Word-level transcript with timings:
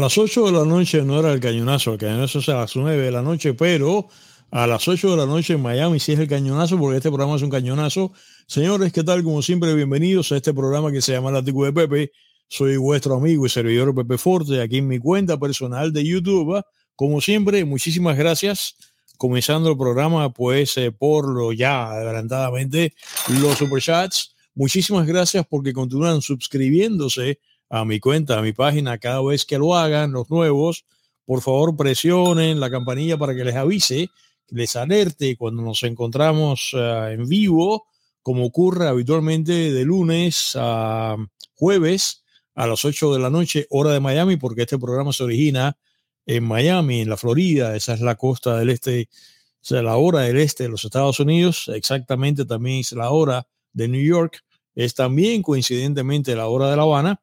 Las 0.00 0.16
8 0.16 0.46
de 0.46 0.52
la 0.52 0.64
noche 0.64 1.02
no 1.02 1.20
era 1.20 1.30
el 1.30 1.40
cañonazo, 1.40 1.92
el 1.92 1.98
cañonazo 1.98 2.38
es 2.38 2.48
a 2.48 2.54
las 2.54 2.74
9 2.74 3.02
de 3.02 3.10
la 3.10 3.20
noche, 3.20 3.52
pero 3.52 4.08
a 4.50 4.66
las 4.66 4.88
8 4.88 5.10
de 5.10 5.16
la 5.18 5.26
noche 5.26 5.52
en 5.52 5.60
Miami 5.60 6.00
sí 6.00 6.12
es 6.12 6.18
el 6.18 6.26
cañonazo, 6.26 6.78
porque 6.78 6.96
este 6.96 7.10
programa 7.10 7.36
es 7.36 7.42
un 7.42 7.50
cañonazo. 7.50 8.10
Señores, 8.46 8.94
¿qué 8.94 9.04
tal? 9.04 9.22
Como 9.22 9.42
siempre, 9.42 9.74
bienvenidos 9.74 10.32
a 10.32 10.36
este 10.36 10.54
programa 10.54 10.90
que 10.90 11.02
se 11.02 11.12
llama 11.12 11.30
Látigo 11.30 11.66
de 11.66 11.74
Pepe. 11.74 12.12
Soy 12.48 12.78
vuestro 12.78 13.14
amigo 13.14 13.44
y 13.44 13.50
servidor 13.50 13.94
Pepe 13.94 14.16
Forte, 14.16 14.62
aquí 14.62 14.78
en 14.78 14.88
mi 14.88 14.98
cuenta 14.98 15.38
personal 15.38 15.92
de 15.92 16.02
YouTube. 16.02 16.62
Como 16.96 17.20
siempre, 17.20 17.62
muchísimas 17.66 18.16
gracias. 18.16 18.76
Comenzando 19.18 19.70
el 19.70 19.76
programa, 19.76 20.32
pues, 20.32 20.78
eh, 20.78 20.92
por 20.92 21.28
lo 21.28 21.52
ya 21.52 21.90
adelantadamente, 21.90 22.94
los 23.42 23.58
superchats. 23.58 24.34
Muchísimas 24.54 25.06
gracias 25.06 25.44
porque 25.46 25.74
continúan 25.74 26.22
suscribiéndose 26.22 27.38
a 27.70 27.84
mi 27.84 28.00
cuenta, 28.00 28.38
a 28.38 28.42
mi 28.42 28.52
página, 28.52 28.98
cada 28.98 29.22
vez 29.22 29.46
que 29.46 29.56
lo 29.56 29.76
hagan, 29.76 30.12
los 30.12 30.28
nuevos, 30.28 30.84
por 31.24 31.40
favor 31.40 31.76
presionen 31.76 32.58
la 32.58 32.68
campanilla 32.68 33.16
para 33.16 33.34
que 33.34 33.44
les 33.44 33.54
avise, 33.54 34.10
les 34.48 34.74
alerte. 34.74 35.36
Cuando 35.36 35.62
nos 35.62 35.84
encontramos 35.84 36.74
uh, 36.74 37.06
en 37.12 37.28
vivo, 37.28 37.86
como 38.22 38.44
ocurre 38.44 38.88
habitualmente 38.88 39.72
de 39.72 39.84
lunes 39.84 40.52
a 40.56 41.16
jueves 41.54 42.24
a 42.56 42.66
las 42.66 42.84
8 42.84 43.14
de 43.14 43.20
la 43.20 43.30
noche, 43.30 43.66
hora 43.70 43.92
de 43.92 44.00
Miami, 44.00 44.36
porque 44.36 44.62
este 44.62 44.78
programa 44.78 45.12
se 45.12 45.22
origina 45.22 45.78
en 46.26 46.44
Miami, 46.44 47.02
en 47.02 47.08
la 47.08 47.16
Florida, 47.16 47.76
esa 47.76 47.94
es 47.94 48.00
la 48.00 48.16
costa 48.16 48.58
del 48.58 48.70
este, 48.70 49.08
o 49.12 49.64
sea, 49.64 49.82
la 49.82 49.96
hora 49.96 50.22
del 50.22 50.38
este 50.38 50.64
de 50.64 50.68
los 50.68 50.84
Estados 50.84 51.20
Unidos, 51.20 51.70
exactamente 51.72 52.44
también 52.44 52.80
es 52.80 52.92
la 52.92 53.10
hora 53.10 53.46
de 53.72 53.88
New 53.88 54.02
York, 54.02 54.44
es 54.74 54.94
también 54.94 55.42
coincidentemente 55.42 56.34
la 56.34 56.48
hora 56.48 56.70
de 56.70 56.76
La 56.76 56.82
Habana, 56.82 57.20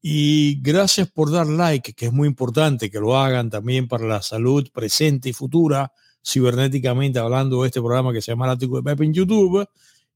y 0.00 0.60
gracias 0.62 1.10
por 1.10 1.30
dar 1.30 1.46
like, 1.46 1.92
que 1.92 2.06
es 2.06 2.12
muy 2.12 2.28
importante 2.28 2.90
que 2.90 3.00
lo 3.00 3.16
hagan 3.16 3.50
también 3.50 3.88
para 3.88 4.06
la 4.06 4.22
salud 4.22 4.68
presente 4.72 5.30
y 5.30 5.32
futura, 5.32 5.92
cibernéticamente 6.24 7.18
hablando 7.18 7.62
de 7.62 7.68
este 7.68 7.80
programa 7.80 8.12
que 8.12 8.22
se 8.22 8.32
llama 8.32 8.46
El 8.46 8.52
Ático 8.52 8.76
de 8.76 8.82
Pepe 8.82 9.04
en 9.04 9.14
YouTube. 9.14 9.66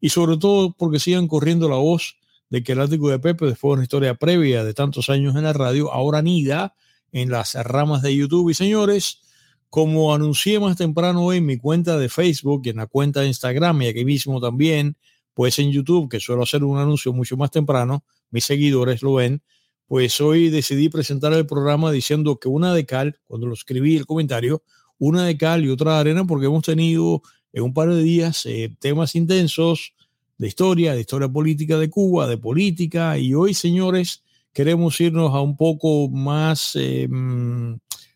Y 0.01 0.09
sobre 0.09 0.37
todo 0.37 0.73
porque 0.73 0.99
sigan 0.99 1.29
corriendo 1.29 1.69
la 1.69 1.77
voz 1.77 2.17
de 2.51 2.63
que 2.63 2.73
el 2.73 2.81
Ático 2.81 3.09
de 3.09 3.19
Pepe, 3.19 3.47
después 3.47 3.71
de 3.71 3.75
una 3.75 3.83
historia 3.83 4.15
previa 4.15 4.65
de 4.65 4.75
tantos 4.75 5.09
años 5.09 5.35
en 5.37 5.45
la 5.45 5.53
radio, 5.53 5.93
ahora 5.93 6.23
nida 6.23 6.75
en 7.11 7.31
las 7.31 7.55
ramas 7.55 8.03
de 8.03 8.15
YouTube. 8.15 8.51
Y 8.51 8.55
señores, 8.55 9.21
como 9.69 10.15
anuncié 10.15 10.61
más 10.61 10.77
temprano 10.77 11.25
hoy 11.25 11.39
en 11.39 11.47
mi 11.47 11.57
cuenta 11.57 11.97
de 11.97 12.09
Facebook 12.09 12.63
y 12.65 12.71
en 12.71 12.77
la 12.77 12.87
cuenta 12.87 13.21
de 13.21 13.29
Instagram 13.29 13.83
y 13.83 13.87
aquí 13.89 14.05
mismo 14.05 14.41
también, 14.41 14.97
pues 15.35 15.59
en 15.59 15.71
YouTube, 15.71 16.11
que 16.11 16.21
suelo 16.21 16.43
hacer 16.43 16.63
un 16.63 16.79
anuncio 16.79 17.13
mucho 17.13 17.37
más 17.37 17.51
temprano, 17.51 18.05
mis 18.31 18.45
seguidores 18.45 19.03
lo 19.03 19.15
ven, 19.15 19.43
pues 19.87 20.21
hoy 20.21 20.49
decidí 20.49 20.89
presentar 20.89 21.33
el 21.33 21.47
programa 21.47 21.93
diciendo 21.93 22.39
que 22.39 22.49
una 22.49 22.75
de 22.75 22.87
cal, 22.87 23.19
cuando 23.27 23.47
lo 23.47 23.55
escribí 23.55 23.97
el 23.97 24.07
comentario, 24.07 24.63
una 24.99 25.25
de 25.25 25.37
cal 25.37 25.65
y 25.65 25.69
otra 25.69 25.95
de 25.95 26.01
arena, 26.01 26.25
porque 26.25 26.47
hemos 26.47 26.63
tenido 26.63 27.23
en 27.53 27.65
un 27.65 27.75
par 27.75 27.89
de 27.91 28.03
días 28.03 28.47
eh, 28.47 28.75
temas 28.79 29.15
intensos 29.15 29.95
de 30.39 30.49
historia, 30.49 30.95
de 30.95 31.01
historia 31.01 31.29
política 31.29 31.79
de 31.79 31.91
Cuba, 31.91 32.27
de 32.27 32.39
política, 32.39 33.19
y 33.19 33.35
hoy, 33.35 33.55
señores, 33.55 34.23
queremos 34.53 35.01
irnos 35.01 35.35
a 35.35 35.41
un 35.41 35.57
poco 35.57 36.09
más 36.09 36.73
eh, 36.75 37.09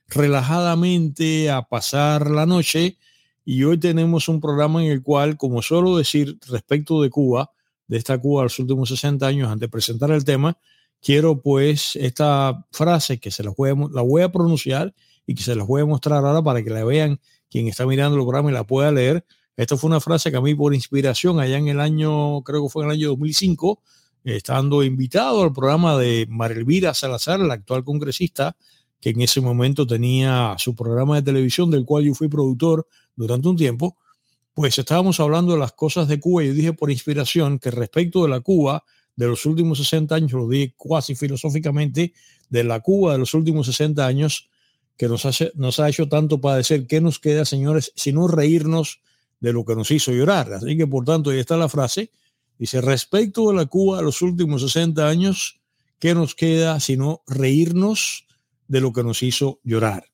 relajadamente 0.09 1.51
a 1.51 1.63
pasar 1.63 2.31
la 2.31 2.47
noche. 2.47 2.99
Y 3.45 3.63
hoy 3.63 3.79
tenemos 3.79 4.29
un 4.29 4.41
programa 4.41 4.85
en 4.85 4.91
el 4.91 5.03
cual, 5.03 5.37
como 5.37 5.63
suelo 5.63 5.97
decir 5.97 6.39
respecto 6.49 7.01
de 7.01 7.11
Cuba, 7.11 7.53
de 7.87 7.97
esta 7.97 8.19
Cuba 8.19 8.43
de 8.43 8.47
los 8.47 8.59
últimos 8.59 8.89
60 8.89 9.27
años, 9.27 9.49
antes 9.49 9.61
de 9.61 9.69
presentar 9.69 10.11
el 10.11 10.25
tema, 10.25 10.59
quiero 11.07 11.41
pues 11.41 11.95
esta 11.95 12.67
frase 12.73 13.21
que 13.21 13.31
se 13.31 13.45
la 13.45 13.53
voy, 13.57 13.71
a, 13.71 13.75
la 13.75 14.33
pronunciar 14.33 14.93
y 15.25 15.37
que 15.37 15.45
se 15.45 15.55
las 15.55 15.65
voy 15.65 15.83
a 15.83 15.87
mostrar 15.87 16.25
ahora 16.25 16.43
para 16.43 16.65
que 16.65 16.71
la 16.71 16.83
vean 16.83 17.21
quien 17.49 17.69
está 17.69 17.87
mirando 17.87 18.17
el 18.17 18.25
programa 18.25 18.51
y 18.51 18.55
la 18.55 18.65
pueda 18.65 18.91
leer. 18.91 19.25
Esta 19.57 19.77
fue 19.77 19.87
una 19.87 20.01
frase 20.01 20.33
que 20.33 20.37
a 20.37 20.41
mí 20.41 20.57
por 20.57 20.75
inspiración 20.75 21.39
allá 21.39 21.59
en 21.59 21.69
el 21.69 21.79
año, 21.79 22.43
creo 22.43 22.65
que 22.65 22.71
fue 22.71 22.83
en 22.83 22.91
el 22.91 22.97
año 22.97 23.09
2005, 23.11 23.81
estando 24.25 24.83
invitado 24.83 25.45
al 25.45 25.53
programa 25.53 25.97
de 25.97 26.27
Marelvira 26.29 26.93
Salazar, 26.93 27.39
la 27.39 27.55
actual 27.55 27.85
congresista, 27.85 28.57
que 29.01 29.11
en 29.11 29.21
ese 29.21 29.41
momento 29.41 29.87
tenía 29.87 30.57
su 30.59 30.75
programa 30.75 31.15
de 31.15 31.23
televisión, 31.23 31.71
del 31.71 31.85
cual 31.85 32.03
yo 32.03 32.15
fui 32.15 32.27
productor 32.27 32.89
durante 33.15 33.47
un 33.47 33.55
tiempo, 33.55 33.97
pues 34.55 34.77
estábamos 34.77 35.21
hablando 35.21 35.53
de 35.53 35.61
las 35.61 35.71
cosas 35.71 36.09
de 36.09 36.19
Cuba 36.19 36.43
y 36.43 36.49
yo 36.49 36.55
dije 36.55 36.73
por 36.73 36.91
inspiración 36.91 37.61
que 37.61 37.71
respecto 37.71 38.25
de 38.25 38.29
la 38.29 38.41
Cuba 38.41 38.83
de 39.17 39.27
los 39.27 39.47
últimos 39.47 39.79
60 39.79 40.15
años, 40.15 40.33
lo 40.33 40.49
di 40.49 40.73
casi 40.73 41.15
filosóficamente, 41.15 42.13
de 42.51 42.65
la 42.65 42.81
Cuba 42.81 43.13
de 43.13 43.19
los 43.19 43.35
últimos 43.35 43.67
60 43.67 44.07
años, 44.07 44.49
que 44.97 45.09
nos, 45.09 45.25
hace, 45.27 45.53
nos 45.55 45.81
ha 45.81 45.89
hecho 45.89 46.09
tanto 46.09 46.41
padecer. 46.41 46.87
¿Qué 46.87 47.01
nos 47.01 47.19
queda, 47.19 47.45
señores, 47.45 47.93
sino 47.97 48.29
reírnos 48.29 49.01
de 49.41 49.53
lo 49.53 49.65
que 49.65 49.75
nos 49.75 49.91
hizo 49.91 50.13
llorar? 50.13 50.53
Así 50.53 50.77
que, 50.77 50.87
por 50.87 51.05
tanto, 51.05 51.31
ahí 51.31 51.39
está 51.39 51.57
la 51.57 51.69
frase. 51.69 52.11
Dice, 52.59 52.81
respecto 52.81 53.49
de 53.49 53.57
la 53.57 53.67
Cuba 53.67 53.99
de 53.99 54.05
los 54.05 54.23
últimos 54.23 54.63
60 54.63 55.07
años, 55.07 55.61
¿qué 55.99 56.15
nos 56.15 56.35
queda 56.35 56.81
sino 56.81 57.23
reírnos 57.27 58.27
de 58.69 58.81
lo 58.81 58.93
que 58.93 59.03
nos 59.03 59.23
hizo 59.23 59.61
llorar? 59.65 60.05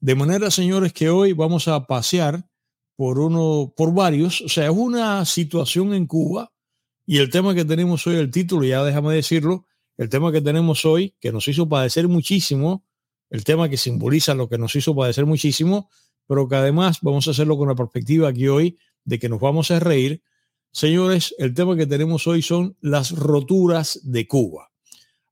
De 0.00 0.14
manera, 0.14 0.50
señores, 0.50 0.92
que 0.92 1.10
hoy 1.10 1.32
vamos 1.32 1.68
a 1.68 1.86
pasear 1.86 2.48
por 2.96 3.18
uno, 3.18 3.72
por 3.76 3.92
varios, 3.92 4.40
o 4.40 4.48
sea, 4.48 4.64
es 4.64 4.70
una 4.70 5.24
situación 5.24 5.94
en 5.94 6.06
Cuba 6.06 6.52
y 7.06 7.18
el 7.18 7.30
tema 7.30 7.54
que 7.54 7.64
tenemos 7.64 8.06
hoy, 8.06 8.16
el 8.16 8.30
título, 8.30 8.66
ya 8.66 8.84
déjame 8.84 9.14
decirlo, 9.14 9.64
el 9.96 10.08
tema 10.08 10.32
que 10.32 10.40
tenemos 10.40 10.84
hoy, 10.84 11.14
que 11.20 11.32
nos 11.32 11.48
hizo 11.48 11.68
padecer 11.68 12.08
muchísimo, 12.08 12.84
el 13.30 13.44
tema 13.44 13.68
que 13.68 13.76
simboliza 13.76 14.34
lo 14.34 14.48
que 14.48 14.58
nos 14.58 14.74
hizo 14.76 14.94
padecer 14.94 15.24
muchísimo, 15.24 15.88
pero 16.26 16.48
que 16.48 16.56
además 16.56 16.98
vamos 17.02 17.28
a 17.28 17.30
hacerlo 17.30 17.56
con 17.56 17.68
la 17.68 17.74
perspectiva 17.74 18.28
aquí 18.28 18.48
hoy 18.48 18.78
de 19.04 19.18
que 19.18 19.28
nos 19.28 19.40
vamos 19.40 19.70
a 19.70 19.78
reír. 19.78 20.22
Señores, 20.72 21.34
el 21.38 21.54
tema 21.54 21.76
que 21.76 21.86
tenemos 21.86 22.26
hoy 22.26 22.42
son 22.42 22.76
las 22.80 23.12
roturas 23.12 24.00
de 24.02 24.26
Cuba. 24.26 24.72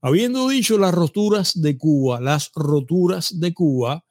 Habiendo 0.00 0.48
dicho 0.48 0.78
las 0.78 0.94
roturas 0.94 1.60
de 1.60 1.76
Cuba, 1.76 2.20
las 2.20 2.52
roturas 2.54 3.40
de 3.40 3.52
Cuba, 3.52 4.04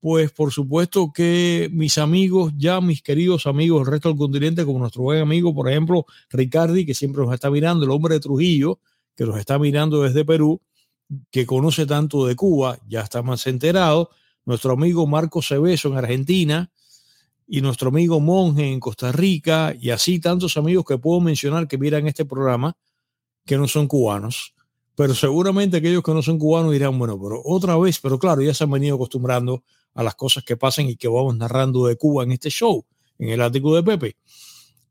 pues 0.00 0.30
por 0.30 0.52
supuesto 0.52 1.12
que 1.12 1.68
mis 1.72 1.98
amigos, 1.98 2.52
ya 2.56 2.80
mis 2.80 3.02
queridos 3.02 3.46
amigos 3.46 3.80
del 3.80 3.92
resto 3.92 4.08
del 4.08 4.18
continente, 4.18 4.64
como 4.64 4.78
nuestro 4.78 5.02
buen 5.02 5.20
amigo, 5.20 5.54
por 5.54 5.68
ejemplo, 5.68 6.06
Ricardi, 6.30 6.86
que 6.86 6.94
siempre 6.94 7.24
nos 7.24 7.34
está 7.34 7.50
mirando, 7.50 7.84
el 7.84 7.90
hombre 7.90 8.14
de 8.14 8.20
Trujillo, 8.20 8.80
que 9.16 9.24
nos 9.24 9.38
está 9.38 9.58
mirando 9.58 10.02
desde 10.02 10.24
Perú, 10.24 10.60
que 11.30 11.46
conoce 11.46 11.86
tanto 11.86 12.26
de 12.26 12.36
Cuba, 12.36 12.78
ya 12.88 13.00
está 13.00 13.22
más 13.22 13.46
enterado, 13.46 14.10
nuestro 14.44 14.72
amigo 14.72 15.06
Marco 15.06 15.42
Cebeso 15.42 15.88
en 15.88 15.96
Argentina 15.96 16.70
y 17.46 17.60
nuestro 17.60 17.88
amigo 17.88 18.20
Monje 18.20 18.70
en 18.70 18.78
Costa 18.78 19.10
Rica 19.10 19.74
y 19.78 19.90
así 19.90 20.20
tantos 20.20 20.56
amigos 20.56 20.84
que 20.84 20.98
puedo 20.98 21.20
mencionar 21.20 21.66
que 21.66 21.78
miran 21.78 22.06
este 22.06 22.24
programa 22.24 22.76
que 23.44 23.56
no 23.56 23.66
son 23.66 23.88
cubanos. 23.88 24.54
Pero 24.94 25.14
seguramente 25.14 25.78
aquellos 25.78 26.02
que 26.02 26.12
no 26.12 26.22
son 26.22 26.38
cubanos 26.38 26.72
dirán, 26.72 26.98
bueno, 26.98 27.18
pero 27.20 27.40
otra 27.44 27.76
vez, 27.76 27.98
pero 28.00 28.18
claro, 28.18 28.42
ya 28.42 28.52
se 28.52 28.64
han 28.64 28.70
venido 28.70 28.96
acostumbrando 28.96 29.62
a 29.98 30.04
las 30.04 30.14
cosas 30.14 30.44
que 30.44 30.56
pasan 30.56 30.88
y 30.88 30.94
que 30.94 31.08
vamos 31.08 31.36
narrando 31.36 31.86
de 31.86 31.96
Cuba 31.96 32.22
en 32.22 32.30
este 32.30 32.50
show, 32.50 32.84
en 33.18 33.30
el 33.30 33.42
ático 33.42 33.74
de 33.74 33.82
Pepe. 33.82 34.16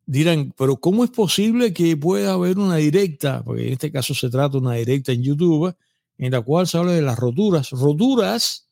Dirán, 0.06 0.54
pero 0.58 0.76
¿cómo 0.76 1.06
es 1.06 1.12
posible 1.12 1.74
que 1.74 1.96
pueda 1.96 2.34
haber 2.34 2.60
una 2.60 2.76
directa? 2.76 3.42
Porque 3.42 3.68
en 3.68 3.74
este 3.74 3.90
caso 3.90 4.14
se 4.14 4.30
trata 4.30 4.50
de 4.50 4.58
una 4.58 4.74
directa 4.74 5.14
en 5.14 5.24
YouTube, 5.24 5.74
en 6.18 6.32
la 6.34 6.42
cual 6.42 6.68
se 6.68 6.78
habla 6.78 6.92
de 6.92 7.02
las 7.02 7.18
roturas, 7.18 7.70
roturas 7.70 8.68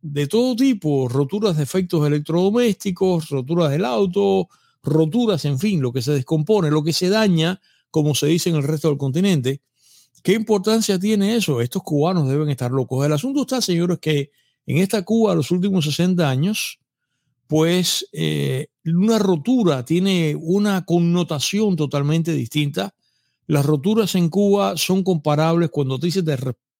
de 0.00 0.26
todo 0.26 0.56
tipo, 0.56 1.06
roturas 1.06 1.58
de 1.58 1.64
efectos 1.64 2.06
electrodomésticos, 2.06 3.28
roturas 3.28 3.70
del 3.70 3.84
auto, 3.84 4.48
roturas, 4.82 5.44
en 5.44 5.58
fin, 5.58 5.82
lo 5.82 5.92
que 5.92 6.00
se 6.00 6.12
descompone, 6.12 6.70
lo 6.70 6.82
que 6.82 6.94
se 6.94 7.10
daña, 7.10 7.60
como 7.90 8.14
se 8.14 8.28
dice 8.28 8.48
en 8.48 8.56
el 8.56 8.62
resto 8.62 8.88
del 8.88 8.96
continente. 8.96 9.60
¿Qué 10.22 10.32
importancia 10.32 10.98
tiene 10.98 11.36
eso? 11.36 11.60
Estos 11.60 11.82
cubanos 11.82 12.26
deben 12.26 12.48
estar 12.48 12.70
locos. 12.70 13.04
El 13.04 13.12
asunto 13.12 13.42
está, 13.42 13.60
señores, 13.60 13.98
que 13.98 14.30
en 14.66 14.78
esta 14.78 15.02
Cuba, 15.02 15.34
los 15.34 15.50
últimos 15.50 15.84
60 15.84 16.28
años, 16.28 16.78
pues 17.46 18.06
eh, 18.12 18.68
una 18.84 19.18
rotura 19.18 19.84
tiene 19.84 20.36
una 20.40 20.84
connotación 20.84 21.76
totalmente 21.76 22.32
distinta. 22.32 22.94
Las 23.46 23.66
roturas 23.66 24.14
en 24.14 24.30
Cuba 24.30 24.76
son 24.76 25.02
comparables 25.02 25.70
cuando 25.70 25.98
te 25.98 26.06
dices 26.06 26.24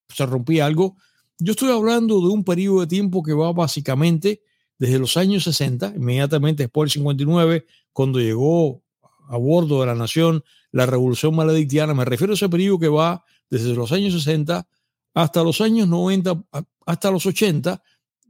se 0.09 0.25
rompía 0.25 0.65
algo. 0.65 0.95
Yo 1.37 1.51
estoy 1.51 1.71
hablando 1.71 2.21
de 2.21 2.27
un 2.27 2.43
periodo 2.43 2.81
de 2.81 2.87
tiempo 2.87 3.21
que 3.21 3.33
va 3.33 3.51
básicamente 3.51 4.41
desde 4.77 4.99
los 4.99 5.17
años 5.17 5.43
60, 5.43 5.93
inmediatamente 5.95 6.63
después 6.63 6.87
del 6.87 6.93
59, 6.93 7.65
cuando 7.93 8.19
llegó 8.19 8.81
a 9.27 9.37
bordo 9.37 9.81
de 9.81 9.87
la 9.87 9.95
nación 9.95 10.43
la 10.71 10.85
revolución 10.85 11.35
maledictiana. 11.35 11.93
Me 11.93 12.05
refiero 12.05 12.33
a 12.33 12.35
ese 12.35 12.49
periodo 12.49 12.79
que 12.79 12.89
va 12.89 13.23
desde 13.49 13.73
los 13.73 13.91
años 13.91 14.13
60 14.13 14.67
hasta 15.15 15.43
los 15.43 15.61
años 15.61 15.87
90, 15.87 16.43
hasta 16.85 17.09
los 17.09 17.25
80. 17.25 17.81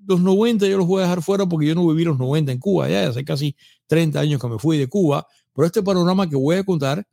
Los 0.08 0.22
90 0.22 0.68
yo 0.68 0.78
los 0.78 0.88
voy 0.88 1.00
a 1.00 1.06
dejar 1.06 1.24
fuera 1.24 1.46
porque 1.48 1.66
yo 1.66 1.76
no 1.76 1.88
viví 1.88 2.06
los 2.06 2.18
90 2.18 2.52
en 2.52 2.60
Cuba, 2.60 2.88
ya 2.88 3.10
hace 3.10 3.26
casi 3.26 3.56
30 3.88 4.20
años 4.20 4.40
que 4.40 4.48
me 4.48 4.60
fui 4.60 4.78
de 4.78 4.88
Cuba, 4.88 5.28
pero 5.54 5.66
este 5.66 5.82
panorama 5.82 6.30
que 6.30 6.36
voy 6.36 6.58
a 6.58 6.64
contar 6.64 7.06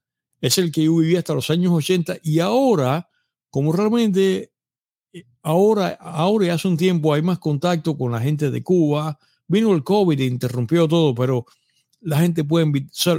es 0.42 0.58
el 0.58 0.70
que 0.70 0.84
yo 0.84 0.96
viví 0.96 1.16
hasta 1.16 1.32
los 1.32 1.48
años 1.48 1.72
80 1.72 2.18
y 2.22 2.40
ahora, 2.40 3.08
como 3.48 3.72
realmente 3.72 4.52
ahora, 5.42 5.88
ahora 6.00 6.46
y 6.46 6.48
hace 6.50 6.68
un 6.68 6.76
tiempo 6.76 7.14
hay 7.14 7.22
más 7.22 7.38
contacto 7.38 7.96
con 7.96 8.12
la 8.12 8.20
gente 8.20 8.50
de 8.50 8.62
Cuba. 8.62 9.18
Vino 9.48 9.72
el 9.72 9.82
COVID 9.84 10.20
e 10.20 10.26
interrumpió 10.26 10.86
todo, 10.86 11.14
pero 11.14 11.46
la 12.00 12.18
gente 12.18 12.44
puede, 12.44 12.70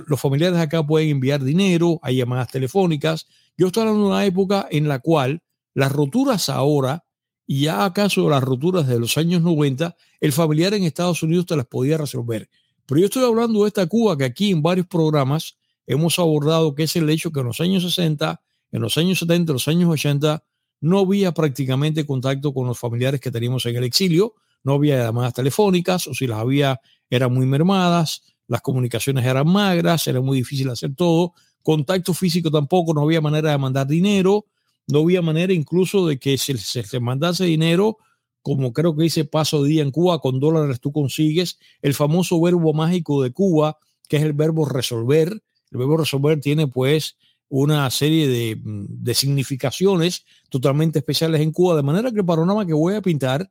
los 0.05 0.21
familiares 0.21 0.59
acá 0.59 0.85
pueden 0.85 1.09
enviar 1.09 1.43
dinero, 1.43 1.99
hay 2.03 2.17
llamadas 2.17 2.49
telefónicas. 2.49 3.25
Yo 3.57 3.67
estoy 3.67 3.81
hablando 3.81 4.03
de 4.03 4.09
una 4.11 4.25
época 4.25 4.67
en 4.69 4.87
la 4.87 4.99
cual 4.99 5.41
las 5.73 5.91
roturas 5.91 6.49
ahora, 6.49 7.05
y 7.45 7.63
ya 7.63 7.85
acaso 7.85 8.29
las 8.29 8.43
roturas 8.43 8.87
de 8.87 8.99
los 8.99 9.17
años 9.17 9.41
90, 9.41 9.95
el 10.21 10.31
familiar 10.31 10.73
en 10.73 10.83
Estados 10.83 11.23
Unidos 11.23 11.45
te 11.45 11.55
las 11.55 11.65
podía 11.65 11.97
resolver. 11.97 12.49
Pero 12.85 12.99
yo 12.99 13.05
estoy 13.05 13.25
hablando 13.25 13.63
de 13.63 13.67
esta 13.67 13.85
Cuba 13.87 14.17
que 14.17 14.23
aquí 14.25 14.51
en 14.51 14.61
varios 14.61 14.87
programas 14.87 15.57
hemos 15.85 16.19
abordado, 16.19 16.75
que 16.75 16.83
es 16.83 16.95
el 16.95 17.09
hecho 17.09 17.31
que 17.31 17.41
en 17.41 17.47
los 17.47 17.59
años 17.59 17.83
60, 17.83 18.41
en 18.71 18.81
los 18.81 18.97
años 18.97 19.19
70, 19.19 19.51
en 19.51 19.53
los 19.53 19.67
años 19.67 19.89
80, 19.89 20.43
no 20.81 20.99
había 20.99 21.33
prácticamente 21.33 22.05
contacto 22.05 22.53
con 22.53 22.67
los 22.67 22.77
familiares 22.77 23.21
que 23.21 23.31
teníamos 23.31 23.65
en 23.65 23.75
el 23.75 23.83
exilio, 23.83 24.35
no 24.63 24.73
había 24.73 24.97
llamadas 24.97 25.33
telefónicas, 25.33 26.07
o 26.07 26.13
si 26.13 26.27
las 26.27 26.39
había, 26.39 26.79
eran 27.09 27.33
muy 27.33 27.45
mermadas, 27.45 28.23
las 28.47 28.61
comunicaciones 28.61 29.25
eran 29.25 29.47
magras, 29.47 30.07
era 30.07 30.21
muy 30.21 30.37
difícil 30.37 30.69
hacer 30.69 30.93
todo, 30.95 31.33
contacto 31.61 32.13
físico 32.13 32.51
tampoco, 32.51 32.93
no 32.93 33.01
había 33.01 33.21
manera 33.21 33.51
de 33.51 33.57
mandar 33.57 33.87
dinero, 33.87 34.45
no 34.87 34.99
había 34.99 35.21
manera 35.21 35.53
incluso 35.53 36.07
de 36.07 36.19
que 36.19 36.37
se, 36.37 36.57
se, 36.57 36.99
mandase 36.99 37.45
dinero, 37.45 37.97
como 38.41 38.73
creo 38.73 38.95
que 38.95 39.03
dice 39.03 39.25
paso 39.25 39.63
día 39.63 39.81
en 39.81 39.91
Cuba, 39.91 40.19
con 40.19 40.39
dólares 40.39 40.79
tú 40.79 40.91
consigues 40.91 41.59
el 41.81 41.93
famoso 41.93 42.39
verbo 42.41 42.73
mágico 42.73 43.23
de 43.23 43.31
Cuba, 43.31 43.77
que 44.07 44.17
es 44.17 44.23
el 44.23 44.33
verbo 44.33 44.65
resolver. 44.65 45.29
El 45.71 45.77
verbo 45.77 45.97
resolver 45.97 46.39
tiene 46.41 46.67
pues 46.67 47.17
una 47.49 47.89
serie 47.89 48.27
de, 48.27 48.59
de 48.63 49.13
significaciones 49.13 50.25
totalmente 50.49 50.99
especiales 50.99 51.41
en 51.41 51.51
Cuba, 51.51 51.75
de 51.75 51.83
manera 51.83 52.11
que 52.11 52.19
el 52.19 52.25
panorama 52.25 52.65
que 52.65 52.73
voy 52.73 52.95
a 52.95 53.01
pintar 53.01 53.49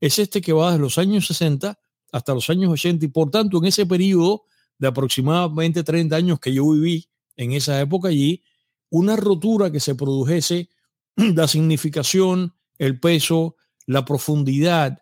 es 0.00 0.18
este 0.18 0.40
que 0.40 0.52
va 0.52 0.70
desde 0.70 0.82
los 0.82 0.98
años 0.98 1.26
60 1.26 1.78
hasta 2.12 2.34
los 2.34 2.48
años 2.50 2.72
80 2.72 3.04
y 3.04 3.08
por 3.08 3.30
tanto 3.30 3.58
en 3.58 3.66
ese 3.66 3.86
periodo 3.86 4.44
de 4.78 4.88
aproximadamente 4.88 5.84
30 5.84 6.16
años 6.16 6.40
que 6.40 6.52
yo 6.52 6.68
viví 6.70 7.06
en 7.36 7.52
esa 7.52 7.80
época 7.80 8.08
allí, 8.08 8.42
una 8.90 9.16
rotura 9.16 9.70
que 9.72 9.80
se 9.80 9.94
produjese, 9.94 10.68
la 11.16 11.48
significación, 11.48 12.54
el 12.78 13.00
peso, 13.00 13.56
la 13.86 14.04
profundidad, 14.04 14.98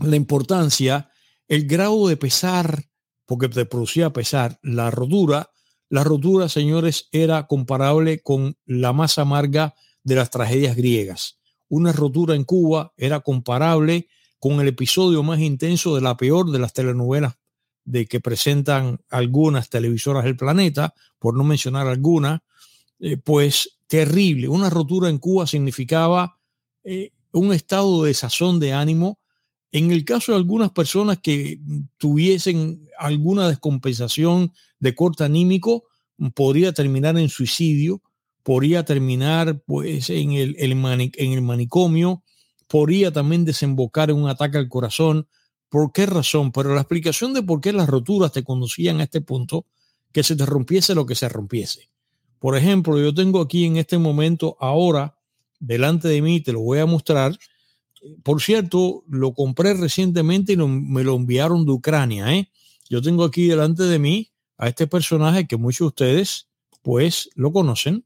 la 0.00 0.16
importancia, 0.16 1.10
el 1.46 1.66
grado 1.66 2.08
de 2.08 2.16
pesar, 2.16 2.84
porque 3.26 3.48
te 3.48 3.66
producía 3.66 4.12
pesar, 4.12 4.58
la 4.62 4.90
rotura, 4.90 5.50
la 5.90 6.04
rotura, 6.04 6.48
señores, 6.48 7.08
era 7.12 7.46
comparable 7.46 8.20
con 8.20 8.56
la 8.66 8.92
más 8.92 9.18
amarga 9.18 9.74
de 10.02 10.16
las 10.16 10.30
tragedias 10.30 10.76
griegas. 10.76 11.38
Una 11.68 11.92
rotura 11.92 12.34
en 12.34 12.44
Cuba 12.44 12.92
era 12.96 13.20
comparable 13.20 14.08
con 14.38 14.60
el 14.60 14.68
episodio 14.68 15.22
más 15.22 15.40
intenso 15.40 15.94
de 15.94 16.00
la 16.00 16.16
peor 16.16 16.50
de 16.50 16.58
las 16.58 16.72
telenovelas 16.72 17.36
de 17.84 18.06
que 18.06 18.20
presentan 18.20 19.00
algunas 19.08 19.70
televisoras 19.70 20.24
del 20.24 20.36
planeta, 20.36 20.94
por 21.18 21.34
no 21.34 21.42
mencionar 21.42 21.86
alguna, 21.86 22.42
eh, 23.00 23.16
pues 23.16 23.78
terrible. 23.86 24.48
Una 24.48 24.70
rotura 24.70 25.08
en 25.08 25.18
Cuba 25.18 25.46
significaba 25.46 26.38
eh, 26.84 27.12
un 27.32 27.52
estado 27.52 28.04
de 28.04 28.14
sazón 28.14 28.60
de 28.60 28.72
ánimo. 28.72 29.18
En 29.72 29.90
el 29.90 30.04
caso 30.04 30.32
de 30.32 30.38
algunas 30.38 30.70
personas 30.70 31.18
que 31.18 31.60
tuviesen 31.98 32.88
alguna 32.98 33.48
descompensación 33.48 34.52
de 34.78 34.94
corte 34.94 35.24
anímico, 35.24 35.84
podría 36.34 36.72
terminar 36.72 37.18
en 37.18 37.28
suicidio, 37.28 38.02
podría 38.42 38.84
terminar 38.84 39.62
pues 39.66 40.10
en 40.10 40.32
el, 40.32 40.56
en 40.58 41.32
el 41.32 41.42
manicomio, 41.42 42.22
podría 42.66 43.12
también 43.12 43.44
desembocar 43.44 44.10
en 44.10 44.16
un 44.16 44.28
ataque 44.28 44.58
al 44.58 44.68
corazón. 44.68 45.28
¿Por 45.68 45.92
qué 45.92 46.06
razón? 46.06 46.50
Pero 46.52 46.74
la 46.74 46.80
explicación 46.80 47.34
de 47.34 47.42
por 47.42 47.60
qué 47.60 47.72
las 47.72 47.88
roturas 47.88 48.32
te 48.32 48.42
conducían 48.42 49.00
a 49.00 49.04
este 49.04 49.20
punto, 49.20 49.66
que 50.12 50.22
se 50.22 50.34
te 50.34 50.46
rompiese 50.46 50.94
lo 50.94 51.04
que 51.04 51.14
se 51.14 51.28
rompiese. 51.28 51.90
Por 52.38 52.56
ejemplo, 52.56 52.98
yo 53.00 53.12
tengo 53.12 53.40
aquí 53.40 53.64
en 53.64 53.76
este 53.76 53.98
momento, 53.98 54.56
ahora, 54.60 55.16
delante 55.58 56.08
de 56.08 56.22
mí, 56.22 56.40
te 56.40 56.52
lo 56.52 56.60
voy 56.60 56.78
a 56.78 56.86
mostrar. 56.86 57.36
Por 58.22 58.40
cierto, 58.40 59.02
lo 59.08 59.34
compré 59.34 59.74
recientemente 59.74 60.52
y 60.52 60.56
me 60.56 61.02
lo 61.02 61.16
enviaron 61.16 61.66
de 61.66 61.72
Ucrania. 61.72 62.32
¿eh? 62.34 62.48
Yo 62.88 63.02
tengo 63.02 63.24
aquí 63.24 63.48
delante 63.48 63.82
de 63.84 63.98
mí 63.98 64.30
a 64.56 64.68
este 64.68 64.86
personaje 64.86 65.46
que 65.46 65.56
muchos 65.56 65.80
de 65.80 65.86
ustedes, 65.86 66.48
pues, 66.82 67.30
lo 67.34 67.52
conocen. 67.52 68.04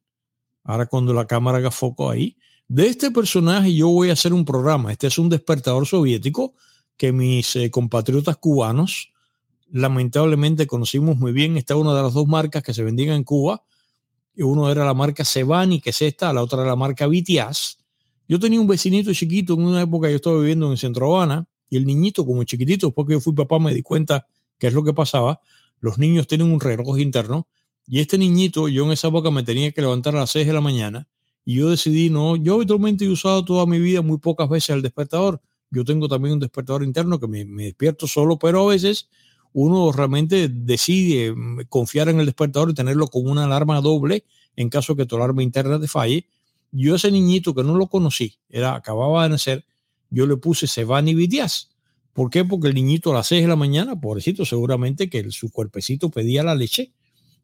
Ahora 0.64 0.86
cuando 0.86 1.12
la 1.12 1.26
cámara 1.26 1.58
haga 1.58 1.70
foco 1.70 2.10
ahí. 2.10 2.36
De 2.68 2.86
este 2.86 3.10
personaje 3.10 3.74
yo 3.74 3.88
voy 3.88 4.10
a 4.10 4.14
hacer 4.14 4.32
un 4.32 4.44
programa. 4.44 4.92
Este 4.92 5.08
es 5.08 5.18
un 5.18 5.28
despertador 5.28 5.86
soviético 5.86 6.54
que 6.96 7.12
mis 7.12 7.54
eh, 7.56 7.70
compatriotas 7.70 8.36
cubanos 8.38 9.12
lamentablemente 9.70 10.66
conocimos 10.66 11.16
muy 11.16 11.32
bien. 11.32 11.56
Esta 11.56 11.74
es 11.74 11.80
una 11.80 11.94
de 11.94 12.02
las 12.02 12.14
dos 12.14 12.26
marcas 12.26 12.62
que 12.62 12.72
se 12.72 12.82
vendían 12.82 13.16
en 13.16 13.24
Cuba 13.24 13.62
uno 14.36 14.70
era 14.70 14.84
la 14.84 14.94
marca 14.94 15.24
Sebani, 15.24 15.80
que 15.80 15.90
es 15.90 16.02
esta, 16.02 16.32
la 16.32 16.42
otra 16.42 16.60
era 16.60 16.68
la 16.68 16.76
marca 16.76 17.06
Vitias. 17.06 17.78
Yo 18.28 18.38
tenía 18.38 18.60
un 18.60 18.66
vecinito 18.66 19.12
chiquito 19.12 19.54
en 19.54 19.64
una 19.64 19.82
época 19.82 20.08
yo 20.08 20.16
estaba 20.16 20.38
viviendo 20.38 20.70
en 20.70 20.76
Centro 20.76 21.14
Habana 21.14 21.46
y 21.68 21.76
el 21.76 21.84
niñito 21.84 22.24
como 22.24 22.44
chiquitito, 22.44 22.92
porque 22.92 23.14
yo 23.14 23.20
fui 23.20 23.34
papá 23.34 23.58
me 23.58 23.74
di 23.74 23.82
cuenta 23.82 24.26
qué 24.58 24.68
es 24.68 24.72
lo 24.72 24.84
que 24.84 24.94
pasaba. 24.94 25.40
Los 25.80 25.98
niños 25.98 26.26
tienen 26.26 26.50
un 26.50 26.60
reloj 26.60 26.98
interno 26.98 27.46
y 27.86 28.00
este 28.00 28.16
niñito, 28.16 28.68
yo 28.68 28.84
en 28.84 28.92
esa 28.92 29.08
época 29.08 29.30
me 29.30 29.42
tenía 29.42 29.72
que 29.72 29.80
levantar 29.80 30.14
a 30.16 30.20
las 30.20 30.30
6 30.30 30.46
de 30.46 30.52
la 30.52 30.60
mañana 30.60 31.08
y 31.44 31.56
yo 31.56 31.70
decidí, 31.70 32.08
no, 32.08 32.36
yo 32.36 32.54
habitualmente 32.54 33.04
he 33.04 33.08
usado 33.08 33.44
toda 33.44 33.66
mi 33.66 33.80
vida 33.80 34.00
muy 34.00 34.18
pocas 34.18 34.48
veces 34.48 34.70
el 34.70 34.82
despertador. 34.82 35.40
Yo 35.70 35.84
tengo 35.84 36.06
también 36.08 36.34
un 36.34 36.40
despertador 36.40 36.84
interno 36.84 37.18
que 37.18 37.26
me, 37.26 37.44
me 37.44 37.64
despierto 37.64 38.06
solo, 38.06 38.38
pero 38.38 38.62
a 38.62 38.72
veces 38.72 39.08
uno 39.52 39.92
realmente 39.92 40.48
decide 40.48 41.32
mm, 41.32 41.62
confiar 41.68 42.08
en 42.08 42.20
el 42.20 42.26
despertador 42.26 42.70
y 42.70 42.74
tenerlo 42.74 43.06
con 43.08 43.28
una 43.28 43.44
alarma 43.44 43.80
doble 43.80 44.24
en 44.56 44.68
caso 44.68 44.96
que 44.96 45.06
tu 45.06 45.16
alarma 45.16 45.42
interna 45.42 45.80
te 45.80 45.88
falle. 45.88 46.26
Yo 46.70 46.94
ese 46.94 47.10
niñito 47.10 47.54
que 47.54 47.62
no 47.62 47.76
lo 47.76 47.86
conocí, 47.86 48.38
era 48.48 48.74
acababa 48.74 49.24
de 49.24 49.30
nacer, 49.30 49.64
yo 50.10 50.26
le 50.26 50.36
puse 50.36 50.66
Sebani 50.66 51.14
Vidias. 51.14 51.70
¿Por 52.12 52.28
qué? 52.28 52.44
Porque 52.44 52.68
el 52.68 52.74
niñito 52.74 53.10
a 53.10 53.14
las 53.14 53.28
6 53.28 53.42
de 53.42 53.48
la 53.48 53.56
mañana, 53.56 53.98
pobrecito, 53.98 54.44
seguramente 54.44 55.08
que 55.08 55.30
su 55.30 55.50
cuerpecito 55.50 56.10
pedía 56.10 56.42
la 56.42 56.54
leche 56.54 56.92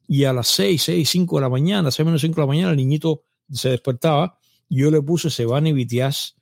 y 0.06 0.24
a 0.24 0.32
las 0.32 0.48
6, 0.48 0.82
6, 0.82 1.08
5 1.08 1.36
de 1.36 1.42
la 1.42 1.48
mañana, 1.48 1.90
6 1.90 2.04
menos 2.04 2.20
5 2.20 2.34
de 2.34 2.40
la 2.40 2.46
mañana, 2.46 2.70
el 2.70 2.76
niñito 2.76 3.22
se 3.50 3.70
despertaba. 3.70 4.38
Yo 4.68 4.90
le 4.90 5.00
puse 5.00 5.30
Sebani 5.30 5.72
Vitias. 5.72 6.36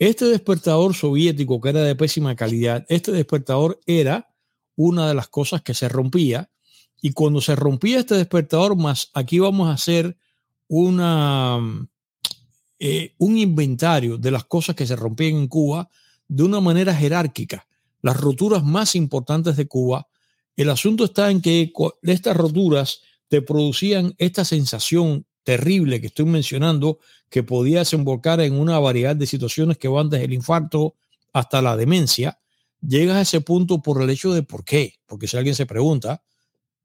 Este 0.00 0.24
despertador 0.26 0.94
soviético 0.94 1.60
que 1.60 1.70
era 1.70 1.82
de 1.82 1.96
pésima 1.96 2.34
calidad, 2.36 2.84
este 2.88 3.10
despertador 3.10 3.80
era 3.86 4.28
una 4.78 5.08
de 5.08 5.14
las 5.14 5.28
cosas 5.28 5.60
que 5.60 5.74
se 5.74 5.88
rompía. 5.88 6.48
Y 7.02 7.12
cuando 7.12 7.40
se 7.40 7.56
rompía 7.56 7.98
este 7.98 8.14
despertador, 8.14 8.76
más 8.76 9.10
aquí 9.12 9.40
vamos 9.40 9.68
a 9.68 9.72
hacer 9.72 10.16
una, 10.68 11.58
eh, 12.78 13.14
un 13.18 13.38
inventario 13.38 14.18
de 14.18 14.30
las 14.30 14.44
cosas 14.44 14.76
que 14.76 14.86
se 14.86 14.94
rompían 14.94 15.36
en 15.36 15.48
Cuba 15.48 15.90
de 16.28 16.44
una 16.44 16.60
manera 16.60 16.94
jerárquica. 16.94 17.66
Las 18.02 18.16
roturas 18.16 18.62
más 18.62 18.94
importantes 18.94 19.56
de 19.56 19.66
Cuba. 19.66 20.06
El 20.56 20.70
asunto 20.70 21.04
está 21.04 21.30
en 21.30 21.40
que 21.40 21.72
estas 22.02 22.36
roturas 22.36 23.00
te 23.26 23.42
producían 23.42 24.14
esta 24.18 24.44
sensación 24.44 25.26
terrible 25.42 26.00
que 26.00 26.06
estoy 26.06 26.26
mencionando, 26.26 27.00
que 27.30 27.42
podía 27.42 27.80
desembocar 27.80 28.40
en 28.40 28.54
una 28.54 28.78
variedad 28.78 29.16
de 29.16 29.26
situaciones 29.26 29.76
que 29.76 29.88
van 29.88 30.08
desde 30.08 30.26
el 30.26 30.34
infarto 30.34 30.94
hasta 31.32 31.62
la 31.62 31.76
demencia, 31.76 32.38
llegas 32.80 33.16
a 33.16 33.20
ese 33.22 33.40
punto 33.40 33.80
por 33.82 34.02
el 34.02 34.10
hecho 34.10 34.32
de 34.32 34.42
por 34.42 34.64
qué. 34.64 34.94
Porque 35.06 35.28
si 35.28 35.36
alguien 35.36 35.54
se 35.54 35.66
pregunta, 35.66 36.22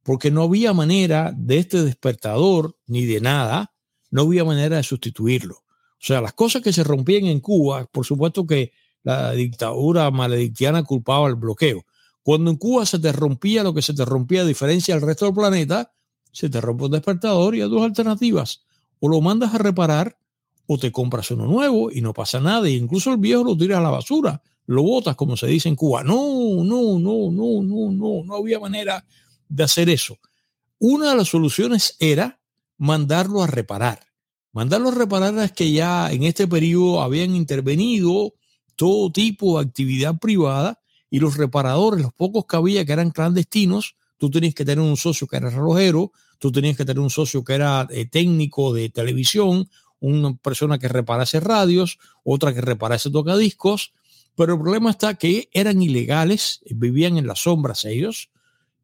porque 0.03 0.31
no 0.31 0.43
había 0.43 0.73
manera 0.73 1.33
de 1.35 1.57
este 1.59 1.83
despertador 1.83 2.75
ni 2.87 3.05
de 3.05 3.21
nada, 3.21 3.73
no 4.11 4.23
había 4.23 4.43
manera 4.43 4.77
de 4.77 4.83
sustituirlo. 4.83 5.55
O 5.55 6.05
sea, 6.05 6.21
las 6.21 6.33
cosas 6.33 6.61
que 6.61 6.73
se 6.73 6.83
rompían 6.83 7.25
en 7.25 7.39
Cuba, 7.39 7.85
por 7.85 8.05
supuesto 8.05 8.45
que 8.45 8.73
la 9.03 9.31
dictadura 9.31 10.11
maledictiana 10.11 10.83
culpaba 10.83 11.27
el 11.27 11.35
bloqueo. 11.35 11.85
Cuando 12.21 12.51
en 12.51 12.57
Cuba 12.57 12.85
se 12.85 12.99
te 12.99 13.11
rompía 13.11 13.63
lo 13.63 13.73
que 13.73 13.81
se 13.81 13.93
te 13.93 14.05
rompía, 14.05 14.41
a 14.41 14.45
diferencia 14.45 14.95
del 14.95 15.03
resto 15.05 15.25
del 15.25 15.33
planeta, 15.33 15.93
se 16.31 16.49
te 16.49 16.59
rompe 16.59 16.85
un 16.85 16.91
despertador 16.91 17.55
y 17.55 17.61
hay 17.61 17.69
dos 17.69 17.83
alternativas. 17.83 18.63
O 18.99 19.07
lo 19.09 19.21
mandas 19.21 19.53
a 19.53 19.57
reparar 19.57 20.17
o 20.65 20.77
te 20.77 20.91
compras 20.91 21.31
uno 21.31 21.45
nuevo 21.45 21.91
y 21.91 22.01
no 22.01 22.13
pasa 22.13 22.39
nada. 22.39 22.67
E 22.67 22.71
incluso 22.71 23.11
el 23.11 23.17
viejo 23.17 23.43
lo 23.43 23.57
tiras 23.57 23.79
a 23.79 23.81
la 23.81 23.89
basura 23.89 24.41
lo 24.65 24.83
votas, 24.83 25.15
como 25.15 25.37
se 25.37 25.47
dice 25.47 25.69
en 25.69 25.75
Cuba. 25.75 26.03
No, 26.03 26.63
no, 26.63 26.99
no, 26.99 27.31
no, 27.31 27.63
no, 27.63 27.91
no, 27.91 28.23
no 28.23 28.35
había 28.35 28.59
manera 28.59 29.05
de 29.49 29.63
hacer 29.63 29.89
eso. 29.89 30.17
Una 30.79 31.11
de 31.11 31.17
las 31.17 31.29
soluciones 31.29 31.95
era 31.99 32.39
mandarlo 32.77 33.43
a 33.43 33.47
reparar. 33.47 33.99
Mandarlo 34.51 34.89
a 34.89 34.95
reparar 34.95 35.37
es 35.39 35.51
que 35.51 35.71
ya 35.71 36.11
en 36.11 36.23
este 36.23 36.47
periodo 36.47 37.01
habían 37.01 37.35
intervenido 37.35 38.33
todo 38.75 39.11
tipo 39.11 39.57
de 39.57 39.65
actividad 39.65 40.17
privada 40.19 40.79
y 41.09 41.19
los 41.19 41.37
reparadores, 41.37 42.01
los 42.01 42.13
pocos 42.13 42.45
que 42.45 42.55
había 42.55 42.85
que 42.85 42.93
eran 42.93 43.11
clandestinos, 43.11 43.95
tú 44.17 44.29
tenías 44.29 44.53
que 44.55 44.65
tener 44.65 44.83
un 44.83 44.97
socio 44.97 45.27
que 45.27 45.37
era 45.37 45.49
relojero, 45.49 46.11
tú 46.39 46.51
tenías 46.51 46.75
que 46.75 46.85
tener 46.85 46.99
un 46.99 47.09
socio 47.09 47.43
que 47.43 47.53
era 47.53 47.87
eh, 47.91 48.05
técnico 48.05 48.73
de 48.73 48.89
televisión, 48.89 49.69
una 49.99 50.35
persona 50.35 50.79
que 50.79 50.87
reparase 50.87 51.39
radios, 51.39 51.99
otra 52.23 52.53
que 52.53 52.61
reparase 52.61 53.09
tocadiscos, 53.09 53.93
pero 54.35 54.53
el 54.53 54.59
problema 54.59 54.89
está 54.89 55.13
que 55.15 55.49
eran 55.51 55.81
ilegales, 55.81 56.61
vivían 56.69 57.17
en 57.17 57.27
las 57.27 57.39
sombras 57.39 57.85
ellos, 57.85 58.29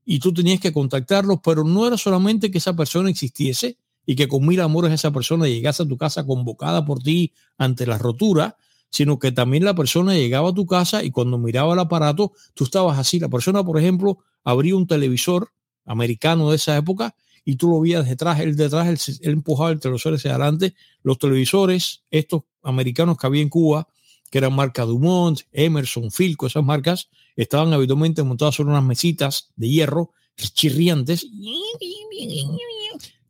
y 0.06 0.20
tú 0.20 0.34
tenías 0.34 0.60
que 0.60 0.74
contactarlos, 0.74 1.40
pero 1.44 1.64
no 1.64 1.86
era 1.86 1.98
solamente 1.98 2.50
que 2.50 2.58
esa 2.58 2.76
persona 2.76 3.10
existiese 3.10 3.78
y 4.06 4.16
que 4.16 4.28
con 4.28 4.44
mil 4.46 4.60
amores 4.60 4.92
esa 4.92 5.12
persona 5.12 5.46
llegase 5.46 5.84
a 5.84 5.88
tu 5.88 5.98
casa 5.98 6.26
convocada 6.26 6.84
por 6.84 7.04
ti 7.04 7.32
ante 7.60 7.86
la 7.86 8.00
rotura, 8.00 8.58
sino 8.90 9.20
que 9.20 9.32
también 9.32 9.64
la 9.64 9.76
persona 9.76 10.16
llegaba 10.16 10.50
a 10.50 10.54
tu 10.54 10.66
casa 10.66 11.04
y 11.04 11.12
cuando 11.12 11.38
miraba 11.38 11.74
el 11.74 11.80
aparato, 11.80 12.34
tú 12.56 12.64
estabas 12.64 12.98
así. 12.98 13.20
La 13.20 13.30
persona, 13.30 13.64
por 13.64 13.78
ejemplo, 13.78 14.18
abría 14.44 14.76
un 14.76 14.88
televisor 14.88 15.52
americano 15.86 16.50
de 16.50 16.56
esa 16.56 16.76
época 16.76 17.16
y 17.46 17.56
tú 17.56 17.70
lo 17.70 17.80
veías 17.80 18.08
detrás, 18.08 18.40
él 18.40 18.56
detrás, 18.56 18.88
él, 18.88 19.18
empujaba 19.32 19.70
el 19.70 19.80
televisor 19.80 20.16
hacia 20.16 20.32
adelante. 20.32 20.74
Los 21.04 21.20
televisores, 21.20 22.04
estos 22.10 22.44
americanos 22.64 23.16
que 23.18 23.28
había 23.28 23.44
en 23.44 23.50
Cuba, 23.50 23.88
que 24.30 24.38
eran 24.38 24.54
marca 24.54 24.86
Dumont, 24.86 25.42
Emerson, 25.52 26.12
Filco, 26.12 26.48
esas 26.48 26.64
marcas, 26.64 27.10
estaban 27.36 27.74
habitualmente 27.74 28.24
montadas 28.24 28.56
sobre 28.56 28.72
unas 28.72 28.84
mesitas 28.84 29.52
de 29.56 29.70
hierro 29.70 30.14
chirriantes. 30.36 31.28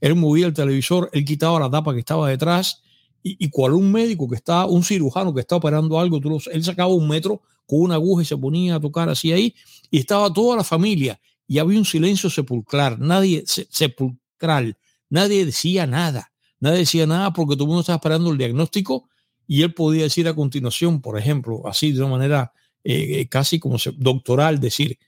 Él 0.02 0.16
movía 0.16 0.46
el 0.46 0.54
televisor, 0.54 1.10
él 1.14 1.26
quitaba 1.26 1.60
la 1.60 1.70
tapa 1.70 1.94
que 1.94 2.00
estaba 2.00 2.30
detrás 2.30 2.82
y, 3.22 3.44
y 3.44 3.50
cual 3.50 3.74
un 3.74 3.92
médico 3.92 4.30
que 4.30 4.36
está, 4.36 4.66
un 4.66 4.84
cirujano 4.84 5.34
que 5.34 5.42
está 5.42 5.56
operando 5.58 6.00
algo, 6.00 6.20
él 6.52 6.64
sacaba 6.64 6.94
un 6.94 7.08
metro 7.08 7.42
con 7.68 7.82
una 7.82 7.96
aguja 7.96 8.24
y 8.24 8.26
se 8.26 8.38
ponía 8.38 8.76
a 8.76 8.80
tocar 8.80 9.10
así 9.10 9.32
ahí 9.32 9.54
y 9.92 10.00
estaba 10.00 10.32
toda 10.32 10.58
la 10.58 10.64
familia 10.64 11.20
y 11.48 11.60
había 11.60 11.80
un 11.80 11.86
silencio 11.86 12.30
sepulcral, 12.30 12.98
nadie 13.00 13.44
sepulcral, 13.46 14.78
nadie 15.10 15.46
decía 15.46 15.86
nada, 15.86 16.32
nadie 16.60 16.80
decía 16.80 17.06
nada 17.08 17.34
porque 17.34 17.56
todo 17.56 17.66
el 17.66 17.70
mundo 17.70 17.82
estaba 17.82 17.98
esperando 17.98 18.32
el 18.32 18.38
diagnóstico 18.38 19.10
y 19.52 19.64
él 19.64 19.74
podía 19.74 20.04
decir 20.04 20.28
a 20.28 20.36
continuación, 20.36 21.02
por 21.02 21.18
ejemplo, 21.18 21.64
así 21.68 21.92
de 21.92 22.02
una 22.02 22.12
manera 22.12 22.54
eh, 22.84 23.28
casi 23.30 23.60
como 23.60 23.78
doctoral, 23.98 24.60
decir, 24.60 25.00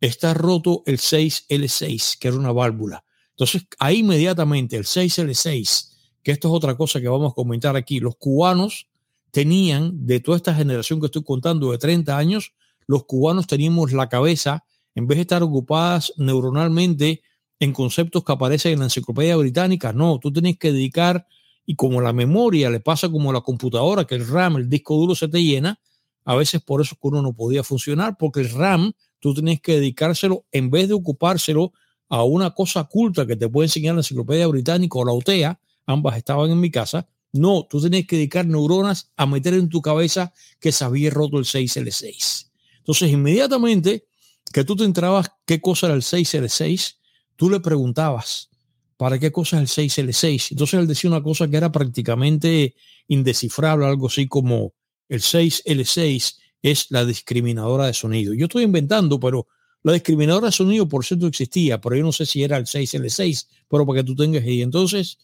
está 0.00 0.34
roto 0.34 0.82
el 0.84 0.98
6L6, 0.98 2.18
que 2.18 2.26
era 2.26 2.36
una 2.36 2.50
válvula. 2.50 3.04
Entonces, 3.30 3.68
ahí 3.78 4.00
inmediatamente 4.00 4.76
el 4.76 4.82
6L6, 4.82 5.92
que 6.24 6.32
esto 6.32 6.48
es 6.48 6.54
otra 6.54 6.76
cosa 6.76 7.00
que 7.00 7.06
vamos 7.06 7.30
a 7.30 7.34
comentar 7.36 7.76
aquí, 7.76 8.00
los 8.00 8.16
cubanos 8.16 8.88
tenían, 9.30 10.04
de 10.04 10.18
toda 10.18 10.38
esta 10.38 10.52
generación 10.52 10.98
que 10.98 11.06
estoy 11.06 11.22
contando 11.22 11.70
de 11.70 11.78
30 11.78 12.18
años, 12.18 12.52
los 12.88 13.04
cubanos 13.04 13.46
teníamos 13.46 13.92
la 13.92 14.08
cabeza, 14.08 14.64
en 14.96 15.06
vez 15.06 15.18
de 15.18 15.22
estar 15.22 15.44
ocupadas 15.44 16.12
neuronalmente 16.16 17.22
en 17.60 17.72
conceptos 17.72 18.24
que 18.24 18.32
aparecen 18.32 18.72
en 18.72 18.78
la 18.80 18.86
enciclopedia 18.86 19.36
británica, 19.36 19.92
no, 19.92 20.18
tú 20.18 20.32
tienes 20.32 20.58
que 20.58 20.72
dedicar 20.72 21.28
y 21.66 21.76
como 21.76 22.00
la 22.00 22.12
memoria 22.12 22.70
le 22.70 22.80
pasa 22.80 23.08
como 23.08 23.30
a 23.30 23.32
la 23.32 23.40
computadora, 23.40 24.06
que 24.06 24.14
el 24.14 24.26
RAM, 24.26 24.56
el 24.56 24.68
disco 24.68 24.96
duro 24.96 25.14
se 25.14 25.28
te 25.28 25.42
llena, 25.42 25.80
a 26.24 26.34
veces 26.34 26.62
por 26.62 26.80
eso 26.80 26.94
que 26.94 27.08
uno 27.08 27.22
no 27.22 27.32
podía 27.32 27.62
funcionar, 27.62 28.16
porque 28.18 28.40
el 28.40 28.50
RAM 28.50 28.92
tú 29.20 29.34
tienes 29.34 29.60
que 29.60 29.74
dedicárselo, 29.74 30.44
en 30.52 30.70
vez 30.70 30.88
de 30.88 30.94
ocupárselo 30.94 31.72
a 32.08 32.22
una 32.24 32.50
cosa 32.50 32.84
culta 32.84 33.26
que 33.26 33.36
te 33.36 33.48
puede 33.48 33.66
enseñar 33.66 33.94
la 33.94 34.00
enciclopedia 34.00 34.46
británica 34.46 34.98
o 34.98 35.04
la 35.04 35.12
OTEA, 35.12 35.58
ambas 35.86 36.16
estaban 36.16 36.50
en 36.50 36.60
mi 36.60 36.70
casa, 36.70 37.08
no, 37.32 37.66
tú 37.68 37.80
tienes 37.80 38.06
que 38.06 38.16
dedicar 38.16 38.46
neuronas 38.46 39.10
a 39.16 39.26
meter 39.26 39.54
en 39.54 39.68
tu 39.68 39.82
cabeza 39.82 40.32
que 40.60 40.70
se 40.70 40.84
había 40.84 41.10
roto 41.10 41.38
el 41.38 41.44
6L6. 41.44 42.50
Entonces, 42.78 43.10
inmediatamente 43.10 44.06
que 44.52 44.62
tú 44.62 44.76
te 44.76 44.84
entrabas 44.84 45.32
qué 45.44 45.60
cosa 45.60 45.86
era 45.86 45.96
el 45.96 46.02
6L6, 46.02 46.96
tú 47.34 47.50
le 47.50 47.58
preguntabas, 47.58 48.50
¿para 48.96 49.18
qué 49.18 49.32
cosa 49.32 49.60
es 49.60 49.78
el 49.78 49.90
6L6? 49.90 50.52
Entonces 50.52 50.80
él 50.80 50.86
decía 50.86 51.10
una 51.10 51.22
cosa 51.22 51.48
que 51.48 51.56
era 51.56 51.70
prácticamente 51.72 52.74
indescifrable, 53.08 53.86
algo 53.86 54.06
así 54.06 54.26
como 54.26 54.74
el 55.08 55.20
6L6 55.20 56.36
es 56.62 56.90
la 56.90 57.04
discriminadora 57.04 57.86
de 57.86 57.94
sonido. 57.94 58.32
Yo 58.34 58.46
estoy 58.46 58.64
inventando, 58.64 59.20
pero 59.20 59.46
la 59.82 59.92
discriminadora 59.92 60.46
de 60.46 60.52
sonido 60.52 60.88
por 60.88 61.04
cierto 61.04 61.26
existía, 61.26 61.80
pero 61.80 61.96
yo 61.96 62.02
no 62.02 62.12
sé 62.12 62.24
si 62.24 62.42
era 62.42 62.56
el 62.56 62.64
6L6, 62.64 63.48
pero 63.68 63.86
para 63.86 64.00
que 64.00 64.04
tú 64.04 64.14
tengas 64.14 64.42
ahí. 64.42 64.62
Entonces, 64.62 65.18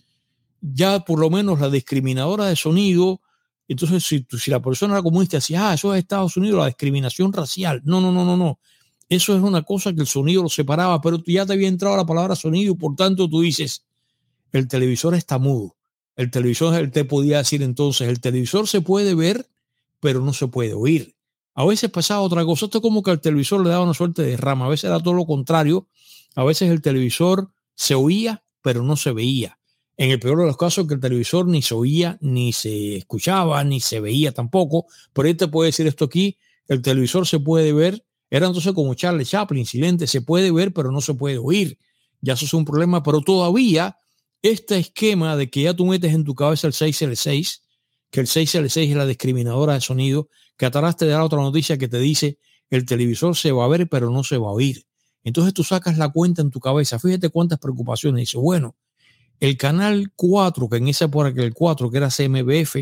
ya 0.60 1.00
por 1.00 1.18
lo 1.18 1.30
menos 1.30 1.60
la 1.60 1.70
discriminadora 1.70 2.46
de 2.46 2.56
sonido, 2.56 3.22
entonces 3.66 4.04
si, 4.04 4.26
si 4.38 4.50
la 4.50 4.60
persona 4.60 4.94
era 4.94 5.02
comunista 5.02 5.38
decía, 5.38 5.70
ah, 5.70 5.74
eso 5.74 5.94
es 5.94 6.00
Estados 6.00 6.36
Unidos, 6.36 6.58
la 6.58 6.66
discriminación 6.66 7.32
racial. 7.32 7.80
No, 7.84 8.00
no, 8.00 8.12
no, 8.12 8.24
no, 8.24 8.36
no. 8.36 8.58
Eso 9.10 9.36
es 9.36 9.42
una 9.42 9.62
cosa 9.62 9.92
que 9.92 10.02
el 10.02 10.06
sonido 10.06 10.44
lo 10.44 10.48
separaba, 10.48 11.00
pero 11.00 11.20
ya 11.26 11.44
te 11.44 11.52
había 11.52 11.66
entrado 11.66 11.96
la 11.96 12.06
palabra 12.06 12.36
sonido, 12.36 12.76
por 12.76 12.94
tanto 12.94 13.28
tú 13.28 13.40
dices, 13.40 13.84
el 14.52 14.68
televisor 14.68 15.16
está 15.16 15.36
mudo. 15.38 15.76
El 16.14 16.30
televisor, 16.30 16.74
él 16.76 16.92
te 16.92 17.04
podía 17.04 17.38
decir 17.38 17.62
entonces, 17.62 18.08
el 18.08 18.20
televisor 18.20 18.68
se 18.68 18.80
puede 18.80 19.16
ver, 19.16 19.48
pero 19.98 20.20
no 20.20 20.32
se 20.32 20.46
puede 20.46 20.74
oír. 20.74 21.16
A 21.54 21.64
veces 21.64 21.90
pasaba 21.90 22.20
otra 22.20 22.44
cosa, 22.44 22.66
esto 22.66 22.78
es 22.78 22.82
como 22.82 23.02
que 23.02 23.10
al 23.10 23.20
televisor 23.20 23.64
le 23.64 23.70
daba 23.70 23.82
una 23.82 23.94
suerte 23.94 24.22
de 24.22 24.36
rama, 24.36 24.66
a 24.66 24.68
veces 24.68 24.84
era 24.84 25.00
todo 25.00 25.14
lo 25.14 25.26
contrario, 25.26 25.88
a 26.36 26.44
veces 26.44 26.70
el 26.70 26.80
televisor 26.80 27.50
se 27.74 27.96
oía, 27.96 28.44
pero 28.62 28.84
no 28.84 28.94
se 28.94 29.10
veía. 29.10 29.58
En 29.96 30.12
el 30.12 30.20
peor 30.20 30.38
de 30.38 30.46
los 30.46 30.56
casos, 30.56 30.86
que 30.86 30.94
el 30.94 31.00
televisor 31.00 31.48
ni 31.48 31.62
se 31.62 31.74
oía, 31.74 32.16
ni 32.20 32.52
se 32.52 32.94
escuchaba, 32.94 33.64
ni 33.64 33.80
se 33.80 33.98
veía 33.98 34.30
tampoco, 34.30 34.86
pero 35.12 35.28
él 35.28 35.36
te 35.36 35.48
puede 35.48 35.68
decir 35.68 35.88
esto 35.88 36.04
aquí, 36.04 36.38
el 36.68 36.80
televisor 36.80 37.26
se 37.26 37.40
puede 37.40 37.72
ver, 37.72 38.04
era 38.30 38.46
entonces 38.46 38.72
como 38.72 38.94
Charles 38.94 39.28
Chaplin, 39.28 39.66
silente, 39.66 40.06
se 40.06 40.22
puede 40.22 40.50
ver, 40.52 40.72
pero 40.72 40.92
no 40.92 41.00
se 41.00 41.14
puede 41.14 41.38
oír. 41.38 41.78
Ya 42.20 42.34
eso 42.34 42.44
es 42.44 42.54
un 42.54 42.64
problema, 42.64 43.02
pero 43.02 43.20
todavía 43.20 43.96
este 44.42 44.78
esquema 44.78 45.36
de 45.36 45.50
que 45.50 45.62
ya 45.62 45.74
tú 45.74 45.86
metes 45.86 46.14
en 46.14 46.24
tu 46.24 46.34
cabeza 46.34 46.66
el 46.66 46.72
6L6, 46.72 47.60
que 48.10 48.20
el 48.20 48.26
6L6 48.26 48.90
es 48.90 48.96
la 48.96 49.06
discriminadora 49.06 49.74
de 49.74 49.80
sonido, 49.80 50.28
que 50.56 50.66
atrás 50.66 50.96
te 50.96 51.06
da 51.06 51.24
otra 51.24 51.40
noticia 51.40 51.76
que 51.76 51.88
te 51.88 51.98
dice 51.98 52.38
el 52.70 52.86
televisor 52.86 53.36
se 53.36 53.52
va 53.52 53.64
a 53.64 53.68
ver, 53.68 53.88
pero 53.88 54.10
no 54.10 54.22
se 54.22 54.38
va 54.38 54.48
a 54.48 54.52
oír. 54.52 54.86
Entonces 55.24 55.52
tú 55.52 55.64
sacas 55.64 55.98
la 55.98 56.08
cuenta 56.08 56.40
en 56.40 56.50
tu 56.50 56.60
cabeza. 56.60 56.98
Fíjate 56.98 57.28
cuántas 57.28 57.58
preocupaciones. 57.58 58.20
Dice, 58.20 58.38
bueno, 58.38 58.76
el 59.40 59.56
canal 59.56 60.12
4, 60.14 60.68
que 60.68 60.76
en 60.76 60.88
esa 60.88 61.06
época 61.06 61.34
que 61.34 61.42
el 61.42 61.52
4, 61.52 61.90
que 61.90 61.96
era 61.96 62.08
CMBF, 62.08 62.76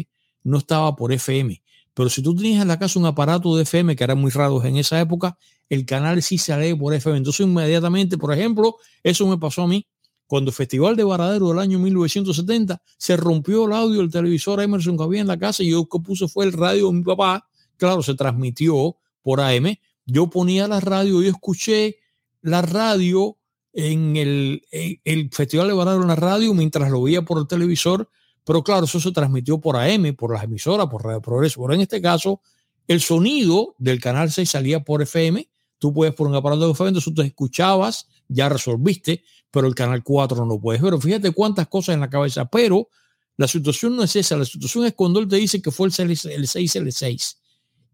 no 0.45 0.59
estaba 0.59 0.95
por 0.95 1.13
FM. 1.13 1.63
Pero 1.99 2.11
si 2.11 2.23
tú 2.23 2.33
tenías 2.33 2.63
en 2.63 2.69
la 2.69 2.79
casa 2.79 2.97
un 3.01 3.07
aparato 3.07 3.57
de 3.57 3.65
FM 3.65 3.97
que 3.97 4.05
eran 4.05 4.21
muy 4.21 4.31
raros 4.31 4.65
en 4.65 4.77
esa 4.77 5.01
época, 5.01 5.37
el 5.69 5.85
canal 5.85 6.23
sí 6.23 6.39
se 6.39 6.57
lee 6.57 6.73
por 6.73 6.95
FM. 6.95 7.19
Entonces 7.19 7.45
inmediatamente, 7.45 8.17
por 8.17 8.33
ejemplo, 8.33 8.77
eso 9.03 9.27
me 9.27 9.37
pasó 9.37 9.63
a 9.63 9.67
mí 9.67 9.85
cuando 10.29 10.51
el 10.51 10.55
Festival 10.55 10.95
de 10.95 11.03
Varadero 11.03 11.49
del 11.49 11.59
año 11.59 11.81
1970 11.81 12.81
se 12.97 13.17
rompió 13.17 13.67
el 13.67 13.73
audio 13.73 13.99
del 13.99 14.13
televisor 14.13 14.63
Emerson 14.63 14.97
que 14.97 15.03
había 15.03 15.23
en 15.23 15.27
la 15.27 15.41
casa 15.41 15.65
y 15.65 15.71
yo 15.71 15.89
que 15.89 15.99
puse 15.99 16.29
fue 16.29 16.45
el 16.45 16.53
radio 16.53 16.87
de 16.87 16.93
mi 16.93 17.03
papá. 17.03 17.49
Claro, 17.77 18.01
se 18.05 18.15
transmitió 18.15 18.97
por 19.21 19.41
AM. 19.41 19.75
Yo 20.07 20.31
ponía 20.31 20.69
la 20.69 20.79
radio 20.79 21.21
y 21.21 21.27
escuché 21.27 21.97
la 22.43 22.63
radio 22.63 23.39
en 23.73 24.17
el, 24.17 24.63
el 24.71 25.31
Festival 25.33 25.67
de 25.67 25.75
Varadero 25.75 26.03
en 26.03 26.09
la 26.11 26.15
radio 26.15 26.55
mientras 26.55 26.93
lo 26.93 27.03
veía 27.03 27.23
por 27.23 27.39
el 27.39 27.49
televisor 27.49 28.09
pero 28.49 28.65
claro, 28.65 28.87
eso 28.87 28.99
se 28.99 29.13
transmitió 29.13 29.61
por 29.61 29.77
AM, 29.77 30.17
por 30.17 30.33
las 30.33 30.43
emisoras, 30.43 30.87
por 30.87 31.05
Radio 31.05 31.21
Progreso. 31.21 31.61
Pero 31.61 31.75
en 31.75 31.83
este 31.83 32.01
caso, 32.01 32.41
el 32.87 33.03
sonido 33.03 33.75
del 33.77 34.01
canal 34.01 34.33
6 34.33 34.49
salía 34.49 34.83
por 34.83 35.03
FM. 35.03 35.47
Tú 35.77 35.93
puedes 35.93 36.15
por 36.15 36.27
un 36.27 36.35
aparato 36.35 36.65
de 36.65 36.73
FM, 36.73 36.89
entonces 36.89 37.13
tú 37.13 37.21
te 37.21 37.29
escuchabas, 37.29 38.09
ya 38.27 38.49
resolviste, 38.49 39.23
pero 39.51 39.67
el 39.67 39.75
canal 39.75 40.03
4 40.03 40.35
no 40.39 40.47
lo 40.47 40.59
puedes 40.59 40.81
ver. 40.81 40.99
Fíjate 40.99 41.31
cuántas 41.33 41.69
cosas 41.69 41.93
en 41.93 42.01
la 42.01 42.09
cabeza. 42.09 42.47
Pero 42.47 42.89
la 43.37 43.47
situación 43.47 43.95
no 43.95 44.03
es 44.03 44.17
esa. 44.17 44.35
La 44.39 44.47
situación 44.47 44.87
es 44.87 44.95
cuando 44.95 45.21
él 45.21 45.29
te 45.29 45.37
dice 45.37 45.61
que 45.61 45.71
fue 45.71 45.89
el 45.89 45.93
6, 45.93 46.25
el 46.25 46.49
6, 46.49 46.77
el 46.77 46.91
6 46.91 47.39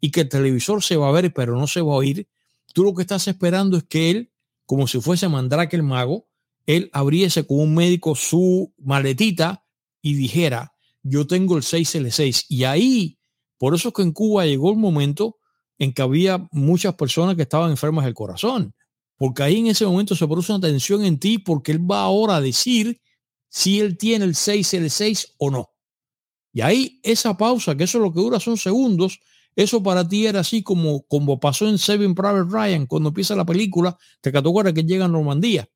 y 0.03 0.13
que 0.13 0.21
el 0.21 0.29
televisor 0.29 0.85
se 0.85 0.97
va 0.97 1.09
a 1.09 1.11
ver, 1.11 1.35
pero 1.35 1.59
no 1.59 1.67
se 1.67 1.81
va 1.81 1.95
a 1.95 1.97
oír. 1.97 2.29
Tú 2.73 2.85
lo 2.85 2.95
que 2.95 3.03
estás 3.03 3.27
esperando 3.27 3.77
es 3.77 3.83
que 3.83 4.09
él, 4.13 4.31
como 4.67 4.87
si 4.87 5.01
fuese 5.01 5.29
Mandrake 5.29 5.75
el 5.75 5.83
mago, 5.83 6.29
él 6.65 6.91
abriese 6.93 7.45
con 7.45 7.59
un 7.59 7.75
médico 7.75 8.15
su 8.15 8.73
maletita 8.79 9.64
y 10.05 10.13
dijera, 10.13 10.75
yo 11.03 11.27
tengo 11.27 11.57
el 11.57 11.63
6L6. 11.63 12.45
Y 12.51 12.65
ahí, 12.65 13.19
por 13.57 13.75
eso 13.75 13.89
es 13.89 13.95
que 13.95 14.03
en 14.03 14.13
Cuba 14.13 14.45
llegó 14.45 14.71
el 14.71 14.77
momento 14.77 15.39
en 15.79 15.95
que 15.95 16.03
había 16.03 16.47
muchas 16.53 16.95
personas 16.95 17.37
que 17.37 17.43
estaban 17.43 17.71
enfermas 17.71 18.05
del 18.05 18.13
corazón, 18.13 18.75
porque 19.17 19.43
ahí 19.43 19.61
en 19.61 19.69
ese 19.69 19.87
momento 19.87 20.15
se 20.15 20.27
produce 20.27 20.53
una 20.53 20.61
tensión 20.61 21.07
en 21.07 21.19
ti 21.19 21.39
porque 21.39 21.73
él 21.73 21.91
va 21.91 22.03
ahora 22.03 22.37
a 22.37 22.41
decir 22.43 23.01
si 23.49 23.81
él 23.81 23.97
tiene 23.97 24.27
el 24.27 24.35
6L6 24.35 25.37
o 25.39 25.51
no. 25.51 25.71
Y 26.53 26.61
ahí 26.61 27.01
esa 27.03 27.39
pausa, 27.39 27.75
que 27.75 27.85
eso 27.85 27.97
es 27.97 28.05
lo 28.05 28.13
que 28.13 28.21
dura 28.21 28.39
son 28.41 28.59
segundos, 28.59 29.21
eso 29.57 29.83
para 29.83 30.07
ti 30.07 30.27
era 30.27 30.41
así 30.41 30.63
como, 30.63 31.07
como 31.07 31.41
pasó 31.41 31.67
en 31.67 31.79
Seven 31.79 32.15
Private 32.15 32.51
Ryan, 32.51 32.85
cuando 32.87 33.09
empieza 33.09 33.35
la 33.35 33.47
película, 33.47 33.97
te 34.21 34.37
acuerdas 34.37 34.75
que 34.75 34.83
llega 34.85 35.07
a 35.07 35.09
Normandía 35.09 35.67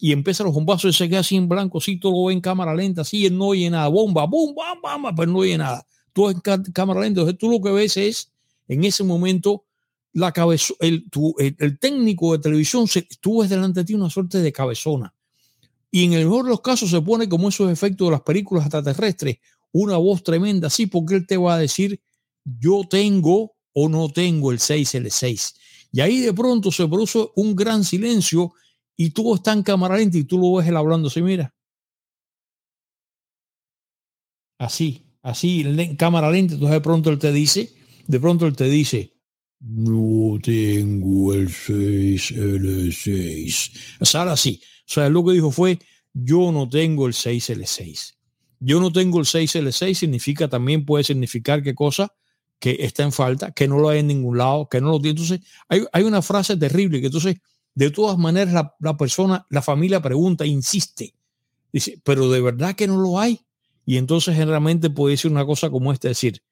y 0.00 0.12
empieza 0.12 0.42
los 0.42 0.54
bombazos 0.54 0.94
y 0.94 0.98
se 0.98 1.08
queda 1.08 1.20
así 1.20 1.36
en 1.36 1.46
blanco, 1.46 1.78
así 1.78 2.00
todo 2.00 2.12
lo 2.12 2.24
ve 2.24 2.32
en 2.32 2.40
cámara 2.40 2.74
lenta, 2.74 3.02
así 3.02 3.26
él 3.26 3.36
no 3.36 3.48
oye 3.48 3.68
nada, 3.68 3.86
bomba, 3.88 4.24
bomba, 4.24 4.74
bomba, 4.82 5.14
pero 5.14 5.30
no 5.30 5.40
oye 5.40 5.58
nada. 5.58 5.86
Tú 6.14 6.30
en 6.30 6.40
cámara 6.40 7.00
lenta, 7.00 7.20
entonces 7.20 7.38
tú 7.38 7.50
lo 7.50 7.60
que 7.60 7.70
ves 7.70 7.96
es 7.98 8.32
en 8.66 8.82
ese 8.84 9.04
momento 9.04 9.66
la 10.12 10.32
cabeza, 10.32 10.74
el, 10.80 11.06
el, 11.38 11.78
técnico 11.78 12.32
de 12.32 12.38
televisión, 12.38 12.88
se, 12.88 13.06
tú 13.20 13.40
ves 13.40 13.50
delante 13.50 13.80
de 13.80 13.84
ti 13.84 13.94
una 13.94 14.10
suerte 14.10 14.38
de 14.38 14.52
cabezona. 14.52 15.14
Y 15.90 16.04
en 16.04 16.14
el 16.14 16.24
mejor 16.24 16.44
de 16.44 16.50
los 16.50 16.62
casos 16.62 16.90
se 16.90 17.00
pone 17.02 17.28
como 17.28 17.48
esos 17.48 17.70
efectos 17.70 18.08
de 18.08 18.12
las 18.12 18.22
películas 18.22 18.64
extraterrestres, 18.64 19.38
una 19.72 19.98
voz 19.98 20.22
tremenda 20.22 20.68
así, 20.68 20.86
porque 20.86 21.14
él 21.14 21.26
te 21.26 21.36
va 21.36 21.54
a 21.54 21.58
decir, 21.58 22.00
yo 22.44 22.84
tengo 22.88 23.52
o 23.72 23.88
no 23.88 24.08
tengo 24.08 24.50
el 24.50 24.58
6L6. 24.58 25.54
Y 25.92 26.00
ahí 26.00 26.20
de 26.20 26.32
pronto 26.32 26.72
se 26.72 26.86
produce 26.88 27.28
un 27.36 27.54
gran 27.54 27.84
silencio 27.84 28.52
y 28.96 29.10
tú 29.10 29.34
estás 29.34 29.56
en 29.56 29.62
cámara 29.62 29.96
lenta 29.96 30.18
y 30.18 30.24
tú 30.24 30.38
lo 30.38 30.54
ves 30.54 30.68
él 30.68 30.76
hablando 30.76 31.08
así, 31.08 31.22
mira. 31.22 31.54
Así, 34.58 35.06
así, 35.22 35.62
en 35.62 35.96
cámara 35.96 36.30
lenta, 36.30 36.54
entonces 36.54 36.74
de 36.74 36.80
pronto 36.80 37.10
él 37.10 37.18
te 37.18 37.32
dice, 37.32 37.72
de 38.06 38.20
pronto 38.20 38.46
él 38.46 38.54
te 38.54 38.64
dice, 38.64 39.14
no 39.60 40.38
tengo 40.40 41.34
el 41.34 41.48
6L6. 41.48 43.98
O 44.00 44.04
sea, 44.04 44.32
así. 44.32 44.60
O 44.80 44.92
sea, 44.92 45.08
lo 45.08 45.24
que 45.24 45.32
dijo 45.32 45.50
fue, 45.50 45.78
yo 46.12 46.50
no 46.52 46.68
tengo 46.68 47.06
el 47.06 47.12
6L6. 47.12 48.14
Yo 48.58 48.80
no 48.80 48.92
tengo 48.92 49.20
el 49.20 49.26
6L6 49.26 49.94
significa 49.94 50.48
también 50.48 50.84
puede 50.84 51.04
significar 51.04 51.62
qué 51.62 51.74
cosa 51.74 52.12
que 52.58 52.76
está 52.80 53.04
en 53.04 53.12
falta, 53.12 53.52
que 53.52 53.66
no 53.66 53.78
lo 53.78 53.88
hay 53.88 54.00
en 54.00 54.08
ningún 54.08 54.36
lado, 54.36 54.68
que 54.68 54.80
no 54.80 54.90
lo 54.90 55.00
tiene. 55.00 55.18
Entonces, 55.18 55.40
hay, 55.68 55.84
hay 55.92 56.02
una 56.02 56.20
frase 56.20 56.56
terrible 56.56 57.00
que 57.00 57.06
entonces, 57.06 57.36
de 57.74 57.90
todas 57.90 58.18
maneras, 58.18 58.52
la, 58.52 58.74
la, 58.80 58.96
persona, 58.96 59.46
la 59.50 59.62
familia 59.62 60.00
pregunta, 60.00 60.44
insiste, 60.44 61.14
dice, 61.72 62.00
pero 62.04 62.28
de 62.28 62.40
verdad 62.40 62.74
que 62.74 62.86
no 62.86 62.98
lo 62.98 63.18
hay. 63.18 63.40
Y 63.86 63.96
entonces 63.96 64.36
generalmente 64.36 64.90
puede 64.90 65.12
decir 65.14 65.30
una 65.30 65.44
cosa 65.44 65.70
como 65.70 65.92
esta, 65.92 66.08
decir, 66.08 66.42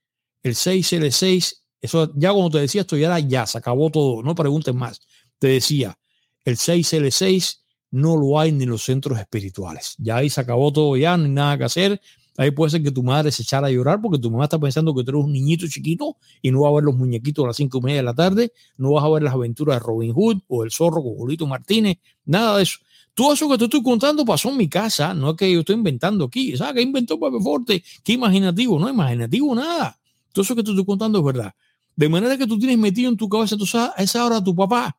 el 0.43 0.55
6L6, 0.55 1.63
eso 1.81 2.13
ya 2.17 2.33
cuando 2.33 2.51
te 2.51 2.61
decía 2.61 2.81
esto 2.83 2.97
ya 2.97 3.19
ya, 3.19 3.47
se 3.47 3.59
acabó 3.59 3.91
todo, 3.91 4.23
no 4.23 4.35
preguntes 4.35 4.75
más. 4.75 5.01
Te 5.39 5.49
decía, 5.49 5.99
el 6.45 6.57
6L6 6.57 7.59
no 7.91 8.17
lo 8.17 8.39
hay 8.39 8.53
ni 8.53 8.65
en 8.65 8.71
los 8.71 8.83
centros 8.83 9.19
espirituales. 9.19 9.95
Ya 9.99 10.17
ahí 10.17 10.31
se 10.31 10.41
acabó 10.41 10.73
todo, 10.73 10.97
ya 10.97 11.17
no 11.17 11.25
hay 11.25 11.31
nada 11.31 11.59
que 11.59 11.65
hacer. 11.65 12.01
Ahí 12.39 12.53
puede 12.53 12.71
ser 12.71 12.85
que 12.85 12.93
tu 12.93 13.03
madre 13.03 13.33
se 13.33 13.43
echara 13.43 13.67
a 13.67 13.71
llorar 13.71 14.01
porque 14.01 14.17
tu 14.17 14.31
mamá 14.31 14.45
está 14.45 14.61
pensando 14.61 14.95
que 14.95 15.03
tú 15.03 15.11
eres 15.11 15.25
un 15.25 15.33
niñito 15.33 15.67
chiquito 15.67 16.17
y 16.41 16.53
no 16.53 16.61
va 16.61 16.69
a 16.69 16.73
ver 16.73 16.85
los 16.85 16.95
muñequitos 16.95 17.45
a 17.45 17.49
las 17.49 17.57
cinco 17.57 17.79
y 17.79 17.81
media 17.81 17.97
de 17.97 18.05
la 18.05 18.15
tarde, 18.15 18.53
no 18.77 18.93
vas 18.93 19.05
a 19.05 19.09
ver 19.09 19.25
las 19.25 19.35
aventuras 19.35 19.81
de 19.81 19.81
Robin 19.85 20.13
Hood 20.13 20.39
o 20.47 20.63
el 20.63 20.71
zorro 20.71 21.03
con 21.03 21.17
Julito 21.17 21.49
Martínez, 21.49 21.99
nada 22.25 22.57
de 22.57 22.63
eso. 22.63 22.79
Todo 23.13 23.33
eso 23.33 23.49
que 23.49 23.59
te 23.59 23.65
estoy 23.65 23.83
contando 23.83 24.25
pasó 24.25 24.51
en 24.51 24.57
mi 24.57 24.69
casa, 24.69 25.15
no 25.15 25.31
es 25.31 25.37
que 25.37 25.53
yo 25.53 25.59
estoy 25.59 25.75
inventando 25.75 26.27
aquí. 26.27 26.57
¿Sabes 26.57 26.75
qué 26.75 26.83
inventó 26.83 27.19
Pepe 27.19 27.41
Forte? 27.43 27.83
Qué 28.05 28.13
imaginativo, 28.13 28.79
no 28.79 28.89
imaginativo 28.89 29.53
nada. 29.57 29.99
Todo 30.33 30.45
eso 30.45 30.55
que 30.55 30.63
te 30.63 30.71
estoy 30.71 30.85
contando 30.85 31.19
es 31.19 31.25
verdad. 31.25 31.53
De 31.97 32.09
manera 32.09 32.39
que 32.39 32.47
tú 32.47 32.57
tienes 32.57 32.79
metido 32.79 33.11
en 33.11 33.17
tu 33.17 33.29
cabeza, 33.29 33.57
a 33.97 34.01
esa 34.01 34.25
hora 34.25 34.41
tu 34.41 34.55
papá 34.55 34.97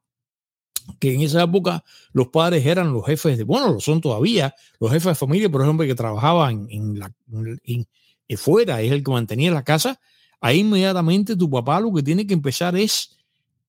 que 0.99 1.13
en 1.13 1.21
esa 1.21 1.43
época 1.43 1.83
los 2.13 2.27
padres 2.29 2.65
eran 2.65 2.93
los 2.93 3.05
jefes 3.05 3.37
de, 3.37 3.43
bueno, 3.43 3.73
lo 3.73 3.79
son 3.79 4.01
todavía, 4.01 4.53
los 4.79 4.91
jefes 4.91 5.11
de 5.11 5.15
familia, 5.15 5.49
por 5.49 5.61
ejemplo, 5.61 5.85
que 5.85 5.95
trabajaban 5.95 6.67
en 6.69 6.99
la, 6.99 7.11
en, 7.63 7.87
fuera, 8.37 8.81
es 8.81 8.91
el 8.91 9.03
que 9.03 9.11
mantenía 9.11 9.51
la 9.51 9.63
casa, 9.63 9.99
ahí 10.39 10.59
inmediatamente 10.59 11.35
tu 11.35 11.49
papá 11.49 11.79
lo 11.79 11.93
que 11.93 12.03
tiene 12.03 12.25
que 12.25 12.33
empezar 12.33 12.77
es, 12.77 13.17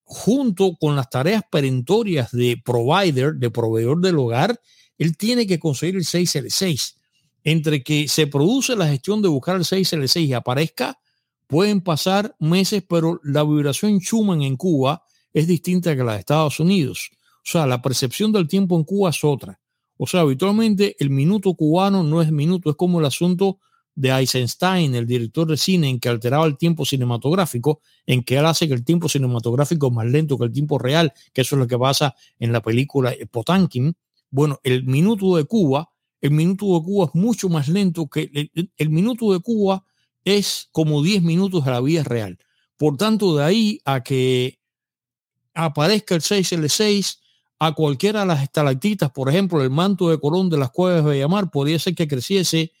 junto 0.03 0.75
con 0.79 0.95
las 0.95 1.09
tareas 1.09 1.43
perentorias 1.51 2.31
de 2.31 2.61
provider, 2.63 3.33
de 3.35 3.49
proveedor 3.49 4.01
del 4.01 4.17
hogar, 4.19 4.59
él 4.97 5.17
tiene 5.17 5.47
que 5.47 5.59
conseguir 5.59 5.95
el 5.95 6.03
6L6. 6.03 6.95
Entre 7.43 7.81
que 7.81 8.07
se 8.07 8.27
produce 8.27 8.75
la 8.75 8.87
gestión 8.87 9.21
de 9.21 9.29
buscar 9.29 9.55
el 9.55 9.63
6L6 9.63 10.27
y 10.27 10.33
aparezca, 10.33 10.99
pueden 11.47 11.81
pasar 11.81 12.35
meses, 12.39 12.83
pero 12.87 13.19
la 13.23 13.43
vibración 13.43 13.99
Schumann 13.99 14.43
en 14.43 14.57
Cuba 14.57 15.03
es 15.33 15.47
distinta 15.47 15.95
que 15.95 16.03
la 16.03 16.13
de 16.13 16.19
Estados 16.19 16.59
Unidos. 16.59 17.09
O 17.37 17.49
sea, 17.49 17.65
la 17.65 17.81
percepción 17.81 18.31
del 18.31 18.47
tiempo 18.47 18.75
en 18.75 18.83
Cuba 18.83 19.09
es 19.09 19.23
otra. 19.23 19.59
O 19.97 20.07
sea, 20.07 20.21
habitualmente 20.21 20.95
el 20.99 21.09
minuto 21.09 21.53
cubano 21.53 22.03
no 22.03 22.21
es 22.21 22.31
minuto, 22.31 22.69
es 22.69 22.75
como 22.75 22.99
el 22.99 23.05
asunto 23.05 23.59
de 23.93 24.09
Eisenstein, 24.09 24.95
el 24.95 25.05
director 25.05 25.47
de 25.47 25.57
cine, 25.57 25.89
en 25.89 25.99
que 25.99 26.09
alteraba 26.09 26.45
el 26.45 26.57
tiempo 26.57 26.85
cinematográfico, 26.85 27.81
en 28.05 28.23
que 28.23 28.37
él 28.37 28.45
hace 28.45 28.67
que 28.67 28.73
el 28.73 28.83
tiempo 28.83 29.09
cinematográfico 29.09 29.87
es 29.87 29.93
más 29.93 30.07
lento 30.07 30.37
que 30.37 30.45
el 30.45 30.51
tiempo 30.51 30.79
real, 30.79 31.13
que 31.33 31.41
eso 31.41 31.55
es 31.55 31.59
lo 31.59 31.67
que 31.67 31.77
pasa 31.77 32.15
en 32.39 32.51
la 32.51 32.61
película 32.61 33.13
Potankin. 33.29 33.93
Bueno, 34.29 34.59
el 34.63 34.85
minuto 34.85 35.35
de 35.35 35.45
Cuba, 35.45 35.89
el 36.21 36.31
minuto 36.31 36.65
de 36.73 36.83
Cuba 36.83 37.05
es 37.05 37.15
mucho 37.15 37.49
más 37.49 37.67
lento 37.67 38.07
que 38.07 38.31
el, 38.33 38.71
el 38.75 38.89
minuto 38.89 39.33
de 39.33 39.39
Cuba 39.39 39.83
es 40.23 40.69
como 40.71 41.03
10 41.03 41.23
minutos 41.23 41.65
de 41.65 41.71
la 41.71 41.81
vida 41.81 42.03
real. 42.03 42.37
Por 42.77 42.97
tanto, 42.97 43.35
de 43.35 43.43
ahí 43.43 43.81
a 43.85 44.01
que 44.01 44.60
aparezca 45.53 46.15
el 46.15 46.21
6L6 46.21 47.19
a 47.59 47.73
cualquiera 47.73 48.21
de 48.21 48.25
las 48.25 48.43
estalactitas, 48.43 49.11
por 49.11 49.29
ejemplo, 49.29 49.61
el 49.61 49.69
manto 49.69 50.09
de 50.09 50.19
Colón 50.19 50.49
de 50.49 50.57
las 50.57 50.71
cuevas 50.71 51.03
de 51.03 51.11
Bellamar, 51.11 51.51
podría 51.51 51.77
ser 51.77 51.93
que 51.93 52.07
creciese 52.07 52.71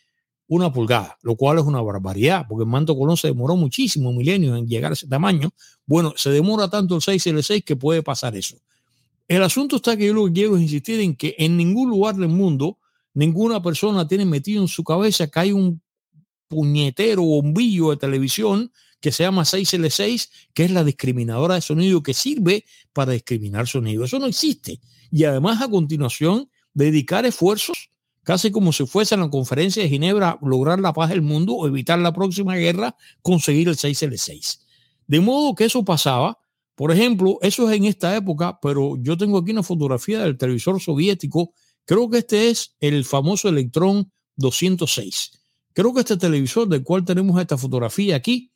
una 0.47 0.73
pulgada, 0.73 1.17
lo 1.21 1.35
cual 1.35 1.59
es 1.59 1.65
una 1.65 1.81
barbaridad, 1.81 2.45
porque 2.49 2.63
el 2.63 2.69
manto 2.69 2.97
Colón 2.97 3.15
se 3.15 3.27
demoró 3.27 3.55
muchísimo, 3.55 4.11
milenios, 4.11 4.57
en 4.57 4.67
llegar 4.67 4.91
a 4.91 4.93
ese 4.93 5.07
tamaño. 5.07 5.51
Bueno, 5.85 6.13
se 6.17 6.29
demora 6.31 6.69
tanto 6.69 6.95
el 6.95 7.01
6L6 7.01 7.63
que 7.63 7.75
puede 7.75 8.03
pasar 8.03 8.35
eso. 8.35 8.57
El 9.27 9.43
asunto 9.43 9.77
está 9.77 9.95
que 9.95 10.07
yo 10.07 10.13
lo 10.13 10.25
que 10.25 10.33
quiero 10.33 10.57
es 10.57 10.63
insistir 10.63 10.99
en 10.99 11.15
que 11.15 11.35
en 11.37 11.55
ningún 11.55 11.89
lugar 11.89 12.15
del 12.15 12.27
mundo 12.27 12.79
ninguna 13.13 13.61
persona 13.61 14.07
tiene 14.07 14.25
metido 14.25 14.61
en 14.61 14.67
su 14.67 14.83
cabeza 14.83 15.27
que 15.27 15.39
hay 15.39 15.51
un 15.51 15.81
puñetero 16.49 17.21
bombillo 17.21 17.91
de 17.91 17.97
televisión 17.97 18.71
que 19.01 19.11
se 19.11 19.23
llama 19.23 19.43
6L6, 19.43 20.29
que 20.53 20.63
es 20.63 20.71
la 20.71 20.83
discriminadora 20.83 21.55
de 21.55 21.61
sonido 21.61 22.03
que 22.03 22.13
sirve 22.13 22.65
para 22.93 23.11
discriminar 23.11 23.67
sonido. 23.67 24.05
Eso 24.05 24.19
no 24.19 24.27
existe. 24.27 24.79
Y 25.11 25.25
además 25.25 25.61
a 25.61 25.69
continuación 25.69 26.49
dedicar 26.73 27.25
esfuerzos, 27.25 27.89
casi 28.23 28.51
como 28.51 28.71
si 28.71 28.85
fuese 28.85 29.15
en 29.15 29.21
la 29.21 29.29
conferencia 29.29 29.81
de 29.83 29.89
Ginebra, 29.89 30.37
lograr 30.41 30.79
la 30.79 30.93
paz 30.93 31.09
del 31.09 31.23
mundo 31.23 31.55
o 31.55 31.67
evitar 31.67 31.99
la 31.99 32.13
próxima 32.13 32.55
guerra, 32.55 32.95
conseguir 33.21 33.67
el 33.67 33.75
6L6. 33.75 34.59
De 35.07 35.19
modo 35.19 35.55
que 35.55 35.65
eso 35.65 35.83
pasaba. 35.83 36.37
Por 36.75 36.91
ejemplo, 36.91 37.37
eso 37.41 37.69
es 37.69 37.77
en 37.77 37.85
esta 37.85 38.15
época, 38.15 38.57
pero 38.61 38.95
yo 39.01 39.17
tengo 39.17 39.37
aquí 39.37 39.51
una 39.51 39.61
fotografía 39.61 40.19
del 40.21 40.37
televisor 40.37 40.81
soviético. 40.81 41.53
Creo 41.85 42.09
que 42.09 42.19
este 42.19 42.49
es 42.49 42.75
el 42.79 43.03
famoso 43.03 43.49
Electrón 43.49 44.11
206. 44.37 45.41
Creo 45.73 45.93
que 45.93 45.99
este 45.99 46.17
televisor 46.17 46.67
del 46.67 46.83
cual 46.83 47.05
tenemos 47.05 47.39
esta 47.39 47.57
fotografía 47.57 48.15
aquí 48.15 48.50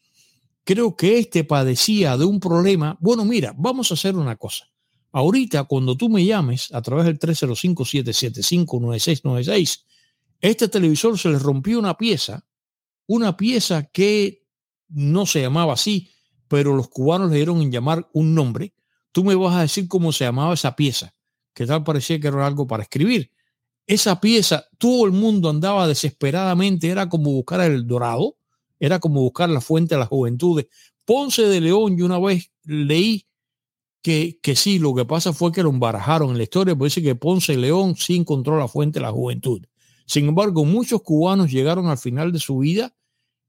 creo 0.66 0.98
que 0.98 1.20
este 1.20 1.46
padecía 1.46 2.18
de 2.18 2.26
un 2.26 2.42
problema. 2.42 2.98
Bueno, 3.00 3.24
mira, 3.24 3.56
vamos 3.58 3.92
a 3.92 3.94
hacer 3.94 4.18
una 4.18 4.36
cosa. 4.36 4.70
Ahorita, 5.12 5.64
cuando 5.64 5.96
tú 5.96 6.10
me 6.10 6.26
llames 6.26 6.74
a 6.74 6.82
través 6.82 7.06
del 7.06 7.18
305-775-9696, 7.20 9.84
este 10.42 10.68
televisor 10.68 11.18
se 11.18 11.30
le 11.30 11.40
rompió 11.40 11.80
una 11.80 11.96
pieza, 11.96 12.46
una 13.08 13.38
pieza 13.38 13.84
que 13.84 14.44
no 14.90 15.26
se 15.26 15.40
llamaba 15.42 15.72
así, 15.74 16.12
pero 16.50 16.76
los 16.76 16.90
cubanos 16.90 17.32
le 17.32 17.38
dieron 17.38 17.62
en 17.62 17.72
llamar 17.72 18.10
un 18.12 18.36
nombre. 18.36 18.74
Tú 19.14 19.24
me 19.24 19.36
vas 19.36 19.56
a 19.56 19.62
decir 19.62 19.88
cómo 19.88 20.12
se 20.12 20.26
llamaba 20.26 20.56
esa 20.56 20.76
pieza, 20.76 21.16
que 21.54 21.66
tal 21.66 21.86
parecía 21.86 22.20
que 22.20 22.28
era 22.28 22.46
algo 22.46 22.68
para 22.68 22.84
escribir. 22.84 23.32
Esa 23.88 24.20
pieza, 24.20 24.66
todo 24.78 25.06
el 25.06 25.12
mundo 25.12 25.50
andaba 25.50 25.88
desesperadamente, 25.88 26.90
era 26.90 27.08
como 27.08 27.32
buscar 27.32 27.62
el 27.62 27.88
dorado, 27.88 28.36
era 28.80 29.00
como 29.00 29.22
buscar 29.22 29.50
la 29.50 29.62
fuente 29.62 29.96
de 29.96 30.00
las 30.00 30.10
juventudes. 30.10 30.68
Ponce 31.06 31.44
de 31.44 31.62
León, 31.62 31.98
yo 31.98 32.06
una 32.06 32.20
vez 32.20 32.52
leí 32.64 33.26
que, 34.02 34.40
que 34.42 34.56
sí, 34.56 34.80
lo 34.80 34.94
que 34.94 35.06
pasa 35.06 35.34
fue 35.34 35.52
que 35.52 35.64
lo 35.64 35.70
embarajaron 35.70 36.32
en 36.32 36.38
la 36.38 36.44
historia, 36.44 36.76
pues 36.76 36.94
dice 36.96 37.06
que 37.06 37.16
Ponce 37.16 37.54
de 37.54 37.60
León 37.60 37.96
sí 37.96 38.16
encontró 38.16 38.58
la 38.58 38.68
fuente 38.68 39.00
de 39.00 39.06
la 39.06 39.12
juventud. 39.12 39.62
Sin 40.06 40.28
embargo, 40.28 40.66
muchos 40.66 41.02
cubanos 41.02 41.52
llegaron 41.52 41.88
al 41.88 41.98
final 41.98 42.32
de 42.32 42.40
su 42.40 42.60
vida 42.60 42.96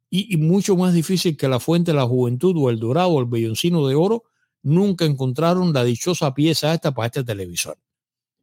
y, 0.09 0.33
y, 0.33 0.39
mucho 0.39 0.77
más 0.77 0.95
difícil 0.95 1.37
que 1.37 1.49
la 1.49 1.61
fuente 1.61 1.91
de 1.91 1.97
la 1.97 2.07
juventud 2.07 2.55
o 2.57 2.71
el 2.71 2.79
dorado 2.79 3.11
o 3.11 3.21
el 3.21 3.27
belloncino 3.27 3.87
de 3.87 3.95
oro, 3.95 4.25
nunca 4.63 5.05
encontraron 5.05 5.73
la 5.73 5.85
dichosa 5.85 6.33
pieza 6.33 6.73
esta 6.73 6.95
para 6.95 7.07
este 7.07 7.25
televisor. 7.25 7.79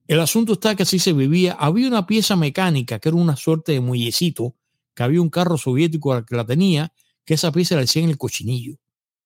El 0.07 0.19
asunto 0.19 0.53
está 0.53 0.75
que 0.75 0.83
así 0.83 0.99
se 0.99 1.13
vivía. 1.13 1.53
Había 1.53 1.87
una 1.87 2.05
pieza 2.05 2.35
mecánica 2.35 2.99
que 2.99 3.09
era 3.09 3.17
una 3.17 3.35
suerte 3.35 3.71
de 3.71 3.79
muellecito 3.79 4.55
que 4.95 5.03
había 5.03 5.21
un 5.21 5.29
carro 5.29 5.57
soviético 5.57 6.23
que 6.25 6.35
la 6.35 6.45
tenía, 6.45 6.93
que 7.25 7.33
esa 7.33 7.51
pieza 7.51 7.75
la 7.75 7.81
decía 7.81 8.03
en 8.03 8.09
el 8.09 8.17
cochinillo. 8.17 8.77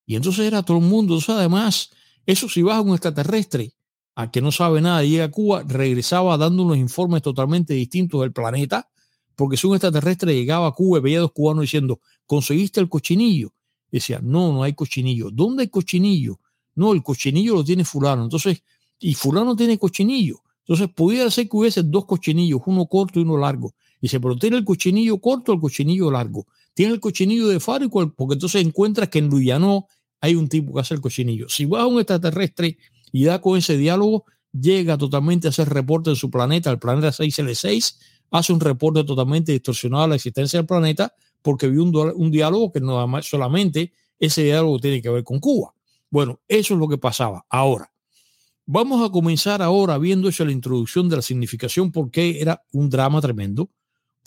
Y 0.06 0.16
entonces 0.16 0.46
era 0.46 0.62
todo 0.62 0.78
el 0.78 0.84
mundo. 0.84 1.18
además, 1.28 1.90
eso 2.24 2.48
si 2.48 2.62
vas 2.62 2.76
a 2.76 2.80
un 2.80 2.92
extraterrestre 2.92 3.74
a 4.14 4.30
que 4.30 4.40
no 4.40 4.50
sabe 4.50 4.80
nada 4.80 5.04
llega 5.04 5.24
a 5.24 5.30
Cuba, 5.30 5.62
regresaba 5.66 6.36
dando 6.36 6.62
unos 6.62 6.78
informes 6.78 7.22
totalmente 7.22 7.74
distintos 7.74 8.20
del 8.22 8.32
planeta, 8.32 8.88
porque 9.36 9.56
si 9.56 9.66
un 9.66 9.74
extraterrestre 9.74 10.34
llegaba 10.34 10.66
a 10.66 10.72
Cuba 10.72 10.98
y 10.98 11.02
veía 11.02 11.18
a 11.18 11.22
dos 11.22 11.32
cubanos 11.32 11.62
diciendo, 11.62 12.00
¿conseguiste 12.26 12.80
el 12.80 12.88
cochinillo? 12.88 13.52
decía, 13.90 14.20
no, 14.22 14.52
no 14.52 14.62
hay 14.62 14.74
cochinillo. 14.74 15.30
¿Dónde 15.30 15.62
hay 15.62 15.68
cochinillo? 15.68 16.40
No, 16.74 16.92
el 16.92 17.02
cochinillo 17.02 17.54
lo 17.54 17.64
tiene 17.64 17.84
fulano. 17.84 18.24
Entonces, 18.24 18.62
y 18.98 19.14
fulano 19.14 19.56
tiene 19.56 19.78
cochinillo. 19.78 20.42
Entonces, 20.60 20.88
pudiera 20.94 21.30
ser 21.30 21.48
que 21.48 21.56
hubiese 21.56 21.82
dos 21.82 22.04
cochinillos, 22.04 22.60
uno 22.66 22.86
corto 22.86 23.18
y 23.18 23.22
uno 23.22 23.38
largo. 23.38 23.74
Dice, 24.00 24.20
pero 24.20 24.36
tiene 24.36 24.56
el 24.56 24.64
cochinillo 24.64 25.18
corto 25.18 25.52
o 25.52 25.54
el 25.54 25.60
cochinillo 25.60 26.10
largo. 26.10 26.46
Tiene 26.74 26.94
el 26.94 27.00
cochinillo 27.00 27.48
de 27.48 27.60
faro, 27.60 27.88
porque 27.90 28.34
entonces 28.34 28.64
encuentras 28.64 29.08
que 29.08 29.18
en 29.18 29.28
Luyano 29.28 29.86
hay 30.20 30.34
un 30.34 30.48
tipo 30.48 30.74
que 30.74 30.80
hace 30.80 30.94
el 30.94 31.00
cochinillo. 31.00 31.48
Si 31.48 31.64
vas 31.64 31.82
a 31.82 31.86
un 31.86 31.98
extraterrestre 31.98 32.78
y 33.12 33.24
da 33.24 33.40
con 33.40 33.58
ese 33.58 33.76
diálogo, 33.76 34.24
llega 34.52 34.96
totalmente 34.96 35.48
a 35.48 35.50
hacer 35.50 35.68
reporte 35.68 36.10
de 36.10 36.16
su 36.16 36.30
planeta, 36.30 36.70
el 36.70 36.78
planeta 36.78 37.08
6L6, 37.08 37.96
hace 38.30 38.52
un 38.52 38.60
reporte 38.60 39.04
totalmente 39.04 39.52
distorsionado 39.52 40.04
a 40.04 40.08
la 40.08 40.14
existencia 40.14 40.58
del 40.58 40.66
planeta, 40.66 41.14
porque 41.42 41.68
vi 41.68 41.78
un, 41.78 41.94
un 41.94 42.30
diálogo 42.30 42.72
que 42.72 42.80
no 42.80 43.06
solamente 43.22 43.92
ese 44.18 44.44
diálogo 44.44 44.78
tiene 44.78 45.00
que 45.00 45.10
ver 45.10 45.24
con 45.24 45.40
Cuba. 45.40 45.74
Bueno, 46.10 46.40
eso 46.48 46.74
es 46.74 46.80
lo 46.80 46.88
que 46.88 46.98
pasaba. 46.98 47.44
Ahora, 47.48 47.92
vamos 48.66 49.06
a 49.06 49.10
comenzar 49.12 49.62
ahora 49.62 49.98
viendo 49.98 50.28
eso 50.28 50.44
la 50.44 50.52
introducción 50.52 51.08
de 51.08 51.16
la 51.16 51.22
significación, 51.22 51.92
porque 51.92 52.40
era 52.40 52.62
un 52.72 52.90
drama 52.90 53.20
tremendo. 53.20 53.70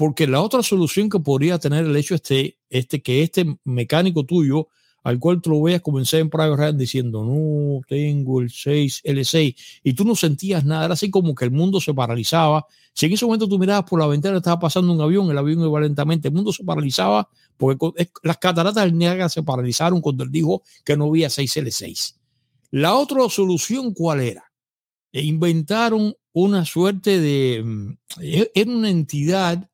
Porque 0.01 0.25
la 0.25 0.41
otra 0.41 0.63
solución 0.63 1.11
que 1.11 1.19
podría 1.19 1.59
tener 1.59 1.85
el 1.85 1.95
hecho 1.95 2.15
este, 2.15 2.57
este 2.71 3.03
que 3.03 3.21
este 3.21 3.45
mecánico 3.63 4.25
tuyo 4.25 4.67
al 5.03 5.19
cual 5.19 5.39
tú 5.39 5.51
lo 5.51 5.61
veas 5.61 5.79
comencé 5.79 6.17
en 6.17 6.31
Private 6.31 6.55
Ryan 6.55 6.77
diciendo, 6.79 7.23
no, 7.23 7.81
tengo 7.87 8.41
el 8.41 8.49
6, 8.49 9.03
L6, 9.03 9.55
y 9.83 9.93
tú 9.93 10.03
no 10.03 10.15
sentías 10.15 10.65
nada, 10.65 10.85
era 10.85 10.95
así 10.95 11.11
como 11.11 11.35
que 11.35 11.45
el 11.45 11.51
mundo 11.51 11.79
se 11.79 11.93
paralizaba. 11.93 12.65
Si 12.95 13.05
en 13.05 13.13
ese 13.13 13.25
momento 13.25 13.47
tú 13.47 13.59
mirabas 13.59 13.87
por 13.87 13.99
la 13.99 14.07
ventana, 14.07 14.37
estaba 14.37 14.59
pasando 14.59 14.91
un 14.91 15.01
avión, 15.01 15.29
el 15.29 15.37
avión 15.37 15.61
iba 15.61 15.79
lentamente, 15.79 16.29
el 16.29 16.33
mundo 16.33 16.51
se 16.51 16.63
paralizaba 16.63 17.29
porque 17.55 18.09
las 18.23 18.37
cataratas 18.39 18.83
del 18.83 18.97
Niágara 18.97 19.29
se 19.29 19.43
paralizaron 19.43 20.01
cuando 20.01 20.23
él 20.23 20.31
dijo 20.31 20.63
que 20.83 20.97
no 20.97 21.09
había 21.09 21.27
6L6. 21.27 22.15
La 22.71 22.95
otra 22.95 23.29
solución, 23.29 23.93
¿cuál 23.93 24.21
era? 24.21 24.51
E 25.11 25.21
inventaron 25.21 26.15
una 26.33 26.65
suerte 26.65 27.19
de, 27.19 27.61
mm, 27.63 27.97
era 28.55 28.71
una 28.71 28.89
entidad 28.89 29.67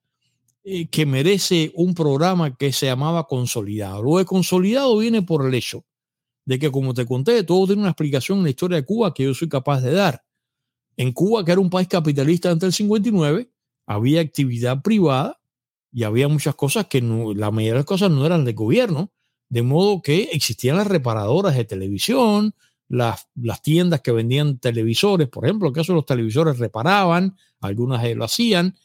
eh, 0.70 0.90
que 0.90 1.06
merece 1.06 1.72
un 1.76 1.96
programa 1.96 2.58
que 2.58 2.74
se 2.74 2.88
llamaba 2.88 3.26
Consolidado. 3.26 4.04
Lo 4.04 4.18
de 4.18 4.26
Consolidado 4.26 4.98
viene 4.98 5.22
por 5.22 5.48
el 5.48 5.54
hecho 5.54 5.86
de 6.44 6.60
que, 6.60 6.70
como 6.70 6.94
te 6.94 7.06
conté, 7.06 7.42
todo 7.46 7.68
tiene 7.68 7.84
una 7.84 7.92
explicación 7.92 8.40
en 8.40 8.44
la 8.44 8.50
historia 8.50 8.76
de 8.76 8.84
Cuba 8.84 9.14
que 9.14 9.24
yo 9.24 9.34
soy 9.34 9.48
capaz 9.48 9.80
de 9.80 9.94
dar. 9.94 10.26
En 10.98 11.14
Cuba, 11.14 11.46
que 11.46 11.54
era 11.54 11.62
un 11.62 11.70
país 11.70 11.88
capitalista 11.88 12.52
antes 12.52 12.68
del 12.68 12.74
59, 12.74 13.50
había 13.86 14.20
actividad 14.20 14.82
privada 14.82 15.40
y 15.94 16.04
había 16.04 16.28
muchas 16.28 16.56
cosas 16.56 16.88
que 16.88 17.02
no, 17.02 17.34
la 17.34 17.50
mayoría 17.50 17.72
de 17.72 17.80
las 17.80 17.86
cosas 17.86 18.12
no 18.12 18.26
eran 18.26 18.44
de 18.44 18.52
gobierno, 18.52 19.14
de 19.48 19.62
modo 19.62 20.02
que 20.02 20.24
existían 20.34 20.76
las 20.76 20.88
reparadoras 20.88 21.56
de 21.56 21.64
televisión, 21.64 22.54
las, 22.90 23.30
las 23.36 23.62
tiendas 23.62 24.02
que 24.02 24.12
vendían 24.12 24.58
televisores, 24.60 25.30
por 25.30 25.46
ejemplo, 25.46 25.70
en 25.70 25.72
el 25.72 25.76
caso 25.76 25.94
de 25.94 26.00
los 26.00 26.06
televisores 26.06 26.60
reparaban, 26.60 27.38
algunas 27.62 28.04
lo 28.18 28.26
hacían, 28.26 28.76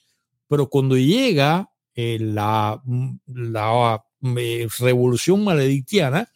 pero 0.47 0.69
cuando 0.69 0.97
llega 0.97 1.72
eh, 1.95 2.19
la, 2.21 2.81
mm, 2.85 3.17
la 3.27 4.05
eh, 4.37 4.69
revolución 4.79 5.45
maledictiana, 5.45 6.29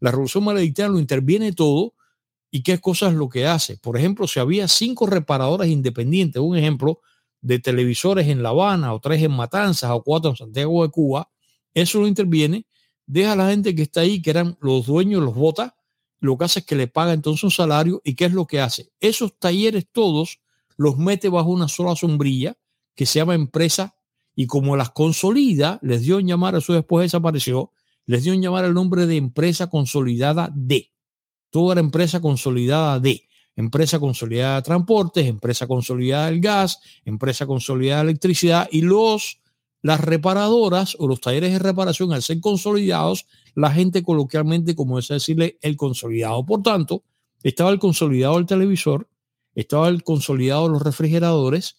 la 0.00 0.10
revolución 0.10 0.44
maledictiana 0.44 0.92
lo 0.92 0.98
interviene 0.98 1.52
todo 1.52 1.94
y 2.50 2.62
qué 2.62 2.78
cosas 2.78 3.14
lo 3.14 3.28
que 3.28 3.46
hace. 3.46 3.76
Por 3.76 3.96
ejemplo, 3.96 4.26
si 4.26 4.40
había 4.40 4.68
cinco 4.68 5.06
reparadoras 5.06 5.68
independientes, 5.68 6.40
un 6.40 6.56
ejemplo 6.56 7.00
de 7.40 7.58
televisores 7.58 8.28
en 8.28 8.42
La 8.42 8.50
Habana 8.50 8.94
o 8.94 9.00
tres 9.00 9.22
en 9.22 9.32
Matanzas 9.32 9.90
o 9.90 10.02
cuatro 10.02 10.30
en 10.30 10.36
Santiago 10.36 10.82
de 10.82 10.90
Cuba, 10.90 11.30
eso 11.74 12.00
lo 12.00 12.06
interviene, 12.06 12.66
deja 13.06 13.32
a 13.32 13.36
la 13.36 13.50
gente 13.50 13.74
que 13.74 13.82
está 13.82 14.00
ahí, 14.00 14.22
que 14.22 14.30
eran 14.30 14.56
los 14.60 14.86
dueños, 14.86 15.22
los 15.22 15.34
vota, 15.34 15.76
lo 16.20 16.38
que 16.38 16.44
hace 16.44 16.60
es 16.60 16.66
que 16.66 16.76
le 16.76 16.86
paga 16.86 17.12
entonces 17.12 17.44
un 17.44 17.50
salario 17.50 18.00
y 18.04 18.14
qué 18.14 18.26
es 18.26 18.32
lo 18.32 18.46
que 18.46 18.60
hace. 18.60 18.90
Esos 19.00 19.38
talleres 19.38 19.86
todos 19.92 20.40
los 20.76 20.96
mete 20.96 21.28
bajo 21.28 21.50
una 21.50 21.68
sola 21.68 21.94
sombrilla 21.96 22.56
que 22.94 23.04
se 23.04 23.18
llama 23.18 23.34
empresa 23.34 23.94
y 24.34 24.46
como 24.46 24.76
las 24.76 24.90
consolida, 24.90 25.78
les 25.82 26.02
dio 26.02 26.18
en 26.18 26.26
llamar, 26.26 26.54
eso 26.54 26.72
después 26.72 27.04
desapareció, 27.04 27.70
les 28.06 28.24
dio 28.24 28.32
en 28.32 28.42
llamar 28.42 28.64
el 28.64 28.74
nombre 28.74 29.06
de 29.06 29.16
empresa 29.16 29.68
consolidada 29.68 30.50
de. 30.54 30.90
Toda 31.50 31.76
la 31.76 31.80
empresa 31.80 32.20
consolidada 32.20 32.98
de. 33.00 33.28
Empresa 33.56 34.00
consolidada 34.00 34.56
de 34.56 34.62
transportes, 34.62 35.26
empresa 35.26 35.66
consolidada 35.66 36.26
del 36.26 36.40
gas, 36.40 36.80
empresa 37.04 37.46
consolidada 37.46 38.02
de 38.02 38.10
electricidad 38.10 38.68
y 38.70 38.80
los 38.80 39.38
las 39.84 40.00
reparadoras 40.00 40.96
o 40.98 41.06
los 41.06 41.20
talleres 41.20 41.52
de 41.52 41.58
reparación 41.58 42.14
al 42.14 42.22
ser 42.22 42.40
consolidados, 42.40 43.26
la 43.54 43.70
gente 43.70 44.02
coloquialmente, 44.02 44.74
como 44.74 44.98
es 44.98 45.08
decirle, 45.08 45.58
el 45.60 45.76
consolidado. 45.76 46.46
Por 46.46 46.62
tanto, 46.62 47.02
estaba 47.42 47.68
el 47.68 47.78
consolidado 47.78 48.36
del 48.36 48.46
televisor, 48.46 49.10
estaba 49.54 49.88
el 49.88 50.02
consolidado 50.02 50.62
de 50.64 50.70
los 50.70 50.82
refrigeradores, 50.82 51.76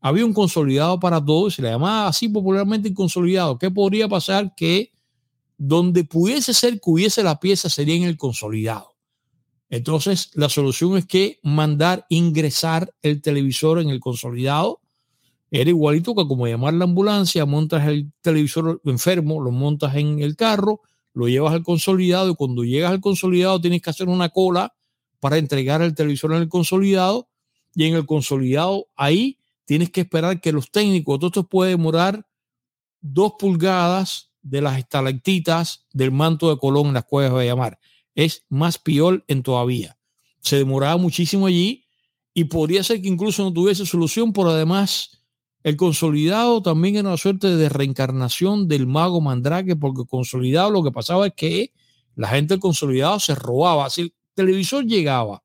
había 0.00 0.24
un 0.24 0.32
consolidado 0.32 1.00
para 1.00 1.24
todos, 1.24 1.54
se 1.54 1.62
le 1.62 1.70
llamaba 1.70 2.08
así 2.08 2.28
popularmente 2.28 2.88
el 2.88 2.94
consolidado. 2.94 3.58
¿Qué 3.58 3.70
podría 3.70 4.08
pasar? 4.08 4.54
Que 4.54 4.92
donde 5.56 6.04
pudiese 6.04 6.54
ser 6.54 6.74
que 6.74 6.90
hubiese 6.90 7.22
la 7.22 7.40
pieza 7.40 7.68
sería 7.68 7.96
en 7.96 8.04
el 8.04 8.16
consolidado. 8.16 8.94
Entonces, 9.70 10.30
la 10.34 10.48
solución 10.48 10.96
es 10.96 11.04
que 11.04 11.40
mandar 11.42 12.06
ingresar 12.08 12.94
el 13.02 13.20
televisor 13.20 13.80
en 13.80 13.90
el 13.90 14.00
consolidado 14.00 14.80
era 15.50 15.70
igualito 15.70 16.14
que 16.14 16.26
como 16.26 16.46
llamar 16.46 16.74
la 16.74 16.84
ambulancia, 16.84 17.46
montas 17.46 17.86
el 17.88 18.12
televisor 18.20 18.80
enfermo, 18.84 19.40
lo 19.40 19.50
montas 19.50 19.96
en 19.96 20.20
el 20.20 20.36
carro, 20.36 20.82
lo 21.14 21.26
llevas 21.26 21.54
al 21.54 21.62
consolidado 21.62 22.30
y 22.30 22.34
cuando 22.34 22.64
llegas 22.64 22.90
al 22.90 23.00
consolidado 23.00 23.60
tienes 23.60 23.80
que 23.80 23.90
hacer 23.90 24.08
una 24.08 24.28
cola 24.28 24.74
para 25.20 25.38
entregar 25.38 25.82
el 25.82 25.94
televisor 25.94 26.32
en 26.32 26.42
el 26.42 26.48
consolidado 26.48 27.28
y 27.74 27.84
en 27.84 27.94
el 27.94 28.06
consolidado 28.06 28.86
ahí 28.94 29.38
tienes 29.68 29.90
que 29.90 30.00
esperar 30.00 30.40
que 30.40 30.50
los 30.50 30.70
técnicos, 30.70 31.18
todo 31.18 31.26
esto 31.26 31.46
puede 31.46 31.72
demorar 31.72 32.26
dos 33.02 33.34
pulgadas 33.38 34.30
de 34.40 34.62
las 34.62 34.78
estalactitas 34.78 35.86
del 35.92 36.10
manto 36.10 36.48
de 36.48 36.56
Colón 36.56 36.86
en 36.86 36.94
las 36.94 37.04
cuevas 37.04 37.38
de 37.38 37.44
llamar. 37.44 37.78
Es 38.14 38.46
más 38.48 38.78
peor 38.78 39.26
en 39.28 39.42
todavía. 39.42 39.98
Se 40.40 40.56
demoraba 40.56 40.96
muchísimo 40.96 41.46
allí 41.46 41.84
y 42.32 42.44
podría 42.44 42.82
ser 42.82 43.02
que 43.02 43.08
incluso 43.08 43.42
no 43.42 43.52
tuviese 43.52 43.84
solución, 43.84 44.32
pero 44.32 44.48
además 44.52 45.20
el 45.62 45.76
consolidado 45.76 46.62
también 46.62 46.96
era 46.96 47.08
una 47.08 47.18
suerte 47.18 47.54
de 47.54 47.68
reencarnación 47.68 48.68
del 48.68 48.86
mago 48.86 49.20
Mandrake, 49.20 49.76
porque 49.76 50.06
consolidado 50.08 50.70
lo 50.70 50.82
que 50.82 50.92
pasaba 50.92 51.26
es 51.26 51.34
que 51.34 51.74
la 52.14 52.28
gente 52.28 52.54
del 52.54 52.60
consolidado 52.60 53.20
se 53.20 53.34
robaba. 53.34 53.90
Si 53.90 54.00
el 54.00 54.14
televisor 54.32 54.86
llegaba 54.86 55.44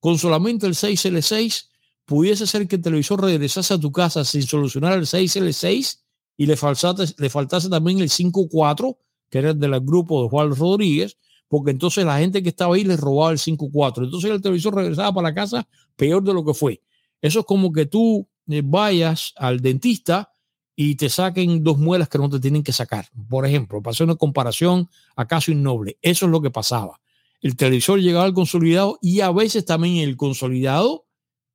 con 0.00 0.18
solamente 0.18 0.66
el 0.66 0.74
6L6, 0.74 1.69
pudiese 2.10 2.44
ser 2.44 2.66
que 2.66 2.74
el 2.74 2.82
televisor 2.82 3.22
regresase 3.22 3.72
a 3.72 3.78
tu 3.78 3.92
casa 3.92 4.24
sin 4.24 4.42
solucionar 4.42 4.94
el 4.94 5.06
6L6 5.06 6.00
y 6.36 6.46
le 6.46 6.56
faltase, 6.56 7.14
le 7.16 7.30
faltase 7.30 7.68
también 7.68 8.00
el 8.00 8.08
5.4, 8.08 8.96
que 9.30 9.38
era 9.38 9.54
del 9.54 9.78
grupo 9.78 10.24
de 10.24 10.28
Juan 10.28 10.52
Rodríguez, 10.56 11.18
porque 11.46 11.70
entonces 11.70 12.04
la 12.04 12.18
gente 12.18 12.42
que 12.42 12.48
estaba 12.48 12.74
ahí 12.74 12.82
le 12.82 12.96
robaba 12.96 13.30
el 13.30 13.38
5.4. 13.38 14.02
Entonces 14.02 14.28
el 14.28 14.42
televisor 14.42 14.74
regresaba 14.74 15.14
para 15.14 15.28
la 15.28 15.34
casa 15.36 15.68
peor 15.94 16.24
de 16.24 16.34
lo 16.34 16.44
que 16.44 16.52
fue. 16.52 16.82
Eso 17.22 17.38
es 17.38 17.46
como 17.46 17.70
que 17.72 17.86
tú 17.86 18.26
eh, 18.48 18.60
vayas 18.64 19.32
al 19.36 19.60
dentista 19.60 20.32
y 20.74 20.96
te 20.96 21.10
saquen 21.10 21.62
dos 21.62 21.78
muelas 21.78 22.08
que 22.08 22.18
no 22.18 22.28
te 22.28 22.40
tienen 22.40 22.64
que 22.64 22.72
sacar. 22.72 23.06
Por 23.28 23.46
ejemplo, 23.46 23.80
hacer 23.84 24.06
una 24.06 24.16
comparación 24.16 24.90
acaso 25.14 25.52
innoble. 25.52 25.96
Eso 26.02 26.26
es 26.26 26.32
lo 26.32 26.42
que 26.42 26.50
pasaba. 26.50 27.00
El 27.40 27.54
televisor 27.54 28.00
llegaba 28.00 28.24
al 28.24 28.34
consolidado 28.34 28.98
y 29.00 29.20
a 29.20 29.30
veces 29.30 29.64
también 29.64 29.98
el 29.98 30.16
consolidado 30.16 31.06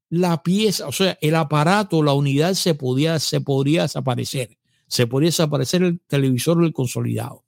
la 0.09 0.43
pieza, 0.43 0.87
o 0.87 0.91
sea, 0.91 1.17
el 1.21 1.35
aparato, 1.35 2.03
la 2.03 2.13
unidad 2.13 2.53
se 2.53 2.75
podía, 2.75 3.19
se 3.19 3.41
podría 3.41 3.83
desaparecer. 3.83 4.57
Se 4.87 5.07
podría 5.07 5.29
desaparecer 5.29 5.83
el 5.83 5.99
televisor 6.07 6.61
del 6.61 6.73
consolidado. 6.73 7.43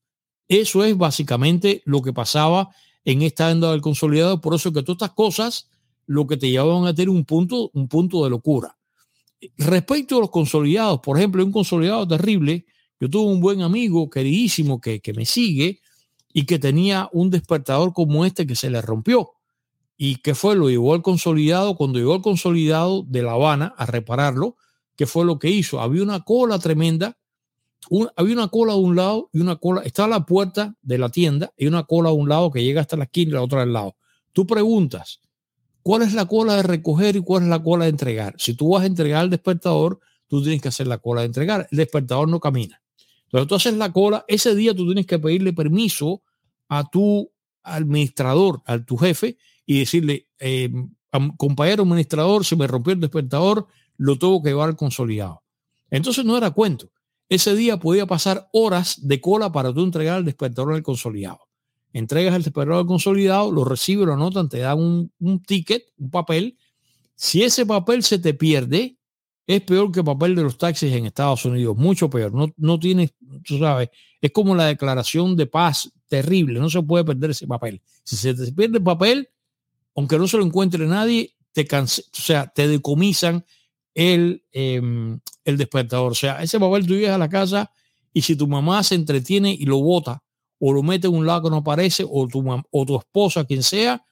Eso 0.47 0.83
es 0.83 0.97
básicamente 0.97 1.81
lo 1.85 2.01
que 2.01 2.13
pasaba 2.13 2.69
en 3.05 3.21
esta 3.21 3.47
venda 3.47 3.71
del 3.71 3.81
consolidado. 3.81 4.41
Por 4.41 4.55
eso 4.55 4.71
que 4.71 4.81
todas 4.81 4.95
estas 4.95 5.11
cosas 5.13 5.69
lo 6.07 6.25
que 6.25 6.37
te 6.37 6.49
llevaban 6.49 6.87
a 6.87 6.95
tener 6.95 7.09
un 7.09 7.25
punto, 7.25 7.69
un 7.73 7.87
punto 7.87 8.23
de 8.23 8.29
locura. 8.29 8.77
Respecto 9.57 10.17
a 10.17 10.21
los 10.21 10.31
consolidados, 10.31 10.99
por 11.01 11.17
ejemplo, 11.17 11.45
un 11.45 11.51
consolidado 11.51 12.07
terrible, 12.07 12.65
yo 12.99 13.09
tuve 13.09 13.31
un 13.31 13.39
buen 13.39 13.61
amigo 13.61 14.09
queridísimo 14.09 14.81
que, 14.81 14.99
que 14.99 15.13
me 15.13 15.25
sigue 15.25 15.81
y 16.33 16.45
que 16.45 16.57
tenía 16.57 17.09
un 17.11 17.29
despertador 17.29 17.93
como 17.93 18.25
este 18.25 18.47
que 18.47 18.55
se 18.55 18.69
le 18.69 18.81
rompió. 18.81 19.36
¿Y 19.97 20.17
qué 20.17 20.35
fue? 20.35 20.55
Lo 20.55 20.69
llevó 20.69 20.93
al 20.93 21.01
consolidado. 21.01 21.75
Cuando 21.75 21.97
llegó 21.97 22.13
al 22.13 22.21
consolidado 22.21 23.03
de 23.07 23.23
La 23.23 23.31
Habana 23.31 23.73
a 23.77 23.87
repararlo, 23.87 24.55
¿qué 24.95 25.07
fue 25.07 25.25
lo 25.25 25.39
que 25.39 25.49
hizo? 25.49 25.81
Había 25.81 26.03
una 26.03 26.23
cola 26.23 26.59
tremenda. 26.59 27.17
había 28.15 28.33
una 28.33 28.47
cola 28.47 28.73
de 28.73 28.79
un 28.79 28.95
lado 28.95 29.29
y 29.33 29.41
una 29.41 29.55
cola. 29.55 29.81
Está 29.81 30.07
la 30.07 30.25
puerta 30.25 30.75
de 30.83 30.97
la 30.99 31.09
tienda 31.09 31.51
y 31.57 31.65
una 31.65 31.83
cola 31.83 32.09
de 32.09 32.15
un 32.15 32.29
lado 32.29 32.51
que 32.51 32.63
llega 32.63 32.81
hasta 32.81 32.95
la 32.95 33.05
esquina 33.05 33.31
y 33.31 33.33
la 33.33 33.41
otra 33.41 33.63
al 33.63 33.73
lado. 33.73 33.95
Tú 34.33 34.45
preguntas, 34.45 35.19
¿cuál 35.81 36.03
es 36.03 36.13
la 36.13 36.25
cola 36.25 36.55
de 36.57 36.63
recoger 36.63 37.15
y 37.15 37.21
cuál 37.21 37.43
es 37.43 37.49
la 37.49 37.63
cola 37.63 37.85
de 37.85 37.89
entregar? 37.89 38.35
Si 38.37 38.53
tú 38.53 38.69
vas 38.69 38.83
a 38.83 38.85
entregar 38.85 39.23
el 39.23 39.31
despertador, 39.31 39.99
tú 40.27 40.43
tienes 40.43 40.61
que 40.61 40.67
hacer 40.67 40.85
la 40.85 40.99
cola 40.99 41.21
de 41.21 41.27
entregar. 41.27 41.67
El 41.71 41.77
despertador 41.77 42.29
no 42.29 42.39
camina. 42.39 42.79
Entonces 43.23 43.47
tú 43.47 43.55
haces 43.55 43.73
la 43.73 43.91
cola. 43.91 44.25
Ese 44.27 44.53
día 44.53 44.75
tú 44.75 44.85
tienes 44.85 45.07
que 45.07 45.17
pedirle 45.17 45.53
permiso 45.53 46.21
a 46.69 46.87
tu 46.87 47.31
administrador, 47.63 48.61
a 48.65 48.77
tu 48.79 48.95
jefe, 48.97 49.37
y 49.67 49.79
decirle, 49.79 50.29
eh, 50.39 50.71
compañero 51.37 51.83
administrador, 51.83 52.43
se 52.45 52.55
me 52.55 52.65
rompió 52.65 52.93
el 52.93 53.01
despertador, 53.01 53.67
lo 53.97 54.17
tengo 54.17 54.41
que 54.41 54.49
llevar 54.49 54.69
al 54.69 54.75
consolidado. 54.75 55.43
Entonces 55.91 56.25
no 56.25 56.37
era 56.37 56.51
cuento. 56.51 56.89
Ese 57.29 57.53
día 57.55 57.77
podía 57.77 58.05
pasar 58.05 58.47
horas 58.53 59.05
de 59.05 59.19
cola 59.19 59.51
para 59.51 59.73
tú 59.73 59.83
entregar 59.83 60.19
el 60.19 60.25
despertador 60.25 60.73
al 60.73 60.83
consolidado. 60.83 61.41
Entregas 61.91 62.33
el 62.35 62.43
despertador 62.43 62.79
al 62.79 62.87
consolidado, 62.87 63.51
lo 63.51 63.65
recibe, 63.65 64.05
lo 64.05 64.13
anotan, 64.13 64.47
te 64.47 64.59
dan 64.59 64.79
un, 64.79 65.11
un 65.19 65.43
ticket, 65.43 65.83
un 65.97 66.09
papel. 66.09 66.57
Si 67.15 67.43
ese 67.43 67.65
papel 67.65 68.03
se 68.03 68.19
te 68.19 68.33
pierde, 68.33 68.97
es 69.45 69.61
peor 69.61 69.91
que 69.91 69.99
el 69.99 70.05
papel 70.05 70.35
de 70.35 70.43
los 70.43 70.57
taxis 70.57 70.93
en 70.93 71.05
Estados 71.05 71.43
Unidos, 71.43 71.75
mucho 71.75 72.09
peor. 72.09 72.33
No, 72.33 72.53
no 72.55 72.79
tienes, 72.79 73.13
tú 73.43 73.57
sabes, 73.59 73.89
es 74.21 74.31
como 74.31 74.55
la 74.55 74.65
declaración 74.65 75.35
de 75.35 75.47
paz 75.47 75.91
terrible, 76.07 76.59
no 76.59 76.69
se 76.69 76.81
puede 76.81 77.03
perder 77.03 77.31
ese 77.31 77.47
papel. 77.47 77.81
Si 78.03 78.15
se 78.15 78.33
te 78.33 78.51
pierde 78.53 78.77
el 78.77 78.83
papel, 78.83 79.29
aunque 79.97 80.19
no 80.19 80.27
se 80.27 80.37
lo 80.37 80.45
encuentre 80.45 80.85
nadie, 80.85 81.33
te 81.51 81.67
o 81.71 81.87
sea, 81.87 82.47
te 82.47 82.67
decomisan 82.67 83.43
el, 83.95 84.43
em, 84.51 85.19
el 85.43 85.57
despertador. 85.57 86.11
O 86.11 86.15
sea, 86.15 86.43
ese 86.43 86.59
papel 86.59 86.85
tú 86.85 86.93
llegas 86.93 87.15
a 87.15 87.17
la 87.17 87.27
casa 87.27 87.71
y 88.13 88.21
si 88.21 88.35
tu 88.35 88.47
mamá 88.47 88.83
se 88.83 88.93
entretiene 88.93 89.51
y 89.51 89.65
lo 89.65 89.79
bota 89.79 90.23
o 90.59 90.71
lo 90.71 90.83
mete 90.83 91.07
en 91.07 91.15
un 91.15 91.25
lado 91.25 91.43
que 91.43 91.49
no 91.49 91.57
aparece 91.57 92.05
o 92.07 92.27
tu, 92.27 92.45
o 92.47 92.85
tu 92.85 92.95
esposa, 92.95 93.43
quien 93.43 93.63
sea, 93.63 94.05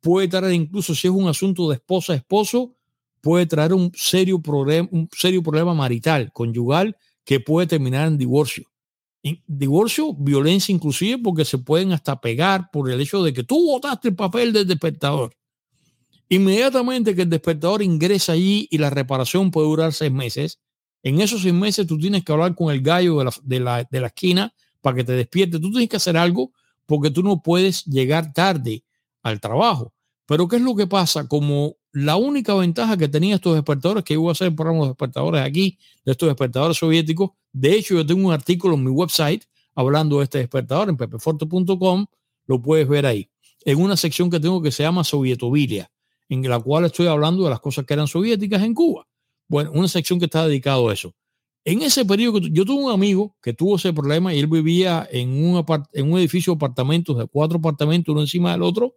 puede 0.00 0.28
traer 0.28 0.54
incluso 0.54 0.94
si 0.94 1.08
es 1.08 1.12
un 1.12 1.26
asunto 1.26 1.68
de 1.68 1.76
esposa, 1.76 2.14
esposo, 2.14 2.76
puede 3.20 3.46
traer 3.46 3.74
un 3.74 3.90
serio 3.92 4.40
problema, 4.40 4.88
un 4.92 5.08
serio 5.12 5.42
problema 5.42 5.74
marital, 5.74 6.30
conyugal, 6.32 6.96
que 7.24 7.40
puede 7.40 7.66
terminar 7.66 8.06
en 8.06 8.18
divorcio. 8.18 8.70
Divorcio, 9.46 10.14
violencia 10.14 10.72
inclusive, 10.72 11.18
porque 11.18 11.44
se 11.44 11.58
pueden 11.58 11.92
hasta 11.92 12.20
pegar 12.20 12.70
por 12.70 12.90
el 12.90 13.00
hecho 13.00 13.22
de 13.22 13.32
que 13.32 13.42
tú 13.42 13.64
botaste 13.64 14.08
el 14.08 14.14
papel 14.14 14.52
del 14.52 14.66
despertador. 14.66 15.34
Inmediatamente 16.28 17.14
que 17.14 17.22
el 17.22 17.30
despertador 17.30 17.82
ingresa 17.82 18.32
allí 18.32 18.68
y 18.70 18.78
la 18.78 18.90
reparación 18.90 19.50
puede 19.50 19.68
durar 19.68 19.92
seis 19.92 20.12
meses, 20.12 20.60
en 21.04 21.20
esos 21.20 21.42
seis 21.42 21.52
meses 21.52 21.86
tú 21.86 21.98
tienes 21.98 22.24
que 22.24 22.32
hablar 22.32 22.54
con 22.54 22.72
el 22.72 22.80
gallo 22.80 23.18
de 23.18 23.24
la, 23.24 23.32
de 23.42 23.60
la, 23.60 23.88
de 23.88 24.00
la 24.00 24.06
esquina 24.06 24.54
para 24.80 24.96
que 24.96 25.04
te 25.04 25.12
despierte. 25.12 25.60
Tú 25.60 25.70
tienes 25.70 25.90
que 25.90 25.96
hacer 25.96 26.16
algo 26.16 26.52
porque 26.86 27.10
tú 27.10 27.22
no 27.22 27.42
puedes 27.42 27.84
llegar 27.84 28.32
tarde 28.32 28.84
al 29.22 29.38
trabajo. 29.38 29.92
Pero 30.26 30.48
¿qué 30.48 30.56
es 30.56 30.62
lo 30.62 30.74
que 30.74 30.86
pasa? 30.86 31.28
Como 31.28 31.76
la 31.94 32.16
única 32.16 32.54
ventaja 32.54 32.96
que 32.96 33.08
tenía 33.08 33.36
estos 33.36 33.54
despertadores, 33.54 34.04
que 34.04 34.14
iba 34.14 34.28
a 34.28 34.32
hacer 34.32 34.54
por 34.54 34.74
los 34.74 34.88
despertadores 34.88 35.42
aquí, 35.42 35.78
de 36.04 36.12
estos 36.12 36.28
despertadores 36.28 36.76
soviéticos, 36.76 37.30
de 37.52 37.74
hecho 37.74 37.94
yo 37.94 38.04
tengo 38.04 38.26
un 38.26 38.32
artículo 38.32 38.74
en 38.74 38.84
mi 38.84 38.90
website 38.90 39.44
hablando 39.74 40.18
de 40.18 40.24
este 40.24 40.38
despertador 40.38 40.88
en 40.88 40.96
pepeforte.com, 40.96 42.06
lo 42.46 42.60
puedes 42.60 42.88
ver 42.88 43.06
ahí, 43.06 43.30
en 43.64 43.80
una 43.80 43.96
sección 43.96 44.28
que 44.28 44.40
tengo 44.40 44.60
que 44.60 44.70
se 44.72 44.82
llama 44.82 45.04
Sovietovilia 45.04 45.90
en 46.28 46.48
la 46.48 46.58
cual 46.58 46.84
estoy 46.84 47.06
hablando 47.06 47.44
de 47.44 47.50
las 47.50 47.60
cosas 47.60 47.84
que 47.84 47.94
eran 47.94 48.08
soviéticas 48.08 48.62
en 48.62 48.74
Cuba. 48.74 49.06
Bueno, 49.48 49.70
una 49.72 49.88
sección 49.88 50.18
que 50.18 50.24
está 50.24 50.46
dedicado 50.46 50.88
a 50.88 50.92
eso. 50.92 51.14
En 51.64 51.82
ese 51.82 52.04
periodo, 52.04 52.40
yo 52.40 52.64
tuve 52.64 52.84
un 52.84 52.92
amigo 52.92 53.36
que 53.42 53.54
tuvo 53.54 53.76
ese 53.76 53.92
problema 53.92 54.34
y 54.34 54.38
él 54.38 54.46
vivía 54.46 55.06
en 55.10 55.30
un, 55.30 55.64
en 55.92 56.12
un 56.12 56.18
edificio 56.18 56.52
de 56.52 56.56
apartamentos, 56.56 57.16
de 57.16 57.26
cuatro 57.26 57.58
apartamentos 57.58 58.12
uno 58.12 58.20
encima 58.20 58.52
del 58.52 58.62
otro, 58.62 58.96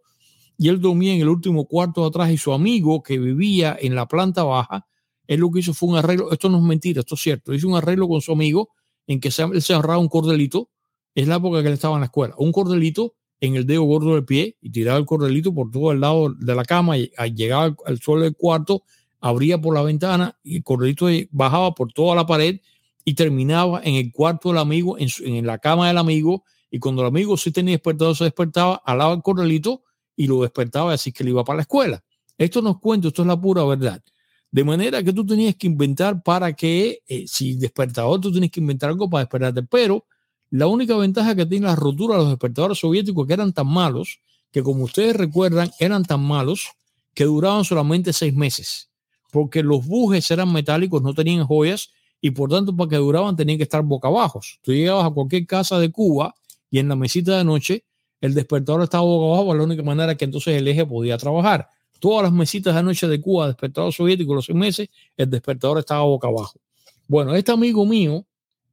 y 0.58 0.68
él 0.68 0.80
dormía 0.80 1.14
en 1.14 1.20
el 1.20 1.28
último 1.28 1.66
cuarto 1.66 2.02
de 2.02 2.08
atrás 2.08 2.30
y 2.30 2.36
su 2.36 2.52
amigo 2.52 3.02
que 3.02 3.18
vivía 3.18 3.76
en 3.80 3.94
la 3.94 4.06
planta 4.06 4.42
baja, 4.42 4.86
él 5.28 5.40
lo 5.40 5.50
que 5.50 5.60
hizo 5.60 5.72
fue 5.72 5.90
un 5.90 5.96
arreglo, 5.96 6.32
esto 6.32 6.48
no 6.48 6.58
es 6.58 6.64
mentira, 6.64 7.00
esto 7.00 7.14
es 7.14 7.20
cierto, 7.20 7.54
hizo 7.54 7.68
un 7.68 7.76
arreglo 7.76 8.08
con 8.08 8.20
su 8.20 8.32
amigo 8.32 8.70
en 9.06 9.20
que 9.20 9.30
se, 9.30 9.44
él 9.44 9.62
se 9.62 9.72
ahorraba 9.72 9.98
un 9.98 10.08
cordelito, 10.08 10.70
es 11.14 11.28
la 11.28 11.36
época 11.36 11.62
que 11.62 11.68
él 11.68 11.74
estaba 11.74 11.94
en 11.94 12.00
la 12.00 12.06
escuela, 12.06 12.34
un 12.38 12.50
cordelito 12.50 13.14
en 13.40 13.54
el 13.54 13.66
dedo 13.66 13.82
gordo 13.82 14.14
del 14.14 14.24
pie 14.24 14.56
y 14.60 14.70
tiraba 14.70 14.98
el 14.98 15.06
correlito 15.06 15.54
por 15.54 15.70
todo 15.70 15.92
el 15.92 16.00
lado 16.00 16.34
de 16.34 16.54
la 16.54 16.64
cama 16.64 16.98
y 16.98 17.12
llegaba 17.34 17.76
al 17.86 17.98
suelo 18.00 18.24
del 18.24 18.34
cuarto, 18.34 18.82
abría 19.20 19.60
por 19.60 19.74
la 19.74 19.82
ventana 19.82 20.36
y 20.42 20.56
el 20.56 20.64
correlito 20.64 21.06
bajaba 21.30 21.72
por 21.74 21.92
toda 21.92 22.16
la 22.16 22.26
pared 22.26 22.60
y 23.04 23.14
terminaba 23.14 23.80
en 23.84 23.94
el 23.94 24.12
cuarto 24.12 24.48
del 24.48 24.58
amigo, 24.58 24.96
en, 24.98 25.46
la 25.46 25.58
cama 25.58 25.86
del 25.88 25.98
amigo 25.98 26.44
y 26.70 26.80
cuando 26.80 27.02
el 27.02 27.08
amigo 27.08 27.36
sí 27.36 27.52
tenía 27.52 27.74
despertado 27.74 28.14
se 28.14 28.24
despertaba, 28.24 28.82
alaba 28.84 29.14
el 29.14 29.22
correlito 29.22 29.82
y 30.18 30.26
lo 30.26 30.42
despertaba 30.42 30.92
así 30.92 31.12
que 31.12 31.22
le 31.22 31.30
iba 31.30 31.44
para 31.44 31.58
la 31.58 31.62
escuela. 31.62 32.02
Esto 32.36 32.60
nos 32.60 32.80
cuento, 32.80 33.08
esto 33.08 33.22
es 33.22 33.28
la 33.28 33.40
pura 33.40 33.64
verdad. 33.64 34.02
De 34.50 34.64
manera 34.64 35.00
que 35.02 35.12
tú 35.12 35.24
tenías 35.24 35.54
que 35.54 35.68
inventar 35.68 36.22
para 36.24 36.52
que, 36.54 37.02
eh, 37.06 37.24
si 37.28 37.54
despertador, 37.54 38.20
tú 38.20 38.32
tienes 38.32 38.50
que 38.50 38.58
inventar 38.58 38.90
algo 38.90 39.08
para 39.08 39.24
despertarte, 39.24 39.62
pero 39.62 40.06
la 40.50 40.66
única 40.66 40.96
ventaja 40.96 41.36
que 41.36 41.46
tiene 41.46 41.66
la 41.66 41.76
rotura 41.76 42.16
de 42.16 42.22
los 42.22 42.30
despertadores 42.30 42.78
soviéticos 42.78 43.28
que 43.28 43.32
eran 43.32 43.52
tan 43.52 43.68
malos, 43.68 44.20
que 44.50 44.60
como 44.60 44.84
ustedes 44.84 45.14
recuerdan, 45.14 45.70
eran 45.78 46.04
tan 46.04 46.20
malos 46.20 46.72
que 47.14 47.24
duraban 47.24 47.64
solamente 47.64 48.12
seis 48.12 48.34
meses, 48.34 48.90
porque 49.30 49.62
los 49.62 49.86
bujes 49.86 50.28
eran 50.32 50.52
metálicos, 50.52 51.00
no 51.00 51.14
tenían 51.14 51.46
joyas 51.46 51.90
y 52.20 52.32
por 52.32 52.50
tanto 52.50 52.74
para 52.74 52.90
que 52.90 52.96
duraban 52.96 53.36
tenían 53.36 53.58
que 53.58 53.64
estar 53.64 53.84
boca 53.84 54.08
abajo. 54.08 54.40
Tú 54.62 54.72
llegabas 54.72 55.06
a 55.06 55.10
cualquier 55.10 55.46
casa 55.46 55.78
de 55.78 55.92
Cuba 55.92 56.34
y 56.70 56.80
en 56.80 56.88
la 56.88 56.96
mesita 56.96 57.38
de 57.38 57.44
noche 57.44 57.84
el 58.20 58.34
despertador 58.34 58.82
estaba 58.82 59.04
boca 59.04 59.36
abajo, 59.36 59.54
la 59.54 59.64
única 59.64 59.82
manera 59.82 60.16
que 60.16 60.24
entonces 60.24 60.56
el 60.56 60.66
eje 60.68 60.84
podía 60.84 61.16
trabajar. 61.18 61.68
Todas 62.00 62.24
las 62.24 62.32
mesitas 62.32 62.74
de 62.74 62.82
noche 62.82 63.08
de 63.08 63.20
Cuba, 63.20 63.46
despertador 63.46 63.92
soviético, 63.92 64.34
los 64.34 64.46
seis 64.46 64.56
meses, 64.56 64.88
el 65.16 65.30
despertador 65.30 65.78
estaba 65.78 66.02
boca 66.02 66.28
abajo. 66.28 66.60
Bueno, 67.06 67.34
este 67.34 67.52
amigo 67.52 67.84
mío 67.86 68.26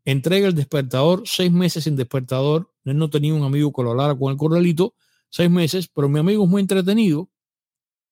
entrega 0.03 0.47
el 0.47 0.55
despertador, 0.55 1.23
seis 1.25 1.51
meses 1.51 1.84
sin 1.84 1.95
despertador. 1.95 2.71
Él 2.86 2.97
no 2.97 3.10
tenía 3.10 3.34
un 3.34 3.43
amigo 3.43 3.73
que 3.73 3.81
lo 3.81 3.91
hablara 3.91 4.15
con 4.15 4.31
el 4.31 4.38
corralito, 4.38 4.93
seis 5.29 5.49
meses, 5.49 5.88
pero 5.88 6.08
mi 6.08 6.19
amigo 6.19 6.43
es 6.43 6.49
muy 6.49 6.62
entretenido, 6.62 7.29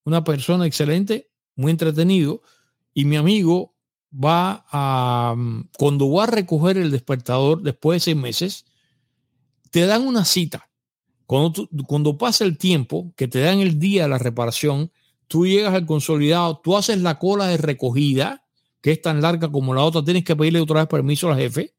una 0.04 0.24
persona 0.24 0.66
excelente, 0.66 1.30
muy 1.56 1.72
entretenido, 1.72 2.42
y 2.94 3.06
mi 3.06 3.16
amigo 3.16 3.76
va 4.14 4.66
a, 4.72 5.36
cuando 5.78 6.12
va 6.12 6.24
a 6.24 6.28
recoger 6.28 6.78
el 6.78 6.92
despertador 6.92 7.62
después 7.62 7.98
de 7.98 8.12
seis 8.12 8.18
meses, 8.18 8.66
te 9.72 9.86
dan 9.86 10.06
una 10.06 10.26
cita. 10.26 10.70
Cuando, 11.88 12.18
pasa 12.18 12.44
el 12.46 12.58
tiempo, 12.58 13.14
que 13.16 13.28
te 13.28 13.40
dan 13.40 13.60
el 13.60 13.80
día 13.80 14.04
de 14.04 14.10
la 14.10 14.18
reparación, 14.18 14.92
tú 15.28 15.46
llegas 15.46 15.74
al 15.74 15.86
consolidado, 15.86 16.60
tú 16.64 16.78
haces 16.78 17.00
la 17.02 17.18
cola 17.20 17.48
de 17.48 17.58
recogida, 17.58 18.46
que 18.82 18.92
es 18.92 19.02
tan 19.02 19.22
larga 19.22 19.52
como 19.52 19.74
la 19.74 19.84
otra, 19.84 20.04
tienes 20.04 20.24
que 20.24 20.36
pedirle 20.36 20.60
otra 20.60 20.82
vez 20.82 20.88
permiso 20.88 21.30
al 21.30 21.38
jefe 21.38 21.74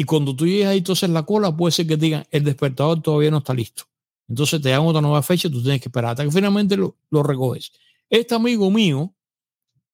y 0.00 0.04
cuando 0.04 0.34
tú 0.34 0.46
llegas 0.46 0.70
ahí, 0.70 0.78
entonces 0.78 1.10
la 1.10 1.24
cola, 1.24 1.54
puede 1.54 1.72
ser 1.72 1.86
que 1.86 1.98
digan, 1.98 2.24
el 2.30 2.42
despertador 2.42 3.02
todavía 3.02 3.30
no 3.30 3.36
está 3.36 3.52
listo. 3.52 3.84
Entonces 4.26 4.62
te 4.62 4.70
dan 4.70 4.80
otra 4.80 5.02
nueva 5.02 5.22
fecha 5.22 5.48
y 5.48 5.50
tú 5.50 5.62
tienes 5.62 5.78
que 5.82 5.90
esperar 5.90 6.12
hasta 6.12 6.24
que 6.24 6.30
finalmente 6.30 6.74
lo, 6.74 6.96
lo 7.10 7.22
recoges. 7.22 7.70
Este 8.08 8.34
amigo 8.34 8.70
mío, 8.70 9.12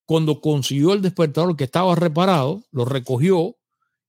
cuando 0.05 0.41
consiguió 0.41 0.93
el 0.93 1.03
despertador 1.03 1.57
que 1.57 1.65
estaba 1.65 1.93
reparado, 1.97 2.63
lo 2.71 2.85
recogió 2.85 3.57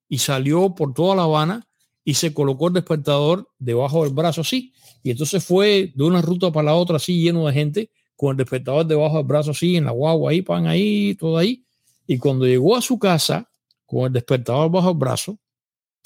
y 0.07 0.19
salió 0.19 0.75
por 0.75 0.93
toda 0.93 1.15
La 1.15 1.23
Habana 1.23 1.67
y 2.07 2.13
se 2.13 2.33
colocó 2.33 2.69
el 2.69 2.73
despertador 2.73 3.49
debajo 3.59 4.05
del 4.05 4.13
brazo 4.13 4.39
así. 4.39 4.71
Y 5.03 5.11
entonces 5.11 5.43
fue 5.43 5.91
de 5.93 6.05
una 6.05 6.21
ruta 6.21 6.53
para 6.53 6.67
la 6.67 6.75
otra 6.75 6.95
así, 6.95 7.21
lleno 7.21 7.45
de 7.45 7.51
gente, 7.51 7.91
con 8.15 8.31
el 8.31 8.37
despertador 8.37 8.85
debajo 8.85 9.17
del 9.17 9.25
brazo 9.25 9.51
así, 9.51 9.75
en 9.75 9.83
la 9.83 9.91
guagua 9.91 10.31
ahí, 10.31 10.41
pan 10.41 10.67
ahí, 10.67 11.15
todo 11.15 11.37
ahí. 11.37 11.65
Y 12.07 12.17
cuando 12.17 12.45
llegó 12.45 12.77
a 12.77 12.81
su 12.81 12.97
casa, 12.97 13.51
con 13.85 14.05
el 14.05 14.13
despertador 14.13 14.71
bajo 14.71 14.91
el 14.91 14.95
brazo, 14.95 15.37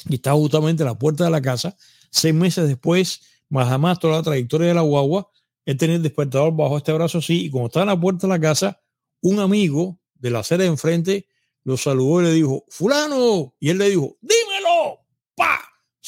y 0.10 0.16
estaba 0.16 0.38
justamente 0.38 0.82
en 0.82 0.88
la 0.88 0.98
puerta 0.98 1.24
de 1.24 1.30
la 1.30 1.40
casa. 1.40 1.78
Seis 2.10 2.34
meses 2.34 2.68
después, 2.68 3.22
más 3.50 3.68
además 3.68 4.00
toda 4.00 4.18
la 4.18 4.24
trayectoria 4.24 4.70
de 4.70 4.74
la 4.74 4.82
guagua, 4.82 5.30
él 5.66 5.78
tenía 5.78 5.98
el 5.98 6.02
despertador 6.02 6.56
bajo 6.56 6.78
este 6.78 6.92
brazo 6.94 7.20
así, 7.20 7.46
y 7.46 7.52
como 7.52 7.68
estaba 7.68 7.84
en 7.84 7.90
la 7.90 8.02
puerta 8.02 8.26
de 8.26 8.34
la 8.34 8.40
casa, 8.40 8.82
un 9.22 9.40
amigo 9.40 10.00
de 10.16 10.32
la 10.32 10.40
acera 10.40 10.64
de 10.64 10.70
enfrente 10.70 11.28
lo 11.64 11.78
saludó 11.78 12.22
y 12.22 12.24
le 12.24 12.34
dijo, 12.34 12.66
fulano, 12.70 13.54
y 13.60 13.70
él 13.70 13.78
le 13.78 13.92
dijo, 13.92 14.18
pa. 14.20 14.51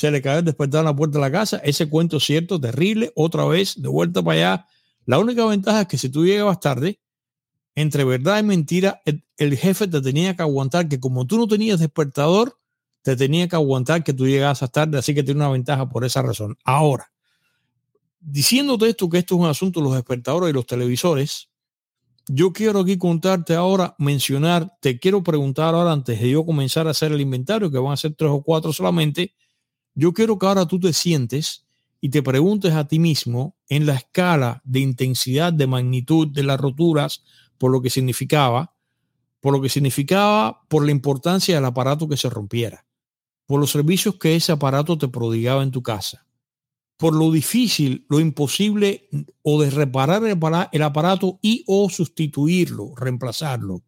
Se 0.03 0.11
le 0.11 0.21
cayó 0.21 0.39
el 0.39 0.43
despertador 0.43 0.83
en 0.83 0.87
la 0.87 0.95
puerta 0.97 1.17
de 1.17 1.21
la 1.21 1.31
casa. 1.31 1.61
Ese 1.63 1.87
cuento 1.87 2.17
es 2.17 2.25
cierto, 2.25 2.59
terrible, 2.59 3.13
otra 3.15 3.45
vez, 3.45 3.81
de 3.81 3.87
vuelta 3.87 4.21
para 4.21 4.35
allá. 4.37 4.67
La 5.05 5.17
única 5.17 5.45
ventaja 5.45 5.83
es 5.83 5.87
que 5.87 5.97
si 5.97 6.09
tú 6.09 6.25
llegabas 6.25 6.59
tarde, 6.59 6.99
entre 7.73 8.03
verdad 8.03 8.37
y 8.39 8.43
mentira, 8.43 9.01
el, 9.05 9.57
jefe 9.57 9.87
te 9.87 10.01
tenía 10.01 10.35
que 10.35 10.41
aguantar 10.41 10.89
que 10.89 10.99
como 10.99 11.25
tú 11.25 11.37
no 11.37 11.47
tenías 11.47 11.79
despertador, 11.79 12.59
te 13.01 13.15
tenía 13.15 13.47
que 13.47 13.55
aguantar 13.55 14.03
que 14.03 14.11
tú 14.11 14.27
llegas 14.27 14.61
a 14.61 14.67
tarde, 14.67 14.97
así 14.97 15.15
que 15.15 15.23
tiene 15.23 15.39
una 15.39 15.49
ventaja 15.49 15.87
por 15.87 16.03
esa 16.03 16.21
razón. 16.21 16.57
Ahora, 16.65 17.09
diciéndote 18.19 18.89
esto, 18.89 19.07
que 19.07 19.19
esto 19.19 19.35
es 19.35 19.39
un 19.39 19.47
asunto 19.47 19.79
de 19.79 19.85
los 19.85 19.95
despertadores 19.95 20.49
y 20.49 20.53
los 20.53 20.65
televisores, 20.65 21.47
yo 22.27 22.51
quiero 22.51 22.81
aquí 22.81 22.97
contarte 22.97 23.55
ahora, 23.55 23.95
mencionar, 23.99 24.75
te 24.81 24.99
quiero 24.99 25.23
preguntar 25.23 25.73
ahora 25.73 25.93
antes 25.93 26.19
de 26.19 26.29
yo 26.29 26.45
comenzar 26.45 26.87
a 26.87 26.91
hacer 26.91 27.13
el 27.13 27.21
inventario, 27.21 27.71
que 27.71 27.77
van 27.77 27.93
a 27.93 27.97
ser 27.97 28.13
tres 28.15 28.31
o 28.31 28.43
cuatro 28.43 28.73
solamente, 28.73 29.33
yo 29.95 30.13
quiero 30.13 30.37
que 30.37 30.45
ahora 30.45 30.65
tú 30.65 30.79
te 30.79 30.93
sientes 30.93 31.65
y 32.01 32.09
te 32.09 32.21
preguntes 32.21 32.73
a 32.73 32.87
ti 32.87 32.99
mismo 32.99 33.55
en 33.69 33.85
la 33.85 33.95
escala 33.95 34.61
de 34.65 34.79
intensidad, 34.79 35.53
de 35.53 35.67
magnitud 35.67 36.27
de 36.27 36.43
las 36.43 36.59
roturas, 36.59 37.23
por 37.57 37.71
lo 37.71 37.81
que 37.81 37.89
significaba, 37.89 38.75
por 39.39 39.53
lo 39.53 39.61
que 39.61 39.69
significaba, 39.69 40.63
por 40.67 40.85
la 40.85 40.91
importancia 40.91 41.55
del 41.55 41.65
aparato 41.65 42.07
que 42.07 42.17
se 42.17 42.29
rompiera 42.29 42.85
por 43.45 43.59
los 43.59 43.71
servicios 43.71 44.15
que 44.15 44.35
ese 44.35 44.51
aparato 44.51 44.97
te 44.97 45.07
prodigaba 45.07 45.63
en 45.63 45.71
tu 45.71 45.83
casa, 45.83 46.25
por 46.97 47.13
lo 47.13 47.31
difícil, 47.31 48.05
lo 48.09 48.19
imposible 48.19 49.09
o 49.41 49.61
de 49.61 49.69
reparar 49.69 50.23
el 50.71 50.81
aparato 50.81 51.39
y 51.41 51.63
o 51.67 51.89
sustituirlo, 51.89 52.93
reemplazarlo, 52.95 53.83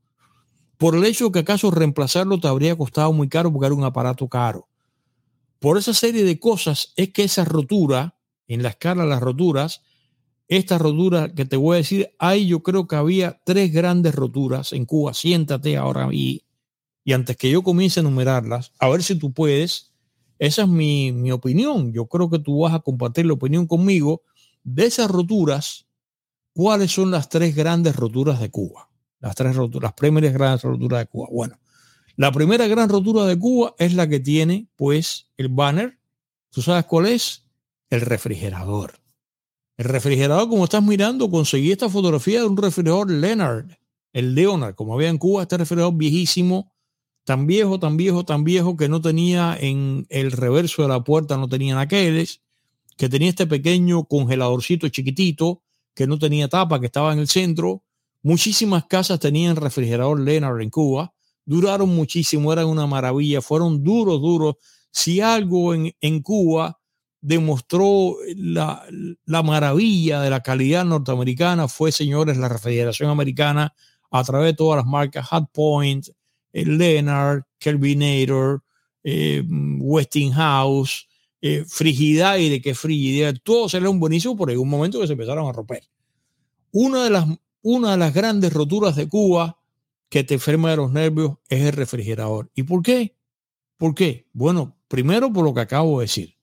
por 0.77 0.95
el 0.95 1.05
hecho 1.05 1.31
que 1.31 1.39
acaso 1.39 1.71
reemplazarlo 1.71 2.39
te 2.39 2.47
habría 2.47 2.77
costado 2.77 3.13
muy 3.13 3.29
caro 3.29 3.51
porque 3.51 3.67
era 3.67 3.75
un 3.75 3.85
aparato 3.85 4.27
caro. 4.27 4.67
Por 5.65 5.79
esa 5.79 5.95
serie 5.95 6.23
de 6.23 6.39
cosas 6.39 6.93
es 6.95 7.11
que 7.11 7.23
esa 7.23 7.43
rotura, 7.43 8.19
en 8.47 8.61
la 8.61 8.69
escala 8.69 9.01
de 9.01 9.09
las 9.09 9.19
roturas, 9.19 9.81
esta 10.47 10.77
rotura 10.77 11.33
que 11.33 11.45
te 11.45 11.57
voy 11.57 11.73
a 11.73 11.77
decir, 11.77 12.11
ahí 12.19 12.45
yo 12.45 12.61
creo 12.61 12.87
que 12.87 12.95
había 12.95 13.41
tres 13.43 13.73
grandes 13.73 14.13
roturas 14.13 14.73
en 14.73 14.85
Cuba. 14.85 15.15
Siéntate 15.15 15.75
ahora 15.75 16.07
y, 16.11 16.45
y 17.03 17.13
antes 17.13 17.35
que 17.35 17.49
yo 17.49 17.63
comience 17.63 17.99
a 17.99 18.01
enumerarlas, 18.01 18.73
a 18.77 18.89
ver 18.89 19.01
si 19.01 19.15
tú 19.15 19.33
puedes. 19.33 19.91
Esa 20.37 20.61
es 20.61 20.67
mi, 20.67 21.11
mi 21.11 21.31
opinión. 21.31 21.91
Yo 21.91 22.05
creo 22.05 22.29
que 22.29 22.37
tú 22.37 22.59
vas 22.59 22.75
a 22.75 22.81
compartir 22.81 23.25
la 23.25 23.33
opinión 23.33 23.65
conmigo 23.65 24.21
de 24.63 24.85
esas 24.85 25.09
roturas. 25.09 25.87
¿Cuáles 26.53 26.91
son 26.91 27.09
las 27.09 27.27
tres 27.27 27.55
grandes 27.55 27.95
roturas 27.95 28.39
de 28.39 28.51
Cuba? 28.51 28.91
Las 29.19 29.33
tres 29.33 29.55
roturas, 29.55 29.81
las 29.81 29.93
primeras 29.93 30.31
grandes 30.31 30.61
roturas 30.61 30.99
de 30.99 31.07
Cuba. 31.07 31.27
Bueno, 31.31 31.57
la 32.17 32.31
primera 32.31 32.67
gran 32.67 32.89
rotura 32.89 33.25
de 33.25 33.37
Cuba 33.37 33.75
es 33.77 33.93
la 33.93 34.07
que 34.07 34.19
tiene, 34.19 34.67
pues, 34.75 35.27
el 35.37 35.49
banner. 35.49 35.99
¿Tú 36.49 36.61
sabes 36.61 36.85
cuál 36.85 37.07
es? 37.07 37.43
El 37.89 38.01
refrigerador. 38.01 38.99
El 39.77 39.85
refrigerador, 39.85 40.47
como 40.47 40.63
estás 40.63 40.83
mirando, 40.83 41.29
conseguí 41.29 41.71
esta 41.71 41.89
fotografía 41.89 42.39
de 42.39 42.47
un 42.47 42.55
refrigerador 42.55 43.11
Leonard, 43.11 43.65
el 44.13 44.33
Leonard, 44.33 44.75
como 44.75 44.93
había 44.93 45.09
en 45.09 45.17
Cuba, 45.17 45.41
este 45.41 45.57
refrigerador 45.57 45.95
viejísimo, 45.95 46.71
tan 47.25 47.47
viejo, 47.47 47.79
tan 47.79 47.97
viejo, 47.97 48.23
tan 48.23 48.45
viejo 48.45 48.77
que 48.77 48.87
no 48.87 49.01
tenía 49.01 49.57
en 49.59 50.05
el 50.09 50.31
reverso 50.31 50.83
de 50.83 50.87
la 50.87 51.03
puerta, 51.03 51.35
no 51.35 51.49
tenía 51.49 51.75
naqueles, 51.75 52.41
que 52.95 53.09
tenía 53.09 53.29
este 53.29 53.47
pequeño 53.47 54.05
congeladorcito 54.05 54.87
chiquitito, 54.87 55.61
que 55.93 56.07
no 56.07 56.17
tenía 56.17 56.47
tapa, 56.47 56.79
que 56.79 56.85
estaba 56.85 57.11
en 57.11 57.19
el 57.19 57.27
centro. 57.27 57.83
Muchísimas 58.21 58.85
casas 58.85 59.19
tenían 59.19 59.57
refrigerador 59.57 60.19
Leonard 60.19 60.61
en 60.61 60.69
Cuba, 60.69 61.14
duraron 61.45 61.89
muchísimo, 61.89 62.51
eran 62.51 62.65
una 62.65 62.87
maravilla, 62.87 63.41
fueron 63.41 63.83
duros, 63.83 64.21
duros. 64.21 64.55
Si 64.91 65.21
algo 65.21 65.73
en, 65.73 65.93
en 66.01 66.21
Cuba 66.21 66.79
demostró 67.21 68.17
la, 68.35 68.85
la, 69.25 69.43
maravilla 69.43 70.21
de 70.21 70.29
la 70.29 70.41
calidad 70.41 70.85
norteamericana 70.85 71.67
fue, 71.67 71.91
señores, 71.91 72.37
la 72.37 72.49
refrigeración 72.49 73.09
americana 73.09 73.73
a 74.11 74.23
través 74.23 74.47
de 74.47 74.53
todas 74.53 74.77
las 74.77 74.85
marcas 74.85 75.27
Hot 75.29 75.49
Point, 75.51 76.07
eh, 76.53 76.65
Leonard, 76.65 77.43
Kelvinator, 77.57 78.63
eh, 79.03 79.43
Westinghouse, 79.79 81.07
eh, 81.41 81.65
Frigidaire, 81.67 82.61
que 82.61 82.73
Frigidaire, 82.73 83.39
todos 83.43 83.73
eran 83.73 83.99
buenísimos 83.99 84.37
por 84.37 84.49
algún 84.49 84.69
momento 84.69 84.99
que 84.99 85.07
se 85.07 85.13
empezaron 85.13 85.47
a 85.47 85.51
romper. 85.51 85.83
Una 86.71 87.03
de 87.03 87.09
las, 87.09 87.25
una 87.61 87.91
de 87.91 87.97
las 87.97 88.13
grandes 88.13 88.53
roturas 88.53 88.95
de 88.95 89.09
Cuba 89.09 89.57
que 90.15 90.23
te 90.23 90.35
enferma 90.35 90.69
de 90.69 90.77
los 90.77 90.93
nervios 90.93 91.33
es 91.49 91.61
el 91.61 91.73
refrigerador. 91.73 92.49
¿Y 92.55 92.63
por 92.63 92.81
qué? 92.81 93.17
¿Por 93.75 93.93
qué? 93.93 94.29
Bueno, 94.31 94.77
primero 94.87 95.33
por 95.33 95.43
lo 95.43 95.53
que 95.53 95.59
acabo 95.59 95.99
de 95.99 96.05
decir 96.05 96.37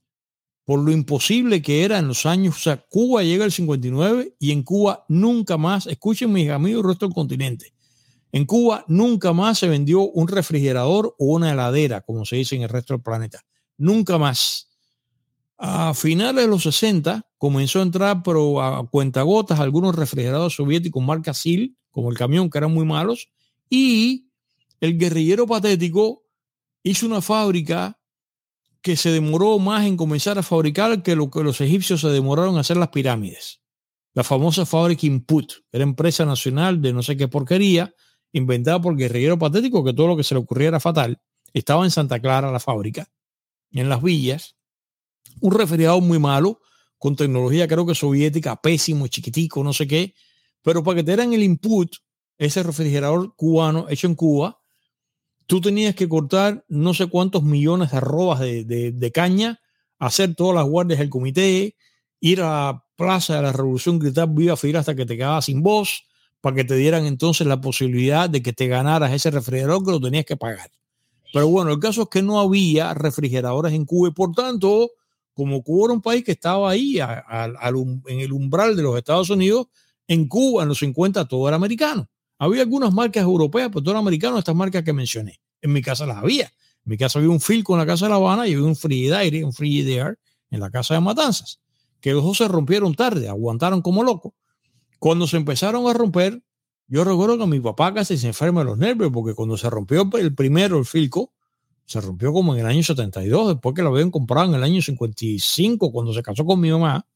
por 0.66 0.78
lo 0.78 0.92
imposible 0.92 1.62
que 1.62 1.82
era 1.82 1.98
en 1.98 2.06
los 2.06 2.26
años, 2.26 2.54
o 2.56 2.58
sea, 2.58 2.76
Cuba 2.76 3.22
llega 3.22 3.44
al 3.44 3.50
59 3.50 4.36
y 4.38 4.52
en 4.52 4.62
Cuba 4.62 5.06
nunca 5.08 5.56
más, 5.56 5.86
escuchen 5.86 6.30
mis 6.34 6.50
amigos 6.50 6.82
del 6.82 6.90
resto 6.90 7.06
del 7.06 7.14
continente, 7.14 7.72
en 8.30 8.44
Cuba 8.44 8.84
nunca 8.88 9.32
más 9.32 9.58
se 9.58 9.68
vendió 9.68 10.02
un 10.02 10.28
refrigerador 10.28 11.16
o 11.18 11.24
una 11.34 11.52
heladera, 11.52 12.02
como 12.02 12.26
se 12.26 12.36
dice 12.36 12.54
en 12.56 12.62
el 12.62 12.68
resto 12.68 12.92
del 12.92 13.02
planeta. 13.02 13.40
Nunca 13.78 14.18
más. 14.18 14.68
A 15.56 15.94
finales 15.94 16.44
de 16.44 16.50
los 16.50 16.62
60 16.62 17.26
comenzó 17.38 17.78
a 17.80 17.82
entrar, 17.82 18.22
pero 18.22 18.60
a 18.60 18.86
cuentagotas, 18.86 19.60
algunos 19.60 19.96
refrigeradores 19.96 20.54
soviéticos 20.54 21.02
marca 21.02 21.32
SIL, 21.32 21.76
como 21.90 22.10
el 22.10 22.18
camión, 22.18 22.50
que 22.50 22.58
eran 22.58 22.72
muy 22.72 22.84
malos, 22.84 23.28
y 23.74 24.28
el 24.80 24.98
guerrillero 24.98 25.46
patético 25.46 26.26
hizo 26.82 27.06
una 27.06 27.22
fábrica 27.22 27.98
que 28.82 28.98
se 28.98 29.10
demoró 29.10 29.58
más 29.58 29.86
en 29.86 29.96
comenzar 29.96 30.38
a 30.38 30.42
fabricar 30.42 31.02
que 31.02 31.16
lo 31.16 31.30
que 31.30 31.42
los 31.42 31.58
egipcios 31.62 32.02
se 32.02 32.08
demoraron 32.08 32.52
en 32.52 32.60
hacer 32.60 32.76
las 32.76 32.90
pirámides. 32.90 33.62
La 34.12 34.24
famosa 34.24 34.66
fábrica 34.66 35.06
Input, 35.06 35.50
era 35.72 35.84
empresa 35.84 36.26
nacional 36.26 36.82
de 36.82 36.92
no 36.92 37.02
sé 37.02 37.16
qué 37.16 37.28
porquería, 37.28 37.94
inventada 38.32 38.78
por 38.78 38.94
guerrillero 38.94 39.38
patético, 39.38 39.82
que 39.82 39.94
todo 39.94 40.08
lo 40.08 40.18
que 40.18 40.24
se 40.24 40.34
le 40.34 40.40
ocurría 40.40 40.68
era 40.68 40.80
fatal. 40.80 41.18
Estaba 41.54 41.84
en 41.84 41.90
Santa 41.90 42.20
Clara 42.20 42.52
la 42.52 42.60
fábrica, 42.60 43.08
en 43.70 43.88
las 43.88 44.02
villas. 44.02 44.54
Un 45.40 45.54
refrigerador 45.54 46.02
muy 46.02 46.18
malo, 46.18 46.60
con 46.98 47.16
tecnología 47.16 47.66
creo 47.66 47.86
que 47.86 47.94
soviética, 47.94 48.54
pésimo, 48.56 49.06
chiquitico, 49.06 49.64
no 49.64 49.72
sé 49.72 49.86
qué. 49.86 50.14
Pero 50.60 50.84
para 50.84 50.96
que 50.96 51.04
te 51.04 51.12
dieran 51.12 51.32
el 51.32 51.42
input, 51.42 51.96
ese 52.38 52.62
refrigerador 52.62 53.34
cubano 53.36 53.86
hecho 53.88 54.06
en 54.06 54.14
Cuba, 54.14 54.58
tú 55.46 55.60
tenías 55.60 55.94
que 55.94 56.08
cortar 56.08 56.64
no 56.68 56.94
sé 56.94 57.06
cuántos 57.06 57.42
millones 57.42 57.90
de 57.90 57.98
arrobas 57.98 58.40
de, 58.40 59.10
caña, 59.12 59.60
hacer 59.98 60.34
todas 60.34 60.54
las 60.54 60.64
guardias 60.64 60.98
del 60.98 61.10
comité, 61.10 61.76
ir 62.20 62.40
a 62.40 62.44
la 62.44 62.84
Plaza 62.96 63.36
de 63.36 63.42
la 63.42 63.52
Revolución, 63.52 63.98
gritar 63.98 64.28
viva 64.28 64.56
Fidel 64.56 64.76
hasta 64.76 64.94
que 64.94 65.06
te 65.06 65.16
quedabas 65.16 65.46
sin 65.46 65.62
voz, 65.62 66.04
para 66.40 66.56
que 66.56 66.64
te 66.64 66.76
dieran 66.76 67.06
entonces 67.06 67.46
la 67.46 67.60
posibilidad 67.60 68.28
de 68.28 68.42
que 68.42 68.52
te 68.52 68.66
ganaras 68.66 69.12
ese 69.12 69.30
refrigerador 69.30 69.84
que 69.84 69.90
lo 69.92 70.00
tenías 70.00 70.24
que 70.24 70.36
pagar. 70.36 70.70
Pero 71.32 71.48
bueno, 71.48 71.72
el 71.72 71.78
caso 71.78 72.02
es 72.02 72.08
que 72.08 72.22
no 72.22 72.40
había 72.40 72.94
refrigeradores 72.94 73.72
en 73.72 73.84
Cuba 73.86 74.08
y 74.08 74.12
por 74.12 74.32
tanto, 74.32 74.90
como 75.34 75.62
Cuba 75.62 75.86
era 75.86 75.94
un 75.94 76.02
país 76.02 76.24
que 76.24 76.32
estaba 76.32 76.70
ahí 76.70 76.98
en 76.98 78.20
el 78.20 78.32
umbral 78.32 78.76
de 78.76 78.82
los 78.82 78.96
Estados 78.96 79.30
Unidos, 79.30 79.66
en 80.06 80.28
Cuba 80.28 80.62
en 80.62 80.68
los 80.68 80.78
50 80.78 81.26
todo 81.26 81.48
era 81.48 81.56
americano. 81.56 82.08
Había 82.42 82.62
algunas 82.62 82.92
marcas 82.92 83.22
europeas, 83.22 83.68
pero 83.68 83.84
todo 83.84 83.96
americano, 83.96 84.36
estas 84.36 84.56
marcas 84.56 84.82
que 84.82 84.92
mencioné. 84.92 85.40
En 85.60 85.72
mi 85.72 85.80
casa 85.80 86.06
las 86.06 86.16
había. 86.16 86.46
En 86.46 86.90
mi 86.90 86.96
casa 86.96 87.20
había 87.20 87.30
un 87.30 87.38
Filco 87.38 87.74
en 87.74 87.78
la 87.78 87.86
casa 87.86 88.06
de 88.06 88.10
La 88.10 88.16
Habana 88.16 88.48
y 88.48 88.54
había 88.54 88.66
un 88.66 88.74
Frigidaire, 88.74 89.44
un 89.44 89.52
Frigidaire 89.52 90.16
en 90.50 90.58
la 90.58 90.68
casa 90.68 90.94
de 90.94 91.00
Matanzas, 91.00 91.60
que 92.00 92.10
los 92.10 92.24
dos 92.24 92.38
se 92.38 92.48
rompieron 92.48 92.96
tarde, 92.96 93.28
aguantaron 93.28 93.80
como 93.80 94.02
locos. 94.02 94.32
Cuando 94.98 95.28
se 95.28 95.36
empezaron 95.36 95.86
a 95.86 95.92
romper, 95.92 96.42
yo 96.88 97.04
recuerdo 97.04 97.38
que 97.38 97.46
mi 97.46 97.60
papá 97.60 97.94
casi 97.94 98.18
se 98.18 98.26
enferma 98.26 98.62
de 98.62 98.64
los 98.64 98.78
nervios, 98.78 99.12
porque 99.14 99.34
cuando 99.34 99.56
se 99.56 99.70
rompió 99.70 100.10
el 100.14 100.34
primero, 100.34 100.80
el 100.80 100.84
Filco, 100.84 101.32
se 101.86 102.00
rompió 102.00 102.32
como 102.32 102.54
en 102.54 102.60
el 102.62 102.66
año 102.66 102.82
72, 102.82 103.50
después 103.50 103.72
que 103.72 103.82
lo 103.82 103.90
habían 103.90 104.10
comprado 104.10 104.48
en 104.48 104.56
el 104.56 104.64
año 104.64 104.82
55, 104.82 105.92
cuando 105.92 106.12
se 106.12 106.24
casó 106.24 106.44
con 106.44 106.58
mi 106.58 106.72
mamá, 106.72 107.06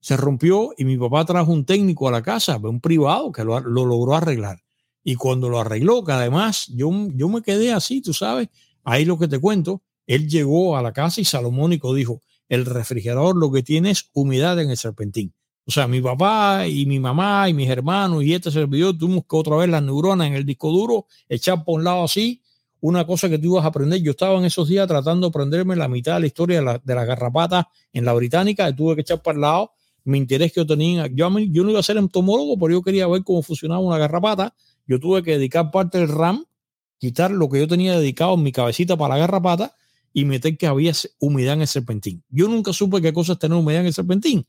se 0.00 0.16
rompió 0.16 0.72
y 0.76 0.84
mi 0.84 0.96
papá 0.96 1.24
trajo 1.24 1.52
un 1.52 1.64
técnico 1.64 2.08
a 2.08 2.10
la 2.10 2.22
casa, 2.22 2.56
un 2.56 2.80
privado, 2.80 3.30
que 3.32 3.44
lo, 3.44 3.60
logró 3.60 4.14
arreglar. 4.14 4.62
Y 5.04 5.14
cuando 5.14 5.48
lo 5.48 5.60
arregló, 5.60 6.04
que 6.04 6.12
además 6.12 6.66
yo, 6.68 6.90
yo 7.14 7.28
me 7.28 7.42
quedé 7.42 7.72
así, 7.72 8.00
tú 8.00 8.12
sabes, 8.12 8.48
ahí 8.84 9.04
lo 9.04 9.18
que 9.18 9.28
te 9.28 9.38
cuento, 9.38 9.82
él 10.06 10.28
llegó 10.28 10.76
a 10.76 10.82
la 10.82 10.92
casa 10.92 11.20
y 11.20 11.24
Salomónico 11.24 11.94
dijo, 11.94 12.20
el 12.48 12.66
refrigerador 12.66 13.36
lo 13.36 13.52
que 13.52 13.62
tiene 13.62 13.90
es 13.90 14.10
humedad 14.12 14.58
en 14.60 14.70
el 14.70 14.76
serpentín. 14.76 15.32
O 15.66 15.70
sea, 15.70 15.86
mi 15.86 16.00
papá 16.00 16.66
y 16.66 16.84
mi 16.86 16.98
mamá 16.98 17.48
y 17.48 17.54
mis 17.54 17.68
hermanos 17.68 18.24
y 18.24 18.34
este 18.34 18.50
servidor 18.50 18.98
tuvimos 18.98 19.24
que 19.28 19.36
otra 19.36 19.56
vez 19.56 19.68
las 19.68 19.82
neuronas 19.82 20.26
en 20.26 20.34
el 20.34 20.44
disco 20.44 20.70
duro, 20.70 21.06
echar 21.28 21.62
por 21.64 21.78
un 21.78 21.84
lado 21.84 22.04
así, 22.04 22.42
una 22.80 23.06
cosa 23.06 23.28
que 23.28 23.38
tú 23.38 23.52
ibas 23.52 23.64
a 23.64 23.68
aprender. 23.68 24.02
Yo 24.02 24.12
estaba 24.12 24.38
en 24.38 24.46
esos 24.46 24.68
días 24.68 24.88
tratando 24.88 25.26
de 25.26 25.28
aprenderme 25.28 25.76
la 25.76 25.86
mitad 25.86 26.14
de 26.14 26.20
la 26.20 26.26
historia 26.26 26.58
de 26.58 26.64
la, 26.64 26.78
de 26.82 26.94
la 26.94 27.04
garrapata 27.04 27.68
en 27.92 28.04
la 28.04 28.14
británica, 28.14 28.68
y 28.68 28.74
tuve 28.74 28.96
que 28.96 29.02
echar 29.02 29.22
para 29.22 29.34
el 29.36 29.42
lado 29.42 29.72
mi 30.10 30.18
interés 30.18 30.52
que 30.52 30.60
yo 30.60 30.66
tenía. 30.66 31.06
Yo, 31.06 31.30
yo 31.38 31.64
no 31.64 31.70
iba 31.70 31.80
a 31.80 31.82
ser 31.82 31.96
entomólogo, 31.96 32.58
pero 32.58 32.72
yo 32.72 32.82
quería 32.82 33.06
ver 33.06 33.22
cómo 33.24 33.42
funcionaba 33.42 33.80
una 33.80 33.98
garrapata. 33.98 34.54
Yo 34.86 34.98
tuve 34.98 35.22
que 35.22 35.32
dedicar 35.32 35.70
parte 35.70 35.98
del 35.98 36.08
RAM, 36.08 36.44
quitar 36.98 37.30
lo 37.30 37.48
que 37.48 37.60
yo 37.60 37.68
tenía 37.68 37.98
dedicado 37.98 38.34
en 38.34 38.42
mi 38.42 38.52
cabecita 38.52 38.96
para 38.96 39.14
la 39.14 39.20
garrapata 39.20 39.76
y 40.12 40.24
meter 40.24 40.58
que 40.58 40.66
había 40.66 40.92
humedad 41.20 41.54
en 41.54 41.62
el 41.62 41.68
serpentín. 41.68 42.22
Yo 42.28 42.48
nunca 42.48 42.72
supe 42.72 43.00
qué 43.00 43.12
cosa 43.12 43.34
es 43.34 43.38
tener 43.38 43.56
humedad 43.56 43.82
en 43.82 43.86
el 43.86 43.94
serpentín. 43.94 44.46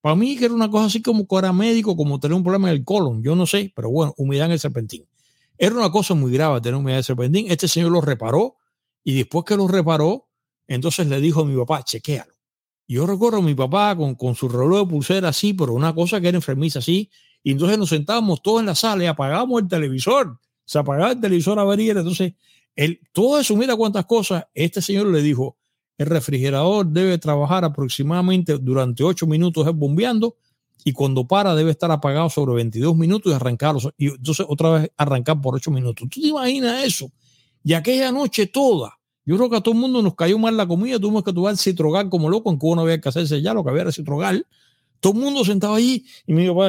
Para 0.00 0.14
mí 0.16 0.36
que 0.36 0.44
era 0.44 0.54
una 0.54 0.70
cosa 0.70 0.86
así 0.86 1.02
como 1.02 1.26
que 1.26 1.36
era 1.36 1.52
médico, 1.52 1.96
como 1.96 2.20
tener 2.20 2.36
un 2.36 2.42
problema 2.42 2.68
en 2.70 2.76
el 2.76 2.84
colon. 2.84 3.22
Yo 3.22 3.34
no 3.34 3.46
sé, 3.46 3.72
pero 3.74 3.90
bueno, 3.90 4.14
humedad 4.16 4.46
en 4.46 4.52
el 4.52 4.60
serpentín. 4.60 5.06
Era 5.56 5.74
una 5.74 5.90
cosa 5.90 6.14
muy 6.14 6.32
grave 6.32 6.60
tener 6.60 6.76
humedad 6.76 6.96
en 6.96 6.98
el 6.98 7.04
serpentín. 7.04 7.50
Este 7.50 7.68
señor 7.68 7.90
lo 7.90 8.00
reparó 8.00 8.56
y 9.02 9.16
después 9.16 9.44
que 9.44 9.56
lo 9.56 9.66
reparó, 9.66 10.28
entonces 10.66 11.06
le 11.06 11.20
dijo 11.20 11.40
a 11.40 11.44
mi 11.44 11.56
papá, 11.56 11.82
chequéalo 11.82 12.33
yo 12.86 13.06
recuerdo 13.06 13.38
a 13.38 13.42
mi 13.42 13.54
papá 13.54 13.96
con, 13.96 14.14
con 14.14 14.34
su 14.34 14.48
reloj 14.48 14.80
de 14.80 14.86
pulsera 14.86 15.28
así, 15.28 15.54
pero 15.54 15.72
una 15.72 15.94
cosa 15.94 16.20
que 16.20 16.28
era 16.28 16.36
enfermiza 16.36 16.80
así. 16.80 17.10
Y 17.42 17.52
entonces 17.52 17.78
nos 17.78 17.90
sentábamos 17.90 18.42
todos 18.42 18.60
en 18.60 18.66
la 18.66 18.74
sala 18.74 19.04
y 19.04 19.06
apagábamos 19.06 19.62
el 19.62 19.68
televisor. 19.68 20.38
Se 20.64 20.78
apagaba 20.78 21.12
el 21.12 21.20
televisor 21.20 21.58
a 21.58 21.64
ver 21.64 21.80
Entonces, 21.80 22.34
él, 22.74 23.00
todo 23.12 23.38
eso, 23.38 23.56
mira 23.56 23.76
cuántas 23.76 24.06
cosas. 24.06 24.44
Este 24.54 24.80
señor 24.80 25.06
le 25.08 25.22
dijo, 25.22 25.56
el 25.96 26.06
refrigerador 26.06 26.86
debe 26.86 27.18
trabajar 27.18 27.64
aproximadamente 27.64 28.58
durante 28.58 29.04
8 29.04 29.26
minutos 29.26 29.66
bombeando 29.74 30.36
y 30.84 30.92
cuando 30.92 31.26
para 31.26 31.54
debe 31.54 31.70
estar 31.70 31.90
apagado 31.90 32.28
sobre 32.28 32.54
22 32.54 32.96
minutos 32.96 33.32
y 33.32 33.34
arrancarlo. 33.34 33.80
Y 33.96 34.08
entonces 34.08 34.44
otra 34.48 34.70
vez 34.70 34.90
arrancar 34.96 35.40
por 35.40 35.54
8 35.54 35.70
minutos. 35.70 36.08
¿Tú 36.10 36.20
te 36.20 36.28
imaginas 36.28 36.84
eso? 36.84 37.10
Y 37.62 37.74
aquella 37.74 38.10
noche 38.10 38.46
toda, 38.46 38.98
yo 39.26 39.36
creo 39.36 39.50
que 39.50 39.56
a 39.56 39.60
todo 39.60 39.74
el 39.74 39.80
mundo 39.80 40.02
nos 40.02 40.14
cayó 40.14 40.38
mal 40.38 40.56
la 40.56 40.66
comida, 40.66 40.98
tuvimos 40.98 41.24
que 41.24 41.32
tomar 41.32 41.56
citrogal 41.56 42.10
como 42.10 42.28
loco, 42.28 42.50
en 42.50 42.58
Cuba 42.58 42.76
no 42.76 42.82
había 42.82 43.00
que 43.00 43.08
hacerse 43.08 43.40
ya, 43.40 43.54
lo 43.54 43.64
que 43.64 43.70
había 43.70 43.82
era 43.82 43.92
citrogal. 43.92 44.46
Todo 45.00 45.14
el 45.14 45.20
mundo 45.20 45.44
sentado 45.44 45.74
allí 45.74 46.04
y 46.26 46.32
me 46.32 46.42
dijo, 46.42 46.62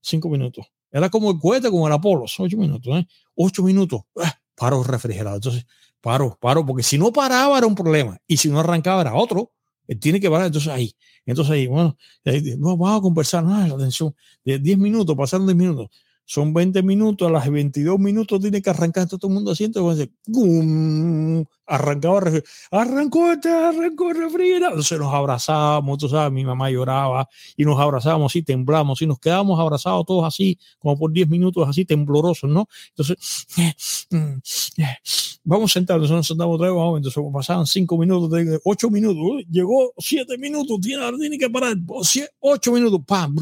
cinco 0.00 0.28
minutos. 0.28 0.66
Era 0.90 1.10
como 1.10 1.30
el 1.30 1.38
cohete, 1.38 1.70
como 1.70 1.86
el 1.86 1.92
Apolo, 1.92 2.24
ocho 2.38 2.56
minutos, 2.56 2.96
¿eh? 2.96 3.06
Ocho 3.34 3.62
minutos. 3.62 4.02
Ah, 4.16 4.38
paro 4.54 4.82
refrigerado. 4.82 5.36
Entonces, 5.36 5.66
paro, 6.00 6.38
paro, 6.40 6.64
porque 6.64 6.82
si 6.82 6.96
no 6.98 7.12
paraba 7.12 7.58
era 7.58 7.66
un 7.66 7.74
problema 7.74 8.18
y 8.26 8.36
si 8.36 8.48
no 8.48 8.60
arrancaba 8.60 9.02
era 9.02 9.14
otro. 9.14 9.52
tiene 10.00 10.20
que 10.20 10.30
parar, 10.30 10.46
entonces 10.46 10.72
ahí, 10.72 10.94
entonces 11.24 11.52
ahí, 11.52 11.66
bueno, 11.66 11.96
vamos 12.24 12.98
a 12.98 13.00
conversar, 13.00 13.44
no, 13.44 13.54
atención, 13.54 14.14
de 14.44 14.58
10 14.58 14.78
minutos, 14.78 15.16
pasaron 15.16 15.46
10 15.46 15.56
minutos, 15.56 15.88
son 16.24 16.52
20 16.52 16.82
minutos, 16.82 17.28
a 17.28 17.30
las 17.30 17.48
22 17.48 17.98
minutos 17.98 18.40
tiene 18.40 18.60
que 18.60 18.70
arrancar 18.70 19.06
todo 19.06 19.28
el 19.28 19.34
mundo 19.34 19.52
asiento, 19.52 19.92
y 19.92 19.96
decir, 19.96 20.12
arrancaba, 21.66 22.30
arrancó, 22.70 23.32
este, 23.32 23.50
arrancó 23.50 24.10
el 24.10 24.18
refrigerador, 24.18 24.72
entonces 24.72 24.98
nos 24.98 25.12
abrazábamos, 25.12 25.98
tú 25.98 26.08
sabes, 26.08 26.32
mi 26.32 26.44
mamá 26.44 26.70
lloraba 26.70 27.28
y 27.56 27.64
nos 27.64 27.78
abrazábamos 27.78 28.34
y 28.36 28.42
temblamos 28.42 29.02
y 29.02 29.06
nos 29.06 29.18
quedábamos 29.18 29.58
abrazados 29.58 30.06
todos 30.06 30.24
así, 30.24 30.58
como 30.78 30.98
por 30.98 31.12
10 31.12 31.28
minutos 31.28 31.68
así 31.68 31.84
temblorosos, 31.84 32.48
¿no? 32.48 32.68
Entonces, 32.90 33.46
vamos 35.44 35.72
sentados, 35.72 36.10
nos 36.10 36.26
sentamos 36.26 36.54
otra 36.54 36.68
vez, 36.68 36.76
vamos, 36.76 36.98
entonces 36.98 37.22
pasaban 37.32 37.66
5 37.66 37.98
minutos, 37.98 38.60
8 38.64 38.90
minutos, 38.90 39.44
llegó 39.50 39.92
7 39.98 40.38
minutos, 40.38 40.80
tiene, 40.80 41.02
tiene 41.18 41.38
que 41.38 41.50
parar, 41.50 41.76
8 42.40 42.72
minutos, 42.72 43.00
pam, 43.06 43.34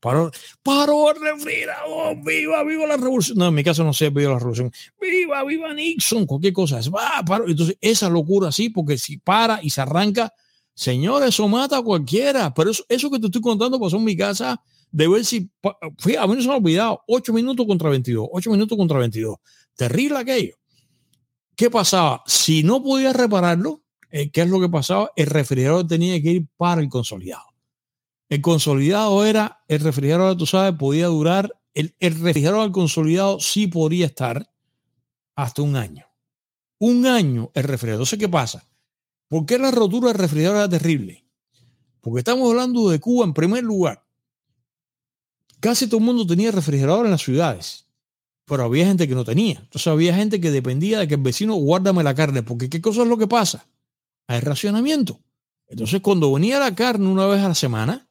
paró, 0.00 0.30
paró 0.62 1.10
el 1.10 1.20
refrigerador, 1.20 2.16
viva, 2.24 2.64
viva 2.64 2.86
la 2.86 2.96
revolución. 2.96 3.38
No, 3.38 3.48
en 3.48 3.54
mi 3.54 3.62
caso 3.62 3.84
no 3.84 3.92
sé, 3.92 4.10
viva 4.10 4.32
la 4.32 4.38
revolución, 4.38 4.72
viva, 5.00 5.44
viva 5.44 5.72
Nixon, 5.72 6.26
cualquier 6.26 6.52
cosa, 6.52 6.80
va, 6.90 7.22
paró. 7.24 7.51
Entonces, 7.52 7.76
esa 7.80 8.08
locura 8.08 8.52
sí, 8.52 8.68
porque 8.68 8.98
si 8.98 9.18
para 9.18 9.62
y 9.62 9.70
se 9.70 9.80
arranca, 9.80 10.32
señores, 10.74 11.30
eso 11.30 11.48
mata 11.48 11.78
a 11.78 11.82
cualquiera. 11.82 12.52
Pero 12.52 12.70
eso, 12.70 12.84
eso 12.88 13.10
que 13.10 13.18
te 13.18 13.26
estoy 13.26 13.40
contando 13.40 13.78
pasó 13.80 13.96
en 13.96 14.04
mi 14.04 14.16
casa 14.16 14.60
de 14.92 15.08
ver 15.08 15.24
si, 15.24 15.50
fui, 15.98 16.16
a 16.16 16.26
mí 16.26 16.34
no 16.34 16.42
se 16.42 16.48
me 16.48 16.54
ha 16.54 16.58
olvidado, 16.58 17.02
8 17.08 17.32
minutos 17.32 17.66
contra 17.66 17.88
22, 17.88 18.28
8 18.30 18.50
minutos 18.50 18.76
contra 18.76 18.98
22. 18.98 19.36
Terrible 19.74 20.18
aquello. 20.18 20.56
¿Qué 21.56 21.70
pasaba? 21.70 22.22
Si 22.26 22.62
no 22.62 22.82
podía 22.82 23.12
repararlo, 23.12 23.82
eh, 24.10 24.30
¿qué 24.30 24.42
es 24.42 24.48
lo 24.48 24.60
que 24.60 24.68
pasaba? 24.68 25.10
El 25.16 25.26
refrigerador 25.26 25.86
tenía 25.86 26.20
que 26.22 26.30
ir 26.30 26.46
para 26.56 26.82
el 26.82 26.88
consolidado. 26.88 27.44
El 28.28 28.40
consolidado 28.42 29.24
era, 29.24 29.62
el 29.68 29.80
refrigerador, 29.80 30.36
tú 30.36 30.46
sabes, 30.46 30.78
podía 30.78 31.06
durar, 31.06 31.52
el, 31.74 31.94
el 31.98 32.20
refrigerador 32.20 32.70
consolidado 32.72 33.40
sí 33.40 33.66
podría 33.66 34.06
estar 34.06 34.50
hasta 35.34 35.62
un 35.62 35.76
año. 35.76 36.11
Un 36.82 37.06
año 37.06 37.52
el 37.54 37.62
refrigerador. 37.62 38.00
Entonces, 38.00 38.18
¿qué 38.18 38.28
pasa? 38.28 38.68
¿Por 39.28 39.46
qué 39.46 39.56
la 39.56 39.70
rotura 39.70 40.08
del 40.08 40.18
refrigerador 40.18 40.58
era 40.58 40.68
terrible? 40.68 41.24
Porque 42.00 42.18
estamos 42.18 42.50
hablando 42.50 42.90
de 42.90 42.98
Cuba 42.98 43.24
en 43.24 43.32
primer 43.32 43.62
lugar. 43.62 44.04
Casi 45.60 45.86
todo 45.86 45.98
el 45.98 46.06
mundo 46.06 46.26
tenía 46.26 46.50
refrigerador 46.50 47.04
en 47.04 47.12
las 47.12 47.22
ciudades, 47.22 47.86
pero 48.44 48.64
había 48.64 48.84
gente 48.84 49.06
que 49.06 49.14
no 49.14 49.24
tenía. 49.24 49.60
Entonces 49.60 49.86
había 49.86 50.12
gente 50.12 50.40
que 50.40 50.50
dependía 50.50 50.98
de 50.98 51.06
que 51.06 51.14
el 51.14 51.20
vecino 51.20 51.54
guárdame 51.54 52.02
la 52.02 52.16
carne, 52.16 52.42
porque 52.42 52.68
¿qué 52.68 52.80
cosa 52.80 53.02
es 53.02 53.08
lo 53.08 53.16
que 53.16 53.28
pasa? 53.28 53.64
Hay 54.26 54.40
racionamiento. 54.40 55.20
Entonces 55.68 56.00
cuando 56.00 56.32
venía 56.32 56.58
la 56.58 56.74
carne 56.74 57.06
una 57.06 57.26
vez 57.26 57.42
a 57.42 57.48
la 57.48 57.54
semana, 57.54 58.08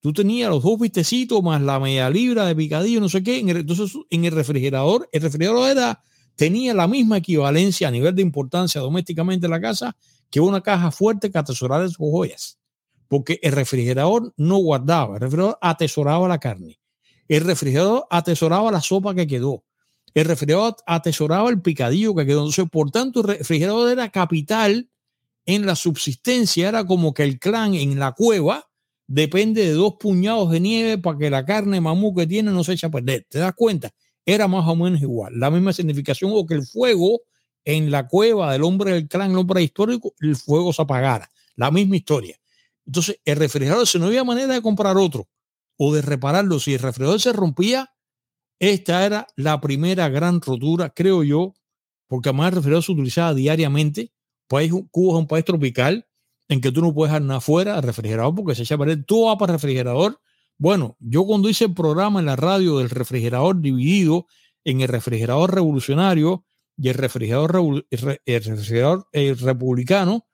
Tú 0.00 0.14
tenías 0.14 0.48
los 0.48 0.62
dos 0.62 0.80
vistecitos 0.80 1.42
más 1.42 1.60
la 1.60 1.78
media 1.78 2.08
libra 2.08 2.46
de 2.46 2.56
picadillo, 2.56 3.00
no 3.00 3.10
sé 3.10 3.22
qué. 3.22 3.38
entonces, 3.38 3.92
en 4.08 4.24
el 4.24 4.32
refrigerador, 4.32 5.06
el 5.12 5.20
refrigerador 5.20 5.70
era, 5.70 6.02
tenía 6.36 6.74
la 6.74 6.88
misma 6.88 7.18
equivalencia 7.18 7.88
a 7.88 7.90
nivel 7.90 8.14
de 8.14 8.22
importancia 8.22 8.80
domésticamente 8.80 9.46
en 9.46 9.50
la 9.50 9.60
casa 9.60 9.96
que 10.30 10.40
una 10.40 10.62
caja 10.62 10.90
fuerte 10.90 11.30
que 11.30 11.38
atesorara 11.38 11.86
sus 11.88 11.96
joyas. 11.98 12.58
Porque 13.08 13.40
el 13.42 13.52
refrigerador 13.52 14.32
no 14.36 14.58
guardaba, 14.58 15.16
el 15.16 15.20
refrigerador 15.20 15.58
atesoraba 15.60 16.28
la 16.28 16.38
carne. 16.38 16.78
El 17.28 17.44
refrigerador 17.44 18.06
atesoraba 18.10 18.70
la 18.72 18.80
sopa 18.80 19.14
que 19.14 19.26
quedó. 19.26 19.64
El 20.14 20.24
refrigerador 20.24 20.76
atesoraba 20.86 21.48
el 21.50 21.60
picadillo 21.60 22.14
que 22.14 22.26
quedó. 22.26 22.40
Entonces, 22.40 22.66
por 22.70 22.90
tanto, 22.90 23.20
el 23.20 23.38
refrigerador 23.38 23.90
era 23.90 24.08
capital 24.10 24.88
en 25.46 25.66
la 25.66 25.76
subsistencia. 25.76 26.68
Era 26.68 26.84
como 26.84 27.14
que 27.14 27.22
el 27.22 27.38
clan 27.38 27.74
en 27.74 27.98
la 27.98 28.12
cueva 28.12 28.68
depende 29.06 29.64
de 29.66 29.72
dos 29.72 29.94
puñados 29.98 30.50
de 30.50 30.60
nieve 30.60 30.98
para 30.98 31.18
que 31.18 31.30
la 31.30 31.44
carne 31.44 31.80
mamú 31.80 32.14
que 32.14 32.26
tiene 32.26 32.52
no 32.52 32.62
se 32.64 32.74
eche 32.74 32.86
a 32.86 32.90
perder. 32.90 33.26
¿Te 33.28 33.38
das 33.38 33.54
cuenta? 33.54 33.90
Era 34.30 34.46
más 34.46 34.64
o 34.68 34.76
menos 34.76 35.02
igual. 35.02 35.32
La 35.40 35.50
misma 35.50 35.72
significación 35.72 36.30
o 36.32 36.46
que 36.46 36.54
el 36.54 36.64
fuego 36.64 37.22
en 37.64 37.90
la 37.90 38.06
cueva 38.06 38.52
del 38.52 38.62
hombre 38.62 38.92
del 38.92 39.08
clan, 39.08 39.32
el 39.32 39.38
hombre 39.38 39.60
histórico, 39.60 40.14
el 40.20 40.36
fuego 40.36 40.72
se 40.72 40.82
apagara. 40.82 41.28
La 41.56 41.72
misma 41.72 41.96
historia. 41.96 42.36
Entonces, 42.86 43.20
el 43.24 43.36
refrigerador, 43.36 43.88
si 43.88 43.98
no 43.98 44.06
había 44.06 44.22
manera 44.22 44.54
de 44.54 44.62
comprar 44.62 44.96
otro 44.96 45.28
o 45.76 45.92
de 45.92 46.00
repararlo, 46.00 46.60
si 46.60 46.74
el 46.74 46.78
refrigerador 46.78 47.20
se 47.20 47.32
rompía, 47.32 47.92
esta 48.60 49.04
era 49.04 49.26
la 49.34 49.60
primera 49.60 50.08
gran 50.08 50.40
rotura, 50.40 50.90
creo 50.90 51.24
yo, 51.24 51.54
porque 52.06 52.28
además 52.28 52.50
el 52.50 52.54
refrigerador 52.54 52.84
se 52.84 52.92
utilizaba 52.92 53.34
diariamente. 53.34 54.12
País, 54.46 54.72
Cuba 54.92 55.14
es 55.14 55.22
un 55.22 55.26
país 55.26 55.44
tropical 55.44 56.06
en 56.46 56.60
que 56.60 56.70
tú 56.70 56.82
no 56.82 56.94
puedes 56.94 57.10
dejar 57.10 57.22
nada 57.22 57.40
fuera 57.40 57.74
del 57.74 57.82
refrigerador 57.82 58.32
porque 58.36 58.54
se 58.54 58.62
echa 58.62 58.76
a 58.76 58.78
perder. 58.78 59.04
Tú 59.04 59.26
para 59.36 59.52
el 59.52 59.58
refrigerador. 59.58 60.20
Bueno, 60.60 60.98
yo 61.00 61.24
cuando 61.24 61.48
hice 61.48 61.64
el 61.64 61.72
programa 61.72 62.20
en 62.20 62.26
la 62.26 62.36
radio 62.36 62.76
del 62.76 62.90
refrigerador 62.90 63.62
dividido 63.62 64.26
en 64.62 64.82
el 64.82 64.88
refrigerador 64.88 65.54
revolucionario 65.54 66.44
y 66.76 66.90
el 66.90 66.96
refrigerador, 66.96 67.86
republicano, 69.40 70.26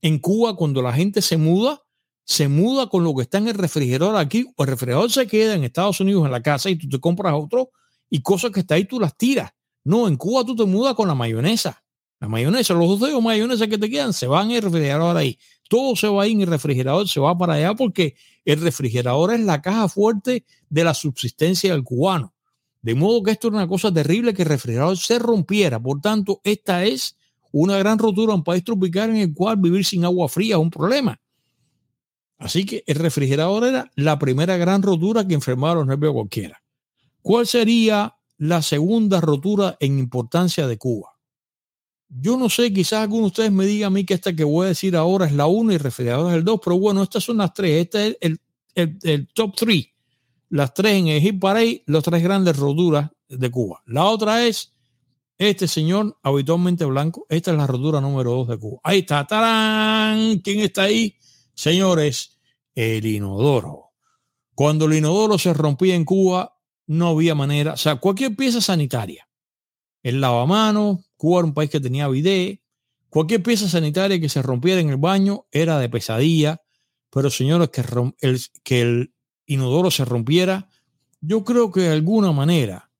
en 0.00 0.20
Cuba 0.20 0.54
cuando 0.54 0.82
la 0.82 0.92
gente 0.92 1.20
se 1.20 1.36
muda, 1.36 1.82
se 2.24 2.46
muda 2.46 2.88
con 2.88 3.02
lo 3.02 3.12
que 3.16 3.22
está 3.22 3.38
en 3.38 3.48
el 3.48 3.54
refrigerador 3.54 4.14
aquí, 4.18 4.46
o 4.54 4.62
el 4.62 4.68
refrigerador 4.68 5.10
se 5.10 5.26
queda 5.26 5.54
en 5.54 5.64
Estados 5.64 5.98
Unidos 5.98 6.26
en 6.26 6.30
la 6.30 6.42
casa 6.42 6.70
y 6.70 6.76
tú 6.76 6.88
te 6.88 7.00
compras 7.00 7.34
otro 7.36 7.70
y 8.08 8.22
cosas 8.22 8.52
que 8.52 8.60
está 8.60 8.76
ahí 8.76 8.84
tú 8.84 9.00
las 9.00 9.16
tiras. 9.16 9.50
No, 9.82 10.06
en 10.06 10.16
Cuba 10.16 10.44
tú 10.44 10.54
te 10.54 10.64
mudas 10.64 10.94
con 10.94 11.08
la 11.08 11.16
mayonesa. 11.16 11.82
La 12.20 12.28
mayonesa, 12.28 12.72
los 12.74 12.86
dos 12.86 13.00
dedos 13.00 13.20
mayonesa 13.20 13.66
que 13.66 13.78
te 13.78 13.90
quedan 13.90 14.12
se 14.12 14.28
van 14.28 14.52
en 14.52 14.58
el 14.58 14.62
refrigerador 14.62 15.16
ahí. 15.16 15.40
Todo 15.68 15.96
se 15.96 16.06
va 16.06 16.22
ahí 16.22 16.30
en 16.30 16.42
el 16.42 16.46
refrigerador, 16.46 17.08
se 17.08 17.18
va 17.18 17.36
para 17.36 17.54
allá 17.54 17.74
porque 17.74 18.14
el 18.44 18.60
refrigerador 18.60 19.32
es 19.32 19.40
la 19.40 19.62
caja 19.62 19.88
fuerte 19.88 20.44
de 20.68 20.84
la 20.84 20.94
subsistencia 20.94 21.72
del 21.72 21.84
cubano. 21.84 22.34
De 22.80 22.94
modo 22.94 23.22
que 23.22 23.30
esto 23.30 23.48
es 23.48 23.54
una 23.54 23.68
cosa 23.68 23.92
terrible 23.92 24.34
que 24.34 24.42
el 24.42 24.48
refrigerador 24.48 24.98
se 24.98 25.18
rompiera. 25.18 25.80
Por 25.80 26.00
tanto, 26.00 26.40
esta 26.42 26.84
es 26.84 27.16
una 27.52 27.78
gran 27.78 27.98
rotura 27.98 28.32
en 28.32 28.38
un 28.38 28.44
país 28.44 28.64
tropical 28.64 29.10
en 29.10 29.16
el 29.16 29.34
cual 29.34 29.56
vivir 29.58 29.84
sin 29.84 30.04
agua 30.04 30.28
fría 30.28 30.56
es 30.56 30.60
un 30.60 30.70
problema. 30.70 31.20
Así 32.38 32.66
que 32.66 32.82
el 32.86 32.96
refrigerador 32.96 33.64
era 33.64 33.90
la 33.94 34.18
primera 34.18 34.56
gran 34.56 34.82
rotura 34.82 35.26
que 35.26 35.34
enfermaba 35.34 35.76
los 35.76 35.86
nervios 35.86 36.12
cualquiera. 36.12 36.60
¿Cuál 37.20 37.46
sería 37.46 38.16
la 38.36 38.62
segunda 38.62 39.20
rotura 39.20 39.76
en 39.78 40.00
importancia 40.00 40.66
de 40.66 40.76
Cuba? 40.76 41.11
Yo 42.20 42.36
no 42.36 42.50
sé, 42.50 42.72
quizás 42.72 43.00
alguno 43.00 43.22
de 43.22 43.28
ustedes 43.28 43.52
me 43.52 43.64
diga 43.64 43.86
a 43.86 43.90
mí 43.90 44.04
que 44.04 44.14
esta 44.14 44.34
que 44.34 44.44
voy 44.44 44.66
a 44.66 44.68
decir 44.68 44.96
ahora 44.96 45.26
es 45.26 45.32
la 45.32 45.46
1 45.46 45.72
y 45.72 45.78
refrigerador 45.78 46.30
es 46.30 46.38
el 46.38 46.44
2, 46.44 46.60
pero 46.62 46.78
bueno, 46.78 47.02
estas 47.02 47.24
son 47.24 47.38
las 47.38 47.54
tres. 47.54 47.82
Este 47.82 48.08
es 48.08 48.16
el, 48.20 48.98
el, 49.02 49.28
top 49.28 49.54
3. 49.56 49.86
Las 50.50 50.74
tres 50.74 50.94
en 50.94 51.08
el 51.08 51.22
hit 51.22 51.40
parade, 51.40 51.82
las 51.86 52.02
tres 52.02 52.22
grandes 52.22 52.56
roturas 52.56 53.10
de 53.28 53.50
Cuba. 53.50 53.82
La 53.86 54.04
otra 54.04 54.46
es 54.46 54.74
este 55.38 55.66
señor 55.66 56.18
habitualmente 56.22 56.84
blanco. 56.84 57.26
Esta 57.30 57.52
es 57.52 57.56
la 57.56 57.66
rotura 57.66 58.00
número 58.00 58.32
2 58.32 58.48
de 58.48 58.58
Cuba. 58.58 58.80
Ahí 58.84 58.98
está. 59.00 59.26
¡Tarán! 59.26 60.38
¿Quién 60.40 60.60
está 60.60 60.82
ahí? 60.82 61.16
Señores, 61.54 62.38
el 62.74 63.06
inodoro. 63.06 63.92
Cuando 64.54 64.84
el 64.84 64.94
inodoro 64.94 65.38
se 65.38 65.54
rompía 65.54 65.94
en 65.94 66.04
Cuba, 66.04 66.58
no 66.86 67.08
había 67.08 67.34
manera. 67.34 67.72
O 67.72 67.76
sea, 67.78 67.96
cualquier 67.96 68.36
pieza 68.36 68.60
sanitaria. 68.60 69.26
El 70.02 70.20
lavamanos, 70.20 70.98
Cuba 71.16 71.40
era 71.40 71.46
un 71.46 71.54
país 71.54 71.70
que 71.70 71.80
tenía 71.80 72.08
bidet. 72.08 72.60
Cualquier 73.08 73.42
pieza 73.42 73.68
sanitaria 73.68 74.20
que 74.20 74.28
se 74.28 74.42
rompiera 74.42 74.80
en 74.80 74.90
el 74.90 74.96
baño 74.96 75.46
era 75.50 75.78
de 75.78 75.88
pesadilla. 75.88 76.60
Pero 77.10 77.30
señores, 77.30 77.68
que, 77.68 77.82
el, 78.20 78.44
el 78.64 79.14
inodoro 79.46 79.90
se 79.90 80.04
rompiera, 80.04 80.68
yo 81.20 81.44
creo 81.44 81.70
que 81.70 81.82
de 81.82 81.92
alguna 81.92 82.32
manera, 82.32 82.90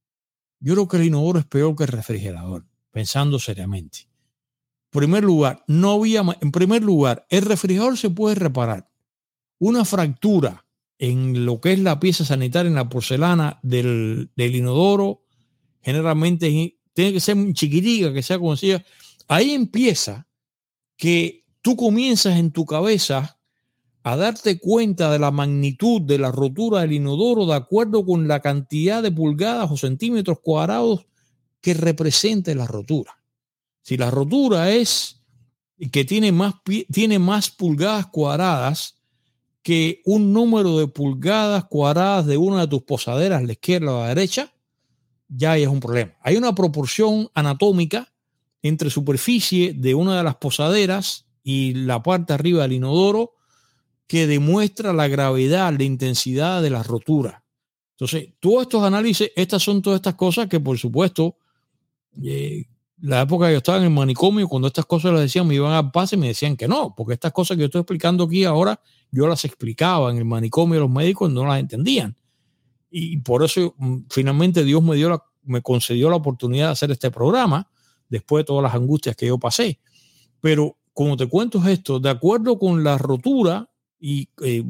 yo 0.61 0.75
creo 0.75 0.89
que 0.89 0.99
el 0.99 1.05
inodoro 1.05 1.39
es 1.39 1.47
peor 1.47 1.75
que 1.75 1.85
el 1.85 1.89
refrigerador, 1.89 2.67
pensando 2.91 3.39
seriamente. 3.39 4.01
En 4.93 5.01
primer 5.01 5.25
lugar, 5.25 5.65
no 5.67 5.93
había, 5.93 6.23
en 6.41 6.53
primer 6.53 6.83
lugar, 6.83 7.27
el 7.31 7.43
refrigerador 7.43 7.97
se 7.97 8.11
puede 8.11 8.35
reparar. 8.35 8.91
Una 9.59 9.85
fractura 9.85 10.67
en 10.99 11.47
lo 11.47 11.61
que 11.61 11.73
es 11.73 11.79
la 11.81 11.99
pieza 11.99 12.25
sanitaria, 12.25 12.69
en 12.69 12.75
la 12.77 12.89
porcelana 12.89 13.59
del, 13.63 14.31
del 14.37 14.55
inodoro, 14.55 15.25
generalmente 15.81 16.77
tiene 16.93 17.13
que 17.13 17.21
ser 17.21 17.37
chiquitica, 17.53 18.13
que 18.13 18.23
sea 18.23 18.39
conocida. 18.39 18.85
Ahí 19.29 19.53
empieza 19.53 20.27
que 20.97 21.45
tú 21.61 21.77
comienzas 21.77 22.39
en 22.39 22.51
tu 22.53 22.67
cabeza 22.67 23.39
a 24.03 24.17
darte 24.17 24.59
cuenta 24.59 25.11
de 25.11 25.19
la 25.19 25.31
magnitud 25.31 26.03
de 26.03 26.19
la 26.19 26.33
rotura 26.33 26.81
del 26.81 26.93
inodoro 26.93 27.47
de 27.47 27.55
acuerdo 27.55 28.05
con 28.05 28.27
la 28.27 28.41
cantidad 28.41 29.03
de 29.03 29.13
pulgadas 29.13 29.71
o 29.71 29.77
centímetros 29.77 30.41
cuadrados 30.41 31.07
que 31.61 31.75
represente 31.75 32.55
la 32.55 32.67
rotura. 32.67 33.17
Si 33.83 33.97
la 33.97 34.11
rotura 34.11 34.71
es 34.71 35.23
que 35.93 36.05
tiene 36.05 36.33
más, 36.33 36.55
tiene 36.93 37.19
más 37.19 37.51
pulgadas 37.51 38.07
cuadradas 38.07 38.97
que 39.63 40.03
un 40.05 40.33
número 40.33 40.79
de 40.79 40.89
pulgadas 40.89 41.65
cuadradas 41.65 42.27
de 42.27 42.37
una 42.37 42.63
de 42.63 42.69
tus 42.69 42.83
posaderas, 42.83 43.45
la 43.45 43.53
izquierda 43.53 43.93
o 43.93 44.01
la 44.01 44.09
derecha, 44.09 44.52
ya 45.35 45.57
es 45.57 45.69
un 45.69 45.81
problema. 45.81 46.13
Hay 46.21 46.37
una 46.37 46.55
proporción 46.55 47.29
anatómica 47.35 48.13
entre 48.63 48.91
superficie 48.91 49.73
de 49.73 49.95
una 49.95 50.17
de 50.17 50.23
las 50.23 50.37
posaderas 50.37 51.27
y 51.43 51.75
la 51.75 52.03
parte 52.03 52.33
arriba 52.33 52.63
del 52.63 52.75
inodoro 52.75 53.33
que 54.07 54.27
demuestra 54.27 54.93
la 54.93 55.09
gravedad, 55.09 55.75
la 55.77 55.85
intensidad 55.85 56.63
de 56.63 56.71
la 56.71 56.83
rotura. 56.83 57.45
Entonces, 57.93 58.31
todos 58.41 58.63
estos 58.63 58.83
análisis, 58.85 59.31
estas 59.35 59.63
son 59.63 59.81
todas 59.81 59.99
estas 59.99 60.15
cosas 60.15 60.49
que, 60.49 60.61
por 60.61 60.79
supuesto, 60.79 61.37
eh, 62.23 62.67
la 63.01 63.23
época 63.23 63.47
que 63.47 63.53
yo 63.53 63.59
estaba 63.59 63.79
en 63.79 63.85
el 63.85 63.91
manicomio, 63.91 64.49
cuando 64.49 64.69
estas 64.69 64.87
cosas 64.87 65.13
las 65.13 65.23
decían, 65.23 65.47
me 65.47 65.55
iban 65.55 65.73
a 65.73 65.91
paz 65.91 66.13
y 66.13 66.17
me 66.17 66.29
decían 66.29 66.57
que 66.57 66.69
no, 66.69 66.95
porque 66.95 67.15
estas 67.15 67.33
cosas 67.33 67.57
que 67.57 67.63
yo 67.63 67.67
estoy 67.67 67.81
explicando 67.81 68.25
aquí 68.25 68.45
ahora, 68.45 68.81
yo 69.11 69.27
las 69.27 69.45
explicaba 69.45 70.11
en 70.11 70.19
el 70.19 70.25
manicomio 70.25 70.81
los 70.81 70.91
médicos 70.91 71.31
no 71.31 71.47
las 71.47 71.59
entendían. 71.59 72.17
Y 72.95 73.17
por 73.19 73.43
eso 73.43 73.75
mm, 73.79 74.01
finalmente 74.11 74.65
Dios 74.65 74.83
me 74.83 74.97
dio 74.97 75.09
la, 75.09 75.23
me 75.45 75.63
concedió 75.63 76.11
la 76.11 76.17
oportunidad 76.17 76.67
de 76.67 76.73
hacer 76.73 76.91
este 76.91 77.11
programa 77.11 77.71
después 78.09 78.43
de 78.43 78.47
todas 78.47 78.63
las 78.63 78.75
angustias 78.75 79.17
que 79.17 79.27
yo 79.27 79.39
pasé. 79.39 79.81
Pero 80.41 80.77
como 80.93 81.17
te 81.17 81.27
cuento 81.27 81.67
esto, 81.67 81.99
de 81.99 82.11
acuerdo 82.11 82.59
con 82.59 82.85
la 82.85 82.99
rotura 82.99 83.71
y 83.99 84.29
eh, 84.43 84.63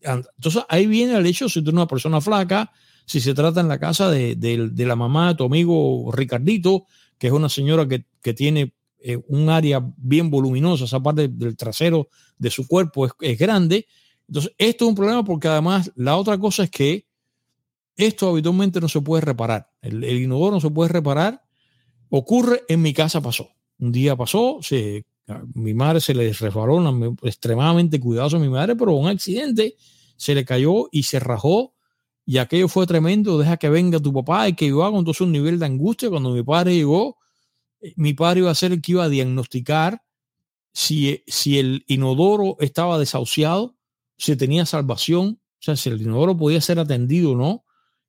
entonces 0.00 0.64
ahí 0.68 0.86
viene 0.86 1.16
el 1.16 1.26
hecho 1.26 1.48
si 1.48 1.62
tú 1.62 1.70
eres 1.70 1.74
una 1.74 1.86
persona 1.86 2.20
flaca, 2.20 2.72
si 3.04 3.20
se 3.20 3.34
trata 3.34 3.60
en 3.60 3.68
la 3.68 3.78
casa 3.78 4.10
de, 4.10 4.34
de, 4.34 4.86
la 4.86 4.96
mamá 4.96 5.28
de 5.28 5.34
tu 5.36 5.44
amigo 5.44 6.10
Ricardito, 6.12 6.86
que 7.16 7.28
es 7.28 7.32
una 7.32 7.48
señora 7.48 7.86
que, 7.88 8.04
que 8.20 8.34
tiene 8.34 8.74
eh, 8.98 9.18
un 9.28 9.48
área 9.48 9.82
bien 9.96 10.30
voluminosa, 10.30 10.84
esa 10.84 11.00
parte 11.00 11.28
del 11.28 11.56
trasero 11.56 12.08
de 12.36 12.50
su 12.50 12.66
cuerpo 12.66 13.06
es, 13.06 13.12
es, 13.20 13.38
grande. 13.38 13.86
Entonces, 14.26 14.52
esto 14.58 14.84
es 14.84 14.88
un 14.90 14.94
problema 14.94 15.24
porque 15.24 15.48
además 15.48 15.90
la 15.94 16.16
otra 16.16 16.36
cosa 16.38 16.64
es 16.64 16.70
que 16.70 17.07
esto 17.98 18.30
habitualmente 18.30 18.80
no 18.80 18.88
se 18.88 19.00
puede 19.02 19.20
reparar. 19.20 19.70
El, 19.82 20.02
inodoro 20.04 20.52
no 20.52 20.60
se 20.60 20.70
puede 20.70 20.88
reparar. 20.88 21.42
Ocurre, 22.08 22.62
en 22.68 22.80
mi 22.80 22.94
casa 22.94 23.20
pasó. 23.20 23.50
Un 23.78 23.92
día 23.92 24.16
pasó, 24.16 24.60
se 24.62 25.04
mi 25.52 25.74
madre 25.74 26.00
se 26.00 26.14
le 26.14 26.32
resbaló, 26.32 27.16
extremadamente 27.22 28.00
cuidadoso 28.00 28.38
a 28.38 28.40
mi 28.40 28.48
madre, 28.48 28.74
pero 28.74 28.94
un 28.94 29.08
accidente 29.08 29.76
se 30.16 30.34
le 30.34 30.46
cayó 30.46 30.88
y 30.90 31.02
se 31.02 31.20
rajó 31.20 31.74
y 32.28 32.36
aquello 32.36 32.68
fue 32.68 32.86
tremendo, 32.86 33.38
deja 33.38 33.56
que 33.56 33.70
venga 33.70 33.98
tu 34.00 34.12
papá 34.12 34.50
y 34.50 34.52
que 34.52 34.68
yo 34.68 34.84
haga 34.84 34.98
entonces 34.98 35.22
un 35.22 35.32
nivel 35.32 35.58
de 35.58 35.64
angustia. 35.64 36.10
Cuando 36.10 36.30
mi 36.30 36.42
padre 36.42 36.74
llegó, 36.74 37.16
eh, 37.80 37.94
mi 37.96 38.12
padre 38.12 38.40
iba 38.40 38.50
a 38.50 38.54
ser 38.54 38.72
el 38.72 38.82
que 38.82 38.92
iba 38.92 39.04
a 39.04 39.08
diagnosticar 39.08 40.02
si, 40.70 41.24
si 41.26 41.58
el 41.58 41.84
inodoro 41.86 42.58
estaba 42.60 42.98
desahuciado, 42.98 43.76
si 44.18 44.36
tenía 44.36 44.66
salvación, 44.66 45.40
o 45.40 45.58
sea, 45.58 45.74
si 45.74 45.88
el 45.88 46.02
inodoro 46.02 46.36
podía 46.36 46.60
ser 46.60 46.78
atendido 46.78 47.30
o 47.32 47.34
no. 47.34 47.64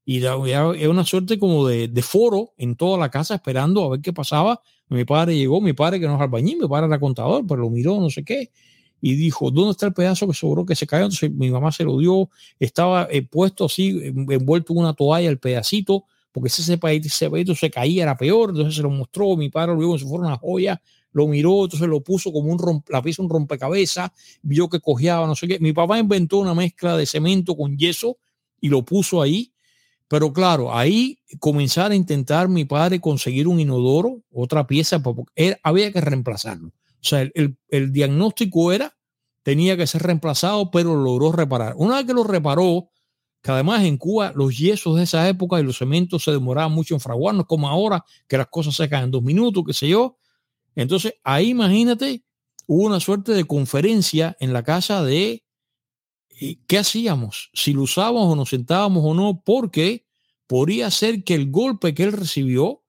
Y 0.05 0.23
era 0.23 0.89
una 0.89 1.05
suerte 1.05 1.37
como 1.37 1.67
de, 1.67 2.01
foro 2.01 2.53
en 2.57 2.75
toda 2.75 2.97
la 2.97 3.09
casa 3.09 3.35
esperando 3.35 3.83
a 3.83 3.89
ver 3.89 4.01
qué 4.01 4.11
pasaba 4.13 4.61
mi 4.89 5.05
padre 5.05 5.37
llegó, 5.37 5.61
mi 5.61 5.73
padre 5.73 5.99
que 5.99 6.07
no 6.07 6.15
es 6.15 6.21
albañil, 6.21 6.57
mi 6.57 6.67
padre 6.67 6.87
era 6.87 6.99
contador, 6.99 7.45
pero 7.47 7.61
lo 7.61 7.69
miró, 7.69 7.99
no 7.99 8.09
sé 8.09 8.23
qué, 8.23 8.51
y 9.01 9.13
dijo, 9.13 9.51
¿dónde 9.51 9.71
está 9.71 9.85
el 9.85 9.93
pedazo 9.93 10.27
que 10.27 10.33
sobró 10.33 10.65
que 10.65 10.75
se 10.75 10.87
cayó? 10.87 11.05
Entonces 11.05 11.31
mi 11.31 11.51
mamá 11.51 11.71
se 11.71 11.83
lo 11.83 11.97
dio, 11.99 12.29
estaba 12.59 13.07
eh, 13.09 13.21
puesto 13.21 13.65
así, 13.65 14.01
envuelto 14.03 14.73
en 14.73 14.79
una 14.79 14.93
toalla 14.93 15.29
el 15.29 15.39
pedacito, 15.39 16.05
porque 16.31 16.47
ese 16.47 16.77
pedacito 16.77 17.55
se 17.55 17.69
caía, 17.69 18.03
era 18.03 18.17
peor, 18.17 18.49
entonces 18.49 18.75
se 18.75 18.81
lo 18.81 18.89
mostró, 18.89 19.35
mi 19.37 19.49
padre 19.49 19.73
lo 19.73 19.77
vio 19.77 19.87
como 19.89 19.99
si 19.99 20.05
fuera 20.05 20.25
una 20.25 20.37
joya, 20.37 20.81
lo 21.11 21.27
miró, 21.27 21.63
entonces 21.63 21.87
lo 21.87 22.01
puso 22.01 22.31
como 22.31 22.51
un 22.51 22.83
la 22.89 23.01
pieza 23.01 23.21
un 23.21 23.29
rompecabezas, 23.29 24.11
vio 24.41 24.69
que 24.69 24.79
cojeaba, 24.79 25.25
no 25.25 25.35
sé 25.35 25.47
qué. 25.47 25.59
Mi 25.59 25.73
papá 25.73 25.97
inventó 25.97 26.37
una 26.37 26.53
mezcla 26.53 26.95
de 26.95 27.07
cemento 27.07 27.55
con 27.55 27.77
yeso 27.77 28.17
y 28.61 28.69
lo 28.69 28.83
puso 28.85 29.21
ahí 29.21 29.51
pero 30.09 30.33
claro, 30.33 30.75
ahí 30.75 31.19
comenzar 31.39 31.91
a 31.91 31.95
intentar 31.95 32.49
mi 32.49 32.65
padre 32.65 32.99
conseguir 32.99 33.47
un 33.47 33.59
inodoro, 33.59 34.23
otra 34.31 34.65
pieza, 34.65 35.01
porque 35.01 35.59
había 35.61 35.93
que 35.93 36.01
reemplazarlo. 36.01 36.69
O 36.69 37.03
sea, 37.03 37.29
el, 37.33 37.93
diagnóstico 37.93 38.71
era, 38.71 38.97
tenía 39.43 39.77
que 39.77 39.85
ser 39.85 40.01
reemplazado, 40.01 40.71
pero 40.71 40.95
logró 40.95 41.31
reparar. 41.31 41.75
Una 41.77 41.97
vez 41.97 42.05
que 42.05 42.15
lo 42.15 42.23
reparó, 42.23 42.89
que 43.43 43.51
además 43.51 43.83
en 43.83 43.97
Cuba 43.97 44.33
los 44.35 44.57
yesos 44.57 44.97
de 44.97 45.03
esa 45.03 45.29
época 45.29 45.59
y 45.59 45.63
los 45.63 45.77
cementos 45.77 46.23
se 46.23 46.31
demoraban 46.31 46.71
mucho 46.71 46.95
en 46.95 46.99
fraguarnos, 46.99 47.45
como 47.45 47.69
ahora, 47.69 48.03
que 48.27 48.37
las 48.37 48.47
cosas 48.47 48.75
se 48.75 48.89
caen 48.89 49.05
en 49.05 49.11
dos 49.11 49.21
minutos, 49.21 49.63
qué 49.65 49.73
sé 49.73 49.89
yo. 49.89 50.17
Entonces, 50.73 51.13
ahí 51.23 51.49
imagínate, 51.49 52.23
hubo 52.65 52.87
una 52.87 52.99
suerte 52.99 53.33
de 53.33 53.45
conferencia 53.45 54.35
en 54.39 54.53
la 54.53 54.63
casa 54.63 55.03
de 55.03 55.43
¿qué 56.67 56.77
hacíamos? 56.77 57.49
Si 57.53 57.73
lo 57.73 57.83
usábamos 57.83 58.31
o 58.31 58.35
nos 58.35 58.49
sentábamos 58.49 59.03
o 59.05 59.13
no, 59.13 59.41
porque 59.43 60.05
podría 60.47 60.89
ser 60.91 61.23
que 61.23 61.35
el 61.35 61.51
golpe 61.51 61.93
que 61.93 62.03
él 62.03 62.13
recibió, 62.13 62.81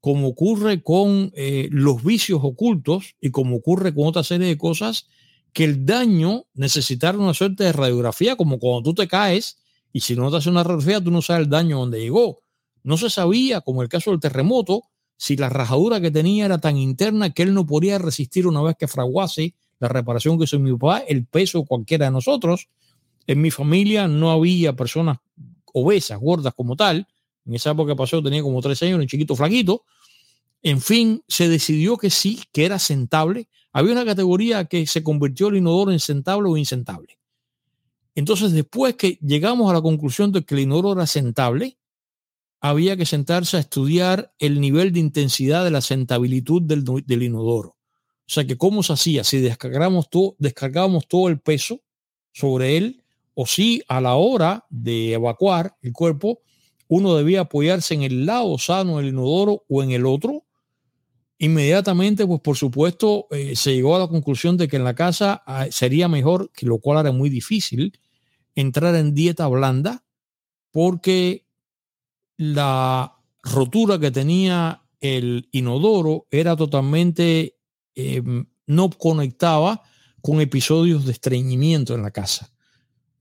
como 0.00 0.28
ocurre 0.28 0.82
con 0.82 1.32
eh, 1.34 1.68
los 1.70 2.02
vicios 2.02 2.40
ocultos 2.42 3.14
y 3.20 3.30
como 3.30 3.56
ocurre 3.56 3.94
con 3.94 4.06
otra 4.06 4.24
serie 4.24 4.48
de 4.48 4.58
cosas, 4.58 5.06
que 5.52 5.64
el 5.64 5.84
daño 5.84 6.46
necesitara 6.54 7.18
una 7.18 7.34
suerte 7.34 7.64
de 7.64 7.72
radiografía, 7.72 8.36
como 8.36 8.58
cuando 8.58 8.82
tú 8.82 8.94
te 8.94 9.08
caes 9.08 9.58
y 9.92 10.00
si 10.00 10.16
no 10.16 10.30
te 10.30 10.38
hace 10.38 10.50
una 10.50 10.62
radiografía, 10.62 11.02
tú 11.02 11.10
no 11.10 11.22
sabes 11.22 11.44
el 11.44 11.50
daño 11.50 11.78
donde 11.78 12.00
llegó. 12.00 12.42
No 12.82 12.96
se 12.96 13.10
sabía, 13.10 13.60
como 13.60 13.82
el 13.82 13.88
caso 13.88 14.10
del 14.10 14.20
terremoto, 14.20 14.84
si 15.16 15.36
la 15.36 15.48
rajadura 15.48 16.00
que 16.00 16.10
tenía 16.10 16.46
era 16.46 16.58
tan 16.58 16.78
interna 16.78 17.30
que 17.30 17.42
él 17.42 17.54
no 17.54 17.66
podía 17.66 17.98
resistir 17.98 18.46
una 18.46 18.62
vez 18.62 18.76
que 18.76 18.88
fraguase 18.88 19.54
la 19.78 19.88
reparación 19.88 20.38
que 20.38 20.44
hizo 20.44 20.58
mi 20.58 20.72
papá, 20.72 20.98
el 21.00 21.26
peso 21.26 21.64
cualquiera 21.64 22.06
de 22.06 22.12
nosotros. 22.12 22.68
En 23.26 23.40
mi 23.40 23.50
familia 23.50 24.08
no 24.08 24.30
había 24.30 24.74
personas 24.74 25.18
obesas, 25.72 26.18
gordas 26.18 26.54
como 26.54 26.76
tal. 26.76 27.06
En 27.44 27.54
esa 27.54 27.70
época 27.70 27.96
pasó, 27.96 28.22
tenía 28.22 28.42
como 28.42 28.60
tres 28.60 28.82
años, 28.82 28.98
un 28.98 29.06
chiquito 29.06 29.36
flaquito. 29.36 29.84
En 30.62 30.80
fin, 30.80 31.22
se 31.26 31.48
decidió 31.48 31.96
que 31.96 32.10
sí, 32.10 32.42
que 32.52 32.64
era 32.64 32.78
sentable. 32.78 33.48
Había 33.72 33.92
una 33.92 34.04
categoría 34.04 34.64
que 34.66 34.86
se 34.86 35.02
convirtió 35.02 35.48
el 35.48 35.56
inodoro 35.56 35.92
en 35.92 35.98
sentable 35.98 36.48
o 36.48 36.56
insentable. 36.56 37.18
Entonces, 38.14 38.52
después 38.52 38.94
que 38.94 39.18
llegamos 39.22 39.70
a 39.70 39.74
la 39.74 39.82
conclusión 39.82 40.30
de 40.30 40.44
que 40.44 40.54
el 40.54 40.60
inodoro 40.60 40.92
era 40.92 41.06
sentable, 41.06 41.78
había 42.60 42.96
que 42.96 43.06
sentarse 43.06 43.56
a 43.56 43.60
estudiar 43.60 44.32
el 44.38 44.60
nivel 44.60 44.92
de 44.92 45.00
intensidad 45.00 45.64
de 45.64 45.72
la 45.72 45.80
sentabilidad 45.80 46.62
del, 46.62 46.84
del 46.84 47.22
inodoro. 47.22 47.70
O 47.70 48.34
sea 48.34 48.46
que 48.46 48.56
cómo 48.56 48.84
se 48.84 48.92
hacía, 48.92 49.24
si 49.24 49.40
descargábamos 49.40 50.08
todo, 50.08 50.36
descargábamos 50.38 51.08
todo 51.08 51.28
el 51.28 51.40
peso 51.40 51.80
sobre 52.32 52.76
él, 52.76 53.01
o 53.34 53.46
si 53.46 53.82
a 53.88 54.00
la 54.00 54.14
hora 54.14 54.66
de 54.70 55.14
evacuar 55.14 55.76
el 55.82 55.92
cuerpo, 55.92 56.40
uno 56.88 57.14
debía 57.14 57.42
apoyarse 57.42 57.94
en 57.94 58.02
el 58.02 58.26
lado 58.26 58.58
sano 58.58 58.98
del 58.98 59.08
inodoro 59.08 59.64
o 59.68 59.82
en 59.82 59.92
el 59.92 60.04
otro. 60.04 60.44
Inmediatamente, 61.38 62.26
pues 62.26 62.40
por 62.40 62.56
supuesto, 62.56 63.26
eh, 63.30 63.56
se 63.56 63.74
llegó 63.74 63.96
a 63.96 64.00
la 64.00 64.08
conclusión 64.08 64.56
de 64.56 64.68
que 64.68 64.76
en 64.76 64.84
la 64.84 64.94
casa 64.94 65.42
ah, 65.46 65.66
sería 65.70 66.08
mejor, 66.08 66.50
que 66.52 66.66
lo 66.66 66.78
cual 66.78 66.98
era 66.98 67.12
muy 67.12 67.30
difícil, 67.30 67.98
entrar 68.54 68.94
en 68.94 69.14
dieta 69.14 69.48
blanda, 69.48 70.04
porque 70.70 71.46
la 72.36 73.16
rotura 73.42 73.98
que 73.98 74.10
tenía 74.10 74.82
el 75.00 75.48
inodoro 75.50 76.26
era 76.30 76.56
totalmente, 76.56 77.56
em, 77.94 78.46
no 78.66 78.90
conectaba 78.90 79.82
con 80.20 80.40
episodios 80.40 81.04
de 81.04 81.12
estreñimiento 81.12 81.94
en 81.94 82.02
la 82.02 82.10
casa. 82.10 82.51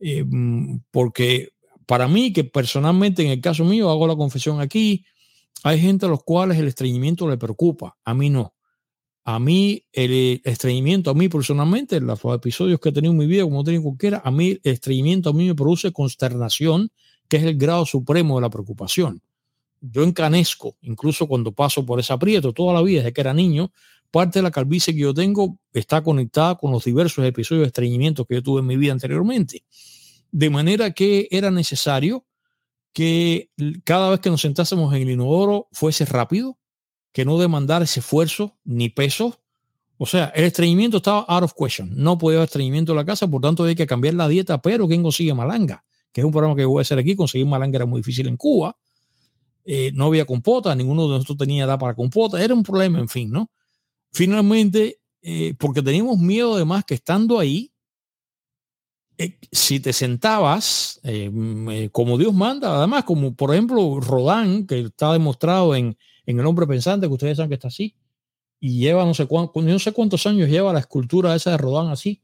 Em, 0.02 0.82
porque 0.90 1.50
para 1.86 2.08
mí, 2.08 2.34
que 2.34 2.44
personalmente 2.44 3.24
en 3.24 3.30
el 3.30 3.42
caso 3.42 3.64
mío, 3.64 3.90
hago 3.90 4.08
la 4.08 4.16
confesión 4.16 4.60
aquí, 4.60 5.06
hay 5.64 5.80
gente 5.80 6.08
a 6.08 6.10
los 6.10 6.24
cuales 6.24 6.58
el 6.58 6.68
estreñimiento 6.68 7.30
le 7.30 7.38
preocupa, 7.38 7.98
a 8.04 8.14
mí 8.14 8.30
no. 8.30 8.56
A 9.24 9.40
mí 9.40 9.86
el 9.94 10.42
estreñimiento, 10.44 11.12
a 11.12 11.14
mí 11.14 11.30
personalmente, 11.30 11.98
en 11.98 12.08
los 12.08 12.20
episodios 12.26 12.80
que 12.80 12.90
he 12.90 12.92
tenido 12.92 13.12
en 13.12 13.20
mi 13.20 13.28
vida, 13.28 13.44
como 13.44 13.64
tengo 13.64 13.84
cualquiera, 13.84 14.22
a 14.26 14.32
mí 14.32 14.60
el 14.64 14.74
estreñimiento 14.74 15.30
a 15.30 15.34
mí 15.34 15.46
me 15.48 15.54
produce 15.54 15.92
consternación, 15.92 16.90
que 17.30 17.38
es 17.38 17.44
el 17.44 17.56
grado 17.56 17.86
supremo 17.86 18.36
de 18.36 18.42
la 18.42 18.50
preocupación. 18.50 19.22
Yo 19.80 20.04
encanezco, 20.04 20.76
incluso 20.82 21.28
cuando 21.28 21.52
paso 21.52 21.86
por 21.86 22.00
ese 22.00 22.14
aprieto, 22.14 22.54
toda 22.54 22.74
la 22.74 22.82
vida, 22.82 23.02
desde 23.02 23.14
que 23.14 23.22
era 23.22 23.34
niño, 23.34 23.72
parte 24.12 24.40
de 24.40 24.44
la 24.44 24.52
calvicie 24.52 24.94
que 24.94 25.00
yo 25.00 25.14
tengo 25.14 25.58
está 25.74 26.04
conectada 26.04 26.56
con 26.56 26.72
los 26.72 26.84
diversos 26.84 27.26
episodios 27.26 27.64
de 27.64 27.68
estreñimiento 27.68 28.26
que 28.26 28.36
yo 28.36 28.44
tuve 28.44 28.60
en 28.60 28.68
mi 28.68 28.78
vida 28.78 28.92
anteriormente. 28.92 29.64
De 30.32 30.50
manera 30.50 30.92
que 30.92 31.28
era 31.32 31.50
necesario 31.50 32.26
que 32.94 33.50
cada 33.84 34.10
vez 34.10 34.20
que 34.20 34.30
nos 34.30 34.42
sentásemos 34.42 34.94
en 34.94 35.04
el 35.04 35.12
inodoro 35.12 35.68
fuese 35.72 36.06
rápido, 36.06 36.58
que 37.14 37.26
no 37.26 37.38
demandara 37.38 37.86
ese 37.86 38.02
esfuerzo 38.02 38.58
ni 38.64 38.90
peso. 38.90 39.40
O 39.98 40.06
sea, 40.06 40.32
el 40.36 40.46
estreñimiento 40.46 40.98
estaba 40.98 41.22
out 41.22 41.44
of 41.44 41.54
question. 41.54 41.92
No 41.96 42.18
podía 42.18 42.40
haber 42.40 42.48
estreñimiento 42.48 42.92
en 42.92 42.98
la 42.98 43.06
casa, 43.06 43.28
por 43.28 43.42
tanto 43.42 43.64
hay 43.64 43.76
que 43.76 43.88
cambiar 43.88 44.16
la 44.16 44.28
dieta, 44.28 44.62
pero 44.62 44.88
¿quién 44.88 45.04
consigue 45.04 45.34
malanga? 45.34 45.84
Que 46.12 46.22
es 46.22 46.26
un 46.26 46.32
programa 46.32 46.56
que 46.56 46.66
voy 46.66 46.80
a 46.80 46.82
hacer 46.82 47.00
aquí. 47.00 47.16
Conseguir 47.16 47.48
malanga 47.48 47.78
era 47.78 47.86
muy 47.86 48.02
difícil 48.02 48.28
en 48.28 48.36
Cuba. 48.36 48.76
Eh, 49.64 49.92
no 49.94 50.06
había 50.06 50.26
compota, 50.26 50.74
ninguno 50.76 51.04
de 51.04 51.10
nosotros 51.10 51.38
tenía 51.38 51.66
edad 51.66 51.80
para 51.80 51.94
compota. 51.94 52.44
Era 52.44 52.54
un 52.54 52.64
problema, 52.64 53.00
en 53.00 53.08
fin, 53.08 53.32
¿no? 53.32 53.50
Finalmente, 54.12 55.00
eh, 55.22 55.54
porque 55.58 55.82
teníamos 55.82 56.18
miedo 56.20 56.56
además 56.56 56.84
que 56.84 56.96
estando 56.96 57.40
ahí, 57.40 57.72
eh, 59.18 59.38
si 59.52 59.80
te 59.80 59.94
sentabas 59.94 61.00
eh, 61.04 61.30
mm, 61.32 61.88
como 61.92 62.18
Dios 62.18 62.34
manda, 62.34 62.78
además 62.78 63.04
como 63.04 63.36
por 63.36 63.54
ejemplo 63.54 64.00
Rodán, 64.00 64.66
que 64.66 64.82
está 64.82 65.14
demostrado 65.14 65.76
en, 65.76 65.98
en 66.26 66.40
El 66.40 66.46
hombre 66.46 66.68
pensante, 66.68 67.08
que 67.08 67.14
ustedes 67.14 67.38
saben 67.38 67.50
que 67.50 67.56
está 67.56 67.70
así, 67.70 67.96
y 68.60 68.80
lleva 68.80 69.06
no 69.06 69.14
sé, 69.14 69.28
cuántos, 69.28 70.26
años 70.28 70.50
lleva 70.50 70.74
la 70.74 70.80
escultura 70.80 71.36
esa 71.36 71.52
de 71.52 71.58
Rodán 71.58 71.90
así. 71.90 72.22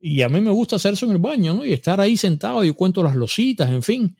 Y 0.00 0.22
a 0.22 0.28
mí 0.28 0.40
me 0.40 0.52
gusta 0.52 0.76
hacer 0.76 0.94
eso 0.94 1.06
en 1.06 1.12
el 1.12 1.18
baño, 1.18 1.54
¿no? 1.54 1.64
Y 1.64 1.72
estar 1.72 2.00
ahí 2.00 2.16
sentado, 2.16 2.64
y 2.64 2.72
cuento 2.72 3.02
las 3.02 3.16
lositas, 3.16 3.68
en 3.70 3.82
fin. 3.82 4.16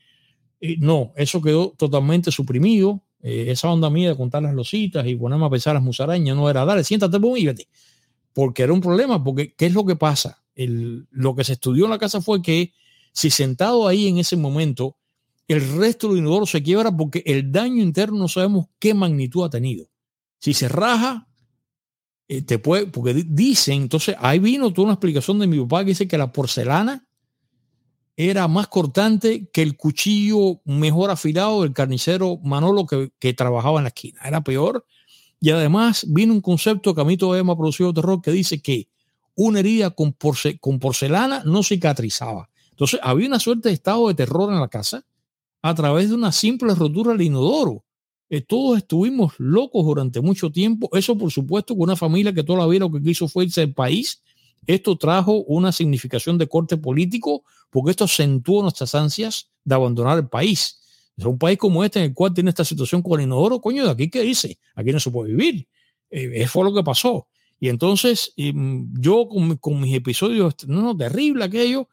no, 0.78 1.12
eso 1.16 1.40
quedó 1.40 1.70
totalmente 1.76 2.32
suprimido. 2.32 3.02
Eh, 3.20 3.46
esa 3.48 3.70
onda 3.70 3.90
mía 3.90 4.10
de 4.10 4.16
contar 4.16 4.42
las 4.42 4.54
lositas 4.54 5.06
y 5.06 5.16
ponerme 5.16 5.46
a 5.46 5.50
pensar 5.50 5.74
las 5.74 5.82
musarañas 5.82 6.36
no 6.36 6.48
era, 6.48 6.64
dale, 6.64 6.84
siéntate 6.84 7.18
y 7.36 7.46
vete. 7.46 7.68
Porque 8.32 8.62
era 8.62 8.72
un 8.72 8.80
problema, 8.80 9.22
porque 9.22 9.54
¿qué 9.54 9.66
es 9.66 9.74
lo 9.74 9.84
que 9.84 9.96
pasa? 9.96 10.42
El, 10.54 11.06
lo 11.10 11.34
que 11.34 11.44
se 11.44 11.54
estudió 11.54 11.86
en 11.86 11.90
la 11.90 11.98
casa 11.98 12.20
fue 12.20 12.42
que 12.42 12.72
si 13.12 13.30
sentado 13.30 13.88
ahí 13.88 14.06
en 14.06 14.18
ese 14.18 14.36
momento, 14.36 14.96
el 15.48 15.76
resto 15.76 16.08
del 16.08 16.18
inodoro 16.18 16.46
se 16.46 16.62
quiebra 16.62 16.94
porque 16.96 17.22
el 17.26 17.50
daño 17.50 17.82
interno 17.82 18.18
no 18.18 18.28
sabemos 18.28 18.66
qué 18.78 18.94
magnitud 18.94 19.44
ha 19.44 19.50
tenido. 19.50 19.88
Si 20.38 20.54
se 20.54 20.68
raja, 20.68 21.26
eh, 22.28 22.42
te 22.42 22.58
puede, 22.58 22.86
porque 22.86 23.14
dicen, 23.14 23.82
entonces 23.82 24.14
ahí 24.20 24.38
vino 24.38 24.72
toda 24.72 24.84
una 24.84 24.94
explicación 24.94 25.38
de 25.38 25.46
mi 25.46 25.58
papá 25.60 25.80
que 25.80 25.90
dice 25.90 26.06
que 26.06 26.18
la 26.18 26.30
porcelana 26.30 27.07
era 28.20 28.48
más 28.48 28.66
cortante 28.66 29.48
que 29.52 29.62
el 29.62 29.76
cuchillo 29.76 30.60
mejor 30.64 31.12
afilado 31.12 31.62
del 31.62 31.72
carnicero 31.72 32.38
Manolo 32.42 32.84
que, 32.84 33.12
que 33.20 33.32
trabajaba 33.32 33.78
en 33.78 33.84
la 33.84 33.90
esquina. 33.90 34.20
Era 34.24 34.42
peor. 34.42 34.84
Y 35.38 35.50
además 35.50 36.04
vino 36.08 36.32
un 36.34 36.40
concepto 36.40 36.96
que 36.96 37.00
a 37.00 37.04
mí 37.04 37.16
todavía 37.16 37.44
me 37.44 37.52
ha 37.52 37.56
producido 37.56 37.94
terror 37.94 38.20
que 38.20 38.32
dice 38.32 38.60
que 38.60 38.88
una 39.36 39.60
herida 39.60 39.90
con, 39.90 40.16
con 40.58 40.80
porcelana 40.80 41.44
no 41.44 41.62
cicatrizaba. 41.62 42.50
Entonces 42.70 42.98
había 43.04 43.28
una 43.28 43.38
suerte 43.38 43.68
de 43.68 43.76
estado 43.76 44.08
de 44.08 44.14
terror 44.14 44.52
en 44.52 44.58
la 44.58 44.66
casa 44.66 45.06
a 45.62 45.74
través 45.76 46.08
de 46.08 46.16
una 46.16 46.32
simple 46.32 46.74
rotura 46.74 47.12
del 47.12 47.22
inodoro. 47.22 47.84
Eh, 48.30 48.40
todos 48.40 48.78
estuvimos 48.78 49.34
locos 49.38 49.86
durante 49.86 50.20
mucho 50.20 50.50
tiempo. 50.50 50.90
Eso, 50.92 51.16
por 51.16 51.30
supuesto, 51.30 51.74
con 51.74 51.84
una 51.84 51.94
familia 51.94 52.34
que 52.34 52.42
toda 52.42 52.58
la 52.58 52.66
vida 52.66 52.80
lo 52.80 52.90
que 52.90 53.00
quiso 53.00 53.28
fue 53.28 53.44
irse 53.44 53.60
del 53.60 53.74
país. 53.74 54.20
Esto 54.66 54.96
trajo 54.96 55.42
una 55.44 55.72
significación 55.72 56.38
de 56.38 56.48
corte 56.48 56.76
político 56.76 57.44
porque 57.70 57.90
esto 57.90 58.04
acentuó 58.04 58.62
nuestras 58.62 58.94
ansias 58.94 59.50
de 59.64 59.74
abandonar 59.74 60.18
el 60.18 60.28
país. 60.28 60.80
Es 61.16 61.24
un 61.24 61.38
país 61.38 61.58
como 61.58 61.84
este 61.84 61.98
en 61.98 62.06
el 62.06 62.14
cual 62.14 62.32
tiene 62.32 62.50
esta 62.50 62.64
situación 62.64 63.02
con 63.02 63.18
el 63.18 63.26
inodoro, 63.26 63.60
coño, 63.60 63.84
de 63.84 63.90
aquí 63.90 64.08
qué 64.08 64.22
dice, 64.22 64.58
aquí 64.74 64.92
no 64.92 65.00
se 65.00 65.10
puede 65.10 65.30
vivir. 65.32 65.66
Eh, 66.10 66.30
eso 66.34 66.52
fue 66.52 66.64
lo 66.64 66.74
que 66.74 66.82
pasó. 66.82 67.26
Y 67.60 67.68
entonces 67.68 68.32
mm, 68.36 69.00
yo 69.00 69.28
con, 69.60 69.80
mis 69.80 69.94
episodios, 69.94 70.54
no, 70.66 70.82
no, 70.82 70.96
terrible 70.96 71.44
aquello, 71.44 71.88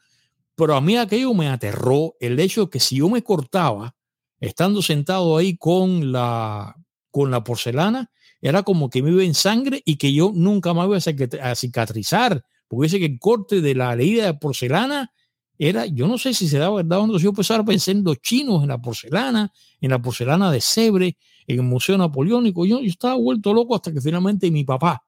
pero 0.55 0.75
a 0.75 0.81
mí 0.81 0.95
aquello 0.95 1.33
me 1.33 1.49
aterró 1.49 2.15
el 2.19 2.39
hecho 2.39 2.65
de 2.65 2.69
que 2.69 2.79
si 2.79 2.97
yo 2.97 3.09
me 3.09 3.23
cortaba, 3.23 3.95
estando 4.39 4.81
sentado 4.81 5.37
ahí 5.37 5.57
con 5.57 6.11
la, 6.11 6.75
con 7.09 7.31
la 7.31 7.43
porcelana, 7.43 8.11
era 8.41 8.63
como 8.63 8.89
que 8.89 9.01
me 9.01 9.09
iba 9.09 9.23
en 9.23 9.33
sangre 9.33 9.81
y 9.85 9.95
que 9.95 10.13
yo 10.13 10.31
nunca 10.33 10.73
más 10.73 10.87
iba 10.87 10.97
a 11.41 11.55
cicatrizar, 11.55 12.45
porque 12.67 12.85
dice 12.85 12.99
que 12.99 13.05
el 13.05 13.19
corte 13.19 13.61
de 13.61 13.75
la 13.75 13.93
herida 13.93 14.25
de 14.25 14.33
porcelana 14.33 15.11
era, 15.57 15.85
yo 15.85 16.07
no 16.07 16.17
sé 16.17 16.33
si 16.33 16.47
se 16.47 16.57
da 16.57 16.69
verdad 16.69 16.99
o 16.99 17.07
no, 17.07 17.17
yo 17.17 17.31
pues 17.31 17.49
pensé 17.65 17.91
en 17.91 18.03
los 18.03 18.21
chinos, 18.21 18.63
en 18.63 18.69
la 18.69 18.81
porcelana, 18.81 19.51
en 19.79 19.89
la 19.89 20.01
porcelana 20.01 20.51
de 20.51 20.59
Sebre, 20.59 21.17
en 21.47 21.59
el 21.59 21.63
Museo 21.63 21.97
Napoleónico, 21.97 22.65
yo, 22.65 22.81
yo 22.81 22.89
estaba 22.89 23.15
vuelto 23.15 23.53
loco 23.53 23.75
hasta 23.75 23.93
que 23.93 24.01
finalmente 24.01 24.51
mi 24.51 24.63
papá 24.63 25.05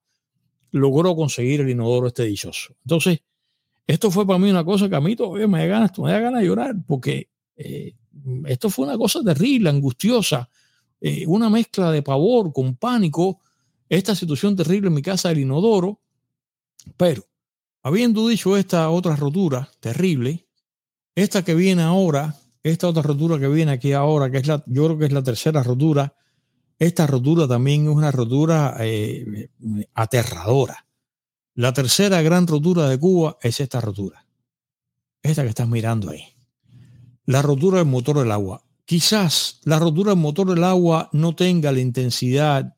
logró 0.72 1.16
conseguir 1.16 1.62
el 1.62 1.70
inodoro 1.70 2.08
este 2.08 2.24
dichoso. 2.24 2.76
Entonces, 2.84 3.20
esto 3.86 4.12
fue 4.12 4.26
para 4.26 4.40
mí 4.40 4.50
una 4.50 4.64
cosa 4.64 4.90
que 4.90 4.96
a 4.96 5.02
mí 5.02 5.16
todavía 5.16 5.48
me 5.48 5.60
da 5.60 5.66
ganas, 5.66 6.00
me 6.00 6.12
da 6.12 6.20
ganas 6.20 6.42
de 6.42 6.48
llorar, 6.48 6.76
porque 6.86 7.30
eh, 7.56 7.96
esto 8.46 8.70
fue 8.70 8.86
una 8.86 8.98
cosa 8.98 9.24
terrible, 9.24 9.70
angustiosa, 9.70 10.50
eh, 11.00 11.26
una 11.28 11.50
mezcla 11.50 11.92
de 11.92 12.02
pavor 12.04 12.52
con 12.54 12.76
pánico, 12.76 13.40
esta 13.90 14.16
situación 14.16 14.56
terrible 14.56 14.88
en 14.88 14.94
mi 14.94 15.02
casa 15.02 15.30
del 15.30 15.40
inodoro, 15.40 16.02
pero 16.96 17.24
habiendo 17.88 18.28
dicho 18.28 18.58
esta 18.58 18.90
otra 18.90 19.16
rotura 19.16 19.70
terrible, 19.80 20.48
esta 21.16 21.44
que 21.44 21.56
viene 21.56 21.84
ahora, 21.84 22.36
esta 22.64 22.88
otra 22.88 23.02
rotura 23.02 23.40
que 23.40 23.48
viene 23.48 23.72
aquí 23.72 23.94
ahora, 23.94 24.30
que 24.30 24.38
es 24.38 24.48
la, 24.48 24.64
yo 24.68 24.86
creo 24.86 24.98
que 24.98 25.06
es 25.06 25.12
la 25.12 25.24
tercera 25.24 25.64
rotura, 25.64 26.16
esta 26.80 27.08
rotura 27.08 27.48
también 27.48 27.88
es 27.88 27.96
una 27.96 28.12
rotura 28.12 28.76
eh, 28.80 29.50
aterradora. 29.94 30.86
La 31.56 31.74
tercera 31.74 32.22
gran 32.22 32.46
rotura 32.46 32.88
de 32.88 33.00
Cuba 33.00 33.38
es 33.42 33.60
esta 33.60 33.82
rotura, 33.82 34.26
esta 35.24 35.44
que 35.44 35.50
estás 35.50 35.68
mirando 35.68 36.12
ahí 36.12 36.38
la 37.28 37.42
rotura 37.42 37.80
del 37.80 37.88
motor 37.88 38.20
del 38.20 38.32
agua. 38.32 38.64
Quizás 38.86 39.60
la 39.66 39.78
rotura 39.78 40.12
del 40.12 40.20
motor 40.20 40.50
del 40.50 40.64
agua 40.64 41.10
no 41.12 41.36
tenga 41.36 41.72
la 41.72 41.82
intensidad 41.82 42.76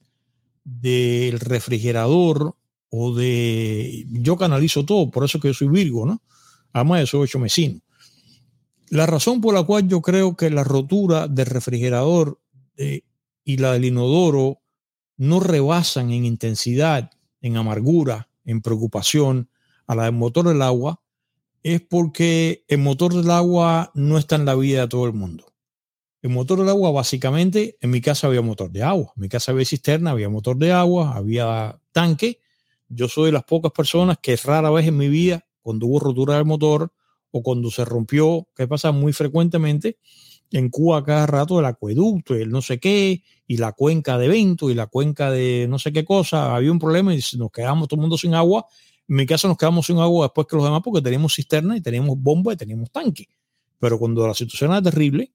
del 0.64 1.40
refrigerador 1.40 2.56
o 2.90 3.14
de... 3.14 4.06
Yo 4.10 4.38
canalizo 4.38 4.86
todo, 4.86 5.10
por 5.10 5.24
eso 5.26 5.40
que 5.40 5.50
yo 5.50 5.54
soy 5.54 5.68
Virgo, 5.68 6.06
¿no? 6.06 6.22
Además, 6.74 7.02
yo 7.02 7.08
soy 7.08 7.22
ocho 7.22 7.40
mesino. 7.40 7.80
La 8.90 9.06
razón 9.06 9.42
por 9.42 9.54
la 9.54 9.64
cual 9.64 9.88
yo 9.88 10.02
creo 10.02 10.36
que 10.36 10.50
la 10.50 10.64
rotura 10.64 11.28
del 11.28 11.46
refrigerador 11.46 12.40
eh, 12.78 13.02
y 13.44 13.58
la 13.58 13.74
del 13.74 13.86
inodoro 13.86 14.62
no 15.18 15.40
rebasan 15.40 16.12
en 16.12 16.26
intensidad, 16.26 17.12
en 17.42 17.58
amargura, 17.58 18.30
en 18.46 18.62
preocupación 18.62 19.50
a 19.86 19.96
la 19.96 20.06
del 20.06 20.14
motor 20.14 20.48
del 20.48 20.62
agua, 20.62 21.02
es 21.62 21.82
porque 21.82 22.64
el 22.68 22.80
motor 22.80 23.14
del 23.14 23.30
agua 23.30 23.92
no 23.94 24.18
está 24.18 24.36
en 24.38 24.46
la 24.46 24.56
vida 24.56 24.82
de 24.82 24.88
todo 24.88 25.06
el 25.06 25.14
mundo. 25.14 25.46
El 26.22 26.32
motor 26.32 26.60
del 26.60 26.70
agua, 26.70 26.92
básicamente, 26.92 27.78
en 27.80 27.92
mi 27.92 28.02
casa 28.02 28.28
había 28.28 28.42
motor 28.42 28.72
de 28.72 28.84
agua. 28.84 29.14
En 29.16 29.22
mi 29.22 29.30
casa 29.30 29.52
había 29.52 29.66
cisterna, 29.66 30.12
había 30.12 30.30
motor 30.30 30.58
de 30.58 30.72
agua, 30.72 31.16
había 31.16 31.80
tanque. 31.92 32.40
Yo 32.90 33.08
soy 33.08 33.28
de 33.28 33.32
las 33.34 33.44
pocas 33.44 33.72
personas 33.72 34.18
que 34.22 34.36
rara 34.36 34.70
vez 34.70 34.88
en 34.88 34.98
mi 34.98 35.08
vida, 35.08 35.46
cuando 35.62 35.88
hubo 35.88 36.00
rotura 36.00 36.36
del 36.36 36.46
motor 36.46 36.92
o 37.32 37.44
cuando 37.44 37.72
se 37.72 37.86
rompió, 37.86 38.48
que 38.56 38.68
pasa 38.68 38.92
muy 38.92 39.14
frecuentemente, 39.14 39.98
en 40.52 40.70
Cuba 40.70 41.04
cada 41.04 41.28
rato 41.28 41.60
el 41.60 41.66
acueducto 41.66 42.36
y 42.36 42.42
el 42.42 42.50
no 42.50 42.62
sé 42.62 42.80
qué, 42.80 43.24
y 43.48 43.58
la 43.58 43.72
cuenca 43.74 44.18
de 44.18 44.28
vento 44.28 44.70
y 44.70 44.74
la 44.74 44.88
cuenca 44.88 45.30
de 45.32 45.68
no 45.70 45.80
sé 45.80 45.94
qué 45.94 46.04
cosa, 46.04 46.56
había 46.56 46.72
un 46.72 46.80
problema 46.80 47.14
y 47.14 47.22
nos 47.38 47.52
quedamos 47.52 47.88
todo 47.88 47.98
el 47.98 48.02
mundo 48.02 48.18
sin 48.18 48.34
agua 48.34 48.66
en 49.10 49.16
mi 49.16 49.26
casa 49.26 49.48
nos 49.48 49.58
quedamos 49.58 49.88
sin 49.88 49.98
agua 49.98 50.28
después 50.28 50.46
que 50.46 50.56
los 50.56 50.64
demás 50.64 50.82
porque 50.84 51.02
teníamos 51.02 51.34
cisterna 51.34 51.76
y 51.76 51.82
teníamos 51.82 52.16
bomba 52.20 52.54
y 52.54 52.58
teníamos 52.58 52.92
tanque. 52.92 53.28
Pero 53.80 53.98
cuando 53.98 54.28
la 54.28 54.36
situación 54.36 54.70
era 54.70 54.84
terrible, 54.84 55.34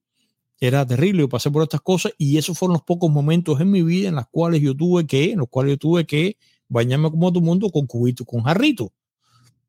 era 0.61 0.85
terrible. 0.85 1.23
Yo 1.23 1.29
pasé 1.29 1.51
por 1.51 1.61
estas 1.61 1.81
cosas 1.81 2.13
y 2.17 2.37
esos 2.37 2.57
fueron 2.57 2.75
los 2.75 2.83
pocos 2.83 3.11
momentos 3.11 3.59
en 3.59 3.69
mi 3.69 3.83
vida 3.83 4.07
en 4.07 4.15
los 4.15 4.27
cuales 4.31 4.61
yo 4.61 4.73
tuve 4.75 5.05
que, 5.05 5.33
en 5.33 5.39
los 5.39 5.49
cuales 5.49 5.73
yo 5.73 5.77
tuve 5.77 6.05
que 6.05 6.37
bañarme 6.75 7.09
como 7.09 7.31
todo 7.31 7.39
el 7.39 7.45
mundo 7.45 7.69
con 7.69 7.87
cubito, 7.87 8.25
con 8.25 8.43
jarrito. 8.43 8.91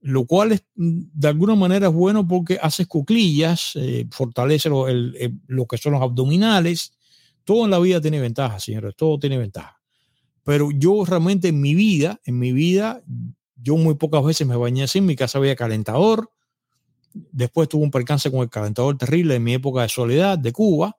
Lo 0.01 0.27
cual 0.27 0.53
es, 0.53 0.65
mm, 0.75 1.01
de 1.15 1.29
alguna 1.29 1.55
manera 1.55 1.89
es 1.89 1.93
bueno 1.93 2.27
porque 2.27 2.59
haces 2.61 2.87
cuclillas, 2.87 3.73
eh, 3.77 4.07
fortalece 4.11 4.69
lo, 4.69 4.87
lo 5.47 5.67
que 5.67 5.79
son 5.79 5.93
los 5.93 6.03
abdominales. 6.03 6.93
Todo 7.45 7.65
en 7.65 7.71
la 7.71 7.79
vida 7.79 8.01
tiene 8.01 8.21
ventajas, 8.21 8.65
señores, 8.65 8.95
todo 8.97 9.19
tiene 9.19 9.39
ventaja. 9.39 9.81
Pero 10.45 10.71
yo 10.71 11.05
realmente 11.05 11.49
en 11.49 11.61
mi 11.61 11.75
vida, 11.75 12.21
en 12.25 12.39
mi 12.39 12.53
vida, 12.53 13.03
yo 13.57 13.77
muy 13.77 13.95
pocas 13.95 14.25
veces 14.25 14.47
me 14.47 14.57
bañé 14.57 14.85
así, 14.85 14.99
en 14.99 15.07
mi 15.07 15.17
casa 15.17 15.39
había 15.39 15.57
calentador. 15.57 16.31
Después 17.13 17.69
tuve 17.69 17.85
un 17.85 17.91
percance 17.91 18.31
con 18.31 18.41
el 18.41 18.51
calentador 18.51 18.99
terrible 18.99 19.37
en 19.37 19.45
mi 19.45 19.55
época 19.55 19.83
de 19.83 19.89
soledad 19.89 20.39
de 20.39 20.53
Cuba, 20.53 20.97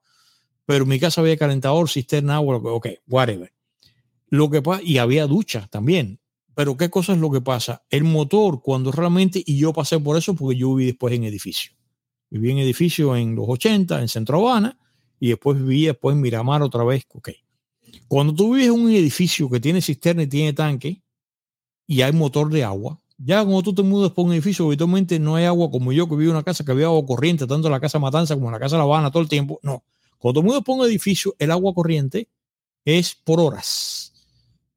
pero 0.66 0.86
mi 0.86 1.00
casa 1.00 1.22
había 1.22 1.38
calentador, 1.38 1.90
cisterna, 1.90 2.36
agua, 2.36 2.58
ok, 2.58 2.88
whatever. 3.08 3.52
Lo 4.30 4.50
que 4.50 4.62
pasa, 4.62 4.82
y 4.84 4.98
había 4.98 5.28
ducha 5.28 5.68
también. 5.70 6.20
Pero 6.56 6.76
¿qué 6.76 6.90
cosa 6.90 7.14
es 7.14 7.20
lo 7.20 7.30
que 7.30 7.42
pasa? 7.42 7.86
El 7.90 8.04
motor, 8.04 8.62
cuando 8.62 8.92
realmente, 8.92 9.44
y 9.46 9.58
yo 9.58 9.74
pasé 9.74 10.00
por 10.00 10.18
eso 10.18 10.34
porque 10.34 10.58
yo 10.58 10.74
viví 10.74 10.88
después 10.88 11.14
en 11.14 11.24
edificio. 11.24 11.72
Viví 12.30 12.52
en 12.52 12.58
edificio 12.58 13.16
en 13.16 13.36
los 13.36 13.46
80, 13.48 14.02
en 14.02 14.08
Centro 14.08 14.40
Habana, 14.40 14.78
y 15.20 15.30
después 15.30 15.58
viví 15.58 15.86
después 15.86 16.16
en 16.16 16.22
Miramar 16.22 16.62
otra 16.62 16.84
vez. 16.84 17.06
Ok. 17.14 17.30
Cuando 18.08 18.34
tú 18.34 18.54
vives 18.54 18.68
en 18.68 18.74
un 18.74 18.92
edificio 18.92 19.50
que 19.50 19.60
tiene 19.60 19.82
cisterna 19.82 20.24
y 20.24 20.28
tiene 20.28 20.54
tanque, 20.54 21.02
y 21.86 22.02
hay 22.02 22.12
motor 22.12 22.50
de 22.50 22.64
agua. 22.64 23.00
Ya 23.18 23.44
cuando 23.44 23.64
tú 23.64 23.74
te 23.74 23.82
mudas 23.82 24.12
por 24.12 24.26
un 24.26 24.34
edificio, 24.34 24.66
habitualmente 24.66 25.20
no 25.20 25.36
hay 25.36 25.46
agua 25.46 25.72
como 25.72 25.92
yo 25.92 26.08
que 26.08 26.16
vivo 26.16 26.32
en 26.32 26.38
una 26.38 26.44
casa 26.44 26.64
que 26.64 26.72
había 26.72 26.88
agua 26.88 27.06
corriente, 27.06 27.48
tanto 27.48 27.68
en 27.68 27.72
la 27.72 27.80
casa 27.80 27.98
Matanza 27.98 28.36
como 28.36 28.48
en 28.48 28.54
la 28.54 28.60
casa 28.60 28.78
La 28.78 28.84
Habana 28.84 29.10
todo 29.10 29.24
el 29.24 29.30
tiempo. 29.30 29.60
No. 29.64 29.84
Cuando 30.20 30.42
te 30.42 30.48
mudas 30.48 30.64
por 30.64 30.80
un 30.80 30.86
edificio, 30.86 31.36
el 31.40 31.52
agua 31.52 31.74
corriente 31.74 32.30
es 32.86 33.16
por 33.16 33.40
horas. 33.40 34.14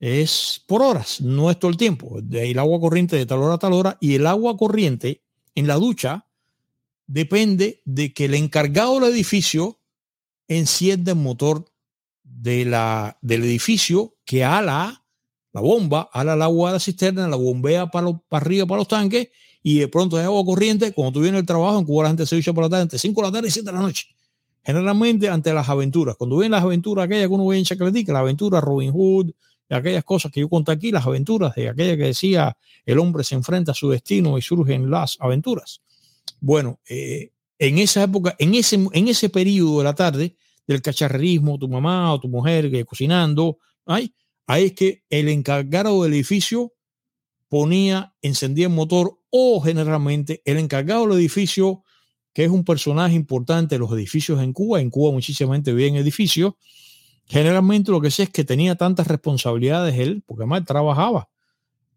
Es 0.00 0.64
por 0.66 0.82
horas, 0.82 1.20
no 1.20 1.50
es 1.50 1.58
todo 1.58 1.70
el 1.70 1.76
tiempo. 1.76 2.18
El 2.32 2.58
agua 2.58 2.80
corriente 2.80 3.16
de 3.16 3.26
tal 3.26 3.42
hora 3.42 3.54
a 3.54 3.58
tal 3.58 3.74
hora 3.74 3.98
y 4.00 4.14
el 4.14 4.26
agua 4.26 4.56
corriente 4.56 5.22
en 5.54 5.66
la 5.66 5.74
ducha 5.74 6.26
depende 7.06 7.82
de 7.84 8.14
que 8.14 8.24
el 8.24 8.34
encargado 8.34 8.98
del 8.98 9.12
edificio 9.12 9.78
encienda 10.48 11.12
el 11.12 11.18
motor 11.18 11.70
de 12.24 12.64
la, 12.64 13.18
del 13.20 13.44
edificio 13.44 14.16
que 14.24 14.42
ala 14.42 15.04
la 15.52 15.60
bomba, 15.60 16.08
ala 16.12 16.34
el 16.34 16.42
agua 16.42 16.70
de 16.70 16.74
la 16.74 16.80
cisterna, 16.80 17.28
la 17.28 17.36
bombea 17.36 17.88
para, 17.90 18.12
para 18.28 18.44
arriba, 18.44 18.66
para 18.66 18.78
los 18.78 18.88
tanques, 18.88 19.28
y 19.62 19.80
de 19.80 19.88
pronto 19.88 20.16
hay 20.16 20.24
agua 20.24 20.44
corriente. 20.44 20.92
Cuando 20.92 21.12
tú 21.12 21.20
vienes 21.20 21.40
al 21.40 21.46
trabajo, 21.46 21.78
en 21.78 21.84
Cuba 21.84 22.04
la 22.04 22.10
gente 22.10 22.26
se 22.26 22.36
ducha 22.36 22.52
por 22.52 22.64
la 22.64 22.70
tarde, 22.70 22.82
entre 22.82 22.98
5 22.98 23.20
de 23.20 23.26
la 23.26 23.32
tarde 23.32 23.48
y 23.48 23.50
7 23.50 23.66
de 23.66 23.72
la 23.72 23.82
noche. 23.82 24.06
Generalmente 24.62 25.28
ante 25.28 25.52
las 25.52 25.68
aventuras. 25.68 26.16
Cuando 26.16 26.36
vienen 26.36 26.52
las 26.52 26.62
aventuras 26.62 27.04
aquellas 27.04 27.28
que 27.28 27.34
uno 27.34 27.46
ve 27.46 27.58
en 27.58 27.64
Chacletica, 27.64 28.12
la 28.12 28.20
aventura 28.20 28.60
Robin 28.60 28.92
Hood, 28.92 29.32
aquellas 29.74 30.04
cosas 30.04 30.32
que 30.32 30.40
yo 30.40 30.48
conté 30.48 30.72
aquí, 30.72 30.90
las 30.90 31.06
aventuras 31.06 31.54
de 31.54 31.68
aquella 31.68 31.96
que 31.96 32.04
decía 32.04 32.56
el 32.84 32.98
hombre 32.98 33.24
se 33.24 33.34
enfrenta 33.34 33.72
a 33.72 33.74
su 33.74 33.90
destino 33.90 34.36
y 34.38 34.42
surgen 34.42 34.90
las 34.90 35.16
aventuras. 35.20 35.82
Bueno, 36.40 36.80
eh, 36.88 37.30
en 37.58 37.78
esa 37.78 38.02
época, 38.02 38.34
en 38.38 38.54
ese, 38.54 38.76
en 38.92 39.08
ese 39.08 39.28
periodo 39.28 39.78
de 39.78 39.84
la 39.84 39.94
tarde 39.94 40.36
del 40.66 40.82
cacharrerismo, 40.82 41.58
tu 41.58 41.68
mamá 41.68 42.12
o 42.12 42.20
tu 42.20 42.28
mujer 42.28 42.70
que 42.70 42.84
cocinando, 42.84 43.58
ahí, 43.86 44.14
ahí 44.46 44.66
es 44.66 44.72
que 44.72 45.04
el 45.10 45.28
encargado 45.28 46.02
del 46.02 46.14
edificio 46.14 46.72
ponía, 47.48 48.14
encendía 48.22 48.66
el 48.66 48.72
motor 48.72 49.18
o 49.30 49.60
generalmente 49.60 50.40
el 50.44 50.58
encargado 50.58 51.06
del 51.06 51.18
edificio, 51.18 51.82
que 52.32 52.44
es 52.44 52.50
un 52.50 52.64
personaje 52.64 53.14
importante 53.14 53.74
de 53.74 53.80
los 53.80 53.92
edificios 53.92 54.40
en 54.40 54.52
Cuba, 54.52 54.80
en 54.80 54.88
Cuba 54.88 55.12
muchísima 55.12 55.54
gente 55.54 55.72
vive 55.72 55.88
en 55.88 55.96
edificios, 55.96 56.54
generalmente 57.30 57.92
lo 57.92 58.00
que 58.00 58.10
sé 58.10 58.24
es 58.24 58.30
que 58.30 58.42
tenía 58.42 58.74
tantas 58.74 59.06
responsabilidades 59.06 59.96
él, 59.96 60.24
porque 60.26 60.42
además 60.42 60.64
trabajaba. 60.64 61.28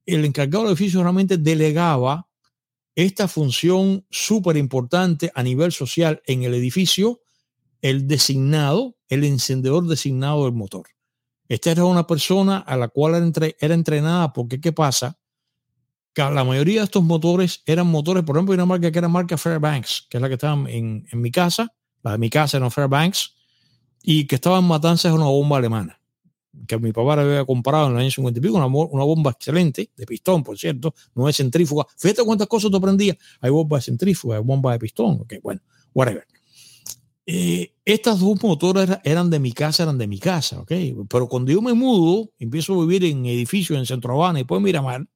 El 0.05 0.25
encargado 0.25 0.65
del 0.65 0.73
edificio 0.73 1.01
realmente 1.01 1.37
delegaba 1.37 2.27
esta 2.93 3.27
función 3.27 4.05
súper 4.11 4.57
importante 4.57 5.31
a 5.33 5.41
nivel 5.41 5.71
social 5.71 6.21
en 6.27 6.43
el 6.43 6.53
edificio, 6.53 7.21
el 7.81 8.07
designado, 8.07 8.95
el 9.09 9.23
encendedor 9.23 9.87
designado 9.87 10.45
del 10.45 10.53
motor. 10.53 10.85
Esta 11.49 11.71
era 11.71 11.85
una 11.85 12.05
persona 12.05 12.59
a 12.59 12.77
la 12.77 12.89
cual 12.89 13.15
era, 13.15 13.25
entre, 13.25 13.57
era 13.59 13.73
entrenada 13.73 14.33
porque, 14.33 14.61
¿qué 14.61 14.71
pasa? 14.71 15.17
la 16.15 16.43
mayoría 16.43 16.81
de 16.81 16.85
estos 16.85 17.03
motores 17.03 17.63
eran 17.65 17.87
motores, 17.87 18.23
por 18.23 18.35
ejemplo, 18.35 18.53
hay 18.53 18.57
una 18.57 18.67
marca 18.67 18.91
que 18.91 18.99
era 18.99 19.07
marca 19.07 19.35
Fairbanks, 19.35 20.05
que 20.07 20.17
es 20.17 20.21
la 20.21 20.27
que 20.27 20.35
estaba 20.35 20.69
en, 20.69 21.07
en 21.11 21.21
mi 21.21 21.31
casa, 21.31 21.73
la 22.03 22.11
de 22.11 22.17
mi 22.19 22.29
casa 22.29 22.57
era 22.57 22.69
Fairbanks, 22.69 23.33
y 24.03 24.27
que 24.27 24.35
estaba 24.35 24.59
en 24.59 24.65
Matanzas 24.65 25.13
una 25.13 25.25
bomba 25.25 25.57
alemana, 25.57 25.99
que 26.67 26.77
mi 26.77 26.91
papá 26.91 27.13
había 27.13 27.45
comprado 27.45 27.87
en 27.87 27.93
el 27.93 27.99
año 27.99 28.11
50 28.11 28.37
y 28.37 28.41
pico, 28.41 28.57
una, 28.57 28.67
una, 28.67 29.03
bomba 29.03 29.31
excelente, 29.31 29.89
de 29.95 30.05
pistón, 30.05 30.43
por 30.43 30.59
cierto, 30.59 30.93
no 31.15 31.27
es 31.27 31.37
centrífuga. 31.37 31.85
Fíjate 31.97 32.23
cuántas 32.23 32.47
cosas 32.47 32.69
tú 32.69 32.77
aprendías. 32.77 33.17
Hay 33.39 33.49
bombas 33.49 33.85
de 33.85 33.91
centrífuga, 33.91 34.37
hay 34.37 34.43
bombas 34.43 34.75
de 34.75 34.79
pistón, 34.79 35.21
ok, 35.21 35.35
bueno, 35.41 35.61
whatever. 35.93 36.27
Eh, 37.25 37.73
estas 37.85 38.19
dos 38.19 38.43
motores 38.43 38.89
eran 39.05 39.29
de 39.29 39.39
mi 39.39 39.53
casa, 39.53 39.83
eran 39.83 39.97
de 39.97 40.07
mi 40.07 40.19
casa, 40.19 40.59
ok. 40.59 40.71
Pero 41.09 41.27
cuando 41.27 41.51
yo 41.51 41.61
me 41.61 41.73
mudo, 41.73 42.29
empiezo 42.37 42.73
a 42.73 42.85
vivir 42.85 43.05
en 43.05 43.25
edificios 43.25 43.79
en 43.79 43.85
Centro 43.85 44.13
Habana 44.13 44.39
y 44.39 44.41
después 44.43 44.61
Miramar, 44.61 45.07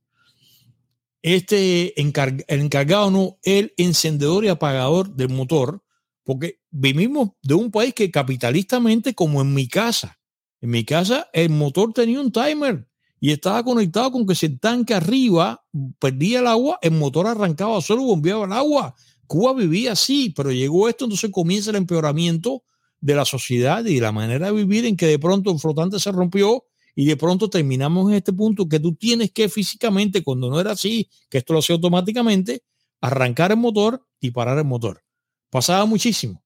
este 1.22 2.00
encarg 2.00 2.46
el 2.48 2.62
encargado, 2.62 3.12
no, 3.12 3.38
el 3.44 3.74
encendedor 3.76 4.46
y 4.46 4.48
apagador 4.48 5.14
del 5.14 5.30
motor, 5.30 5.84
porque 6.28 6.60
vivimos 6.72 7.30
de 7.42 7.54
un 7.54 7.72
país 7.72 7.94
que 7.94 8.12
capitalistamente, 8.12 9.16
como 9.16 9.42
en 9.42 9.54
mi 9.54 9.70
casa, 9.70 10.20
en 10.60 10.72
mi 10.72 10.84
casa 10.84 11.30
el 11.32 11.52
motor 11.52 11.94
tenía 11.94 12.20
un 12.20 12.34
timer 12.34 12.86
y 13.22 13.32
estaba 13.32 13.64
conectado 13.64 14.12
con 14.12 14.28
que 14.28 14.36
si 14.36 14.48
el 14.48 14.60
tanque 14.60 14.94
arriba 14.94 15.64
perdía 16.00 16.42
el 16.42 16.48
agua, 16.48 16.80
el 16.82 16.92
motor 16.92 17.28
arrancaba 17.28 17.80
solo, 17.80 18.04
bombeaba 18.04 18.46
el 18.46 18.52
agua. 18.52 18.94
Cuba 19.26 19.54
vivía 19.54 19.94
así, 19.94 20.34
pero 20.36 20.52
llegó 20.52 20.90
esto, 20.90 21.06
entonces 21.06 21.32
comienza 21.32 21.70
el 21.70 21.78
empeoramiento 21.78 22.66
de 23.00 23.16
la 23.16 23.24
sociedad 23.24 23.86
y 23.86 23.96
de 23.96 24.02
la 24.02 24.12
manera 24.12 24.48
de 24.48 24.52
vivir 24.52 24.86
en 24.86 24.98
que 24.98 25.06
de 25.08 25.20
pronto 25.20 25.50
el 25.50 25.60
flotante 25.60 25.98
se 25.98 26.12
rompió 26.12 26.66
y 26.94 27.06
de 27.06 27.16
pronto 27.16 27.50
terminamos 27.50 28.10
en 28.10 28.18
este 28.18 28.34
punto 28.34 28.68
que 28.68 28.82
tú 28.82 28.96
tienes 28.96 29.32
que 29.32 29.48
físicamente, 29.48 30.24
cuando 30.24 30.50
no 30.50 30.60
era 30.60 30.72
así, 30.72 31.10
que 31.30 31.38
esto 31.38 31.54
lo 31.54 31.60
hacía 31.60 31.76
automáticamente, 31.76 32.64
arrancar 33.00 33.52
el 33.52 33.58
motor 33.60 34.06
y 34.20 34.32
parar 34.32 34.58
el 34.58 34.66
motor. 34.66 35.07
Pasaba 35.50 35.86
muchísimo. 35.86 36.42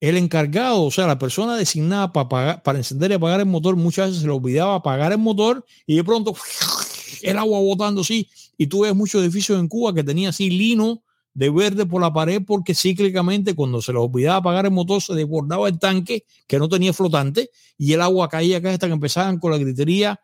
El 0.00 0.16
encargado, 0.16 0.82
o 0.82 0.90
sea, 0.90 1.06
la 1.06 1.18
persona 1.18 1.56
designada 1.56 2.12
para, 2.12 2.62
para 2.62 2.78
encender 2.78 3.10
y 3.10 3.14
apagar 3.14 3.40
el 3.40 3.46
motor, 3.46 3.76
muchas 3.76 4.08
veces 4.08 4.22
se 4.22 4.26
le 4.26 4.32
olvidaba 4.32 4.74
apagar 4.74 5.12
el 5.12 5.18
motor 5.18 5.64
y 5.86 5.96
de 5.96 6.04
pronto 6.04 6.34
el 7.22 7.38
agua 7.38 7.60
botando 7.60 8.02
así. 8.02 8.28
Y 8.58 8.66
tú 8.66 8.80
ves 8.80 8.94
muchos 8.94 9.22
edificios 9.22 9.58
en 9.58 9.68
Cuba 9.68 9.94
que 9.94 10.04
tenía 10.04 10.30
así 10.30 10.50
lino 10.50 11.02
de 11.36 11.50
verde 11.50 11.84
por 11.84 12.00
la 12.00 12.10
pared 12.10 12.42
porque 12.46 12.74
cíclicamente 12.74 13.54
cuando 13.54 13.82
se 13.82 13.92
les 13.92 14.00
olvidaba 14.00 14.36
apagar 14.36 14.64
el 14.64 14.70
motor 14.70 15.02
se 15.02 15.12
desbordaba 15.12 15.68
el 15.68 15.78
tanque 15.78 16.24
que 16.46 16.58
no 16.58 16.66
tenía 16.66 16.94
flotante 16.94 17.50
y 17.76 17.92
el 17.92 18.00
agua 18.00 18.30
caía 18.30 18.56
acá 18.56 18.70
hasta 18.70 18.86
que 18.86 18.94
empezaban 18.94 19.38
con 19.38 19.50
la 19.50 19.58
gritería 19.58 20.18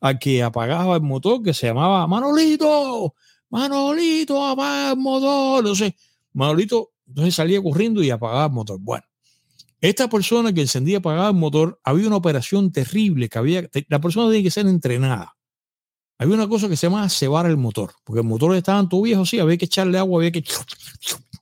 a 0.00 0.18
que 0.18 0.42
apagaba 0.42 0.96
el 0.96 1.02
motor 1.02 1.40
que 1.40 1.54
se 1.54 1.68
llamaba 1.68 2.04
Manolito, 2.08 3.14
Manolito, 3.48 4.44
apaga 4.44 4.90
el 4.90 4.98
motor. 4.98 5.60
Entonces, 5.60 5.92
Manolito 6.32 6.90
entonces 7.06 7.34
salía 7.34 7.62
corriendo 7.62 8.02
y 8.02 8.10
apagaba 8.10 8.46
el 8.46 8.52
motor. 8.52 8.78
Bueno, 8.80 9.04
esta 9.80 10.08
persona 10.08 10.52
que 10.52 10.62
encendía 10.62 10.94
y 10.94 10.96
apagaba 10.96 11.28
el 11.28 11.34
motor, 11.34 11.80
había 11.84 12.06
una 12.06 12.16
operación 12.16 12.72
terrible 12.72 13.28
que 13.28 13.38
había, 13.38 13.68
la 13.88 14.00
persona 14.00 14.30
tiene 14.30 14.42
que 14.42 14.50
ser 14.50 14.66
entrenada 14.66 15.36
había 16.18 16.34
una 16.34 16.48
cosa 16.48 16.68
que 16.68 16.76
se 16.76 16.86
llama 16.86 17.08
cebar 17.08 17.46
el 17.46 17.56
motor, 17.56 17.92
porque 18.04 18.20
el 18.20 18.26
motor 18.26 18.54
estaba 18.56 18.88
todo 18.88 19.02
viejo, 19.02 19.26
sí, 19.26 19.38
había 19.38 19.56
que 19.58 19.66
echarle 19.66 19.98
agua, 19.98 20.20
había 20.20 20.32
que 20.32 20.44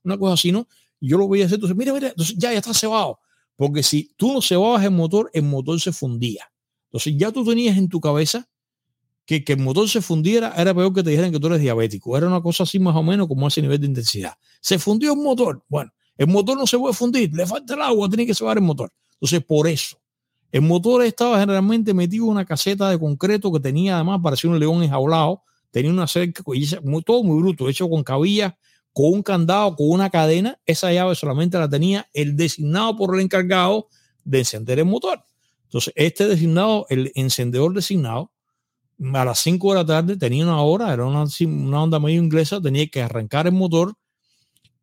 una 0.03 0.19
cosa 0.19 0.35
así, 0.35 0.51
¿no? 0.51 0.67
Y 1.01 1.11
yo 1.11 1.19
lo 1.19 1.29
veía 1.29 1.47
hacer, 1.47 1.57
entonces, 1.57 1.77
mira, 1.77 1.93
mira, 1.93 2.09
entonces 2.09 2.37
ya, 2.37 2.53
ya 2.53 2.59
está 2.59 2.75
cebado, 2.75 3.21
porque 3.57 3.83
si 3.83 4.13
tú 4.17 4.33
no 4.33 4.43
cebabas 4.43 4.85
el 4.85 4.91
motor, 4.91 5.31
el 5.33 5.45
motor 5.45 5.81
se 5.81 5.93
fundía. 5.93 6.51
Entonces 6.89 7.15
ya 7.17 7.31
tú 7.31 7.45
tenías 7.45 7.77
en 7.77 7.89
tu 7.89 8.01
cabeza 8.01 8.49
que 9.27 9.45
que 9.45 9.55
el 9.55 9.61
motor 9.61 9.89
se 9.89 10.03
fundiera 10.03 10.53
era 10.57 10.75
peor 10.75 10.93
que 10.93 11.03
te 11.03 11.11
dijeran 11.11 11.33
que 11.33 11.41
tú 11.41 11.47
eres 11.47 11.61
diabético. 11.61 12.17
Era 12.17 12.27
una 12.27 12.43
cosa 12.43 12.65
así 12.65 12.79
más 12.79 12.95
o 12.95 13.03
menos 13.03 13.27
como 13.29 13.49
ese 13.49 13.63
nivel 13.63 13.81
de 13.81 13.87
intensidad. 13.87 14.35
Se 14.61 14.79
fundió 14.79 15.13
el 15.13 15.19
motor. 15.19 15.63
Bueno, 15.69 15.93
el 16.17 16.27
motor 16.29 16.57
no 16.57 16.67
se 16.67 16.79
puede 16.79 16.95
fundir, 16.95 17.33
le 17.35 17.47
falta 17.47 17.75
el 17.75 17.83
agua, 17.83 18.09
tiene 18.09 18.27
que 18.27 18.35
cebar 18.35 18.59
el 18.59 18.63
motor. 18.63 18.93
Entonces, 19.15 19.45
por 19.45 19.67
eso, 19.67 19.99
el 20.53 20.63
motor 20.63 21.03
estaba 21.03 21.41
generalmente 21.41 21.93
metido 21.95 22.27
en 22.27 22.33
una 22.33 22.45
caseta 22.45 22.89
de 22.89 22.99
concreto 22.99 23.51
que 23.51 23.61
tenía 23.61 23.97
además, 23.97 24.21
parecía 24.23 24.51
un 24.51 24.61
león 24.61 24.83
enjaulado, 24.83 25.43
tenía 25.71 25.91
una 25.91 26.07
cerca, 26.07 26.45
todo 27.05 27.25
muy 27.25 27.43
bruto, 27.43 27.69
hecho 27.69 27.89
con 27.89 28.05
cabillas, 28.05 28.55
con 28.93 29.13
un 29.13 29.23
candado, 29.23 29.75
con 29.75 29.91
una 29.91 30.11
cadena. 30.11 30.61
Esa 30.65 30.93
llave 30.93 31.17
solamente 31.17 31.59
la 31.59 31.69
tenía 31.69 32.09
el 32.13 32.37
designado 32.37 32.97
por 32.97 33.15
el 33.17 33.23
encargado 33.23 33.89
de 34.23 34.39
encender 34.39 34.79
el 34.79 34.85
motor. 34.85 35.25
Entonces, 35.65 35.93
este 35.97 36.29
designado, 36.29 36.87
el 36.89 37.11
encendedor 37.17 37.75
designado, 37.75 38.31
a 39.13 39.25
las 39.25 39.39
5 39.41 39.71
de 39.71 39.75
la 39.75 39.87
tarde 39.87 40.17
tenía 40.17 40.45
una 40.45 40.61
hora, 40.63 40.93
era 40.93 41.05
una, 41.05 41.25
una 41.47 41.83
onda 41.83 41.99
medio 41.99 42.23
inglesa, 42.23 42.61
tenía 42.61 42.87
que 42.89 43.03
arrancar 43.03 43.47
el 43.47 43.53
motor. 43.53 43.95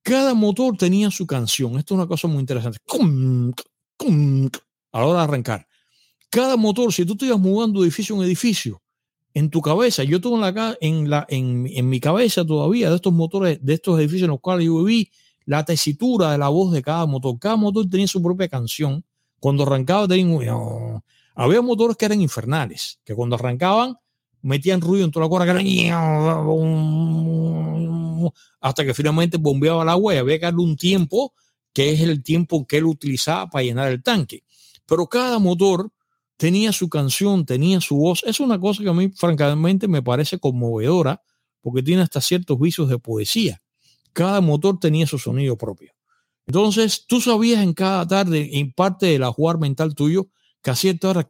Cada 0.03 0.33
motor 0.33 0.77
tenía 0.77 1.11
su 1.11 1.25
canción. 1.27 1.77
Esto 1.77 1.93
es 1.93 1.97
una 1.97 2.07
cosa 2.07 2.27
muy 2.27 2.39
interesante 2.39 2.79
a 4.91 4.99
la 4.99 5.05
hora 5.05 5.19
de 5.19 5.23
arrancar. 5.23 5.67
Cada 6.29 6.57
motor, 6.57 6.93
si 6.93 7.05
tú 7.05 7.15
te 7.15 7.25
ibas 7.25 7.39
mudando 7.39 7.81
de 7.81 7.87
edificio 7.87 8.15
en 8.15 8.23
edificio, 8.23 8.81
en 9.33 9.49
tu 9.49 9.61
cabeza, 9.61 10.03
yo 10.03 10.19
tengo 10.19 10.35
en, 10.35 10.41
la, 10.41 10.77
en, 10.81 11.09
la, 11.09 11.25
en, 11.29 11.67
en 11.67 11.89
mi 11.89 11.99
cabeza 11.99 12.45
todavía 12.45 12.89
de 12.89 12.95
estos 12.97 13.13
motores, 13.13 13.59
de 13.61 13.73
estos 13.73 13.99
edificios 13.99 14.23
en 14.23 14.31
los 14.31 14.41
cuales 14.41 14.65
yo 14.65 14.83
viví, 14.83 15.09
la 15.45 15.65
tesitura 15.65 16.31
de 16.31 16.37
la 16.37 16.49
voz 16.49 16.71
de 16.71 16.81
cada 16.81 17.05
motor. 17.05 17.37
Cada 17.39 17.55
motor 17.55 17.89
tenía 17.89 18.07
su 18.07 18.21
propia 18.21 18.47
canción. 18.47 19.03
Cuando 19.39 19.63
arrancaba, 19.63 20.07
tenía, 20.07 20.53
había 21.35 21.61
motores 21.61 21.97
que 21.97 22.05
eran 22.05 22.21
infernales, 22.21 22.99
que 23.03 23.15
cuando 23.15 23.35
arrancaban 23.35 23.97
metían 24.41 24.81
ruido 24.81 25.05
en 25.05 25.11
toda 25.11 25.25
la 25.25 25.29
cuerda, 25.29 25.61
hasta 28.59 28.85
que 28.85 28.93
finalmente 28.93 29.37
bombeaba 29.37 29.83
el 29.83 29.89
agua 29.89 30.13
y 30.13 30.17
había 30.17 30.39
que 30.39 30.45
darle 30.45 30.61
un 30.61 30.75
tiempo, 30.75 31.33
que 31.73 31.91
es 31.91 32.01
el 32.01 32.21
tiempo 32.23 32.65
que 32.67 32.77
él 32.77 32.85
utilizaba 32.85 33.49
para 33.49 33.63
llenar 33.63 33.91
el 33.91 34.03
tanque 34.03 34.43
pero 34.91 35.07
cada 35.07 35.39
motor 35.39 35.89
tenía 36.35 36.73
su 36.73 36.89
canción, 36.89 37.45
tenía 37.45 37.79
su 37.79 37.95
voz. 37.95 38.23
Es 38.25 38.41
una 38.41 38.59
cosa 38.59 38.83
que 38.83 38.89
a 38.89 38.93
mí 38.93 39.07
francamente 39.15 39.87
me 39.87 40.01
parece 40.01 40.37
conmovedora 40.37 41.21
porque 41.61 41.81
tiene 41.81 42.01
hasta 42.01 42.19
ciertos 42.19 42.59
vicios 42.59 42.89
de 42.89 42.99
poesía. 42.99 43.61
Cada 44.11 44.41
motor 44.41 44.79
tenía 44.81 45.07
su 45.07 45.17
sonido 45.17 45.57
propio. 45.57 45.93
Entonces, 46.45 47.05
tú 47.07 47.21
sabías 47.21 47.63
en 47.63 47.73
cada 47.73 48.05
tarde, 48.05 48.49
en 48.59 48.73
parte 48.73 49.05
del 49.05 49.23
jugar 49.27 49.59
mental 49.59 49.95
tuyo, 49.95 50.27
que 50.61 50.71
a 50.71 50.75
cierta 50.75 51.11
hora, 51.11 51.29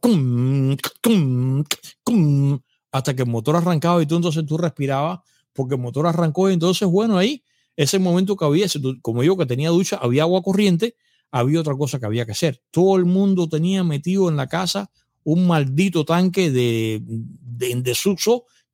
hasta 2.92 3.16
que 3.16 3.22
el 3.22 3.28
motor 3.28 3.56
arrancaba 3.56 4.02
y 4.02 4.06
tú 4.06 4.16
entonces 4.16 4.44
tú 4.46 4.58
respirabas 4.58 5.20
porque 5.52 5.74
el 5.74 5.80
motor 5.80 6.06
arrancó 6.06 6.50
y 6.50 6.54
entonces, 6.54 6.86
bueno, 6.86 7.18
ahí, 7.18 7.42
ese 7.76 7.98
momento 7.98 8.36
que 8.36 8.44
había, 8.44 8.66
como 9.00 9.24
yo 9.24 9.36
que 9.36 9.46
tenía 9.46 9.70
ducha, 9.70 9.98
había 10.00 10.22
agua 10.22 10.42
corriente, 10.42 10.94
había 11.30 11.60
otra 11.60 11.74
cosa 11.74 11.98
que 11.98 12.06
había 12.06 12.26
que 12.26 12.32
hacer. 12.32 12.62
Todo 12.70 12.96
el 12.96 13.06
mundo 13.06 13.48
tenía 13.48 13.82
metido 13.82 14.28
en 14.28 14.36
la 14.36 14.46
casa 14.46 14.90
un 15.24 15.46
maldito 15.46 16.04
tanque 16.04 16.50
de, 16.50 17.00
de 17.02 17.94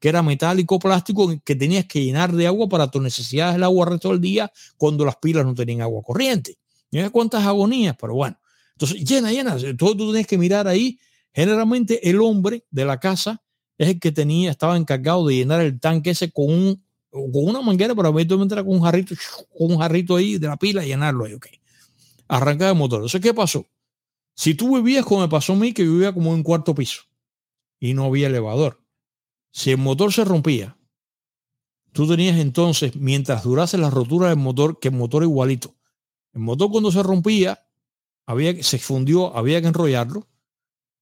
que 0.00 0.08
era 0.08 0.22
metálico 0.22 0.78
plástico 0.78 1.32
que 1.44 1.56
tenías 1.56 1.86
que 1.86 2.04
llenar 2.04 2.32
de 2.32 2.46
agua 2.46 2.68
para 2.68 2.90
tus 2.90 3.02
necesidades 3.02 3.54
del 3.54 3.64
agua 3.64 3.86
el 3.86 3.92
resto 3.92 4.10
del 4.10 4.20
día 4.20 4.50
cuando 4.76 5.04
las 5.04 5.16
pilas 5.16 5.44
no 5.44 5.54
tenían 5.54 5.82
agua 5.82 6.02
corriente. 6.02 6.56
Mira 6.90 7.10
cuántas 7.10 7.44
agonías, 7.44 7.96
pero 8.00 8.14
bueno. 8.14 8.38
Entonces, 8.72 9.04
llena, 9.04 9.32
llena. 9.32 9.56
Todo 9.76 9.96
tú 9.96 10.10
tienes 10.10 10.26
que 10.26 10.38
mirar 10.38 10.68
ahí. 10.68 10.98
Generalmente 11.32 12.08
el 12.08 12.20
hombre 12.20 12.64
de 12.70 12.84
la 12.84 12.98
casa 12.98 13.42
es 13.78 13.88
el 13.88 14.00
que 14.00 14.12
tenía, 14.12 14.50
estaba 14.50 14.76
encargado 14.76 15.26
de 15.26 15.36
llenar 15.36 15.62
el 15.62 15.80
tanque 15.80 16.10
ese 16.10 16.30
con 16.30 16.50
un, 16.50 16.84
con 17.10 17.46
una 17.46 17.62
manguera, 17.62 17.94
pero 17.94 18.08
eventualmente 18.10 18.54
era 18.54 18.64
con 18.64 18.74
un 18.74 18.82
jarrito, 18.82 19.14
con 19.56 19.72
un 19.72 19.78
jarrito 19.78 20.16
ahí 20.16 20.36
de 20.36 20.48
la 20.48 20.56
pila 20.56 20.84
y 20.84 20.88
llenarlo 20.88 21.24
ahí, 21.24 21.34
ok 21.34 21.46
arrancar 22.28 22.70
el 22.70 22.78
motor. 22.78 22.98
Entonces, 22.98 23.20
¿qué 23.20 23.34
pasó? 23.34 23.66
Si 24.34 24.54
tú 24.54 24.76
vivías 24.76 25.04
como 25.04 25.22
me 25.22 25.28
pasó 25.28 25.54
a 25.54 25.56
mí, 25.56 25.72
que 25.72 25.82
vivía 25.82 26.12
como 26.12 26.34
en 26.34 26.42
cuarto 26.42 26.74
piso, 26.74 27.02
y 27.80 27.94
no 27.94 28.04
había 28.04 28.28
elevador. 28.28 28.80
Si 29.50 29.70
el 29.70 29.78
motor 29.78 30.12
se 30.12 30.24
rompía, 30.24 30.76
tú 31.92 32.06
tenías 32.06 32.38
entonces, 32.38 32.94
mientras 32.94 33.42
durase 33.42 33.78
la 33.78 33.90
rotura 33.90 34.28
del 34.28 34.36
motor, 34.38 34.78
que 34.78 34.88
el 34.88 34.94
motor 34.94 35.22
igualito. 35.22 35.74
El 36.34 36.42
motor 36.42 36.70
cuando 36.70 36.92
se 36.92 37.02
rompía, 37.02 37.64
había, 38.26 38.62
se 38.62 38.78
fundió, 38.78 39.34
había 39.36 39.60
que 39.60 39.68
enrollarlo 39.68 40.28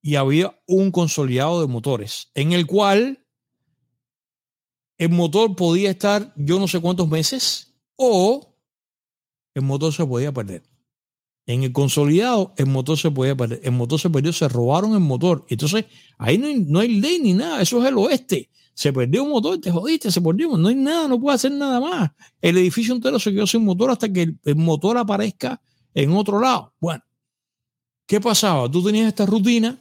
y 0.03 0.17
había 0.17 0.59
un 0.67 0.91
consolidado 0.91 1.61
de 1.61 1.67
motores 1.67 2.31
en 2.35 2.53
el 2.53 2.67
cual 2.67 3.27
el 4.99 5.11
motor 5.11 5.57
podía 5.57 5.91
estar 5.91 6.33
yo 6.37 6.59
no 6.59 6.69
sé 6.69 6.81
cuántos 6.81 7.09
meses 7.09 7.75
o 7.97 8.57
el 9.55 9.63
motor 9.63 9.93
se 9.93 10.05
podía 10.05 10.33
perder. 10.33 10.63
En 11.47 11.63
el 11.63 11.73
consolidado, 11.73 12.53
el 12.57 12.67
motor 12.67 12.99
se 12.99 13.11
podía 13.11 13.37
perder. 13.37 13.61
El 13.63 13.73
motor 13.73 14.01
se 14.01 14.11
perdió, 14.11 14.33
se 14.33 14.49
robaron 14.49 14.93
el 14.95 15.01
motor. 15.01 15.47
Entonces, 15.49 15.85
ahí 16.19 16.39
no 16.39 16.49
hay, 16.49 16.61
no 16.61 16.81
hay 16.81 17.01
ley 17.01 17.21
ni 17.23 17.33
nada. 17.33 17.63
Eso 17.63 17.81
es 17.81 17.89
el 17.89 17.97
oeste. 17.97 18.51
Se 18.75 18.93
perdió 18.93 19.23
un 19.23 19.31
motor, 19.31 19.59
te 19.59 19.71
jodiste, 19.71 20.11
se 20.11 20.21
perdió. 20.21 20.57
No 20.59 20.69
hay 20.69 20.75
nada, 20.75 21.09
no 21.09 21.21
puede 21.21 21.37
hacer 21.37 21.53
nada 21.53 21.81
más. 21.81 22.11
El 22.43 22.59
edificio 22.59 22.95
entero 22.95 23.19
se 23.19 23.33
quedó 23.33 23.47
sin 23.47 23.65
motor 23.65 23.91
hasta 23.91 24.13
que 24.13 24.35
el, 24.45 24.57
motor 24.57 24.99
aparezca 24.99 25.63
en 25.95 26.13
otro 26.13 26.41
lado. 26.41 26.75
Bueno, 26.81 27.03
¿qué 28.07 28.21
pasaba? 28.21 28.69
Tú 28.71 28.85
tenías 28.85 29.07
esta 29.07 29.25
rutina 29.25 29.81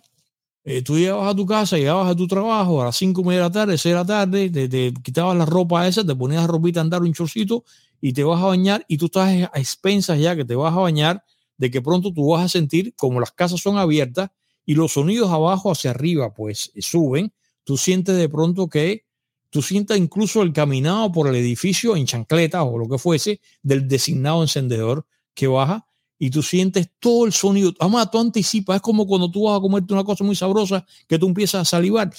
eh, 0.68 0.82
tú 0.82 0.98
llegabas 0.98 1.32
a 1.32 1.36
tu 1.36 1.46
casa, 1.46 1.78
llegabas 1.78 2.10
a 2.10 2.16
tu 2.16 2.28
trabajo 2.28 2.82
a 2.82 2.86
las 2.86 2.98
5 2.98 3.22
de 3.22 3.38
la 3.38 3.52
tarde, 3.52 3.78
6 3.78 3.94
de 3.94 4.00
la 4.00 4.06
tarde, 4.06 4.50
te, 4.50 4.94
quitabas 5.04 5.38
la 5.38 5.46
ropa 5.46 5.88
esa, 5.88 6.04
te 6.04 6.16
ponías 6.16 6.42
la 6.42 6.48
ropita 6.48 6.80
a 6.80 6.84
andar 6.84 7.04
un 7.04 7.14
chorcito 7.14 7.64
y 8.02 8.14
te 8.14 8.24
vas 8.24 8.42
a 8.42 8.48
bañar 8.48 8.84
y 8.88 8.98
tú 8.98 9.06
estás 9.06 9.30
a 9.54 9.60
expensas 9.60 10.20
ya 10.20 10.36
que 10.36 10.44
te 10.44 10.56
vas 10.56 10.74
a 10.74 10.80
bañar 10.80 11.24
de 11.58 11.70
que 11.70 11.84
pronto 11.84 12.12
tú 12.12 12.30
vas 12.32 12.46
a 12.46 12.50
sentir 12.50 12.96
como 12.96 13.20
las 13.20 13.32
casas 13.32 13.62
son 13.62 13.78
abiertas 13.78 14.32
y 14.66 14.74
los 14.74 14.94
sonidos 14.94 15.30
abajo 15.30 15.72
hacia 15.72 15.92
arriba 15.92 16.34
pues 16.34 16.72
suben, 16.80 17.32
tú 17.64 17.78
sientes 17.78 18.18
de 18.18 18.28
pronto 18.28 18.68
que 18.68 19.06
tú 19.52 19.62
sientas 19.62 20.00
incluso 20.00 20.42
el 20.42 20.52
caminado 20.52 21.12
por 21.12 21.28
el 21.28 21.36
edificio 21.36 21.96
en 21.96 22.08
chancleta 22.08 22.64
o 22.64 22.80
lo 22.80 22.90
que 22.90 22.98
fuese 22.98 23.40
del 23.62 23.88
designado 23.88 24.42
encendedor 24.42 25.06
que 25.36 25.46
baja 25.46 25.86
y 26.18 26.30
tú 26.30 26.42
sientes 26.42 26.90
todo 27.00 27.26
el 27.26 27.34
sonido. 27.34 27.74
Además, 27.80 28.10
tú 28.12 28.20
anticipas, 28.20 28.78
es 28.78 28.82
como 28.82 29.06
cuando 29.06 29.30
tú 29.30 29.44
vas 29.44 29.58
a 29.58 29.62
comerte 29.62 29.94
una 29.94 30.04
cosa 30.04 30.24
muy 30.24 30.36
sabrosa 30.36 30.86
que 31.08 31.20
tú 31.20 31.28
empiezas 31.28 31.62
a 31.62 31.66
salivar, 31.66 32.12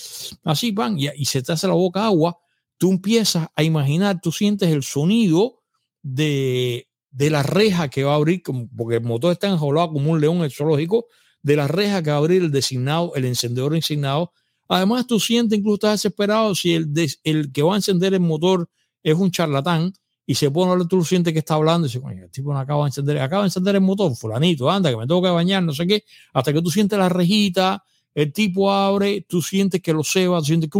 así, 0.44 0.72
pan, 0.72 0.98
y, 0.98 1.08
y 1.16 1.24
se 1.24 1.42
te 1.42 1.52
hace 1.52 1.66
la 1.66 1.74
boca 1.74 2.04
agua, 2.04 2.38
tú 2.76 2.90
empiezas 2.90 3.48
a 3.54 3.62
imaginar, 3.62 4.20
tú 4.20 4.32
sientes 4.32 4.70
el 4.70 4.82
sonido 4.82 5.62
de, 6.02 6.88
de 7.10 7.30
la 7.30 7.42
reja 7.42 7.88
que 7.88 8.04
va 8.04 8.12
a 8.12 8.16
abrir, 8.16 8.42
porque 8.76 8.96
el 8.96 9.02
motor 9.02 9.32
está 9.32 9.48
enjaulado 9.48 9.92
como 9.92 10.12
un 10.12 10.20
león 10.20 10.44
en 10.44 10.50
zoológico, 10.50 11.06
de 11.42 11.56
la 11.56 11.68
reja 11.68 12.02
que 12.02 12.10
va 12.10 12.16
a 12.16 12.18
abrir 12.18 12.42
el 12.42 12.50
designado, 12.50 13.14
el 13.14 13.24
encendedor 13.24 13.72
designado. 13.72 14.32
Además, 14.68 15.06
tú 15.06 15.20
sientes, 15.20 15.58
incluso 15.58 15.76
estás 15.76 16.02
desesperado 16.02 16.54
si 16.54 16.74
el, 16.74 16.92
el 17.24 17.52
que 17.52 17.62
va 17.62 17.74
a 17.74 17.76
encender 17.76 18.14
el 18.14 18.20
motor 18.20 18.68
es 19.02 19.14
un 19.14 19.30
charlatán 19.30 19.92
y 20.26 20.34
se 20.34 20.50
pone 20.50 20.70
a 20.70 20.72
hablar, 20.72 20.88
tú 20.88 21.04
sientes 21.04 21.32
que 21.32 21.38
está 21.38 21.54
hablando 21.54 21.86
y 21.86 21.88
dice, 21.88 22.00
coño, 22.00 22.24
el 22.24 22.30
tipo 22.30 22.52
no 22.52 22.58
acaba 22.58 22.82
de 22.84 22.88
encender, 22.88 23.18
acaba 23.20 23.42
de 23.42 23.46
encender 23.46 23.76
el 23.76 23.80
motor, 23.80 24.14
fulanito, 24.16 24.68
anda, 24.68 24.90
que 24.90 24.96
me 24.96 25.06
tengo 25.06 25.22
que 25.22 25.30
bañar, 25.30 25.62
no 25.62 25.72
sé 25.72 25.86
qué, 25.86 26.04
hasta 26.32 26.52
que 26.52 26.60
tú 26.60 26.70
sientes 26.70 26.98
la 26.98 27.08
rejita, 27.08 27.84
el 28.12 28.32
tipo 28.32 28.72
abre, 28.72 29.24
tú 29.28 29.40
sientes 29.40 29.80
que 29.80 29.92
lo 29.92 30.02
ceba, 30.02 30.40
tú 30.40 30.46
sientes 30.46 30.68
que 30.68 30.78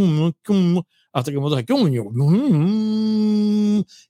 hasta 1.12 1.30
que 1.30 1.36
el 1.36 1.40
motor 1.40 1.64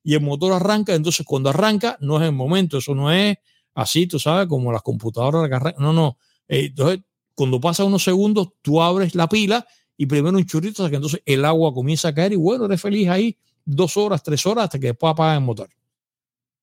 y 0.03 0.15
el 0.15 0.21
motor 0.23 0.53
arranca, 0.55 0.95
entonces 0.95 1.27
cuando 1.27 1.51
arranca 1.51 1.99
no 2.01 2.17
es 2.17 2.23
el 2.23 2.33
momento, 2.33 2.79
eso 2.79 2.95
no 2.95 3.13
es 3.13 3.37
así, 3.75 4.07
tú 4.07 4.19
sabes, 4.19 4.49
como 4.49 4.73
las 4.73 4.83
computadoras 4.83 5.75
no, 5.79 5.93
no, 5.93 6.19
eh, 6.49 6.67
entonces 6.67 7.01
cuando 7.35 7.61
pasa 7.61 7.85
unos 7.85 8.03
segundos, 8.03 8.49
tú 8.63 8.81
abres 8.81 9.15
la 9.15 9.29
pila 9.29 9.67
y 9.99 10.07
primero 10.07 10.37
un 10.39 10.47
churrito 10.47 10.83
hasta 10.83 10.91
que 10.91 10.97
entonces 10.97 11.23
el 11.27 11.45
agua 11.45 11.75
comienza 11.75 12.09
a 12.09 12.15
caer 12.15 12.33
y 12.33 12.37
bueno, 12.37 12.65
eres 12.65 12.81
feliz 12.81 13.09
ahí 13.09 13.37
dos 13.67 13.97
horas, 13.97 14.23
tres 14.23 14.47
horas 14.47 14.65
hasta 14.65 14.79
que 14.79 14.89
después 14.89 15.11
apaga 15.11 15.35
el 15.35 15.43
motor. 15.43 15.69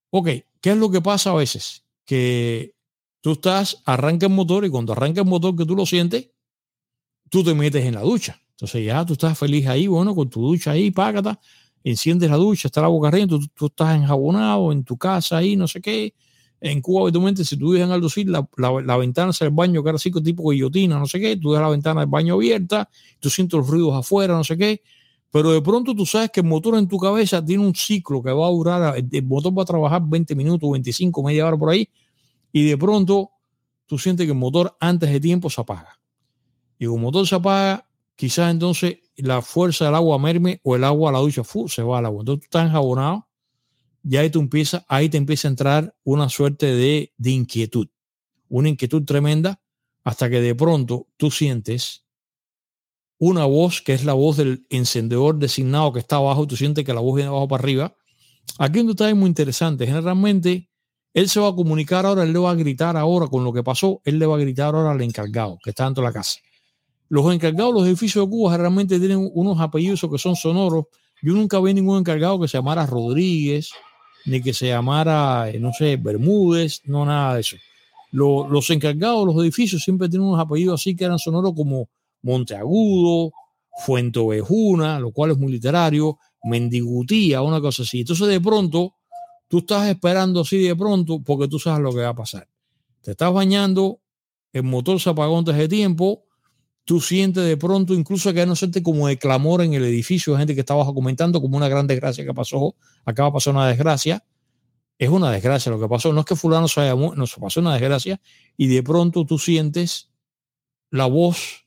Ok, 0.09 0.29
¿qué 0.61 0.71
es 0.71 0.77
lo 0.77 0.89
que 0.89 1.01
pasa 1.01 1.31
a 1.31 1.35
veces? 1.35 1.83
Que 2.05 2.73
tú 3.21 3.33
estás, 3.33 3.81
arranca 3.85 4.25
el 4.25 4.31
motor 4.31 4.65
y 4.65 4.69
cuando 4.69 4.93
arranca 4.93 5.21
el 5.21 5.27
motor 5.27 5.55
que 5.55 5.65
tú 5.65 5.75
lo 5.75 5.85
sientes, 5.85 6.29
tú 7.29 7.43
te 7.43 7.53
metes 7.53 7.85
en 7.85 7.95
la 7.95 8.01
ducha. 8.01 8.39
Entonces 8.51 8.85
ya 8.85 9.05
tú 9.05 9.13
estás 9.13 9.37
feliz 9.37 9.67
ahí, 9.67 9.87
bueno, 9.87 10.15
con 10.15 10.29
tu 10.29 10.41
ducha 10.41 10.71
ahí, 10.71 10.91
págata, 10.91 11.39
enciendes 11.83 12.29
la 12.29 12.37
ducha, 12.37 12.67
está 12.67 12.81
la 12.81 12.87
boca 12.87 13.09
corriente, 13.09 13.35
tú, 13.37 13.47
tú, 13.53 13.65
estás 13.65 13.95
enjabonado 13.95 14.71
en 14.71 14.83
tu 14.83 14.97
casa 14.97 15.37
ahí, 15.37 15.55
no 15.55 15.67
sé 15.67 15.81
qué. 15.81 16.13
En 16.61 16.79
Cuba, 16.81 17.01
obviamente, 17.01 17.43
si 17.43 17.57
tú 17.57 17.71
vives 17.71 17.85
en 17.85 17.91
Aldo 17.91 18.07
la, 18.25 18.47
la, 18.55 18.81
la 18.81 18.97
ventana 18.97 19.33
del 19.37 19.49
baño, 19.49 19.83
que 19.83 19.89
era 19.89 19.97
así 19.97 20.09
tipo 20.11 20.49
guillotina, 20.49 20.97
no 20.97 21.05
sé 21.07 21.19
qué, 21.19 21.35
tú 21.35 21.51
dejas 21.51 21.65
la 21.65 21.71
ventana 21.71 22.01
del 22.01 22.09
baño 22.09 22.35
abierta, 22.35 22.89
tú 23.19 23.29
sientes 23.29 23.57
los 23.57 23.67
ruidos 23.67 23.93
afuera, 23.95 24.33
no 24.33 24.45
sé 24.45 24.57
qué, 24.57 24.81
pero 25.33 25.51
de 25.51 25.63
pronto 25.63 25.95
tú 25.95 26.05
sabes 26.05 26.29
que 26.29 26.41
el 26.41 26.45
motor 26.45 26.75
en 26.75 26.87
tu 26.87 26.99
cabeza 26.99 27.43
tiene 27.43 27.65
un 27.65 27.73
ciclo 27.73 28.21
que 28.21 28.31
va 28.31 28.45
a 28.45 28.51
durar, 28.51 28.95
el 28.95 29.23
motor 29.25 29.57
va 29.57 29.63
a 29.63 29.65
trabajar 29.65 30.03
20 30.05 30.35
minutos, 30.35 30.69
25, 30.69 31.23
media 31.23 31.47
hora 31.47 31.57
por 31.57 31.71
ahí, 31.71 31.89
y 32.51 32.69
de 32.69 32.77
pronto 32.77 33.31
tú 33.87 33.97
sientes 33.97 34.27
que 34.27 34.31
el 34.31 34.37
motor 34.37 34.77
antes 34.79 35.11
de 35.11 35.19
tiempo 35.19 35.49
se 35.49 35.59
apaga. 35.59 35.99
Y 36.77 36.85
como 36.85 36.97
el 36.97 37.01
motor 37.05 37.27
se 37.27 37.33
apaga, 37.33 37.89
quizás 38.15 38.51
entonces 38.51 38.99
la 39.15 39.41
fuerza 39.41 39.85
del 39.85 39.95
agua 39.95 40.19
merme 40.19 40.61
o 40.61 40.75
el 40.75 40.83
agua 40.83 41.09
a 41.09 41.13
la 41.13 41.19
ducha 41.19 41.41
se 41.67 41.81
va 41.81 41.97
al 41.97 42.05
agua. 42.05 42.21
Entonces 42.21 42.41
tú 42.41 42.45
estás 42.45 42.67
enjabonado, 42.67 43.27
y 44.07 44.17
ahí, 44.17 44.29
tú 44.29 44.39
empieza, 44.39 44.85
ahí 44.87 45.09
te 45.09 45.17
empieza 45.17 45.47
a 45.47 45.49
entrar 45.49 45.95
una 46.03 46.29
suerte 46.29 46.67
de, 46.67 47.11
de 47.17 47.31
inquietud, 47.31 47.87
una 48.49 48.69
inquietud 48.69 49.03
tremenda, 49.03 49.59
hasta 50.03 50.29
que 50.29 50.41
de 50.41 50.53
pronto 50.53 51.07
tú 51.17 51.31
sientes 51.31 52.02
una 53.29 53.45
voz 53.45 53.81
que 53.81 53.93
es 53.93 54.03
la 54.03 54.13
voz 54.13 54.37
del 54.37 54.65
encendedor 54.69 55.37
designado 55.37 55.93
que 55.93 55.99
está 55.99 56.17
abajo, 56.17 56.45
tú 56.45 56.55
sientes 56.55 56.83
que 56.83 56.93
la 56.93 56.99
voz 56.99 57.15
viene 57.15 57.29
de 57.29 57.35
abajo 57.35 57.47
para 57.47 57.63
arriba. 57.63 57.95
Aquí 58.59 58.79
un 58.79 58.87
detalle 58.87 59.13
muy 59.13 59.27
interesante. 59.27 59.85
Generalmente, 59.85 60.69
él 61.13 61.29
se 61.29 61.39
va 61.39 61.49
a 61.49 61.55
comunicar 61.55 62.05
ahora, 62.05 62.23
él 62.23 62.33
le 62.33 62.39
va 62.39 62.51
a 62.51 62.55
gritar 62.55 62.97
ahora 62.97 63.27
con 63.27 63.43
lo 63.43 63.53
que 63.53 63.63
pasó, 63.63 64.01
él 64.03 64.19
le 64.19 64.25
va 64.25 64.35
a 64.35 64.39
gritar 64.39 64.75
ahora 64.75 64.91
al 64.91 65.01
encargado 65.01 65.57
que 65.63 65.69
está 65.69 65.85
dentro 65.85 66.03
de 66.03 66.09
la 66.09 66.13
casa. 66.13 66.39
Los 67.07 67.33
encargados, 67.33 67.73
los 67.73 67.85
edificios 67.87 68.25
de 68.25 68.29
Cuba 68.29 68.51
generalmente 68.51 68.99
tienen 68.99 69.29
unos 69.33 69.59
apellidos 69.59 70.01
que 70.01 70.17
son 70.17 70.35
sonoros. 70.35 70.85
Yo 71.21 71.33
nunca 71.33 71.59
vi 71.61 71.73
ningún 71.73 71.99
encargado 71.99 72.39
que 72.41 72.47
se 72.47 72.57
llamara 72.57 72.85
Rodríguez, 72.85 73.69
ni 74.25 74.41
que 74.41 74.53
se 74.53 74.67
llamara, 74.67 75.49
eh, 75.49 75.59
no 75.59 75.71
sé, 75.71 75.95
Bermúdez, 75.95 76.81
no 76.85 77.05
nada 77.05 77.35
de 77.35 77.41
eso. 77.41 77.55
los 78.11 78.69
encargados 78.69 79.21
de 79.21 79.33
los 79.33 79.43
edificios 79.43 79.83
siempre 79.83 80.09
tienen 80.09 80.27
unos 80.27 80.39
apellidos 80.39 80.81
así 80.81 80.95
que 80.95 81.05
eran 81.05 81.19
sonoros 81.19 81.53
como 81.55 81.87
Monteagudo, 82.23 83.31
Fuentovejuna, 83.85 84.99
lo 84.99 85.11
cual 85.11 85.31
es 85.31 85.37
muy 85.37 85.51
literario, 85.51 86.17
Mendigutía, 86.43 87.41
una 87.41 87.61
cosa 87.61 87.83
así. 87.83 88.01
Entonces 88.01 88.27
de 88.27 88.41
pronto 88.41 88.95
tú 89.47 89.59
estás 89.59 89.87
esperando 89.87 90.41
así 90.41 90.57
de 90.57 90.75
pronto 90.75 91.21
porque 91.23 91.47
tú 91.47 91.59
sabes 91.59 91.81
lo 91.81 91.91
que 91.91 92.01
va 92.01 92.09
a 92.09 92.15
pasar. 92.15 92.47
Te 93.01 93.11
estás 93.11 93.31
bañando, 93.31 93.99
el 94.51 94.63
motor 94.63 94.99
se 94.99 95.09
apagó 95.09 95.37
antes 95.37 95.55
de 95.55 95.67
tiempo, 95.67 96.25
tú 96.85 96.99
sientes 96.99 97.45
de 97.45 97.57
pronto 97.57 97.93
incluso 97.93 98.33
que 98.33 98.45
no 98.45 98.55
siente 98.55 98.83
como 98.83 99.07
de 99.07 99.17
clamor 99.17 99.61
en 99.61 99.73
el 99.73 99.83
edificio, 99.85 100.37
gente 100.37 100.53
que 100.53 100.61
está 100.61 100.73
abajo 100.73 100.93
comentando 100.93 101.41
como 101.41 101.57
una 101.57 101.67
gran 101.67 101.87
desgracia 101.87 102.25
que 102.25 102.33
pasó, 102.33 102.75
acaba 103.05 103.29
de 103.29 103.33
pasar 103.33 103.53
una 103.53 103.67
desgracia. 103.67 104.23
Es 104.99 105.09
una 105.09 105.31
desgracia 105.31 105.71
lo 105.71 105.79
que 105.79 105.87
pasó, 105.87 106.13
no 106.13 106.19
es 106.19 106.25
que 106.25 106.35
fulano 106.35 106.67
se 106.67 106.81
haya 106.81 106.95
se 107.25 107.41
pasó 107.41 107.59
una 107.59 107.73
desgracia 107.73 108.21
y 108.55 108.67
de 108.67 108.83
pronto 108.83 109.25
tú 109.25 109.39
sientes 109.39 110.11
la 110.91 111.07
voz 111.07 111.62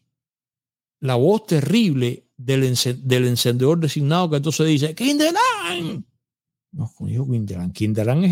la 1.07 1.14
voz 1.14 1.46
terrible 1.46 2.26
del, 2.36 2.64
encendedor 2.64 3.78
designado 3.78 4.30
que 4.30 4.36
entonces 4.36 4.66
dice, 4.66 4.94
Kindelan. 4.94 6.04
No, 6.72 6.92
dijo 7.00 7.30
Kindelan. 7.30 7.72
Kindelan 7.72 8.24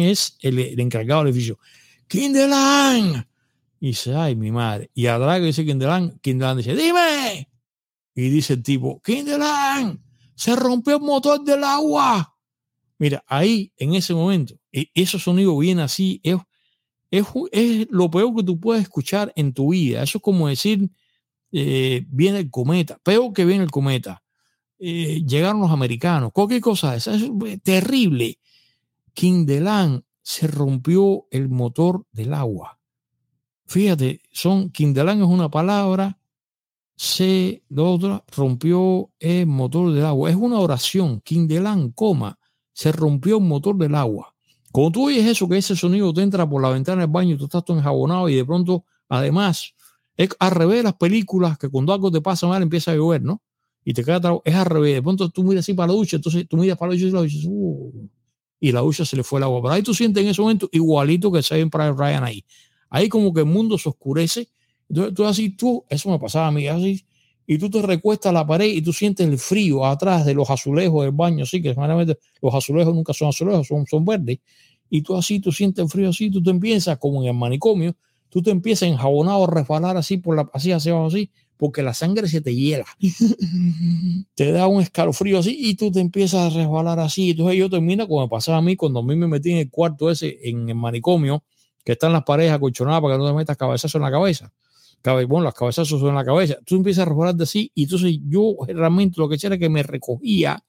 es, 0.00 0.36
es 0.38 0.38
el, 0.40 0.78
encargado 0.80 1.24
del 1.24 1.32
edificio. 1.32 1.58
Kindelan. 2.06 3.26
Y 3.80 3.88
dice, 3.88 4.14
ay, 4.14 4.36
mi 4.36 4.52
madre. 4.52 4.90
Y 4.94 5.06
a 5.06 5.18
Drago 5.18 5.44
dice 5.44 5.64
Kindelan. 5.64 6.18
Kindelan 6.20 6.58
dice, 6.58 6.76
dime. 6.76 7.48
Y 8.14 8.28
dice 8.30 8.54
el 8.54 8.62
tipo, 8.62 9.00
Kindelan, 9.02 10.02
se 10.34 10.56
rompió 10.56 10.96
el 10.96 11.02
motor 11.02 11.42
del 11.44 11.64
agua. 11.64 12.34
Mira, 12.98 13.22
ahí, 13.26 13.72
en 13.76 13.94
ese 13.94 14.14
momento, 14.14 14.54
e, 14.72 14.90
ese 14.94 15.18
sonido 15.18 15.56
viene 15.58 15.82
así, 15.82 16.20
es, 16.22 16.36
es, 17.10 17.26
es 17.52 17.86
lo 17.90 18.10
peor 18.10 18.34
que 18.34 18.42
tú 18.42 18.58
puedes 18.58 18.84
escuchar 18.84 19.32
en 19.36 19.52
tu 19.52 19.72
vida. 19.72 20.02
Eso 20.02 20.16
es 20.18 20.22
como 20.22 20.48
decir, 20.48 20.88
eh, 21.58 22.04
viene 22.10 22.40
el 22.40 22.50
cometa, 22.50 22.98
peor 23.02 23.32
que 23.32 23.46
viene 23.46 23.64
el 23.64 23.70
cometa, 23.70 24.22
eh, 24.78 25.24
llegaron 25.26 25.62
los 25.62 25.70
americanos, 25.70 26.32
cualquier 26.34 26.60
cosa 26.60 26.94
esa, 26.94 27.14
es 27.14 27.30
terrible. 27.62 28.38
Kindelan 29.14 30.04
se 30.20 30.48
rompió 30.48 31.26
el 31.30 31.48
motor 31.48 32.04
del 32.12 32.34
agua. 32.34 32.78
Fíjate, 33.64 34.20
son 34.30 34.68
Kindelan 34.68 35.22
es 35.22 35.26
una 35.26 35.50
palabra, 35.50 36.18
se, 36.94 37.62
lo 37.70 37.90
otro, 37.90 38.22
rompió 38.36 39.10
el 39.18 39.46
motor 39.46 39.94
del 39.94 40.04
agua. 40.04 40.28
Es 40.28 40.36
una 40.36 40.60
oración, 40.60 41.22
Kindelan, 41.22 41.92
coma, 41.92 42.38
se 42.74 42.92
rompió 42.92 43.38
el 43.38 43.44
motor 43.44 43.78
del 43.78 43.94
agua. 43.94 44.34
Cuando 44.70 44.92
tú 44.92 45.06
oyes 45.06 45.24
eso, 45.24 45.48
que 45.48 45.56
ese 45.56 45.74
sonido 45.74 46.12
te 46.12 46.20
entra 46.20 46.46
por 46.46 46.60
la 46.60 46.68
ventana 46.68 47.00
del 47.00 47.10
baño, 47.10 47.38
tú 47.38 47.44
estás 47.44 47.64
todo 47.64 47.78
enjabonado 47.78 48.28
y 48.28 48.34
de 48.34 48.44
pronto, 48.44 48.84
además, 49.08 49.72
Es 50.16 50.30
al 50.38 50.50
revés 50.50 50.78
de 50.78 50.82
las 50.84 50.94
películas 50.94 51.58
que 51.58 51.68
cuando 51.68 51.92
algo 51.92 52.10
te 52.10 52.20
pasa 52.20 52.46
mal 52.46 52.62
empieza 52.62 52.92
a 52.92 52.94
llover, 52.94 53.22
¿no? 53.22 53.42
Y 53.84 53.92
te 53.92 54.02
queda 54.02 54.20
Es 54.44 54.54
al 54.54 54.66
revés. 54.66 54.94
De 54.94 55.02
pronto 55.02 55.28
tú 55.28 55.44
miras 55.44 55.64
así 55.64 55.74
para 55.74 55.88
la 55.88 55.94
ducha, 55.94 56.16
entonces 56.16 56.46
tú 56.48 56.56
miras 56.56 56.78
para 56.78 56.92
la 56.92 56.98
ducha 56.98 57.06
y 57.06 57.10
la 57.10 57.20
ducha, 57.20 57.36
uh, 57.48 58.08
y 58.58 58.72
la 58.72 58.80
ducha 58.80 59.04
se 59.04 59.16
le 59.16 59.22
fue 59.22 59.38
el 59.38 59.44
agua. 59.44 59.60
Pero 59.62 59.74
ahí 59.74 59.82
tú 59.82 59.94
sientes 59.94 60.22
en 60.22 60.30
ese 60.30 60.40
momento 60.40 60.68
igualito 60.72 61.30
que 61.30 61.42
se 61.42 61.66
para 61.66 61.92
Ryan 61.92 62.24
ahí. 62.24 62.44
Ahí 62.88 63.08
como 63.08 63.32
que 63.32 63.40
el 63.40 63.46
mundo 63.46 63.78
se 63.78 63.88
oscurece. 63.88 64.48
Entonces 64.88 65.14
tú 65.14 65.24
así, 65.24 65.50
tú, 65.50 65.84
eso 65.88 66.10
me 66.10 66.18
pasaba 66.18 66.48
a 66.48 66.50
mí, 66.52 66.66
así, 66.68 67.04
y 67.46 67.58
tú 67.58 67.70
te 67.70 67.80
recuestas 67.80 68.30
a 68.30 68.32
la 68.32 68.46
pared 68.46 68.66
y 68.66 68.82
tú 68.82 68.92
sientes 68.92 69.26
el 69.26 69.38
frío 69.38 69.84
atrás 69.84 70.26
de 70.26 70.34
los 70.34 70.50
azulejos 70.50 71.04
del 71.04 71.12
baño, 71.12 71.44
así 71.44 71.62
que 71.62 71.74
generalmente 71.74 72.18
los 72.42 72.54
azulejos 72.54 72.94
nunca 72.94 73.12
son 73.12 73.28
azulejos, 73.28 73.66
son, 73.68 73.86
son 73.86 74.04
verdes. 74.04 74.38
Y 74.90 75.02
tú 75.02 75.16
así, 75.16 75.40
tú 75.40 75.52
sientes 75.52 75.84
el 75.84 75.90
frío 75.90 76.08
así, 76.08 76.30
tú 76.30 76.42
te 76.42 76.50
empiezas, 76.50 76.98
como 76.98 77.22
en 77.22 77.28
el 77.28 77.34
manicomio, 77.34 77.94
tú 78.36 78.42
te 78.42 78.50
empiezas 78.50 78.90
enjabonado 78.90 79.44
a 79.44 79.46
resbalar 79.46 79.96
así, 79.96 80.18
por 80.18 80.36
la, 80.36 80.46
así 80.52 80.70
hacia 80.70 80.92
abajo, 80.92 81.06
así, 81.06 81.30
porque 81.56 81.82
la 81.82 81.94
sangre 81.94 82.28
se 82.28 82.42
te 82.42 82.54
hiela. 82.54 82.84
te 84.34 84.52
da 84.52 84.66
un 84.66 84.82
escalofrío 84.82 85.38
así 85.38 85.56
y 85.58 85.74
tú 85.74 85.90
te 85.90 86.00
empiezas 86.00 86.52
a 86.52 86.54
resbalar 86.54 87.00
así. 87.00 87.30
Entonces 87.30 87.56
yo 87.56 87.70
termino 87.70 88.06
como 88.06 88.20
me 88.20 88.28
pasaba 88.28 88.58
a 88.58 88.60
mí 88.60 88.76
cuando 88.76 89.00
a 89.00 89.02
mí 89.02 89.16
me 89.16 89.26
metí 89.26 89.52
en 89.52 89.56
el 89.56 89.70
cuarto 89.70 90.10
ese, 90.10 90.38
en 90.42 90.68
el 90.68 90.74
manicomio, 90.74 91.44
que 91.82 91.92
están 91.92 92.12
las 92.12 92.24
paredes 92.24 92.52
acolchonadas 92.52 93.00
para 93.00 93.14
que 93.14 93.18
no 93.20 93.26
te 93.26 93.32
metas 93.32 93.56
cabezazo 93.56 93.96
en 93.96 94.02
la 94.02 94.10
cabeza. 94.10 94.52
Bueno, 95.02 95.44
las 95.44 95.54
cabezazos 95.54 95.98
son 95.98 96.10
en 96.10 96.16
la 96.16 96.24
cabeza. 96.26 96.58
Tú 96.66 96.76
empiezas 96.76 97.06
a 97.06 97.08
resbalar 97.08 97.36
de 97.36 97.44
así 97.44 97.72
y 97.74 97.84
entonces 97.84 98.18
yo 98.28 98.54
realmente 98.68 99.18
lo 99.18 99.30
que 99.30 99.36
hacía 99.36 99.46
era 99.46 99.56
que 99.56 99.70
me 99.70 99.82
recogía 99.82 100.62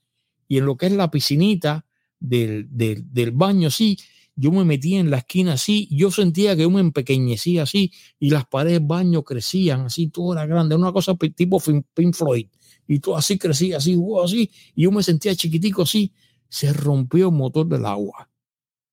y 0.48 0.60
en 0.60 0.66
lo 0.66 0.78
que 0.78 0.86
es 0.86 0.94
la 0.94 1.12
piscinita 1.12 1.86
del, 2.18 2.66
del, 2.70 3.12
del 3.12 3.32
baño 3.32 3.68
así, 3.68 3.98
yo 4.38 4.52
me 4.52 4.64
metía 4.64 5.00
en 5.00 5.10
la 5.10 5.18
esquina 5.18 5.54
así, 5.54 5.90
yo 5.92 6.12
sentía 6.12 6.56
que 6.56 6.62
yo 6.62 6.70
me 6.70 6.80
empequeñecía 6.80 7.64
así 7.64 7.92
y 8.20 8.30
las 8.30 8.46
paredes 8.46 8.80
del 8.80 8.88
baño 8.88 9.24
crecían 9.24 9.82
así, 9.82 10.10
todo 10.10 10.34
era 10.34 10.46
grande, 10.46 10.76
una 10.76 10.94
cosa 10.94 11.16
tipo 11.36 11.60
Pink 11.94 12.16
Floyd 12.16 12.48
y 12.88 13.00
todo 13.00 13.18
así 13.18 13.40
crecía 13.40 13.78
así, 13.78 14.00
así, 14.24 14.52
y 14.76 14.84
yo 14.84 14.92
me 14.92 15.02
sentía 15.02 15.36
chiquitico 15.36 15.82
así, 15.82 16.14
se 16.48 16.72
rompió 16.72 17.30
el 17.30 17.34
motor 17.34 17.68
del 17.68 17.86
agua. 17.86 18.30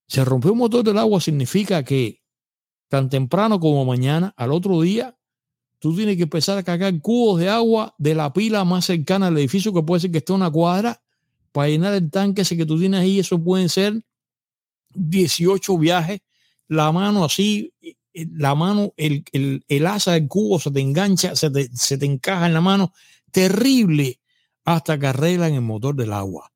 Se 0.06 0.24
rompió 0.24 0.52
el 0.52 0.56
motor 0.56 0.82
del 0.82 0.96
agua 0.96 1.20
significa 1.20 1.84
que 1.84 2.22
tan 2.88 3.10
temprano 3.10 3.60
como 3.60 3.84
mañana, 3.84 4.32
al 4.38 4.50
otro 4.50 4.80
día, 4.80 5.16
tú 5.78 5.94
tienes 5.94 6.16
que 6.16 6.22
empezar 6.22 6.56
a 6.56 6.62
cargar 6.62 6.98
cubos 7.00 7.38
de 7.38 7.50
agua 7.50 7.94
de 7.98 8.14
la 8.14 8.32
pila 8.32 8.64
más 8.64 8.86
cercana 8.86 9.26
al 9.26 9.36
edificio, 9.36 9.74
que 9.74 9.82
puede 9.82 10.00
ser 10.00 10.10
que 10.10 10.18
esté 10.18 10.32
una 10.32 10.50
cuadra, 10.50 11.02
para 11.52 11.68
llenar 11.68 11.92
el 11.94 12.10
tanque 12.10 12.42
ese 12.42 12.56
que 12.56 12.66
tú 12.66 12.78
tienes 12.78 13.00
ahí, 13.00 13.18
eso 13.18 13.42
pueden 13.42 13.68
ser 13.68 14.02
18 14.94 15.78
viajes, 15.78 16.20
la 16.68 16.92
mano 16.92 17.24
así, 17.24 17.72
la 18.14 18.54
mano, 18.54 18.92
el, 18.96 19.24
el, 19.68 19.86
asa 19.86 20.12
del 20.12 20.28
cubo 20.28 20.58
se 20.60 20.70
te 20.70 20.80
engancha, 20.80 21.34
se 21.34 21.50
te, 21.50 21.68
se 21.74 21.98
te, 21.98 22.06
encaja 22.06 22.46
en 22.46 22.54
la 22.54 22.60
mano, 22.60 22.92
terrible, 23.30 24.20
hasta 24.64 24.98
que 24.98 25.08
arreglan 25.08 25.54
el 25.54 25.60
motor 25.60 25.94
del 25.94 26.12
agua. 26.12 26.52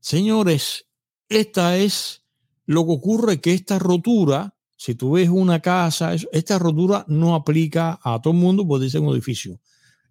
Señores, 0.00 0.86
esta 1.28 1.76
es 1.76 2.22
lo 2.66 2.86
que 2.86 2.92
ocurre 2.92 3.40
que 3.40 3.52
esta 3.52 3.78
rotura, 3.78 4.54
si 4.76 4.94
tú 4.94 5.12
ves 5.12 5.28
una 5.28 5.60
casa, 5.60 6.14
esta 6.32 6.58
rotura 6.58 7.04
no 7.08 7.34
aplica 7.34 7.98
a 8.02 8.20
todo 8.22 8.32
el 8.32 8.40
mundo, 8.40 8.66
pues 8.66 8.82
dice 8.82 8.98
un 8.98 9.12
edificio. 9.12 9.60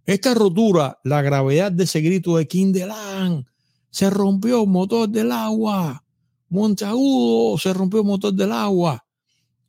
Esta 0.05 0.33
rotura, 0.33 0.99
la 1.03 1.21
gravedad 1.21 1.71
de 1.71 1.85
ese 1.85 2.01
grito 2.01 2.37
de 2.37 2.47
Kindelan, 2.47 3.45
se 3.89 4.09
rompió 4.09 4.63
el 4.63 4.69
motor 4.69 5.07
del 5.07 5.31
agua. 5.31 6.03
Montagudo, 6.49 7.57
se 7.57 7.73
rompió 7.73 7.99
el 7.99 8.05
motor 8.05 8.33
del 8.33 8.51
agua. 8.51 9.05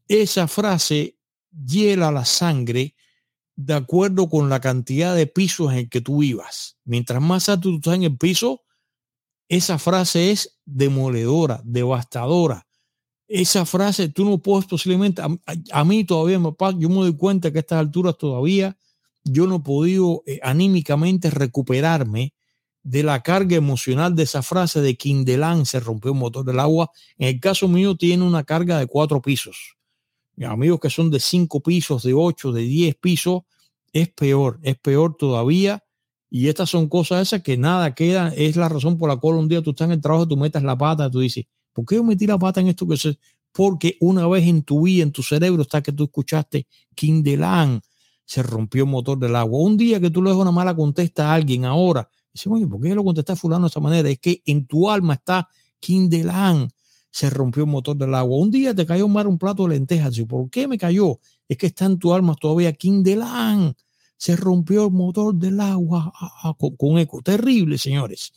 Esa 0.09 0.49
frase 0.49 1.17
hiela 1.51 2.11
la 2.11 2.25
sangre 2.25 2.95
de 3.57 3.75
acuerdo 3.75 4.29
con 4.29 4.49
la 4.49 4.61
cantidad 4.61 5.15
de 5.15 5.27
pisos 5.27 5.73
en 5.73 5.79
el 5.79 5.89
que 5.89 6.01
tú 6.01 6.19
vivas. 6.19 6.79
Mientras 6.85 7.21
más 7.21 7.49
alto 7.49 7.69
tú 7.69 7.77
estás 7.77 7.95
en 7.95 8.05
el 8.05 8.17
piso, 8.17 8.63
esa 9.49 9.79
frase 9.79 10.31
es 10.31 10.59
demoledora, 10.65 11.61
devastadora. 11.65 12.67
Esa 13.29 13.67
frase 13.67 14.09
tú 14.09 14.25
no 14.25 14.39
puedes 14.39 14.67
posiblemente, 14.67 15.23
a, 15.23 15.85
mí 15.85 16.05
todavía 16.05 16.39
me 16.39 16.53
yo 16.79 16.89
me 16.89 16.97
doy 16.97 17.17
cuenta 17.17 17.53
que 17.53 17.59
a 17.59 17.61
estas 17.61 17.79
alturas 17.79 18.17
todavía 18.17 18.77
yo 19.23 19.47
no 19.47 19.57
he 19.57 19.61
podido 19.61 20.23
eh, 20.27 20.41
anímicamente 20.43 21.31
recuperarme 21.31 22.35
de 22.83 23.03
la 23.03 23.23
carga 23.23 23.57
emocional 23.57 24.15
de 24.15 24.23
esa 24.23 24.43
frase 24.43 24.81
de 24.81 24.97
Kindelán 24.97 25.67
se 25.67 25.81
rompió 25.81 26.13
un 26.13 26.19
motor 26.19 26.45
del 26.45 26.61
agua. 26.61 26.91
En 27.19 27.29
el 27.29 27.41
caso 27.41 27.69
mío 27.69 27.97
tiene 27.97 28.25
una 28.25 28.45
carga 28.45 28.79
de 28.79 28.87
cuatro 28.87 29.21
pisos. 29.21 29.77
Mis 30.37 30.49
amigos 30.49 30.81
que 30.81 30.91
son 30.91 31.11
de 31.11 31.21
cinco 31.21 31.61
pisos, 31.61 32.03
de 32.03 32.15
ocho, 32.15 32.53
de 32.53 32.63
diez 32.63 32.95
pisos, 32.95 33.43
es 33.93 34.09
peor, 34.09 34.59
es 34.63 34.79
peor 34.79 35.17
todavía. 35.17 35.85
Y 36.31 36.49
estas 36.49 36.71
son 36.71 36.89
cosas 36.89 37.23
esas 37.23 37.43
que 37.43 37.57
nada 37.57 37.95
queda. 37.95 38.33
Es 38.37 38.57
la 38.57 38.69
razón 38.69 38.97
por 38.97 39.09
la 39.09 39.17
cual 39.17 39.37
un 39.37 39.49
día 39.49 39.63
tú 39.63 39.71
estás 39.71 39.87
en 39.87 39.93
el 39.93 40.01
trabajo, 40.01 40.29
tú 40.29 40.37
metas 40.37 40.63
la 40.63 40.79
pata, 40.79 41.11
tú 41.11 41.21
dices, 41.21 41.45
¿por 41.73 41.85
qué 41.85 41.97
yo 41.97 42.05
metí 42.05 42.27
la 42.27 42.39
pata 42.39 42.61
en 42.61 42.69
esto? 42.69 42.87
que. 42.87 43.19
Porque 43.53 43.97
una 44.01 44.29
vez 44.29 44.47
en 44.47 44.63
tu 44.63 44.83
vida, 44.83 45.03
en 45.03 45.11
tu 45.11 45.25
cerebro, 45.25 45.63
está 45.63 45.83
que 45.83 45.91
tú 45.91 46.05
escuchaste 46.05 46.69
Kindelán 46.95 47.83
se 48.31 48.45
rompió 48.45 48.85
el 48.85 48.91
motor 48.91 49.19
del 49.19 49.35
agua. 49.35 49.59
Un 49.59 49.77
día 49.77 49.99
que 49.99 50.09
tú 50.09 50.23
le 50.23 50.31
das 50.31 50.39
una 50.39 50.53
mala 50.53 50.77
contesta 50.77 51.29
a 51.29 51.35
alguien 51.35 51.65
ahora, 51.65 52.09
Dice, 52.33 52.49
oye, 52.49 52.67
¿por 52.67 52.81
qué 52.81 52.95
lo 52.95 53.05
contesta 53.05 53.35
fulano 53.35 53.63
de 53.63 53.69
esta 53.69 53.81
manera? 53.81 54.09
Es 54.09 54.19
que 54.19 54.43
en 54.47 54.67
tu 54.67 54.89
alma 54.89 55.15
está 55.15 55.49
Kindelan. 55.81 56.71
Se 57.11 57.29
rompió 57.29 57.65
el 57.65 57.71
motor 57.71 57.97
del 57.97 58.15
agua. 58.15 58.39
Un 58.39 58.51
día 58.51 58.75
te 58.75 58.87
cayó 58.87 59.09
mar 59.09 59.27
un 59.27 59.39
plato 59.39 59.65
de 59.65 59.71
lentejas. 59.71 60.17
¿Y 60.19 60.25
por 60.25 60.49
qué 60.49 60.69
me 60.69 60.79
cayó? 60.79 61.19
Es 61.49 61.57
que 61.57 61.67
está 61.67 61.87
en 61.87 61.99
tu 61.99 62.15
alma 62.15 62.37
todavía 62.41 62.73
Kindelan. 62.73 63.75
Se 64.17 64.37
rompió 64.37 64.87
el 64.87 64.93
motor 64.93 65.35
del 65.35 65.59
agua 65.61 66.13
ah, 66.15 66.31
ah, 66.45 66.55
con, 66.55 66.99
eco. 66.99 67.21
Terrible, 67.23 67.79
señores. 67.79 68.33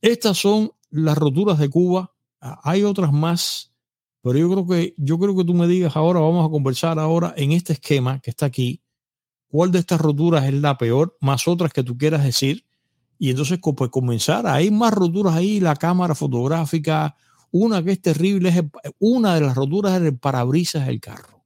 Estas 0.00 0.38
son 0.38 0.72
las 0.90 1.16
roturas 1.16 1.58
de 1.58 1.68
Cuba. 1.68 2.12
Ah, 2.40 2.58
hay 2.64 2.82
otras 2.82 3.12
más, 3.12 3.72
pero 4.22 4.38
yo 4.38 4.50
creo 4.50 4.66
que 4.66 4.94
yo 4.96 5.18
creo 5.18 5.36
que 5.36 5.44
tú 5.44 5.54
me 5.54 5.68
digas 5.68 5.96
ahora, 5.96 6.20
vamos 6.20 6.46
a 6.46 6.50
conversar 6.50 6.98
ahora 6.98 7.32
en 7.36 7.52
este 7.52 7.74
esquema 7.74 8.18
que 8.20 8.30
está 8.30 8.46
aquí. 8.46 8.82
¿Cuál 9.46 9.70
de 9.70 9.78
estas 9.78 10.00
roturas 10.00 10.44
es 10.46 10.54
la 10.54 10.76
peor? 10.76 11.16
Más 11.20 11.46
otras 11.46 11.72
que 11.72 11.84
tú 11.84 11.96
quieras 11.96 12.24
decir 12.24 12.64
y 13.24 13.30
entonces 13.30 13.58
pues 13.58 13.88
comenzar, 13.88 14.46
hay 14.46 14.70
más 14.70 14.92
roturas 14.92 15.34
ahí, 15.34 15.58
la 15.58 15.76
cámara 15.76 16.14
fotográfica, 16.14 17.16
una 17.50 17.82
que 17.82 17.92
es 17.92 18.02
terrible, 18.02 18.50
es 18.50 18.92
una 18.98 19.34
de 19.34 19.40
las 19.40 19.54
roturas 19.54 19.98
es 19.98 20.06
el 20.06 20.18
parabrisas 20.18 20.86
del 20.86 21.00
carro. 21.00 21.42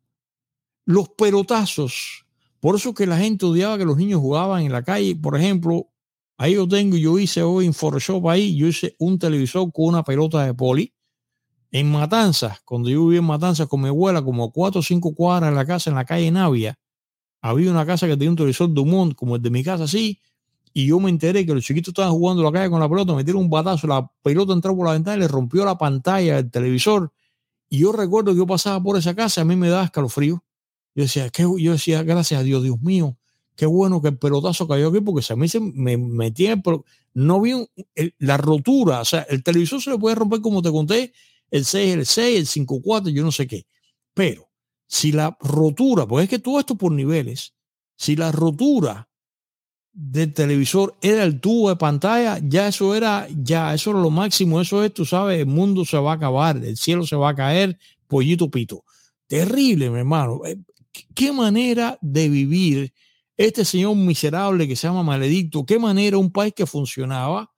Los 0.87 1.11
pelotazos, 1.11 2.27
por 2.59 2.75
eso 2.75 2.93
que 2.93 3.07
la 3.07 3.17
gente 3.17 3.47
odiaba 3.47 3.79
que 3.79 3.85
los 3.85 3.97
niños 3.97 4.21
jugaban 4.21 4.63
en 4.65 4.73
la 4.73 4.83
calle, 4.83 5.15
por 5.15 5.37
ejemplo, 5.37 5.87
ahí 6.37 6.55
yo 6.55 6.67
tengo, 6.67 6.97
yo 6.97 7.17
hice 7.17 7.45
hoy 7.45 7.67
en 7.67 7.75
Photoshop 7.75 8.27
ahí, 8.29 8.57
yo 8.57 8.67
hice 8.67 8.97
un 8.99 9.17
televisor 9.17 9.71
con 9.73 9.85
una 9.85 10.03
pelota 10.03 10.45
de 10.45 10.55
poli, 10.55 10.93
en 11.71 11.93
Matanzas, 11.93 12.61
cuando 12.65 12.91
yo 12.91 13.05
vivía 13.05 13.21
en 13.21 13.27
Matanzas 13.27 13.69
con 13.69 13.83
mi 13.83 13.89
abuela, 13.89 14.21
como 14.21 14.51
cuatro 14.51 14.81
o 14.81 14.83
cinco 14.83 15.15
cuadras 15.15 15.51
en 15.51 15.55
la 15.55 15.65
casa, 15.65 15.91
en 15.91 15.95
la 15.95 16.05
calle 16.05 16.29
Navia, 16.33 16.77
había 17.41 17.71
una 17.71 17.87
casa 17.87 18.09
que 18.09 18.15
tenía 18.15 18.31
un 18.31 18.37
televisor 18.37 18.75
Dumont, 18.75 19.15
como 19.15 19.37
el 19.37 19.43
de 19.43 19.51
mi 19.51 19.63
casa, 19.63 19.85
así, 19.85 20.21
y 20.73 20.87
yo 20.87 21.01
me 21.01 21.11
enteré 21.11 21.45
que 21.47 21.55
los 21.55 21.65
chiquitos 21.65 21.93
estaban 21.93 22.13
jugando 22.13 22.43
la 22.43 22.53
calle 22.53 22.71
con 22.71 22.81
la 22.81 22.89
pelota, 22.89 23.15
metieron 23.15 23.43
un 23.43 23.51
batazo, 23.51 23.87
la 23.87 24.11
pelota 24.23 24.53
entró 24.53 24.77
por 24.77 24.87
la 24.87 24.93
ventana 24.93 25.17
y 25.17 25.21
le 25.21 25.29
rompió 25.29 25.65
la 25.65 25.79
pantalla 25.79 26.37
del 26.37 26.51
televisor. 26.51 27.13
Y 27.69 27.79
yo 27.79 27.93
recuerdo 27.93 28.33
que 28.33 28.39
yo 28.39 28.47
pasaba 28.47 28.83
por 28.83 28.97
esa 28.97 29.15
casa, 29.15 29.43
a 29.43 29.45
mí 29.45 29.57
me 29.57 29.69
daba 29.69 29.85
escalofrío. 29.85 30.43
Yo 30.95 31.03
decía, 31.03 31.29
¿qué? 31.31 31.43
yo 31.59 31.73
decía, 31.73 32.03
gracias 32.03 32.41
a 32.41 32.43
Dios, 32.43 32.63
Dios 32.63 32.81
mío, 32.81 33.17
qué 33.57 33.67
bueno 33.67 34.01
que 34.01 34.09
el 34.09 34.19
pelotazo 34.19 34.67
cayó 34.67 34.89
aquí, 34.89 35.01
porque 35.01 35.23
si 35.23 35.33
a 35.33 35.37
mí 35.37 35.49
se 35.49 35.61
me 35.61 35.97
metía, 35.97 36.57
pero 36.57 36.85
no 37.15 37.41
vi 37.41 37.53
la 38.19 38.37
rotura, 38.37 39.01
o 39.01 39.05
sea, 39.05 39.23
el 39.23 39.43
televisor 39.43 39.83
se 39.83 39.91
le 39.91 39.99
puede 39.99 40.15
romper 40.15 40.41
como 40.41 40.63
te 40.63 40.71
conté, 40.71 41.13
el 41.51 41.65
6, 41.65 41.95
el 41.95 42.07
6, 42.07 42.39
el 42.39 42.47
5, 42.47 42.81
4, 42.83 43.11
yo 43.11 43.25
no 43.25 43.33
sé 43.33 43.47
qué. 43.47 43.67
Pero 44.15 44.49
si 44.87 45.13
la 45.13 45.37
rotura, 45.41 46.07
pues 46.07 46.25
es 46.25 46.31
que 46.31 46.39
todo 46.39 46.59
esto 46.59 46.77
por 46.77 46.93
niveles, 46.93 47.55
si 47.97 48.17
la 48.17 48.33
rotura 48.33 49.08
del 50.01 50.33
televisor 50.33 50.97
era 51.03 51.25
el 51.25 51.41
tubo 51.41 51.71
de 51.71 51.77
pantalla, 51.77 52.39
ya 52.41 52.69
eso 52.69 52.95
era, 52.95 53.27
ya 53.37 53.75
eso 53.75 53.91
era 53.91 53.99
lo 53.99 54.11
máximo, 54.11 54.61
eso 54.61 54.85
es, 54.85 54.95
tú 54.95 55.05
sabes, 55.05 55.41
el 55.41 55.47
mundo 55.47 55.85
se 55.85 55.99
va 55.99 56.13
a 56.13 56.15
acabar, 56.15 56.57
el 56.57 56.77
cielo 56.77 57.05
se 57.05 57.17
va 57.17 57.31
a 57.31 57.35
caer, 57.35 57.77
pollito 58.07 58.49
pito. 58.49 58.85
Terrible, 59.27 59.91
mi 59.91 59.99
hermano. 59.99 60.43
Eh, 60.47 60.57
¿Qué 61.15 61.33
manera 61.33 61.99
de 62.01 62.29
vivir 62.29 62.93
este 63.37 63.65
señor 63.65 63.97
miserable 63.97 64.69
que 64.69 64.77
se 64.77 64.87
llama 64.87 65.03
Maledicto? 65.03 65.67
¿Qué 65.67 65.81
manera 65.81 66.17
un 66.17 66.31
país 66.31 66.55
que 66.55 66.65
funcionaba 66.65 67.51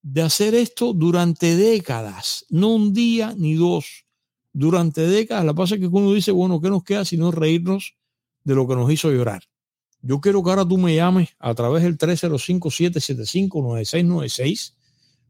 de 0.00 0.22
hacer 0.22 0.54
esto 0.54 0.94
durante 0.94 1.56
décadas? 1.56 2.46
No 2.48 2.68
un 2.68 2.94
día 2.94 3.34
ni 3.36 3.54
dos, 3.54 4.06
durante 4.54 5.06
décadas. 5.06 5.44
La 5.44 5.52
pasa 5.52 5.74
es 5.74 5.82
que 5.82 5.88
uno 5.88 6.14
dice, 6.14 6.32
bueno, 6.32 6.58
¿qué 6.58 6.70
nos 6.70 6.84
queda 6.84 7.04
sino 7.04 7.30
reírnos 7.32 7.96
de 8.44 8.54
lo 8.54 8.66
que 8.66 8.76
nos 8.76 8.90
hizo 8.90 9.10
llorar? 9.10 9.42
Yo 10.02 10.20
quiero 10.20 10.42
que 10.42 10.50
ahora 10.50 10.66
tú 10.66 10.78
me 10.78 10.94
llames 10.94 11.30
a 11.38 11.54
través 11.54 11.82
del 11.82 11.98
305-775-9696, 11.98 14.74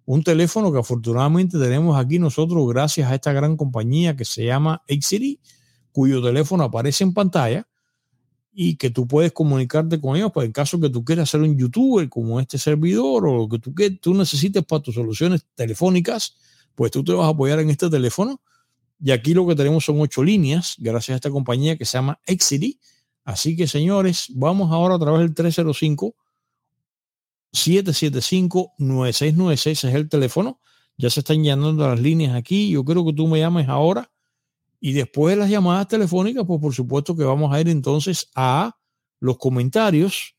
un 0.05 0.23
teléfono 0.23 0.73
que 0.73 0.79
afortunadamente 0.79 1.59
tenemos 1.59 1.99
aquí 1.99 2.19
nosotros 2.19 2.67
gracias 2.69 3.11
a 3.11 3.15
esta 3.15 3.33
gran 3.33 3.57
compañía 3.57 4.17
que 4.17 4.25
se 4.25 4.45
llama 4.45 4.83
Xcity, 4.89 5.41
cuyo 5.93 6.23
teléfono 6.23 6.65
aparece 6.65 7.05
en 7.05 7.15
pantalla. 7.15 7.67
y 8.59 8.77
que 8.77 8.89
tú 8.89 9.07
puedes 9.07 9.33
comunicarte 9.33 10.01
con 10.01 10.17
ellos, 10.17 10.31
pues 10.33 10.47
en 10.47 10.53
caso 10.53 10.81
que 10.81 10.89
tú 10.89 11.05
quieras 11.05 11.29
ser 11.29 11.43
un 11.43 11.59
youtuber 11.59 12.09
como 12.09 12.41
este 12.41 12.57
servidor 12.57 13.27
o 13.27 13.37
lo 13.37 13.49
que 13.51 13.59
tú, 13.59 13.75
que 13.75 13.91
tú 13.91 14.15
necesites 14.15 14.65
para 14.65 14.83
tus 14.83 14.95
soluciones 14.95 15.45
telefónicas, 15.55 16.37
pues 16.75 16.91
tú 16.91 17.05
te 17.05 17.13
vas 17.13 17.27
a 17.27 17.31
apoyar 17.31 17.61
en 17.61 17.69
este 17.69 17.91
teléfono. 17.91 18.41
Y 18.99 19.11
aquí 19.11 19.35
lo 19.35 19.47
que 19.47 19.55
tenemos 19.55 19.85
son 19.85 20.01
ocho 20.01 20.25
líneas, 20.25 20.77
gracias 20.79 21.15
a 21.15 21.17
esta 21.17 21.31
compañía 21.31 21.77
que 21.77 21.85
se 21.85 21.99
llama 21.99 22.19
Exity. 22.25 22.81
Así 23.27 23.57
que 23.57 23.67
señores, 23.67 24.29
vamos 24.35 24.71
ahora 24.71 24.95
a 24.95 24.99
través 25.01 25.21
del 25.21 25.35
305 25.35 26.15
775 27.53 28.75
9696 28.79 29.85
es 29.85 29.95
el 29.95 30.09
teléfono. 30.09 30.61
Ya 30.97 31.11
se 31.11 31.21
están 31.21 31.43
llenando 31.43 31.89
las 31.89 32.01
líneas 32.01 32.37
aquí. 32.37 32.71
Yo 32.71 32.85
creo 32.85 33.05
que 33.05 33.13
tú 33.13 33.27
me 33.27 33.41
llames 33.41 33.69
ahora 33.69 34.11
y 34.79 34.93
después 34.93 35.35
de 35.35 35.41
las 35.41 35.51
llamadas 35.51 35.89
telefónicas, 35.89 36.45
pues 36.47 36.61
por 36.61 36.73
supuesto 36.73 37.17
que 37.17 37.25
vamos 37.25 37.53
a 37.53 37.61
ir 37.61 37.69
entonces 37.69 38.31
a 38.37 38.77
los 39.19 39.39
comentarios 39.39 40.37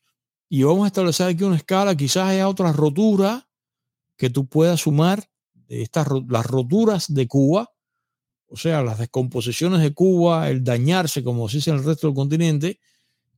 y 0.47 0.63
vamos 0.63 0.85
a 0.85 0.87
establecer 0.87 1.27
aquí 1.27 1.43
una 1.43 1.57
escala. 1.57 1.93
Quizás 1.93 2.29
haya 2.29 2.47
otra 2.47 2.71
rotura 2.71 3.49
que 4.15 4.29
tú 4.29 4.47
puedas 4.47 4.79
sumar 4.79 5.29
estas 5.67 6.07
las 6.29 6.45
roturas 6.45 7.13
de 7.13 7.27
Cuba, 7.27 7.69
o 8.49 8.57
sea, 8.57 8.81
las 8.81 8.99
descomposiciones 8.99 9.81
de 9.81 9.93
Cuba, 9.93 10.49
el 10.49 10.63
dañarse, 10.63 11.23
como 11.23 11.49
se 11.49 11.57
dice 11.57 11.69
en 11.71 11.77
el 11.77 11.83
resto 11.83 12.07
del 12.07 12.15
continente. 12.15 12.79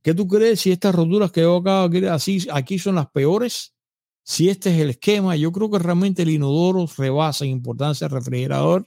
¿Qué 0.02 0.14
tú 0.14 0.26
crees 0.26 0.60
si 0.60 0.72
estas 0.72 0.94
roturas 0.94 1.30
que 1.30 1.42
yo 1.42 1.56
acabo 1.56 1.88
de 1.88 2.08
así 2.08 2.46
aquí 2.50 2.78
son 2.78 2.94
las 2.94 3.10
peores? 3.10 3.74
Si 4.22 4.48
este 4.48 4.70
es 4.74 4.80
el 4.80 4.90
esquema, 4.90 5.36
yo 5.36 5.52
creo 5.52 5.70
que 5.70 5.78
realmente 5.78 6.22
el 6.22 6.30
inodoro 6.30 6.88
rebasa 6.96 7.44
en 7.44 7.50
importancia 7.50 8.06
el 8.06 8.12
refrigerador 8.12 8.86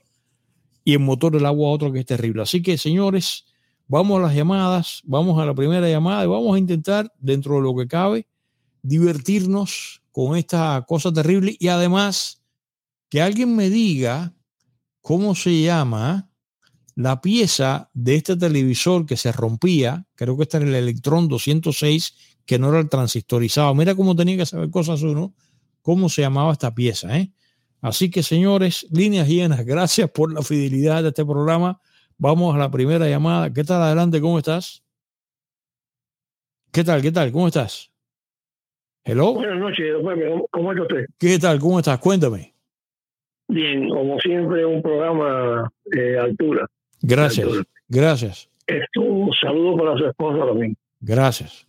y 0.84 0.94
el 0.94 1.00
motor 1.00 1.32
del 1.32 1.46
agua 1.46 1.70
otro 1.70 1.92
que 1.92 2.00
es 2.00 2.06
terrible. 2.06 2.42
Así 2.42 2.62
que, 2.62 2.78
señores, 2.78 3.44
vamos 3.86 4.18
a 4.18 4.22
las 4.22 4.34
llamadas, 4.34 5.02
vamos 5.04 5.40
a 5.40 5.46
la 5.46 5.54
primera 5.54 5.88
llamada 5.88 6.24
y 6.24 6.28
vamos 6.28 6.54
a 6.54 6.58
intentar, 6.58 7.12
dentro 7.18 7.56
de 7.56 7.62
lo 7.62 7.76
que 7.76 7.86
cabe, 7.86 8.26
divertirnos 8.82 10.02
con 10.12 10.36
esta 10.36 10.84
cosa 10.86 11.12
terrible 11.12 11.56
y 11.58 11.68
además 11.68 12.42
que 13.08 13.22
alguien 13.22 13.54
me 13.54 13.70
diga 13.70 14.34
cómo 15.04 15.34
se 15.34 15.60
llama 15.60 16.30
la 16.94 17.20
pieza 17.20 17.90
de 17.92 18.14
este 18.14 18.38
televisor 18.38 19.04
que 19.04 19.18
se 19.18 19.32
rompía, 19.32 20.06
creo 20.14 20.34
que 20.34 20.44
está 20.44 20.56
en 20.56 20.68
el 20.68 20.74
Electron 20.74 21.28
206, 21.28 22.38
que 22.46 22.58
no 22.58 22.70
era 22.70 22.80
el 22.80 22.88
transistorizado. 22.88 23.74
Mira 23.74 23.94
cómo 23.94 24.16
tenía 24.16 24.38
que 24.38 24.46
saber 24.46 24.70
cosas 24.70 25.02
uno, 25.02 25.34
cómo 25.82 26.08
se 26.08 26.22
llamaba 26.22 26.52
esta 26.52 26.74
pieza, 26.74 27.18
¿eh? 27.18 27.30
Así 27.82 28.10
que, 28.10 28.22
señores, 28.22 28.86
líneas 28.90 29.28
llenas, 29.28 29.62
gracias 29.66 30.10
por 30.10 30.32
la 30.32 30.40
fidelidad 30.40 31.02
de 31.02 31.10
este 31.10 31.26
programa. 31.26 31.78
Vamos 32.16 32.54
a 32.54 32.58
la 32.58 32.70
primera 32.70 33.06
llamada. 33.06 33.52
¿Qué 33.52 33.62
tal 33.62 33.82
adelante? 33.82 34.22
¿Cómo 34.22 34.38
estás? 34.38 34.82
¿Qué 36.72 36.82
tal? 36.82 37.02
¿Qué 37.02 37.12
tal? 37.12 37.30
¿Cómo 37.30 37.48
estás? 37.48 37.92
Hello. 39.04 39.34
Buenas 39.34 39.58
noches, 39.58 39.84
¿cómo 40.50 40.72
está 40.72 40.82
usted? 40.82 41.04
¿Qué 41.18 41.38
tal? 41.38 41.60
¿Cómo 41.60 41.78
estás? 41.78 41.98
Cuéntame. 41.98 42.53
Bien, 43.48 43.88
como 43.88 44.18
siempre, 44.20 44.64
un 44.64 44.82
programa 44.82 45.70
de 45.84 46.18
altura. 46.18 46.66
Gracias, 47.02 47.48
gracias. 47.88 48.48
un 48.96 49.32
saludo 49.34 49.76
para 49.76 49.96
su 49.98 50.06
esposa 50.06 50.46
también. 50.46 50.76
Gracias. 51.00 51.66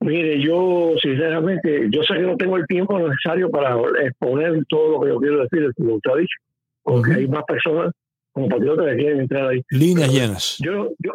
Mire, 0.00 0.40
yo 0.40 0.94
sinceramente, 1.00 1.88
yo 1.90 2.02
sé 2.02 2.14
que 2.14 2.22
no 2.22 2.36
tengo 2.36 2.56
el 2.56 2.66
tiempo 2.66 2.98
necesario 2.98 3.50
para 3.50 3.76
exponer 4.04 4.64
todo 4.68 4.92
lo 4.92 5.00
que 5.00 5.08
yo 5.08 5.18
quiero 5.18 5.42
decir, 5.42 5.72
como 5.76 5.94
usted 5.94 6.10
ha 6.10 6.16
dicho, 6.16 6.36
porque 6.82 7.12
hay 7.14 7.28
más 7.28 7.44
personas 7.44 7.92
como 8.32 8.48
patriotas 8.48 8.86
que 8.90 8.96
quieren 8.96 9.20
entrar 9.20 9.48
ahí. 9.48 9.62
Líneas 9.70 10.12
llenas. 10.12 10.56
Yo, 10.58 10.90
yo, 10.98 11.12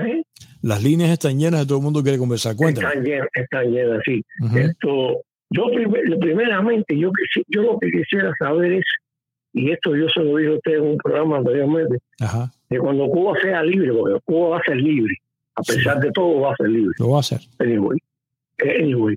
¿eh? 0.00 0.22
Las 0.62 0.82
líneas 0.82 1.10
están 1.10 1.38
llenas 1.38 1.60
de 1.60 1.66
todo 1.66 1.78
el 1.78 1.84
mundo 1.84 2.02
quiere 2.02 2.18
conversar. 2.18 2.56
Cuéntame. 2.56 2.88
Están 2.88 3.04
llenas, 3.04 3.28
están 3.34 3.70
llenas, 3.70 4.00
sí. 4.04 4.24
Esto, 4.56 5.22
yo 5.50 5.66
primeramente, 6.20 6.98
yo, 6.98 7.10
yo 7.48 7.62
lo 7.62 7.78
que 7.78 7.90
quisiera 7.90 8.32
saber 8.38 8.72
es, 8.72 8.84
y 9.54 9.70
esto 9.70 9.94
yo 9.94 10.08
se 10.08 10.20
lo 10.20 10.36
dije 10.36 10.50
a 10.50 10.56
usted 10.56 10.72
en 10.72 10.82
un 10.82 10.98
programa 10.98 11.38
anteriormente, 11.38 11.98
que 12.68 12.78
cuando 12.78 13.08
Cuba 13.08 13.38
sea 13.40 13.62
libre, 13.62 13.92
porque 13.92 14.20
Cuba 14.24 14.48
va 14.48 14.58
a 14.58 14.62
ser 14.64 14.76
libre, 14.76 15.14
a 15.54 15.62
pesar 15.62 16.00
de 16.00 16.10
todo 16.10 16.40
va 16.40 16.52
a 16.52 16.56
ser 16.56 16.68
libre. 16.68 16.92
Lo 16.98 17.10
va 17.10 17.18
a 17.18 17.20
hacer. 17.20 17.40
Anyway, 17.60 17.98
anyway. 18.58 19.16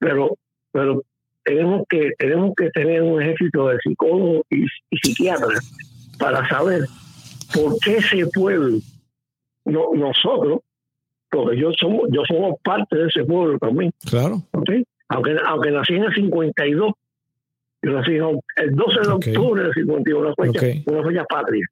Pero, 0.00 0.36
pero 0.72 1.02
tenemos 1.44 1.84
que 1.88 2.10
tenemos 2.18 2.54
que 2.56 2.70
tener 2.70 3.02
un 3.02 3.22
ejército 3.22 3.68
de 3.68 3.78
psicólogos 3.78 4.42
y, 4.50 4.66
psiquiatras 5.00 5.72
para 6.18 6.46
saber 6.48 6.82
por 7.54 7.78
qué 7.78 7.98
ese 7.98 8.26
pueblo, 8.26 8.78
no, 9.64 9.90
nosotros, 9.94 10.60
porque 11.30 11.56
yo 11.56 11.70
somos 11.78 12.08
yo 12.10 12.22
somos 12.26 12.56
parte 12.64 12.96
de 12.96 13.06
ese 13.06 13.24
pueblo 13.24 13.58
también. 13.60 13.92
Claro. 14.10 14.42
Aunque, 15.10 15.36
aunque 15.46 15.70
nací 15.70 15.94
en 15.94 16.02
el 16.02 16.14
52, 16.14 16.92
yo 17.82 17.92
nací 17.92 18.12
el 18.12 18.74
12 18.74 19.00
de 19.00 19.08
octubre 19.08 19.62
del 19.62 19.74
51, 19.74 20.20
una 20.20 20.34
fecha, 20.34 20.82
una 20.86 21.02
fecha 21.08 21.24
patria. 21.24 21.66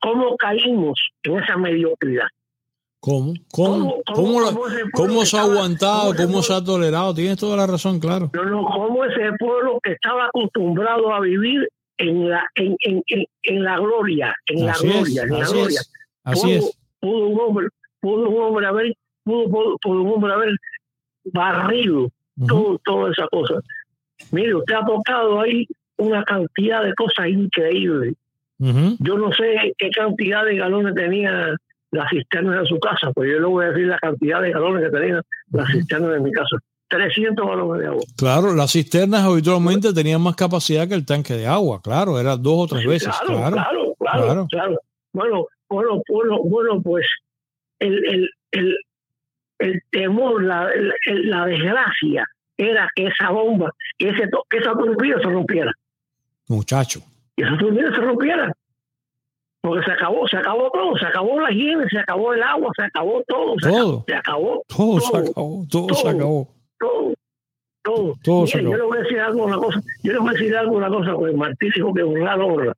¿Cómo 0.00 0.36
caímos 0.36 0.98
en 1.22 1.38
esa 1.38 1.56
mediocridad? 1.56 2.26
¿Cómo? 3.00 3.34
¿Cómo, 3.52 4.02
¿Cómo, 4.12 4.40
cómo, 4.92 5.24
se 5.24 5.36
ha 5.36 5.42
aguantado? 5.42 6.14
¿Cómo 6.16 6.42
se 6.42 6.52
ha 6.52 6.64
tolerado? 6.64 7.14
Tienes 7.14 7.38
toda 7.38 7.56
la 7.56 7.66
razón, 7.66 8.00
claro. 8.00 8.30
No, 8.34 8.44
no, 8.44 8.64
¿cómo 8.64 9.04
ese 9.04 9.32
pueblo 9.38 9.78
que 9.82 9.92
estaba 9.92 10.26
acostumbrado 10.26 11.14
a 11.14 11.20
vivir 11.20 11.68
en 11.98 12.28
la, 12.28 12.44
en, 12.56 12.76
en, 12.80 13.02
en, 13.42 13.64
la 13.64 13.78
gloria, 13.78 14.34
en 14.46 14.66
la 14.66 14.74
gloria, 14.74 15.22
en 15.22 15.30
la 15.30 15.48
gloria? 15.48 15.80
así 16.24 16.52
es. 16.52 16.78
Pudo 17.00 17.28
un 17.28 17.40
hombre, 17.40 17.68
pudo 18.00 18.28
un 18.28 18.42
hombre 18.42 18.66
haber, 18.66 18.94
pudo, 19.22 19.78
pudo, 19.80 20.02
un 20.02 20.12
hombre 20.12 20.32
haber 20.32 20.50
barrido 21.32 22.10
todo, 22.48 22.78
toda 22.84 23.12
esa 23.12 23.28
cosa. 23.28 23.54
Mire, 24.30 24.54
usted 24.54 24.74
ha 24.74 24.84
tocado 24.84 25.40
ahí 25.40 25.66
una 25.96 26.24
cantidad 26.24 26.82
de 26.82 26.94
cosas 26.94 27.28
increíbles. 27.28 28.14
Yo 28.58 29.16
no 29.16 29.32
sé 29.32 29.72
qué 29.78 29.90
cantidad 29.90 30.44
de 30.44 30.56
galones 30.56 30.94
tenía 30.94 31.54
las 31.92 32.10
cisternas 32.10 32.62
de 32.62 32.66
su 32.66 32.78
casa, 32.80 33.12
pues 33.12 33.30
yo 33.30 33.38
le 33.38 33.46
voy 33.46 33.64
a 33.64 33.68
decir 33.68 33.86
la 33.86 33.98
cantidad 33.98 34.42
de 34.42 34.50
galones 34.50 34.84
que 34.84 34.90
tenían 34.90 35.22
las 35.52 35.70
cisternas 35.70 36.12
de 36.12 36.20
mi 36.20 36.32
casa. 36.32 36.56
300 36.88 37.46
galones 37.46 37.82
de 37.82 37.86
agua. 37.88 38.02
Claro, 38.16 38.54
las 38.54 38.72
cisternas 38.72 39.22
habitualmente 39.22 39.92
tenían 39.92 40.22
más 40.22 40.34
capacidad 40.34 40.88
que 40.88 40.94
el 40.94 41.06
tanque 41.06 41.34
de 41.34 41.46
agua, 41.46 41.80
claro, 41.82 42.18
era 42.18 42.36
dos 42.36 42.64
o 42.64 42.66
tres 42.66 42.86
veces. 42.86 43.14
Claro 43.24 43.52
claro, 43.52 43.94
claro, 43.98 44.46
claro, 44.50 44.80
Bueno, 45.12 45.46
bueno, 45.68 46.02
bueno, 46.08 46.38
bueno 46.42 46.82
pues 46.82 47.06
el, 47.78 48.04
el, 48.06 48.30
el, 48.52 48.76
el 49.58 49.82
temor, 49.90 50.42
la, 50.42 50.68
la 51.06 51.46
desgracia 51.46 52.26
era 52.58 52.88
que 52.94 53.06
esa 53.06 53.30
bomba, 53.30 53.72
que, 53.96 54.10
ese, 54.10 54.28
que 54.50 54.58
esa 54.58 54.72
turbina 54.72 55.16
se 55.18 55.28
rompiera. 55.28 55.72
Muchacho. 56.48 57.00
Que 57.36 57.44
esa 57.44 57.56
turbina 57.56 57.94
se 57.94 58.00
rompiera 58.00 58.52
porque 59.60 59.84
se 59.84 59.92
acabó, 59.92 60.26
se 60.28 60.36
acabó 60.36 60.70
todo, 60.70 60.96
se 60.96 61.06
acabó 61.06 61.40
la 61.40 61.52
higiene, 61.52 61.84
se 61.90 61.98
acabó 61.98 62.32
el 62.32 62.42
agua, 62.42 62.70
se 62.76 62.84
acabó 62.84 63.22
todo, 63.26 63.54
se, 63.60 63.70
todo. 63.70 64.04
Acabó, 64.16 64.62
todo, 64.68 65.00
se 65.00 65.16
acabó, 65.16 65.66
todo, 65.68 65.94
se 65.94 66.08
acabó, 66.08 66.48
todo, 66.78 67.14
todo, 67.82 68.14
todo. 68.22 68.46
se 68.46 68.58
acabó. 68.58 68.70
Yo 68.70 68.76
le 68.78 68.84
voy 68.84 68.98
a 68.98 69.02
decir 69.02 69.20
algo, 69.20 69.44
una 69.44 69.56
cosa, 69.58 69.80
yo 70.02 70.12
le 70.12 70.18
voy 70.20 70.28
a 70.28 70.32
decir 70.32 70.56
algo, 70.56 70.76
una 70.76 70.88
cosa, 70.88 71.14
pues 71.14 71.34
Martí 71.34 71.70
dijo 71.74 71.92
que 71.92 72.02
honrar 72.02 72.40
honra. 72.40 72.72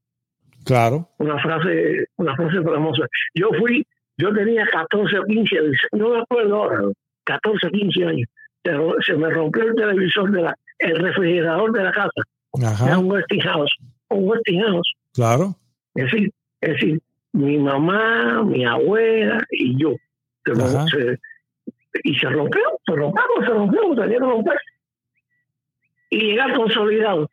Claro. 0.64 1.08
Una 1.18 1.38
frase, 1.38 2.06
una 2.16 2.34
frase 2.34 2.62
famosa. 2.62 3.06
Yo 3.34 3.48
fui, 3.58 3.86
yo 4.16 4.32
tenía 4.32 4.66
14 4.66 5.18
o 5.18 5.24
15, 5.24 5.56
no 5.92 6.10
me 6.10 6.20
acuerdo 6.20 6.56
ahora, 6.56 6.82
14 7.24 7.66
o 7.66 7.70
15 7.70 8.04
años. 8.04 8.28
Se, 8.62 9.14
me 9.14 9.30
rompió 9.30 9.64
el 9.64 9.74
televisor 9.74 10.30
de 10.30 10.42
la, 10.42 10.56
el 10.78 10.96
refrigerador 10.96 11.72
de 11.72 11.84
la 11.84 11.92
casa. 11.92 12.22
Ajá. 12.62 12.86
Era 12.86 12.98
un 12.98 13.10
Westinghouse, 13.10 13.72
un 14.08 14.28
Westinghouse. 14.28 14.92
Claro. 15.14 15.56
Es 15.94 16.04
decir, 16.04 16.32
es 16.60 16.70
decir, 16.72 17.00
mi 17.32 17.58
mamá, 17.58 18.42
mi 18.44 18.64
abuela 18.64 19.44
y 19.50 19.80
yo. 19.80 19.94
y 22.04 22.14
se 22.14 22.28
rompió, 22.28 22.62
se 22.86 22.94
rompió, 22.94 23.22
se 23.40 23.46
rompió, 23.46 23.80
tenía 23.94 24.18
que 24.18 24.18
romper. 24.18 24.58
Y 26.10 26.18
llegar 26.18 26.54
consolidado. 26.54 27.30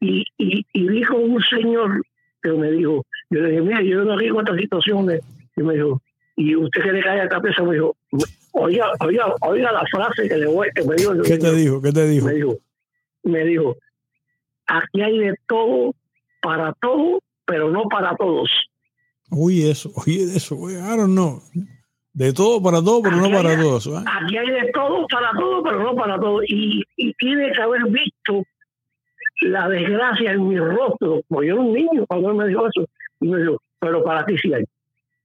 Y, 0.00 0.24
y, 0.38 0.66
y 0.72 0.88
dijo 0.88 1.16
un 1.16 1.42
señor 1.42 2.02
que 2.42 2.50
me 2.52 2.70
dijo, 2.70 3.04
yo 3.28 3.40
le 3.40 3.50
dije, 3.50 3.62
mira, 3.62 3.82
yo 3.82 4.04
no 4.04 4.16
digo 4.16 4.40
estas 4.40 4.56
situaciones. 4.56 5.20
Y 5.56 5.62
me 5.62 5.74
dijo, 5.74 6.00
y 6.36 6.56
usted 6.56 6.82
que 6.82 6.92
le 6.92 7.02
cae 7.02 7.20
a 7.20 7.24
la 7.24 7.28
cabeza, 7.28 7.62
me 7.62 7.74
dijo, 7.74 7.96
oiga, 8.52 8.92
oiga, 9.00 9.34
oiga 9.42 9.72
la 9.72 9.84
frase 9.90 10.28
que, 10.28 10.36
le 10.36 10.46
voy, 10.46 10.68
que 10.74 10.84
me 10.84 10.96
dijo. 10.96 11.12
¿Qué 11.22 11.38
te 11.38 11.52
dijo? 11.52 11.80
¿Qué 11.80 11.92
te 11.92 12.06
dijo? 12.06 12.26
Me 12.26 12.34
dijo, 12.34 12.58
me 13.22 13.44
dijo, 13.44 13.76
aquí 14.66 15.02
hay 15.02 15.18
de 15.18 15.34
todo, 15.46 15.94
para 16.40 16.72
todo 16.80 17.20
pero 17.50 17.68
no 17.68 17.82
para 17.88 18.14
todos. 18.16 18.48
Uy, 19.30 19.68
eso, 19.68 19.90
oye, 19.96 20.22
eso, 20.22 20.54
I 20.70 20.96
don't 20.96 21.12
know. 21.12 21.42
De 22.12 22.32
todo 22.32 22.62
para 22.62 22.82
todo, 22.82 23.02
pero 23.02 23.16
no 23.16 23.30
para 23.30 23.60
todos. 23.60 23.86
¿eh? 23.88 24.04
Aquí 24.06 24.36
hay 24.36 24.50
de 24.50 24.70
todo 24.72 25.06
para 25.08 25.32
todo, 25.32 25.62
pero 25.62 25.82
no 25.82 25.96
para 25.96 26.18
todos. 26.18 26.44
Y, 26.46 26.84
y 26.96 27.12
tiene 27.14 27.50
que 27.52 27.60
haber 27.60 27.82
visto 27.86 28.44
la 29.42 29.68
desgracia 29.68 30.32
en 30.32 30.48
mi 30.48 30.58
rostro. 30.58 31.22
Porque 31.28 31.48
yo 31.48 31.54
era 31.54 31.62
un 31.62 31.72
niño 31.72 32.06
cuando 32.06 32.30
él 32.30 32.36
me 32.36 32.46
dijo 32.46 32.66
eso. 32.68 32.88
Y 33.20 33.28
me 33.28 33.40
dijo, 33.40 33.60
pero 33.80 34.04
para 34.04 34.24
ti 34.24 34.36
sí 34.38 34.52
hay. 34.54 34.64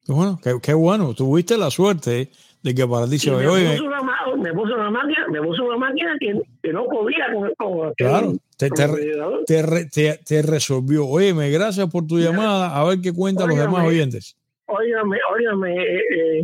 Bueno, 0.07 0.39
qué, 0.61 0.73
bueno, 0.73 1.14
tuviste 1.14 1.57
la 1.57 1.69
suerte 1.69 2.30
de 2.66 2.74
que 2.74 2.82
se 3.20 3.30
me, 3.30 3.44
puso 3.44 3.86
una, 3.86 4.02
me 4.38 4.54
puso 4.54 4.74
una 4.74 4.90
máquina, 4.90 5.28
me 5.30 5.40
puso 5.40 5.66
una 5.66 5.78
máquina 5.78 6.18
que, 6.20 6.34
no 6.74 6.86
podía 6.86 7.32
con, 7.32 7.54
con 7.58 7.94
Claro, 7.94 8.34
te, 8.58 8.70
te, 8.72 10.20
te, 10.26 10.42
resolvió. 10.42 11.06
Óyeme, 11.06 11.52
gracias 11.52 11.88
por 11.92 12.08
tu 12.08 12.18
llamada. 12.18 12.76
A 12.76 12.84
ver 12.86 13.02
qué 13.02 13.14
cuentan 13.14 13.50
los 13.50 13.58
demás 13.60 13.86
oyentes. 13.86 14.36
Óigame, 14.66 15.20
óigame, 15.32 15.76
eh, 15.76 16.02
eh, 16.18 16.44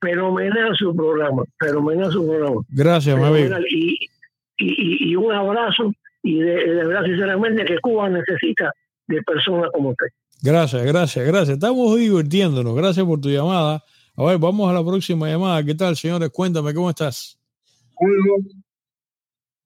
fenomenal 0.00 0.76
su 0.76 0.94
programa, 0.94 1.42
fenomenal 1.58 2.12
su 2.12 2.24
programa. 2.24 2.60
Gracias, 2.68 3.18
Y, 3.70 3.98
y, 4.56 5.10
y, 5.10 5.16
un 5.16 5.32
abrazo 5.32 5.92
y 6.22 6.38
de, 6.38 6.54
verdad, 6.54 7.04
sinceramente, 7.04 7.64
que 7.64 7.80
Cuba 7.80 8.08
necesita 8.08 8.72
de 9.08 9.20
personas 9.22 9.68
como 9.72 9.90
usted. 9.90 10.06
Gracias, 10.44 10.84
gracias, 10.84 11.26
gracias. 11.26 11.56
Estamos 11.56 11.96
divirtiéndonos. 11.96 12.76
Gracias 12.76 13.04
por 13.04 13.20
tu 13.20 13.30
llamada. 13.30 13.82
A 14.16 14.24
ver, 14.26 14.38
vamos 14.38 14.70
a 14.70 14.72
la 14.72 14.84
próxima 14.84 15.28
llamada. 15.28 15.64
¿Qué 15.64 15.74
tal, 15.74 15.96
señores? 15.96 16.30
Cuéntame, 16.30 16.72
¿cómo 16.72 16.88
estás? 16.88 17.36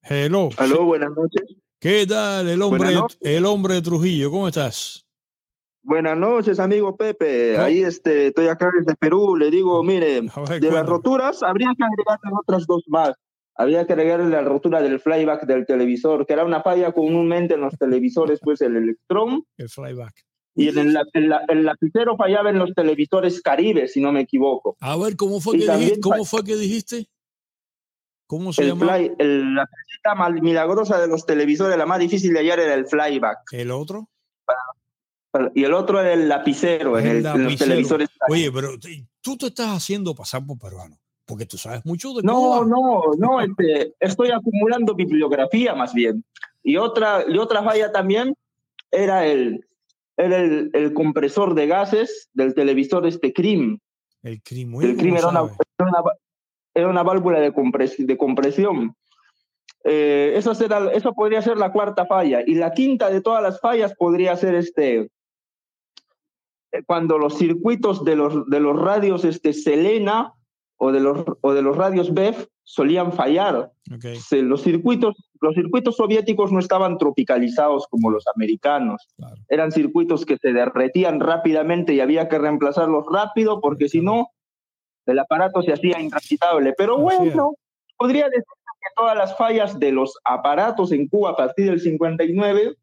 Hello. 0.01 0.49
Hello, 0.57 0.85
buenas 0.85 1.11
noches. 1.11 1.55
¿Qué 1.79 2.07
tal, 2.07 2.49
el 2.49 2.59
hombre, 2.63 2.95
el 3.21 3.45
hombre 3.45 3.75
de 3.75 3.81
Trujillo? 3.83 4.31
¿Cómo 4.31 4.47
estás? 4.47 5.05
Buenas 5.83 6.17
noches, 6.17 6.59
amigo 6.59 6.97
Pepe. 6.97 7.59
Ahí 7.59 7.81
este, 7.81 8.27
estoy 8.27 8.47
acá 8.47 8.71
desde 8.75 8.95
Perú. 8.95 9.37
Le 9.37 9.51
digo, 9.51 9.83
mire, 9.83 10.21
de 10.21 10.71
las 10.71 10.85
roturas 10.87 11.43
habría 11.43 11.71
que 11.77 11.83
agregarle 11.83 12.31
otras 12.41 12.65
dos 12.65 12.83
más. 12.87 13.13
Había 13.53 13.85
que 13.85 13.93
agregarle 13.93 14.29
la 14.29 14.41
rotura 14.41 14.81
del 14.81 14.99
flyback 14.99 15.45
del 15.45 15.67
televisor, 15.67 16.25
que 16.25 16.33
era 16.33 16.43
una 16.43 16.63
falla 16.63 16.91
comúnmente 16.91 17.53
en 17.53 17.61
los 17.61 17.77
televisores, 17.77 18.39
pues 18.41 18.61
el 18.61 18.75
electrón. 18.75 19.43
El 19.57 19.69
flyback. 19.69 20.28
Y 20.55 20.67
el, 20.67 20.97
el, 21.13 21.63
lapicero 21.63 22.17
fallaba 22.17 22.49
en 22.49 22.59
los 22.59 22.73
televisores 22.73 23.41
Caribe, 23.41 23.87
si 23.87 24.01
no 24.01 24.11
me 24.11 24.21
equivoco. 24.21 24.75
A 24.81 24.97
ver, 24.97 25.15
¿cómo 25.15 25.39
fue, 25.39 25.57
que 25.57 25.71
dijiste, 25.71 25.99
¿cómo 26.01 26.25
fue 26.25 26.43
que 26.43 26.55
dijiste? 26.55 27.07
¿Cómo 28.27 28.53
se 28.53 28.67
llama? 28.67 28.85
la 28.85 29.67
pieza 29.67 30.29
milagrosa 30.41 30.99
de 30.99 31.07
los 31.07 31.25
televisores, 31.25 31.77
la 31.77 31.85
más 31.85 31.99
difícil 31.99 32.33
de 32.33 32.39
hallar 32.39 32.59
era 32.59 32.73
el 32.75 32.85
flyback. 32.85 33.39
¿El 33.53 33.71
otro? 33.71 34.09
y 35.53 35.63
el 35.63 35.73
otro 35.73 35.99
era 35.99 36.13
el 36.13 36.27
lapicero, 36.27 36.97
en, 36.97 37.23
los 37.23 37.55
televisores. 37.57 38.09
Oye, 38.29 38.51
pero 38.51 38.71
tú 39.21 39.37
te 39.37 39.47
estás 39.47 39.69
haciendo 39.69 40.15
pasar 40.15 40.45
por 40.45 40.57
peruano, 40.57 40.99
porque 41.25 41.45
tú 41.45 41.57
sabes 41.57 41.85
mucho 41.85 42.13
de 42.13 42.23
No, 42.23 42.65
no, 42.65 43.01
no, 43.17 43.41
este, 43.41 43.93
estoy 43.99 44.31
acumulando 44.31 44.95
bibliografía 44.95 45.75
más 45.75 45.93
bien. 45.93 46.23
Y 46.63 46.77
otra, 46.77 47.23
y 47.27 47.37
otra 47.37 47.63
falla 47.63 47.91
también 47.91 48.35
era 48.91 49.25
el, 49.25 49.65
era 50.19 50.37
el, 50.37 50.69
el, 50.73 50.93
compresor 50.93 51.55
de 51.55 51.65
gases 51.65 52.29
del 52.33 52.53
televisor 52.53 53.07
este 53.07 53.31
CRIM. 53.31 53.79
El 54.21 54.41
CRIM, 54.41 54.81
el 54.81 54.97
CRIM 54.97 55.15
era 55.15 55.29
una, 55.29 55.49
era 56.73 56.89
una, 56.89 57.03
válvula 57.03 57.39
de, 57.39 57.51
de 57.99 58.17
compresión. 58.17 58.95
Eh, 59.85 60.33
eso, 60.35 60.53
será, 60.53 60.91
eso 60.91 61.13
podría 61.13 61.41
ser 61.41 61.57
la 61.57 61.71
cuarta 61.71 62.05
falla. 62.05 62.41
Y 62.45 62.55
la 62.55 62.73
quinta 62.73 63.09
de 63.09 63.21
todas 63.21 63.41
las 63.41 63.61
fallas 63.61 63.95
podría 63.95 64.35
ser 64.35 64.55
este, 64.55 65.09
eh, 66.73 66.83
cuando 66.85 67.17
los 67.17 67.37
circuitos 67.37 68.03
de 68.03 68.17
los, 68.17 68.45
de 68.49 68.59
los 68.59 68.77
radios 68.77 69.23
este, 69.23 69.53
Selena 69.53 70.33
o 70.75 70.91
de 70.91 70.99
los, 70.99 71.23
o 71.39 71.53
de 71.53 71.61
los 71.61 71.77
radios 71.77 72.13
BEF 72.13 72.45
solían 72.69 73.11
fallar. 73.11 73.71
los, 74.31 74.61
circuitos, 74.61 75.15
los 75.41 75.55
circuitos 75.55 75.95
soviéticos 75.95 76.51
no 76.51 76.59
estaban 76.59 76.99
tropicalizados 76.99 77.87
como 77.87 78.11
los 78.11 78.25
americanos. 78.35 79.07
Eran 79.47 79.71
circuitos 79.71 80.23
que 80.23 80.37
se 80.37 80.53
derretían 80.53 81.19
rápidamente 81.19 81.95
y 81.95 81.99
había 81.99 82.29
que 82.29 82.37
reemplazarlos 82.37 83.05
rápido 83.11 83.59
porque 83.59 83.89
si 83.89 84.01
no, 84.01 84.27
el 85.07 85.17
aparato 85.17 85.63
se 85.63 85.73
hacía 85.73 85.99
intransitable. 85.99 86.73
Pero 86.77 86.99
bueno, 86.99 87.55
podría 87.97 88.25
decir 88.25 88.43
que 88.43 88.89
todas 88.95 89.17
las 89.17 89.35
fallas 89.35 89.79
de 89.79 89.91
los 89.91 90.15
aparatos 90.23 90.91
en 90.91 91.07
Cuba 91.07 91.31
a 91.31 91.35
partir 91.35 91.71
del 91.71 91.81
59 91.81 92.75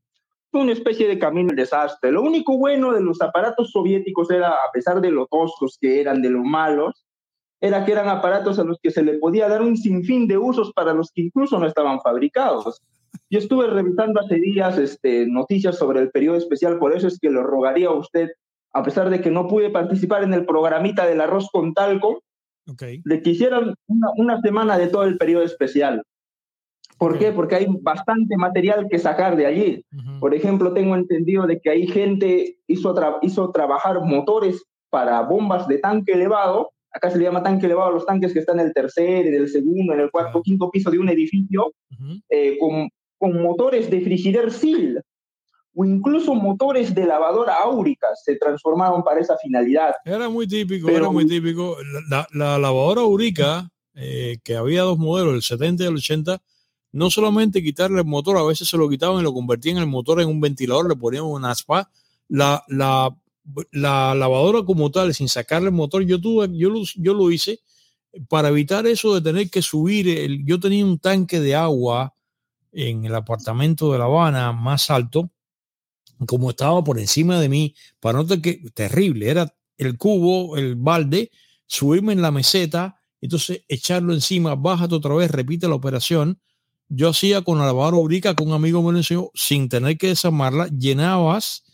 fue 0.51 0.63
una 0.63 0.73
especie 0.73 1.07
de 1.07 1.21
camino 1.21 1.51
de 1.51 1.63
desastre. 1.63 2.11
Lo 2.11 2.23
único 2.23 2.59
bueno 2.59 2.93
de 2.93 3.03
los 3.03 3.23
aparatos 3.23 3.71
soviéticos 3.71 4.33
era, 4.33 4.49
a 4.49 4.73
pesar 4.73 5.01
de 5.01 5.13
lo 5.13 5.29
toscos 5.29 5.79
que 5.81 6.01
eran, 6.01 6.23
de 6.23 6.31
lo 6.31 6.43
malos, 6.43 7.06
era 7.61 7.85
que 7.85 7.93
eran 7.93 8.09
aparatos 8.09 8.59
a 8.59 8.65
los 8.65 8.79
que 8.83 8.91
se 8.91 9.03
le 9.03 9.15
podía 9.15 9.49
dar 9.49 9.63
un 9.63 9.77
sinfín 9.77 10.29
de 10.29 10.37
usos 10.37 10.73
para 10.73 10.93
los 10.93 11.11
que 11.13 11.23
incluso 11.23 11.59
no 11.59 11.67
estaban 11.67 12.01
fabricados. 12.01 12.83
Yo 13.31 13.39
estuve 13.39 13.67
revisando 13.69 14.21
hace 14.21 14.37
días 14.37 14.79
este, 14.79 15.27
noticias 15.27 15.79
sobre 15.79 16.01
el 16.01 16.11
periodo 16.11 16.37
especial, 16.37 16.79
por 16.79 16.95
eso 16.95 17.09
es 17.09 17.19
que 17.19 17.31
lo 17.31 17.43
rogaría 17.43 17.89
a 17.89 17.95
usted, 17.95 18.31
a 18.73 18.83
pesar 18.83 19.11
de 19.11 19.21
que 19.21 19.31
no 19.31 19.49
pude 19.49 19.71
participar 19.71 20.23
en 20.23 20.35
el 20.35 20.45
programita 20.45 21.07
del 21.07 21.21
arroz 21.21 21.49
con 21.51 21.73
talco, 21.73 22.23
de 22.67 23.23
que 23.23 23.31
hicieran 23.31 23.75
una, 23.87 24.41
semana 24.41 24.77
de 24.77 24.89
todo 24.89 25.05
el 25.05 25.17
periodo 25.17 25.45
especial. 25.45 26.03
¿Por 26.99 27.19
qué? 27.19 27.31
Porque 27.31 27.55
hay 27.55 27.67
bastante 27.81 28.37
material 28.37 28.89
que 28.91 28.99
sacar 28.99 29.37
de 29.37 29.47
allí. 29.47 29.85
Por 30.19 30.35
ejemplo, 30.35 30.73
tengo 30.73 30.97
entendido 30.97 31.47
de 31.47 31.61
que 31.61 31.71
hay 31.71 31.87
gente 31.87 32.59
hizo, 32.67 32.95
hizo 33.23 33.51
trabajar 33.51 34.01
motores 34.01 34.65
para 34.91 35.21
bombas 35.23 35.69
de 35.69 35.79
tanque 35.79 36.13
elevado 36.13 36.73
acá 36.97 37.11
se 37.11 37.19
le 37.19 37.25
llama 37.25 37.43
tanque 37.43 37.67
elevado 37.67 37.91
a 37.91 37.93
los 37.93 38.07
tanques 38.07 38.33
que 38.33 38.39
están 38.41 38.59
en 38.59 38.67
el 38.67 38.75
tercer, 38.75 39.27
en 39.27 39.35
el 39.35 39.49
segundo, 39.49 39.93
en 39.93 40.01
el 40.01 40.11
cuarto, 40.11 40.43
quinto 40.43 40.71
piso 40.71 40.91
de 40.91 40.99
un 40.99 41.09
edificio, 41.09 41.73
eh, 42.29 42.57
con, 42.59 42.89
con, 43.19 43.43
motores 43.43 43.91
de 43.91 44.01
frigider 44.01 44.51
SIL 44.51 45.01
o 45.75 45.85
incluso 45.85 46.35
motores 46.35 46.95
de 46.95 47.05
lavadora 47.05 47.57
áurica 47.57 48.09
se 48.15 48.37
transformaron 48.37 49.05
para 49.05 49.21
esa 49.21 49.37
finalidad. 49.37 49.93
Era 50.05 50.29
muy 50.31 50.47
típico, 50.49 50.89
era 50.89 51.11
muy 51.11 51.27
típico. 51.27 51.77
La, 52.09 52.27
lavadora 52.33 53.03
áurica, 53.03 53.69
eh, 53.95 54.39
que 54.43 54.57
había 54.57 54.83
dos 54.83 54.99
modelos, 54.99 55.35
el 55.35 55.43
70 55.43 55.85
y 55.85 55.87
el 55.87 55.97
80, 55.97 56.43
no 56.93 57.11
solamente 57.11 57.63
quitarle 57.63 57.99
el 57.99 58.07
motor, 58.07 58.39
a 58.39 58.45
veces 58.45 58.69
se 58.69 58.79
lo 58.79 58.89
quitaban 58.89 59.21
y 59.21 59.23
lo 59.23 59.35
convertían 59.35 59.77
el 59.77 59.87
motor 59.87 60.23
en 60.23 60.29
un 60.29 60.41
ventilador, 60.41 60.89
le 60.89 60.97
ponían 60.97 61.25
una 61.25 61.51
aspa. 61.51 61.91
La, 62.29 62.65
la 62.69 63.15
la 63.73 64.15
lavadora 64.15 64.65
como 64.65 64.91
tal, 64.91 65.15
sin 65.15 65.29
sacarle 65.29 65.69
el 65.69 65.75
motor, 65.75 66.03
yo 66.03 66.21
tuve, 66.21 66.49
yo 66.53 66.71
lo, 66.71 66.83
yo 66.97 67.15
lo 67.15 67.31
hice 67.31 67.61
para 68.29 68.49
evitar 68.49 68.87
eso 68.87 69.15
de 69.15 69.21
tener 69.21 69.51
que 69.51 69.63
subir. 69.63 70.09
El, 70.09 70.45
yo 70.45 70.59
tenía 70.59 70.85
un 70.85 70.99
tanque 70.99 71.41
de 71.41 71.55
agua 71.55 72.15
en 72.73 73.05
el 73.05 73.15
apartamento 73.15 73.93
de 73.93 73.99
La 73.99 74.05
Habana 74.05 74.53
más 74.53 74.91
alto, 74.91 75.31
como 76.27 76.51
estaba 76.51 76.83
por 76.83 76.99
encima 76.99 77.41
de 77.41 77.49
mí, 77.49 77.75
para 78.01 78.23
no 78.23 78.27
que 78.27 78.63
terrible, 78.75 79.31
era 79.31 79.55
el 79.79 79.97
cubo, 79.99 80.57
el 80.57 80.77
balde, 80.77 81.31
subirme 81.67 82.13
en 82.13 82.23
la 82.23 82.31
meseta, 82.31 82.97
entonces 83.21 83.65
echarlo 83.69 84.15
encima, 84.15 84.55
bájate 84.55 84.95
otra 84.95 85.15
vez, 85.15 85.31
repite 85.31 85.69
la 85.69 85.75
operación. 85.75 86.41
Yo 86.89 87.09
hacía 87.11 87.43
con 87.43 87.59
la 87.59 87.67
lavadora 87.67 87.97
ubrica 87.97 88.35
con 88.35 88.49
un 88.49 88.55
amigo 88.55 88.83
me 88.83 88.93
lo 88.93 88.99
enseñó, 88.99 89.31
sin 89.35 89.69
tener 89.69 89.99
que 89.99 90.09
desarmarla, 90.09 90.69
llenabas 90.69 91.66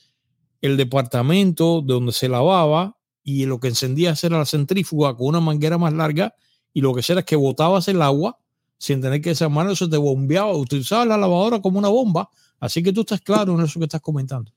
el 0.63 0.77
departamento 0.77 1.83
donde 1.83 2.13
se 2.13 2.29
lavaba 2.29 2.97
y 3.23 3.45
lo 3.47 3.61
que 3.61 3.69
encendía 3.69 4.15
era 4.23 4.39
la 4.39 4.47
centrífuga 4.47 5.15
con 5.15 5.29
una 5.29 5.41
manguera 5.41 5.77
más 5.77 5.93
larga 5.93 6.35
y 6.73 6.81
lo 6.81 6.95
que 6.95 7.01
hacía 7.01 7.15
era 7.15 7.23
que 7.23 7.37
botabas 7.37 7.89
el 7.89 8.01
agua 8.01 8.39
sin 8.79 9.01
tener 9.01 9.21
que 9.21 9.31
desarmar 9.31 9.71
eso 9.71 9.89
te 9.89 9.97
bombeaba, 9.97 10.57
utilizabas 10.57 11.07
la 11.07 11.17
lavadora 11.17 11.61
como 11.61 11.79
una 11.79 11.89
bomba, 11.89 12.29
así 12.59 12.83
que 12.83 12.93
tú 12.93 13.03
estás 13.03 13.21
claro 13.21 13.55
en 13.55 13.61
eso 13.61 13.79
que 13.79 13.85
estás 13.85 14.01
comentando. 14.01 14.51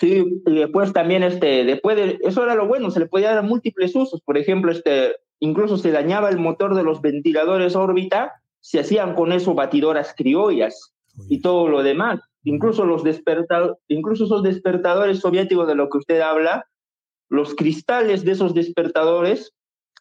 Sí, 0.00 0.42
y 0.46 0.54
después 0.54 0.92
también, 0.92 1.22
este, 1.22 1.64
después 1.64 1.96
de, 1.96 2.18
eso 2.22 2.42
era 2.42 2.56
lo 2.56 2.66
bueno, 2.66 2.90
se 2.90 2.98
le 2.98 3.06
podía 3.06 3.32
dar 3.32 3.44
múltiples 3.44 3.94
usos, 3.94 4.20
por 4.22 4.36
ejemplo, 4.36 4.72
este, 4.72 5.12
incluso 5.38 5.78
se 5.78 5.92
dañaba 5.92 6.28
el 6.28 6.38
motor 6.38 6.74
de 6.74 6.82
los 6.82 7.02
ventiladores 7.02 7.76
órbita, 7.76 8.32
se 8.58 8.80
hacían 8.80 9.14
con 9.14 9.30
eso 9.30 9.54
batidoras 9.54 10.12
criollas 10.16 10.92
y 11.28 11.40
todo 11.40 11.68
lo 11.68 11.84
demás. 11.84 12.20
Incluso, 12.44 12.84
los 12.86 13.02
incluso 13.88 14.24
esos 14.24 14.42
despertadores 14.42 15.20
soviéticos 15.20 15.66
de 15.66 15.74
lo 15.74 15.90
que 15.90 15.98
usted 15.98 16.20
habla, 16.20 16.64
los 17.28 17.54
cristales 17.54 18.24
de 18.24 18.32
esos 18.32 18.54
despertadores, 18.54 19.52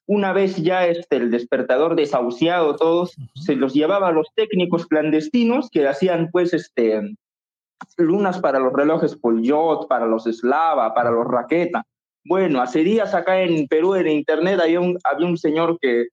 una 0.07 0.33
vez 0.33 0.57
ya 0.57 0.87
este, 0.87 1.17
el 1.17 1.29
despertador 1.29 1.95
desahuciado, 1.95 2.75
todos, 2.75 3.15
se 3.35 3.55
los 3.55 3.73
llevaba 3.73 4.07
a 4.07 4.11
los 4.11 4.27
técnicos 4.35 4.87
clandestinos 4.87 5.69
que 5.69 5.87
hacían 5.87 6.29
pues 6.31 6.53
este, 6.53 7.01
lunas 7.97 8.39
para 8.39 8.59
los 8.59 8.73
relojes 8.73 9.15
Polyot, 9.15 9.87
para 9.87 10.07
los 10.07 10.23
Slava, 10.23 10.93
para 10.93 11.11
los 11.11 11.27
Raqueta. 11.27 11.83
Bueno, 12.25 12.61
hace 12.61 12.83
días 12.83 13.13
acá 13.13 13.41
en 13.41 13.67
Perú, 13.67 13.95
en 13.95 14.07
internet, 14.07 14.59
había 14.61 14.79
un, 14.79 14.97
había 15.03 15.27
un 15.27 15.37
señor 15.37 15.77
que 15.79 16.07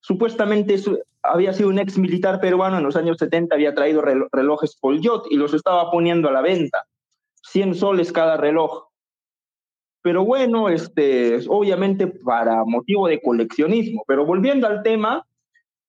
supuestamente 0.00 0.76
había 1.28 1.52
sido 1.52 1.68
un 1.68 1.78
ex 1.78 1.98
militar 1.98 2.40
peruano 2.40 2.78
en 2.78 2.84
los 2.84 2.96
años 2.96 3.16
70, 3.18 3.54
había 3.54 3.74
traído 3.74 4.02
relojes 4.02 4.76
Polyot 4.80 5.26
y 5.30 5.36
los 5.36 5.54
estaba 5.54 5.90
poniendo 5.90 6.28
a 6.28 6.32
la 6.32 6.42
venta. 6.42 6.84
100 7.42 7.74
soles 7.74 8.12
cada 8.12 8.36
reloj. 8.36 8.88
Pero 10.02 10.24
bueno, 10.24 10.68
este, 10.68 11.38
obviamente 11.48 12.06
para 12.06 12.64
motivo 12.64 13.08
de 13.08 13.20
coleccionismo. 13.20 14.04
Pero 14.06 14.24
volviendo 14.24 14.66
al 14.66 14.82
tema, 14.82 15.26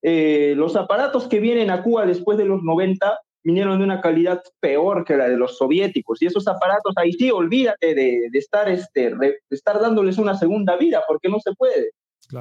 eh, 0.01 0.53
los 0.55 0.75
aparatos 0.75 1.27
que 1.27 1.39
vienen 1.39 1.69
a 1.69 1.83
Cuba 1.83 2.05
después 2.05 2.37
de 2.37 2.45
los 2.45 2.63
90 2.63 3.19
vinieron 3.43 3.77
de 3.77 3.83
una 3.83 4.01
calidad 4.01 4.41
peor 4.59 5.05
que 5.05 5.15
la 5.15 5.29
de 5.29 5.37
los 5.37 5.57
soviéticos. 5.57 6.21
Y 6.21 6.25
esos 6.25 6.47
aparatos, 6.47 6.93
ahí 6.97 7.13
sí, 7.13 7.31
olvídate 7.31 7.95
de, 7.95 8.29
estar, 8.33 8.69
este, 8.69 9.15
de 9.15 9.39
estar 9.49 9.79
dándoles 9.79 10.17
una 10.17 10.35
segunda 10.35 10.75
vida, 10.75 11.03
porque 11.07 11.29
no 11.29 11.39
se 11.39 11.53
puede. 11.53 11.91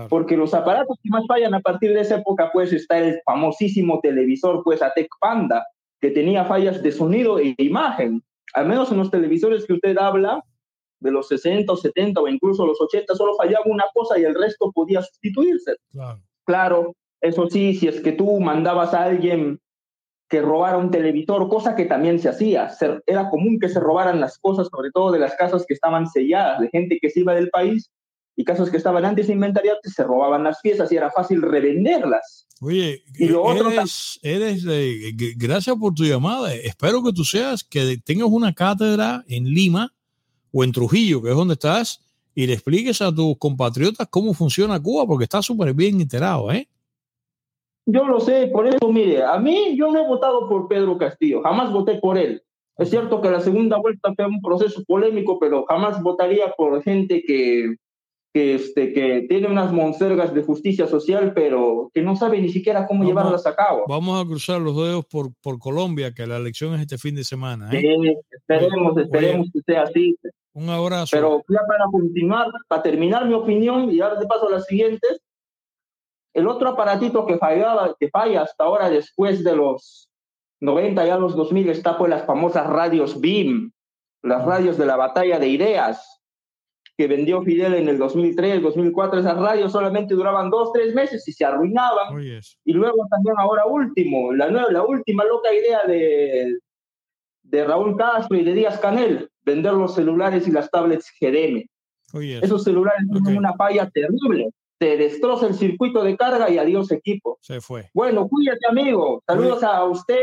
Porque 0.08 0.36
los 0.36 0.52
aparatos 0.52 0.98
que 1.02 1.08
más 1.10 1.26
fallan 1.26 1.54
a 1.54 1.60
partir 1.60 1.94
de 1.94 2.00
esa 2.00 2.16
época, 2.16 2.50
pues 2.52 2.72
está 2.72 2.98
el 2.98 3.20
famosísimo 3.24 4.00
televisor, 4.00 4.62
pues 4.62 4.82
Atec 4.82 5.08
Panda, 5.20 5.66
que 6.00 6.10
tenía 6.10 6.44
fallas 6.44 6.82
de 6.82 6.92
sonido 6.92 7.38
e 7.38 7.54
imagen. 7.58 8.22
Al 8.54 8.68
menos 8.68 8.90
en 8.92 8.98
los 8.98 9.10
televisores 9.10 9.66
que 9.66 9.74
usted 9.74 9.96
habla, 9.96 10.42
de 11.00 11.10
los 11.10 11.28
60 11.28 11.72
o 11.72 11.76
70 11.76 12.20
o 12.20 12.28
incluso 12.28 12.66
los 12.66 12.80
80, 12.80 13.14
solo 13.14 13.34
fallaba 13.36 13.64
una 13.66 13.84
cosa 13.94 14.18
y 14.18 14.24
el 14.24 14.34
resto 14.34 14.72
podía 14.72 15.00
sustituirse. 15.00 15.76
Claro. 15.92 16.20
claro, 16.44 16.94
eso 17.20 17.48
sí, 17.48 17.74
si 17.74 17.88
es 17.88 18.00
que 18.00 18.12
tú 18.12 18.40
mandabas 18.40 18.94
a 18.94 19.04
alguien 19.04 19.60
que 20.28 20.42
robara 20.42 20.76
un 20.76 20.90
televisor, 20.90 21.48
cosa 21.48 21.74
que 21.74 21.86
también 21.86 22.18
se 22.18 22.28
hacía. 22.28 22.70
Era 23.06 23.30
común 23.30 23.58
que 23.58 23.68
se 23.68 23.80
robaran 23.80 24.20
las 24.20 24.38
cosas, 24.38 24.68
sobre 24.70 24.90
todo 24.90 25.10
de 25.10 25.18
las 25.18 25.34
casas 25.36 25.64
que 25.66 25.74
estaban 25.74 26.06
selladas, 26.06 26.60
de 26.60 26.68
gente 26.68 26.98
que 27.00 27.08
se 27.08 27.20
iba 27.20 27.34
del 27.34 27.48
país 27.48 27.90
y 28.38 28.44
casas 28.44 28.70
que 28.70 28.76
estaban 28.76 29.04
antes 29.04 29.28
inventariadas, 29.28 29.80
se 29.82 30.04
robaban 30.04 30.44
las 30.44 30.60
piezas 30.60 30.92
y 30.92 30.96
era 30.96 31.10
fácil 31.10 31.42
revenderlas. 31.42 32.46
Oye, 32.60 33.02
eres, 33.18 34.20
eres 34.22 34.64
gracias 35.36 35.74
por 35.74 35.92
tu 35.92 36.04
llamada. 36.04 36.54
Espero 36.54 37.02
que 37.02 37.12
tú 37.12 37.24
seas, 37.24 37.64
que 37.64 37.98
tengas 37.98 38.28
una 38.28 38.54
cátedra 38.54 39.24
en 39.26 39.46
Lima 39.46 39.92
o 40.52 40.62
en 40.62 40.70
Trujillo, 40.70 41.20
que 41.20 41.30
es 41.30 41.34
donde 41.34 41.54
estás, 41.54 42.00
y 42.32 42.46
le 42.46 42.52
expliques 42.52 43.02
a 43.02 43.12
tus 43.12 43.36
compatriotas 43.38 44.06
cómo 44.08 44.32
funciona 44.32 44.80
Cuba, 44.80 45.04
porque 45.04 45.24
está 45.24 45.42
súper 45.42 45.74
bien 45.74 46.00
enterado, 46.00 46.52
¿eh? 46.52 46.68
Yo 47.86 48.04
lo 48.04 48.20
sé, 48.20 48.46
por 48.52 48.68
eso, 48.68 48.92
mire, 48.92 49.24
a 49.24 49.36
mí 49.40 49.76
yo 49.76 49.90
no 49.90 49.98
he 49.98 50.06
votado 50.06 50.48
por 50.48 50.68
Pedro 50.68 50.96
Castillo, 50.96 51.42
jamás 51.42 51.72
voté 51.72 51.96
por 51.96 52.16
él. 52.16 52.40
Es 52.76 52.90
cierto 52.90 53.20
que 53.20 53.32
la 53.32 53.40
segunda 53.40 53.78
vuelta 53.78 54.14
fue 54.14 54.26
un 54.26 54.40
proceso 54.40 54.84
polémico, 54.84 55.40
pero 55.40 55.64
jamás 55.66 56.00
votaría 56.00 56.52
por 56.56 56.80
gente 56.84 57.24
que, 57.26 57.74
que, 58.38 58.54
este, 58.54 58.92
que 58.92 59.26
tiene 59.28 59.48
unas 59.48 59.72
monsergas 59.72 60.32
de 60.32 60.44
justicia 60.44 60.86
social, 60.86 61.32
pero 61.34 61.90
que 61.92 62.02
no 62.02 62.14
sabe 62.14 62.40
ni 62.40 62.50
siquiera 62.50 62.86
cómo 62.86 63.02
llevarlas 63.02 63.46
a 63.48 63.56
cabo. 63.56 63.84
Vamos 63.88 64.22
a 64.22 64.24
cruzar 64.24 64.60
los 64.60 64.76
dedos 64.76 65.04
por, 65.06 65.32
por 65.42 65.58
Colombia, 65.58 66.14
que 66.14 66.24
la 66.24 66.36
elección 66.36 66.72
es 66.74 66.82
este 66.82 66.98
fin 66.98 67.16
de 67.16 67.24
semana. 67.24 67.68
¿eh? 67.72 67.80
Sí, 67.80 68.16
esperemos, 68.30 68.96
esperemos 68.96 69.48
que 69.52 69.60
sea 69.66 69.82
así. 69.82 70.16
Un 70.52 70.68
abrazo. 70.68 71.08
Pero 71.10 71.42
ya 71.48 71.60
para 71.66 71.84
continuar, 71.90 72.46
para 72.68 72.82
terminar 72.82 73.26
mi 73.26 73.34
opinión 73.34 73.90
y 73.90 73.98
dar 73.98 74.16
de 74.16 74.26
paso 74.26 74.46
a 74.46 74.52
las 74.52 74.66
siguientes, 74.66 75.20
el 76.32 76.46
otro 76.46 76.68
aparatito 76.68 77.26
que 77.26 77.38
fallaba, 77.38 77.96
que 77.98 78.08
falla 78.08 78.42
hasta 78.42 78.62
ahora 78.62 78.88
después 78.88 79.42
de 79.42 79.56
los 79.56 80.08
90 80.60 81.06
y 81.06 81.10
a 81.10 81.18
los 81.18 81.34
2000 81.34 81.70
está 81.70 81.98
pues 81.98 82.08
las 82.08 82.24
famosas 82.24 82.68
radios 82.68 83.20
BIM, 83.20 83.72
las 84.22 84.44
radios 84.44 84.78
de 84.78 84.86
la 84.86 84.94
batalla 84.94 85.40
de 85.40 85.48
ideas 85.48 86.17
que 86.98 87.06
vendió 87.06 87.42
Fidel 87.42 87.74
en 87.74 87.88
el 87.88 87.96
2003, 87.96 88.60
2004. 88.60 89.20
Esas 89.20 89.38
radios 89.38 89.70
solamente 89.70 90.14
duraban 90.14 90.50
dos, 90.50 90.72
tres 90.72 90.92
meses 90.94 91.26
y 91.28 91.32
se 91.32 91.44
arruinaban. 91.44 92.20
Y 92.64 92.72
luego 92.72 93.06
también 93.08 93.36
ahora 93.38 93.66
último, 93.66 94.32
la, 94.32 94.50
nueva, 94.50 94.72
la 94.72 94.82
última 94.84 95.24
loca 95.24 95.54
idea 95.54 95.84
de, 95.86 96.58
de 97.44 97.64
Raúl 97.64 97.96
Castro 97.96 98.36
y 98.36 98.42
de 98.42 98.52
Díaz 98.52 98.80
Canel, 98.80 99.30
vender 99.44 99.74
los 99.74 99.94
celulares 99.94 100.48
y 100.48 100.50
las 100.50 100.68
tablets 100.70 101.12
GDM. 101.20 101.64
Esos 102.42 102.64
celulares 102.64 103.06
tienen 103.12 103.38
una 103.38 103.54
falla 103.54 103.88
terrible 103.88 104.50
te 104.78 104.96
destroza 104.96 105.48
el 105.48 105.54
circuito 105.54 106.04
de 106.04 106.16
carga 106.16 106.48
y 106.48 106.56
adiós 106.56 106.90
equipo. 106.92 107.38
Se 107.42 107.60
fue. 107.60 107.90
Bueno, 107.92 108.28
cuídate 108.28 108.60
amigo. 108.68 109.22
Saludos 109.26 109.62
a 109.64 109.84
usted, 109.84 110.22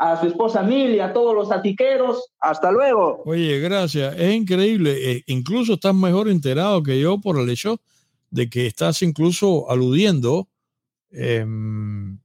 a 0.00 0.18
su 0.18 0.26
esposa 0.26 0.62
Mili, 0.62 0.98
a 0.98 1.12
todos 1.12 1.34
los 1.34 1.52
atiqueros. 1.52 2.32
Hasta 2.40 2.72
luego. 2.72 3.22
Oye, 3.26 3.60
gracias. 3.60 4.18
Es 4.18 4.34
increíble. 4.34 5.12
Eh, 5.12 5.22
incluso 5.26 5.74
estás 5.74 5.94
mejor 5.94 6.28
enterado 6.28 6.82
que 6.82 6.98
yo 6.98 7.20
por 7.20 7.38
el 7.38 7.50
hecho 7.50 7.80
de 8.30 8.48
que 8.48 8.66
estás 8.66 9.02
incluso 9.02 9.70
aludiendo 9.70 10.48
em, 11.10 12.18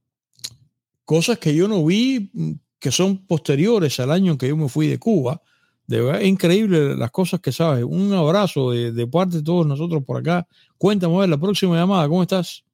cosas 1.04 1.38
que 1.38 1.54
yo 1.54 1.68
no 1.68 1.84
vi 1.84 2.30
mm, 2.32 2.52
que 2.78 2.90
son 2.90 3.26
posteriores 3.26 4.00
al 4.00 4.10
año 4.10 4.32
en 4.32 4.38
que 4.38 4.48
yo 4.48 4.56
me 4.56 4.68
fui 4.68 4.86
de 4.86 4.98
Cuba 4.98 5.42
de 5.86 6.00
verdad, 6.00 6.20
es 6.20 6.26
increíble 6.26 6.96
las 6.96 7.10
cosas 7.10 7.40
que 7.40 7.52
sabes. 7.52 7.84
Un 7.84 8.12
abrazo 8.12 8.72
de, 8.72 9.06
parte 9.06 9.36
de 9.36 9.44
todos 9.44 9.66
nosotros 9.66 10.02
por 10.04 10.18
acá. 10.18 10.46
Cuéntame, 10.78 11.14
a 11.16 11.20
ver, 11.20 11.28
la 11.28 11.38
próxima 11.38 11.76
llamada, 11.76 12.08
¿cómo 12.08 12.22
estás? 12.22 12.64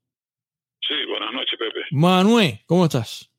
Sí, 0.81 0.95
buenas 1.09 1.33
noches, 1.33 1.59
Pepe. 1.59 1.81
Manuel, 1.91 2.61
¿cómo 2.67 2.85
estás? 2.85 3.31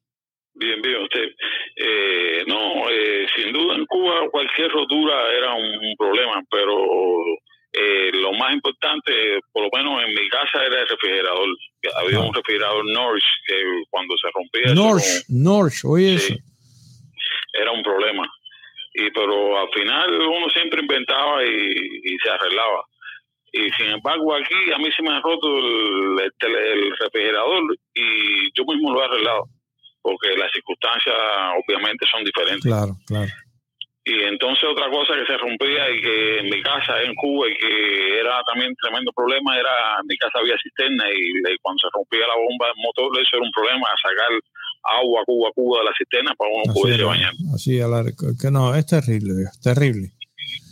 Bien, 0.53 0.79
bien, 0.81 1.01
usted. 1.01 1.35
Eh, 1.75 2.42
no, 2.53 2.89
eh, 2.89 3.25
sin 3.35 3.51
duda 3.51 3.75
en 3.75 3.85
Cuba 3.85 4.29
cualquier 4.31 4.71
rotura 4.71 5.15
era 5.37 5.53
un, 5.55 5.95
problema, 5.97 6.41
pero 6.49 6.75
eh, 7.73 8.11
lo 8.13 8.33
más 8.33 8.53
importante, 8.53 9.39
por 9.51 9.63
lo 9.63 9.69
menos 9.75 10.03
en 10.03 10.13
mi 10.13 10.29
casa, 10.29 10.63
era 10.65 10.81
el 10.81 10.87
refrigerador. 10.87 11.47
Había 11.95 12.19
un 12.19 12.33
refrigerador 12.33 12.85
Norge 12.85 13.25
que 13.47 13.55
cuando 13.89 14.15
se 14.17 14.27
rompía... 14.33 14.73
Norge, 14.73 15.23
Norge, 15.29 15.79
oye 15.85 16.15
eso. 16.15 16.33
Era 17.53 17.71
un 17.71 17.83
problema 17.83 18.27
y 18.93 19.09
pero 19.11 19.59
al 19.59 19.69
final 19.73 20.21
uno 20.21 20.49
siempre 20.49 20.81
inventaba 20.81 21.43
y, 21.43 22.17
se 22.23 22.29
arreglaba. 22.29 22.85
Y 23.51 23.69
sin 23.71 23.87
embargo 23.87 24.35
aquí 24.35 24.71
a 24.73 24.77
mí 24.77 24.89
se 24.95 25.03
me 25.03 25.09
ha 25.09 25.21
roto 25.21 25.57
el, 25.57 26.19
el, 26.19 26.97
refrigerador 26.97 27.75
y 27.93 28.51
yo 28.53 28.65
mismo 28.65 28.93
lo 28.93 29.01
he 29.01 29.05
arreglado, 29.05 29.45
porque 30.03 30.35
las 30.37 30.51
circunstancias 30.51 31.15
obviamente 31.57 32.05
son 32.11 32.23
diferentes. 32.23 32.69
Claro, 32.69 32.93
claro. 33.07 33.31
Y 34.05 34.19
entonces 34.23 34.67
otra 34.67 34.91
cosa 34.91 35.15
que 35.15 35.25
se 35.25 35.37
rompía 35.37 35.89
y 35.89 36.01
que 36.01 36.39
en 36.39 36.49
mi 36.49 36.61
casa 36.61 37.01
en 37.01 37.15
Cuba 37.15 37.47
y 37.47 37.55
que 37.55 38.19
era 38.19 38.43
también 38.43 38.75
tremendo 38.75 39.13
problema 39.13 39.57
era 39.57 40.03
mi 40.03 40.17
casa 40.17 40.39
había 40.39 40.57
cisterna 40.61 41.05
y, 41.07 41.57
cuando 41.61 41.79
se 41.79 41.87
rompía 41.93 42.27
la 42.27 42.35
bomba 42.35 42.67
del 42.67 42.83
motor 42.83 43.15
eso 43.15 43.37
era 43.37 43.45
un 43.45 43.51
problema 43.51 43.87
sacar 43.95 44.27
agua 44.99 45.23
Cuba 45.25 45.51
Cuba 45.55 45.79
de 45.79 45.85
la 45.85 45.91
cisterna 45.97 46.35
para 46.35 46.51
uno 46.51 46.73
poderse 46.73 47.03
bañar. 47.05 47.31
Así 47.55 47.79
que 48.41 48.51
no, 48.51 48.75
es 48.75 48.85
terrible, 48.85 49.43
es 49.47 49.61
terrible. 49.61 50.11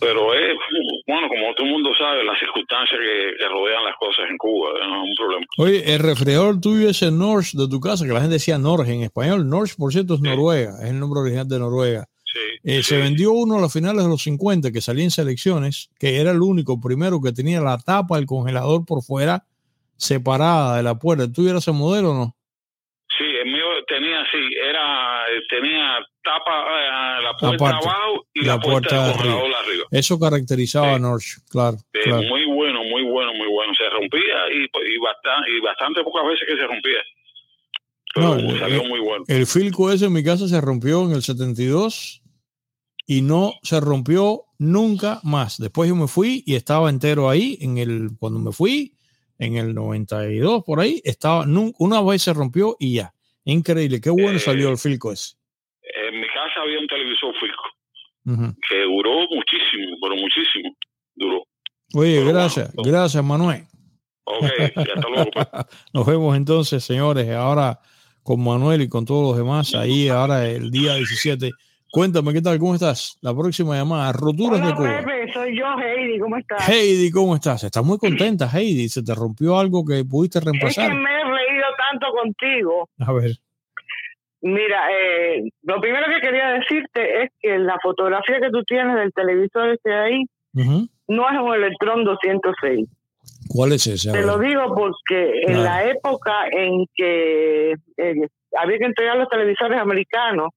Pero 0.01 0.33
es, 0.33 0.57
bueno, 1.05 1.27
como 1.29 1.53
todo 1.53 1.67
el 1.67 1.73
mundo 1.73 1.91
sabe, 1.95 2.23
las 2.23 2.39
circunstancias 2.39 2.99
que, 2.99 3.47
rodean 3.47 3.85
las 3.85 3.95
cosas 3.97 4.25
en 4.31 4.37
Cuba, 4.37 4.71
es 4.81 4.87
un 4.87 5.13
problema. 5.15 5.45
Oye, 5.59 5.93
el 5.93 5.99
refrigerador 5.99 6.59
tuyo 6.59 6.89
es 6.89 7.03
el 7.03 7.15
Norge 7.15 7.55
de 7.55 7.67
tu 7.67 7.79
casa, 7.79 8.07
que 8.07 8.11
la 8.11 8.19
gente 8.19 8.33
decía 8.33 8.57
Norge 8.57 8.93
en 8.93 9.03
español. 9.03 9.47
Norge, 9.47 9.75
por 9.77 9.93
cierto, 9.93 10.15
es 10.15 10.21
Noruega, 10.21 10.71
es 10.81 10.89
el 10.89 10.99
nombre 10.99 11.21
original 11.21 11.47
de 11.47 11.59
Noruega. 11.59 12.05
Eh, 12.63 12.81
se 12.81 12.97
vendió 12.97 13.31
uno 13.31 13.57
a 13.57 13.61
los 13.61 13.71
finales 13.71 14.03
de 14.03 14.09
los 14.09 14.23
50 14.23 14.71
que 14.71 14.81
salía 14.81 15.03
en 15.03 15.11
selecciones, 15.11 15.89
que 15.99 16.19
era 16.19 16.31
el 16.31 16.41
único 16.41 16.81
primero 16.81 17.21
que 17.21 17.31
tenía 17.31 17.61
la 17.61 17.77
tapa 17.77 18.17
del 18.17 18.25
congelador 18.25 18.85
por 18.85 19.03
fuera 19.03 19.43
separada 19.97 20.77
de 20.77 20.83
la 20.83 20.97
puerta. 20.97 21.31
¿Tú 21.31 21.47
eras 21.47 21.63
ese 21.63 21.71
modelo 21.71 22.11
o 22.11 22.13
no? 22.15 22.35
Sí, 23.17 23.25
el 23.25 23.51
mío 23.51 23.65
tenía, 23.87 24.20
sí, 24.20 24.20
tenía 25.49 25.99
tapa 26.23 26.65
eh, 26.69 27.23
la 27.23 27.33
puerta 27.37 27.77
abajo 27.77 28.25
y 28.33 28.45
la, 28.45 28.59
puerta, 28.59 29.07
del 29.07 29.15
congelador 29.15 29.53
arriba. 29.53 29.85
Eso 29.91 30.19
caracterizaba 30.19 30.95
a 30.95 30.99
Norge, 30.99 31.41
claro, 31.49 31.77
Muy 31.93 32.45
bueno, 32.45 32.83
muy 32.83 33.03
bueno, 33.03 33.33
muy 33.33 33.47
bueno. 33.47 33.73
Se 33.75 33.89
rompía 33.89 34.49
y, 34.53 34.63
y, 34.63 34.97
bastante, 34.99 35.51
y 35.51 35.59
bastante 35.61 36.03
pocas 36.03 36.25
veces 36.25 36.47
que 36.47 36.55
se 36.55 36.67
rompía. 36.67 36.99
Pero 38.13 38.59
salió 38.59 38.83
muy 38.85 38.99
bueno. 38.99 39.25
El 39.27 39.47
Filco 39.47 39.91
ese 39.91 40.05
en 40.05 40.13
mi 40.13 40.23
casa 40.23 40.47
se 40.47 40.59
rompió 40.59 41.05
en 41.05 41.11
el 41.11 41.21
72 41.21 42.21
y 43.07 43.21
no 43.21 43.53
se 43.63 43.79
rompió 43.79 44.45
nunca 44.57 45.19
más. 45.23 45.57
Después 45.57 45.89
yo 45.89 45.95
me 45.95 46.07
fui 46.07 46.43
y 46.45 46.55
estaba 46.55 46.89
entero 46.89 47.29
ahí 47.29 47.57
en 47.61 47.77
el 47.77 48.09
cuando 48.19 48.39
me 48.39 48.51
fui 48.51 48.95
en 49.37 49.57
el 49.57 49.73
92 49.73 50.63
por 50.63 50.79
ahí 50.79 51.01
estaba 51.03 51.45
una 51.79 52.01
vez 52.01 52.21
se 52.21 52.33
rompió 52.33 52.77
y 52.79 52.95
ya. 52.95 53.13
Increíble, 53.45 53.99
qué 53.99 54.09
bueno 54.09 54.37
eh, 54.37 54.39
salió 54.39 54.69
el 54.69 54.77
Filco 54.77 55.11
ese. 55.11 55.35
En 55.81 56.19
mi 56.19 56.27
casa 56.27 56.61
había 56.61 56.79
un 56.79 56.87
televisor 56.87 57.33
Filco 57.39 57.63
que 58.69 58.81
duró 58.83 59.27
muchísimo, 59.29 59.97
pero 60.01 60.15
muchísimo 60.15 60.75
duró. 61.15 61.43
Oye, 61.95 62.23
gracias, 62.23 62.71
gracias 62.75 63.23
Manuel. 63.23 63.65
Ok, 64.25 64.45
hasta 64.75 65.09
luego. 65.09 65.31
Pues. 65.31 65.47
Nos 65.93 66.05
vemos 66.05 66.37
entonces, 66.37 66.83
señores, 66.83 67.29
ahora 67.31 67.79
con 68.23 68.43
Manuel 68.43 68.83
y 68.83 68.89
con 68.89 69.05
todos 69.05 69.29
los 69.29 69.37
demás, 69.37 69.73
ahí 69.73 70.07
ahora 70.07 70.47
el 70.47 70.69
día 70.69 70.93
17 70.93 71.51
Cuéntame, 71.91 72.31
¿qué 72.31 72.41
tal? 72.41 72.57
¿Cómo 72.57 72.73
estás? 72.73 73.17
La 73.19 73.35
próxima 73.35 73.75
llamada, 73.75 74.13
Roturas 74.13 74.65
de 74.65 74.73
Cuba. 74.73 74.99
Pepe, 74.99 75.33
soy 75.33 75.59
yo, 75.59 75.65
Heidi, 75.77 76.19
¿cómo 76.19 76.37
estás? 76.37 76.69
Heidi, 76.69 77.11
¿cómo 77.11 77.35
estás? 77.35 77.65
Estás 77.65 77.83
muy 77.83 77.97
contenta, 77.97 78.49
Heidi. 78.49 78.87
¿Se 78.87 79.03
te 79.03 79.13
rompió 79.13 79.59
algo 79.59 79.83
que 79.83 80.05
pudiste 80.05 80.39
reemplazar? 80.39 80.85
Es 80.85 80.89
que 80.89 80.95
me 80.95 81.30
tanto 81.77 82.07
contigo. 82.11 82.89
A 82.99 83.13
ver. 83.13 83.31
Mira, 84.41 84.87
eh, 84.91 85.43
lo 85.63 85.79
primero 85.79 86.05
que 86.07 86.19
quería 86.19 86.49
decirte 86.49 87.23
es 87.23 87.29
que 87.39 87.59
la 87.59 87.77
fotografía 87.81 88.39
que 88.39 88.49
tú 88.49 88.63
tienes 88.63 88.95
del 88.95 89.13
televisor 89.13 89.69
este 89.69 89.93
ahí 89.93 90.25
no 90.53 91.29
es 91.29 91.39
un 91.39 91.53
Electron 91.53 92.03
206. 92.03 92.89
¿Cuál 93.49 93.73
es 93.73 93.85
ese? 93.85 94.11
Te 94.11 94.23
lo 94.23 94.39
digo 94.39 94.73
porque 94.73 95.41
en 95.45 95.63
la 95.63 95.87
época 95.87 96.47
en 96.51 96.85
que 96.95 97.73
eh, 97.97 98.27
había 98.57 98.77
que 98.77 98.85
entregar 98.85 99.17
los 99.17 99.29
televisores 99.29 99.79
americanos, 99.79 100.49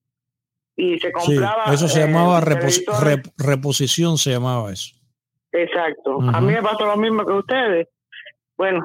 y 0.77 0.99
se 0.99 1.13
compraba. 1.13 1.73
eso 1.73 1.89
se 1.89 2.01
llamaba 2.01 2.41
reposición, 2.41 4.19
se 4.19 4.31
llamaba 4.31 4.73
eso. 4.73 4.95
Exacto. 5.53 6.19
A 6.21 6.41
mí 6.41 6.53
me 6.53 6.63
pasó 6.63 6.85
lo 6.85 6.97
mismo 6.97 7.25
que 7.25 7.33
ustedes. 7.33 7.89
Bueno, 8.57 8.85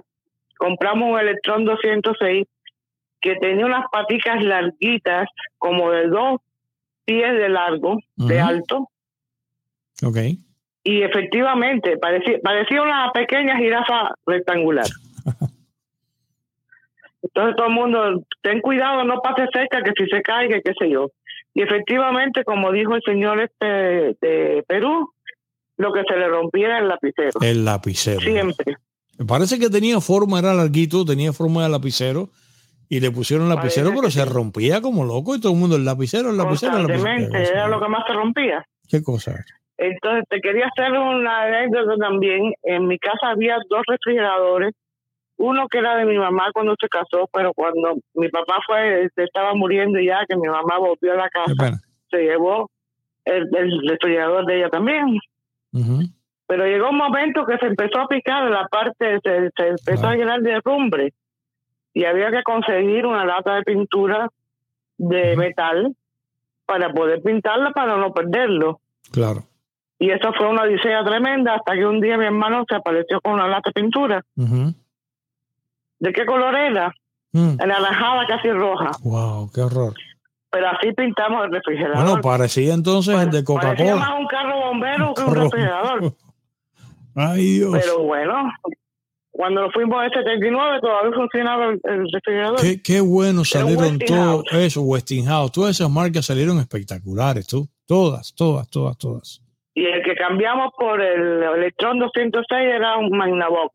compramos 0.60 1.14
un 1.14 1.19
Electron 1.19 1.65
206 1.65 2.45
que 3.22 3.36
tenía 3.38 3.65
unas 3.65 3.86
paticas 3.91 4.44
larguitas, 4.44 5.27
como 5.57 5.90
de 5.91 6.07
dos 6.07 6.41
pies 7.06 7.34
de 7.34 7.49
largo, 7.49 7.98
de 8.15 8.40
alto. 8.40 8.90
Ok. 10.03 10.18
Y 10.84 11.02
efectivamente, 11.02 11.98
parecía, 11.98 12.38
parecía 12.44 12.81
una 12.81 13.11
pequeña 13.11 13.57
jirafa 13.57 14.11
rectangular. 14.26 14.86
Entonces 17.22 17.56
todo 17.56 17.68
el 17.68 17.73
mundo, 17.73 18.23
ten 18.41 18.61
cuidado, 18.61 19.03
no 19.03 19.22
pase 19.22 19.48
cerca, 19.52 19.81
que 19.84 19.91
si 19.98 20.10
se 20.10 20.22
caiga, 20.22 20.61
qué 20.64 20.73
sé 20.80 20.90
yo. 20.90 21.11
Y 21.53 21.61
efectivamente, 21.61 22.44
como 22.44 22.72
dijo 22.72 22.95
el 22.95 23.02
señor 23.03 23.41
este 23.41 23.65
de 23.65 24.64
Perú, 24.68 25.11
lo 25.77 25.91
que 25.94 26.03
se 26.07 26.18
le 26.18 26.27
rompía 26.27 26.68
era 26.68 26.80
el 26.80 26.88
lapicero. 26.88 27.40
El 27.41 27.65
lapicero. 27.65 28.19
Siempre. 28.22 28.77
Me 29.20 29.26
parece 29.26 29.60
que 29.60 29.70
tenía 29.70 30.00
forma, 30.02 30.40
era 30.40 30.54
larguito, 30.54 31.06
tenía 31.06 31.34
forma 31.34 31.64
de 31.64 31.70
lapicero 31.70 32.30
y 32.88 33.00
le 33.00 33.12
pusieron 33.12 33.50
lapicero, 33.50 33.91
pero 33.94 34.10
se 34.10 34.26
rompía 34.26 34.82
como 34.82 35.06
loco 35.06 35.36
y 35.36 35.40
todo 35.41 35.52
el 35.52 35.60
mundo 35.60 35.76
el 35.76 35.86
lapicero, 35.86 36.32
el 36.32 36.38
lapicero, 36.38 36.78
el 36.78 36.88
lapicero. 36.88 37.36
era 37.36 37.68
lo 37.68 37.80
que 37.80 37.88
más 37.88 38.04
se 38.08 38.14
rompía. 38.14 38.66
¿Qué 38.90 39.04
cosa? 39.04 39.46
Entonces, 39.78 40.26
te 40.30 40.41
quería 40.41 40.66
hacer 40.68 40.91
una 40.91 41.44
anécdota 41.44 41.96
también. 41.98 42.54
En 42.64 42.88
mi 42.88 42.98
casa 42.98 43.30
había 43.30 43.58
dos 43.70 43.84
refrigeradores 43.88 44.74
uno 45.40 45.68
que 45.70 45.78
era 45.78 45.96
de 45.96 46.06
mi 46.06 46.18
mamá 46.18 46.50
cuando 46.54 46.76
se 46.80 46.90
casó, 46.90 47.30
pero 47.32 47.54
cuando 47.54 47.96
mi 48.14 48.28
papá 48.28 48.58
fue, 48.68 49.10
se 49.16 49.24
estaba 49.24 49.56
muriendo 49.56 49.98
ya, 50.00 50.26
que 50.28 50.36
mi 50.36 50.48
mamá 50.48 50.78
volvió 50.78 51.14
a 51.14 51.16
la 51.16 51.30
casa, 51.30 51.80
se 52.12 52.18
llevó 52.18 52.70
el, 53.24 53.48
el 53.56 53.88
refrigerador 53.88 54.46
de 54.46 54.58
ella 54.58 54.70
también. 54.70 55.18
Pero 56.49 56.65
llegó 56.65 56.89
un 56.89 56.97
momento 56.97 57.45
que 57.45 57.59
se 57.59 57.67
empezó 57.67 57.99
a 57.99 58.07
picar 58.07 58.49
la 58.49 58.67
parte, 58.69 59.19
se, 59.23 59.51
empezó 59.67 60.07
a 60.07 60.15
llenar 60.15 60.41
de 60.41 60.59
rumbre 60.61 61.13
y 61.93 62.05
había 62.05 62.31
que 62.31 62.41
conseguir 62.41 63.05
una 63.05 63.23
lata 63.23 63.53
de 63.53 63.61
pintura 63.61 64.27
de 64.97 65.38
metal 65.38 65.95
para 66.65 66.91
poder 66.91 67.21
pintarla 67.21 67.69
para 67.69 67.97
no 67.97 68.11
perderlo. 68.13 68.80
Claro. 69.11 69.43
Y 69.99 70.09
eso 70.09 70.34
fue 70.35 70.49
una 70.49 70.63
odisea 70.63 71.03
tremenda 71.03 71.53
hasta 71.53 71.76
que 71.76 71.85
un 71.85 72.01
día 72.01 72.17
mi 72.17 72.26
hermano 72.26 72.65
se 72.67 72.77
apareció 72.77 73.21
con 73.21 73.34
una 73.34 73.47
lata 73.47 73.69
de 73.69 73.81
pintura. 73.81 74.26
¿De 75.99 76.11
qué 76.13 76.26
color 76.26 76.55
era? 76.55 76.91
Mm. 77.31 77.61
Anaranjada, 77.61 78.26
casi 78.26 78.49
roja. 78.49 78.89
Wow, 79.03 79.51
qué 79.53 79.61
horror. 79.61 79.93
Pero 80.49 80.67
así 80.67 80.93
pintamos 80.93 81.45
el 81.45 81.51
refrigerador. 81.51 82.03
Bueno, 82.03 82.21
parecía 82.21 82.73
entonces 82.73 83.21
el 83.21 83.30
de 83.30 83.43
Coca-Cola. 83.43 83.97
Más 83.97 84.19
un 84.19 84.26
carro 84.26 84.59
bombero 84.61 85.13
que 85.13 85.21
un 85.21 85.35
refrigerador. 85.35 86.13
Ay, 87.15 87.57
Dios. 87.57 87.77
Pero 87.80 88.03
bueno, 88.03 88.34
cuando 89.31 89.69
fuimos 89.72 89.98
a 90.03 90.10
79 90.10 90.80
todavía 90.81 91.11
funcionaba 91.14 91.65
el, 91.65 92.11
refrigerador. 92.11 92.61
Qué, 92.61 92.81
qué 92.81 93.02
bueno 93.02 93.45
salieron 93.45 93.99
todos 93.99 94.45
eso, 94.52 94.81
Westinghouse. 94.81 95.52
Todas 95.52 95.72
esas 95.72 95.90
marcas 95.90 96.26
salieron 96.26 96.60
espectaculares, 96.60 97.48
tú. 97.48 97.68
Todas, 97.86 98.34
todas, 98.36 98.69
todas, 98.69 98.98
todas. 98.98 99.41
Y 99.73 99.86
el 99.86 100.03
que 100.03 100.14
cambiamos 100.15 100.72
por 100.77 101.02
el 101.02 101.41
Electron 101.41 101.99
206 101.99 102.45
era 102.52 102.98
un 102.98 103.18
Magnavox 103.18 103.73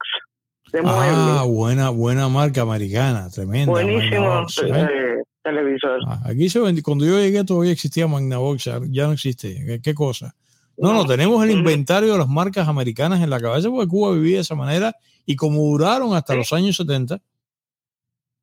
ah, 0.83 1.45
buena, 1.47 1.91
buena 1.91 2.29
marca 2.29 2.63
americana, 2.63 3.29
tremenda. 3.31 3.71
Buenísimo 3.71 4.47
¿eh? 4.63 5.23
televisor. 5.43 6.01
Ah, 6.07 6.21
aquí 6.25 6.49
se 6.49 6.61
vendía, 6.61 6.83
cuando 6.83 7.05
yo 7.05 7.19
llegué 7.19 7.45
todavía 7.45 7.73
existía 7.73 8.07
Magnavox, 8.07 8.71
ya 8.91 9.07
no 9.07 9.13
existe. 9.13 9.81
¿Qué, 9.83 9.95
cosa? 9.95 10.35
No, 10.77 10.93
no, 10.93 11.05
tenemos 11.07 11.43
el 11.45 11.51
inventario 11.51 12.13
de 12.13 12.19
las 12.19 12.29
marcas 12.29 12.69
americanas 12.69 13.23
en 13.23 13.31
la 13.31 13.41
cabeza 13.41 13.71
porque 13.71 13.89
Cuba 13.89 14.13
vivía 14.13 14.37
de 14.37 14.43
esa 14.43 14.55
manera 14.55 14.95
y 15.25 15.37
como 15.37 15.61
duraron 15.61 16.15
hasta 16.15 16.35
los 16.35 16.53
años 16.53 16.77
70. 16.77 17.19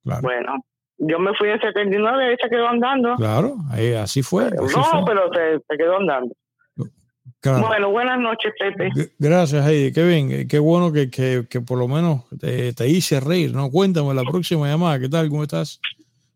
Bueno, 0.03 0.55
yo 0.97 1.19
me 1.19 1.33
fui 1.35 1.49
en 1.49 1.59
79 1.59 2.33
y 2.33 2.37
se 2.41 2.49
quedó 2.49 2.67
andando. 2.67 3.15
Claro, 3.15 3.55
así 3.99 4.21
fue. 4.23 4.49
no, 4.51 5.05
pero 5.05 5.29
se, 5.33 5.77
quedó 5.77 5.97
andando. 5.97 6.33
Bueno, 7.43 7.89
buenas 7.89 8.19
noches, 8.19 8.53
Pepe. 8.59 9.11
Gracias, 9.17 9.67
Heidi. 9.67 9.91
Qué 9.91 10.03
bien, 10.03 10.47
qué 10.47 10.59
bueno 10.59 10.93
que, 10.93 11.09
que, 11.09 11.61
por 11.61 11.79
lo 11.79 11.87
menos 11.87 12.25
te, 12.39 12.87
hice 12.87 13.19
reír, 13.19 13.53
¿no? 13.53 13.71
Cuéntame 13.71 14.13
la 14.13 14.23
próxima 14.23 14.67
llamada. 14.67 14.99
¿Qué 14.99 15.09
tal? 15.09 15.27
¿Cómo 15.29 15.43
estás? 15.43 15.79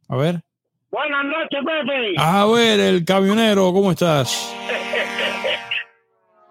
A 0.09 0.15
ver. 0.15 0.41
Buenas 0.89 1.25
noches, 1.25 1.59
Pepe. 1.59 2.15
A 2.17 2.45
ver, 2.47 2.79
el 2.79 3.05
camionero, 3.05 3.71
¿cómo 3.71 3.91
estás? 3.91 4.55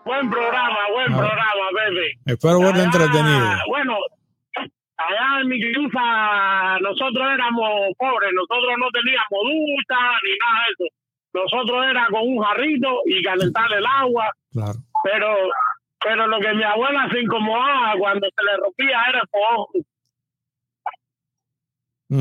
buen 0.04 0.30
programa, 0.30 0.78
buen 0.92 1.06
programa, 1.06 1.64
Pepe. 1.74 2.18
Espero 2.26 2.60
verte 2.60 2.82
entretenido. 2.82 3.48
Bueno, 3.68 3.96
allá 4.96 5.40
en 5.40 5.48
mi 5.48 5.60
casa 5.60 6.78
nosotros 6.80 7.26
éramos 7.32 7.92
pobres, 7.98 8.30
nosotros 8.34 8.74
no 8.78 8.90
teníamos 8.90 9.40
ducha 9.42 10.00
ni 10.22 10.30
nada 10.38 10.64
de 10.66 10.84
eso 10.84 10.94
nosotros 11.34 11.84
era 11.90 12.06
con 12.10 12.22
un 12.22 12.38
jarrito 12.42 13.00
y 13.06 13.22
calentar 13.22 13.70
el 13.72 13.84
agua. 13.84 14.30
Claro. 14.52 14.78
Pero, 15.02 15.34
pero 16.02 16.26
lo 16.28 16.38
que 16.38 16.54
mi 16.54 16.62
abuela 16.62 17.08
se 17.10 17.20
incomodaba 17.20 17.94
cuando 17.98 18.28
se 18.28 18.44
le 18.44 18.56
rompía 18.56 18.98
era 19.08 19.20
el 19.20 19.28
fogón. 19.28 19.66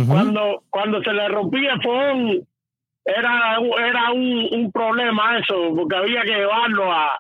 Cuando, 0.08 0.64
cuando 0.72 1.04
se 1.04 1.14
le 1.14 1.28
rompía 1.28 1.74
el 1.74 1.82
fogón, 1.84 2.48
era, 3.06 3.58
era 3.88 4.12
un, 4.12 4.48
un 4.52 4.72
problema 4.72 5.38
eso, 5.38 5.72
porque 5.76 5.96
había 5.96 6.24
que 6.24 6.34
llevarlo 6.34 6.92
a, 6.92 7.20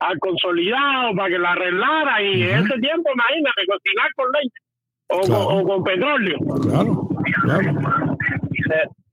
al 0.00 0.18
consolidado 0.18 1.14
para 1.14 1.28
que 1.28 1.38
lo 1.38 1.48
arreglara 1.48 2.22
y 2.22 2.42
en 2.42 2.64
ese 2.64 2.78
tiempo 2.80 3.10
imagínate 3.12 3.66
cocinar 3.66 4.08
con 4.16 4.26
leche 4.32 4.60
o, 5.08 5.64
con, 5.64 5.84
petróleo. 5.84 6.38
Claro, 6.62 7.08
claro. 7.42 8.16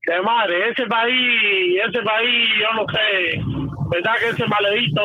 De 0.06 0.22
madre, 0.22 0.70
ese 0.70 0.86
país, 0.86 1.80
ese 1.86 2.02
país, 2.02 2.48
yo 2.60 2.74
no 2.76 2.86
sé, 2.90 3.42
verdad 3.90 4.12
que 4.20 4.28
ese 4.30 4.46
maledito 4.46 5.02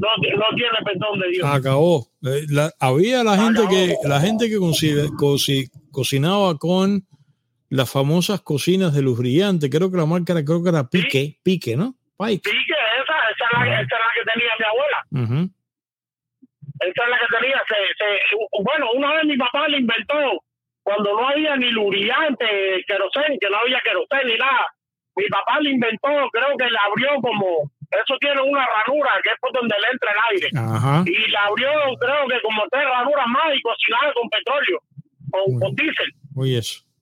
no, 0.00 0.08
no 0.38 0.56
tiene 0.56 0.78
perdón 0.84 1.20
de 1.20 1.28
Dios. 1.28 1.48
Acabó. 1.48 2.08
Eh, 2.24 2.46
había 2.80 3.22
la 3.22 3.36
gente 3.36 3.62
que 3.68 3.94
la 4.04 4.20
gente 4.20 4.48
que 4.48 4.58
cocinaba 5.92 6.58
con 6.58 7.04
las 7.68 7.90
famosas 7.90 8.40
cocinas 8.40 8.94
de 8.94 9.02
luz 9.02 9.18
brillante, 9.18 9.70
creo 9.70 9.90
que 9.90 9.96
la 9.96 10.06
marca 10.06 10.32
era, 10.32 10.44
creo 10.44 10.62
que 10.62 10.70
era 10.70 10.88
Pique, 10.88 11.38
Pique, 11.44 11.76
¿no? 11.76 11.94
Pique, 12.18 12.50
esa, 13.30 13.44
es 13.44 13.52
la, 13.52 13.80
esa 13.80 13.82
es 13.82 13.90
la 13.90 14.10
que 14.14 14.30
tenía 14.32 14.50
mi 14.58 14.64
abuela. 14.64 15.04
Esa 16.80 17.04
es 17.04 17.10
la 17.10 17.18
que 17.18 17.26
tenía. 17.38 17.62
Se, 17.68 17.76
se, 17.98 18.36
bueno, 18.62 18.86
una 18.94 19.12
vez 19.14 19.24
mi 19.24 19.36
papá 19.36 19.68
le 19.68 19.78
inventó 19.78 20.42
cuando 20.82 21.12
no 21.12 21.28
había 21.28 21.56
ni 21.56 21.70
lubricante, 21.70 22.84
querosén, 22.86 23.38
que 23.40 23.50
no 23.50 23.58
había 23.58 23.80
querosén 23.82 24.26
ni 24.26 24.36
nada. 24.36 24.66
Mi 25.16 25.26
papá 25.28 25.60
le 25.60 25.70
inventó, 25.70 26.08
creo 26.32 26.56
que 26.56 26.64
le 26.64 26.78
abrió 26.86 27.20
como, 27.20 27.70
eso 27.90 28.16
tiene 28.20 28.40
una 28.40 28.64
ranura 28.66 29.10
que 29.22 29.30
es 29.30 29.36
por 29.40 29.52
donde 29.52 29.76
le 29.78 29.88
entra 29.92 30.12
el 30.12 30.18
aire. 30.30 30.48
Y 31.06 31.30
la 31.30 31.44
abrió, 31.44 31.70
creo 32.00 32.26
que 32.28 32.40
como 32.40 32.62
tres 32.70 32.84
ranuras 32.84 33.26
más 33.26 33.54
y 33.54 33.60
cocinaba 33.60 34.12
con 34.14 34.28
petróleo, 34.30 34.78
con, 35.30 35.58
con 35.60 35.74
diésel. 35.74 36.10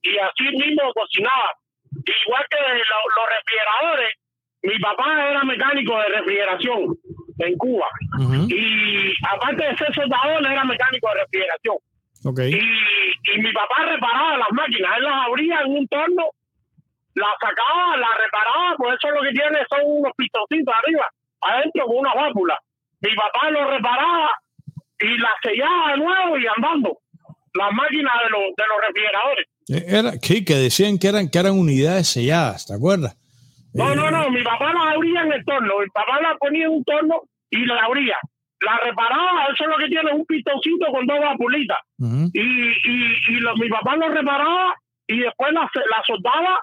Y 0.03 0.17
así 0.17 0.43
mismo 0.57 0.91
cocinaba. 0.93 1.53
Igual 2.25 2.45
que 2.49 2.57
los 2.57 3.29
refrigeradores, 3.29 4.09
mi 4.61 4.79
papá 4.79 5.29
era 5.29 5.43
mecánico 5.43 5.97
de 5.97 6.09
refrigeración 6.09 6.97
en 7.39 7.57
Cuba. 7.57 7.87
Y 8.47 9.13
aparte 9.27 9.65
de 9.65 9.77
ser 9.77 9.93
soldador, 9.93 10.45
era 10.45 10.63
mecánico 10.65 11.07
de 11.09 11.21
refrigeración. 11.21 11.77
Okay. 12.25 12.51
Y, 12.51 13.39
mi 13.39 13.53
papá 13.53 13.85
reparaba 13.85 14.37
las 14.37 14.51
máquinas, 14.51 14.91
él 14.97 15.03
las 15.03 15.27
abría 15.27 15.61
en 15.61 15.71
un 15.71 15.87
torno, 15.87 16.25
las 17.13 17.29
sacaba, 17.39 17.95
las 17.95 18.09
reparaba, 18.17 18.75
pues 18.77 18.97
eso 18.97 19.11
lo 19.11 19.21
que 19.21 19.31
tiene 19.31 19.59
son 19.69 19.79
unos 19.85 20.11
pistoncitos 20.17 20.73
arriba, 20.73 21.07
adentro 21.41 21.85
con 21.85 21.97
una 21.97 22.13
válvula. 22.13 22.59
Mi 23.01 23.15
papá 23.15 23.49
lo 23.51 23.69
reparaba 23.69 24.31
y 24.99 25.17
las 25.17 25.31
sellaba 25.41 25.91
de 25.91 25.97
nuevo 25.97 26.37
y 26.37 26.47
andando. 26.47 26.97
Las 27.53 27.71
máquinas 27.71 28.13
de 28.23 28.29
los, 28.29 28.41
de 28.57 28.63
los 28.67 28.87
refrigeradores. 28.87 29.47
Eh, 29.69 29.85
era, 29.87 30.11
sí, 30.21 30.43
que 30.43 30.55
decían 30.55 30.97
que 30.97 31.07
eran, 31.07 31.29
que 31.29 31.39
eran 31.39 31.57
unidades 31.57 32.07
selladas, 32.07 32.65
¿te 32.65 32.73
acuerdas? 32.73 33.15
No, 33.73 33.95
no, 33.95 34.09
no, 34.09 34.29
mi 34.31 34.43
papá 34.43 34.73
las 34.73 34.95
abría 34.95 35.21
en 35.21 35.33
el 35.33 35.45
torno, 35.45 35.79
mi 35.79 35.87
papá 35.87 36.21
las 36.21 36.37
ponía 36.39 36.65
en 36.65 36.71
un 36.71 36.83
torno 36.83 37.21
y 37.49 37.65
las 37.65 37.81
abría 37.83 38.17
la 38.61 38.77
reparaba, 38.83 39.45
eso 39.53 39.63
es 39.63 39.69
lo 39.69 39.77
que 39.77 39.87
tiene, 39.87 40.11
un 40.11 40.25
pistoncito 40.25 40.85
con 40.91 41.05
dos 41.05 41.19
vapulitas. 41.19 41.77
Y, 42.33 42.39
y, 42.41 43.37
y 43.37 43.59
mi 43.59 43.69
papá 43.69 43.95
lo 43.95 44.09
reparaba 44.09 44.75
y 45.07 45.19
después 45.19 45.53
la, 45.53 45.61
la 45.61 46.03
soldaba, 46.05 46.59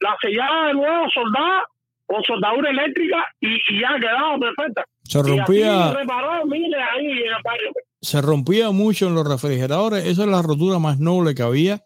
la 0.00 0.16
sellaba 0.20 0.66
de 0.68 0.74
nuevo, 0.74 1.10
soldada, 1.10 1.64
con 2.06 2.22
soldadura 2.24 2.70
eléctrica 2.70 3.24
y, 3.40 3.54
y 3.54 3.80
ya 3.80 3.98
quedaba 3.98 4.38
perfecta. 4.38 4.84
Se 5.02 5.22
rompía. 5.22 5.92
Reparó, 5.92 6.44
mire, 6.46 6.76
ahí 6.76 7.06
en 7.06 7.72
se 8.00 8.22
rompía 8.22 8.70
mucho 8.70 9.08
en 9.08 9.14
los 9.14 9.26
refrigeradores. 9.26 10.06
Esa 10.06 10.22
es 10.22 10.28
la 10.28 10.42
rotura 10.42 10.78
más 10.78 10.98
noble 10.98 11.34
que 11.34 11.42
había. 11.42 11.80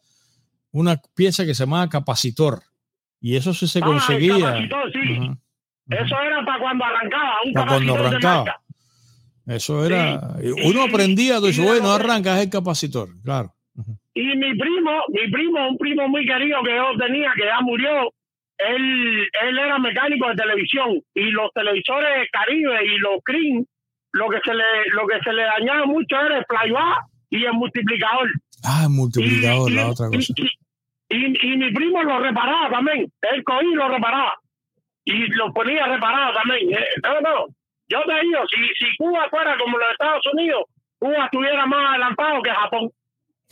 Una 0.70 1.00
pieza 1.14 1.44
que 1.44 1.54
se 1.54 1.64
llamaba 1.64 1.88
capacitor. 1.88 2.62
Y 3.22 3.36
eso 3.36 3.54
sí 3.54 3.68
se 3.68 3.78
ah, 3.78 3.86
conseguía. 3.86 4.68
sí. 4.92 5.30
Eso 5.88 6.20
era 6.20 6.44
para 6.44 6.58
cuando 6.60 6.84
arrancaba. 6.84 7.34
Un 7.44 7.52
para 7.52 7.66
cuando 7.66 7.94
arrancaba. 7.94 8.60
Eso 9.46 9.84
era. 9.86 10.36
Uno 10.64 10.82
aprendía, 10.82 11.40
dice, 11.40 11.62
bueno, 11.62 11.92
arrancas 11.92 12.40
el 12.42 12.50
capacitor, 12.50 13.08
claro. 13.22 13.54
Y 14.14 14.36
mi 14.36 14.54
primo, 14.58 14.90
mi 15.08 15.30
primo, 15.30 15.68
un 15.68 15.78
primo 15.78 16.08
muy 16.08 16.26
querido 16.26 16.58
que 16.62 16.76
yo 16.76 16.98
tenía, 16.98 17.32
que 17.34 17.44
ya 17.46 17.60
murió, 17.62 18.12
él, 18.58 19.28
él 19.48 19.58
era 19.58 19.78
mecánico 19.78 20.28
de 20.28 20.34
televisión 20.34 21.00
y 21.14 21.30
los 21.30 21.50
televisores 21.54 22.28
Caribe 22.30 22.78
y 22.84 22.98
los 22.98 23.22
Cream, 23.24 23.64
lo 24.12 24.28
que 24.28 24.38
se 24.44 24.52
le, 24.52 24.64
lo 24.92 25.06
que 25.06 25.18
se 25.24 25.32
le 25.32 25.42
dañaba 25.42 25.86
mucho 25.86 26.16
era 26.20 26.38
el 26.38 26.44
playback 26.44 27.06
y 27.30 27.44
el 27.44 27.54
multiplicador. 27.54 28.28
Ah, 28.64 28.82
el 28.84 28.90
multiplicador, 28.90 29.70
la 29.70 29.88
otra 29.88 30.08
cosa. 30.08 30.34
Y, 30.36 30.48
mi 31.18 31.72
primo 31.72 32.02
lo 32.02 32.20
reparaba 32.20 32.70
también. 32.70 33.12
Él 33.22 33.44
cogía 33.44 33.70
y 33.70 33.74
lo 33.74 33.88
reparaba. 33.88 34.32
Y 35.04 35.26
lo 35.34 35.52
ponía 35.52 35.86
reparado 35.86 36.34
también. 36.34 36.72
Eh, 36.72 36.86
no, 37.02 37.20
no. 37.20 37.46
Yo 37.88 37.98
te 38.06 38.20
digo, 38.22 38.40
si, 38.48 38.84
si 38.84 38.96
Cuba 38.96 39.28
fuera 39.30 39.56
como 39.58 39.78
los 39.78 39.90
Estados 39.90 40.24
Unidos, 40.32 40.64
Cuba 40.98 41.24
estuviera 41.24 41.66
más 41.66 41.90
adelantado 41.90 42.42
que 42.42 42.50
Japón. 42.50 42.90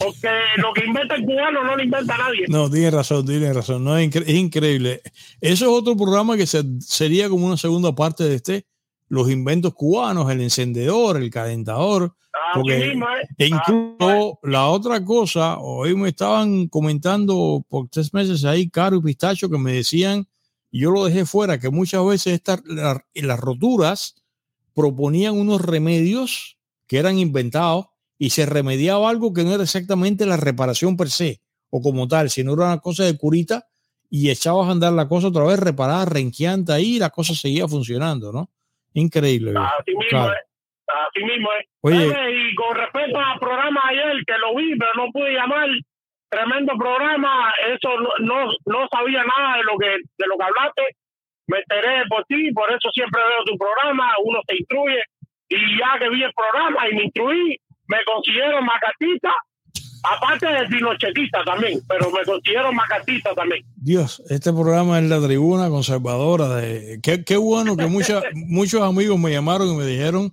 Porque 0.00 0.30
lo 0.56 0.72
que 0.72 0.86
inventa 0.86 1.14
el 1.14 1.26
cubano 1.26 1.62
no 1.62 1.76
lo 1.76 1.82
inventa 1.82 2.16
nadie. 2.16 2.46
No, 2.48 2.70
tiene 2.70 2.90
razón, 2.90 3.26
tiene 3.26 3.52
razón. 3.52 3.84
No, 3.84 3.98
es, 3.98 4.28
increíble. 4.28 5.02
Eso 5.42 5.64
es 5.66 5.70
otro 5.70 5.94
programa 5.94 6.38
que 6.38 6.46
sería 6.46 7.28
como 7.28 7.46
una 7.46 7.58
segunda 7.58 7.94
parte 7.94 8.24
de 8.24 8.36
este. 8.36 8.64
Los 9.10 9.30
inventos 9.30 9.74
cubanos, 9.74 10.30
el 10.30 10.40
encendedor, 10.40 11.18
el 11.18 11.28
calentador. 11.28 12.16
Porque 12.54 12.98
e 13.36 13.46
incluso 13.46 14.38
la 14.42 14.68
otra 14.68 15.04
cosa, 15.04 15.58
hoy 15.58 15.94
me 15.94 16.08
estaban 16.08 16.68
comentando 16.68 17.62
por 17.68 17.88
tres 17.88 18.14
meses 18.14 18.44
ahí, 18.44 18.70
Caro 18.70 18.96
y 18.96 19.02
Pistacho, 19.02 19.50
que 19.50 19.58
me 19.58 19.72
decían, 19.72 20.26
y 20.70 20.80
yo 20.80 20.90
lo 20.90 21.04
dejé 21.04 21.26
fuera, 21.26 21.60
que 21.60 21.68
muchas 21.70 22.04
veces 22.06 22.34
estas, 22.34 22.62
las 22.66 23.40
roturas 23.40 24.14
proponían 24.74 25.36
unos 25.36 25.60
remedios 25.60 26.56
que 26.86 26.98
eran 26.98 27.18
inventados 27.18 27.86
y 28.18 28.30
se 28.30 28.46
remediaba 28.46 29.10
algo 29.10 29.32
que 29.32 29.44
no 29.44 29.52
era 29.52 29.64
exactamente 29.64 30.26
la 30.26 30.36
reparación 30.36 30.96
per 30.96 31.10
se 31.10 31.40
o 31.70 31.80
como 31.80 32.06
tal, 32.08 32.30
sino 32.30 32.54
era 32.54 32.66
una 32.66 32.78
cosa 32.78 33.04
de 33.04 33.16
curita 33.16 33.66
y 34.10 34.30
echabas 34.30 34.68
a 34.68 34.72
andar 34.72 34.92
la 34.92 35.08
cosa 35.08 35.28
otra 35.28 35.44
vez 35.44 35.58
reparada, 35.58 36.04
renqueante 36.04 36.72
ahí 36.72 36.96
y 36.96 36.98
la 36.98 37.10
cosa 37.10 37.34
seguía 37.34 37.68
funcionando, 37.68 38.32
¿no? 38.32 38.50
Increíble. 38.94 39.52
Así 39.56 39.94
mismo 39.94 40.26
es. 40.32 40.40
Así 40.86 41.24
mismo 41.24 41.48
es. 41.58 41.66
Oye, 41.82 42.32
y 42.32 42.54
con 42.54 42.76
respecto 42.76 43.18
al 43.18 43.38
programa 43.38 43.80
ayer, 43.88 44.24
que 44.26 44.38
lo 44.38 44.54
vi, 44.56 44.76
pero 44.76 44.90
no 44.96 45.12
pude 45.12 45.32
llamar, 45.32 45.68
tremendo 46.28 46.72
programa, 46.76 47.52
eso 47.68 47.90
no, 48.20 48.46
no, 48.66 48.88
sabía 48.88 49.24
nada 49.24 49.58
de 49.58 49.64
lo 49.64 49.78
que 49.78 49.86
de 49.86 50.26
lo 50.26 50.36
que 50.36 50.44
hablaste, 50.44 50.82
me 51.46 51.58
enteré 51.58 52.04
por 52.08 52.24
ti, 52.24 52.52
por 52.52 52.70
eso 52.70 52.90
siempre 52.92 53.20
veo 53.20 53.44
tu 53.44 53.56
programa, 53.56 54.14
uno 54.24 54.40
se 54.46 54.56
instruye, 54.56 55.02
y 55.48 55.78
ya 55.78 55.98
que 55.98 56.08
vi 56.08 56.22
el 56.22 56.32
programa 56.32 56.88
y 56.88 56.94
me 56.94 57.04
instruí, 57.04 57.58
me 57.86 57.98
considero 58.04 58.62
macatista, 58.62 59.34
aparte 60.02 60.46
de 60.46 60.68
dinochetista 60.68 61.44
también, 61.44 61.80
pero 61.88 62.10
me 62.10 62.24
considero 62.24 62.72
macatista 62.72 63.34
también. 63.34 63.64
Dios, 63.76 64.22
este 64.28 64.52
programa 64.52 64.98
es 64.98 65.08
la 65.08 65.20
tribuna 65.20 65.68
conservadora 65.68 66.56
de 66.56 67.00
qué, 67.02 67.24
qué 67.24 67.36
bueno 67.36 67.76
que 67.76 67.86
mucha, 67.86 68.22
muchos 68.34 68.82
amigos 68.82 69.18
me 69.18 69.32
llamaron 69.32 69.68
y 69.68 69.76
me 69.76 69.86
dijeron 69.86 70.30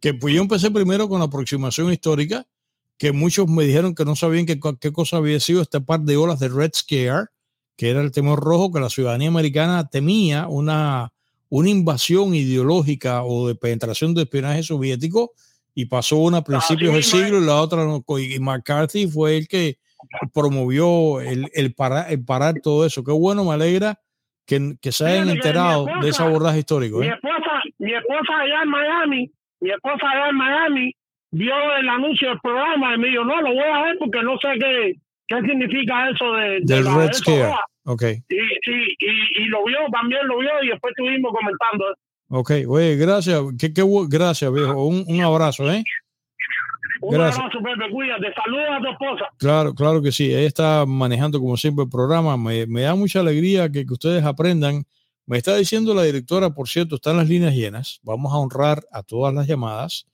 que 0.00 0.14
pues 0.14 0.34
yo 0.34 0.42
empecé 0.42 0.70
primero 0.70 1.08
con 1.08 1.20
la 1.20 1.26
aproximación 1.26 1.92
histórica, 1.92 2.46
que 2.98 3.12
muchos 3.12 3.48
me 3.48 3.64
dijeron 3.64 3.94
que 3.94 4.04
no 4.04 4.16
sabían 4.16 4.46
qué, 4.46 4.60
qué 4.80 4.92
cosa 4.92 5.16
había 5.16 5.40
sido 5.40 5.62
este 5.62 5.80
par 5.80 6.00
de 6.00 6.16
olas 6.16 6.40
de 6.40 6.48
Red 6.48 6.72
Scare, 6.74 7.26
que 7.76 7.90
era 7.90 8.00
el 8.00 8.12
temor 8.12 8.40
rojo 8.40 8.72
que 8.72 8.80
la 8.80 8.90
ciudadanía 8.90 9.28
americana 9.28 9.88
temía 9.88 10.46
una, 10.46 11.12
una 11.48 11.70
invasión 11.70 12.34
ideológica 12.34 13.24
o 13.24 13.48
de 13.48 13.54
penetración 13.54 14.14
de 14.14 14.22
espionaje 14.22 14.62
soviético 14.62 15.32
y 15.74 15.86
pasó 15.86 16.16
una 16.18 16.38
a 16.38 16.44
principios 16.44 16.94
del 16.94 17.02
siglo 17.02 17.38
y 17.38 17.44
la 17.44 17.60
otra 17.60 17.84
no. 17.84 18.02
Y 18.18 18.38
McCarthy 18.38 19.08
fue 19.08 19.36
el 19.36 19.48
que 19.48 19.78
promovió 20.32 21.20
el, 21.20 21.48
el, 21.54 21.74
parar, 21.74 22.06
el 22.10 22.24
parar 22.24 22.54
todo 22.62 22.86
eso. 22.86 23.02
Qué 23.02 23.12
bueno, 23.12 23.44
me 23.44 23.54
alegra 23.54 23.98
que, 24.46 24.76
que 24.80 24.92
se 24.92 25.06
hayan 25.06 25.30
enterado 25.30 25.86
de 26.00 26.08
ese 26.08 26.22
abordaje 26.22 26.58
histórico. 26.58 26.98
Mi, 26.98 27.06
¿eh? 27.06 27.14
esposa, 27.14 27.62
mi 27.78 27.92
esposa 27.92 28.38
allá 28.40 28.62
en 28.62 28.68
Miami, 28.68 29.30
mi 29.60 29.70
esposa 29.70 30.06
allá 30.10 30.28
en 30.28 30.36
Miami 30.36 30.96
vio 31.32 31.54
el 31.76 31.88
anuncio 31.88 32.28
del 32.28 32.40
programa 32.40 32.94
y 32.94 32.98
me 32.98 33.08
dijo, 33.08 33.24
no, 33.24 33.40
lo 33.40 33.48
voy 33.48 33.64
a 33.64 33.82
ver 33.82 33.98
porque 33.98 34.22
no 34.22 34.38
sé 34.38 34.48
qué, 34.60 34.94
qué 35.26 35.40
significa 35.40 36.10
eso 36.10 36.32
de, 36.34 36.60
del 36.62 36.84
Red 36.94 37.12
Scare. 37.12 37.54
Okay. 37.86 38.14
Sí, 38.28 38.36
y, 38.36 39.42
y, 39.42 39.44
lo 39.46 39.62
vio, 39.64 39.78
también 39.92 40.26
lo 40.26 40.38
vio 40.38 40.50
y 40.62 40.68
después 40.68 40.94
estuvimos 40.96 41.32
comentando. 41.32 41.94
Ok, 42.36 42.50
oye, 42.66 42.96
gracias, 42.96 43.40
qué, 43.56 43.72
qué, 43.72 43.84
gracias, 44.08 44.52
viejo. 44.52 44.86
Un, 44.86 45.04
un 45.06 45.20
abrazo, 45.20 45.70
¿eh? 45.70 45.84
Un 47.00 47.14
abrazo, 47.14 47.42
Pepe, 47.62 47.92
cuídate. 47.92 48.26
Saludos 48.34 48.66
a 48.72 48.80
tu 48.80 48.90
esposa. 48.90 49.24
Claro, 49.38 49.72
claro 49.72 50.02
que 50.02 50.10
sí. 50.10 50.34
Ella 50.34 50.48
está 50.48 50.84
manejando 50.84 51.38
como 51.38 51.56
siempre 51.56 51.84
el 51.84 51.90
programa. 51.90 52.36
Me, 52.36 52.66
me 52.66 52.80
da 52.80 52.96
mucha 52.96 53.20
alegría 53.20 53.70
que, 53.70 53.86
que, 53.86 53.92
ustedes 53.92 54.24
aprendan. 54.24 54.84
Me 55.26 55.38
está 55.38 55.54
diciendo 55.54 55.94
la 55.94 56.02
directora, 56.02 56.50
por 56.50 56.68
cierto, 56.68 56.96
están 56.96 57.18
las 57.18 57.28
líneas 57.28 57.54
llenas. 57.54 58.00
Vamos 58.02 58.32
a 58.32 58.38
honrar 58.38 58.82
a 58.90 59.04
todas 59.04 59.32
las 59.32 59.46
llamadas, 59.46 60.08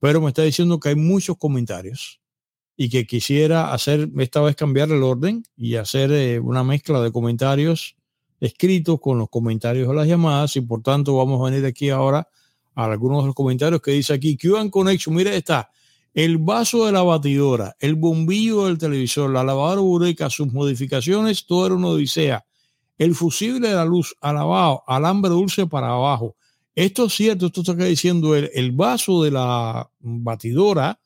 pero 0.00 0.20
me 0.20 0.26
está 0.26 0.42
diciendo 0.42 0.80
que 0.80 0.88
hay 0.88 0.96
muchos 0.96 1.36
comentarios 1.36 2.20
y 2.76 2.90
que 2.90 3.06
quisiera 3.06 3.72
hacer, 3.72 4.08
esta 4.18 4.40
vez 4.40 4.56
cambiar 4.56 4.88
el 4.90 5.04
orden 5.04 5.44
y 5.56 5.76
hacer 5.76 6.10
eh, 6.10 6.40
una 6.40 6.64
mezcla 6.64 7.00
de 7.00 7.12
comentarios 7.12 7.94
escritos 8.40 8.98
con 9.00 9.18
los 9.18 9.28
comentarios 9.28 9.88
de 9.88 9.94
las 9.94 10.08
llamadas 10.08 10.56
y 10.56 10.62
por 10.62 10.82
tanto 10.82 11.16
vamos 11.16 11.40
a 11.40 11.50
venir 11.50 11.64
aquí 11.66 11.90
ahora 11.90 12.28
a 12.74 12.84
algunos 12.84 13.22
de 13.22 13.26
los 13.26 13.34
comentarios 13.34 13.80
que 13.82 13.92
dice 13.92 14.14
aquí 14.14 14.36
Cuban 14.36 14.70
Connection, 14.70 15.14
mire 15.14 15.36
está 15.36 15.70
el 16.14 16.38
vaso 16.38 16.86
de 16.86 16.92
la 16.92 17.02
batidora, 17.02 17.76
el 17.78 17.94
bombillo 17.94 18.66
del 18.66 18.78
televisor, 18.78 19.30
la 19.30 19.44
lavadora 19.44 19.80
ureca, 19.80 20.28
sus 20.28 20.52
modificaciones, 20.52 21.46
todo 21.46 21.66
era 21.66 21.74
una 21.76 21.88
odisea. 21.88 22.44
El 22.98 23.14
fusible 23.14 23.68
de 23.68 23.74
la 23.74 23.84
luz, 23.84 24.16
alabado, 24.20 24.82
alambre 24.86 25.30
dulce 25.30 25.66
para 25.66 25.88
abajo. 25.90 26.34
Esto 26.74 27.06
es 27.06 27.14
cierto, 27.14 27.46
esto 27.46 27.60
está 27.60 27.74
diciendo 27.74 28.34
el, 28.34 28.50
el 28.54 28.72
vaso 28.72 29.22
de 29.22 29.30
la 29.30 29.88
batidora, 30.00 30.98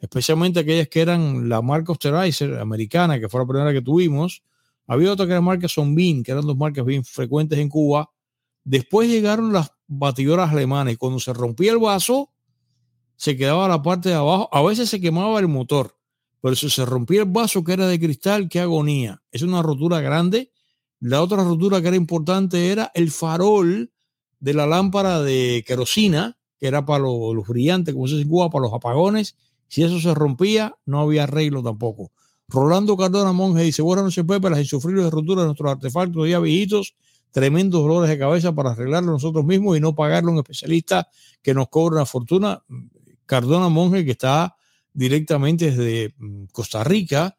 especialmente 0.00 0.60
aquellas 0.60 0.88
que 0.88 1.00
eran 1.00 1.48
la 1.48 1.60
marca 1.60 1.92
Osterizer 1.92 2.58
americana, 2.58 3.18
que 3.18 3.28
fue 3.28 3.40
la 3.40 3.46
primera 3.46 3.72
que 3.72 3.82
tuvimos, 3.82 4.42
había 4.86 5.12
otra 5.12 5.26
que 5.26 5.32
era 5.32 5.40
marca 5.40 5.68
Sonbin, 5.68 6.22
que 6.22 6.32
eran 6.32 6.46
dos 6.46 6.56
marcas 6.56 6.84
bien 6.84 7.04
frecuentes 7.04 7.58
en 7.58 7.68
Cuba. 7.68 8.10
Después 8.64 9.08
llegaron 9.08 9.52
las 9.52 9.72
batidoras 9.86 10.50
alemanas 10.50 10.94
y 10.94 10.96
cuando 10.96 11.20
se 11.20 11.32
rompía 11.32 11.72
el 11.72 11.78
vaso, 11.78 12.30
se 13.16 13.36
quedaba 13.36 13.68
la 13.68 13.82
parte 13.82 14.10
de 14.10 14.14
abajo. 14.14 14.48
A 14.52 14.62
veces 14.62 14.88
se 14.88 15.00
quemaba 15.00 15.38
el 15.40 15.48
motor, 15.48 15.96
pero 16.40 16.54
si 16.54 16.68
se 16.68 16.84
rompía 16.84 17.22
el 17.22 17.28
vaso 17.30 17.64
que 17.64 17.72
era 17.72 17.86
de 17.86 17.98
cristal, 17.98 18.48
qué 18.48 18.60
agonía. 18.60 19.22
Es 19.30 19.42
una 19.42 19.62
rotura 19.62 20.00
grande. 20.00 20.52
La 21.00 21.22
otra 21.22 21.44
rotura 21.44 21.80
que 21.80 21.88
era 21.88 21.96
importante 21.96 22.70
era 22.70 22.90
el 22.94 23.10
farol 23.10 23.90
de 24.40 24.54
la 24.54 24.66
lámpara 24.66 25.22
de 25.22 25.64
querosina, 25.66 26.38
que 26.58 26.66
era 26.66 26.84
para 26.84 27.00
los, 27.00 27.34
los 27.34 27.46
brillantes, 27.46 27.94
como 27.94 28.06
se 28.06 28.14
dice 28.14 28.24
en 28.24 28.28
Cuba, 28.28 28.50
para 28.50 28.64
los 28.64 28.74
apagones. 28.74 29.36
Si 29.68 29.82
eso 29.82 29.98
se 30.00 30.14
rompía, 30.14 30.76
no 30.84 31.00
había 31.00 31.24
arreglo 31.24 31.62
tampoco. 31.62 32.12
Rolando 32.48 32.96
Cardona 32.96 33.32
Monge 33.32 33.62
dice, 33.62 33.82
buenas 33.82 34.04
noches 34.04 34.24
Pepe, 34.24 34.50
las 34.50 34.58
insufribles 34.58 35.10
roturas 35.10 35.44
de 35.44 35.46
nuestros 35.46 35.70
artefactos 35.70 36.28
ya 36.28 36.38
viejitos, 36.38 36.94
tremendos 37.30 37.82
dolores 37.82 38.10
de 38.10 38.18
cabeza 38.18 38.54
para 38.54 38.72
arreglarlo 38.72 39.12
nosotros 39.12 39.44
mismos 39.44 39.76
y 39.76 39.80
no 39.80 39.94
pagarle 39.94 40.30
a 40.30 40.32
un 40.34 40.38
especialista 40.38 41.08
que 41.42 41.54
nos 41.54 41.68
cobra 41.68 41.96
una 41.96 42.06
fortuna. 42.06 42.62
Cardona 43.26 43.68
Monge, 43.68 44.04
que 44.04 44.12
está 44.12 44.54
directamente 44.92 45.70
desde 45.70 46.14
mm, 46.18 46.44
Costa 46.52 46.84
Rica. 46.84 47.36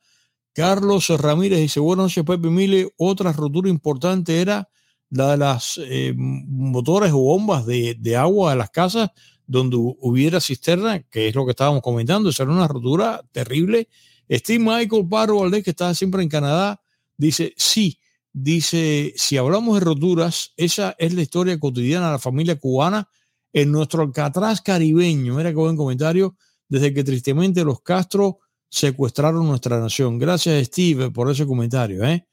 Carlos 0.54 1.10
Ramírez 1.10 1.60
dice, 1.60 1.80
buenas 1.80 2.06
noches 2.06 2.24
Pepe 2.24 2.50
Mile, 2.50 2.90
otra 2.98 3.32
rotura 3.32 3.70
importante 3.70 4.42
era 4.42 4.68
la 5.10 5.32
de 5.32 5.38
las 5.38 5.80
eh, 5.84 6.14
motores 6.16 7.12
o 7.12 7.20
bombas 7.20 7.66
de, 7.66 7.96
de 8.00 8.16
agua 8.16 8.52
de 8.52 8.58
las 8.58 8.70
casas 8.72 9.12
donde 9.46 9.78
hubiera 9.78 10.42
cisterna, 10.42 11.04
que 11.04 11.28
es 11.28 11.36
lo 11.36 11.46
que 11.46 11.52
estábamos 11.52 11.82
comentando, 11.82 12.30
esa 12.30 12.44
una 12.44 12.68
rotura 12.68 13.22
terrible 13.32 13.88
Steve 14.30 14.64
Michael 14.64 15.08
Paro 15.10 15.40
Valdés, 15.40 15.64
que 15.64 15.72
está 15.72 15.94
siempre 15.94 16.24
en 16.24 16.30
Canadá, 16.30 16.82
dice, 17.18 17.54
sí, 17.58 18.00
dice, 18.34 19.14
si 19.16 19.38
hablamos 19.38 19.80
de 19.80 19.86
roturas, 19.86 20.54
esa 20.58 20.96
es 20.98 21.14
la 21.14 21.22
historia 21.22 21.60
cotidiana 21.60 22.08
de 22.08 22.12
la 22.14 22.20
familia 22.20 22.60
cubana 22.60 23.08
en 23.54 23.72
nuestro 23.72 24.02
Alcatraz 24.02 24.62
caribeño. 24.62 25.36
Mira 25.36 25.52
qué 25.52 25.56
buen 25.56 25.78
comentario, 25.78 26.36
desde 26.68 26.94
que 26.94 27.04
tristemente 27.04 27.64
los 27.64 27.82
Castro 27.82 28.40
secuestraron 28.70 29.48
nuestra 29.48 29.80
nación. 29.80 30.20
Gracias, 30.20 30.68
Steve, 30.68 31.12
por 31.12 31.32
ese 31.32 31.46
comentario. 31.46 32.04
¿eh? 32.04 32.28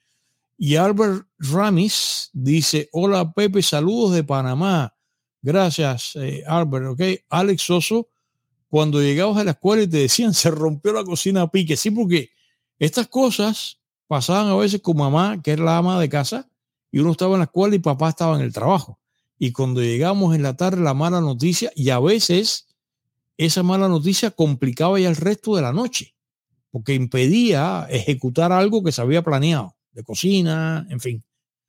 Y 0.59 0.77
Albert 0.77 1.27
Ramis 1.39 2.31
dice, 2.33 2.89
hola 2.93 3.33
Pepe, 3.33 3.63
saludos 3.63 4.15
de 4.15 4.25
Panamá. 4.25 4.93
Gracias, 5.41 6.17
eh, 6.17 6.43
Albert. 6.47 6.87
Ok, 6.87 7.01
Alex 7.29 7.63
Soso 7.63 8.09
cuando 8.73 9.03
llegabas 9.03 9.37
a 9.37 9.45
la 9.45 9.51
escuela 9.51 9.83
y 9.83 9.87
te 9.87 9.99
decían 9.99 10.33
se 10.33 10.51
rompió 10.51 10.95
la 10.95 11.05
cocina 11.05 11.43
a 11.43 11.51
pique. 11.51 11.77
Sí, 11.77 11.91
porque 11.91 12.31
estas 12.79 13.07
cosas 13.07 13.79
pasaban 14.07 14.47
a 14.49 14.57
veces 14.57 14.81
con 14.81 14.97
mamá, 14.97 15.43
que 15.43 15.51
era 15.51 15.63
la 15.63 15.77
ama 15.77 16.01
de 16.01 16.09
casa, 16.09 16.49
y 16.91 17.01
uno 17.01 17.11
estaba 17.11 17.35
en 17.35 17.41
la 17.41 17.45
escuela 17.45 17.77
y 17.77 17.81
papá 17.81 18.09
estaba 18.09 18.35
en 18.37 18.41
el 18.41 18.51
trabajo. 18.55 18.99
y 19.39 19.53
cuando 19.53 19.83
llegamos 19.83 20.35
en 20.35 20.43
la 20.43 20.57
tarde 20.57 20.83
la 20.83 20.95
mala 20.95 21.21
noticia 21.21 21.71
y 21.77 21.91
a 21.91 22.01
veces 22.01 22.67
esa 23.37 23.63
mala 23.63 23.89
noticia 23.89 24.31
complicaba 24.31 24.99
ya 24.99 25.11
el 25.11 25.17
resto 25.17 25.55
de 25.55 25.61
la 25.61 25.75
noche 25.75 26.15
porque 26.71 26.95
impedía 26.95 27.87
ejecutar 27.91 28.53
algo 28.53 28.83
que 28.83 28.93
se 28.93 29.03
había 29.03 29.21
planeado 29.21 29.77
de 29.93 30.03
cocina, 30.03 30.87
en 30.89 30.99
fin. 30.99 31.23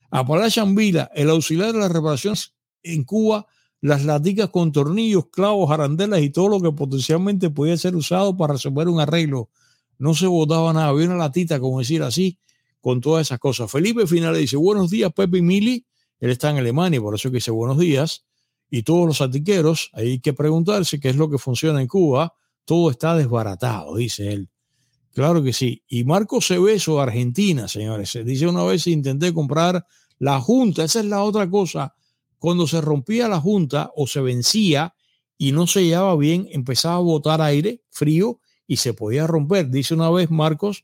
Appalachian 0.10 0.74
Vila, 0.74 1.12
el 1.14 1.30
auxiliar 1.30 1.74
de 1.74 1.80
las 1.80 1.92
reparaciones 1.92 2.54
en 2.82 3.04
Cuba, 3.04 3.46
las 3.84 4.06
laticas 4.06 4.50
con 4.50 4.72
tornillos, 4.72 5.26
clavos, 5.30 5.70
arandelas 5.70 6.22
y 6.22 6.30
todo 6.30 6.48
lo 6.48 6.62
que 6.62 6.72
potencialmente 6.72 7.50
podía 7.50 7.76
ser 7.76 7.98
usado 7.98 8.38
para 8.38 8.54
resolver 8.54 8.88
un 8.88 9.02
arreglo. 9.02 9.50
No 9.98 10.14
se 10.14 10.26
botaba 10.26 10.72
nada, 10.72 10.88
había 10.88 11.08
una 11.08 11.18
latita, 11.18 11.60
como 11.60 11.80
decir 11.80 12.02
así, 12.02 12.38
con 12.80 13.02
todas 13.02 13.28
esas 13.28 13.40
cosas. 13.40 13.70
Felipe 13.70 14.08
Final 14.08 14.38
dice, 14.38 14.56
buenos 14.56 14.90
días, 14.90 15.12
Pepe 15.12 15.40
y 15.40 15.42
Mili. 15.42 15.86
Él 16.22 16.32
está 16.32 16.50
en 16.50 16.60
Alemania, 16.60 17.02
por 17.02 17.14
eso 17.14 17.30
que 17.30 17.36
dice 17.36 17.52
buenos 17.52 17.78
días. 17.78 18.24
Y 18.70 18.84
todos 18.84 19.06
los 19.06 19.20
atiqueros, 19.20 19.90
hay 19.92 20.20
que 20.20 20.32
preguntarse 20.32 21.02
qué 21.02 21.10
es 21.10 21.18
lo 21.18 21.30
que 21.30 21.38
funciona 21.38 21.82
en 21.82 21.88
Cuba. 21.88 22.34
Todo 22.64 22.90
está 22.90 23.18
desbaratado, 23.18 23.98
dice 23.98 24.32
él. 24.32 24.50
Claro 25.14 25.44
que 25.44 25.52
sí. 25.52 25.84
Y 25.90 26.06
Marco 26.06 26.40
Cebeso, 26.40 27.02
Argentina, 27.02 27.68
señores. 27.68 28.18
Dice 28.24 28.48
una 28.48 28.64
vez 28.64 28.88
intenté 28.88 29.34
comprar 29.34 29.86
la 30.20 30.40
junta. 30.40 30.86
Esa 30.86 31.02
es 31.02 31.06
la 31.06 31.22
otra 31.22 31.50
cosa. 31.50 31.94
Cuando 32.44 32.68
se 32.68 32.82
rompía 32.82 33.30
la 33.30 33.40
junta 33.40 33.94
o 33.96 34.06
se 34.06 34.20
vencía 34.20 34.94
y 35.38 35.54
no 35.54 35.66
se 35.66 35.86
llevaba 35.86 36.18
bien, 36.18 36.50
empezaba 36.52 36.96
a 36.96 37.00
botar 37.00 37.42
aire 37.42 37.82
frío 37.90 38.42
y 38.68 38.76
se 38.76 38.94
podía 38.94 39.26
romper. 39.26 39.70
Dice 39.70 39.94
una 39.94 40.10
vez 40.10 40.30
Marcos, 40.30 40.84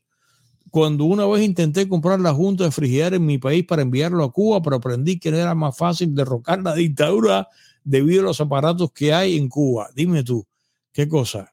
cuando 0.70 1.04
una 1.04 1.26
vez 1.26 1.42
intenté 1.42 1.86
comprar 1.86 2.18
la 2.18 2.32
junta 2.32 2.64
de 2.64 2.70
frigidaire 2.70 3.16
en 3.16 3.26
mi 3.26 3.36
país 3.36 3.66
para 3.66 3.82
enviarlo 3.82 4.24
a 4.24 4.32
Cuba, 4.32 4.62
pero 4.62 4.76
aprendí 4.76 5.18
que 5.18 5.30
no 5.30 5.36
era 5.36 5.54
más 5.54 5.76
fácil 5.76 6.14
derrocar 6.14 6.62
la 6.62 6.74
dictadura 6.74 7.46
debido 7.84 8.22
a 8.22 8.24
los 8.24 8.40
aparatos 8.40 8.90
que 8.92 9.12
hay 9.12 9.36
en 9.36 9.50
Cuba. 9.50 9.90
Dime 9.94 10.24
tú, 10.24 10.46
¿qué 10.92 11.06
cosa? 11.10 11.52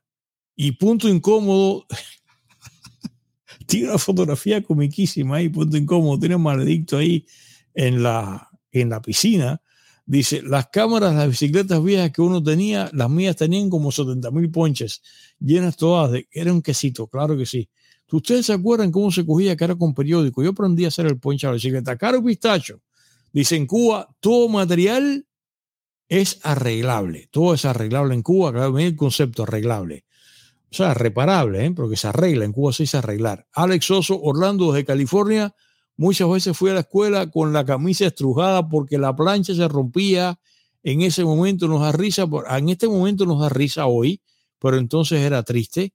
Y 0.56 0.72
punto 0.72 1.10
incómodo, 1.10 1.86
tiene 3.68 3.90
una 3.90 3.98
fotografía 3.98 4.64
comiquísima 4.64 5.36
ahí, 5.36 5.50
punto 5.50 5.76
incómodo, 5.76 6.18
tiene 6.18 6.38
un 6.38 6.44
maledicto 6.44 6.96
ahí 6.96 7.26
en 7.74 8.02
la, 8.02 8.50
en 8.72 8.90
la 8.90 9.02
piscina. 9.02 9.62
Dice, 10.10 10.42
las 10.42 10.68
cámaras, 10.68 11.14
las 11.14 11.28
bicicletas 11.28 11.84
viejas 11.84 12.12
que 12.12 12.22
uno 12.22 12.42
tenía, 12.42 12.90
las 12.94 13.10
mías 13.10 13.36
tenían 13.36 13.70
como 13.70 13.92
70 13.92 14.32
mil 14.32 14.50
ponches, 14.50 15.02
llenas 15.38 15.76
todas 15.76 16.14
de, 16.14 16.30
era 16.32 16.54
un 16.54 16.62
quesito, 16.62 17.08
claro 17.08 17.36
que 17.38 17.46
sí. 17.46 17.70
¿Ustedes 18.10 18.46
se 18.46 18.54
acuerdan 18.54 18.90
cómo 18.90 19.12
se 19.12 19.26
cogía 19.26 19.58
cara 19.58 19.76
con 19.76 19.94
periódico? 19.94 20.42
Yo 20.42 20.52
aprendí 20.52 20.86
a 20.86 20.88
hacer 20.88 21.08
el 21.08 21.20
ponche 21.20 21.46
a 21.46 21.50
la 21.50 21.56
bicicleta. 21.56 21.98
Caro 21.98 22.24
pistacho. 22.24 22.82
Dice, 23.34 23.58
en 23.58 23.68
Cuba 23.68 24.08
todo 24.22 24.48
material 24.48 25.28
es 26.08 26.40
arreglable. 26.44 27.28
Todo 27.30 27.54
es 27.54 27.66
arreglable 27.66 28.14
en 28.16 28.22
Cuba. 28.22 28.54
Claro, 28.54 28.80
el 28.80 28.96
concepto 28.96 29.44
arreglable. 29.44 30.06
O 30.72 30.74
sea, 30.74 30.94
reparable, 30.94 31.66
¿eh? 31.66 31.72
porque 31.72 31.98
se 31.98 32.08
arregla. 32.08 32.46
En 32.46 32.54
Cuba 32.54 32.72
se 32.72 32.84
dice 32.84 32.98
arreglar. 32.98 33.46
Alex 33.52 33.92
Oso, 33.92 34.22
Orlando, 34.22 34.72
desde 34.72 34.86
California. 34.86 35.54
Muchas 35.98 36.30
veces 36.30 36.56
fui 36.56 36.70
a 36.70 36.76
la 36.76 36.82
escuela 36.82 37.30
con 37.32 37.52
la 37.54 37.66
camisa 37.66 38.06
estrujada 38.06 38.70
porque 38.70 39.00
la 39.00 39.16
plancha 39.16 39.56
se 39.56 39.68
rompía. 39.68 40.40
En 40.84 41.02
ese 41.02 41.26
momento 41.26 41.68
nos 41.68 41.82
da 41.82 41.92
risa, 41.92 42.28
en 42.52 42.70
este 42.70 42.88
momento 42.88 43.26
nos 43.26 43.42
da 43.42 43.50
risa 43.50 43.88
hoy, 43.88 44.22
pero 44.60 44.78
entonces 44.78 45.22
era 45.22 45.42
triste. 45.42 45.94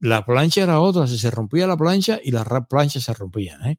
La 0.00 0.24
plancha 0.24 0.62
era 0.62 0.80
otra, 0.80 1.06
si 1.06 1.18
se 1.18 1.30
rompía 1.30 1.66
la 1.66 1.76
plancha 1.76 2.20
y 2.22 2.30
las 2.30 2.46
planchas 2.68 3.02
se 3.02 3.14
rompían. 3.14 3.64
¿eh? 3.66 3.78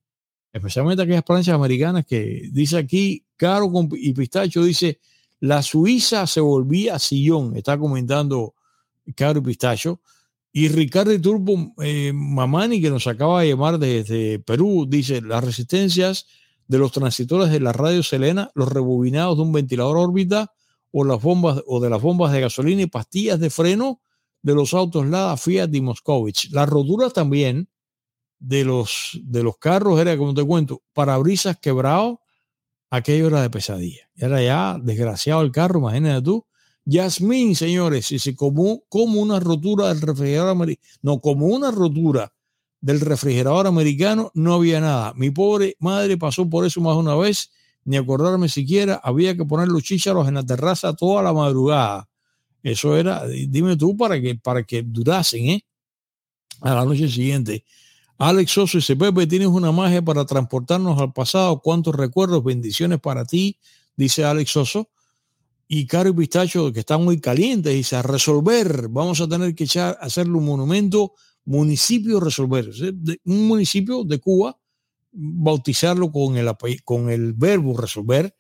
Especialmente 0.52 1.04
aquellas 1.04 1.24
planchas 1.24 1.54
americanas 1.54 2.06
que 2.06 2.50
dice 2.52 2.78
aquí, 2.78 3.24
Caro 3.38 3.72
y 3.94 4.14
Pistacho 4.14 4.64
dice, 4.64 5.00
la 5.40 5.62
Suiza 5.62 6.28
se 6.28 6.42
volvía 6.42 7.00
sillón, 7.00 7.56
está 7.56 7.78
comentando 7.78 8.56
Caro 9.16 9.40
y 9.40 9.44
Pistacho. 9.44 10.02
Y 10.52 10.68
Ricardo 10.70 11.20
Turbo 11.22 11.74
eh, 11.82 12.12
Mamani, 12.14 12.82
que 12.82 12.90
nos 12.90 13.08
acaba 13.08 13.42
de 13.42 13.50
llamar 13.50 13.78
desde 13.78 14.40
Perú, 14.40 14.88
dice, 14.90 15.22
las 15.22 15.44
resistencias 15.44 16.26
de 16.68 16.78
los 16.78 16.92
transitores 16.92 17.52
de 17.52 17.60
la 17.60 17.72
radio 17.72 18.02
Selena, 18.04 18.52
los 18.56 18.70
rebobinados 18.70 19.38
de 19.38 19.44
un 19.44 19.52
ventilador 19.52 19.98
órbita 19.98 20.52
o, 20.92 21.04
las 21.04 21.22
bombas, 21.22 21.62
o 21.68 21.80
de 21.80 21.90
las 21.90 22.02
bombas 22.02 22.32
de 22.32 22.42
gasolina 22.42 22.82
y 22.82 22.88
pastillas 22.88 23.40
de 23.40 23.50
freno 23.50 24.02
de 24.42 24.56
los 24.56 24.74
autos 24.74 25.06
Lada, 25.06 25.38
Fiat 25.38 25.74
y 25.74 25.82
Moscovich. 25.82 26.50
Las 26.52 26.70
roturas 26.70 27.14
también 27.14 27.70
de 28.40 28.64
los, 28.64 29.20
de 29.24 29.44
los 29.44 29.58
carros 29.58 30.00
era, 30.00 30.18
como 30.18 30.34
te 30.34 30.44
cuento, 30.44 30.82
parabrisas 30.94 31.58
quebrados, 31.60 32.18
aquello 32.90 33.28
era 33.28 33.42
de 33.42 33.50
pesadilla. 33.50 34.10
Era 34.16 34.42
ya 34.42 34.78
desgraciado 34.82 35.42
el 35.42 35.52
carro, 35.52 35.80
imagínate 35.80 36.22
tú, 36.24 36.46
Yasmín, 36.90 37.56
señores, 37.56 38.12
y 38.12 38.34
como, 38.34 38.82
como 38.90 39.22
una 39.22 39.40
rotura 39.40 39.90
del 39.90 40.02
refrigerador 40.02 40.50
americano, 40.50 40.88
no, 41.04 41.22
como 41.22 41.46
una 41.46 41.70
rotura 41.70 42.34
del 42.82 43.00
refrigerador 43.00 43.68
americano, 43.68 44.32
no 44.34 44.56
había 44.56 44.82
nada. 44.82 45.14
Mi 45.16 45.30
pobre 45.30 45.76
madre 45.80 46.18
pasó 46.18 46.50
por 46.50 46.66
eso 46.66 46.82
más 46.82 46.96
de 46.96 47.02
una 47.02 47.16
vez, 47.16 47.52
ni 47.86 47.96
acordarme 47.96 48.50
siquiera, 48.50 49.00
había 49.04 49.38
que 49.38 49.46
poner 49.46 49.68
los 49.68 49.84
chícharos 49.84 50.28
en 50.28 50.34
la 50.34 50.44
terraza 50.44 50.96
toda 50.96 51.22
la 51.22 51.32
madrugada. 51.32 52.10
Eso 52.64 52.98
era, 52.98 53.28
dime 53.28 53.78
tú, 53.78 53.96
para 53.96 54.20
que, 54.20 54.34
para 54.36 54.64
que 54.64 54.82
durasen, 54.82 55.46
¿eh? 55.46 55.66
A 56.62 56.74
la 56.74 56.86
noche 56.86 57.08
siguiente. 57.08 57.66
Alex 58.18 58.52
Soso 58.52 58.80
dice, 58.80 58.96
Pepe, 58.96 59.28
tienes 59.28 59.48
una 59.48 59.72
magia 59.72 60.02
para 60.02 60.26
transportarnos 60.26 61.00
al 61.00 61.14
pasado. 61.14 61.62
¿Cuántos 61.62 61.96
recuerdos, 61.96 62.44
bendiciones 62.44 63.00
para 63.00 63.26
ti? 63.26 63.58
Dice 63.96 64.26
Alex 64.26 64.52
Soso 64.52 64.90
y 65.72 65.86
Caro 65.86 66.16
Pistacho, 66.16 66.74
que 66.74 66.80
están 66.80 67.06
muy 67.06 67.22
calientes, 67.22 67.72
dice, 67.72 67.96
a 67.96 68.02
resolver, 68.02 68.88
vamos 68.90 69.22
a 69.22 69.30
tener 69.30 69.54
que 69.54 69.66
echar, 69.66 70.00
hacerle 70.02 70.34
un 70.34 70.46
monumento, 70.46 71.14
municipio 71.46 72.20
resolver, 72.20 72.72
un 73.26 73.48
municipio 73.48 74.04
de 74.04 74.20
Cuba, 74.20 74.58
bautizarlo 75.12 76.12
con 76.12 76.38
el, 76.38 76.52
con 76.84 77.12
el 77.12 77.34
verbo 77.34 77.78
resolver. 77.78 78.36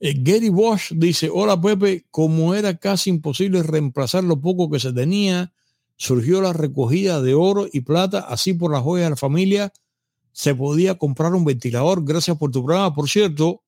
Eh, 0.00 0.12
Gary 0.18 0.50
Bosch 0.50 0.92
dice, 0.92 1.30
hola 1.32 1.58
Pepe, 1.58 2.04
como 2.10 2.54
era 2.54 2.76
casi 2.76 3.08
imposible 3.08 3.62
reemplazar 3.62 4.22
lo 4.22 4.38
poco 4.38 4.68
que 4.68 4.80
se 4.80 4.92
tenía, 4.92 5.54
surgió 5.96 6.42
la 6.42 6.52
recogida 6.52 7.22
de 7.22 7.32
oro 7.32 7.68
y 7.72 7.80
plata, 7.80 8.20
así 8.20 8.52
por 8.52 8.70
las 8.70 8.82
joyas 8.82 9.06
de 9.06 9.10
la 9.10 9.16
familia, 9.16 9.72
se 10.32 10.54
podía 10.54 10.98
comprar 10.98 11.34
un 11.34 11.46
ventilador. 11.46 12.04
Gracias 12.04 12.36
por 12.36 12.50
tu 12.50 12.62
programa. 12.62 12.94
Por 12.94 13.08
cierto, 13.08 13.62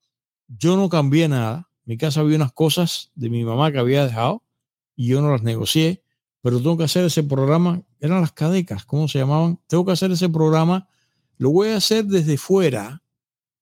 yo 0.46 0.76
no 0.76 0.90
cambié 0.90 1.26
nada 1.26 1.71
mi 1.84 1.96
casa 1.96 2.20
había 2.20 2.36
unas 2.36 2.52
cosas 2.52 3.10
de 3.14 3.30
mi 3.30 3.44
mamá 3.44 3.72
que 3.72 3.78
había 3.78 4.06
dejado 4.06 4.42
y 4.96 5.08
yo 5.08 5.22
no 5.22 5.30
las 5.30 5.42
negocié, 5.42 6.02
pero 6.42 6.58
tengo 6.58 6.76
que 6.76 6.84
hacer 6.84 7.04
ese 7.04 7.22
programa, 7.22 7.82
eran 8.00 8.20
las 8.20 8.32
cadecas, 8.32 8.84
¿cómo 8.84 9.08
se 9.08 9.18
llamaban? 9.18 9.58
Tengo 9.66 9.84
que 9.84 9.92
hacer 9.92 10.10
ese 10.10 10.28
programa, 10.28 10.88
lo 11.38 11.50
voy 11.50 11.68
a 11.68 11.76
hacer 11.76 12.04
desde 12.04 12.36
fuera, 12.36 13.02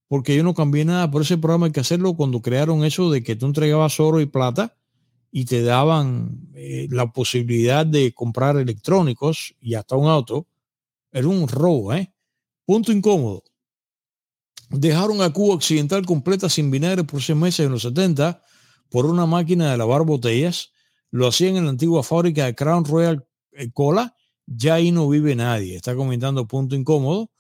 porque 0.08 0.34
yo 0.34 0.42
no 0.42 0.54
cambié 0.54 0.84
nada, 0.84 1.10
por 1.10 1.22
ese 1.22 1.38
programa 1.38 1.66
hay 1.66 1.72
que 1.72 1.80
hacerlo 1.80 2.14
cuando 2.14 2.42
crearon 2.42 2.84
eso 2.84 3.10
de 3.10 3.22
que 3.22 3.36
tú 3.36 3.46
entregabas 3.46 4.00
oro 4.00 4.20
y 4.20 4.26
plata 4.26 4.76
y 5.30 5.44
te 5.44 5.62
daban 5.62 6.48
eh, 6.54 6.88
la 6.90 7.12
posibilidad 7.12 7.86
de 7.86 8.12
comprar 8.12 8.56
electrónicos 8.56 9.54
y 9.60 9.74
hasta 9.74 9.96
un 9.96 10.08
auto. 10.08 10.46
Era 11.12 11.28
un 11.28 11.46
robo, 11.46 11.92
¿eh? 11.94 12.12
Punto 12.64 12.92
incómodo. 12.92 13.44
Dejaron 14.70 15.20
a 15.20 15.32
Cuba 15.32 15.54
Occidental 15.54 16.06
completa 16.06 16.48
sin 16.48 16.70
vinagre 16.70 17.02
por 17.02 17.20
seis 17.20 17.36
meses 17.36 17.66
en 17.66 17.72
los 17.72 17.82
70 17.82 18.40
por 18.88 19.04
una 19.04 19.26
máquina 19.26 19.70
de 19.70 19.76
lavar 19.76 20.04
botellas. 20.04 20.72
Lo 21.10 21.26
hacían 21.26 21.56
en 21.56 21.64
la 21.64 21.70
antigua 21.70 22.04
fábrica 22.04 22.44
de 22.44 22.54
Crown 22.54 22.84
Royal 22.84 23.26
eh, 23.52 23.70
Cola. 23.72 24.14
Ya 24.46 24.74
ahí 24.74 24.92
no 24.92 25.08
vive 25.08 25.34
nadie. 25.34 25.74
Está 25.74 25.96
comentando 25.96 26.46
punto 26.46 26.76
incómodo. 26.76 27.30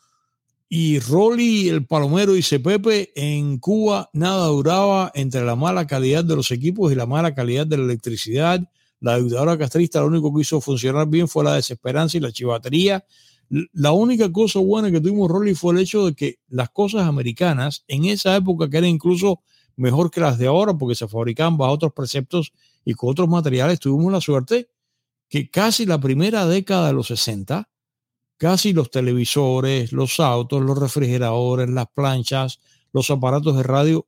Y 0.68 0.98
Rolly, 1.00 1.68
el 1.68 1.86
palomero, 1.86 2.32
dice 2.32 2.60
Pepe, 2.60 3.12
en 3.14 3.58
Cuba 3.58 4.10
nada 4.12 4.46
duraba 4.46 5.10
entre 5.14 5.44
la 5.44 5.56
mala 5.56 5.86
calidad 5.86 6.24
de 6.24 6.36
los 6.36 6.50
equipos 6.50 6.92
y 6.92 6.94
la 6.94 7.06
mala 7.06 7.34
calidad 7.34 7.66
de 7.66 7.76
la 7.76 7.84
electricidad. 7.84 8.60
La 9.00 9.18
dictadura 9.18 9.56
castrista 9.56 10.00
lo 10.00 10.06
único 10.06 10.34
que 10.34 10.42
hizo 10.42 10.60
funcionar 10.60 11.08
bien 11.08 11.26
fue 11.26 11.44
la 11.44 11.54
desesperanza 11.54 12.16
y 12.16 12.20
la 12.20 12.32
chivatería 12.32 13.04
la 13.50 13.90
única 13.90 14.30
cosa 14.30 14.60
buena 14.60 14.90
que 14.92 15.00
tuvimos, 15.00 15.28
Rolly, 15.28 15.54
fue 15.54 15.74
el 15.74 15.80
hecho 15.80 16.06
de 16.06 16.14
que 16.14 16.38
las 16.48 16.70
cosas 16.70 17.02
americanas 17.02 17.84
en 17.88 18.04
esa 18.04 18.36
época, 18.36 18.70
que 18.70 18.78
eran 18.78 18.90
incluso 18.90 19.42
mejor 19.76 20.10
que 20.10 20.20
las 20.20 20.38
de 20.38 20.46
ahora, 20.46 20.74
porque 20.74 20.94
se 20.94 21.08
fabricaban 21.08 21.56
bajo 21.56 21.72
otros 21.72 21.92
preceptos 21.92 22.52
y 22.84 22.94
con 22.94 23.10
otros 23.10 23.28
materiales, 23.28 23.80
tuvimos 23.80 24.12
la 24.12 24.20
suerte 24.20 24.68
que 25.28 25.50
casi 25.50 25.84
la 25.84 26.00
primera 26.00 26.46
década 26.46 26.88
de 26.88 26.92
los 26.92 27.08
60, 27.08 27.68
casi 28.36 28.72
los 28.72 28.90
televisores, 28.90 29.92
los 29.92 30.20
autos, 30.20 30.62
los 30.62 30.78
refrigeradores, 30.78 31.68
las 31.68 31.86
planchas, 31.88 32.60
los 32.92 33.10
aparatos 33.10 33.56
de 33.56 33.62
radio, 33.64 34.06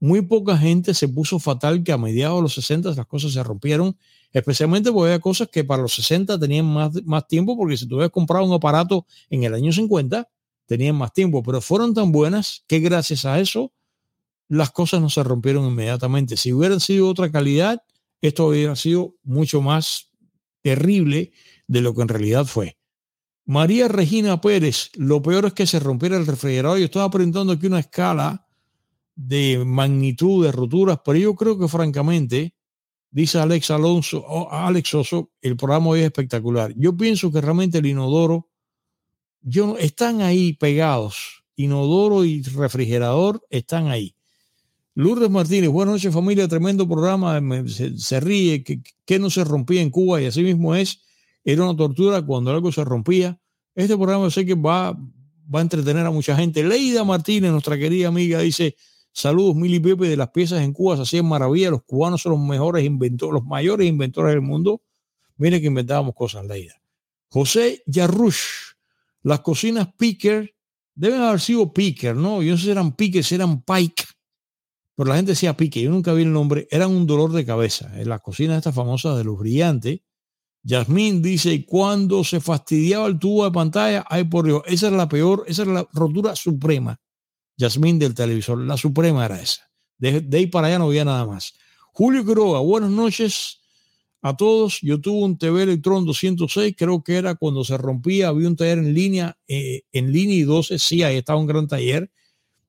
muy 0.00 0.22
poca 0.22 0.56
gente 0.56 0.94
se 0.94 1.08
puso 1.08 1.38
fatal 1.38 1.82
que 1.82 1.92
a 1.92 1.98
mediados 1.98 2.38
de 2.38 2.42
los 2.42 2.54
60 2.54 2.90
las 2.92 3.06
cosas 3.06 3.32
se 3.32 3.42
rompieron 3.42 3.98
especialmente 4.32 4.92
porque 4.92 5.12
había 5.12 5.20
cosas 5.20 5.48
que 5.48 5.64
para 5.64 5.82
los 5.82 5.94
60 5.94 6.38
tenían 6.38 6.66
más, 6.66 7.02
más 7.04 7.26
tiempo, 7.26 7.56
porque 7.56 7.76
si 7.76 7.86
tú 7.86 7.96
hubieras 7.96 8.12
comprado 8.12 8.44
un 8.44 8.52
aparato 8.52 9.06
en 9.30 9.44
el 9.44 9.54
año 9.54 9.72
50, 9.72 10.28
tenían 10.66 10.96
más 10.96 11.12
tiempo, 11.12 11.42
pero 11.42 11.60
fueron 11.60 11.94
tan 11.94 12.12
buenas 12.12 12.64
que 12.66 12.80
gracias 12.80 13.24
a 13.24 13.40
eso 13.40 13.72
las 14.48 14.70
cosas 14.70 15.00
no 15.00 15.10
se 15.10 15.22
rompieron 15.22 15.66
inmediatamente. 15.66 16.36
Si 16.36 16.52
hubieran 16.52 16.80
sido 16.80 17.08
otra 17.08 17.30
calidad, 17.30 17.82
esto 18.20 18.46
hubiera 18.46 18.74
sido 18.76 19.14
mucho 19.22 19.60
más 19.60 20.10
terrible 20.62 21.32
de 21.66 21.80
lo 21.80 21.94
que 21.94 22.02
en 22.02 22.08
realidad 22.08 22.46
fue. 22.46 22.76
María 23.44 23.88
Regina 23.88 24.40
Pérez, 24.40 24.90
lo 24.94 25.22
peor 25.22 25.46
es 25.46 25.52
que 25.54 25.66
se 25.66 25.80
rompiera 25.80 26.16
el 26.16 26.26
refrigerador. 26.26 26.78
Yo 26.78 26.84
estaba 26.84 27.06
aprendiendo 27.06 27.52
aquí 27.52 27.66
una 27.66 27.80
escala 27.80 28.46
de 29.14 29.64
magnitud 29.64 30.44
de 30.44 30.52
roturas, 30.52 31.00
pero 31.04 31.18
yo 31.18 31.34
creo 31.34 31.58
que 31.58 31.66
francamente, 31.66 32.54
dice 33.10 33.38
Alex 33.38 33.70
Alonso, 33.70 34.24
o 34.26 34.50
Alex 34.50 34.94
Oso, 34.94 35.30
el 35.40 35.56
programa 35.56 35.88
hoy 35.88 36.00
es 36.00 36.06
espectacular. 36.06 36.72
Yo 36.76 36.96
pienso 36.96 37.32
que 37.32 37.40
realmente 37.40 37.78
el 37.78 37.86
inodoro, 37.86 38.48
yo, 39.40 39.78
están 39.78 40.20
ahí 40.20 40.52
pegados. 40.54 41.44
Inodoro 41.56 42.24
y 42.24 42.42
refrigerador 42.42 43.44
están 43.50 43.88
ahí. 43.88 44.14
Lourdes 44.94 45.30
Martínez, 45.30 45.70
buenas 45.70 45.94
noches 45.94 46.12
familia, 46.12 46.48
tremendo 46.48 46.88
programa, 46.88 47.40
se, 47.68 48.20
ríe, 48.20 48.64
que, 48.64 49.18
no 49.18 49.30
se 49.30 49.44
rompía 49.44 49.80
en 49.80 49.90
Cuba 49.90 50.20
y 50.20 50.26
así 50.26 50.42
mismo 50.42 50.74
es, 50.74 51.02
era 51.44 51.62
una 51.62 51.76
tortura 51.76 52.20
cuando 52.22 52.50
algo 52.50 52.72
se 52.72 52.84
rompía. 52.84 53.40
Este 53.76 53.96
programa 53.96 54.28
sé 54.28 54.44
que 54.44 54.54
va, 54.54 54.90
va 54.92 55.58
a 55.60 55.62
entretener 55.62 56.04
a 56.04 56.10
mucha 56.10 56.36
gente. 56.36 56.64
Leida 56.64 57.04
Martínez, 57.04 57.52
nuestra 57.52 57.78
querida 57.78 58.08
amiga, 58.08 58.40
dice, 58.40 58.74
saludos 59.12 59.56
Mili 59.56 59.80
Pepe 59.80 60.08
de 60.08 60.16
las 60.16 60.30
piezas 60.30 60.62
en 60.62 60.72
Cuba, 60.72 60.96
se 60.96 61.02
hacían 61.02 61.26
maravillas, 61.26 61.70
los 61.70 61.82
cubanos 61.84 62.22
son 62.22 62.32
los 62.32 62.40
mejores 62.40 62.84
inventores, 62.84 63.34
los 63.34 63.44
mayores 63.44 63.86
inventores 63.86 64.32
del 64.32 64.42
mundo. 64.42 64.82
Mire 65.36 65.60
que 65.60 65.66
inventábamos 65.68 66.14
cosas, 66.14 66.46
Leida. 66.46 66.74
José 67.28 67.82
Yarrush, 67.86 68.74
las 69.22 69.40
cocinas 69.40 69.88
Picker, 69.96 70.54
deben 70.94 71.20
haber 71.20 71.40
sido 71.40 71.72
Picker, 71.72 72.16
¿no? 72.16 72.42
Yo 72.42 72.52
no 72.52 72.56
sé 72.58 72.64
si 72.64 72.70
eran 72.70 72.96
Pickers, 72.96 73.32
eran 73.32 73.62
Pike 73.62 74.04
pero 74.98 75.10
la 75.10 75.14
gente 75.16 75.30
decía 75.30 75.56
pique, 75.56 75.80
yo 75.80 75.92
nunca 75.92 76.12
vi 76.12 76.24
el 76.24 76.32
nombre, 76.32 76.66
eran 76.72 76.90
un 76.90 77.06
dolor 77.06 77.30
de 77.30 77.46
cabeza. 77.46 77.88
En 78.00 78.08
la 78.08 78.18
cocina 78.18 78.56
esta 78.56 78.72
famosa 78.72 79.16
de 79.16 79.22
los 79.22 79.38
brillantes, 79.38 80.00
Yasmín 80.64 81.22
dice, 81.22 81.64
cuando 81.64 82.24
se 82.24 82.40
fastidiaba 82.40 83.06
el 83.06 83.16
tubo 83.16 83.44
de 83.44 83.52
pantalla, 83.52 84.04
ay 84.10 84.24
por 84.24 84.46
Dios, 84.46 84.62
esa 84.66 84.88
era 84.88 84.96
la 84.96 85.08
peor, 85.08 85.44
esa 85.46 85.62
era 85.62 85.72
la 85.72 85.88
rotura 85.92 86.34
suprema. 86.34 87.00
Yasmín 87.58 87.98
del 87.98 88.14
televisor, 88.14 88.58
la 88.58 88.76
suprema 88.76 89.26
era 89.26 89.40
esa. 89.40 89.70
De, 89.98 90.24
ahí 90.32 90.46
para 90.46 90.68
allá 90.68 90.78
no 90.78 90.86
había 90.86 91.04
nada 91.04 91.26
más. 91.26 91.54
Julio 91.92 92.24
Quiroga, 92.24 92.60
buenas 92.60 92.90
noches 92.90 93.60
a 94.22 94.36
todos. 94.36 94.78
Yo 94.80 95.00
tuve 95.00 95.24
un 95.24 95.36
TV 95.36 95.64
Electron 95.64 96.06
206, 96.06 96.74
creo 96.78 97.02
que 97.02 97.16
era 97.16 97.34
cuando 97.34 97.64
se 97.64 97.76
rompía, 97.76 98.28
había 98.28 98.48
un 98.48 98.56
taller 98.56 98.78
en 98.78 98.94
línea, 98.94 99.36
eh, 99.48 99.82
en 99.92 100.12
línea 100.12 100.36
y 100.36 100.42
12, 100.42 100.78
sí, 100.78 101.02
ahí 101.02 101.16
estaba 101.16 101.38
un 101.38 101.48
gran 101.48 101.66
taller 101.66 102.10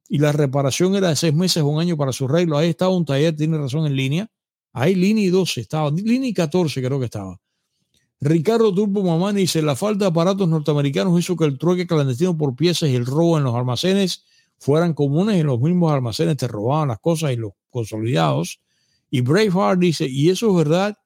y 0.10 0.18
la 0.18 0.32
reparación 0.32 0.96
era 0.96 1.10
de 1.10 1.16
seis 1.16 1.36
meses 1.36 1.62
un 1.62 1.80
año 1.80 1.96
para 1.96 2.12
su 2.12 2.26
arreglo. 2.26 2.58
Ahí 2.58 2.70
estaba 2.70 2.96
un 2.96 3.06
taller, 3.06 3.36
tiene 3.36 3.60
razón, 3.60 3.86
en 3.86 3.96
línea. 3.96 4.28
Ahí 4.74 4.96
línea 4.96 5.32
12 5.32 5.62
estaba, 5.62 5.92
línea 5.92 6.34
14 6.34 6.82
creo 6.82 7.00
que 7.00 7.06
estaba. 7.06 7.40
Ricardo 8.20 8.74
Turbo 8.74 9.04
Mamani 9.04 9.42
dice, 9.42 9.62
la 9.62 9.76
falta 9.76 10.06
de 10.06 10.10
aparatos 10.10 10.50
norteamericanos 10.50 11.18
hizo 11.18 11.38
que 11.38 11.46
el 11.46 11.58
trueque 11.58 11.88
clandestino 11.88 12.36
por 12.36 12.56
piezas 12.56 12.90
y 12.90 12.96
el 12.96 13.06
robo 13.06 13.38
en 13.38 13.46
los 13.46 13.56
almacenes 13.56 14.26
fueran 14.60 14.94
comunes 14.94 15.38
en 15.38 15.48
los 15.48 15.60
mismos 15.60 15.92
almacenes 15.92 16.38
te 16.38 16.48
robaban 16.48 16.90
las 16.90 17.00
cosas 17.00 17.32
y 17.32 17.38
los 17.38 17.54
consolidados. 17.70 18.60
Y 19.10 19.22
Braveheart 19.22 19.80
dice, 19.80 20.08
y 20.08 20.30
eso 20.30 20.50
es 20.50 20.56
verdad, 20.56 20.98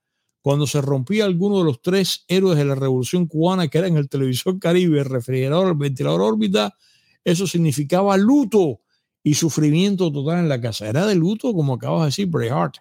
cuando 0.42 0.68
se 0.68 0.82
rompía 0.82 1.24
alguno 1.24 1.60
de 1.60 1.64
los 1.64 1.82
tres 1.82 2.26
héroes 2.28 2.58
de 2.58 2.66
la 2.66 2.76
revolución 2.76 3.28
cubana, 3.28 3.70
que 3.70 3.78
eran 3.78 3.96
el 3.96 4.10
televisor 4.10 4.60
Caribe, 4.60 5.00
el 5.00 5.06
refrigerador, 5.06 5.70
el 5.70 5.76
ventilador 5.76 6.22
órbita, 6.22 6.76
eso 7.24 7.48
significaba 7.48 8.18
luto 8.18 8.82
y 9.24 9.36
sufrimiento 9.36 10.12
total 10.12 10.40
en 10.40 10.50
la 10.50 10.60
casa. 10.60 10.90
Era 10.90 11.06
de 11.06 11.16
luto, 11.16 11.54
como 11.54 11.76
acabas 11.76 12.02
de 12.02 12.06
decir, 12.08 12.28
Braveheart. 12.28 12.78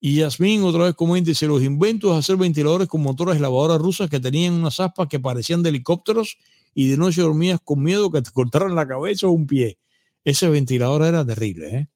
Y 0.00 0.16
Yasmin 0.16 0.64
otra 0.64 0.84
vez 0.84 0.94
comenta, 0.94 1.28
dice, 1.28 1.46
los 1.46 1.62
inventos 1.62 2.10
de 2.10 2.18
hacer 2.18 2.36
ventiladores 2.36 2.88
con 2.88 3.02
motores 3.02 3.40
lavadoras 3.40 3.80
rusas 3.80 4.10
que 4.10 4.18
tenían 4.18 4.54
unas 4.54 4.80
aspas 4.80 5.08
que 5.08 5.20
parecían 5.20 5.62
de 5.62 5.68
helicópteros 5.68 6.38
y 6.74 6.88
de 6.88 6.96
noche 6.96 7.22
dormías 7.22 7.60
con 7.62 7.82
miedo 7.82 8.10
que 8.10 8.22
te 8.22 8.30
cortaran 8.30 8.74
la 8.74 8.86
cabeza 8.86 9.26
o 9.26 9.30
un 9.30 9.46
pie. 9.46 9.78
Ese 10.24 10.48
ventilador 10.48 11.02
era 11.02 11.24
terrible, 11.24 11.76
¿eh? 11.76 11.88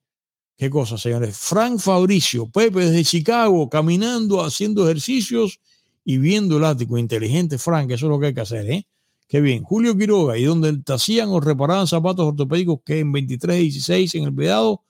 Qué 0.56 0.70
cosa, 0.70 0.98
señores. 0.98 1.36
Frank 1.36 1.78
Fabricio, 1.78 2.50
Pepe 2.50 2.80
desde 2.80 3.04
Chicago, 3.04 3.68
caminando, 3.68 4.42
haciendo 4.44 4.84
ejercicios 4.84 5.60
y 6.04 6.18
viendo 6.18 6.56
el 6.56 6.64
ático. 6.64 6.98
Inteligente, 6.98 7.58
Frank, 7.58 7.90
eso 7.92 8.06
es 8.06 8.10
lo 8.10 8.18
que 8.18 8.26
hay 8.26 8.34
que 8.34 8.40
hacer, 8.40 8.68
¿eh? 8.70 8.86
Qué 9.28 9.40
bien. 9.40 9.62
Julio 9.62 9.96
Quiroga, 9.96 10.36
y 10.36 10.44
donde 10.44 10.76
te 10.78 10.92
hacían 10.92 11.28
o 11.28 11.38
reparaban 11.38 11.86
zapatos 11.86 12.26
ortopédicos 12.26 12.80
que 12.84 13.00
en 13.00 13.12
23, 13.12 13.60
16 13.60 14.14
en 14.16 14.24
el 14.24 14.30
Vedado, 14.30 14.82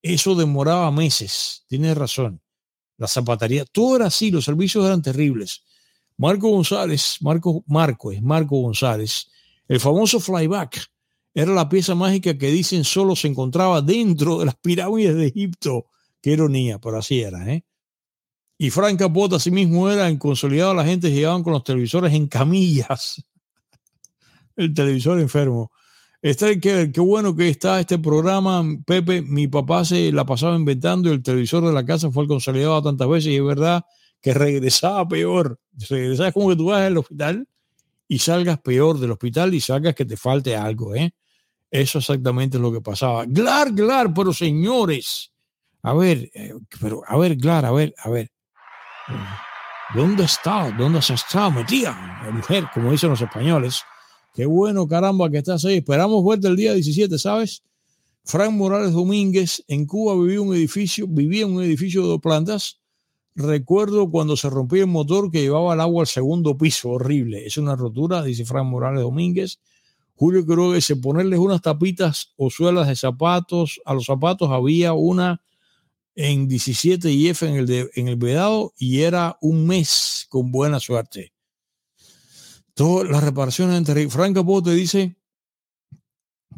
eso 0.00 0.34
demoraba 0.34 0.90
meses. 0.90 1.64
Tienes 1.66 1.96
razón. 1.96 2.40
La 2.96 3.08
zapatería, 3.08 3.64
todo 3.64 3.96
era 3.96 4.06
así, 4.06 4.30
los 4.30 4.44
servicios 4.44 4.84
eran 4.86 5.02
terribles. 5.02 5.62
Marco 6.22 6.50
González, 6.50 7.16
Marco, 7.20 7.64
Marco 7.66 8.12
es 8.12 8.22
Marco 8.22 8.60
González, 8.60 9.28
el 9.66 9.80
famoso 9.80 10.20
flyback 10.20 10.80
era 11.34 11.52
la 11.52 11.68
pieza 11.68 11.96
mágica 11.96 12.38
que 12.38 12.46
dicen 12.46 12.84
solo 12.84 13.16
se 13.16 13.26
encontraba 13.26 13.82
dentro 13.82 14.38
de 14.38 14.44
las 14.44 14.54
pirámides 14.54 15.16
de 15.16 15.26
Egipto. 15.26 15.86
Qué 16.20 16.30
ironía, 16.30 16.78
pero 16.78 16.98
así 16.98 17.22
era, 17.22 17.52
¿eh? 17.52 17.64
Y 18.56 18.70
Frank 18.70 19.00
Capota 19.00 19.34
asimismo 19.34 19.90
era 19.90 20.08
en 20.08 20.16
consolidado, 20.16 20.74
la 20.74 20.84
gente 20.84 21.10
llegaban 21.10 21.42
con 21.42 21.54
los 21.54 21.64
televisores 21.64 22.12
en 22.12 22.28
camillas 22.28 23.24
el 24.56 24.72
televisor 24.74 25.18
enfermo. 25.18 25.72
Está, 26.20 26.54
qué, 26.60 26.92
qué 26.94 27.00
bueno 27.00 27.34
que 27.34 27.48
está 27.48 27.80
este 27.80 27.98
programa, 27.98 28.64
Pepe. 28.86 29.22
Mi 29.22 29.48
papá 29.48 29.84
se 29.84 30.12
la 30.12 30.24
pasaba 30.24 30.54
inventando 30.54 31.10
y 31.10 31.14
el 31.14 31.22
televisor 31.24 31.66
de 31.66 31.72
la 31.72 31.84
casa 31.84 32.12
fue 32.12 32.22
el 32.22 32.28
consolidado 32.28 32.80
tantas 32.80 33.08
veces 33.08 33.32
y 33.32 33.36
es 33.38 33.44
verdad 33.44 33.84
que 34.22 34.32
regresaba 34.32 35.06
peor. 35.06 35.58
Regresaba 35.90 36.32
como 36.32 36.48
que 36.50 36.56
tú 36.56 36.66
vas 36.66 36.82
al 36.82 36.96
hospital 36.96 37.46
y 38.08 38.18
salgas 38.18 38.60
peor 38.60 38.98
del 38.98 39.10
hospital 39.10 39.52
y 39.52 39.60
salgas 39.60 39.94
que 39.94 40.04
te 40.04 40.16
falte 40.16 40.56
algo, 40.56 40.94
¿eh? 40.94 41.12
Eso 41.70 41.98
exactamente 41.98 42.58
es 42.58 42.62
lo 42.62 42.72
que 42.72 42.80
pasaba. 42.80 43.24
Glar, 43.26 43.72
Glar, 43.72 44.12
pero 44.14 44.32
señores, 44.32 45.32
a 45.82 45.94
ver, 45.94 46.30
eh, 46.34 46.54
pero 46.80 47.02
a 47.06 47.16
ver, 47.16 47.36
Glar, 47.36 47.64
a 47.64 47.72
ver, 47.72 47.94
a 47.98 48.10
ver. 48.10 48.30
¿Dónde 49.94 50.24
está? 50.24 50.70
¿Dónde 50.70 51.02
se 51.02 51.14
está 51.14 51.50
metida? 51.50 52.30
Mujer, 52.30 52.68
como 52.72 52.92
dicen 52.92 53.10
los 53.10 53.20
españoles. 53.20 53.82
Qué 54.34 54.46
bueno, 54.46 54.86
caramba, 54.86 55.30
que 55.30 55.38
estás 55.38 55.64
ahí. 55.64 55.78
Esperamos 55.78 56.22
vuelta 56.22 56.48
el 56.48 56.56
día 56.56 56.72
17, 56.74 57.18
¿sabes? 57.18 57.62
Frank 58.24 58.52
Morales 58.52 58.92
Domínguez 58.92 59.64
en 59.66 59.86
Cuba 59.86 60.14
vivía 60.14 60.40
un 60.40 60.54
edificio, 60.54 61.06
vivía 61.08 61.44
en 61.44 61.54
un 61.54 61.62
edificio 61.62 62.02
de 62.02 62.08
dos 62.08 62.20
plantas. 62.20 62.81
Recuerdo 63.34 64.10
cuando 64.10 64.36
se 64.36 64.50
rompió 64.50 64.82
el 64.82 64.90
motor 64.90 65.30
que 65.30 65.40
llevaba 65.40 65.72
el 65.72 65.80
agua 65.80 66.02
al 66.02 66.06
segundo 66.06 66.56
piso, 66.56 66.90
horrible. 66.90 67.46
Es 67.46 67.56
una 67.56 67.76
rotura, 67.76 68.22
dice 68.22 68.44
Frank 68.44 68.66
Morales 68.66 69.02
Domínguez. 69.02 69.58
Julio 70.14 70.46
Quiroga 70.46 70.74
dice 70.76 70.96
ponerles 70.96 71.38
unas 71.38 71.62
tapitas 71.62 72.32
o 72.36 72.50
suelas 72.50 72.88
de 72.88 72.96
zapatos. 72.96 73.80
A 73.86 73.94
los 73.94 74.04
zapatos 74.04 74.50
había 74.50 74.92
una 74.92 75.42
en 76.14 76.46
17 76.46 77.10
y 77.10 77.28
F 77.28 77.48
en 77.48 77.54
el, 77.54 77.66
de, 77.66 77.90
en 77.94 78.08
el 78.08 78.16
Vedado 78.16 78.74
y 78.76 79.00
era 79.00 79.38
un 79.40 79.66
mes 79.66 80.26
con 80.28 80.52
buena 80.52 80.78
suerte. 80.78 81.32
Todas 82.74 83.08
las 83.08 83.24
reparaciones 83.24 83.76
entre 83.76 84.08
Frank 84.10 84.34
Capote 84.34 84.72
dice, 84.72 85.16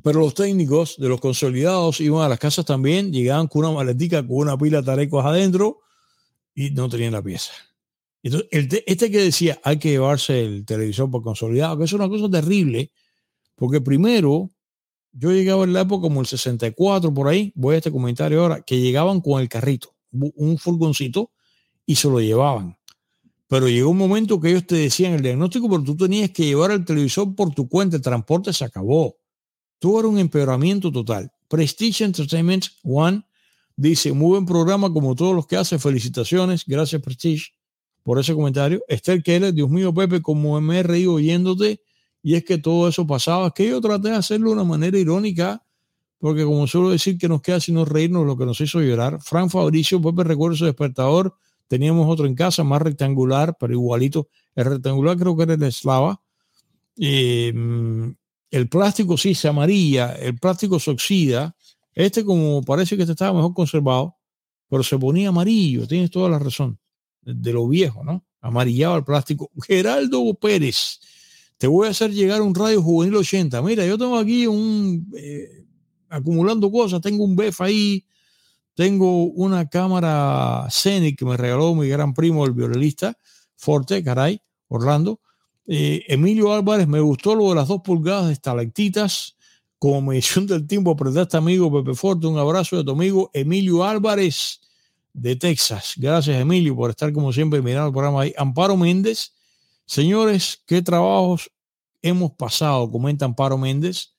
pero 0.02 0.20
los 0.20 0.34
técnicos 0.34 0.96
de 0.98 1.08
los 1.08 1.20
consolidados 1.20 2.00
iban 2.00 2.22
a 2.22 2.28
las 2.28 2.38
casas 2.40 2.64
también, 2.64 3.12
llegaban 3.12 3.46
con 3.46 3.64
una 3.64 3.74
maletica 3.74 4.26
con 4.26 4.36
una 4.38 4.58
pila 4.58 4.80
de 4.80 4.86
tarecos 4.86 5.24
adentro 5.24 5.80
y 6.54 6.70
no 6.70 6.88
tenían 6.88 7.12
la 7.12 7.22
pieza. 7.22 7.52
Entonces, 8.22 8.48
este 8.86 9.10
que 9.10 9.18
decía, 9.18 9.60
hay 9.62 9.78
que 9.78 9.90
llevarse 9.90 10.44
el 10.44 10.64
televisor 10.64 11.10
por 11.10 11.22
consolidado, 11.22 11.76
que 11.78 11.84
es 11.84 11.92
una 11.92 12.08
cosa 12.08 12.30
terrible, 12.30 12.90
porque 13.54 13.80
primero, 13.80 14.50
yo 15.12 15.30
llegaba 15.32 15.64
en 15.64 15.72
la 15.72 15.82
época 15.82 16.02
como 16.02 16.20
el 16.20 16.26
64 16.26 17.12
por 17.12 17.28
ahí, 17.28 17.52
voy 17.54 17.74
a 17.74 17.78
este 17.78 17.92
comentario 17.92 18.42
ahora, 18.42 18.62
que 18.62 18.80
llegaban 18.80 19.20
con 19.20 19.40
el 19.42 19.48
carrito, 19.48 19.94
un 20.10 20.56
furgoncito, 20.58 21.32
y 21.84 21.96
se 21.96 22.08
lo 22.08 22.20
llevaban. 22.20 22.78
Pero 23.46 23.68
llegó 23.68 23.90
un 23.90 23.98
momento 23.98 24.40
que 24.40 24.50
ellos 24.50 24.66
te 24.66 24.76
decían 24.76 25.12
el 25.12 25.22
diagnóstico, 25.22 25.68
pero 25.68 25.84
tú 25.84 25.96
tenías 25.96 26.30
que 26.30 26.46
llevar 26.46 26.70
el 26.70 26.84
televisor 26.84 27.34
por 27.34 27.54
tu 27.54 27.68
cuenta, 27.68 27.96
el 27.96 28.02
transporte 28.02 28.52
se 28.52 28.64
acabó. 28.64 29.16
Era 29.80 30.08
un 30.08 30.18
empeoramiento 30.18 30.90
total. 30.90 31.30
Prestige 31.46 32.04
Entertainment 32.04 32.64
One 32.82 33.22
dice, 33.76 34.12
muy 34.12 34.30
buen 34.30 34.46
programa 34.46 34.92
como 34.92 35.14
todos 35.14 35.34
los 35.34 35.46
que 35.46 35.56
hace, 35.56 35.78
felicitaciones, 35.78 36.64
gracias 36.66 37.02
Prestige 37.02 37.52
por 38.02 38.18
ese 38.18 38.34
comentario. 38.34 38.82
Esther 38.88 39.22
Keller, 39.22 39.52
Dios 39.52 39.70
mío 39.70 39.92
Pepe, 39.92 40.22
como 40.22 40.60
me 40.60 40.80
he 40.80 40.82
reído 40.82 41.14
oyéndote, 41.14 41.80
y 42.22 42.34
es 42.34 42.44
que 42.44 42.58
todo 42.58 42.88
eso 42.88 43.06
pasaba, 43.06 43.48
es 43.48 43.52
que 43.52 43.68
yo 43.68 43.80
traté 43.80 44.08
de 44.10 44.16
hacerlo 44.16 44.50
de 44.50 44.54
una 44.54 44.64
manera 44.64 44.98
irónica, 44.98 45.62
porque 46.18 46.44
como 46.44 46.66
suelo 46.66 46.90
decir 46.90 47.18
que 47.18 47.28
nos 47.28 47.42
queda 47.42 47.60
sino 47.60 47.84
reírnos 47.84 48.26
lo 48.26 48.36
que 48.36 48.46
nos 48.46 48.60
hizo 48.60 48.80
llorar. 48.80 49.20
Frank 49.20 49.50
Fabricio, 49.50 50.00
Pepe 50.00 50.24
recuerdo 50.24 50.56
su 50.56 50.64
despertador, 50.64 51.36
Teníamos 51.68 52.10
otro 52.10 52.26
en 52.26 52.34
casa, 52.34 52.62
más 52.62 52.82
rectangular, 52.82 53.56
pero 53.58 53.72
igualito. 53.72 54.28
El 54.54 54.66
rectangular 54.66 55.16
creo 55.16 55.36
que 55.36 55.44
era 55.44 55.54
el 55.54 55.62
eslava. 55.62 56.20
Eh, 56.98 57.52
el 58.50 58.68
plástico 58.68 59.16
sí 59.16 59.34
se 59.34 59.48
amarilla, 59.48 60.12
el 60.12 60.38
plástico 60.38 60.78
se 60.78 60.90
oxida 60.90 61.56
Este 61.94 62.24
como 62.24 62.62
parece 62.62 62.96
que 62.96 63.02
este 63.02 63.12
estaba 63.12 63.32
mejor 63.32 63.54
conservado, 63.54 64.16
pero 64.68 64.82
se 64.82 64.98
ponía 64.98 65.28
amarillo, 65.28 65.86
tienes 65.86 66.10
toda 66.10 66.28
la 66.28 66.38
razón, 66.38 66.78
de, 67.22 67.52
lo 67.52 67.68
viejo, 67.68 68.02
¿no? 68.04 68.24
Amarillado 68.40 68.96
el 68.96 69.04
plástico. 69.04 69.50
Geraldo 69.66 70.34
Pérez, 70.34 71.00
te 71.58 71.66
voy 71.66 71.86
a 71.86 71.90
hacer 71.90 72.12
llegar 72.12 72.42
un 72.42 72.54
radio 72.54 72.82
juvenil 72.82 73.16
80. 73.16 73.62
Mira, 73.62 73.86
yo 73.86 73.96
tengo 73.96 74.18
aquí 74.18 74.46
un, 74.46 75.12
eh, 75.16 75.64
acumulando 76.08 76.70
cosas, 76.70 77.00
tengo 77.00 77.24
un 77.24 77.36
BEF 77.36 77.60
ahí, 77.60 78.04
tengo 78.74 79.26
una 79.26 79.68
cámara 79.68 80.66
Scenic 80.68 81.18
que 81.18 81.24
me 81.24 81.36
regaló 81.36 81.74
mi 81.74 81.88
gran 81.88 82.12
primo, 82.12 82.44
el 82.44 82.52
violonista 82.52 83.16
Forte, 83.56 84.02
caray, 84.02 84.40
Orlando. 84.68 85.20
Eh, 85.66 86.04
Emilio 86.08 86.52
Álvarez, 86.52 86.86
me 86.86 87.00
gustó 87.00 87.34
lo 87.34 87.48
de 87.48 87.54
las 87.54 87.68
dos 87.68 87.80
pulgadas 87.82 88.26
de 88.26 88.34
estalactitas. 88.34 89.33
Como 89.84 90.00
medición 90.00 90.46
del 90.46 90.66
tiempo, 90.66 90.92
apretaste 90.92 91.36
amigo 91.36 91.70
Pepe 91.70 91.94
Forte. 91.94 92.26
Un 92.26 92.38
abrazo 92.38 92.78
de 92.78 92.84
tu 92.84 92.92
amigo 92.92 93.30
Emilio 93.34 93.84
Álvarez 93.84 94.58
de 95.12 95.36
Texas. 95.36 95.92
Gracias, 95.98 96.40
Emilio, 96.40 96.74
por 96.74 96.88
estar 96.88 97.12
como 97.12 97.34
siempre 97.34 97.60
mirando 97.60 97.88
el 97.88 97.92
programa 97.92 98.22
ahí. 98.22 98.32
Amparo 98.38 98.78
Méndez. 98.78 99.34
Señores, 99.84 100.62
qué 100.64 100.80
trabajos 100.80 101.50
hemos 102.00 102.32
pasado, 102.32 102.90
comenta 102.90 103.26
Amparo 103.26 103.58
Méndez 103.58 104.14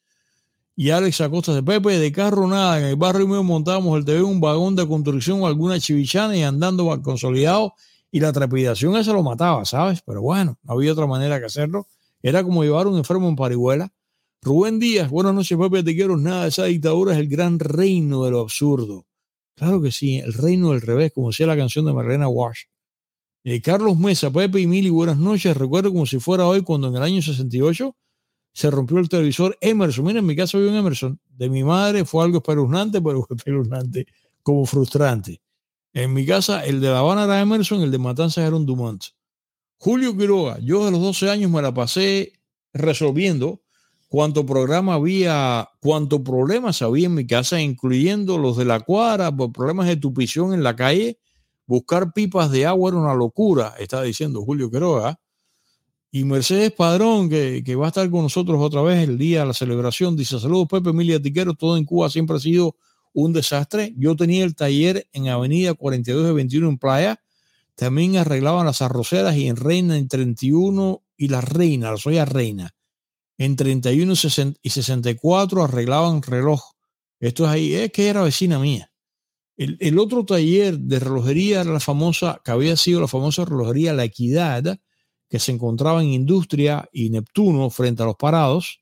y 0.76 0.92
Alex 0.92 1.22
Acosta 1.22 1.52
de 1.52 1.64
Pepe, 1.64 1.98
de 1.98 2.12
carro 2.12 2.48
nada, 2.48 2.78
en 2.78 2.86
el 2.86 2.96
barrio 2.96 3.28
mío 3.28 3.42
montamos 3.42 3.98
el 3.98 4.06
TV, 4.06 4.22
un 4.22 4.40
vagón 4.40 4.76
de 4.76 4.88
construcción 4.88 5.42
o 5.42 5.48
alguna 5.48 5.80
chivichana 5.80 6.38
y 6.38 6.44
andando 6.44 7.02
consolidado 7.02 7.74
y 8.12 8.20
la 8.20 8.32
trepidación 8.32 8.98
esa 8.98 9.14
lo 9.14 9.24
mataba, 9.24 9.66
¿sabes? 9.66 10.04
Pero 10.06 10.22
bueno, 10.22 10.60
no 10.62 10.74
había 10.74 10.92
otra 10.92 11.08
manera 11.08 11.40
que 11.40 11.48
hacerlo. 11.48 11.88
Era 12.22 12.44
como 12.44 12.64
llevar 12.64 12.86
un 12.86 13.00
enfermo 13.00 13.28
en 13.28 13.36
parihuela. 13.36 13.92
Rubén 14.46 14.78
Díaz, 14.78 15.10
buenas 15.10 15.34
noches, 15.34 15.58
Pepe, 15.58 15.82
te 15.82 15.96
quiero 15.96 16.18
nada. 16.18 16.46
Esa 16.46 16.66
dictadura 16.66 17.14
es 17.14 17.20
el 17.20 17.28
gran 17.28 17.58
reino 17.58 18.26
de 18.26 18.30
lo 18.30 18.42
absurdo. 18.42 19.08
Claro 19.56 19.82
que 19.82 19.92
sí, 19.92 20.18
el 20.20 20.34
reino 20.36 20.70
del 20.70 20.82
revés, 20.82 21.12
como 21.14 21.30
decía 21.30 21.48
la 21.48 21.58
canción 21.58 21.84
de 21.84 21.94
Marlena 21.94 22.28
Wash. 22.28 22.66
Eh, 23.44 23.60
Carlos 23.60 23.98
Mesa, 23.98 24.30
Pepe 24.30 24.60
y 24.60 24.68
Mili, 24.68 24.92
buenas 24.92 25.18
noches. 25.18 25.58
Recuerdo 25.58 25.92
como 25.92 26.06
si 26.06 26.20
fuera 26.20 26.46
hoy 26.46 26.62
cuando 26.62 26.90
en 26.90 26.96
el 26.96 27.02
año 27.02 27.24
68 27.24 27.96
se 28.54 28.70
rompió 28.70 29.00
el 29.00 29.10
televisor 29.10 29.58
Emerson. 29.62 30.06
Mira, 30.06 30.20
en 30.20 30.28
mi 30.28 30.36
casa 30.36 30.60
había 30.60 30.70
un 30.70 30.76
Emerson. 30.76 31.20
De 31.28 31.50
mi 31.50 31.64
madre 31.64 32.06
fue 32.06 32.24
algo 32.24 32.38
espeluznante, 32.38 33.02
pero 33.02 33.26
espeluznante, 33.28 34.06
como 34.44 34.68
frustrante. 34.68 35.42
En 35.92 36.14
mi 36.14 36.24
casa, 36.24 36.64
el 36.64 36.82
de 36.82 36.90
La 36.90 37.00
Habana 37.00 37.24
era 37.24 37.42
Emerson, 37.42 37.82
el 37.82 37.90
de 37.90 37.98
Matanzas 37.98 38.46
era 38.46 38.56
un 38.56 38.68
Dumont. 38.68 39.06
Julio 39.80 40.16
Quiroga, 40.16 40.60
yo 40.60 40.86
de 40.86 40.92
los 40.92 41.02
12 41.02 41.32
años 41.32 41.50
me 41.50 41.64
la 41.64 41.74
pasé 41.74 42.34
resolviendo 42.74 43.65
cuánto 44.16 44.46
programa 44.46 44.94
había, 44.94 45.72
cuánto 45.82 46.24
problemas 46.24 46.82
había 46.82 47.08
en 47.08 47.16
mi 47.16 47.28
casa, 47.28 47.60
incluyendo 47.60 48.38
los 48.38 48.56
de 48.56 48.64
la 48.64 48.80
cuadra, 48.80 49.30
por 49.36 49.52
problemas 49.52 49.88
de 49.88 49.98
tupición 49.98 50.54
en 50.54 50.64
la 50.64 50.74
calle. 50.74 51.20
Buscar 51.66 52.14
pipas 52.14 52.50
de 52.50 52.66
agua 52.66 52.92
era 52.92 52.98
una 52.98 53.14
locura, 53.14 53.74
está 53.78 54.02
diciendo 54.02 54.42
Julio 54.42 54.72
Quiroga. 54.72 55.20
Y 56.12 56.24
Mercedes 56.24 56.72
Padrón, 56.72 57.28
que, 57.30 57.62
que, 57.66 57.76
va 57.76 57.88
a 57.88 57.90
estar 57.90 58.10
con 58.10 58.22
nosotros 58.22 58.58
otra 58.62 58.82
vez 58.84 59.06
el 59.06 59.18
día 59.18 59.42
de 59.42 59.48
la 59.48 59.54
celebración, 59.54 60.16
dice, 60.16 60.40
saludos 60.40 60.70
Pepe, 60.70 60.92
Emilia 60.92 61.22
Tiquero, 61.22 61.54
todo 61.54 61.76
en 61.76 61.84
Cuba 61.84 62.10
siempre 62.10 62.38
ha 62.38 62.40
sido 62.40 62.78
un 63.12 63.34
desastre. 63.34 63.94
Yo 63.98 64.16
tenía 64.16 64.46
el 64.46 64.56
taller 64.56 65.10
en 65.12 65.28
Avenida 65.28 65.74
42 65.74 66.26
de 66.26 66.32
21 66.32 66.70
en 66.70 66.78
Playa, 66.78 67.20
también 67.76 68.16
arreglaban 68.16 68.66
las 68.66 68.82
arroceras 68.82 69.36
y 69.36 69.50
en 69.50 69.58
Reina 69.58 69.98
en 69.98 70.08
31 70.08 71.04
y 71.18 71.28
la 71.28 71.42
Reina, 71.42 71.92
la 71.92 71.98
soya 71.98 72.24
Reina. 72.24 72.76
En 73.38 73.56
31 73.56 74.14
y 74.62 74.70
64 74.70 75.64
arreglaban 75.64 76.22
reloj. 76.22 76.62
Esto 77.20 77.46
es 77.46 77.50
ahí, 77.50 77.74
es 77.74 77.92
que 77.92 78.08
era 78.08 78.24
vecina 78.24 78.60
mía. 78.60 78.92
El, 79.58 79.78
el 79.80 80.00
otro 80.00 80.26
taller 80.26 80.78
de 80.78 81.00
relojería 81.00 81.62
era 81.62 81.72
la 81.72 81.80
famosa, 81.80 82.42
que 82.44 82.52
había 82.52 82.76
sido 82.76 83.02
la 83.02 83.08
famosa 83.08 83.46
relojería 83.46 83.94
La 83.94 84.04
Equidad, 84.04 84.80
que 85.30 85.40
se 85.40 85.52
encontraba 85.52 86.02
en 86.02 86.10
Industria 86.10 86.88
y 86.92 87.10
Neptuno 87.10 87.70
frente 87.70 88.04
a 88.04 88.06
los 88.06 88.16
parados, 88.16 88.82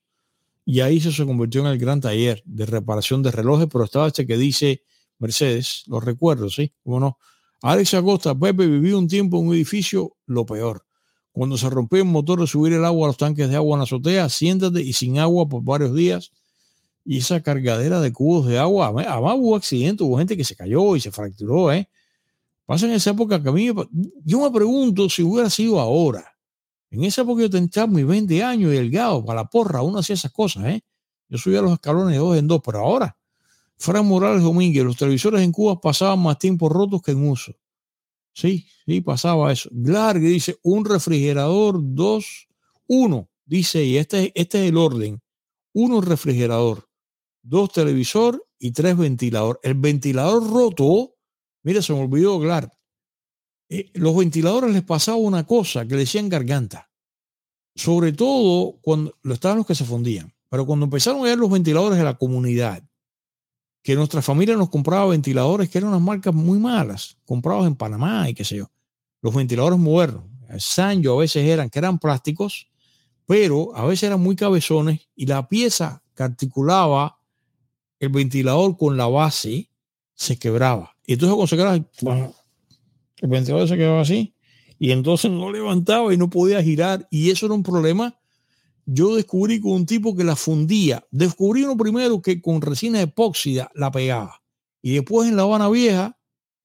y 0.66 0.80
ahí 0.80 1.00
se, 1.00 1.26
convirtió 1.26 1.62
en 1.62 1.68
el 1.68 1.78
gran 1.78 2.00
taller 2.00 2.42
de 2.46 2.66
reparación 2.66 3.22
de 3.22 3.32
relojes, 3.32 3.68
pero 3.72 3.84
estaba 3.84 4.08
este 4.08 4.26
que 4.26 4.38
dice 4.38 4.84
Mercedes, 5.20 5.84
los 5.88 6.04
recuerdo, 6.04 6.50
¿sí? 6.50 6.74
Bueno, 6.84 7.18
Alex 7.62 7.94
Acosta, 7.94 8.38
Pepe 8.38 8.68
vivió 8.68 8.98
un 8.98 9.08
tiempo 9.08 9.40
en 9.40 9.48
un 9.48 9.56
edificio, 9.56 10.18
lo 10.26 10.46
peor. 10.46 10.86
Cuando 11.34 11.58
se 11.58 11.70
rompió 11.70 12.00
el 12.00 12.06
motor 12.06 12.40
de 12.40 12.48
subir 12.48 12.74
el 12.74 12.86
agua 12.86 13.08
a 13.08 13.10
los 13.10 13.18
tanques 13.18 13.50
de 13.50 13.56
agua 13.56 13.76
en 13.76 13.80
la 13.80 13.84
azotea, 13.84 14.30
siéntate 14.30 14.82
y 14.82 14.94
sin 14.94 15.20
agua 15.20 15.50
por 15.50 15.64
varios 15.64 15.94
días. 15.94 16.32
Y 17.04 17.18
esa 17.18 17.42
cargadera 17.42 18.00
de 18.00 18.14
cubos 18.14 18.48
de 18.48 18.60
agua, 18.60 18.88
además 18.88 19.36
hubo 19.38 19.56
accidentes, 19.56 20.08
hubo 20.08 20.18
gente 20.18 20.38
que 20.38 20.46
se 20.46 20.56
cayó 20.56 20.96
y 20.96 21.02
se 21.02 21.12
fracturó, 21.12 21.74
¿eh? 21.74 21.90
Pasa 22.66 22.86
en 22.86 22.94
esa 22.94 23.10
época 23.10 23.44
que 23.44 23.50
a 23.50 23.52
mí, 23.52 23.72
yo 24.24 24.40
me 24.40 24.52
pregunto 24.52 25.10
si 25.10 25.22
hubiera 25.22 25.50
sido 25.50 25.82
ahora, 25.82 26.24
en 26.92 27.04
esa 27.04 27.24
época 27.24 27.42
yo 27.42 27.50
tenía 27.50 27.88
mis 27.88 28.06
20 28.06 28.44
años 28.44 28.72
y 28.72 28.76
delgado, 28.76 29.26
para 29.26 29.42
la 29.42 29.50
porra, 29.50 29.82
uno 29.82 30.00
hacía 30.00 30.14
esas 30.14 30.32
cosas, 30.32 30.66
¿eh? 30.68 30.82
Yo 31.28 31.40
subía 31.40 31.62
los 31.62 31.74
escalones 31.74 32.14
de 32.14 32.20
dos 32.20 32.38
en 32.38 32.48
dos, 32.48 32.62
pero 32.64 32.80
ahora, 32.80 33.18
Fran 33.78 34.06
Morales 34.06 34.44
Domínguez, 34.44 34.86
los 34.86 34.96
televisores 34.96 35.42
en 35.42 35.52
Cuba 35.52 35.82
pasaban 35.82 36.20
más 36.20 36.38
tiempo 36.38 36.70
rotos 36.70 37.02
que 37.02 37.12
en 37.12 37.28
uso. 37.28 37.54
Sí, 38.34 38.68
sí, 38.86 39.02
pasaba 39.02 39.52
eso. 39.52 39.70
Glarg 39.72 40.20
dice, 40.20 40.58
un 40.64 40.86
refrigerador, 40.86 41.80
dos, 41.80 42.48
uno, 42.88 43.30
dice, 43.46 43.84
y 43.84 43.98
este, 43.98 44.32
este 44.36 44.64
es 44.64 44.70
el 44.70 44.78
orden, 44.78 45.22
uno 45.74 46.02
refrigerador, 46.02 46.90
dos 47.42 47.72
televisor 47.72 48.44
y 48.58 48.72
tres 48.72 48.98
ventilador. 48.98 49.60
El 49.64 49.76
ventilador 49.76 50.50
roto, 50.50 51.16
mira, 51.64 51.82
se 51.82 51.94
me 51.94 52.02
olvidó 52.02 52.40
Glarg, 52.40 52.72
eh, 53.70 53.92
los 53.94 54.16
ventiladores 54.16 54.72
les 54.72 54.84
pasaba 54.84 55.18
una 55.18 55.46
cosa 55.46 55.86
que 55.86 55.96
le 55.96 56.02
decían 56.02 56.30
garganta. 56.30 56.90
Sobre 57.76 58.14
todo 58.14 58.78
cuando 58.82 59.18
lo 59.24 59.34
estaban 59.34 59.58
los 59.58 59.66
que 59.68 59.74
se 59.74 59.86
fundían. 59.86 60.34
Pero 60.50 60.68
cuando 60.68 60.86
empezaron 60.86 61.22
a 61.22 61.24
ver 61.24 61.40
los 61.40 61.50
ventiladores 61.50 61.98
de 61.98 62.04
la 62.04 62.16
comunidad, 62.16 62.84
que 63.84 63.96
nuestra 63.96 64.22
familia 64.22 64.56
nos 64.56 64.70
compraba 64.70 65.08
ventiladores 65.08 65.70
que 65.70 65.78
eran 65.78 65.90
unas 65.90 66.02
marcas 66.02 66.34
muy 66.34 66.58
malas, 66.58 67.18
comprados 67.26 67.68
en 67.68 67.76
Panamá 67.76 68.30
y 68.30 68.34
qué 68.34 68.46
sé 68.46 68.56
yo. 68.56 68.72
Los 69.22 69.36
ventiladores 69.36 69.78
modernos, 69.78 70.24
Sanyo 70.58 71.14
a 71.14 71.22
veces 71.22 71.46
eran, 71.46 71.70
que 71.70 71.80
eran 71.80 72.00
plásticos, 72.00 72.68
pero 73.26 73.76
a 73.76 73.86
veces 73.86 74.04
eran 74.04 74.22
muy 74.22 74.36
cabezones 74.36 75.02
y 75.16 75.26
la 75.26 75.48
pieza 75.48 76.02
que 76.16 76.24
articulaba 76.24 77.20
el 78.00 78.10
ventilador 78.10 78.78
con 78.78 78.98
la 78.98 79.08
base 79.08 79.70
se 80.14 80.38
quebraba. 80.38 80.96
Y 81.06 81.14
entonces 81.14 81.36
cuando 81.36 81.48
se 81.48 81.58
quebraba, 81.58 82.34
el 83.18 83.30
ventilador 83.30 83.68
se 83.68 83.78
quedaba 83.78 84.02
así 84.02 84.34
y 84.80 84.92
entonces 84.92 85.32
no 85.32 85.52
levantaba 85.52 86.14
y 86.14 86.18
no 86.18 86.30
podía 86.30 86.62
girar 86.64 87.08
y 87.10 87.32
eso 87.32 87.46
era 87.48 87.56
un 87.56 87.64
problema. 87.64 88.20
Yo 88.86 89.16
descubrí 89.16 89.60
con 89.60 89.72
un 89.72 89.86
tipo 89.86 90.16
que 90.16 90.24
la 90.24 90.36
fundía. 90.36 91.06
Descubrí 91.12 91.64
uno 91.64 91.78
primero 91.78 92.22
que 92.22 92.42
con 92.42 92.62
resina 92.62 93.02
epóxida 93.02 93.72
la 93.76 93.92
pegaba 93.92 94.44
y 94.84 94.96
después 94.96 95.28
en 95.28 95.38
la 95.38 95.44
Habana 95.44 95.70
Vieja 95.70 96.20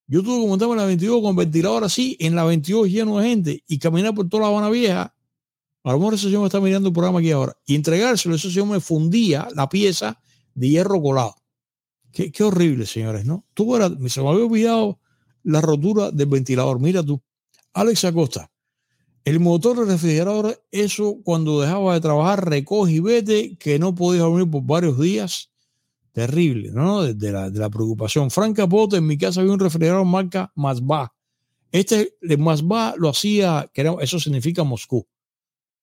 yo 0.08 0.22
tuve 0.22 0.42
que 0.42 0.48
montarme 0.48 0.72
en 0.72 0.80
la 0.80 0.86
22 0.86 1.22
con 1.22 1.36
ventilador 1.36 1.84
así, 1.84 2.16
en 2.18 2.34
la 2.34 2.44
22 2.44 2.88
lleno 2.88 3.18
de 3.18 3.28
gente 3.28 3.64
y 3.66 3.78
caminar 3.78 4.14
por 4.14 4.28
toda 4.28 4.42
la 4.42 4.48
Habana 4.48 4.70
Vieja. 4.70 5.14
A 5.84 5.92
lo 5.92 5.98
mejor 5.98 6.14
ese 6.14 6.24
señor 6.24 6.40
me 6.40 6.46
está 6.46 6.60
mirando 6.60 6.88
el 6.88 6.94
programa 6.94 7.20
aquí 7.20 7.30
ahora. 7.30 7.56
Y 7.66 7.74
entregárselo, 7.74 8.34
ese 8.34 8.50
señor 8.50 8.68
me 8.68 8.80
fundía 8.80 9.48
la 9.54 9.68
pieza 9.68 10.20
de 10.54 10.68
hierro 10.68 11.00
colado. 11.00 11.36
Qué, 12.10 12.42
horrible, 12.42 12.86
señores, 12.86 13.26
¿no? 13.26 13.46
Tú 13.54 13.76
se 14.08 14.22
me 14.22 14.28
había 14.28 14.44
olvidado 14.44 14.98
la 15.44 15.60
rotura 15.60 16.10
del 16.10 16.26
ventilador. 16.26 16.80
Mira 16.80 17.02
tú, 17.02 17.22
Alex 17.74 18.04
Acosta, 18.06 18.50
el 19.28 19.40
motor 19.40 19.76
del 19.76 19.88
refrigerador, 19.88 20.64
eso 20.70 21.18
cuando 21.22 21.60
dejaba 21.60 21.92
de 21.92 22.00
trabajar, 22.00 22.48
recoge 22.48 22.92
y 22.92 23.00
vete, 23.00 23.58
que 23.58 23.78
no 23.78 23.94
podía 23.94 24.22
dormir 24.22 24.50
por 24.50 24.62
varios 24.62 24.98
días. 24.98 25.50
Terrible, 26.12 26.70
¿no? 26.72 27.02
De, 27.02 27.30
la, 27.30 27.50
de 27.50 27.58
la 27.58 27.68
preocupación. 27.68 28.30
Frank 28.30 28.56
Capote, 28.56 28.96
en 28.96 29.06
mi 29.06 29.18
casa 29.18 29.42
había 29.42 29.52
un 29.52 29.60
refrigerador 29.60 30.06
marca 30.06 30.50
Mazba. 30.54 31.14
Este 31.70 32.16
de 32.22 32.38
Mazba 32.38 32.94
lo 32.96 33.10
hacía, 33.10 33.70
que 33.74 33.94
eso 34.00 34.18
significa 34.18 34.64
Moscú. 34.64 35.06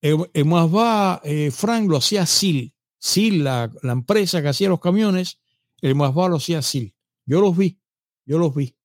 El, 0.01 0.27
el 0.33 0.45
Mazba, 0.45 1.21
eh, 1.23 1.51
Frank 1.51 1.87
lo 1.87 1.97
hacía 1.97 2.25
SIL. 2.25 2.73
SIL, 2.97 3.43
la, 3.43 3.71
la, 3.83 3.91
empresa 3.91 4.41
que 4.41 4.47
hacía 4.47 4.69
los 4.69 4.79
camiones, 4.79 5.39
el 5.81 5.93
Mazba 5.93 6.29
lo 6.29 6.37
hacía 6.37 6.63
SIL. 6.63 6.95
Yo 7.27 7.41
los 7.41 7.55
vi, 7.55 7.79
yo 8.25 8.39
los 8.39 8.55
vi. 8.55 8.75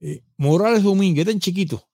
Eh, 0.00 0.22
Morales 0.36 0.82
Domínguez, 0.82 1.24
tan 1.24 1.40
chiquito. 1.40 1.88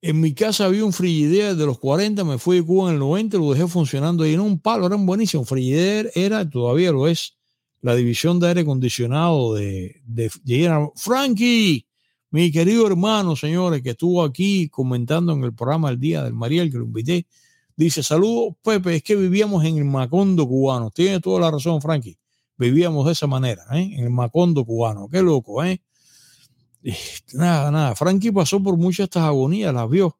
En 0.00 0.20
mi 0.20 0.32
casa 0.32 0.66
había 0.66 0.84
un 0.84 0.92
frigider 0.92 1.56
de 1.56 1.66
los 1.66 1.78
40, 1.78 2.22
me 2.24 2.38
fui 2.38 2.58
de 2.58 2.64
Cuba 2.64 2.88
en 2.88 2.94
el 2.94 3.00
90, 3.00 3.36
lo 3.36 3.52
dejé 3.52 3.66
funcionando 3.66 4.24
y 4.24 4.34
en 4.34 4.40
un 4.40 4.60
palo, 4.60 4.86
eran 4.86 5.04
buenísimos. 5.04 5.48
Frigider 5.48 6.12
era, 6.14 6.48
todavía 6.48 6.92
lo 6.92 7.08
es, 7.08 7.36
la 7.80 7.94
división 7.96 8.38
de 8.38 8.48
aire 8.48 8.60
acondicionado 8.60 9.54
de, 9.54 10.00
de, 10.04 10.30
de 10.44 10.88
Frankie, 10.94 11.84
mi 12.30 12.52
querido 12.52 12.86
hermano, 12.86 13.36
señores, 13.36 13.82
que 13.82 13.90
estuvo 13.90 14.22
aquí 14.22 14.68
comentando 14.68 15.32
en 15.32 15.42
el 15.44 15.54
programa 15.54 15.88
El 15.88 15.98
Día 15.98 16.22
del 16.22 16.34
Mariel, 16.34 16.70
que 16.70 16.78
lo 16.78 16.84
invité, 16.84 17.26
dice, 17.74 18.02
saludos, 18.02 18.54
Pepe, 18.62 18.96
es 18.96 19.02
que 19.02 19.16
vivíamos 19.16 19.64
en 19.64 19.78
el 19.78 19.84
Macondo 19.84 20.46
cubano. 20.46 20.90
Tiene 20.90 21.20
toda 21.20 21.40
la 21.40 21.50
razón, 21.50 21.80
Frankie. 21.80 22.18
vivíamos 22.58 23.06
de 23.06 23.12
esa 23.12 23.26
manera, 23.26 23.64
¿eh? 23.72 23.90
en 23.94 24.04
el 24.04 24.10
Macondo 24.10 24.64
cubano. 24.64 25.08
Qué 25.08 25.22
loco, 25.22 25.64
¿eh? 25.64 25.80
Nada, 27.34 27.70
nada. 27.70 27.94
Frankie 27.94 28.32
pasó 28.32 28.62
por 28.62 28.76
muchas 28.76 29.04
estas 29.04 29.24
agonías, 29.24 29.74
las 29.74 29.88
vio. 29.88 30.16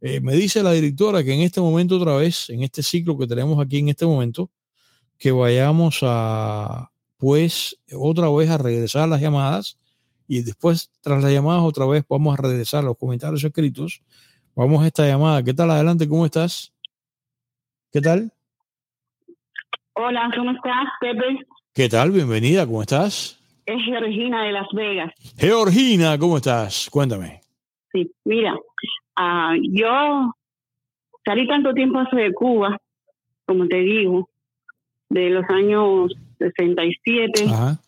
Eh, 0.00 0.20
me 0.20 0.34
dice 0.34 0.62
la 0.62 0.72
directora 0.72 1.24
que 1.24 1.34
en 1.34 1.40
este 1.40 1.60
momento 1.60 1.96
otra 1.96 2.16
vez, 2.16 2.50
en 2.50 2.62
este 2.62 2.82
ciclo 2.82 3.18
que 3.18 3.26
tenemos 3.26 3.58
aquí 3.64 3.78
en 3.78 3.88
este 3.88 4.06
momento, 4.06 4.50
que 5.18 5.32
vayamos 5.32 6.00
a, 6.02 6.90
pues, 7.16 7.76
otra 7.92 8.30
vez 8.30 8.48
a 8.50 8.58
regresar 8.58 9.08
las 9.08 9.20
llamadas 9.20 9.78
y 10.28 10.42
después, 10.42 10.90
tras 11.00 11.22
las 11.22 11.32
llamadas, 11.32 11.62
otra 11.62 11.86
vez 11.86 12.04
vamos 12.08 12.38
a 12.38 12.42
regresar 12.42 12.84
los 12.84 12.96
comentarios 12.96 13.42
escritos. 13.42 14.02
Vamos 14.54 14.82
a 14.82 14.86
esta 14.86 15.06
llamada. 15.06 15.42
¿Qué 15.42 15.54
tal? 15.54 15.70
Adelante, 15.70 16.08
¿cómo 16.08 16.26
estás? 16.26 16.72
¿Qué 17.90 18.00
tal? 18.00 18.32
Hola, 19.94 20.30
¿cómo 20.36 20.50
estás, 20.52 20.86
Pepe? 21.00 21.46
¿Qué 21.72 21.88
tal? 21.88 22.10
Bienvenida, 22.10 22.66
¿cómo 22.66 22.82
estás? 22.82 23.37
Es 23.68 23.84
Georgina 23.84 24.44
de 24.44 24.52
Las 24.52 24.66
Vegas. 24.72 25.12
Georgina, 25.36 26.18
¿cómo 26.18 26.38
estás? 26.38 26.88
Cuéntame. 26.90 27.42
Sí, 27.92 28.10
mira, 28.24 28.54
uh, 28.54 29.54
yo 29.60 30.32
salí 31.22 31.46
tanto 31.46 31.74
tiempo 31.74 31.98
hace 31.98 32.16
de 32.16 32.32
Cuba, 32.32 32.78
como 33.44 33.68
te 33.68 33.76
digo, 33.80 34.30
de 35.10 35.28
los 35.28 35.44
años 35.50 36.14
67. 36.38 37.44
Ajá. 37.44 37.78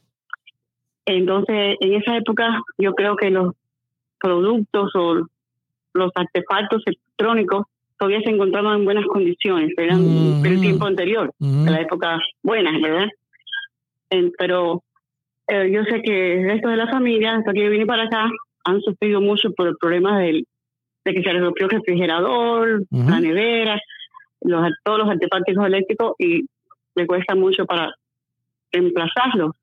Entonces, 1.07 1.79
en 1.81 1.95
esa 1.95 2.15
época, 2.15 2.61
yo 2.77 2.93
creo 2.93 3.17
que 3.17 3.31
los 3.31 3.55
productos 4.21 4.95
o 4.95 5.27
los 5.95 6.13
artefactos 6.15 6.83
electrónicos 6.85 7.65
todavía 7.99 8.21
se 8.21 8.29
encontraban 8.29 8.81
en 8.81 8.85
buenas 8.85 9.07
condiciones, 9.07 9.73
eran 9.79 10.43
del 10.43 10.61
tiempo 10.61 10.85
anterior, 10.85 11.33
de 11.39 11.71
la 11.71 11.81
época 11.81 12.21
buena, 12.43 12.71
¿verdad? 12.79 13.09
pero 14.37 14.83
eh, 15.51 15.71
yo 15.73 15.83
sé 15.85 16.01
que 16.03 16.41
el 16.41 16.45
resto 16.45 16.69
de 16.69 16.77
la 16.77 16.89
familia, 16.89 17.37
hasta 17.37 17.53
que 17.53 17.65
yo 17.65 17.71
vine 17.71 17.85
para 17.85 18.05
acá, 18.05 18.31
han 18.65 18.81
sufrido 18.83 19.21
mucho 19.21 19.53
por 19.53 19.67
el 19.67 19.77
problema 19.77 20.21
del, 20.21 20.47
de 21.05 21.13
que 21.13 21.23
se 21.23 21.33
les 21.33 21.43
rompió 21.43 21.67
el 21.67 21.73
refrigerador, 21.73 22.85
la 22.91 23.21
nevera, 23.21 23.81
los, 24.43 24.71
todos 24.85 24.99
los 25.01 25.09
artefactos 25.09 25.57
eléctricos 25.67 26.15
y 26.19 26.47
le 26.95 27.07
cuesta 27.07 27.35
mucho 27.35 27.67
para 27.67 27.93
reemplazarlos. 28.71 29.57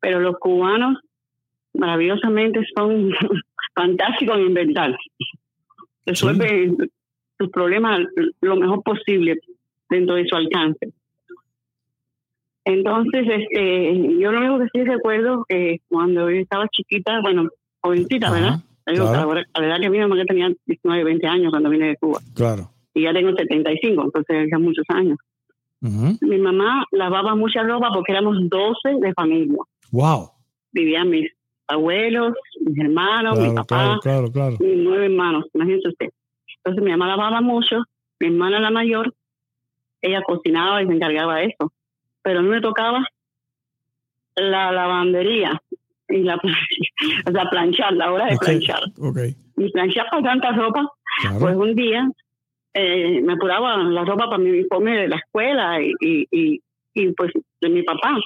Pero 0.00 0.20
los 0.20 0.36
cubanos 0.38 0.98
maravillosamente 1.74 2.60
son 2.76 3.10
fantásticos 3.74 4.36
en 4.36 4.46
inventar. 4.46 4.96
Resuelven 6.04 6.76
sus 7.38 7.50
problemas 7.50 8.00
lo 8.40 8.56
mejor 8.56 8.82
posible 8.82 9.38
dentro 9.88 10.16
de 10.16 10.26
su 10.26 10.36
alcance. 10.36 10.92
Entonces, 12.68 13.26
este, 13.26 14.18
yo 14.20 14.30
lo 14.30 14.40
único 14.40 14.58
que 14.58 14.68
sí 14.74 14.84
recuerdo 14.84 15.46
que 15.48 15.80
cuando 15.88 16.30
yo 16.30 16.36
estaba 16.36 16.68
chiquita, 16.68 17.22
bueno, 17.22 17.48
jovencita, 17.80 18.30
¿verdad? 18.30 18.60
A 19.54 19.60
la 19.60 19.66
edad 19.66 19.80
que 19.80 19.88
mi 19.88 19.98
mamá 19.98 20.22
tenía 20.26 20.52
19, 20.66 21.04
20 21.04 21.26
años 21.26 21.50
cuando 21.50 21.70
vine 21.70 21.88
de 21.88 21.96
Cuba. 21.96 22.20
Claro. 22.34 22.68
Y 22.92 23.04
ya 23.04 23.14
tengo 23.14 23.32
75, 23.34 24.04
entonces 24.04 24.48
ya 24.52 24.58
muchos 24.58 24.84
años. 24.88 25.18
Mi 25.80 26.36
mamá 26.36 26.84
lavaba 26.92 27.34
mucha 27.34 27.62
ropa 27.62 27.88
porque 27.94 28.12
éramos 28.12 28.36
12 28.50 29.00
de 29.00 29.14
familia. 29.14 29.56
Wow. 29.90 30.30
Vivían 30.72 31.08
mis 31.08 31.30
abuelos, 31.68 32.34
mis 32.60 32.78
hermanos, 32.78 33.40
mi 33.40 33.54
papá, 33.54 33.98
claro, 34.02 34.30
claro, 34.30 34.56
mis 34.60 34.76
nueve 34.76 35.06
hermanos, 35.06 35.46
imagínese 35.54 35.88
usted. 35.88 36.10
Entonces 36.56 36.84
mi 36.84 36.90
mamá 36.90 37.08
lavaba 37.08 37.40
mucho, 37.40 37.84
mi 38.20 38.26
hermana 38.26 38.60
la 38.60 38.70
mayor, 38.70 39.14
ella 40.02 40.22
cocinaba 40.22 40.82
y 40.82 40.86
se 40.86 40.92
encargaba 40.92 41.36
de 41.36 41.46
eso. 41.46 41.72
Pero 42.28 42.40
a 42.40 42.42
mí 42.42 42.50
me 42.50 42.60
tocaba 42.60 43.02
la 44.36 44.70
lavandería 44.70 45.62
y 46.10 46.18
la, 46.18 46.34
o 47.26 47.32
sea, 47.32 47.48
planchar, 47.48 47.94
la 47.94 48.12
hora 48.12 48.26
de 48.26 48.36
planchar. 48.36 48.82
Okay. 48.98 49.34
Y 49.56 49.72
planchar 49.72 50.10
con 50.10 50.22
tanta 50.22 50.52
ropa, 50.52 50.92
pues 51.40 51.56
un 51.56 51.74
día 51.74 52.06
eh, 52.74 53.22
me 53.22 53.32
apuraba 53.32 53.78
la 53.78 54.04
ropa 54.04 54.26
para 54.26 54.36
mi 54.36 54.50
uniforme 54.50 54.94
de 54.98 55.08
la 55.08 55.16
escuela 55.16 55.80
y, 55.80 56.26
y, 56.30 56.60
y, 56.92 57.12
pues 57.12 57.32
de 57.62 57.68
mi 57.70 57.82
papá. 57.82 58.18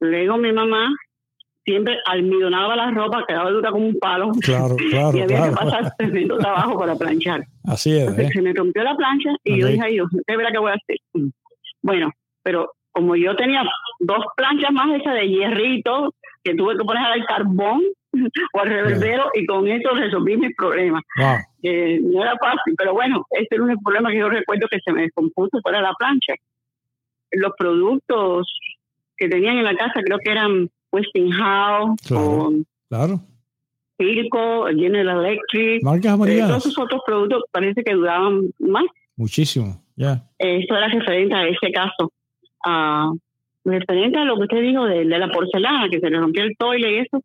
Luego 0.00 0.38
mi 0.38 0.50
mamá 0.50 0.90
siempre 1.66 1.98
almidonaba 2.06 2.76
la 2.76 2.92
ropa, 2.92 3.26
quedaba 3.28 3.50
dura 3.50 3.72
como 3.72 3.88
un 3.88 3.98
palo. 3.98 4.30
Claro, 4.40 4.74
claro. 4.90 5.18
y 5.18 5.20
había 5.20 5.50
que 5.50 5.54
pasar 5.54 5.94
tremendo 5.98 6.38
trabajo 6.38 6.78
para 6.78 6.96
planchar. 6.96 7.44
Así 7.64 7.94
es. 7.94 8.18
¿eh? 8.18 8.30
Se 8.32 8.40
me 8.40 8.54
rompió 8.54 8.82
la 8.82 8.96
plancha 8.96 9.36
y 9.44 9.60
yo 9.60 9.66
dije, 9.66 9.82
ay 9.82 9.92
Dios, 9.92 10.08
¿qué 10.26 10.34
verá 10.34 10.50
que 10.50 10.58
voy 10.58 10.70
a 10.70 10.76
hacer? 10.76 10.96
Bueno, 11.82 12.10
pero 12.42 12.72
como 12.92 13.16
yo 13.16 13.34
tenía 13.36 13.62
dos 14.00 14.24
planchas 14.36 14.72
más 14.72 14.94
hechas 14.94 15.14
de 15.14 15.28
hierrito, 15.28 16.14
que 16.44 16.54
tuve 16.54 16.76
que 16.76 16.84
poner 16.84 17.04
al 17.04 17.24
carbón 17.26 17.82
o 18.54 18.60
al 18.60 18.68
reverbero 18.68 19.30
y 19.34 19.46
con 19.46 19.66
eso 19.68 19.90
resolví 19.90 20.36
mis 20.36 20.54
problemas. 20.56 21.02
no 21.62 22.22
era 22.22 22.36
fácil, 22.38 22.74
pero 22.76 22.92
bueno, 22.92 23.24
ese 23.30 23.48
era 23.50 23.64
un 23.64 23.76
problema 23.82 24.10
que 24.10 24.18
yo 24.18 24.28
recuerdo 24.28 24.66
que 24.70 24.80
se 24.84 24.92
me 24.92 25.02
descompuso 25.02 25.60
fuera 25.62 25.78
de 25.78 25.84
la 25.84 25.94
plancha. 25.98 26.34
Los 27.32 27.52
productos 27.56 28.46
que 29.16 29.28
tenían 29.28 29.58
en 29.58 29.64
la 29.64 29.76
casa 29.76 30.00
creo 30.04 30.18
que 30.18 30.30
eran 30.30 30.68
Westinghouse 30.90 32.00
claro, 32.06 32.52
claro. 32.88 33.20
Circo, 33.96 34.66
General 34.66 35.24
Electric. 35.24 35.82
Marcas 35.82 36.18
eh, 36.26 36.38
todos 36.40 36.66
esos 36.66 36.78
otros 36.78 37.02
productos 37.06 37.44
parece 37.50 37.82
que 37.82 37.94
duraban 37.94 38.50
más. 38.58 38.84
Muchísimo, 39.16 39.80
ya. 39.96 40.24
Eso 40.38 40.76
era 40.76 40.88
referente 40.88 41.34
a 41.34 41.46
ese 41.46 41.70
caso. 41.72 42.12
Uh, 42.64 43.18
referente 43.64 44.18
a 44.18 44.24
lo 44.24 44.36
que 44.36 44.42
usted 44.42 44.60
dijo 44.60 44.84
de, 44.84 45.04
la 45.04 45.28
porcelana, 45.28 45.88
que 45.88 46.00
se 46.00 46.10
le 46.10 46.18
rompió 46.18 46.42
el 46.42 46.56
toile 46.56 46.92
y 46.92 46.98
eso, 46.98 47.22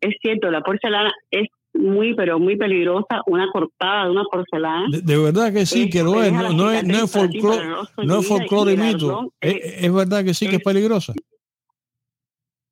es 0.00 0.14
cierto, 0.20 0.50
la 0.50 0.62
porcelana 0.62 1.12
es 1.30 1.48
muy, 1.74 2.14
pero 2.14 2.38
muy 2.38 2.56
peligrosa, 2.56 3.20
una 3.26 3.50
cortada 3.50 4.04
de 4.04 4.10
una 4.12 4.24
porcelana. 4.24 4.86
De, 4.90 5.18
verdad 5.18 5.52
que 5.52 5.66
sí, 5.66 5.90
que 5.90 6.02
lo 6.02 6.22
es, 6.22 6.32
no, 6.32 6.52
no, 6.52 6.70
es, 6.70 6.84
no 6.84 7.04
es 7.04 7.12
folclore, 7.12 7.66
no 8.04 8.20
es 8.20 8.28
folclore 8.28 8.76
mito, 8.76 9.32
es, 9.40 9.92
verdad 9.92 10.24
que 10.24 10.34
sí 10.34 10.48
que 10.48 10.56
es 10.56 10.62
peligrosa. 10.62 11.12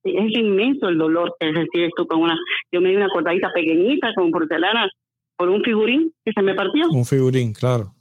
Es 0.04 0.36
inmenso 0.36 0.88
el 0.88 0.98
dolor 0.98 1.34
que 1.38 1.52
recibes 1.52 1.92
tú 1.96 2.06
con 2.06 2.22
una, 2.22 2.36
yo 2.72 2.80
me 2.80 2.90
di 2.90 2.96
una 2.96 3.08
cortadita 3.08 3.52
pequeñita 3.52 4.12
con 4.14 4.30
porcelana 4.30 4.88
por 5.36 5.48
un 5.48 5.62
figurín 5.62 6.12
que 6.24 6.32
se 6.32 6.42
me 6.42 6.54
partió. 6.54 6.88
Un 6.90 7.04
figurín, 7.04 7.52
claro. 7.52 7.94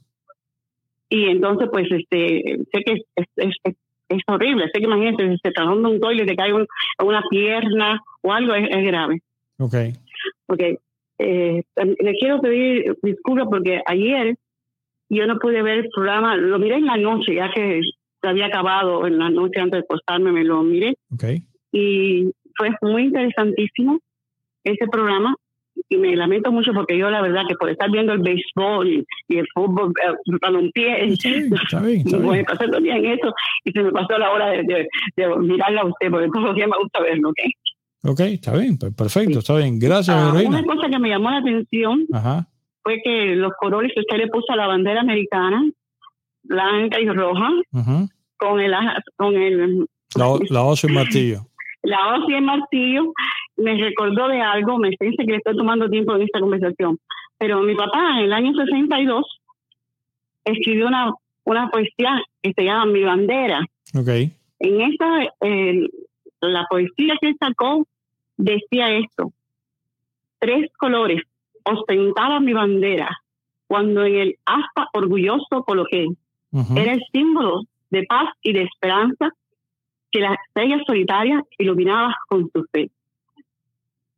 Y 1.08 1.26
entonces, 1.26 1.68
pues, 1.70 1.86
este, 1.90 2.58
sé 2.72 2.82
que 2.84 2.92
es, 3.16 3.26
es, 3.36 3.76
es 4.16 4.22
horrible. 4.26 4.66
Sé 4.72 4.80
que 4.80 4.86
imagínate, 4.86 5.28
si 5.28 5.38
se 5.38 5.52
transforma 5.52 5.88
un 5.88 6.00
toile 6.00 6.24
y 6.24 6.26
te 6.26 6.36
cae 6.36 6.52
una 6.52 7.22
pierna 7.30 8.02
o 8.22 8.32
algo, 8.32 8.54
es, 8.54 8.84
grave. 8.84 9.20
Ok. 9.58 9.74
Porque 10.46 10.78
eh, 11.18 11.62
le 11.76 12.14
quiero 12.18 12.40
pedir 12.40 12.96
disculpas 13.02 13.46
porque 13.48 13.82
ayer 13.86 14.36
yo 15.08 15.26
no 15.26 15.38
pude 15.38 15.62
ver 15.62 15.78
el 15.78 15.90
programa, 15.90 16.36
lo 16.36 16.58
miré 16.58 16.76
en 16.76 16.86
la 16.86 16.96
noche, 16.96 17.34
ya 17.34 17.50
que 17.52 17.80
se 18.20 18.28
había 18.28 18.46
acabado 18.46 19.06
en 19.06 19.18
la 19.18 19.28
noche 19.28 19.60
antes 19.60 19.80
de 19.80 19.84
acostarme, 19.84 20.32
me 20.32 20.44
lo 20.44 20.62
miré. 20.62 20.94
Okay. 21.12 21.42
Y 21.70 22.30
fue 22.56 22.70
muy 22.82 23.04
interesantísimo 23.04 24.00
ese 24.64 24.86
programa 24.86 25.36
y 25.92 25.98
me 25.98 26.16
lamento 26.16 26.50
mucho 26.50 26.72
porque 26.72 26.96
yo 26.96 27.10
la 27.10 27.20
verdad 27.20 27.42
que 27.46 27.54
por 27.54 27.68
estar 27.68 27.90
viendo 27.90 28.12
el 28.12 28.20
béisbol 28.20 28.88
y, 28.88 29.04
el 29.28 29.46
fútbol, 29.52 29.92
el 30.24 30.38
balompié, 30.40 31.04
está 31.04 31.28
bien, 31.80 32.02
está 32.06 32.18
bien. 32.18 32.44
pasé 32.44 32.66
todo 32.66 32.78
el 32.78 32.84
día 32.84 32.96
en 32.96 33.06
eso 33.06 33.34
y 33.64 33.72
se 33.72 33.82
me 33.82 33.92
pasó 33.92 34.16
la 34.18 34.30
hora 34.30 34.50
de, 34.50 34.88
de, 35.16 35.36
mirarla 35.38 35.82
a 35.82 35.86
usted 35.86 36.10
porque 36.10 36.28
todos 36.28 36.46
los 36.46 36.54
días 36.54 36.68
me 36.68 36.78
gusta 36.82 37.00
verlo, 37.00 37.30
¿ok? 37.30 37.38
Ok, 38.04 38.20
está 38.20 38.56
bien, 38.56 38.78
perfecto, 38.78 39.40
está 39.40 39.56
bien. 39.56 39.78
Gracias, 39.78 40.16
uh, 40.16 40.48
Una 40.48 40.64
cosa 40.64 40.88
que 40.88 40.98
me 40.98 41.10
llamó 41.10 41.30
la 41.30 41.38
atención 41.38 42.06
fue 42.82 43.00
que 43.04 43.36
los 43.36 43.52
colores 43.60 43.92
que 43.94 44.00
usted 44.00 44.16
le 44.16 44.28
puso 44.28 44.52
a 44.52 44.56
la 44.56 44.66
bandera 44.66 45.02
americana, 45.02 45.62
blanca 46.42 46.98
y 47.00 47.08
roja, 47.08 47.50
con 48.38 48.60
el... 48.60 48.74
Con 49.16 49.34
el 49.36 49.86
la, 50.14 50.38
la 50.50 50.62
hoz 50.62 50.84
y 50.84 50.86
martillo. 50.92 51.46
La 51.82 52.14
hoz 52.14 52.24
y 52.28 52.34
el 52.34 52.42
martillo 52.42 53.12
me 53.56 53.76
recordó 53.76 54.28
de 54.28 54.40
algo, 54.40 54.78
me 54.78 54.90
dice 54.90 55.26
que 55.26 55.36
estoy 55.36 55.56
tomando 55.56 55.88
tiempo 55.88 56.14
en 56.14 56.22
esta 56.22 56.40
conversación, 56.40 56.98
pero 57.38 57.60
mi 57.62 57.74
papá 57.74 58.18
en 58.18 58.24
el 58.24 58.32
año 58.32 58.54
62 58.54 59.24
escribió 60.44 60.86
una, 60.86 61.12
una 61.44 61.68
poesía 61.70 62.22
que 62.40 62.52
se 62.52 62.64
llama 62.64 62.86
Mi 62.86 63.02
bandera. 63.02 63.64
Okay. 63.94 64.32
En 64.60 64.80
esa, 64.80 65.32
la 66.40 66.66
poesía 66.70 67.14
que 67.20 67.34
sacó 67.34 67.86
decía 68.36 68.90
esto, 68.96 69.32
tres 70.38 70.70
colores 70.78 71.22
ostentaba 71.64 72.40
mi 72.40 72.52
bandera 72.52 73.10
cuando 73.66 74.04
en 74.04 74.16
el 74.16 74.38
asta 74.44 74.88
orgulloso 74.92 75.64
coloqué. 75.64 76.08
Era 76.76 76.92
el 76.92 77.02
símbolo 77.12 77.62
de 77.90 78.04
paz 78.04 78.28
y 78.42 78.52
de 78.52 78.64
esperanza 78.64 79.32
que 80.12 80.20
la 80.20 80.34
estrella 80.34 80.78
solitaria 80.86 81.42
iluminaba 81.58 82.14
con 82.28 82.50
su 82.52 82.64
fe. 82.70 82.90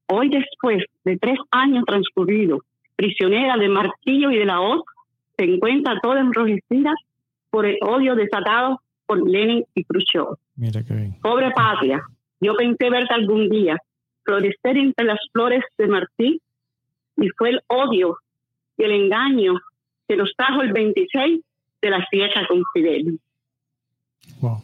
Hoy, 0.09 0.29
después 0.29 0.85
de 1.05 1.16
tres 1.16 1.39
años 1.51 1.85
transcurridos, 1.87 2.61
prisionera 2.97 3.57
del 3.57 3.71
martillo 3.71 4.31
y 4.31 4.39
de 4.39 4.45
la 4.45 4.61
hoz, 4.61 4.83
se 5.37 5.45
encuentra 5.45 5.99
toda 6.03 6.21
enrojecida 6.21 6.93
por 7.51 7.65
el 7.65 7.79
odio 7.81 8.15
desatado 8.15 8.81
por 9.07 9.29
Lenin 9.29 9.65
y 9.75 9.85
Khrushchev. 9.85 10.37
Mira 10.57 10.83
qué 10.83 10.95
bien. 10.95 11.16
Pobre 11.23 11.51
patria, 11.53 12.03
yo 12.41 12.55
pensé 12.55 12.91
verte 12.91 13.15
algún 13.15 13.49
día 13.49 13.79
florecer 14.25 14.77
entre 14.77 15.05
las 15.05 15.19
flores 15.33 15.62
de 15.79 15.87
Martí 15.87 16.41
y 17.16 17.29
fue 17.37 17.51
el 17.51 17.61
odio 17.69 18.16
y 18.77 18.85
el 18.85 18.93
engaño 18.93 19.55
que 20.09 20.16
nos 20.16 20.33
trajo 20.37 20.62
el 20.62 20.73
26 20.73 21.41
de 21.83 21.91
la 21.91 22.05
fiesta 22.07 22.47
con 22.47 22.62
Fidel. 22.73 23.19
Wow. 24.41 24.62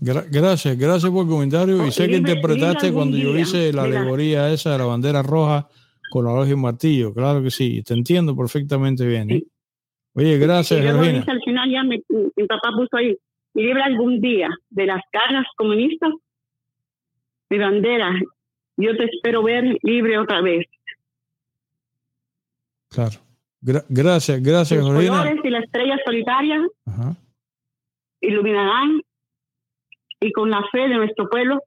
Gracias, 0.00 0.78
gracias 0.78 1.10
por 1.10 1.24
el 1.24 1.30
comentario. 1.30 1.86
y 1.86 1.92
sé 1.92 2.08
que 2.08 2.16
interpretaste 2.16 2.92
cuando 2.92 3.16
yo 3.16 3.36
hice 3.38 3.72
la 3.72 3.82
alegoría 3.82 4.52
esa 4.52 4.72
de 4.72 4.78
la 4.78 4.86
bandera 4.86 5.22
roja 5.22 5.68
con 6.10 6.24
la 6.24 6.32
hoja 6.32 6.50
y 6.50 6.56
martillo. 6.56 7.14
Claro 7.14 7.42
que 7.42 7.50
sí, 7.50 7.82
te 7.82 7.94
entiendo 7.94 8.36
perfectamente 8.36 9.06
bien. 9.06 9.30
¿eh? 9.30 9.44
Oye, 10.14 10.38
gracias, 10.38 10.80
Georgina. 10.80 11.24
Al 11.26 11.40
final 11.42 11.70
ya 11.70 11.84
mi 11.84 12.46
papá 12.46 12.70
puso 12.76 12.96
ahí, 12.96 13.16
libre 13.54 13.82
algún 13.82 14.20
día 14.20 14.48
de 14.70 14.86
las 14.86 15.02
cargas 15.12 15.46
comunistas, 15.56 16.12
mi 17.48 17.58
bandera, 17.58 18.12
yo 18.76 18.96
te 18.96 19.04
espero 19.04 19.42
ver 19.42 19.76
libre 19.82 20.18
otra 20.18 20.40
vez. 20.40 20.66
Claro. 22.88 23.18
gracias, 23.60 24.42
gracias, 24.42 24.80
Los 24.80 24.88
colores 24.88 25.38
y 25.44 25.50
la 25.50 25.60
estrella 25.60 25.96
solitaria 26.04 26.66
iluminarán 28.20 29.02
y 30.20 30.32
con 30.32 30.50
la 30.50 30.62
fe 30.70 30.80
de 30.80 30.96
nuestro 30.96 31.28
pueblo 31.28 31.62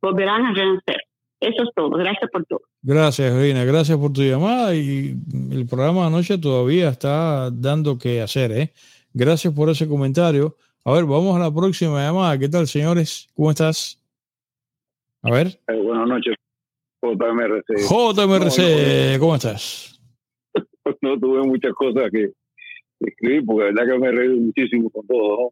volverán 0.00 0.46
a 0.46 0.54
renacer. 0.54 1.02
Eso 1.40 1.64
es 1.64 1.68
todo. 1.74 1.90
Gracias 1.90 2.30
por 2.30 2.44
todo. 2.46 2.62
Gracias, 2.82 3.34
Reina. 3.34 3.64
Gracias 3.64 3.98
por 3.98 4.12
tu 4.12 4.22
llamada. 4.22 4.74
Y 4.74 5.16
el 5.52 5.66
programa 5.66 6.02
de 6.02 6.06
anoche 6.06 6.38
todavía 6.38 6.88
está 6.88 7.50
dando 7.50 7.98
que 7.98 8.22
hacer. 8.22 8.52
¿eh? 8.52 8.72
Gracias 9.12 9.52
por 9.52 9.68
ese 9.68 9.86
comentario. 9.86 10.56
A 10.84 10.92
ver, 10.92 11.04
vamos 11.04 11.36
a 11.36 11.40
la 11.40 11.52
próxima 11.52 12.00
llamada. 12.00 12.38
¿Qué 12.38 12.48
tal, 12.48 12.66
señores? 12.66 13.28
¿Cómo 13.34 13.50
estás? 13.50 14.00
A 15.22 15.30
ver. 15.32 15.48
Eh, 15.66 15.82
buenas 15.82 16.06
noches, 16.06 16.36
JMRC. 17.02 17.88
JMRC, 17.88 19.18
¿cómo 19.18 19.34
estás? 19.34 19.92
No 21.02 21.18
tuve 21.18 21.42
muchas 21.42 21.72
cosas 21.72 22.04
que 22.12 22.30
escribir 23.00 23.44
porque 23.44 23.72
la 23.72 23.82
verdad 23.82 23.92
que 23.92 23.98
me 23.98 24.12
reí 24.12 24.28
muchísimo 24.38 24.88
con 24.90 25.04
todo. 25.06 25.36
¿no? 25.36 25.50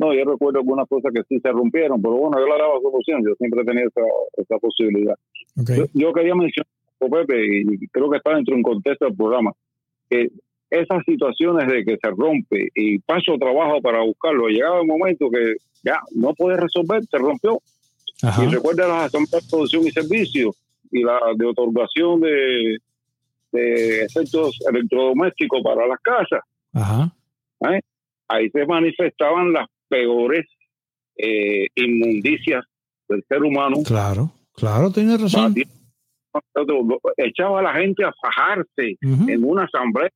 No, 0.00 0.14
yo 0.14 0.24
recuerdo 0.24 0.60
algunas 0.60 0.88
cosas 0.88 1.12
que 1.14 1.22
sí 1.28 1.38
se 1.40 1.52
rompieron, 1.52 2.00
pero 2.00 2.14
bueno, 2.14 2.38
yo 2.40 2.46
la 2.46 2.56
daba 2.56 2.80
solución, 2.80 3.22
yo 3.22 3.34
siempre 3.34 3.62
tenía 3.64 3.84
esa, 3.84 4.00
esa 4.38 4.58
posibilidad. 4.58 5.14
Yo, 5.92 6.12
quería 6.14 6.34
mencionar, 6.34 6.70
Pepe, 6.98 7.60
y 7.60 7.86
creo 7.88 8.08
que 8.08 8.16
está 8.16 8.34
dentro 8.34 8.54
de 8.54 8.56
un 8.56 8.62
contexto 8.62 9.04
del 9.04 9.14
programa, 9.14 9.52
que 10.08 10.30
esas 10.70 11.04
situaciones 11.04 11.70
de 11.70 11.84
que 11.84 11.98
se 12.02 12.10
rompe 12.12 12.68
y 12.74 12.98
paso 13.00 13.36
trabajo 13.38 13.82
para 13.82 14.00
buscarlo, 14.00 14.48
llegaba 14.48 14.80
un 14.80 14.86
momento 14.86 15.28
que 15.30 15.56
ya 15.84 16.00
no 16.14 16.32
puede 16.32 16.56
resolver, 16.56 17.02
se 17.04 17.18
rompió. 17.18 17.60
Y 18.22 18.46
recuerda 18.46 18.88
las 18.88 19.04
asambleas 19.04 19.44
de 19.44 19.50
producción 19.50 19.86
y 19.86 19.90
servicio 19.90 20.54
y 20.90 21.02
la 21.02 21.20
de 21.36 21.44
otorgación 21.44 22.20
de, 22.20 22.78
de 23.52 24.02
efectos 24.04 24.58
electrodomésticos 24.66 25.60
para 25.62 25.86
las 25.86 26.00
casas. 26.00 26.40
Ajá. 26.72 27.14
¿Eh? 27.70 27.80
ahí 28.30 28.48
se 28.50 28.64
manifestaban 28.64 29.52
las 29.52 29.68
peores 29.90 30.46
eh, 31.16 31.66
inmundicias 31.74 32.64
del 33.08 33.22
ser 33.28 33.42
humano. 33.42 33.76
Claro, 33.86 34.30
claro, 34.54 34.90
tiene 34.90 35.18
razón. 35.18 35.54
Echaba 37.16 37.58
a 37.58 37.62
la 37.62 37.74
gente 37.74 38.04
a 38.04 38.12
fajarse 38.22 38.96
en 39.02 39.44
una 39.44 39.64
asamblea 39.64 40.10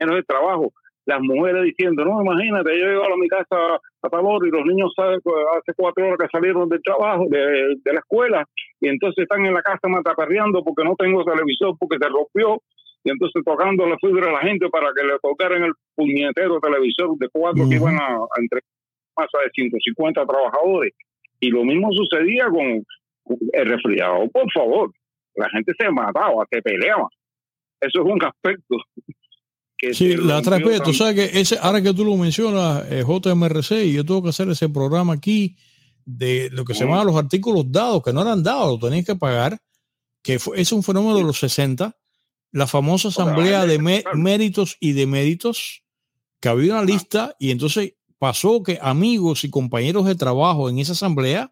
en 0.00 0.10
el 0.10 0.26
trabajo. 0.26 0.72
Las 1.06 1.20
mujeres 1.22 1.64
diciendo, 1.64 2.04
no, 2.04 2.20
imagínate, 2.20 2.78
yo 2.78 2.86
llego 2.86 3.04
a 3.04 3.16
mi 3.16 3.28
casa 3.28 3.80
a 4.02 4.08
favor 4.10 4.46
y 4.46 4.50
los 4.50 4.64
niños 4.66 4.92
hace 4.98 5.72
cuatro 5.76 6.06
horas 6.06 6.18
que 6.20 6.28
salieron 6.30 6.68
del 6.68 6.82
trabajo, 6.82 7.24
de, 7.30 7.76
de 7.82 7.92
la 7.92 8.00
escuela, 8.00 8.44
y 8.80 8.88
entonces 8.88 9.22
están 9.22 9.46
en 9.46 9.54
la 9.54 9.62
casa 9.62 9.88
mataperreando 9.88 10.62
porque 10.62 10.84
no 10.84 10.94
tengo 10.96 11.24
televisor, 11.24 11.74
porque 11.78 11.96
se 12.00 12.08
rompió, 12.08 12.62
y 13.02 13.10
entonces 13.10 13.42
tocando 13.44 13.86
la 13.86 13.96
fibra 13.98 14.28
a 14.28 14.32
la 14.32 14.40
gente 14.40 14.68
para 14.68 14.90
que 14.94 15.04
le 15.04 15.18
tocaran 15.22 15.62
el 15.64 15.72
puñetero 15.96 16.60
televisor 16.60 17.16
de 17.16 17.28
cuatro 17.32 17.68
que 17.68 17.76
iban 17.76 17.96
a, 17.96 18.16
a 18.16 18.36
entregar 18.36 18.68
masa 19.20 19.38
de 19.44 19.50
150 19.54 20.26
trabajadores. 20.26 20.94
Y 21.40 21.50
lo 21.50 21.64
mismo 21.64 21.90
sucedía 21.92 22.46
con 22.46 22.84
el 23.52 23.66
resfriado. 23.68 24.28
Por 24.30 24.50
favor, 24.52 24.92
la 25.34 25.48
gente 25.50 25.72
se 25.78 25.90
mataba, 25.90 26.46
se 26.50 26.60
peleaba. 26.62 27.08
Eso 27.80 28.00
es 28.00 28.06
un 28.06 28.22
aspecto. 28.24 28.76
Que 29.76 29.94
sí, 29.94 30.16
la 30.16 30.40
vez, 30.40 30.82
tú 30.82 30.92
sabes 30.92 31.14
que 31.14 31.40
ese, 31.40 31.56
ahora 31.60 31.80
que 31.80 31.94
tú 31.94 32.04
lo 32.04 32.14
mencionas, 32.16 32.84
eh, 32.90 33.02
JMRC, 33.02 33.86
y 33.86 33.94
yo 33.94 34.04
tengo 34.04 34.22
que 34.22 34.28
hacer 34.28 34.48
ese 34.50 34.68
programa 34.68 35.14
aquí 35.14 35.56
de 36.04 36.50
lo 36.52 36.64
que 36.64 36.74
se 36.74 36.84
llama 36.84 37.04
los 37.04 37.16
artículos 37.16 37.70
dados, 37.72 38.02
que 38.02 38.12
no 38.12 38.20
eran 38.20 38.42
dados, 38.42 38.78
lo 38.78 38.88
tenías 38.88 39.06
que 39.06 39.16
pagar, 39.16 39.58
que 40.22 40.38
fue, 40.38 40.60
es 40.60 40.72
un 40.72 40.82
fenómeno 40.82 41.16
de 41.16 41.22
los 41.22 41.38
60, 41.38 41.96
la 42.52 42.66
famosa 42.66 43.08
asamblea 43.08 43.64
de 43.64 43.78
méritos 44.14 44.76
y 44.80 44.92
de 44.92 45.06
méritos, 45.06 45.82
que 46.40 46.48
había 46.50 46.74
una 46.74 46.84
lista 46.84 47.36
y 47.38 47.50
entonces 47.50 47.94
pasó 48.20 48.62
que 48.62 48.78
amigos 48.82 49.44
y 49.44 49.50
compañeros 49.50 50.04
de 50.04 50.14
trabajo 50.14 50.68
en 50.68 50.78
esa 50.78 50.92
asamblea 50.92 51.50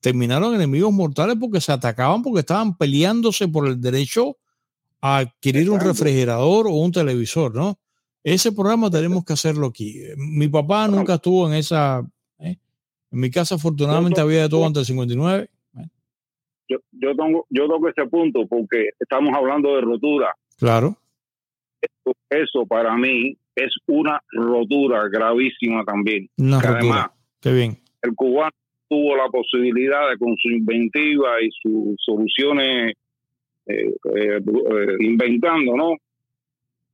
terminaron 0.00 0.54
enemigos 0.54 0.90
mortales 0.90 1.36
porque 1.38 1.60
se 1.60 1.72
atacaban 1.72 2.22
porque 2.22 2.40
estaban 2.40 2.74
peleándose 2.78 3.48
por 3.48 3.68
el 3.68 3.78
derecho 3.78 4.38
a 5.02 5.18
adquirir 5.18 5.68
un 5.70 5.78
refrigerador 5.78 6.68
o 6.68 6.70
un 6.70 6.90
televisor, 6.90 7.54
¿no? 7.54 7.78
Ese 8.24 8.50
programa 8.50 8.90
tenemos 8.90 9.26
que 9.26 9.34
hacerlo 9.34 9.66
aquí. 9.66 10.00
Mi 10.16 10.48
papá 10.48 10.88
nunca 10.88 11.14
estuvo 11.14 11.46
en 11.48 11.54
esa... 11.54 12.00
¿eh? 12.38 12.56
En 13.12 13.20
mi 13.20 13.30
casa 13.30 13.56
afortunadamente 13.56 14.18
había 14.18 14.42
de 14.42 14.48
todo 14.48 14.64
antes 14.64 14.80
del 14.80 14.86
59 14.86 15.50
yo, 16.68 16.78
yo, 16.92 17.14
tengo, 17.14 17.46
yo 17.50 17.68
toco 17.68 17.88
ese 17.88 18.06
punto 18.06 18.46
porque 18.48 18.88
estamos 18.98 19.34
hablando 19.36 19.74
de 19.74 19.82
rotura. 19.82 20.34
Claro. 20.56 20.96
Eso, 22.30 22.66
para 22.66 22.96
mí 22.96 23.36
es 23.56 23.74
una 23.86 24.20
rotura 24.30 25.08
gravísima 25.08 25.82
también. 25.84 26.28
Una 26.36 26.58
Además, 26.58 27.10
Qué 27.40 27.52
bien. 27.52 27.78
El 28.02 28.14
cubano 28.14 28.50
tuvo 28.88 29.16
la 29.16 29.28
posibilidad 29.28 30.10
de 30.10 30.18
con 30.18 30.36
su 30.36 30.48
inventiva 30.50 31.40
y 31.42 31.48
sus 31.62 31.96
soluciones 32.04 32.94
eh, 33.66 33.88
eh, 33.88 34.38
eh, 34.38 34.96
inventando, 35.00 35.74
¿no? 35.76 35.96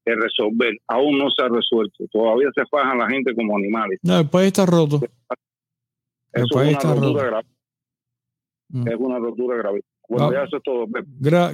De 0.05 0.15
resolver. 0.15 0.75
Aún 0.87 1.19
no 1.19 1.31
se 1.31 1.43
ha 1.43 1.49
resuelto. 1.49 2.05
Todavía 2.11 2.49
se 2.55 2.65
fajan 2.67 2.99
la 2.99 3.09
gente 3.09 3.35
como 3.35 3.57
animales. 3.57 3.99
No, 4.03 4.21
el 4.21 4.29
país 4.29 4.49
está 4.49 4.65
roto. 4.65 5.01
el 6.33 6.45
país 6.53 6.73
está 6.73 6.95
roto. 6.95 7.43
Mm. 8.69 8.89
es 8.89 8.97
una 8.99 9.19
rotura 9.19 9.57
grave. 9.59 9.83
Bueno, 10.13 10.31
ya 10.31 10.43
eso 10.43 10.59
es 10.59 10.63
todo. 10.63 10.87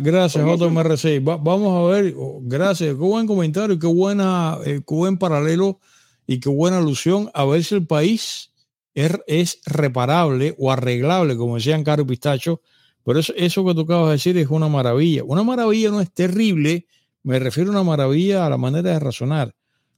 gracias, 0.00 0.44
JMRC. 0.44 1.22
vamos 1.22 1.92
a 1.92 1.92
ver, 1.92 2.12
oh, 2.16 2.40
gracias, 2.42 2.88
qué 2.88 2.94
buen 2.94 3.24
comentario, 3.24 3.78
qué 3.78 3.86
buena, 3.86 4.58
eh, 4.66 4.80
qué 4.86 4.94
buen 4.94 5.16
paralelo 5.16 5.78
y 6.26 6.40
qué 6.40 6.48
buena 6.48 6.78
alusión 6.78 7.30
a 7.34 7.44
ver 7.44 7.62
si 7.62 7.76
el 7.76 7.86
país 7.86 8.52
es, 8.94 9.16
es 9.28 9.60
reparable 9.64 10.56
o 10.58 10.72
arreglable, 10.72 11.36
como 11.36 11.54
decían 11.54 11.84
Caro 11.84 12.04
Pistacho. 12.04 12.60
Pero 13.04 13.20
eso, 13.20 13.32
eso 13.36 13.64
que 13.64 13.74
tú 13.74 13.82
acabas 13.82 14.06
de 14.06 14.12
decir 14.12 14.36
es 14.36 14.48
una 14.48 14.68
maravilla. 14.68 15.22
Una 15.22 15.44
maravilla 15.44 15.90
no 15.90 16.00
es 16.00 16.12
terrible, 16.12 16.84
me 17.22 17.38
refiero 17.38 17.70
a 17.70 17.74
una 17.74 17.84
maravilla 17.84 18.44
a 18.44 18.50
la 18.50 18.56
manera 18.56 18.90
de 18.90 18.98
razonar. 18.98 19.54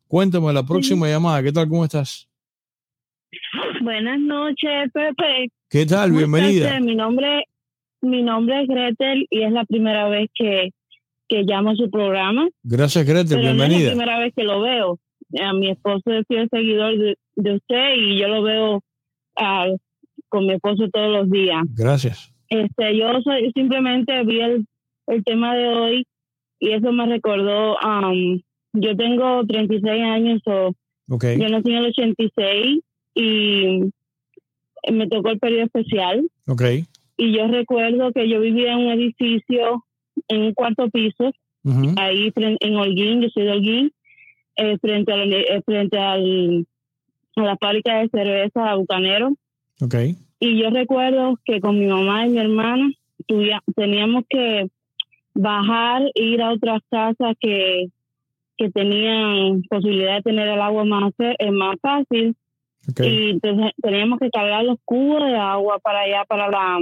Cuéntame 0.07 0.53
la 0.53 0.66
próxima 0.66 1.09
llamada, 1.09 1.43
¿qué 1.43 1.51
tal? 1.51 1.66
¿Cómo 1.66 1.85
estás? 1.85 2.28
Buenas 3.81 4.20
noches, 4.20 4.93
Pepe. 4.93 5.51
¿Qué 5.70 5.87
tal? 5.87 6.12
Bienvenida. 6.12 6.78
Mi 6.81 6.95
nombre, 6.95 7.45
mi 8.02 8.22
nombre 8.22 8.62
es 8.62 8.68
Gretel 8.68 9.27
y 9.31 9.43
es 9.43 9.52
la 9.52 9.64
primera 9.64 10.09
vez 10.09 10.28
que, 10.35 10.70
que 11.28 11.43
llamo 11.43 11.70
a 11.70 11.77
su 11.77 11.90
programa. 11.90 12.48
Gracias, 12.62 13.06
Gretel. 13.06 13.40
bienvenida. 13.40 13.78
es 13.78 13.85
la 13.85 13.90
primera 13.90 14.18
vez 14.18 14.32
que 14.35 14.44
lo 14.44 14.60
veo. 14.60 14.98
A 15.40 15.52
mi 15.52 15.70
esposo 15.70 16.02
es 16.06 16.24
el 16.28 16.48
seguidor 16.51 16.98
de, 16.98 17.16
usted 17.36 17.94
y 17.97 18.18
yo 18.18 18.28
lo 18.28 18.43
veo 18.43 18.82
ah, 19.36 19.68
con 20.28 20.47
mi 20.47 20.55
esposo 20.55 20.89
todos 20.93 21.10
los 21.10 21.31
días. 21.31 21.62
Gracias. 21.77 22.32
Este, 22.48 22.97
yo 22.97 23.09
soy, 23.22 23.52
simplemente 23.52 24.24
vi 24.24 24.40
el, 24.40 24.66
el 25.06 25.24
tema 25.24 25.55
de 25.55 25.68
hoy 25.68 26.06
y 26.59 26.72
eso 26.72 26.93
me 26.93 27.06
recordó. 27.06 27.77
Um, 27.77 28.40
yo 28.72 28.97
tengo 28.97 29.44
36 29.47 30.02
años, 30.02 30.43
o 30.47 30.72
yo 31.09 31.48
nací 31.48 31.70
en 31.70 31.77
el 31.77 31.86
86 31.86 32.81
y 33.14 33.81
me 34.93 35.09
tocó 35.09 35.31
el 35.31 35.39
periodo 35.39 35.64
especial. 35.64 36.28
Ok. 36.47 36.62
Y 37.20 37.36
yo 37.36 37.48
recuerdo 37.48 38.12
que 38.12 38.30
yo 38.30 38.40
vivía 38.40 38.72
en 38.72 38.78
un 38.78 38.92
edificio, 38.92 39.84
en 40.28 40.40
un 40.40 40.55
cuarto 40.55 40.88
piso, 40.88 41.30
ahí 41.98 42.32
en 42.34 42.76
Holguín, 42.76 43.20
yo 43.20 43.28
soy 43.28 43.42
de 43.42 43.51
Holguín, 43.51 43.92
eh, 44.56 44.78
frente, 44.78 45.12
al, 45.12 45.30
eh, 45.30 45.60
frente 45.66 45.98
al, 45.98 46.66
a 47.36 47.42
la 47.42 47.59
fábrica 47.59 47.98
de 47.98 48.09
cerveza 48.09 48.74
Bucanero. 48.74 49.34
Ok. 49.82 49.94
Y 50.40 50.62
yo 50.62 50.70
recuerdo 50.70 51.38
que 51.44 51.60
con 51.60 51.78
mi 51.78 51.88
mamá 51.88 52.26
y 52.26 52.30
mi 52.30 52.38
hermana 52.38 52.90
teníamos 53.76 54.24
que 54.30 54.70
bajar 55.34 56.05
e 56.14 56.22
ir 56.22 56.40
a 56.40 56.52
otras 56.52 56.80
casas 56.90 57.36
que, 57.38 57.88
que 58.56 58.70
tenían 58.70 59.62
posibilidad 59.68 60.16
de 60.16 60.22
tener 60.22 60.48
el 60.48 60.62
agua 60.62 60.86
más, 60.86 61.12
eh, 61.18 61.51
más 61.51 61.76
fácil 61.82 62.34
Y 62.98 63.30
entonces 63.32 63.72
teníamos 63.82 64.18
que 64.20 64.30
cargar 64.30 64.64
los 64.64 64.78
cubos 64.86 65.22
de 65.22 65.36
agua 65.36 65.78
para 65.80 66.01
allá, 66.01 66.24
para 66.24 66.48
la, 66.48 66.78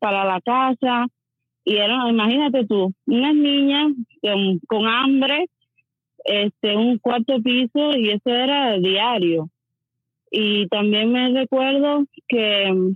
para 0.00 0.24
la 0.24 0.40
casa. 0.40 1.06
Y 1.64 1.76
era, 1.76 2.08
imagínate 2.08 2.66
tú, 2.66 2.92
unas 3.06 3.34
niñas 3.34 3.92
con, 4.66 4.86
hambre, 4.88 5.46
este, 6.24 6.76
un 6.76 6.98
cuarto 6.98 7.40
piso, 7.42 7.96
y 7.96 8.10
eso 8.10 8.30
era 8.30 8.78
diario. 8.78 9.50
Y 10.30 10.66
también 10.68 11.12
me 11.12 11.28
recuerdo 11.32 12.04
que 12.26 12.94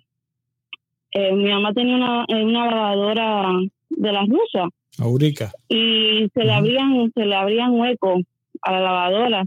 eh, 1.12 1.32
mi 1.32 1.51
mamá 1.51 1.72
tenía 1.72 1.97
una, 1.97 2.24
una 2.28 2.66
lavadora 2.66 3.60
de 3.90 4.12
las 4.12 4.28
rusas. 4.28 4.70
Aurica. 4.98 5.52
Y 5.68 6.28
se 6.32 6.44
le 6.44 6.52
abrían, 6.52 7.12
se 7.14 7.26
le 7.26 7.35
abrían 7.35 7.78
huecos 7.78 8.22
a 8.62 8.72
la 8.72 8.81
lavadora. 8.81 9.44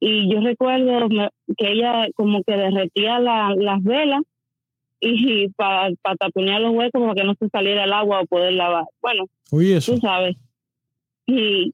Y 0.00 0.32
yo 0.32 0.40
recuerdo 0.40 1.08
que 1.56 1.72
ella 1.72 2.08
como 2.14 2.42
que 2.42 2.56
derretía 2.56 3.18
las 3.20 3.82
velas 3.82 4.22
y 5.00 5.48
para 5.50 5.92
taponear 6.18 6.60
los 6.60 6.74
huecos 6.74 7.00
para 7.00 7.14
que 7.14 7.24
no 7.24 7.34
se 7.34 7.48
saliera 7.48 7.84
el 7.84 7.92
agua 7.92 8.20
o 8.20 8.26
poder 8.26 8.52
lavar. 8.54 8.84
Bueno, 9.00 9.26
tú 9.50 9.96
sabes. 9.98 10.36
Y, 11.26 11.72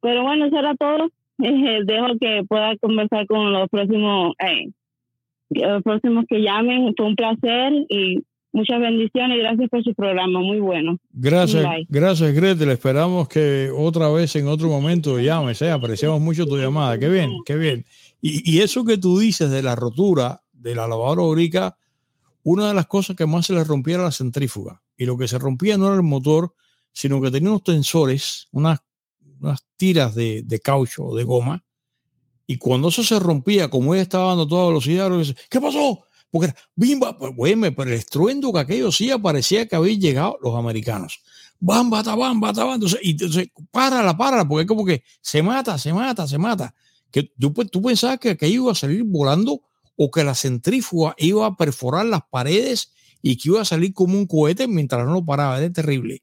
pero 0.00 0.22
bueno, 0.22 0.46
eso 0.46 0.58
era 0.58 0.74
todo. 0.74 1.08
dejo 1.38 2.06
que 2.20 2.42
pueda 2.48 2.76
conversar 2.78 3.26
con 3.26 3.52
los 3.52 3.68
próximos, 3.68 4.34
eh, 4.38 4.70
los 5.50 5.82
próximos 5.82 6.24
que 6.28 6.42
llamen. 6.42 6.94
Fue 6.96 7.06
un 7.06 7.16
placer 7.16 7.72
y 7.88 8.18
Muchas 8.54 8.80
bendiciones 8.80 9.36
y 9.36 9.40
gracias 9.40 9.68
por 9.68 9.82
su 9.82 9.94
programa, 9.94 10.38
muy 10.38 10.60
bueno. 10.60 10.96
Gracias, 11.12 11.66
gracias 11.88 12.32
Gretel. 12.32 12.70
Esperamos 12.70 13.28
que 13.28 13.68
otra 13.76 14.08
vez 14.10 14.36
en 14.36 14.46
otro 14.46 14.68
momento 14.68 15.18
llames, 15.18 15.60
¿eh? 15.60 15.72
apreciamos 15.72 16.20
mucho 16.20 16.46
tu 16.46 16.56
llamada. 16.56 16.96
Qué 16.96 17.08
bien, 17.08 17.32
qué 17.44 17.56
bien. 17.56 17.84
Y, 18.20 18.60
eso 18.60 18.84
que 18.84 18.96
tú 18.96 19.18
dices 19.18 19.50
de 19.50 19.60
la 19.60 19.74
rotura 19.74 20.42
de 20.52 20.76
la 20.76 20.86
lavadora 20.86 21.22
orica, 21.22 21.76
una 22.44 22.68
de 22.68 22.74
las 22.74 22.86
cosas 22.86 23.16
que 23.16 23.26
más 23.26 23.46
se 23.46 23.52
le 23.52 23.64
rompía 23.64 23.96
era 23.96 24.04
la 24.04 24.12
centrífuga. 24.12 24.82
Y 24.96 25.06
lo 25.06 25.18
que 25.18 25.26
se 25.26 25.38
rompía 25.38 25.76
no 25.76 25.86
era 25.86 25.96
el 25.96 26.02
motor, 26.02 26.54
sino 26.92 27.20
que 27.20 27.30
tenía 27.30 27.50
unos 27.50 27.64
tensores, 27.64 28.46
unas, 28.52 28.78
unas 29.40 29.64
tiras 29.76 30.14
de, 30.14 30.42
de 30.44 30.60
caucho 30.60 31.06
o 31.06 31.16
de 31.16 31.24
goma. 31.24 31.64
Y 32.46 32.58
cuando 32.58 32.88
eso 32.88 33.02
se 33.02 33.18
rompía, 33.18 33.68
como 33.68 33.94
ella 33.94 34.02
estaba 34.02 34.28
dando 34.28 34.46
toda 34.46 34.68
velocidad, 34.68 35.10
¿qué 35.50 35.60
pasó? 35.60 36.04
porque 36.34 36.48
era 36.48 36.56
bimba, 36.74 37.16
pues, 37.16 37.32
pero 37.76 37.82
el 37.84 37.92
estruendo 37.92 38.52
que 38.52 38.58
aquello 38.58 38.90
sí 38.90 39.08
parecía 39.22 39.68
que 39.68 39.76
habían 39.76 40.00
llegado 40.00 40.36
los 40.42 40.56
americanos. 40.56 41.22
Bamba, 41.60 42.02
bamba, 42.02 42.50
bamba, 42.50 42.74
entonces, 42.74 42.98
y 43.04 43.12
entonces, 43.12 43.52
párala, 43.70 44.16
párala, 44.16 44.44
porque 44.44 44.62
es 44.62 44.66
como 44.66 44.84
que 44.84 45.04
se 45.20 45.44
mata, 45.44 45.78
se 45.78 45.92
mata, 45.92 46.26
se 46.26 46.36
mata. 46.36 46.74
Que 47.12 47.30
tú, 47.38 47.52
tú 47.52 47.80
pensabas 47.80 48.18
que 48.18 48.30
aquello 48.30 48.64
iba 48.64 48.72
a 48.72 48.74
salir 48.74 49.04
volando 49.04 49.62
o 49.96 50.10
que 50.10 50.24
la 50.24 50.34
centrífuga 50.34 51.14
iba 51.18 51.46
a 51.46 51.56
perforar 51.56 52.06
las 52.06 52.22
paredes 52.30 52.92
y 53.22 53.36
que 53.36 53.48
iba 53.50 53.60
a 53.60 53.64
salir 53.64 53.92
como 53.92 54.18
un 54.18 54.26
cohete 54.26 54.68
mientras 54.68 55.06
no 55.06 55.14
lo 55.14 55.24
paraba. 55.24 55.62
Es 55.62 55.72
terrible. 55.72 56.22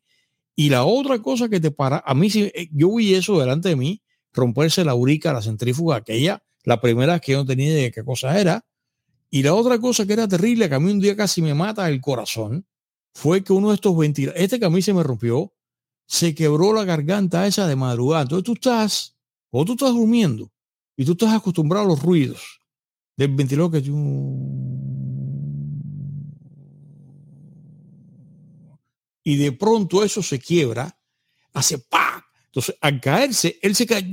Y 0.56 0.70
la 0.70 0.84
otra 0.84 1.22
cosa 1.22 1.50
que 1.50 1.60
te 1.60 1.72
para, 1.72 2.04
a 2.06 2.14
mí 2.14 2.30
eh, 2.36 2.70
yo 2.72 2.96
vi 2.96 3.16
eso 3.16 3.40
delante 3.40 3.70
de 3.70 3.76
mí, 3.76 4.02
romperse 4.34 4.86
la 4.86 4.96
urica, 4.96 5.34
la 5.34 5.42
centrífuga, 5.42 5.96
aquella, 5.98 6.44
la 6.64 6.80
primera 6.80 7.20
que 7.20 7.32
yo 7.32 7.40
no 7.40 7.46
tenía 7.46 7.74
de 7.74 7.92
qué 7.92 8.04
cosa 8.04 8.40
era, 8.40 8.66
y 9.30 9.44
la 9.44 9.54
otra 9.54 9.80
cosa 9.80 10.06
que 10.06 10.14
era 10.14 10.28
terrible, 10.28 10.68
que 10.68 10.76
a 10.76 10.80
mí 10.80 10.92
un 10.92 11.00
día 11.00 11.16
casi 11.16 11.42
me 11.42 11.54
mata 11.54 11.90
el 11.90 12.02
corazón, 12.02 12.68
fue 13.14 13.44
que 13.44 13.54
uno 13.54 13.70
de 13.70 13.76
estos 13.76 13.98
ventiladores, 13.98 14.44
este 14.44 14.60
que 14.60 14.66
a 14.66 14.70
mí 14.70 14.82
se 14.82 14.94
me 14.94 15.04
rompió, 15.04 15.54
se 16.06 16.36
quebró 16.36 16.74
la 16.74 16.84
garganta 16.84 17.48
esa 17.48 17.68
de 17.68 17.76
madrugada. 17.76 18.24
Entonces 18.24 18.44
tú 18.44 18.54
estás, 18.54 19.16
o 19.50 19.64
tú 19.64 19.74
estás 19.74 19.92
durmiendo, 19.92 20.52
y 20.98 21.06
tú 21.06 21.14
estás 21.14 21.34
acostumbrado 21.34 21.86
a 21.86 21.88
los 21.88 22.04
ruidos 22.04 22.61
del 23.22 23.36
ventilador 23.36 23.72
que... 23.72 23.92
Y 29.24 29.36
de 29.38 29.52
pronto 29.52 30.04
eso 30.04 30.24
se 30.24 30.40
quiebra, 30.40 30.98
hace 31.54 31.78
pa. 31.78 32.26
Entonces, 32.48 32.76
al 32.82 33.00
caerse, 33.00 33.60
él 33.62 33.76
se 33.76 33.86
cae, 33.86 34.10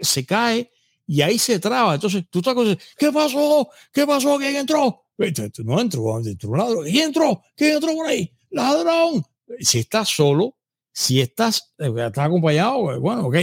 se 0.00 0.24
cae 0.24 0.72
y 1.06 1.20
ahí 1.20 1.38
se 1.38 1.58
traba. 1.58 1.94
Entonces 1.94 2.24
tú 2.30 2.38
estás 2.38 2.54
con, 2.54 2.78
¿qué 2.96 3.12
pasó? 3.12 3.68
¿Qué 3.92 4.06
pasó? 4.06 4.38
¿Quién 4.38 4.56
entró? 4.56 5.04
No 5.18 5.80
entró, 5.80 6.18
entró 6.18 6.50
un 6.50 6.58
ladrón. 6.58 6.84
¿Quién 6.84 7.08
entró? 7.08 7.42
¿Quién 7.54 7.74
entró 7.74 7.94
por 7.94 8.06
ahí? 8.06 8.32
Ladrón. 8.48 9.22
Si 9.58 9.80
estás 9.80 10.08
solo, 10.08 10.56
si 10.90 11.20
estás, 11.20 11.74
eh, 11.78 11.92
estás 11.94 12.26
acompañado, 12.26 12.92
eh, 12.94 12.98
bueno, 12.98 13.26
ok. 13.26 13.36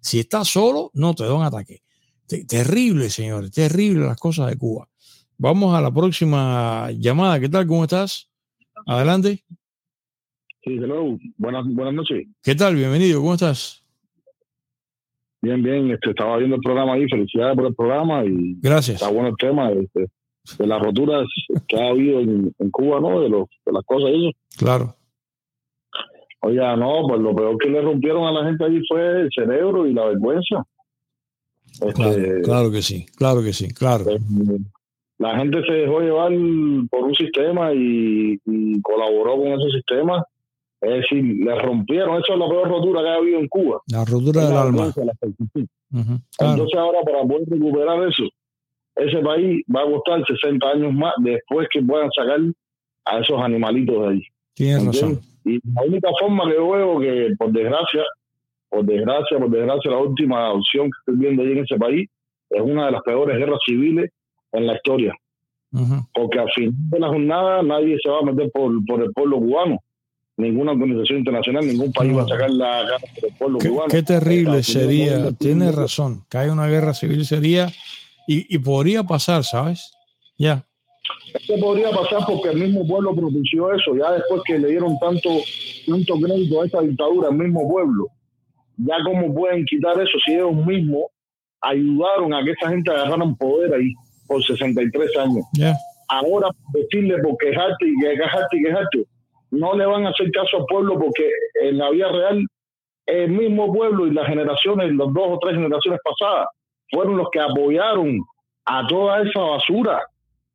Si 0.00 0.18
estás 0.18 0.48
solo, 0.48 0.90
no 0.94 1.14
te 1.14 1.22
da 1.22 1.34
un 1.34 1.44
ataque. 1.44 1.84
Terrible, 2.40 3.10
señores, 3.10 3.50
terrible 3.52 4.06
las 4.06 4.18
cosas 4.18 4.48
de 4.48 4.56
Cuba. 4.56 4.88
Vamos 5.38 5.74
a 5.74 5.80
la 5.80 5.92
próxima 5.92 6.90
llamada. 6.92 7.38
¿Qué 7.40 7.48
tal? 7.48 7.66
¿Cómo 7.66 7.84
estás? 7.84 8.30
Adelante. 8.86 9.44
Sí, 10.64 10.74
hello. 10.74 11.18
Buenas, 11.36 11.64
buenas 11.66 11.94
noches. 11.94 12.26
¿Qué 12.42 12.54
tal? 12.54 12.76
Bienvenido. 12.76 13.20
¿Cómo 13.20 13.34
estás? 13.34 13.82
Bien, 15.42 15.60
bien, 15.60 15.90
este, 15.90 16.10
estaba 16.10 16.36
viendo 16.36 16.54
el 16.54 16.62
programa 16.62 16.94
ahí, 16.94 17.08
felicidades 17.08 17.56
por 17.56 17.66
el 17.66 17.74
programa 17.74 18.24
y 18.24 18.54
gracias. 18.60 19.02
Está 19.02 19.10
bueno 19.10 19.30
el 19.30 19.36
tema 19.36 19.72
este, 19.72 20.06
de 20.56 20.66
las 20.66 20.80
roturas 20.80 21.26
que 21.66 21.80
ha 21.80 21.88
habido 21.88 22.20
en, 22.20 22.52
Cuba, 22.70 23.00
¿no? 23.00 23.20
De, 23.20 23.28
los, 23.28 23.48
de 23.66 23.72
las 23.72 23.84
cosas 23.84 24.10
y 24.10 24.28
eso. 24.28 24.38
Claro. 24.56 24.94
Oiga, 26.42 26.76
no, 26.76 27.06
pues 27.08 27.20
lo 27.20 27.34
peor 27.34 27.58
que 27.58 27.70
le 27.70 27.80
rompieron 27.80 28.24
a 28.24 28.32
la 28.32 28.44
gente 28.46 28.64
allí 28.64 28.80
fue 28.88 29.22
el 29.22 29.30
cerebro 29.34 29.86
y 29.86 29.92
la 29.92 30.06
vergüenza. 30.06 30.64
Este, 31.80 32.42
claro, 32.42 32.70
que 32.70 32.82
sí, 32.82 33.06
claro 33.16 33.42
que 33.42 33.52
sí, 33.52 33.68
claro. 33.72 34.04
Pues, 34.04 34.20
la 35.18 35.38
gente 35.38 35.62
se 35.64 35.72
dejó 35.72 36.00
llevar 36.00 36.32
por 36.90 37.04
un 37.04 37.14
sistema 37.14 37.72
y, 37.72 38.38
y 38.44 38.80
colaboró 38.82 39.36
con 39.36 39.48
ese 39.48 39.70
sistema 39.70 40.26
es 40.82 40.90
decir, 40.90 41.22
le 41.22 41.54
rompieron, 41.60 42.20
eso 42.20 42.32
es 42.32 42.38
la 42.40 42.48
peor 42.48 42.68
rotura 42.68 43.02
que 43.02 43.08
ha 43.08 43.14
habido 43.14 43.38
en 43.38 43.46
Cuba. 43.46 43.80
La 43.86 44.04
rotura 44.04 44.46
del 44.46 44.56
alma. 44.56 44.92
Entonces 45.92 46.76
ahora 46.76 47.02
para 47.04 47.22
poder 47.22 47.48
recuperar 47.48 48.08
eso, 48.08 48.24
ese 48.96 49.18
país 49.18 49.64
va 49.74 49.82
a 49.82 49.86
costar 49.86 50.24
60 50.26 50.66
años 50.66 50.92
más 50.92 51.14
después 51.18 51.68
que 51.72 51.82
puedan 51.82 52.10
sacar 52.10 52.40
a 53.04 53.18
esos 53.20 53.40
animalitos 53.40 54.00
de 54.00 54.08
ahí. 54.08 54.22
Tienes 54.54 54.86
razón. 54.86 55.20
Y 55.44 55.60
la 55.72 55.82
única 55.86 56.08
forma 56.18 56.50
que 56.50 56.58
veo 56.58 56.98
que, 56.98 57.34
por 57.38 57.52
desgracia, 57.52 58.02
por 58.72 58.86
desgracia, 58.86 59.38
por 59.38 59.50
desgracia, 59.50 59.90
la 59.90 59.98
última 59.98 60.50
opción 60.50 60.86
que 60.86 60.98
estoy 61.00 61.16
viendo 61.16 61.42
ahí 61.42 61.52
en 61.52 61.58
ese 61.58 61.76
país 61.76 62.08
es 62.48 62.62
una 62.62 62.86
de 62.86 62.92
las 62.92 63.02
peores 63.02 63.36
guerras 63.36 63.58
civiles 63.66 64.10
en 64.52 64.66
la 64.66 64.74
historia. 64.74 65.14
Porque 66.14 66.38
al 66.38 66.50
final 66.50 66.74
de 66.90 66.98
la 66.98 67.08
jornada 67.08 67.62
nadie 67.62 67.96
se 68.02 68.08
va 68.08 68.20
a 68.20 68.22
meter 68.22 68.50
por, 68.50 68.72
por 68.84 69.02
el 69.02 69.12
pueblo 69.12 69.38
cubano 69.38 69.78
ninguna 70.36 70.72
organización 70.72 71.18
internacional, 71.18 71.66
ningún 71.66 71.92
país 71.92 72.16
va 72.16 72.22
a 72.22 72.28
sacar 72.28 72.50
la 72.50 72.82
gana 72.82 73.04
del 73.20 73.32
pueblo 73.38 73.58
qué, 73.58 73.68
cubano. 73.68 73.88
Qué 73.90 74.02
terrible 74.02 74.62
sería, 74.62 75.30
tiene 75.32 75.70
razón, 75.70 76.24
que 76.28 76.38
haya 76.38 76.52
una 76.52 76.66
guerra 76.66 76.94
civil 76.94 77.24
sería, 77.26 77.70
y, 78.26 78.58
podría 78.58 79.02
pasar, 79.02 79.44
¿sabes? 79.44 79.92
Ya. 80.38 80.64
Esto 81.34 81.54
podría 81.60 81.90
pasar 81.90 82.24
porque 82.26 82.50
el 82.50 82.58
mismo 82.58 82.86
pueblo 82.86 83.14
propició 83.14 83.72
eso, 83.74 83.94
ya 83.96 84.12
después 84.12 84.42
que 84.46 84.58
le 84.58 84.68
dieron 84.68 84.98
tanto, 84.98 85.28
tanto 85.86 86.14
crédito 86.20 86.62
a 86.62 86.66
esta 86.66 86.80
dictadura, 86.80 87.28
el 87.28 87.36
mismo 87.36 87.68
pueblo, 87.68 88.08
ya 88.86 88.96
cómo 89.04 89.34
pueden 89.34 89.64
quitar 89.64 90.00
eso 90.00 90.18
si 90.24 90.34
ellos 90.34 90.54
mismos 90.54 91.06
ayudaron 91.60 92.34
a 92.34 92.44
que 92.44 92.50
esa 92.52 92.70
gente 92.70 92.90
agarraran 92.90 93.36
poder 93.36 93.74
ahí 93.74 93.92
por 94.26 94.42
63 94.42 95.16
años. 95.18 95.44
Ahora 96.08 96.48
decirle 96.74 97.18
por 97.22 97.36
quejarte 97.38 97.86
y 97.86 97.94
quejarte 98.00 98.56
y 98.56 98.62
quejarte, 98.64 99.04
no 99.50 99.74
le 99.74 99.86
van 99.86 100.06
a 100.06 100.10
hacer 100.10 100.30
caso 100.32 100.58
al 100.58 100.66
pueblo 100.66 100.98
porque 100.98 101.30
en 101.62 101.78
la 101.78 101.90
vida 101.90 102.10
real 102.10 102.46
el 103.06 103.30
mismo 103.30 103.72
pueblo 103.72 104.06
y 104.06 104.12
las 104.12 104.26
generaciones, 104.26 104.94
las 104.94 105.12
dos 105.12 105.24
o 105.26 105.38
tres 105.40 105.54
generaciones 105.54 106.00
pasadas, 106.04 106.48
fueron 106.90 107.16
los 107.16 107.28
que 107.30 107.40
apoyaron 107.40 108.20
a 108.64 108.86
toda 108.86 109.22
esa 109.22 109.40
basura, 109.40 110.02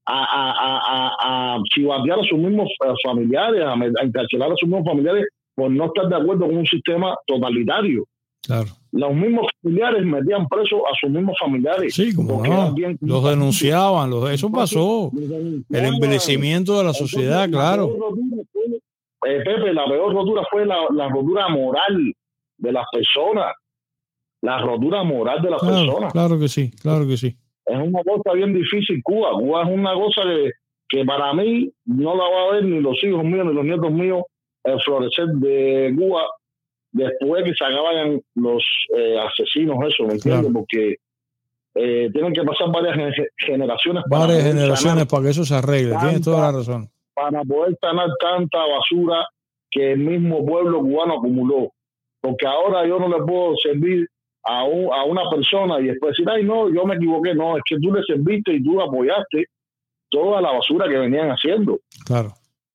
a, 0.05 0.23
a, 0.23 0.51
a, 0.55 1.55
a, 1.55 1.59
chivatear 1.73 2.19
a 2.19 2.23
sus 2.23 2.37
mismos 2.37 2.69
familiares, 3.03 3.63
a, 3.65 3.73
encarcelar 4.03 4.51
a 4.51 4.55
sus 4.55 4.69
mismos 4.69 4.87
familiares 4.87 5.25
por 5.55 5.69
no 5.71 5.85
estar 5.85 6.07
de 6.07 6.15
acuerdo 6.15 6.45
con 6.45 6.57
un 6.57 6.65
sistema 6.65 7.17
totalitario. 7.25 8.05
Claro. 8.41 8.68
Los 8.91 9.14
mismos 9.14 9.47
familiares 9.61 10.05
metían 10.05 10.47
presos 10.47 10.80
a 10.89 10.95
sus 10.99 11.09
mismos 11.09 11.35
familiares. 11.39 11.93
Sí, 11.93 12.15
como 12.15 12.43
no. 12.45 12.73
los 13.01 13.23
denunciaban, 13.26 14.09
los, 14.09 14.30
eso 14.31 14.51
pasó. 14.51 15.11
El 15.69 15.85
envejecimiento 15.85 16.77
de 16.77 16.84
la 16.84 16.93
sociedad, 16.93 17.49
claro. 17.49 17.89
Eh, 19.26 19.41
Pepe, 19.43 19.73
la 19.73 19.85
peor 19.85 20.14
rotura 20.14 20.43
fue 20.49 20.65
la, 20.65 21.09
rotura 21.09 21.49
moral 21.49 22.14
de 22.57 22.72
las 22.72 22.85
personas. 22.91 23.53
La 24.41 24.61
rotura 24.61 25.03
moral 25.03 25.41
de 25.41 25.49
las 25.49 25.61
personas. 25.61 26.14
Claro 26.14 26.39
que 26.39 26.47
sí, 26.47 26.72
claro 26.72 27.05
que 27.07 27.18
sí. 27.18 27.35
Es 27.65 27.77
una 27.77 28.01
cosa 28.03 28.34
bien 28.34 28.53
difícil 28.53 29.01
Cuba. 29.03 29.31
Cuba 29.31 29.64
es 29.64 29.69
una 29.69 29.93
cosa 29.93 30.22
que, 30.23 30.51
que 30.88 31.03
para 31.03 31.34
mí 31.34 31.69
no 31.85 32.15
la 32.15 32.23
va 32.23 32.43
a 32.43 32.53
ver 32.53 32.65
ni 32.65 32.80
los 32.80 33.03
hijos 33.03 33.23
míos 33.26 33.45
ni 33.45 33.53
los 33.53 33.65
nietos 33.65 33.91
míos 33.91 34.23
el 34.64 34.80
florecer 34.81 35.27
de 35.27 35.93
Cuba 35.97 36.27
después 36.91 37.43
que 37.43 37.53
se 37.53 37.64
acaban 37.64 38.22
los 38.35 38.64
eh, 38.95 39.18
asesinos, 39.19 39.77
eso, 39.88 40.03
¿me 40.05 40.14
entiendes? 40.14 40.51
Porque 40.53 40.95
eh, 41.76 42.09
tienen 42.11 42.34
que 42.34 42.43
pasar 42.43 42.72
varias 42.72 43.14
generaciones. 43.38 44.03
Varias 44.09 44.43
generaciones 44.43 45.05
para 45.05 45.23
que 45.23 45.30
eso 45.30 45.45
se 45.45 45.55
arregle, 45.55 45.95
tienes 45.99 46.22
toda 46.22 46.51
la 46.51 46.57
razón. 46.57 46.89
Para 47.14 47.41
poder 47.43 47.77
sanar 47.81 48.09
tanta 48.19 48.59
basura 48.59 49.27
que 49.69 49.93
el 49.93 49.99
mismo 49.99 50.45
pueblo 50.45 50.80
cubano 50.80 51.15
acumuló. 51.15 51.72
Porque 52.22 52.47
ahora 52.47 52.85
yo 52.88 52.99
no 52.99 53.07
le 53.09 53.23
puedo 53.26 53.55
servir 53.57 54.07
a, 54.43 54.61
a 54.61 55.03
una 55.05 55.30
persona 55.30 55.80
y 55.80 55.85
después 55.85 56.11
decir, 56.11 56.30
ay, 56.30 56.43
no, 56.43 56.73
yo 56.73 56.85
me 56.85 56.95
equivoqué. 56.95 57.34
No, 57.35 57.57
es 57.57 57.64
que 57.68 57.77
tú 57.77 57.93
le 57.93 58.01
serviste 58.03 58.53
y 58.53 58.64
tú 58.64 58.81
apoyaste 58.81 59.45
toda 60.09 60.41
la 60.41 60.51
basura 60.51 60.88
que 60.88 60.97
venían 60.97 61.30
haciendo. 61.30 61.80
Claro. 62.05 62.34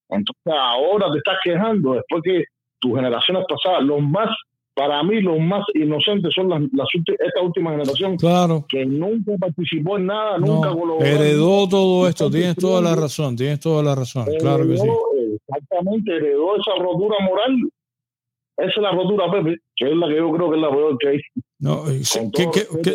Entonces 0.09 0.53
ahora 0.53 1.11
te 1.11 1.17
estás 1.17 1.37
quejando 1.43 1.93
después 1.93 2.21
que 2.23 2.43
tus 2.83 2.95
generaciones 2.95 3.45
pasadas, 3.47 3.81
los 3.83 4.01
más 4.01 4.29
para 4.75 5.03
mí 5.03 5.21
los 5.21 5.39
más 5.39 5.63
inocentes 5.75 6.33
son 6.33 6.49
las, 6.49 6.61
esta 6.63 7.41
última 7.41 7.71
generación 7.71 8.17
claro. 8.17 8.65
que 8.67 8.85
nunca 8.85 9.33
participó 9.39 9.97
en 9.97 10.07
nada, 10.07 10.37
nunca 10.39 10.73
Heredó 10.99 11.69
todo 11.69 12.07
esto, 12.07 12.29
tienes 12.29 12.55
toda 12.55 12.81
la 12.81 12.95
razón, 12.95 13.35
tienes 13.35 13.59
toda 13.59 13.83
la 13.83 13.95
razón, 13.95 14.25
claro 14.39 14.67
que 14.67 14.77
sí. 14.77 14.87
Exactamente, 15.47 16.15
heredó 16.15 16.55
esa 16.55 16.81
rotura 16.81 17.17
moral. 17.23 17.55
Esa 18.55 18.69
es 18.69 18.77
la 18.77 18.91
rotura, 18.91 19.31
Pepe, 19.31 19.57
que 19.75 19.89
es 19.89 19.97
la 19.97 20.07
que 20.07 20.15
yo 20.15 20.31
creo 20.31 20.49
que 20.51 20.55
es 20.57 20.61
la 20.61 20.69
peor 20.69 20.97
que 20.99 21.07
hay. 21.07 21.19
No, 21.59 21.89
eh, 21.89 22.03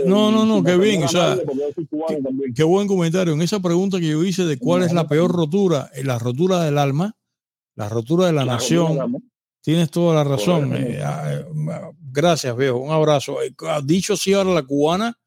no, 0.06 0.30
no, 0.30 0.46
no, 0.46 0.62
qué 0.62 0.76
bien, 0.76 1.02
o 1.02 1.08
sea, 1.08 1.36
qué, 2.54 2.62
buen 2.62 2.86
comentario. 2.86 3.32
En 3.32 3.42
esa 3.42 3.60
pregunta 3.60 3.98
que 3.98 4.08
yo 4.08 4.22
hice 4.22 4.44
de 4.44 4.58
cuál 4.58 4.84
es 4.84 4.92
la 4.92 5.08
peor 5.08 5.32
rotura, 5.32 5.90
eh, 5.94 6.04
la 6.04 6.18
rotura 6.18 6.62
del 6.62 6.78
alma, 6.78 7.16
la 7.74 7.88
rotura 7.88 8.26
de 8.26 8.34
la, 8.34 8.44
nación, 8.44 9.20
Tienes 9.60 9.90
toda 9.90 10.14
la 10.14 10.24
razón. 10.24 10.74
Eh, 10.76 11.00
ah, 11.04 11.32
eh, 11.32 11.44
gracias, 12.10 12.56
viejo. 12.56 12.78
Un 12.78 12.92
abrazo. 12.92 13.42
Eh, 13.42 13.52
dicho 13.84 14.14
así 14.14 14.32
ahora 14.32 14.50
la 14.50 14.62
cubana, 14.62 15.18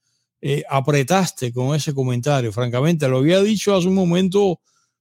apretaste 0.69 1.53
con 1.53 1.75
ese 1.75 1.93
comentario. 1.93 2.51
Francamente, 2.51 3.07
lo 3.07 3.17
había 3.17 3.41
dicho 3.41 3.75
hace 3.75 3.87
un 3.87 3.95
momento 3.95 4.59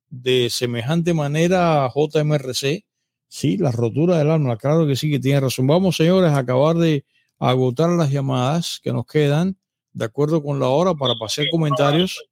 de 0.09 0.51
semejante 0.51 1.15
manera 1.15 1.89
JMRC. 1.95 2.85
Sí, 3.29 3.57
la 3.57 3.71
rotura 3.71 4.19
del 4.19 4.31
alma, 4.31 4.57
claro 4.57 4.87
que 4.87 4.97
sí 4.97 5.11
que 5.11 5.21
tiene 5.21 5.41
razón. 5.41 5.67
Vamos, 5.67 5.97
señores, 5.97 6.33
a 6.33 6.39
acabar 6.39 6.77
de 6.77 7.05
agotar 7.39 7.89
las 7.91 8.11
llamadas 8.11 8.81
que 8.83 8.93
nos 8.93 9.07
quedan, 9.07 9.57
de 9.93 10.05
acuerdo 10.05 10.43
con 10.43 10.59
la 10.59 10.69
hora, 10.69 10.95
para 10.95 11.15
pasar 11.15 11.47
comentarios. 11.51 12.23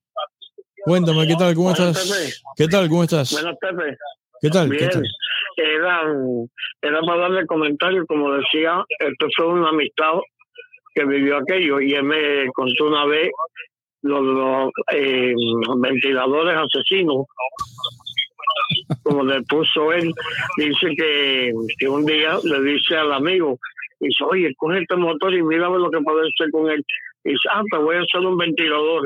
Cuéntame, 0.85 1.27
¿qué 1.27 1.37
tal? 1.37 1.55
¿Cómo 1.55 1.71
estás? 1.71 2.13
¿Qué 2.57 2.67
tal? 2.67 2.89
¿Cómo 2.89 3.05
estás? 3.05 3.33
Buenas 3.33 3.59
tardes. 3.61 3.99
¿Qué 4.41 4.51
tal? 4.51 4.71
¿Qué 4.71 4.89
tal? 4.89 5.05
Era, 5.63 6.03
era 6.83 7.01
para 7.01 7.21
darle 7.23 7.47
comentario, 7.47 8.07
como 8.07 8.33
decía, 8.33 8.85
esto 8.99 9.27
fue 9.37 9.47
un 9.47 9.65
amistad 9.65 10.15
que 10.95 11.05
vivió 11.05 11.39
aquello 11.39 11.81
y 11.81 11.95
él 11.95 12.05
me 12.05 12.47
contó 12.55 12.87
una 12.87 13.05
vez 13.07 13.31
los, 14.03 14.71
eh, 14.93 15.35
ventiladores 15.79 16.57
asesinos, 16.57 17.27
como 19.03 19.25
le 19.25 19.43
puso 19.43 19.93
él, 19.93 20.13
dice 20.57 20.95
que, 20.97 21.53
que, 21.79 21.89
un 21.89 22.05
día 22.05 22.39
le 22.43 22.63
dice 22.63 22.97
al 22.97 23.13
amigo, 23.13 23.59
dice, 24.01 24.25
oye, 24.25 24.55
coge 24.57 24.81
este 24.81 24.97
motor 24.97 25.35
y 25.35 25.43
mira 25.43 25.69
lo 25.69 25.91
que 25.91 26.01
puede 26.01 26.29
hacer 26.29 26.51
con 26.51 26.71
él. 26.71 26.85
Y 27.25 27.31
dice, 27.31 27.49
ah, 27.53 27.63
te 27.71 27.79
voy 27.79 27.97
a 27.97 28.01
hacer 28.01 28.21
un 28.21 28.37
ventilador. 28.37 29.03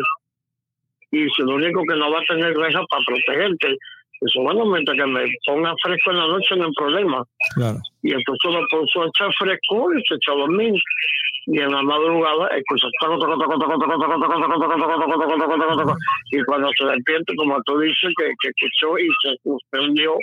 Y 1.11 1.25
dice, 1.25 1.43
lo 1.43 1.55
único 1.55 1.83
que 1.89 1.97
no 1.97 2.11
va 2.11 2.21
a 2.21 2.25
tener 2.25 2.55
reja 2.55 2.83
para 2.89 3.05
protegerte, 3.05 3.77
eso, 4.25 4.41
bueno, 4.43 4.65
mientras 4.67 4.97
que 4.97 5.07
me 5.07 5.25
ponga 5.47 5.75
fresco 5.83 6.11
en 6.11 6.19
la 6.19 6.27
noche 6.29 6.57
no 6.57 6.67
hay 6.67 6.73
problema. 6.73 7.25
Y 8.03 8.13
entonces 8.13 8.53
lo 8.53 8.61
puso 8.71 9.03
a 9.03 9.07
echar 9.07 9.33
fresco 9.39 9.93
y 9.95 10.03
se 10.07 10.15
echó 10.15 10.33
a 10.33 10.37
dormir. 10.37 10.75
Y 11.47 11.59
en 11.59 11.73
la 11.73 11.83
madrugada 11.83 12.47
escucha 12.57 12.87
y 16.31 16.45
cuando 16.45 16.71
se 16.79 16.85
despierta, 16.85 17.33
como 17.37 17.61
tú 17.65 17.81
dices, 17.81 18.13
que, 18.17 18.31
que 18.41 18.49
escuchó 18.49 18.97
y 18.99 19.09
se 19.23 19.37
suspendió 19.43 20.17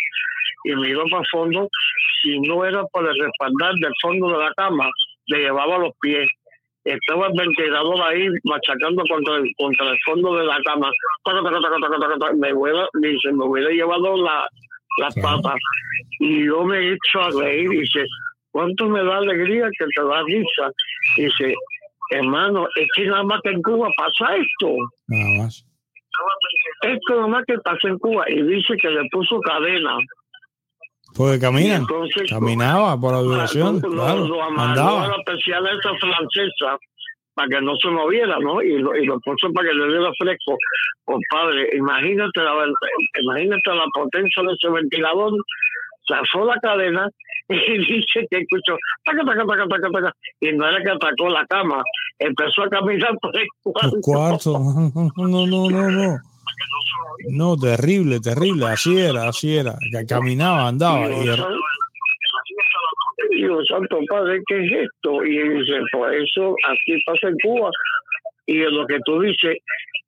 y 0.64 0.76
miró 0.76 1.04
para 1.10 1.22
el 1.22 1.28
fondo, 1.30 1.70
si 2.22 2.40
no 2.40 2.64
era 2.66 2.84
por 2.86 3.06
el 3.06 3.20
respaldar 3.20 3.74
del 3.76 3.94
fondo 4.02 4.30
de 4.30 4.46
la 4.46 4.54
cama, 4.56 4.90
le 5.28 5.40
llevaba 5.40 5.78
los 5.78 5.94
pies 6.02 6.28
estaba 6.90 7.28
el 7.28 7.34
ventilador 7.38 8.02
ahí 8.02 8.28
machacando 8.44 9.04
contra 9.10 9.38
el, 9.38 9.52
contra 9.58 9.90
el 9.90 10.00
fondo 10.06 10.36
de 10.38 10.46
la 10.46 10.58
cama. 10.64 10.92
Me 12.36 12.54
hubiera, 12.54 12.88
dice, 13.02 13.32
me 13.32 13.46
hubiera 13.46 13.70
llevado 13.70 14.18
la, 14.18 14.48
las 14.98 15.16
patas. 15.16 15.56
Y 16.20 16.46
yo 16.46 16.64
me 16.64 16.78
he 16.78 16.94
hecho 16.94 17.22
a 17.22 17.30
reír. 17.32 17.70
Dice, 17.70 18.06
¿cuánto 18.52 18.88
me 18.88 19.04
da 19.04 19.18
alegría 19.18 19.70
que 19.78 19.86
te 19.86 20.04
da 20.04 20.24
risa? 20.24 20.72
Dice, 21.18 21.54
hermano, 22.12 22.68
es 22.76 22.88
que 22.96 23.06
nada 23.06 23.24
más 23.24 23.42
que 23.44 23.50
en 23.52 23.62
Cuba 23.62 23.90
pasa 23.96 24.36
esto. 24.36 24.76
Nada 25.08 25.44
más. 25.44 25.66
Esto 26.82 27.16
nada 27.16 27.28
más 27.28 27.46
que 27.46 27.58
pasa 27.60 27.88
en 27.88 27.98
Cuba. 28.00 28.26
Y 28.30 28.42
dice 28.42 28.76
que 28.78 28.90
le 28.90 29.08
puso 29.12 29.40
cadena. 29.42 29.98
Porque 31.16 31.40
caminan. 31.40 31.86
Caminaba 32.30 33.00
por 33.00 33.14
la 33.14 33.20
duración. 33.20 33.82
claro, 33.82 34.28
lo, 34.28 34.44
andaba. 34.44 35.08
la 35.08 35.16
especial 35.18 35.66
esa 35.68 35.94
francesa 36.00 36.78
para 37.34 37.48
que 37.48 37.62
no 37.62 37.76
se 37.78 37.90
moviera, 37.90 38.38
¿no? 38.40 38.62
Y 38.62 38.78
lo, 38.80 38.96
y 38.96 39.06
lo 39.06 39.20
puso 39.22 39.52
para 39.54 39.70
que 39.70 39.74
le 39.74 39.88
diera 39.88 40.12
fresco. 40.18 40.58
Compadre, 41.06 41.70
imagínate 41.76 42.42
la, 42.42 42.52
imagínate 43.22 43.70
la 43.76 43.86
potencia 43.94 44.44
de 44.44 44.54
ese 44.54 44.70
ventilador. 44.70 45.34
Zafó 46.08 46.46
la 46.46 46.56
cadena 46.60 47.08
y 47.50 47.78
dice 47.78 48.28
que 48.30 48.40
escuchó 48.40 48.78
y 50.42 50.52
no 50.54 50.68
era 50.68 50.84
que 50.84 50.90
atacó 50.90 51.30
la 51.30 51.46
cama, 51.46 51.84
empezó 52.20 52.64
a 52.64 52.70
caminar 52.70 53.18
por 53.22 53.38
el 53.38 53.48
cuarto. 53.64 53.98
cuarto. 54.02 54.60
No, 55.18 55.48
no, 55.48 55.70
no, 55.70 55.90
no. 55.90 56.18
No, 57.30 57.58
terrible, 57.58 58.20
terrible. 58.20 58.66
Así 58.68 58.98
era, 58.98 59.28
así 59.28 59.58
era. 59.58 59.76
Caminaba, 60.08 60.68
andaba. 60.68 61.10
Y 61.10 61.28
era... 61.28 61.48
Santo 63.68 64.00
padre, 64.10 64.42
¿qué 64.48 64.66
es 64.66 64.72
esto? 64.88 65.24
Y 65.24 65.38
dice, 65.38 65.80
por 65.92 66.14
eso 66.14 66.56
así 66.68 67.02
pasa 67.06 67.30
en 67.30 67.38
Cuba. 67.42 67.70
Y 68.46 68.58
lo 68.58 68.86
que 68.88 69.00
tú 69.06 69.22
dices, 69.22 69.58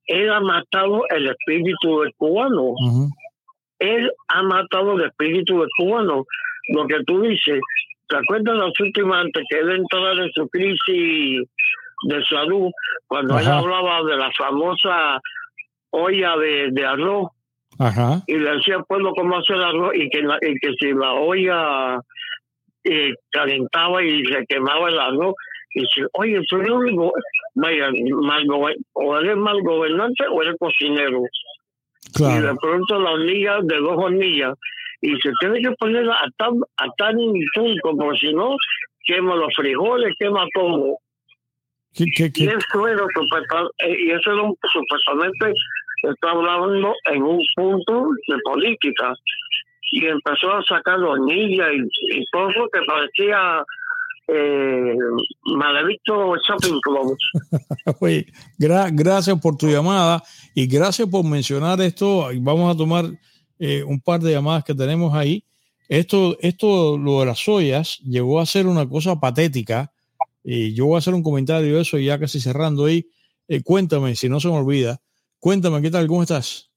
él 0.06 0.30
ha 0.30 0.40
matado 0.40 1.02
el 1.10 1.28
espíritu 1.28 2.00
del 2.00 2.12
cubano. 2.16 2.74
Él 3.78 4.10
ha 4.28 4.42
matado 4.42 4.94
el 4.94 5.06
espíritu 5.06 5.60
del 5.60 5.68
cubano. 5.76 6.24
Lo 6.74 6.86
que 6.86 7.02
tú 7.06 7.22
dices, 7.22 7.60
¿te 8.08 8.16
acuerdas 8.16 8.56
las 8.56 8.80
últimas 8.80 9.24
antes 9.24 9.44
que 9.48 9.58
él 9.58 9.70
entraba 9.70 10.12
en 10.12 10.32
su 10.32 10.48
crisis 10.48 11.48
de 12.08 12.24
salud? 12.28 12.70
Cuando 13.06 13.38
él 13.38 13.46
hablaba 13.46 14.02
de 14.04 14.16
la 14.16 14.30
famosa 14.36 15.20
olla 15.92 16.36
de, 16.36 16.68
de 16.72 16.84
arroz. 16.84 17.28
Y 18.26 18.36
le 18.36 18.50
decía 18.56 18.76
al 18.76 18.84
pueblo 18.84 19.12
cómo 19.14 19.38
hacer 19.38 19.56
arroz 19.56 19.92
y 19.94 20.08
que, 20.10 20.18
y 20.18 20.54
que 20.60 20.72
si 20.78 20.92
la 20.92 21.12
olla 21.14 22.00
eh, 22.84 23.14
calentaba 23.30 24.02
y 24.02 24.24
se 24.24 24.44
quemaba 24.46 24.88
el 24.88 24.98
arroz, 24.98 25.34
y 25.74 25.80
dice, 25.80 26.06
oye, 26.12 26.40
tú 26.48 26.58
eres 26.58 26.72
vaya, 27.54 27.90
mal 28.20 28.44
o 28.92 29.18
eres 29.18 29.36
mal 29.36 29.62
gobernante 29.62 30.24
o 30.30 30.42
eres 30.42 30.56
cocinero. 30.58 31.22
Y 32.18 32.40
de 32.40 32.54
pronto 32.60 33.00
la 33.00 33.12
hornilla 33.12 33.58
de 33.62 33.76
dos 33.78 33.96
hornillas, 33.96 34.54
y 35.00 35.16
se 35.16 35.30
tiene 35.40 35.60
que 35.60 35.70
poner 35.78 36.08
a 36.08 36.24
tan, 36.36 36.60
a 36.76 36.86
tan 36.98 37.16
punto, 37.54 37.96
porque 37.96 38.18
si 38.18 38.32
no, 38.34 38.54
quema 39.04 39.34
los 39.34 39.54
frijoles, 39.54 40.14
quema 40.18 40.46
todo. 40.54 40.98
¿Qué, 41.94 42.04
era, 42.44 43.04
eh, 43.78 43.96
y 43.98 44.10
eso 44.10 44.32
era 44.32 44.42
supuestamente 44.72 45.52
está 46.02 46.30
hablando 46.30 46.94
en 47.12 47.22
un 47.22 47.40
punto 47.54 48.08
de 48.28 48.36
política 48.44 49.14
y 49.92 50.06
empezó 50.06 50.52
a 50.52 50.62
sacar 50.64 50.98
los 50.98 51.18
niños 51.20 51.68
y, 52.10 52.24
todo 52.32 52.50
eso 52.50 52.68
que 52.72 52.80
parecía 52.86 53.64
eh, 54.28 54.96
Maledicto 55.44 56.34
Shopping 56.36 56.80
Club. 56.80 57.16
Oye, 58.00 58.26
gracias 58.58 59.38
por 59.40 59.56
tu 59.56 59.68
llamada 59.68 60.22
y 60.54 60.66
gracias 60.66 61.08
por 61.08 61.24
mencionar 61.24 61.80
esto. 61.82 62.28
Vamos 62.40 62.74
a 62.74 62.78
tomar 62.78 63.04
eh, 63.58 63.84
un 63.84 64.00
par 64.00 64.20
de 64.20 64.32
llamadas 64.32 64.64
que 64.64 64.74
tenemos 64.74 65.14
ahí. 65.14 65.44
Esto, 65.88 66.38
esto, 66.40 66.96
lo 66.96 67.20
de 67.20 67.26
las 67.26 67.46
ollas, 67.46 67.98
llegó 67.98 68.40
a 68.40 68.46
ser 68.46 68.66
una 68.66 68.88
cosa 68.88 69.20
patética. 69.20 69.92
Y 70.42 70.72
yo 70.72 70.86
voy 70.86 70.96
a 70.96 70.98
hacer 70.98 71.12
un 71.12 71.22
comentario 71.22 71.76
de 71.76 71.82
eso 71.82 71.98
ya 71.98 72.18
casi 72.18 72.40
cerrando 72.40 72.86
ahí. 72.86 73.06
Eh, 73.46 73.62
cuéntame, 73.62 74.14
si 74.16 74.28
no 74.30 74.40
se 74.40 74.48
me 74.48 74.54
olvida, 74.54 75.00
Cuéntame, 75.42 75.82
¿qué 75.82 75.90
tal? 75.90 76.06
¿Cómo 76.06 76.22
estás? 76.22 76.70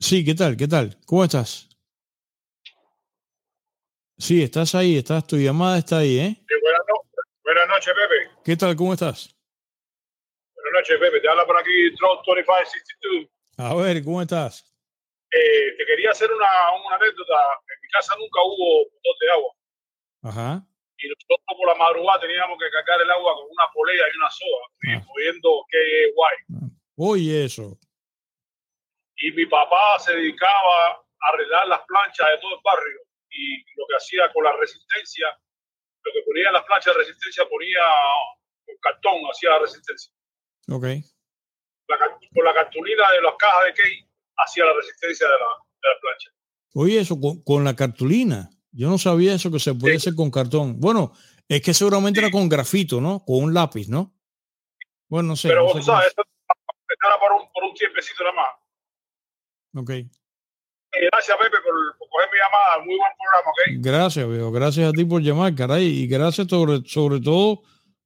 Sí, 0.00 0.24
¿qué 0.24 0.34
tal? 0.34 0.56
¿Qué 0.56 0.66
tal? 0.66 0.98
¿Cómo 1.06 1.22
estás? 1.22 1.68
Sí, 4.18 4.42
estás 4.42 4.74
ahí, 4.74 4.98
estás, 4.98 5.24
tu 5.24 5.36
llamada 5.36 5.78
está 5.78 5.98
ahí, 5.98 6.18
¿eh? 6.18 6.34
Sí, 6.36 6.54
buenas, 7.44 7.68
noches, 7.68 7.94
Pepe. 7.94 8.42
¿Qué 8.44 8.56
tal? 8.56 8.74
¿Cómo 8.74 8.94
estás? 8.94 9.36
Buenas 10.56 10.72
noches, 10.80 10.98
Pepe. 10.98 11.20
Te 11.20 11.28
habla 11.28 11.46
por 11.46 11.60
aquí 11.60 11.90
Drone 11.90 12.20
2562. 12.26 13.30
A 13.58 13.74
ver, 13.76 14.02
¿cómo 14.02 14.20
estás? 14.20 14.64
Eh, 15.30 15.76
te 15.78 15.86
quería 15.86 16.10
hacer 16.10 16.28
una, 16.32 16.50
una, 16.84 16.96
anécdota. 16.96 17.38
En 17.72 17.80
mi 17.82 17.88
casa 17.90 18.14
nunca 18.18 18.40
hubo 18.42 18.78
botón 18.82 19.16
de 19.20 19.30
agua. 19.30 19.54
Ajá. 20.22 20.66
Y 20.98 21.08
nosotros 21.08 21.38
por 21.46 21.68
la 21.68 21.74
madrugada 21.74 22.20
teníamos 22.20 22.58
que 22.58 22.70
cargar 22.70 23.00
el 23.02 23.10
agua 23.10 23.34
con 23.34 23.44
una 23.44 23.66
polea 23.72 24.04
y 24.12 24.16
una 24.16 24.30
soga, 24.30 24.66
ah. 24.96 25.06
oyendo 25.14 25.64
que 25.70 26.12
guay. 26.14 26.70
Oye, 26.96 27.44
eso. 27.44 27.78
Y 29.16 29.32
mi 29.32 29.46
papá 29.46 29.98
se 29.98 30.14
dedicaba 30.14 30.90
a 30.90 31.32
arreglar 31.32 31.68
las 31.68 31.80
planchas 31.86 32.28
de 32.30 32.38
todo 32.38 32.54
el 32.54 32.60
barrio 32.64 33.00
y 33.30 33.58
lo 33.76 33.86
que 33.88 33.96
hacía 33.96 34.32
con 34.32 34.44
la 34.44 34.52
resistencia, 34.56 35.26
lo 36.02 36.12
que 36.12 36.22
ponía 36.24 36.48
en 36.48 36.54
las 36.54 36.64
planchas 36.64 36.94
de 36.94 37.00
resistencia 37.00 37.48
ponía 37.48 37.82
con 38.64 38.76
cartón, 38.80 39.20
hacía 39.30 39.58
resistencia. 39.58 40.12
Ok. 40.68 40.84
La, 41.88 41.98
con 41.98 42.44
la 42.44 42.54
cartulina 42.54 43.10
de 43.12 43.22
las 43.22 43.34
cajas 43.36 43.64
de 43.66 43.74
key 43.74 44.08
hacía 44.38 44.64
la 44.64 44.74
resistencia 44.74 45.26
de 45.26 45.34
la, 45.34 45.48
de 45.82 45.88
la 45.88 46.00
plancha. 46.00 46.30
Oye, 46.74 47.00
eso 47.00 47.16
con, 47.44 47.64
la 47.64 47.74
cartulina. 47.74 48.50
Yo 48.76 48.90
no 48.90 48.98
sabía 48.98 49.34
eso 49.34 49.50
que 49.50 49.58
se 49.58 49.74
puede 49.74 49.96
hacer 49.96 50.14
con 50.14 50.30
cartón. 50.30 50.78
Bueno, 50.78 51.12
es 51.48 51.62
que 51.62 51.72
seguramente 51.72 52.20
era 52.20 52.30
con 52.30 52.46
grafito, 52.46 53.00
¿no? 53.00 53.24
Con 53.24 53.44
un 53.44 53.54
lápiz, 53.54 53.88
¿no? 53.88 54.14
Bueno, 55.08 55.30
no 55.30 55.36
sé. 55.36 55.48
Pero, 55.48 55.72
no 55.74 55.82
sabes, 55.82 56.12
era 56.14 57.18
por 57.18 57.32
un, 57.32 57.50
por 57.52 57.64
un 57.64 57.74
tiempecito 57.74 58.22
nada 58.22 58.36
más. 58.36 59.82
Ok. 59.82 59.90
Gracias, 61.10 61.36
Pepe, 61.38 61.56
por, 61.64 61.98
por, 61.98 62.08
coger 62.10 62.28
mi 62.30 62.38
llamada. 62.38 62.84
Muy 62.84 62.96
buen 62.96 63.12
programa, 63.16 63.50
¿ok? 63.50 63.82
Gracias, 63.82 64.28
viejo. 64.28 64.52
Gracias 64.52 64.88
a 64.90 64.92
ti 64.92 65.04
por 65.06 65.22
llamar, 65.22 65.54
caray. 65.54 65.86
Y 65.86 66.06
gracias 66.06 66.46
sobre, 66.48 66.86
sobre 66.86 67.20
todo 67.20 67.62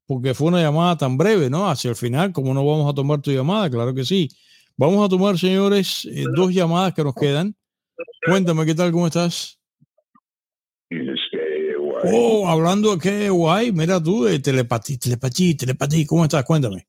porque 0.07 0.35
fue 0.35 0.49
una 0.49 0.61
llamada 0.61 0.97
tan 0.97 1.17
breve, 1.17 1.51
¿no? 1.51 1.69
Hacia 1.69 1.91
el 1.91 1.97
final, 1.97 2.33
como 2.33 2.55
no 2.55 2.65
vamos 2.65 2.91
a 2.91 2.95
tomar 2.95 3.21
tu 3.21 3.33
llamada, 3.33 3.69
claro 3.69 3.93
que 3.93 4.05
sí. 4.05 4.29
Vamos 4.77 5.05
a 5.05 5.09
tomar, 5.09 5.37
señores, 5.37 6.05
eh, 6.05 6.25
dos 6.35 6.53
llamadas 6.53 6.95
que 6.95 7.03
nos 7.03 7.15
quedan. 7.15 7.57
Cuéntame, 8.27 8.65
¿qué 8.67 8.75
tal? 8.75 8.93
¿Cómo 8.93 9.09
estás? 9.09 9.60
Oh, 12.05 12.49
hablando 12.49 12.97
de 12.97 12.99
qué 12.99 13.31
guay, 13.31 13.73
mira 13.73 14.03
tú, 14.03 14.25
de 14.25 14.39
telepatía, 14.39 14.97
telepatía, 14.99 15.57
telepatía, 15.57 16.05
¿cómo 16.09 16.25
estás? 16.25 16.45
Cuéntame. 16.45 16.87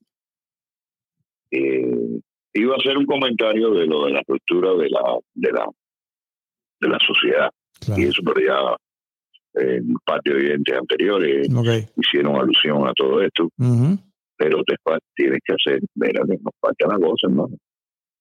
Eh, 1.51 2.19
iba 2.53 2.73
a 2.73 2.77
hacer 2.77 2.97
un 2.97 3.05
comentario 3.05 3.71
de 3.71 3.85
lo 3.85 4.05
de 4.05 4.13
la 4.13 4.19
estructura 4.19 4.73
de 4.73 4.89
la 4.89 5.19
de 5.33 5.51
la 5.51 5.65
de 6.79 6.89
la 6.89 6.97
sociedad. 7.05 7.49
Y 7.97 8.05
eso 8.07 8.21
pero 8.25 8.39
ya 8.39 8.75
en 9.53 9.93
parte 10.05 10.33
de 10.33 10.37
oyentes 10.37 10.77
anteriores 10.77 11.47
hicieron 11.97 12.37
alusión 12.37 12.87
a 12.87 12.93
todo 12.93 13.21
esto. 13.21 13.49
Pero 14.37 14.63
te 14.63 14.75
tienes 15.15 15.39
que 15.45 15.53
hacer 15.53 15.81
mira 15.95 16.23
nos 16.23 16.53
falta 16.59 16.87
una 16.87 16.97
cosa 16.97 17.27
hermano 17.27 17.57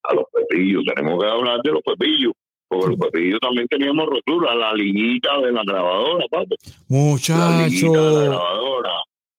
a 0.03 0.15
los 0.15 0.25
pepillos 0.33 0.83
tenemos 0.95 1.23
que 1.23 1.31
hablar 1.31 1.61
de 1.63 1.73
los 1.73 1.83
pepillos 1.83 2.33
porque 2.71 2.87
los 2.91 2.99
pepillos 2.99 3.41
también 3.41 3.67
teníamos 3.67 4.07
rotura, 4.07 4.55
la 4.55 4.73
liguita 4.73 5.41
de 5.41 5.51
la 5.51 5.63
grabadora, 5.67 6.25
papi. 6.31 6.55
Muchacho. 6.89 7.93
La 7.93 8.25
grabadora. 8.25 8.93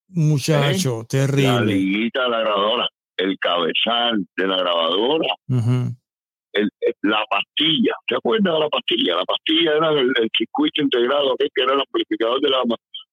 Muchacho, 0.09 1.01
¿Eh? 1.01 1.05
terrible. 1.07 1.43
La 1.43 1.61
liguita 1.61 2.23
de 2.23 2.29
la 2.29 2.39
grabadora, 2.41 2.89
el 3.15 3.39
cabezal 3.39 4.25
de 4.35 4.47
la 4.47 4.57
grabadora, 4.57 5.27
el, 5.47 6.69
la 7.03 7.23
pastilla. 7.29 7.93
¿Te 8.05 8.15
acuerdas 8.15 8.53
de 8.53 8.59
la 8.59 8.69
pastilla? 8.69 9.15
La 9.15 9.23
pastilla 9.23 9.77
era 9.77 9.91
el, 9.91 10.11
circuito 10.37 10.83
integrado, 10.83 11.33
que 11.37 11.47
era 11.55 11.73
el 11.73 11.79
amplificador 11.79 12.41
de, 12.41 12.49
la, 12.49 12.63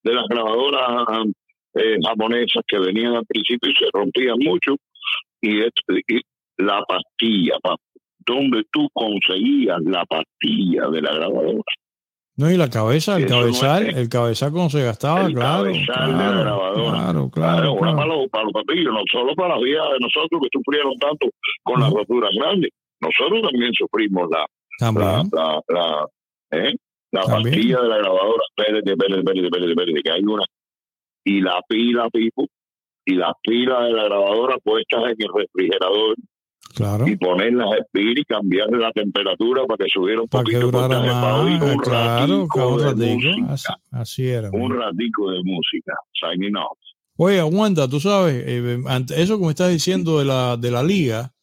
de 0.02 0.14
las 0.14 0.24
grabadoras 0.26 1.26
eh, 1.74 1.96
japonesas 2.04 2.64
que 2.66 2.80
venían 2.80 3.14
al 3.14 3.26
principio 3.26 3.70
y 3.70 3.74
se 3.74 3.88
rompían 3.92 4.36
mucho. 4.40 4.74
Y, 5.40 5.62
y 5.62 6.20
la 6.56 6.82
pastilla, 6.88 7.56
papi 7.62 7.87
donde 8.28 8.64
tú 8.70 8.88
conseguías 8.92 9.78
la 9.84 10.04
pastilla 10.04 10.88
de 10.88 11.02
la 11.02 11.14
grabadora. 11.14 11.62
No, 12.36 12.50
y 12.50 12.56
la 12.56 12.70
cabeza, 12.70 13.16
el 13.16 13.26
cabezal, 13.26 13.98
el 13.98 14.08
cabezal 14.08 14.52
cuando 14.52 14.70
se 14.70 14.84
gastaba, 14.84 15.26
el 15.26 15.34
claro. 15.34 15.64
Cabezal 15.64 16.18
de 16.18 16.24
la 16.24 16.40
grabadora. 16.40 16.98
Claro, 16.98 17.30
claro. 17.30 17.76
Para, 17.76 18.06
los, 18.06 18.28
para 18.28 18.44
los 18.44 18.52
papillos, 18.52 18.94
no 18.94 19.02
solo 19.10 19.34
para 19.34 19.54
las 19.54 19.64
vías 19.64 19.84
de 19.92 19.98
nosotros 19.98 20.40
que 20.42 20.48
sufrieron 20.52 20.96
tanto 20.98 21.26
con 21.64 21.80
las 21.80 21.90
roturas 21.90 22.30
grandes. 22.38 22.70
Nosotros 23.00 23.42
también 23.42 23.72
sufrimos 23.74 24.28
la, 24.30 24.46
la, 24.80 25.24
la, 25.32 25.60
la, 25.68 26.06
¿eh? 26.52 26.74
la 27.10 27.22
pastilla 27.22 27.80
de 27.80 27.88
la 27.88 27.98
grabadora. 27.98 28.42
Espérate, 28.56 28.90
espérate, 28.90 29.18
espérate, 29.18 29.44
espérate, 29.46 29.70
espérate, 29.70 30.02
que 30.04 30.12
hay 30.12 30.22
una. 30.22 30.44
Y 31.24 31.40
la 31.40 31.60
pila, 31.68 32.08
Pipo, 32.10 32.46
y 33.04 33.14
la 33.14 33.34
pila 33.42 33.80
de 33.82 33.92
la 33.92 34.04
grabadora 34.04 34.58
puestas 34.62 35.02
en 35.04 35.16
el 35.18 35.28
refrigerador 35.34 36.14
Claro. 36.74 37.08
Y 37.08 37.16
poner 37.16 37.52
las 37.54 37.68
y 37.94 38.24
cambiarle 38.24 38.78
la 38.78 38.92
temperatura 38.92 39.64
para 39.66 39.84
que 39.84 39.90
subiera 39.92 40.22
un 40.22 40.28
para 40.28 40.44
poquito. 40.44 40.60
Que 40.60 40.64
durara 40.64 41.00
más, 41.00 41.62
un 41.62 41.78
claro, 41.78 42.46
un 42.54 42.80
ratico. 42.80 43.28
Así, 43.90 44.28
era. 44.28 44.50
Un 44.50 44.76
ratico 44.76 45.30
de 45.30 45.42
música. 45.42 45.94
Signing 46.12 46.56
off. 46.56 46.78
Oye, 47.16 47.40
aguanta, 47.40 47.88
tú 47.88 47.98
sabes, 47.98 48.44
eh, 48.46 48.78
eso 49.16 49.38
me 49.40 49.48
estás 49.48 49.72
diciendo 49.72 50.20
de 50.20 50.24
la, 50.24 50.56
de 50.56 50.70
la 50.70 50.84
liga, 50.84 51.34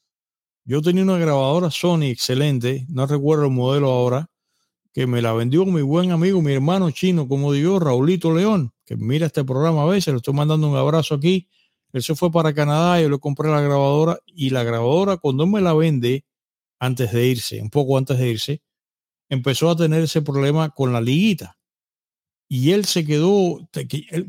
yo 0.64 0.82
tenía 0.82 1.04
una 1.04 1.18
grabadora 1.18 1.70
Sony 1.70 2.04
excelente, 2.04 2.86
no 2.88 3.06
recuerdo 3.06 3.48
el 3.48 3.52
modelo 3.52 3.92
ahora, 3.92 4.30
que 4.94 5.06
me 5.06 5.22
la 5.22 5.34
vendió 5.34 5.66
mi 5.66 5.82
buen 5.82 6.12
amigo, 6.12 6.42
mi 6.42 6.54
hermano 6.54 6.92
chino, 6.92 7.28
como 7.28 7.52
digo, 7.52 7.78
Raulito 7.78 8.34
León, 8.34 8.72
que 8.86 8.96
mira 8.96 9.26
este 9.26 9.44
programa 9.44 9.84
a 9.84 9.88
veces, 9.88 10.14
le 10.14 10.18
estoy 10.20 10.34
mandando 10.34 10.70
un 10.70 10.78
abrazo 10.78 11.16
aquí 11.16 11.50
él 11.96 12.04
se 12.04 12.14
fue 12.14 12.30
para 12.30 12.54
Canadá, 12.54 13.02
yo 13.02 13.10
le 13.10 13.20
compré 13.20 13.50
la 13.50 13.62
grabadora 13.62 14.20
y 14.26 14.50
la 14.50 14.64
grabadora 14.64 15.16
cuando 15.16 15.48
me 15.48 15.62
la 15.62 15.74
vende 15.74 16.26
antes 16.78 17.14
de 17.14 17.28
irse, 17.28 17.62
un 17.62 17.70
poco 17.70 17.98
antes 17.98 18.20
de 18.20 18.30
irse, 18.30 18.62
empezó 19.30 19.70
a 19.70 19.78
tener 19.78 20.04
ese 20.04 20.22
problema 20.22 20.72
con 20.72 20.92
la 20.92 21.00
liguita. 21.00 21.58
Y 22.50 22.72
él 22.72 22.84
se 22.84 23.06
quedó, 23.06 23.66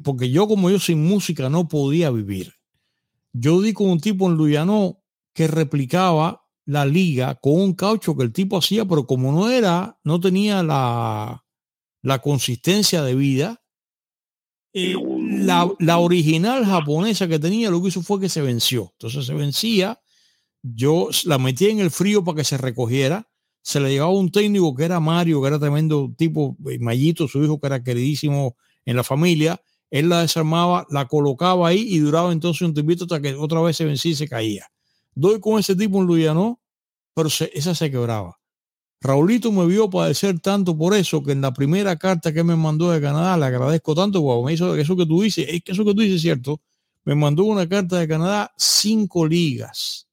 porque 0.04 0.30
yo 0.30 0.46
como 0.46 0.70
yo 0.70 0.78
sin 0.78 1.04
música 1.04 1.48
no 1.48 1.66
podía 1.66 2.10
vivir. 2.10 2.54
Yo 3.32 3.60
di 3.60 3.72
con 3.72 3.90
un 3.90 4.00
tipo 4.00 4.28
en 4.28 4.36
Luyano 4.36 5.02
que 5.34 5.48
replicaba 5.48 6.46
la 6.66 6.86
liga 6.86 7.34
con 7.34 7.60
un 7.60 7.74
caucho 7.74 8.16
que 8.16 8.22
el 8.22 8.32
tipo 8.32 8.58
hacía, 8.58 8.84
pero 8.84 9.08
como 9.08 9.32
no 9.32 9.50
era, 9.50 9.98
no 10.04 10.20
tenía 10.20 10.62
la, 10.62 11.44
la 12.02 12.20
consistencia 12.20 13.02
de 13.02 13.16
vida, 13.16 13.60
eh, 14.72 14.94
la, 15.26 15.70
la, 15.78 15.98
original 15.98 16.64
japonesa 16.64 17.28
que 17.28 17.38
tenía 17.38 17.70
lo 17.70 17.82
que 17.82 17.88
hizo 17.88 18.02
fue 18.02 18.20
que 18.20 18.28
se 18.28 18.42
venció. 18.42 18.90
Entonces 18.92 19.26
se 19.26 19.34
vencía, 19.34 20.00
yo 20.62 21.08
la 21.24 21.38
metía 21.38 21.70
en 21.70 21.80
el 21.80 21.90
frío 21.90 22.24
para 22.24 22.36
que 22.36 22.44
se 22.44 22.58
recogiera. 22.58 23.28
Se 23.62 23.80
le 23.80 23.90
llevaba 23.90 24.12
un 24.12 24.30
técnico 24.30 24.74
que 24.74 24.84
era 24.84 25.00
Mario, 25.00 25.42
que 25.42 25.48
era 25.48 25.58
tremendo 25.58 26.12
tipo, 26.16 26.56
eh, 26.70 26.78
Mayito, 26.78 27.26
su 27.28 27.42
hijo 27.42 27.58
que 27.60 27.66
era 27.66 27.82
queridísimo 27.82 28.56
en 28.84 28.96
la 28.96 29.04
familia. 29.04 29.60
Él 29.90 30.08
la 30.08 30.22
desarmaba, 30.22 30.86
la 30.90 31.06
colocaba 31.06 31.68
ahí 31.68 31.84
y 31.88 31.98
duraba 31.98 32.32
entonces 32.32 32.62
un 32.62 32.74
tiempito 32.74 33.04
hasta 33.04 33.20
que 33.20 33.34
otra 33.34 33.60
vez 33.60 33.76
se 33.76 33.84
vencía 33.84 34.12
y 34.12 34.16
se 34.16 34.28
caía. 34.28 34.66
Doy 35.14 35.40
con 35.40 35.58
ese 35.58 35.74
tipo 35.74 35.98
en 35.98 36.06
Luyano, 36.06 36.60
pero 37.14 37.28
esa 37.28 37.74
se 37.74 37.90
quebraba. 37.90 38.38
Raulito 39.00 39.52
me 39.52 39.66
vio 39.66 39.90
padecer 39.90 40.40
tanto 40.40 40.76
por 40.76 40.94
eso 40.94 41.22
que 41.22 41.32
en 41.32 41.40
la 41.42 41.52
primera 41.52 41.96
carta 41.96 42.32
que 42.32 42.42
me 42.42 42.56
mandó 42.56 42.90
de 42.90 43.00
Canadá, 43.00 43.36
le 43.36 43.46
agradezco 43.46 43.94
tanto, 43.94 44.22
porque 44.22 44.46
me 44.46 44.52
hizo 44.54 44.74
eso 44.76 44.96
que 44.96 45.06
tú 45.06 45.22
dices, 45.22 45.46
es 45.48 45.62
que 45.62 45.72
eso 45.72 45.84
que 45.84 45.94
tú 45.94 46.00
dices 46.00 46.16
es 46.16 46.22
cierto, 46.22 46.60
me 47.04 47.14
mandó 47.14 47.44
una 47.44 47.68
carta 47.68 47.98
de 47.98 48.08
Canadá 48.08 48.52
cinco 48.56 49.26
ligas 49.26 50.08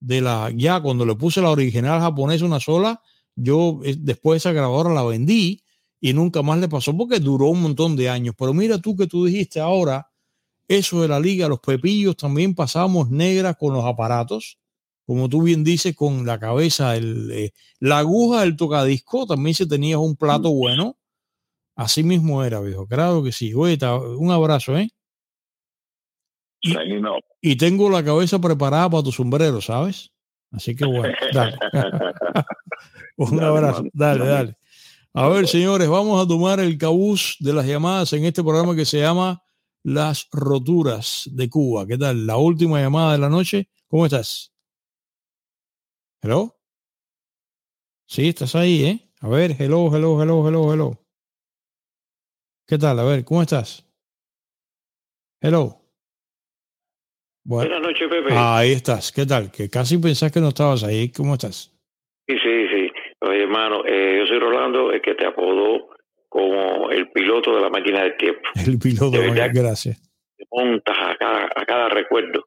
de 0.00 0.20
la, 0.20 0.50
ya 0.54 0.80
cuando 0.80 1.06
le 1.06 1.14
puse 1.14 1.40
la 1.40 1.50
original 1.50 2.00
japonesa 2.00 2.44
una 2.44 2.58
sola, 2.58 3.00
yo 3.36 3.80
eh, 3.84 3.94
después 3.98 4.42
esa 4.42 4.52
grabadora 4.52 4.92
la 4.92 5.04
vendí 5.04 5.62
y 6.00 6.12
nunca 6.12 6.42
más 6.42 6.58
le 6.58 6.68
pasó 6.68 6.96
porque 6.96 7.20
duró 7.20 7.46
un 7.46 7.62
montón 7.62 7.94
de 7.94 8.10
años. 8.10 8.34
Pero 8.36 8.52
mira 8.52 8.78
tú 8.78 8.96
que 8.96 9.06
tú 9.06 9.24
dijiste 9.24 9.60
ahora, 9.60 10.10
eso 10.66 11.02
de 11.02 11.08
la 11.08 11.20
liga, 11.20 11.48
los 11.48 11.60
pepillos 11.60 12.16
también 12.16 12.54
pasamos 12.54 13.10
negras 13.10 13.56
con 13.56 13.74
los 13.74 13.84
aparatos 13.84 14.58
como 15.12 15.28
tú 15.28 15.42
bien 15.42 15.62
dices, 15.62 15.94
con 15.94 16.24
la 16.24 16.40
cabeza, 16.40 16.96
el, 16.96 17.30
eh, 17.32 17.52
la 17.80 17.98
aguja 17.98 18.40
del 18.40 18.56
tocadisco, 18.56 19.26
también 19.26 19.54
se 19.54 19.66
tenía 19.66 19.98
un 19.98 20.16
plato 20.16 20.50
bueno. 20.54 20.96
Así 21.76 22.02
mismo 22.02 22.42
era, 22.42 22.60
viejo. 22.60 22.86
Claro 22.86 23.22
que 23.22 23.30
sí. 23.30 23.52
Oye, 23.52 23.78
un 24.16 24.30
abrazo, 24.30 24.78
¿eh? 24.78 24.88
Y, 27.42 27.56
tengo 27.56 27.90
la 27.90 28.02
cabeza 28.02 28.38
preparada 28.38 28.88
para 28.88 29.02
tu 29.02 29.12
sombrero, 29.12 29.60
¿sabes? 29.60 30.12
Así 30.50 30.74
que 30.74 30.86
bueno, 30.86 31.14
dale. 31.34 31.58
un 33.18 33.42
abrazo. 33.42 33.84
Dale, 33.92 34.24
dale. 34.24 34.56
A 35.12 35.28
ver, 35.28 35.46
señores, 35.46 35.90
vamos 35.90 36.24
a 36.24 36.26
tomar 36.26 36.58
el 36.58 36.78
cabuz 36.78 37.36
de 37.38 37.52
las 37.52 37.66
llamadas 37.66 38.14
en 38.14 38.24
este 38.24 38.42
programa 38.42 38.74
que 38.74 38.86
se 38.86 39.00
llama 39.00 39.42
Las 39.82 40.26
Roturas 40.32 41.28
de 41.30 41.50
Cuba. 41.50 41.86
¿Qué 41.86 41.98
tal? 41.98 42.26
La 42.26 42.38
última 42.38 42.80
llamada 42.80 43.12
de 43.12 43.18
la 43.18 43.28
noche. 43.28 43.68
¿Cómo 43.88 44.06
estás? 44.06 44.51
Hello. 46.24 46.54
Sí, 48.06 48.28
estás 48.28 48.54
ahí, 48.54 48.84
¿eh? 48.84 48.98
A 49.22 49.28
ver, 49.28 49.56
hello, 49.58 49.90
hello, 49.92 50.22
hello, 50.22 50.46
hello, 50.46 50.72
hello. 50.72 50.92
¿Qué 52.64 52.78
tal? 52.78 53.00
A 53.00 53.02
ver, 53.02 53.24
¿cómo 53.24 53.42
estás? 53.42 53.84
Hello. 55.40 55.80
Buenas 57.44 57.80
noches, 57.80 58.08
Pepe. 58.08 58.34
ahí 58.34 58.70
estás. 58.70 59.10
¿Qué 59.10 59.26
tal? 59.26 59.50
Que 59.50 59.68
casi 59.68 59.98
pensás 59.98 60.30
que 60.30 60.38
no 60.38 60.50
estabas 60.50 60.84
ahí. 60.84 61.10
¿Cómo 61.10 61.34
estás? 61.34 61.76
Sí, 62.28 62.36
sí, 62.40 62.68
sí. 62.68 62.92
Oye, 63.22 63.42
hermano, 63.42 63.84
eh, 63.84 64.18
yo 64.20 64.26
soy 64.28 64.38
Rolando, 64.38 64.92
el 64.92 65.02
que 65.02 65.16
te 65.16 65.26
apodó 65.26 65.88
como 66.28 66.88
el 66.92 67.10
piloto 67.10 67.56
de 67.56 67.62
la 67.62 67.68
máquina 67.68 68.04
del 68.04 68.16
tiempo. 68.16 68.42
El 68.64 68.78
piloto, 68.78 69.10
de 69.10 69.28
verdad, 69.28 69.50
gracias. 69.52 70.00
Te 70.36 70.46
montas 70.52 70.96
a 71.00 71.16
cada, 71.16 71.46
a 71.46 71.66
cada 71.66 71.88
recuerdo. 71.88 72.46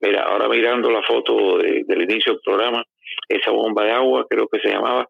Mira, 0.00 0.22
ahora 0.22 0.48
mirando 0.48 0.90
la 0.90 1.02
foto 1.02 1.58
del 1.58 2.02
inicio 2.02 2.32
del 2.32 2.40
programa, 2.44 2.84
esa 3.28 3.50
bomba 3.50 3.84
de 3.84 3.92
agua 3.92 4.26
creo 4.28 4.48
que 4.48 4.60
se 4.60 4.68
llamaba 4.68 5.08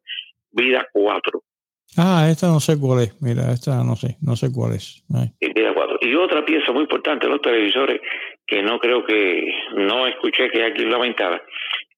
Vida 0.51 0.87
4. 0.93 1.43
Ah, 1.97 2.29
esta 2.31 2.49
no 2.49 2.61
sé 2.61 2.79
cuál 2.79 3.03
es. 3.03 3.23
Mira, 3.23 3.53
esta 3.53 3.83
no 3.85 3.97
sé, 3.97 4.17
no 4.21 4.37
sé 4.37 4.53
cuál 4.53 4.75
es. 4.75 5.05
Vida 5.41 5.73
4. 5.75 5.99
Y 6.03 6.15
otra 6.15 6.45
pieza 6.45 6.73
muy 6.73 6.83
importante 6.83 7.27
de 7.27 7.33
los 7.33 7.41
televisores 7.41 8.01
que 8.47 8.63
no 8.63 8.79
creo 8.79 9.05
que 9.05 9.53
no 9.77 10.07
escuché 10.07 10.51
que 10.51 10.65
aquí 10.65 10.85
lamentaba 10.85 11.41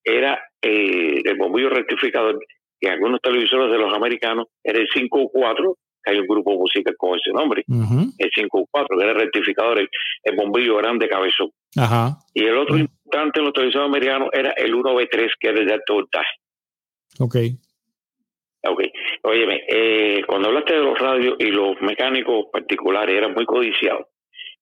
era 0.04 0.38
eh, 0.62 1.20
el 1.24 1.36
bombillo 1.36 1.70
rectificador 1.70 2.38
que 2.80 2.90
algunos 2.90 3.20
televisores 3.20 3.70
de 3.70 3.78
los 3.78 3.92
americanos 3.92 4.46
era 4.62 4.78
el 4.78 4.88
5-4 4.88 5.74
hay 6.06 6.18
un 6.18 6.26
grupo 6.26 6.52
musical 6.56 6.94
con 6.96 7.18
ese 7.18 7.30
nombre, 7.32 7.64
el 7.66 8.30
5-4, 8.30 8.68
que 8.70 9.02
era 9.02 9.12
el 9.12 9.20
rectificador, 9.20 9.78
el, 9.80 10.36
bombillo 10.36 10.76
grande 10.76 11.08
cabezón. 11.08 11.50
Ajá. 11.76 12.18
Y 12.32 12.44
el 12.44 12.56
otro 12.56 12.78
importante 12.78 13.40
en 13.40 13.44
los 13.46 13.52
televisores 13.52 13.88
americanos 13.88 14.28
era 14.32 14.50
el 14.52 14.74
1B3, 14.74 15.30
que 15.38 15.48
era 15.48 15.60
el 15.60 15.66
de 15.66 15.74
alto 15.74 15.94
voltaje. 15.94 16.34
Ok. 17.18 17.36
Ok. 18.68 18.82
Óyeme, 19.22 19.62
eh, 19.68 20.22
cuando 20.26 20.48
hablaste 20.48 20.74
de 20.74 20.82
los 20.82 20.98
radios 20.98 21.36
y 21.38 21.46
los 21.46 21.80
mecánicos 21.80 22.46
particulares, 22.52 23.16
eran 23.16 23.34
muy 23.34 23.44
codiciados. 23.44 24.06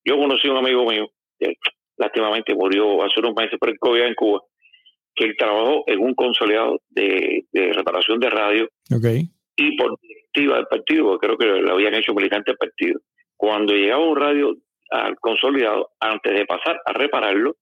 Yo 0.04 0.16
conocí 0.16 0.48
a 0.48 0.52
un 0.52 0.58
amigo 0.58 0.86
mío, 0.86 1.08
que 1.38 1.54
lástimamente 1.96 2.54
murió 2.54 3.02
hace 3.02 3.20
unos 3.20 3.34
meses 3.34 3.58
por 3.58 3.68
el 3.68 3.78
COVID 3.78 4.00
en 4.00 4.14
Cuba, 4.14 4.40
que 5.14 5.24
él 5.24 5.34
trabajó 5.38 5.84
en 5.86 6.00
un 6.00 6.14
consolidado 6.14 6.80
de, 6.88 7.46
de 7.52 7.72
reparación 7.72 8.18
de 8.18 8.30
radio. 8.30 8.68
Okay. 8.94 9.28
Y 9.56 9.76
por 9.76 9.98
directiva 10.35 10.56
del 10.56 10.66
partido, 10.66 11.19
creo 11.19 11.39
que 11.39 11.47
lo 11.47 11.73
habían 11.73 11.94
hecho 11.94 12.15
militantes 12.15 12.52
del 12.52 12.69
partido. 12.69 13.01
Cuando 13.36 13.73
llegaba 13.73 14.05
un 14.05 14.16
radio 14.16 14.56
al 14.90 15.16
consolidado, 15.19 15.90
antes 16.01 16.32
de 16.32 16.47
pasar 16.47 16.81
a 16.85 16.93
repararlo, 16.93 17.56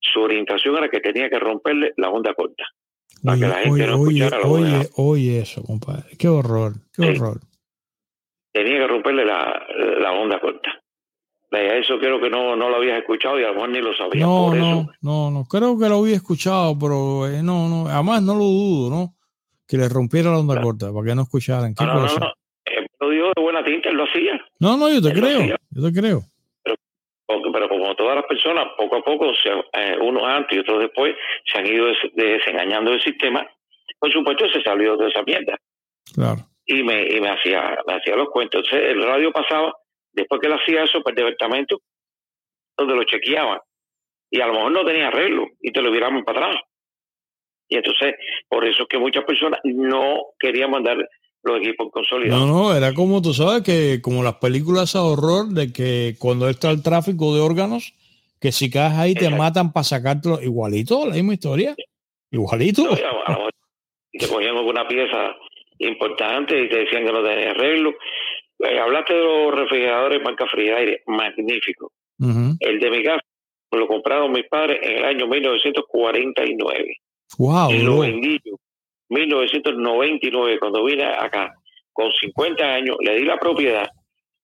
su 0.00 0.20
orientación 0.20 0.76
era 0.76 0.88
que 0.88 1.00
tenía 1.00 1.28
que 1.28 1.38
romperle 1.38 1.92
la 1.96 2.10
onda 2.10 2.34
corta. 2.34 2.64
Para 3.22 3.36
oye, 3.36 3.42
que 3.42 3.48
la 3.48 3.58
gente 3.58 3.86
no 3.86 3.92
escuchara 3.94 4.40
oye, 4.48 4.88
oye, 4.96 5.38
eso, 5.40 5.62
compadre. 5.62 6.16
Qué 6.18 6.28
horror, 6.28 6.74
qué 6.94 7.10
horror. 7.10 7.40
Tenía 8.52 8.80
que 8.80 8.86
romperle 8.86 9.24
la, 9.24 9.66
la 10.00 10.12
onda 10.12 10.40
corta. 10.40 10.82
Eso 11.52 11.98
creo 11.98 12.18
que 12.18 12.30
no, 12.30 12.56
no 12.56 12.70
lo 12.70 12.76
habías 12.76 12.98
escuchado 12.98 13.38
y 13.38 13.44
a 13.44 13.48
lo 13.48 13.54
mejor 13.54 13.68
ni 13.68 13.80
lo 13.80 13.94
sabías. 13.94 14.26
No, 14.26 14.54
no, 14.54 14.88
no, 15.02 15.30
no, 15.30 15.44
creo 15.44 15.78
que 15.78 15.88
lo 15.88 15.98
había 15.98 16.16
escuchado, 16.16 16.78
pero 16.78 17.28
eh, 17.28 17.42
no, 17.42 17.68
no, 17.68 17.88
además 17.88 18.22
no 18.22 18.34
lo 18.34 18.44
dudo, 18.44 18.90
¿no? 18.90 19.14
Que 19.72 19.78
le 19.78 19.88
rompiera 19.88 20.30
la 20.30 20.40
onda 20.40 20.60
corta 20.60 20.92
para 20.92 21.06
que 21.06 21.14
no 21.14 21.22
escucharan. 21.22 21.74
¿Qué 21.74 21.82
no, 21.82 21.94
no, 21.94 22.06
no, 22.06 22.32
eh, 22.66 22.86
lo 23.00 23.08
dijo 23.08 23.32
de 23.34 23.40
buena 23.40 23.64
tinta, 23.64 23.88
él 23.88 23.96
lo 23.96 24.04
hacía. 24.04 24.38
No, 24.60 24.76
no, 24.76 24.92
yo 24.92 25.00
te 25.00 25.14
creo, 25.18 25.56
yo 25.70 25.82
te 25.82 25.98
creo. 25.98 26.20
Pero, 26.62 26.76
pero, 27.26 27.68
como 27.70 27.94
todas 27.94 28.16
las 28.16 28.26
personas, 28.26 28.66
poco 28.76 28.96
a 28.96 29.02
poco, 29.02 29.32
se, 29.42 29.48
eh, 29.48 29.96
unos 29.98 30.24
antes 30.24 30.58
y 30.58 30.60
otros 30.60 30.80
después, 30.80 31.16
se 31.50 31.58
han 31.58 31.66
ido 31.66 31.86
desengañando 32.12 32.90
del 32.90 33.00
sistema, 33.00 33.48
por 33.98 34.12
supuesto 34.12 34.46
se 34.50 34.62
salió 34.62 34.98
de 34.98 35.08
esa 35.08 35.22
mierda. 35.22 35.56
Claro. 36.14 36.40
Y 36.66 36.82
me, 36.82 37.06
y 37.06 37.18
me 37.18 37.30
hacía, 37.30 37.78
me 37.86 37.94
hacía 37.94 38.14
los 38.14 38.28
cuentos. 38.28 38.60
Entonces 38.64 38.90
el 38.90 39.02
radio 39.02 39.32
pasaba 39.32 39.72
Después 40.12 40.40
que 40.40 40.46
él 40.46 40.52
hacía 40.52 40.84
eso, 40.84 41.02
pues 41.02 41.14
departamento 41.14 41.80
donde 42.76 42.94
lo 42.94 43.04
chequeaban. 43.04 43.60
Y 44.30 44.40
a 44.40 44.46
lo 44.46 44.54
mejor 44.54 44.72
no 44.72 44.84
tenía 44.84 45.08
arreglo 45.08 45.46
y 45.60 45.72
te 45.72 45.82
lo 45.82 45.90
viraban 45.90 46.24
para 46.24 46.46
atrás. 46.46 46.62
Y 47.72 47.76
entonces, 47.76 48.14
por 48.48 48.66
eso 48.66 48.82
es 48.82 48.88
que 48.88 48.98
muchas 48.98 49.24
personas 49.24 49.60
no 49.64 50.26
querían 50.38 50.70
mandar 50.70 50.98
los 51.42 51.58
equipos 51.58 51.90
consolidados. 51.90 52.46
No, 52.46 52.68
no, 52.68 52.76
era 52.76 52.92
como 52.92 53.22
tú 53.22 53.32
sabes 53.32 53.62
que 53.62 54.00
como 54.02 54.22
las 54.22 54.34
películas 54.34 54.94
a 54.94 55.02
horror 55.02 55.48
de 55.48 55.72
que 55.72 56.16
cuando 56.18 56.48
está 56.48 56.70
el 56.70 56.82
tráfico 56.82 57.34
de 57.34 57.40
órganos, 57.40 57.94
que 58.40 58.52
si 58.52 58.70
caes 58.70 58.92
ahí 58.92 59.14
te 59.14 59.30
matan 59.30 59.72
para 59.72 59.84
sacártelo. 59.84 60.42
Igualito, 60.42 61.06
la 61.06 61.14
misma 61.14 61.34
historia. 61.34 61.74
Igualito. 62.30 62.84
te 64.12 64.28
cogían 64.28 64.56
alguna 64.56 64.86
pieza 64.86 65.34
importante 65.78 66.62
y 66.62 66.68
te 66.68 66.80
decían 66.80 67.06
que 67.06 67.12
no 67.12 67.24
tenía 67.24 67.52
arreglo 67.52 67.94
eh, 68.58 68.78
hablaste 68.78 69.14
de 69.14 69.24
los 69.24 69.54
refrigeradores 69.54 70.22
marca 70.22 70.46
aire, 70.54 71.02
magnífico. 71.06 71.92
El 72.60 72.78
de 72.78 72.90
mi 72.90 73.02
casa 73.02 73.24
lo 73.72 73.88
compraron 73.88 74.30
mis 74.30 74.46
padres 74.46 74.78
en 74.82 74.98
el 74.98 75.04
año 75.04 75.26
1949. 75.26 76.96
Wow. 77.38 77.70
Y 77.70 77.78
lo 77.78 78.00
vendí 78.00 78.38
yo 78.44 78.56
1999 79.12 80.58
cuando 80.58 80.84
vine 80.84 81.04
acá 81.04 81.52
con 81.92 82.10
50 82.10 82.64
años, 82.64 82.96
le 83.00 83.16
di 83.16 83.24
la 83.24 83.36
propiedad 83.36 83.86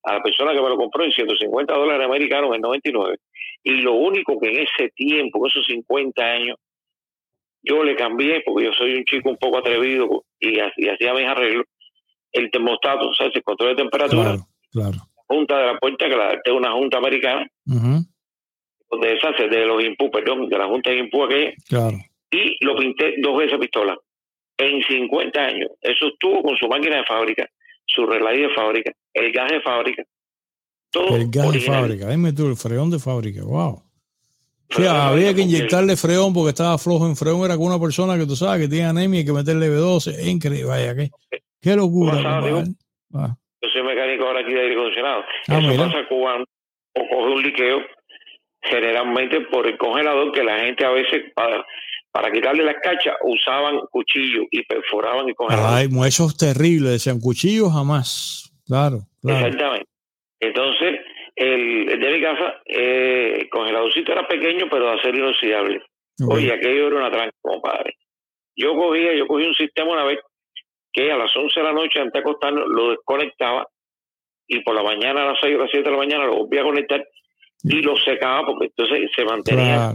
a 0.05 0.12
la 0.15 0.23
persona 0.23 0.52
que 0.52 0.60
me 0.60 0.69
lo 0.69 0.77
compró 0.77 1.05
en 1.05 1.12
150 1.12 1.74
dólares 1.74 2.06
americanos 2.06 2.55
en 2.55 2.60
99. 2.60 3.16
Y 3.65 3.70
lo 3.81 3.94
único 3.94 4.39
que 4.39 4.51
en 4.51 4.59
ese 4.59 4.90
tiempo, 4.94 5.39
en 5.39 5.51
esos 5.51 5.66
50 5.66 6.23
años, 6.23 6.56
yo 7.62 7.82
le 7.82 7.97
cambié, 7.97 8.43
porque 8.44 8.66
yo 8.66 8.73
soy 8.73 8.94
un 8.94 9.05
chico 9.05 9.31
un 9.31 9.36
poco 9.36 9.59
atrevido 9.59 10.24
y, 10.39 10.59
y 10.59 10.89
hacía 10.89 11.15
mis 11.15 11.27
arreglos, 11.27 11.66
el 12.32 12.51
termostato, 12.51 13.09
o 13.09 13.15
sea, 13.15 13.27
el 13.27 13.43
control 13.43 13.70
de 13.70 13.82
temperatura. 13.82 14.36
Claro, 14.70 14.98
Junta 15.27 15.59
de 15.59 15.66
la 15.66 15.78
puerta, 15.78 16.09
que 16.09 16.16
la, 16.16 16.32
es 16.43 16.52
una 16.52 16.73
junta 16.73 16.98
americana, 16.98 17.47
donde 17.65 19.09
deshace 19.09 19.48
de 19.48 19.66
los 19.66 19.82
impú, 19.82 20.10
perdón, 20.10 20.48
de 20.48 20.56
la 20.56 20.66
junta 20.66 20.90
de 20.90 20.98
impú 20.98 21.24
aquella. 21.24 21.52
Claro. 21.69 21.98
Y 22.30 22.64
lo 22.64 22.76
pinté 22.76 23.14
dos 23.18 23.38
veces 23.38 23.59
pistola. 23.59 23.96
En 24.56 24.82
50 24.82 25.40
años. 25.40 25.70
Eso 25.80 26.09
estuvo 26.09 26.42
con 26.42 26.56
su 26.56 26.66
máquina 26.68 26.96
de 26.96 27.05
fábrica, 27.05 27.46
su 27.86 28.06
relay 28.06 28.40
de 28.40 28.50
fábrica, 28.55 28.92
el 29.14 29.32
gas 29.32 29.50
de 29.50 29.60
fábrica. 29.60 30.02
Todo 30.90 31.16
el 31.16 31.30
gas 31.30 31.52
de 31.52 31.60
fábrica, 31.60 32.09
dime 32.09 32.32
tú, 32.32 32.48
el 32.48 32.56
freón 32.56 32.90
de 32.90 32.98
fábrica, 32.98 33.42
wow. 33.44 33.82
Sí, 34.70 34.84
había 34.84 35.34
que 35.34 35.42
inyectarle 35.42 35.96
freón 35.96 36.34
porque 36.34 36.50
estaba 36.50 36.76
flojo 36.76 37.06
en 37.06 37.16
freón. 37.16 37.42
Era 37.44 37.56
con 37.56 37.66
una 37.66 37.80
persona 37.80 38.18
que 38.18 38.26
tú 38.26 38.36
sabes 38.36 38.62
que 38.62 38.68
tiene 38.68 38.88
anemia 38.88 39.20
y 39.20 39.24
que 39.24 39.32
meterle 39.32 39.68
B12. 39.68 40.26
increíble, 40.26 40.68
vaya 40.68 40.94
que. 40.94 41.09
Qué 41.60 41.74
locura. 41.74 42.12
Ah. 43.14 43.36
Yo 43.62 43.68
soy 43.72 43.82
mecánico 43.82 44.24
ahora 44.26 44.40
aquí 44.40 44.52
de 44.52 44.60
aire 44.60 44.74
acondicionado. 44.74 45.24
Ah, 45.48 45.59
Eso 45.59 45.84
pasa 45.84 46.09
cuando 46.09 46.44
o 46.94 47.09
coge 47.09 47.32
un 47.32 47.42
liqueo, 47.42 47.80
generalmente 48.62 49.40
por 49.42 49.66
el 49.66 49.78
congelador, 49.78 50.32
que 50.32 50.44
la 50.44 50.59
gente 50.60 50.84
a 50.84 50.90
veces 50.90 51.32
para, 52.20 52.32
quitarle 52.32 52.65
las 52.65 52.77
cachas 52.82 53.15
usaban 53.23 53.81
cuchillos 53.90 54.47
y 54.51 54.62
perforaban 54.65 55.28
el 55.28 55.35
congelador. 55.35 55.70
Ay, 55.73 55.89
eso 56.07 56.27
es 56.27 56.36
terrible, 56.36 56.90
decían 56.90 57.20
cuchillos 57.20 57.73
jamás. 57.73 58.53
Claro, 58.66 59.01
claro. 59.23 59.47
Exactamente. 59.47 59.86
Entonces, 60.40 61.01
el, 61.36 61.86
de 61.86 62.12
mi 62.12 62.20
casa, 62.20 62.55
eh, 62.66 63.39
el 63.40 63.49
congeladorcito 63.49 64.12
era 64.12 64.27
pequeño, 64.27 64.66
pero 64.70 64.90
de 64.90 64.99
acero 64.99 65.19
inoxidable. 65.19 65.82
Oye, 66.28 66.53
aquello 66.53 66.89
era 66.89 66.97
una 66.97 67.11
tranca, 67.11 67.36
compadre. 67.40 67.95
Yo 68.57 68.74
cogía, 68.74 69.15
yo 69.15 69.27
cogí 69.27 69.47
un 69.47 69.55
sistema 69.55 69.93
una 69.93 70.05
vez 70.05 70.19
que 70.93 71.12
a 71.12 71.16
las 71.16 71.35
11 71.35 71.61
de 71.61 71.65
la 71.65 71.73
noche 71.73 72.01
antes 72.01 72.12
de 72.12 72.19
acostarnos 72.19 72.65
lo 72.66 72.90
desconectaba 72.90 73.66
y 74.49 74.61
por 74.62 74.74
la 74.74 74.82
mañana 74.82 75.23
a 75.23 75.27
las 75.27 75.39
6 75.40 75.55
o 75.55 75.59
las 75.59 75.70
7 75.70 75.85
de 75.85 75.90
la 75.90 75.99
mañana 75.99 76.27
lo 76.27 76.39
volvía 76.39 76.62
a 76.62 76.65
conectar 76.65 77.07
y 77.62 77.82
lo 77.82 77.97
secaba 77.99 78.47
porque 78.47 78.66
entonces 78.66 79.11
se 79.15 79.24
mantenía, 79.24 79.93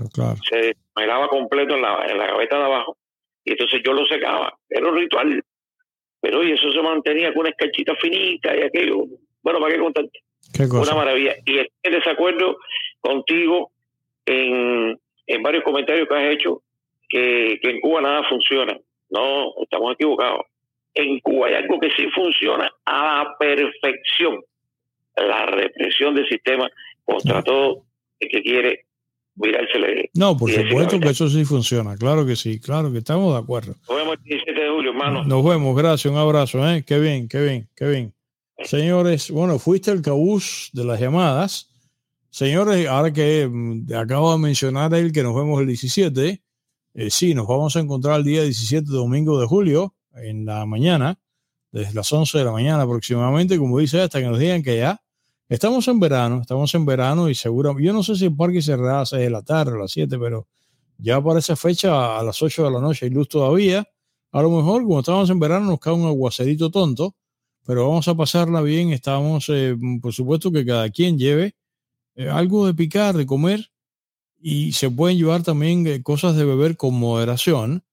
se 0.49 0.75
desmelaba 0.95 1.27
completo 1.27 1.75
en 1.75 1.81
la, 1.81 2.05
en 2.07 2.17
la 2.17 2.27
gaveta 2.27 2.57
de 2.57 2.63
abajo 2.65 2.97
y 3.43 3.51
entonces 3.51 3.81
yo 3.83 3.93
lo 3.93 4.05
secaba. 4.05 4.57
Era 4.69 4.89
un 4.89 4.97
ritual. 4.97 5.43
Pero 6.21 6.39
oye, 6.39 6.53
eso 6.53 6.71
se 6.71 6.81
mantenía 6.81 7.33
con 7.33 7.41
una 7.41 7.49
escarchita 7.49 7.95
finita 7.95 8.55
y 8.55 8.61
aquello. 8.61 9.05
Bueno, 9.41 9.59
¿para 9.59 9.73
qué 9.73 9.79
contarte? 9.79 10.19
Una 10.71 10.95
maravilla. 10.95 11.35
Y 11.45 11.59
estoy 11.59 11.71
en 11.83 11.91
desacuerdo 11.91 12.57
contigo 13.01 13.71
en, 14.25 14.97
en 15.27 15.43
varios 15.43 15.63
comentarios 15.63 16.07
que 16.07 16.15
has 16.15 16.33
hecho 16.33 16.61
que, 17.09 17.59
que 17.61 17.69
en 17.71 17.81
Cuba 17.81 18.01
nada 18.01 18.23
funciona. 18.29 18.77
No, 19.09 19.53
estamos 19.61 19.93
equivocados 19.93 20.45
en 20.93 21.19
Cuba 21.19 21.47
hay 21.47 21.55
algo 21.55 21.79
que 21.79 21.89
sí 21.91 22.07
funciona 22.11 22.71
a 22.85 23.23
la 23.23 23.37
perfección. 23.37 24.43
La 25.15 25.45
represión 25.45 26.15
del 26.15 26.27
sistema 26.27 26.69
contra 27.05 27.43
todo 27.43 27.83
el 28.19 28.29
que 28.29 28.41
quiere 28.41 28.85
No, 30.13 30.37
por 30.37 30.51
supuesto 30.51 30.99
que 30.99 31.09
eso 31.09 31.27
sí 31.27 31.43
funciona, 31.43 31.97
claro 31.97 32.25
que 32.25 32.35
sí, 32.35 32.59
claro 32.59 32.91
que 32.91 32.99
estamos 32.99 33.33
de 33.33 33.39
acuerdo. 33.39 33.75
Nos 33.89 33.97
vemos 33.97 34.17
el 34.17 34.23
17 34.23 34.61
de 34.61 34.69
julio, 34.69 34.91
hermano. 34.91 35.23
Nos 35.23 35.43
vemos, 35.43 35.75
gracias, 35.75 36.11
un 36.11 36.19
abrazo, 36.19 36.67
¿eh? 36.69 36.83
Qué 36.85 36.99
bien, 36.99 37.27
qué 37.27 37.41
bien, 37.41 37.69
qué 37.75 37.87
bien. 37.87 38.13
Señores, 38.59 39.31
bueno, 39.31 39.59
fuiste 39.59 39.91
el 39.91 40.01
cabús 40.01 40.69
de 40.73 40.85
las 40.85 40.99
llamadas. 40.99 41.69
Señores, 42.29 42.87
ahora 42.87 43.11
que 43.11 43.47
mm, 43.51 43.93
acabo 43.95 44.31
de 44.31 44.39
mencionar 44.39 44.93
él 44.93 45.11
que 45.11 45.23
nos 45.23 45.35
vemos 45.35 45.59
el 45.61 45.67
17, 45.67 46.41
eh, 46.95 47.09
sí, 47.09 47.33
nos 47.33 47.47
vamos 47.47 47.75
a 47.75 47.79
encontrar 47.79 48.19
el 48.19 48.23
día 48.23 48.43
17, 48.43 48.85
domingo 48.89 49.39
de 49.39 49.47
julio, 49.47 49.95
en 50.15 50.45
la 50.45 50.65
mañana, 50.65 51.19
desde 51.71 51.93
las 51.93 52.11
11 52.11 52.37
de 52.37 52.45
la 52.45 52.51
mañana 52.51 52.83
aproximadamente, 52.83 53.57
como 53.57 53.79
dice, 53.79 53.99
hasta 54.01 54.19
que 54.19 54.27
nos 54.27 54.37
digan 54.37 54.61
que 54.61 54.77
ya 54.77 55.02
estamos 55.53 55.87
en 55.87 55.99
verano, 55.99 56.41
estamos 56.41 56.73
en 56.73 56.85
verano 56.85 57.29
y 57.29 57.35
seguro, 57.35 57.77
yo 57.79 57.93
no 57.93 58.01
sé 58.01 58.15
si 58.15 58.25
el 58.25 58.35
parque 58.35 58.61
cerrará 58.61 58.97
a 58.97 58.99
las 59.01 59.09
6 59.09 59.21
de 59.21 59.29
la 59.29 59.43
tarde 59.43 59.73
o 59.73 59.75
a 59.75 59.79
las 59.79 59.91
7, 59.91 60.17
pero 60.17 60.47
ya 60.97 61.21
para 61.21 61.39
esa 61.39 61.55
fecha, 61.55 62.17
a 62.19 62.23
las 62.23 62.41
8 62.41 62.63
de 62.65 62.71
la 62.71 62.81
noche 62.81 63.05
hay 63.05 63.11
luz 63.11 63.27
todavía. 63.29 63.87
A 64.31 64.41
lo 64.41 64.49
mejor, 64.49 64.83
como 64.83 64.99
estamos 64.99 65.29
en 65.29 65.39
verano, 65.39 65.67
nos 65.67 65.79
cae 65.79 65.93
un 65.93 66.07
aguacerito 66.07 66.71
tonto, 66.71 67.15
pero 67.65 67.87
vamos 67.87 68.07
a 68.07 68.15
pasarla 68.15 68.61
bien. 68.61 68.91
Estamos, 68.91 69.47
eh, 69.49 69.75
por 70.01 70.11
supuesto, 70.11 70.51
que 70.51 70.65
cada 70.65 70.89
quien 70.89 71.17
lleve 71.19 71.55
eh, 72.15 72.29
algo 72.29 72.65
de 72.65 72.73
picar, 72.73 73.15
de 73.15 73.25
comer, 73.25 73.69
y 74.41 74.71
se 74.73 74.89
pueden 74.89 75.17
llevar 75.17 75.43
también 75.43 75.85
eh, 75.85 76.01
cosas 76.01 76.35
de 76.35 76.45
beber 76.45 76.77
con 76.77 76.95
moderación, 76.95 77.83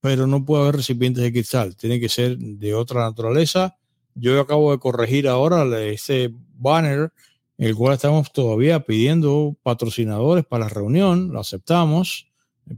pero 0.00 0.26
no 0.26 0.44
puede 0.44 0.62
haber 0.64 0.76
recipientes 0.76 1.22
de 1.22 1.32
cristal, 1.32 1.76
tiene 1.76 2.00
que 2.00 2.08
ser 2.08 2.36
de 2.36 2.74
otra 2.74 3.02
naturaleza. 3.02 3.76
Yo 4.16 4.40
acabo 4.40 4.72
de 4.72 4.78
corregir 4.78 5.28
ahora 5.28 5.64
este 5.88 6.32
banner, 6.58 7.12
el 7.58 7.74
cual 7.74 7.94
estamos 7.94 8.32
todavía 8.32 8.80
pidiendo 8.80 9.56
patrocinadores 9.62 10.44
para 10.44 10.64
la 10.64 10.70
reunión, 10.70 11.32
lo 11.32 11.40
aceptamos, 11.40 12.28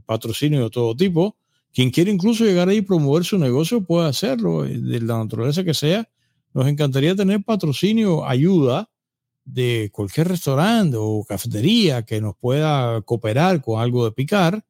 patrocinio 0.05 0.63
de 0.63 0.69
todo 0.69 0.95
tipo. 0.95 1.37
Quien 1.73 1.91
quiere 1.91 2.11
incluso 2.11 2.43
llegar 2.43 2.69
ahí 2.69 2.77
y 2.77 2.81
promover 2.81 3.23
su 3.23 3.37
negocio 3.37 3.81
puede 3.81 4.09
hacerlo, 4.09 4.63
de 4.63 5.01
la 5.01 5.17
naturaleza 5.17 5.63
que 5.63 5.73
sea 5.73 6.07
nos 6.53 6.67
encantaría 6.67 7.15
tener 7.15 7.43
patrocinio, 7.43 8.25
ayuda 8.25 8.89
de 9.45 9.89
cualquier 9.91 10.27
restaurante 10.27 10.97
o 10.99 11.23
cafetería 11.27 12.03
que 12.03 12.21
nos 12.21 12.35
pueda 12.35 13.01
cooperar 13.01 13.61
con 13.61 13.81
algo 13.81 14.05
de 14.05 14.11
picar. 14.11 14.63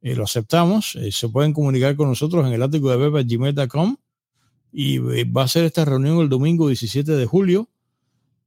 Eh, 0.00 0.14
lo 0.14 0.24
aceptamos. 0.24 0.96
Eh, 0.96 1.12
se 1.12 1.28
pueden 1.28 1.52
comunicar 1.52 1.96
con 1.96 2.08
nosotros 2.08 2.46
en 2.46 2.52
el 2.52 2.62
ático 2.62 2.90
de 2.90 3.24
gmail.com 3.24 3.96
y 4.72 4.96
eh, 4.96 5.24
va 5.24 5.44
a 5.44 5.48
ser 5.48 5.64
esta 5.64 5.84
reunión 5.84 6.20
el 6.20 6.28
domingo 6.28 6.68
17 6.68 7.12
de 7.12 7.26
julio. 7.26 7.68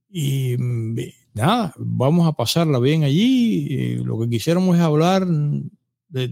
Y 0.09 0.55
mm, 0.57 0.99
nada, 1.33 1.73
vamos 1.77 2.27
a 2.27 2.33
pasarla 2.33 2.79
bien 2.79 3.03
allí. 3.03 3.95
lo 4.03 4.19
que 4.19 4.29
quisiéramos 4.29 4.75
es 4.77 4.81
hablar 4.81 5.25
de, 5.27 6.27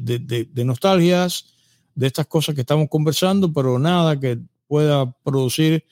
de 0.51 0.65
nostalgias, 0.65 1.53
de 1.95 2.07
estas 2.07 2.27
cosas 2.27 2.55
que 2.55 2.61
estamos 2.61 2.87
conversando, 2.89 3.51
pero 3.51 3.79
nada 3.79 4.19
que 4.19 4.39
pueda 4.67 5.11
producir 5.23 5.83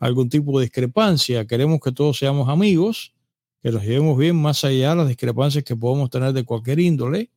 algún 0.00 0.28
tipo 0.28 0.58
de 0.58 0.66
discrepancia. 0.66 1.46
Queremos 1.46 1.80
que 1.80 1.92
todos 1.92 2.18
seamos 2.18 2.48
amigos, 2.48 3.14
que 3.62 3.70
nos 3.72 3.82
llevemos 3.82 4.18
bien 4.18 4.36
más 4.36 4.62
allá 4.64 4.90
de 4.90 4.96
las 4.96 5.08
discrepancias 5.08 5.64
que 5.64 5.74
podemos 5.74 6.10
tener 6.10 6.32
de 6.32 6.44
cualquier 6.44 6.78
índole, 6.80 7.30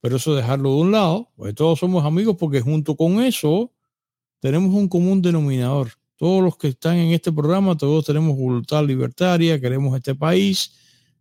pero 0.00 0.16
eso 0.16 0.34
dejarlo 0.34 0.70
de 0.70 0.80
un 0.80 0.92
lado, 0.92 1.30
pues 1.36 1.54
todos 1.54 1.78
somos 1.78 2.04
amigos 2.04 2.36
porque 2.38 2.60
junto 2.60 2.96
con 2.96 3.20
eso 3.20 3.70
tenemos 4.40 4.74
un 4.74 4.88
común 4.88 5.22
denominador. 5.22 5.92
Todos 6.16 6.42
los 6.42 6.56
que 6.56 6.68
están 6.68 6.96
en 6.96 7.12
este 7.12 7.32
programa, 7.32 7.76
todos 7.76 8.04
tenemos 8.04 8.36
voluntad 8.36 8.84
libertaria, 8.84 9.60
queremos 9.60 9.96
este 9.96 10.14
país. 10.14 10.74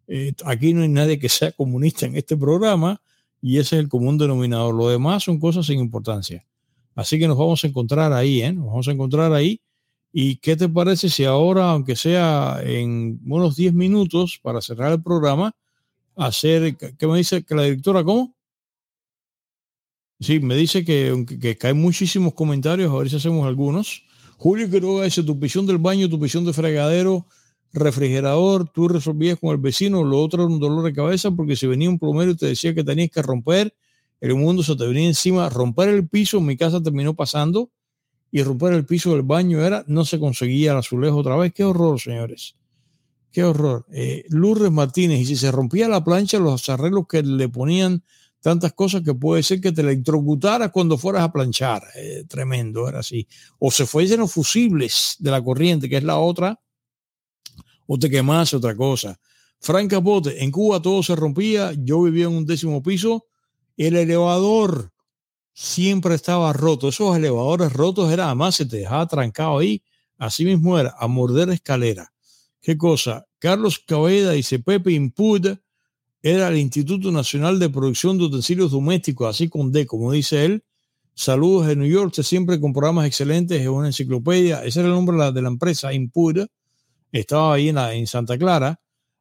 Eh, 0.07 0.33
aquí 0.43 0.73
no 0.73 0.81
hay 0.81 0.89
nadie 0.89 1.19
que 1.19 1.29
sea 1.29 1.51
comunista 1.51 2.05
en 2.05 2.15
este 2.15 2.35
programa 2.35 3.01
y 3.41 3.57
ese 3.59 3.77
es 3.77 3.83
el 3.83 3.89
común 3.89 4.17
denominador. 4.17 4.75
Lo 4.75 4.89
demás 4.89 5.23
son 5.23 5.39
cosas 5.39 5.65
sin 5.67 5.79
importancia. 5.79 6.45
Así 6.95 7.17
que 7.19 7.27
nos 7.27 7.37
vamos 7.37 7.63
a 7.63 7.67
encontrar 7.67 8.11
ahí, 8.11 8.41
¿eh? 8.41 8.51
Nos 8.51 8.65
vamos 8.65 8.87
a 8.87 8.91
encontrar 8.91 9.31
ahí 9.31 9.61
¿Y 10.11 10.37
qué 10.37 10.55
te 10.55 10.67
parece 10.67 11.09
si 11.09 11.23
ahora, 11.25 11.71
aunque 11.71 11.95
sea 11.95 12.59
en 12.63 13.19
unos 13.27 13.55
10 13.55 13.73
minutos 13.73 14.39
para 14.41 14.61
cerrar 14.61 14.91
el 14.93 15.03
programa, 15.03 15.55
hacer, 16.15 16.75
¿qué 16.77 17.07
me 17.07 17.17
dice 17.17 17.43
que 17.43 17.55
la 17.55 17.63
directora 17.63 18.03
cómo? 18.03 18.35
Sí, 20.19 20.39
me 20.39 20.55
dice 20.55 20.83
que, 20.83 21.25
que, 21.39 21.57
caen 21.57 21.79
muchísimos 21.79 22.33
comentarios, 22.33 22.91
a 22.91 22.97
ver 22.97 23.09
si 23.09 23.15
hacemos 23.15 23.47
algunos. 23.47 24.03
Julio 24.37 24.69
Quiroga 24.69 25.05
dice, 25.05 25.23
tu 25.23 25.39
pisión 25.39 25.65
del 25.65 25.77
baño, 25.77 26.09
tu 26.09 26.19
pisión 26.19 26.45
de 26.45 26.53
fregadero, 26.53 27.25
refrigerador, 27.71 28.69
tú 28.69 28.87
resolvías 28.87 29.39
con 29.39 29.51
el 29.51 29.57
vecino, 29.57 30.03
lo 30.03 30.21
otro 30.21 30.43
era 30.43 30.51
un 30.51 30.59
dolor 30.59 30.83
de 30.83 30.93
cabeza 30.93 31.31
porque 31.31 31.55
si 31.55 31.67
venía 31.67 31.89
un 31.89 31.99
plomero 31.99 32.31
y 32.31 32.35
te 32.35 32.47
decía 32.47 32.73
que 32.73 32.83
tenías 32.83 33.11
que 33.11 33.21
romper, 33.21 33.73
el 34.21 34.35
mundo 34.35 34.63
se 34.63 34.75
te 34.75 34.85
venía 34.85 35.07
encima, 35.07 35.49
romper 35.49 35.89
el 35.89 36.07
piso, 36.07 36.41
mi 36.41 36.57
casa 36.57 36.81
terminó 36.81 37.13
pasando 37.13 37.69
y 38.31 38.43
romper 38.43 38.73
el 38.73 38.85
piso 38.85 39.11
del 39.11 39.23
baño 39.23 39.63
era, 39.63 39.83
no 39.87 40.05
se 40.05 40.19
conseguía 40.19 40.71
el 40.71 40.77
azulejo 40.77 41.17
otra 41.17 41.35
vez. 41.35 41.53
Qué 41.53 41.63
horror, 41.63 41.99
señores. 41.99 42.55
Qué 43.31 43.43
horror. 43.43 43.85
Eh, 43.91 44.25
Lourdes 44.29 44.71
Martínez, 44.71 45.21
y 45.21 45.25
si 45.25 45.35
se 45.35 45.51
rompía 45.51 45.87
la 45.87 46.03
plancha, 46.03 46.39
los 46.39 46.67
arreglos 46.69 47.07
que 47.07 47.23
le 47.23 47.49
ponían 47.49 48.03
tantas 48.41 48.73
cosas 48.73 49.01
que 49.03 49.13
puede 49.13 49.43
ser 49.43 49.59
que 49.59 49.71
te 49.71 49.81
electrocutaras 49.81 50.71
cuando 50.71 50.97
fueras 50.97 51.23
a 51.23 51.31
planchar. 51.31 51.83
Eh, 51.95 52.25
tremendo, 52.27 52.87
era 52.87 52.99
así. 52.99 53.27
O 53.59 53.71
se 53.71 53.85
fuesen 53.85 54.21
los 54.21 54.31
fusibles 54.31 55.15
de 55.19 55.31
la 55.31 55.43
corriente, 55.43 55.89
que 55.89 55.97
es 55.97 56.03
la 56.03 56.17
otra, 56.17 56.59
o 57.85 57.97
te 57.97 58.09
quemase 58.09 58.55
otra 58.55 58.75
cosa. 58.75 59.19
Frank 59.59 59.89
Capote, 59.89 60.43
en 60.43 60.51
Cuba 60.51 60.81
todo 60.81 61.03
se 61.03 61.15
rompía, 61.15 61.73
yo 61.77 62.03
vivía 62.03 62.25
en 62.25 62.33
un 62.33 62.45
décimo 62.45 62.81
piso, 62.81 63.25
el 63.75 63.95
elevador 63.95 64.91
siempre 65.53 66.15
estaba 66.15 66.53
roto. 66.53 66.89
Esos 66.89 67.17
elevadores 67.17 67.73
rotos 67.73 68.11
era, 68.11 68.27
además 68.27 68.55
se 68.55 68.65
te 68.65 68.77
dejaba 68.77 69.07
trancado 69.07 69.57
ahí. 69.57 69.83
Así 70.17 70.45
mismo 70.45 70.77
era, 70.77 70.95
a 70.97 71.07
morder 71.07 71.49
escalera. 71.49 72.11
¿Qué 72.61 72.77
cosa? 72.77 73.25
Carlos 73.39 73.79
Cabeda 73.79 74.31
dice, 74.31 74.59
Pepe 74.59 74.91
Input 74.91 75.47
era 76.21 76.49
el 76.49 76.57
Instituto 76.57 77.11
Nacional 77.11 77.59
de 77.59 77.69
Producción 77.69 78.17
de 78.17 78.25
Utensilios 78.25 78.71
Domésticos, 78.71 79.29
así 79.29 79.47
con 79.47 79.71
D, 79.71 79.85
como 79.85 80.11
dice 80.11 80.45
él. 80.45 80.63
Saludos 81.13 81.67
de 81.67 81.75
New 81.75 81.89
York, 81.89 82.13
siempre 82.21 82.59
con 82.59 82.73
programas 82.73 83.05
excelentes, 83.05 83.61
es 83.61 83.67
una 83.67 83.87
enciclopedia. 83.87 84.63
Ese 84.63 84.79
era 84.79 84.89
el 84.89 84.95
nombre 84.95 85.17
de 85.31 85.41
la, 85.41 85.47
empresa, 85.47 85.93
Input. 85.93 86.47
Estaba 87.11 87.53
ahí 87.53 87.69
en, 87.69 88.07
Santa 88.07 88.37
Clara. 88.37 88.79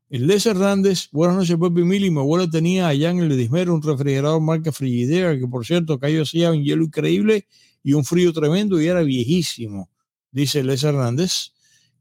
Les 0.08 0.46
Hernández, 0.46 1.08
buenas 1.12 1.36
noches, 1.36 1.56
Pepe 1.56 1.84
Mili. 1.84 2.10
Mi 2.10 2.18
abuela 2.18 2.48
tenía 2.48 2.88
allá 2.88 3.10
en 3.10 3.18
el 3.18 3.36
Dismero 3.36 3.74
un 3.74 3.82
refrigerador 3.82 4.40
marca 4.40 4.72
Frigidera, 4.72 5.38
que 5.38 5.46
por 5.46 5.66
cierto, 5.66 5.98
cayó 5.98 6.22
hacía 6.22 6.50
un 6.50 6.62
hielo 6.62 6.84
increíble 6.84 7.46
y 7.82 7.92
un 7.92 8.04
frío 8.04 8.32
tremendo 8.32 8.80
y 8.80 8.86
era 8.86 9.02
viejísimo, 9.02 9.90
dice 10.30 10.62
Les 10.64 10.82
Hernández. 10.82 11.52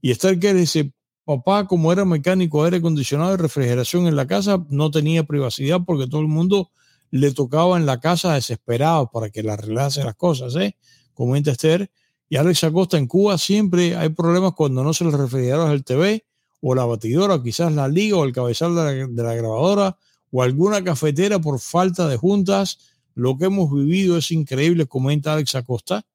Y 0.01 0.13
que 0.15 0.53
dice, 0.53 0.93
papá, 1.27 1.67
como 1.67 1.91
era 1.91 2.05
mecánico 2.05 2.61
de 2.61 2.67
aire 2.67 2.77
acondicionado 2.77 3.33
y 3.33 3.37
refrigeración 3.37 4.07
en 4.07 4.15
la 4.15 4.25
casa, 4.25 4.65
no 4.69 4.89
tenía 4.89 5.25
privacidad 5.25 5.81
porque 5.85 6.07
todo 6.07 6.21
el 6.21 6.27
mundo 6.27 6.71
le 7.11 7.33
tocaba 7.33 7.77
en 7.77 7.85
la 7.85 7.99
casa 7.99 8.33
desesperado 8.33 9.11
para 9.11 9.29
que 9.29 9.43
le 9.43 9.51
arreglase 9.51 10.05
las 10.05 10.15
cosas, 10.15 10.55
¿eh? 10.55 10.77
Comenta 11.13 11.51
Esther. 11.51 11.91
Y 12.29 12.37
Alex 12.37 12.63
Acosta, 12.63 12.97
en 12.97 13.07
Cuba 13.07 13.37
siempre 13.37 13.97
hay 13.97 14.09
problemas 14.09 14.53
cuando 14.53 14.83
no 14.85 14.93
se 14.93 15.03
le 15.03 15.11
refrigerador 15.11 15.69
al 15.69 15.83
TV 15.83 16.25
o 16.61 16.73
la 16.73 16.85
batidora, 16.85 17.35
o 17.35 17.43
quizás 17.43 17.73
la 17.73 17.89
liga 17.89 18.15
o 18.15 18.23
el 18.23 18.31
cabezal 18.31 18.73
de 18.75 19.23
la, 19.23 19.33
grabadora 19.33 19.97
o 20.31 20.43
alguna 20.43 20.81
cafetera 20.81 21.39
por 21.39 21.59
falta 21.59 22.07
de 22.07 22.15
juntas. 22.15 22.79
Lo 23.15 23.37
que 23.37 23.45
hemos 23.45 23.69
vivido 23.73 24.17
es 24.17 24.31
increíble, 24.31 24.85
comenta 24.85 25.33
Alex 25.33 25.55
Acosta. 25.55 26.05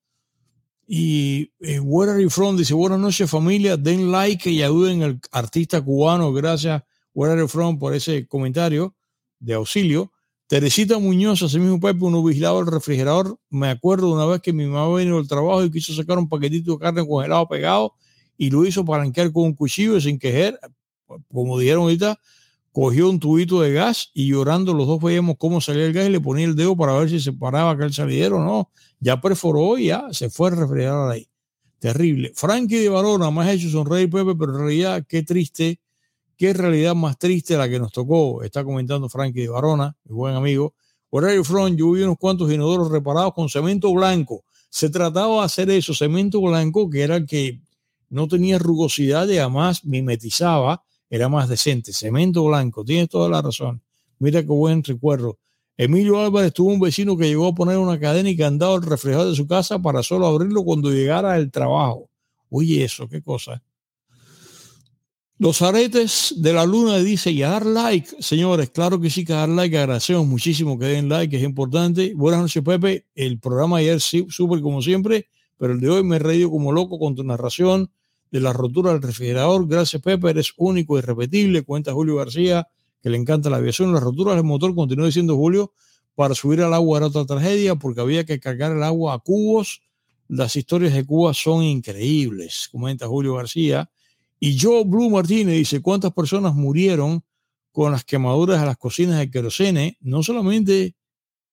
Y 0.86 1.52
eh, 1.60 1.80
Where 1.80 2.12
Are 2.12 2.22
You 2.22 2.30
From 2.30 2.56
dice, 2.56 2.74
buenas 2.74 2.98
noches 2.98 3.30
familia, 3.30 3.76
den 3.76 4.10
like 4.10 4.50
y 4.50 4.62
ayuden 4.62 5.02
al 5.02 5.20
artista 5.30 5.80
cubano. 5.80 6.32
Gracias, 6.32 6.82
Where 7.14 7.32
Are 7.32 7.42
You 7.42 7.48
From, 7.48 7.78
por 7.78 7.94
ese 7.94 8.26
comentario 8.26 8.94
de 9.38 9.54
auxilio. 9.54 10.12
Teresita 10.46 10.98
Muñoz, 10.98 11.42
así 11.42 11.58
mismo 11.58 11.80
Pepe, 11.80 12.04
uno 12.04 12.22
vigilado 12.22 12.60
el 12.60 12.66
refrigerador. 12.66 13.38
Me 13.48 13.68
acuerdo 13.70 14.12
una 14.12 14.26
vez 14.26 14.42
que 14.42 14.52
mi 14.52 14.66
mamá 14.66 14.94
vino 14.98 15.16
del 15.16 15.26
trabajo 15.26 15.64
y 15.64 15.70
quiso 15.70 15.94
sacar 15.94 16.18
un 16.18 16.28
paquetito 16.28 16.72
de 16.72 16.78
carne 16.78 17.06
congelado 17.06 17.48
pegado 17.48 17.94
y 18.36 18.50
lo 18.50 18.66
hizo 18.66 18.84
arrancar 18.92 19.32
con 19.32 19.44
un 19.44 19.54
cuchillo 19.54 19.98
sin 20.00 20.18
quejer, 20.18 20.58
como 21.32 21.58
dijeron 21.58 21.84
ahorita, 21.84 22.20
cogió 22.72 23.10
un 23.10 23.20
tubito 23.20 23.60
de 23.60 23.72
gas 23.72 24.10
y 24.14 24.28
llorando 24.28 24.72
los 24.72 24.86
dos 24.86 25.00
veíamos 25.00 25.36
cómo 25.38 25.60
salía 25.60 25.84
el 25.84 25.92
gas 25.92 26.06
y 26.06 26.10
le 26.10 26.20
ponía 26.20 26.46
el 26.46 26.56
dedo 26.56 26.76
para 26.76 26.94
ver 26.94 27.10
si 27.10 27.20
se 27.20 27.32
paraba 27.32 27.72
aquel 27.72 27.92
salidero 27.92 28.38
o 28.38 28.44
no. 28.44 28.70
Ya 28.98 29.20
perforó 29.20 29.78
y 29.78 29.86
ya 29.86 30.08
se 30.12 30.30
fue 30.30 30.48
a 30.48 30.52
refrigerar 30.52 31.10
ahí. 31.10 31.28
Terrible. 31.78 32.32
Frankie 32.34 32.78
de 32.78 32.88
Barona, 32.88 33.30
más 33.30 33.48
hecho 33.48 33.68
sonreír 33.68 34.08
Pepe, 34.08 34.34
pero 34.38 34.52
en 34.52 34.58
realidad 34.60 35.04
qué 35.06 35.22
triste, 35.22 35.80
qué 36.36 36.52
realidad 36.52 36.94
más 36.94 37.18
triste 37.18 37.56
la 37.56 37.68
que 37.68 37.78
nos 37.78 37.92
tocó. 37.92 38.42
Está 38.42 38.64
comentando 38.64 39.08
Frankie 39.08 39.42
de 39.42 39.48
Barona, 39.48 39.96
mi 40.04 40.14
buen 40.14 40.34
amigo. 40.34 40.74
Horario 41.10 41.44
Front, 41.44 41.78
yo 41.78 41.90
vi 41.90 42.02
unos 42.02 42.16
cuantos 42.18 42.50
inodoros 42.50 42.90
reparados 42.90 43.34
con 43.34 43.48
cemento 43.48 43.92
blanco. 43.92 44.44
Se 44.70 44.88
trataba 44.88 45.40
de 45.40 45.44
hacer 45.44 45.70
eso, 45.70 45.92
cemento 45.92 46.40
blanco, 46.40 46.88
que 46.88 47.02
era 47.02 47.26
que 47.26 47.60
no 48.08 48.28
tenía 48.28 48.58
rugosidad 48.58 49.28
y 49.28 49.36
además 49.38 49.84
mimetizaba, 49.84 50.84
era 51.12 51.28
más 51.28 51.46
decente. 51.46 51.92
Cemento 51.92 52.42
blanco, 52.42 52.82
tienes 52.82 53.10
toda 53.10 53.28
la 53.28 53.42
razón. 53.42 53.82
Mira 54.18 54.40
qué 54.40 54.48
buen 54.48 54.82
recuerdo. 54.82 55.38
Emilio 55.76 56.18
Álvarez 56.18 56.54
tuvo 56.54 56.72
un 56.72 56.80
vecino 56.80 57.18
que 57.18 57.28
llegó 57.28 57.48
a 57.48 57.54
poner 57.54 57.76
una 57.76 58.00
cadena 58.00 58.30
y 58.30 58.36
candado 58.36 58.76
al 58.76 58.82
reflejo 58.82 59.26
de 59.26 59.36
su 59.36 59.46
casa 59.46 59.78
para 59.78 60.02
solo 60.02 60.26
abrirlo 60.26 60.64
cuando 60.64 60.90
llegara 60.90 61.36
el 61.36 61.50
trabajo. 61.50 62.08
Oye, 62.48 62.82
eso, 62.82 63.06
qué 63.10 63.20
cosa. 63.20 63.62
Los 65.36 65.60
aretes 65.60 66.34
de 66.38 66.54
la 66.54 66.64
luna 66.64 66.96
dice, 66.96 67.30
y 67.30 67.42
a 67.42 67.50
dar 67.50 67.66
like, 67.66 68.22
señores, 68.22 68.70
claro 68.70 68.98
que 68.98 69.10
sí, 69.10 69.22
que 69.22 69.34
dar 69.34 69.50
like, 69.50 69.76
agradecemos 69.76 70.26
muchísimo 70.26 70.78
que 70.78 70.86
den 70.86 71.10
like, 71.10 71.36
es 71.36 71.42
importante. 71.42 72.14
Buenas 72.14 72.40
noches, 72.40 72.62
Pepe. 72.62 73.04
El 73.14 73.38
programa 73.38 73.78
ayer 73.78 74.00
sí, 74.00 74.24
súper 74.30 74.62
como 74.62 74.80
siempre, 74.80 75.26
pero 75.58 75.74
el 75.74 75.80
de 75.80 75.90
hoy 75.90 76.04
me 76.04 76.16
he 76.16 76.20
reído 76.20 76.50
como 76.50 76.72
loco 76.72 76.98
con 76.98 77.14
tu 77.14 77.22
narración 77.22 77.90
de 78.32 78.40
la 78.40 78.52
rotura 78.52 78.92
del 78.92 79.02
refrigerador. 79.02 79.68
Gracias, 79.68 80.02
Pepe, 80.02 80.30
eres 80.30 80.52
único 80.56 80.98
y 80.98 81.02
repetible. 81.02 81.62
Cuenta 81.62 81.92
Julio 81.92 82.16
García, 82.16 82.66
que 83.00 83.10
le 83.10 83.18
encanta 83.18 83.48
la 83.50 83.58
aviación. 83.58 83.92
Las 83.92 84.02
roturas 84.02 84.34
del 84.34 84.44
motor, 84.44 84.74
continuó 84.74 85.06
diciendo 85.06 85.36
Julio, 85.36 85.72
para 86.16 86.34
subir 86.34 86.62
al 86.62 86.74
agua 86.74 86.98
era 86.98 87.06
otra 87.06 87.24
tragedia 87.24 87.76
porque 87.76 88.00
había 88.00 88.24
que 88.24 88.40
cargar 88.40 88.72
el 88.72 88.82
agua 88.82 89.14
a 89.14 89.18
cubos 89.20 89.82
las 90.32 90.56
historias 90.56 90.94
de 90.94 91.04
Cuba 91.04 91.34
son 91.34 91.62
increíbles, 91.62 92.68
comenta 92.72 93.06
Julio 93.06 93.34
García. 93.34 93.90
Y 94.40 94.58
Joe 94.58 94.82
Blue 94.84 95.10
Martínez 95.10 95.56
dice, 95.56 95.82
¿cuántas 95.82 96.10
personas 96.14 96.54
murieron 96.54 97.22
con 97.70 97.92
las 97.92 98.02
quemaduras 98.02 98.62
a 98.62 98.64
las 98.64 98.78
cocinas 98.78 99.18
de 99.18 99.30
querosene? 99.30 99.98
No 100.00 100.22
solamente 100.22 100.94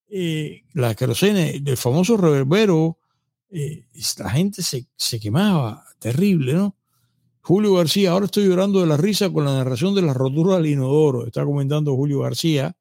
eh, 0.07 0.63
la 0.71 0.95
querosene, 0.95 1.61
el 1.65 1.75
famoso 1.75 2.15
reverbero, 2.15 2.98
eh, 3.49 3.85
la 4.17 4.29
gente 4.29 4.61
se, 4.61 4.87
se 4.95 5.19
quemaba, 5.19 5.83
terrible, 5.99 6.53
¿no? 6.53 6.75
Julio 7.41 7.73
García, 7.73 8.11
ahora 8.11 8.25
estoy 8.25 8.47
llorando 8.47 8.79
de 8.79 8.85
la 8.85 8.97
risa 8.97 9.31
con 9.31 9.43
la 9.45 9.53
narración 9.53 9.95
de 9.95 10.03
la 10.03 10.13
rotura 10.13 10.57
del 10.57 10.67
inodoro, 10.67 11.25
está 11.25 11.43
comentando 11.43 11.95
Julio 11.95 12.19
García. 12.19 12.75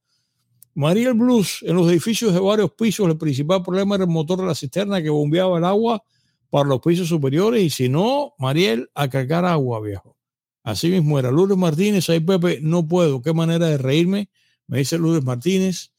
Mariel 0.74 1.14
Blues, 1.14 1.60
en 1.62 1.74
los 1.74 1.90
edificios 1.90 2.34
de 2.34 2.40
varios 2.40 2.72
pisos, 2.72 3.08
el 3.08 3.16
principal 3.16 3.62
problema 3.62 3.94
era 3.94 4.04
el 4.04 4.10
motor 4.10 4.40
de 4.40 4.46
la 4.46 4.54
cisterna 4.54 5.02
que 5.02 5.08
bombeaba 5.08 5.58
el 5.58 5.64
agua 5.64 6.02
para 6.50 6.68
los 6.68 6.80
pisos 6.80 7.08
superiores 7.08 7.62
y 7.62 7.70
si 7.70 7.88
no, 7.88 8.34
Mariel, 8.38 8.90
a 8.94 9.08
cargar 9.08 9.44
agua, 9.44 9.80
viejo. 9.80 10.16
Así 10.62 10.90
mismo 10.90 11.18
era. 11.18 11.30
Lourdes 11.30 11.56
Martínez, 11.56 12.08
ahí 12.10 12.20
Pepe, 12.20 12.60
no 12.60 12.86
puedo, 12.86 13.22
qué 13.22 13.32
manera 13.32 13.66
de 13.66 13.78
reírme, 13.78 14.28
me 14.66 14.78
dice 14.78 14.98
Lourdes 14.98 15.24
Martínez. 15.24 15.92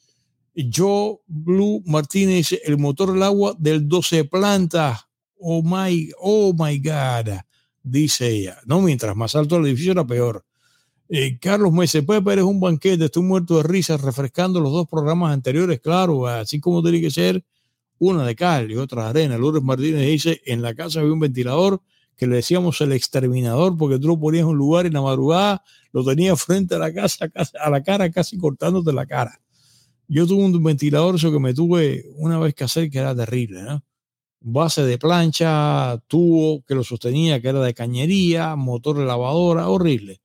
Yo, 0.67 1.21
Blue 1.27 1.81
Martínez, 1.85 2.59
el 2.65 2.77
motor 2.77 3.13
del 3.13 3.23
agua 3.23 3.55
del 3.57 3.87
12 3.87 4.25
plantas. 4.25 5.05
Oh 5.39 5.61
my, 5.63 6.11
oh 6.19 6.53
my 6.57 6.77
God, 6.79 7.39
dice 7.81 8.29
ella. 8.29 8.57
No, 8.65 8.81
mientras 8.81 9.15
más 9.15 9.35
alto 9.35 9.57
el 9.57 9.67
edificio 9.67 9.93
era 9.93 10.05
peor. 10.05 10.45
Eh, 11.07 11.39
Carlos 11.39 11.71
Mese 11.71 12.03
Pepe, 12.03 12.33
eres 12.33 12.43
un 12.43 12.59
banquete, 12.59 13.05
estoy 13.05 13.23
muerto 13.23 13.57
de 13.57 13.63
risa 13.63 13.97
refrescando 13.97 14.59
los 14.59 14.71
dos 14.71 14.87
programas 14.87 15.33
anteriores, 15.33 15.79
claro, 15.79 16.27
así 16.27 16.59
como 16.59 16.83
tiene 16.83 17.01
que 17.01 17.09
ser 17.09 17.43
una 17.97 18.25
de 18.25 18.35
cal 18.35 18.69
y 18.69 18.75
otra 18.75 19.05
de 19.05 19.09
arena. 19.09 19.37
Lourdes 19.37 19.63
Martínez 19.63 20.05
dice, 20.05 20.41
en 20.45 20.61
la 20.61 20.75
casa 20.75 20.99
había 20.99 21.13
un 21.13 21.19
ventilador 21.19 21.81
que 22.15 22.27
le 22.27 22.35
decíamos 22.35 22.79
el 22.81 22.91
exterminador 22.91 23.77
porque 23.77 23.97
tú 23.97 24.07
lo 24.09 24.19
ponías 24.19 24.41
en 24.41 24.49
un 24.49 24.57
lugar 24.57 24.85
y 24.85 24.87
en 24.87 24.93
la 24.93 25.01
madrugada 25.01 25.63
lo 25.93 26.03
tenía 26.03 26.35
frente 26.35 26.75
a 26.75 26.79
la 26.79 26.93
casa, 26.93 27.31
a 27.59 27.69
la 27.69 27.81
cara, 27.81 28.11
casi 28.11 28.37
cortándote 28.37 28.91
la 28.93 29.05
cara. 29.05 29.39
Yo 30.09 30.27
tuve 30.27 30.43
un 30.43 30.63
ventilador, 30.63 31.15
eso 31.15 31.31
que 31.31 31.39
me 31.39 31.53
tuve 31.53 32.03
una 32.17 32.37
vez 32.39 32.53
que 32.53 32.65
hacer, 32.65 32.89
que 32.89 32.97
era 32.97 33.15
terrible, 33.15 33.61
¿no? 33.61 33.83
Base 34.41 34.83
de 34.83 34.97
plancha, 34.97 36.01
tubo 36.07 36.63
que 36.63 36.75
lo 36.75 36.83
sostenía, 36.83 37.41
que 37.41 37.49
era 37.49 37.61
de 37.61 37.73
cañería, 37.73 38.55
motor 38.55 38.97
de 38.97 39.05
lavadora, 39.05 39.69
horrible 39.69 40.21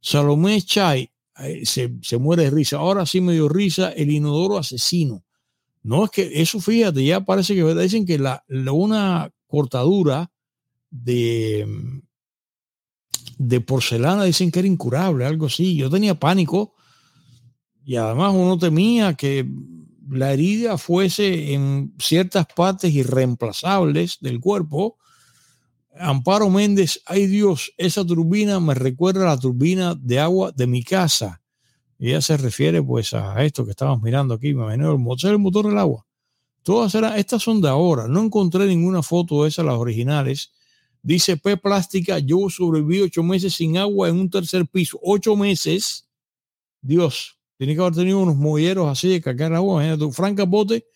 Salomé 0.00 0.62
Chay 0.62 1.10
se, 1.64 1.94
se, 2.02 2.18
muere 2.18 2.44
de 2.44 2.50
risa. 2.50 2.78
Ahora 2.78 3.06
sí 3.06 3.20
me 3.20 3.32
dio 3.32 3.48
risa 3.48 3.90
el 3.92 4.10
inodoro 4.10 4.58
asesino. 4.58 5.24
No 5.82 6.04
es 6.04 6.10
que 6.10 6.30
eso, 6.40 6.60
fíjate, 6.60 7.04
ya 7.04 7.20
parece 7.20 7.54
que 7.54 7.62
dicen 7.74 8.04
que 8.04 8.18
la, 8.18 8.44
una 8.48 9.30
cortadura 9.46 10.30
de, 10.90 11.66
de 13.38 13.60
porcelana 13.60 14.24
dicen 14.24 14.50
que 14.50 14.58
era 14.58 14.68
incurable, 14.68 15.24
algo 15.24 15.46
así. 15.46 15.76
Yo 15.76 15.88
tenía 15.88 16.18
pánico 16.18 16.74
y 17.88 17.96
además 17.96 18.34
uno 18.34 18.58
temía 18.58 19.14
que 19.14 19.48
la 20.10 20.34
herida 20.34 20.76
fuese 20.76 21.54
en 21.54 21.94
ciertas 21.98 22.44
partes 22.54 22.92
irreemplazables 22.92 24.18
del 24.20 24.40
cuerpo 24.40 24.98
Amparo 25.98 26.50
Méndez, 26.50 27.00
ay 27.06 27.26
Dios, 27.26 27.72
esa 27.78 28.04
turbina 28.04 28.60
me 28.60 28.74
recuerda 28.74 29.22
a 29.22 29.34
la 29.34 29.40
turbina 29.40 29.94
de 29.94 30.20
agua 30.20 30.52
de 30.52 30.66
mi 30.66 30.82
casa. 30.82 31.40
Ella 31.98 32.20
se 32.20 32.36
refiere 32.36 32.82
pues 32.82 33.14
a 33.14 33.42
esto 33.42 33.64
que 33.64 33.70
estamos 33.70 34.02
mirando 34.02 34.34
aquí, 34.34 34.52
me 34.52 34.74
el 34.74 34.98
motor, 34.98 35.30
el 35.30 35.38
motor 35.38 35.66
del 35.66 35.78
agua. 35.78 36.04
Todas 36.62 36.94
eran, 36.94 37.18
estas 37.18 37.42
son 37.42 37.62
de 37.62 37.70
ahora. 37.70 38.06
No 38.06 38.22
encontré 38.22 38.66
ninguna 38.66 39.02
foto 39.02 39.44
de 39.44 39.48
esas, 39.48 39.64
las 39.64 39.76
originales. 39.76 40.52
Dice 41.02 41.38
P 41.38 41.56
Plástica, 41.56 42.18
yo 42.18 42.50
sobreviví 42.50 43.00
ocho 43.00 43.22
meses 43.22 43.54
sin 43.54 43.78
agua 43.78 44.10
en 44.10 44.20
un 44.20 44.28
tercer 44.28 44.66
piso. 44.66 45.00
Ocho 45.02 45.36
meses. 45.36 46.06
Dios, 46.82 47.37
tiene 47.58 47.74
que 47.74 47.80
haber 47.80 47.94
tenido 47.94 48.20
unos 48.20 48.36
molleros 48.36 48.88
así 48.88 49.08
de 49.08 49.20
cacar 49.20 49.52
agua. 49.52 49.84
Imagínate, 49.84 50.12
Franca 50.12 50.44
Bote 50.44 50.86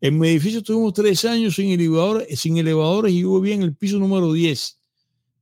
en 0.00 0.18
mi 0.18 0.28
edificio 0.28 0.62
tuvimos 0.62 0.92
tres 0.92 1.24
años 1.24 1.54
sin 1.54 1.70
elevadores, 1.70 2.38
sin 2.38 2.56
elevadores 2.56 3.12
y 3.12 3.22
yo 3.22 3.40
vivía 3.40 3.56
en 3.56 3.62
el 3.62 3.74
piso 3.74 3.98
número 3.98 4.32
10. 4.32 4.78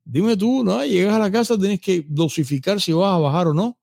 Dime 0.04 0.36
tú, 0.36 0.64
¿no? 0.64 0.84
Llegas 0.84 1.14
a 1.14 1.18
la 1.18 1.30
casa, 1.30 1.58
tienes 1.58 1.80
que 1.80 2.04
dosificar 2.08 2.80
si 2.80 2.92
vas 2.92 3.14
a 3.14 3.18
bajar 3.18 3.48
o 3.48 3.54
no. 3.54 3.78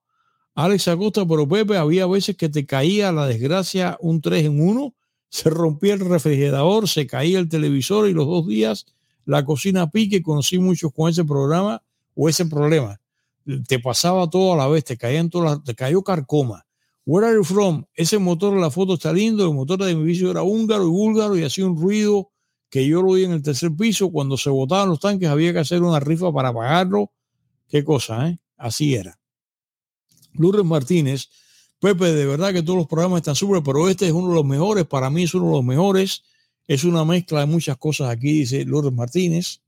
Alex 0.54 0.88
Acosta, 0.88 1.26
pero 1.26 1.48
Pepe, 1.48 1.76
había 1.76 2.06
veces 2.06 2.36
que 2.36 2.48
te 2.48 2.66
caía 2.66 3.12
la 3.12 3.26
desgracia 3.26 3.96
un 4.00 4.20
3 4.20 4.46
en 4.46 4.60
1, 4.60 4.94
se 5.28 5.48
rompía 5.48 5.94
el 5.94 6.00
refrigerador, 6.00 6.88
se 6.88 7.06
caía 7.06 7.38
el 7.38 7.48
televisor 7.48 8.08
y 8.08 8.12
los 8.12 8.26
dos 8.26 8.48
días 8.48 8.86
la 9.24 9.44
cocina 9.44 9.90
pique. 9.90 10.22
Conocí 10.22 10.58
muchos 10.58 10.92
con 10.92 11.08
ese 11.08 11.24
programa 11.24 11.82
o 12.14 12.28
ese 12.28 12.46
problema. 12.46 13.00
Te 13.68 13.78
pasaba 13.78 14.28
todo 14.28 14.54
a 14.54 14.56
la 14.56 14.66
vez, 14.66 14.84
te 14.84 14.96
caían 14.96 15.30
todas 15.30 15.62
te 15.62 15.74
cayó 15.74 16.02
carcoma. 16.02 16.66
Where 17.04 17.26
are 17.26 17.34
you 17.34 17.44
from? 17.44 17.84
Ese 17.94 18.18
motor 18.18 18.56
la 18.56 18.70
foto 18.70 18.94
está 18.94 19.12
lindo. 19.12 19.44
El 19.44 19.54
motor 19.54 19.82
de 19.82 19.94
mi 19.94 20.04
vicio 20.04 20.30
era 20.30 20.42
húngaro 20.42 20.84
y 20.86 20.90
búlgaro 20.90 21.36
y 21.36 21.44
hacía 21.44 21.66
un 21.66 21.80
ruido 21.80 22.30
que 22.68 22.86
yo 22.86 23.02
lo 23.02 23.12
oí 23.12 23.24
en 23.24 23.32
el 23.32 23.42
tercer 23.42 23.74
piso. 23.74 24.10
Cuando 24.10 24.36
se 24.36 24.50
botaban 24.50 24.88
los 24.88 25.00
tanques 25.00 25.28
había 25.28 25.52
que 25.52 25.60
hacer 25.60 25.82
una 25.82 26.00
rifa 26.00 26.32
para 26.32 26.52
pagarlo. 26.52 27.10
Qué 27.68 27.84
cosa, 27.84 28.28
¿eh? 28.28 28.38
Así 28.56 28.94
era. 28.94 29.18
Lourdes 30.34 30.64
Martínez, 30.64 31.28
Pepe, 31.80 32.12
de 32.12 32.26
verdad 32.26 32.52
que 32.52 32.62
todos 32.62 32.78
los 32.78 32.86
programas 32.86 33.18
están 33.18 33.34
súper, 33.34 33.62
pero 33.62 33.88
este 33.88 34.06
es 34.06 34.12
uno 34.12 34.28
de 34.28 34.34
los 34.34 34.44
mejores. 34.44 34.84
Para 34.84 35.08
mí 35.08 35.22
es 35.22 35.34
uno 35.34 35.46
de 35.46 35.52
los 35.52 35.64
mejores. 35.64 36.22
Es 36.68 36.84
una 36.84 37.04
mezcla 37.04 37.40
de 37.40 37.46
muchas 37.46 37.76
cosas 37.78 38.10
aquí, 38.10 38.40
dice 38.40 38.64
Lourdes 38.64 38.92
Martínez. 38.92 39.62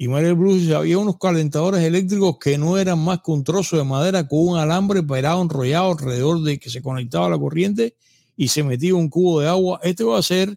Y 0.00 0.06
María 0.06 0.32
Blues 0.32 0.70
había 0.70 0.96
unos 0.96 1.18
calentadores 1.18 1.82
eléctricos 1.82 2.38
que 2.38 2.56
no 2.56 2.78
eran 2.78 3.00
más 3.00 3.18
que 3.20 3.32
un 3.32 3.42
trozo 3.42 3.76
de 3.76 3.82
madera 3.82 4.28
con 4.28 4.50
un 4.50 4.56
alambre 4.56 5.02
parado 5.02 5.42
enrollado 5.42 5.90
alrededor 5.90 6.40
de 6.42 6.60
que 6.60 6.70
se 6.70 6.80
conectaba 6.80 7.28
la 7.28 7.36
corriente 7.36 7.96
y 8.36 8.46
se 8.46 8.62
metía 8.62 8.94
un 8.94 9.08
cubo 9.08 9.40
de 9.40 9.48
agua. 9.48 9.80
Este 9.82 10.04
va 10.04 10.16
a 10.16 10.22
ser, 10.22 10.56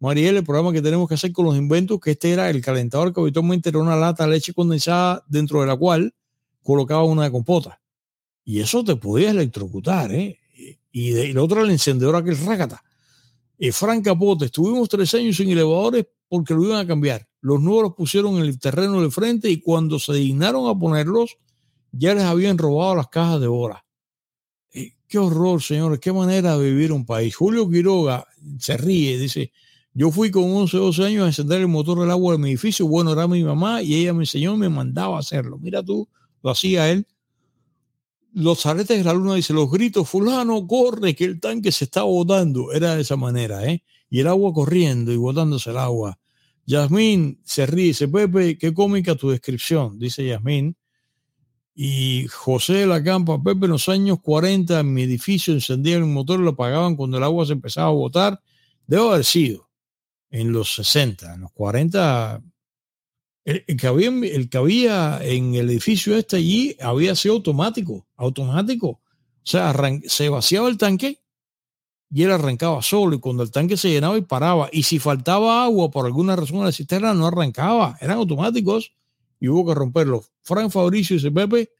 Mariel, 0.00 0.36
el 0.36 0.44
programa 0.44 0.70
que 0.70 0.82
tenemos 0.82 1.08
que 1.08 1.14
hacer 1.14 1.32
con 1.32 1.46
los 1.46 1.56
inventos, 1.56 1.98
que 1.98 2.10
este 2.10 2.32
era 2.32 2.50
el 2.50 2.60
calentador 2.60 3.14
que 3.14 3.22
habitualmente 3.22 3.70
era 3.70 3.78
una 3.78 3.96
lata 3.96 4.26
de 4.26 4.32
leche 4.32 4.52
condensada 4.52 5.24
dentro 5.28 5.62
de 5.62 5.66
la 5.66 5.78
cual 5.78 6.14
colocaba 6.62 7.04
una 7.04 7.30
compota. 7.30 7.80
Y 8.44 8.60
eso 8.60 8.84
te 8.84 8.96
podía 8.96 9.30
electrocutar, 9.30 10.12
¿eh? 10.12 10.38
Y, 10.92 11.12
de, 11.12 11.30
y 11.30 11.36
otro 11.38 11.64
el 11.64 11.70
encendedor 11.70 12.16
aquel 12.16 12.36
rácata. 12.36 12.84
Y 13.56 13.72
Frank 13.72 14.04
Capote, 14.04 14.44
estuvimos 14.44 14.90
tres 14.90 15.14
años 15.14 15.38
sin 15.38 15.48
elevadores 15.48 16.04
porque 16.28 16.52
lo 16.52 16.64
iban 16.64 16.80
a 16.80 16.86
cambiar 16.86 17.26
los 17.44 17.60
nuevos 17.60 17.92
pusieron 17.94 18.38
en 18.38 18.44
el 18.44 18.58
terreno 18.58 19.02
de 19.02 19.10
frente 19.10 19.50
y 19.50 19.60
cuando 19.60 19.98
se 19.98 20.14
dignaron 20.14 20.66
a 20.66 20.78
ponerlos, 20.78 21.36
ya 21.92 22.14
les 22.14 22.24
habían 22.24 22.56
robado 22.56 22.94
las 22.94 23.08
cajas 23.08 23.38
de 23.38 23.48
hora. 23.48 23.84
qué 25.06 25.18
horror, 25.18 25.62
señores, 25.62 26.00
qué 26.00 26.10
manera 26.10 26.56
de 26.56 26.70
vivir 26.70 26.90
un 26.90 27.04
país. 27.04 27.36
Julio 27.36 27.68
Quiroga 27.68 28.26
se 28.58 28.78
ríe, 28.78 29.18
dice, 29.18 29.52
yo 29.92 30.10
fui 30.10 30.30
con 30.30 30.44
11, 30.44 30.74
12 30.74 31.04
años 31.04 31.24
a 31.24 31.26
encender 31.26 31.60
el 31.60 31.68
motor 31.68 32.00
del 32.00 32.10
agua 32.10 32.32
de 32.32 32.38
mi 32.38 32.48
edificio, 32.48 32.86
bueno, 32.86 33.12
era 33.12 33.28
mi 33.28 33.44
mamá 33.44 33.82
y 33.82 33.94
ella 33.94 34.14
me 34.14 34.22
enseñó, 34.22 34.56
me 34.56 34.70
mandaba 34.70 35.16
a 35.16 35.20
hacerlo. 35.20 35.58
Mira 35.58 35.82
tú, 35.82 36.08
lo 36.42 36.50
hacía 36.50 36.90
él. 36.90 37.06
Los 38.32 38.64
aretes 38.64 38.96
de 38.96 39.04
la 39.04 39.12
luna, 39.12 39.34
dice, 39.34 39.52
los 39.52 39.70
gritos, 39.70 40.08
fulano, 40.08 40.66
corre, 40.66 41.14
que 41.14 41.24
el 41.24 41.40
tanque 41.40 41.70
se 41.72 41.84
está 41.84 42.04
botando. 42.04 42.72
Era 42.72 42.94
de 42.94 43.02
esa 43.02 43.16
manera, 43.16 43.66
¿eh? 43.66 43.84
Y 44.08 44.20
el 44.20 44.28
agua 44.28 44.54
corriendo 44.54 45.12
y 45.12 45.18
botándose 45.18 45.68
el 45.68 45.76
agua. 45.76 46.18
Yasmín 46.66 47.40
se 47.44 47.66
ríe, 47.66 47.86
dice, 47.86 48.08
Pepe, 48.08 48.56
qué 48.58 48.72
cómica 48.72 49.14
tu 49.14 49.30
descripción, 49.30 49.98
dice 49.98 50.26
Yasmín. 50.26 50.76
Y 51.74 52.26
José 52.28 52.74
de 52.74 52.86
la 52.86 53.02
Campa, 53.02 53.42
Pepe, 53.42 53.66
en 53.66 53.72
los 53.72 53.88
años 53.88 54.18
40 54.22 54.80
en 54.80 54.94
mi 54.94 55.02
edificio 55.02 55.52
encendían 55.52 56.02
el 56.02 56.08
motor 56.08 56.38
y 56.38 56.44
lo 56.44 56.50
apagaban 56.50 56.94
cuando 56.94 57.18
el 57.18 57.24
agua 57.24 57.46
se 57.46 57.52
empezaba 57.52 57.88
a 57.88 57.92
botar. 57.92 58.40
Debe 58.86 59.08
haber 59.08 59.24
sido 59.24 59.68
en 60.30 60.52
los 60.52 60.74
60, 60.74 61.34
en 61.34 61.40
los 61.40 61.52
40. 61.52 62.42
El, 63.44 63.64
que 63.76 63.86
había, 63.86 64.08
el 64.08 64.48
que 64.48 64.56
había 64.56 65.18
en 65.22 65.54
el 65.54 65.68
edificio 65.68 66.16
este 66.16 66.36
allí 66.36 66.76
había 66.80 67.14
sido 67.14 67.34
automático, 67.34 68.06
automático. 68.16 68.88
O 68.88 69.00
sea, 69.42 69.74
se 70.06 70.28
vaciaba 70.28 70.68
el 70.68 70.78
tanque 70.78 71.23
y 72.14 72.22
él 72.22 72.30
arrancaba 72.30 72.80
solo 72.80 73.16
y 73.16 73.18
cuando 73.18 73.42
el 73.42 73.50
tanque 73.50 73.76
se 73.76 73.90
llenaba 73.90 74.16
y 74.16 74.20
paraba 74.22 74.68
y 74.70 74.84
si 74.84 75.00
faltaba 75.00 75.64
agua 75.64 75.90
por 75.90 76.06
alguna 76.06 76.36
razón 76.36 76.64
la 76.64 76.70
cisterna 76.70 77.12
no 77.12 77.26
arrancaba, 77.26 77.98
eran 78.00 78.18
automáticos 78.18 78.92
y 79.40 79.48
hubo 79.48 79.66
que 79.66 79.74
romperlos. 79.74 80.30
Frank 80.42 80.70
Fabricio 80.70 81.16
dice, 81.16 81.32
Pepe, 81.32 81.72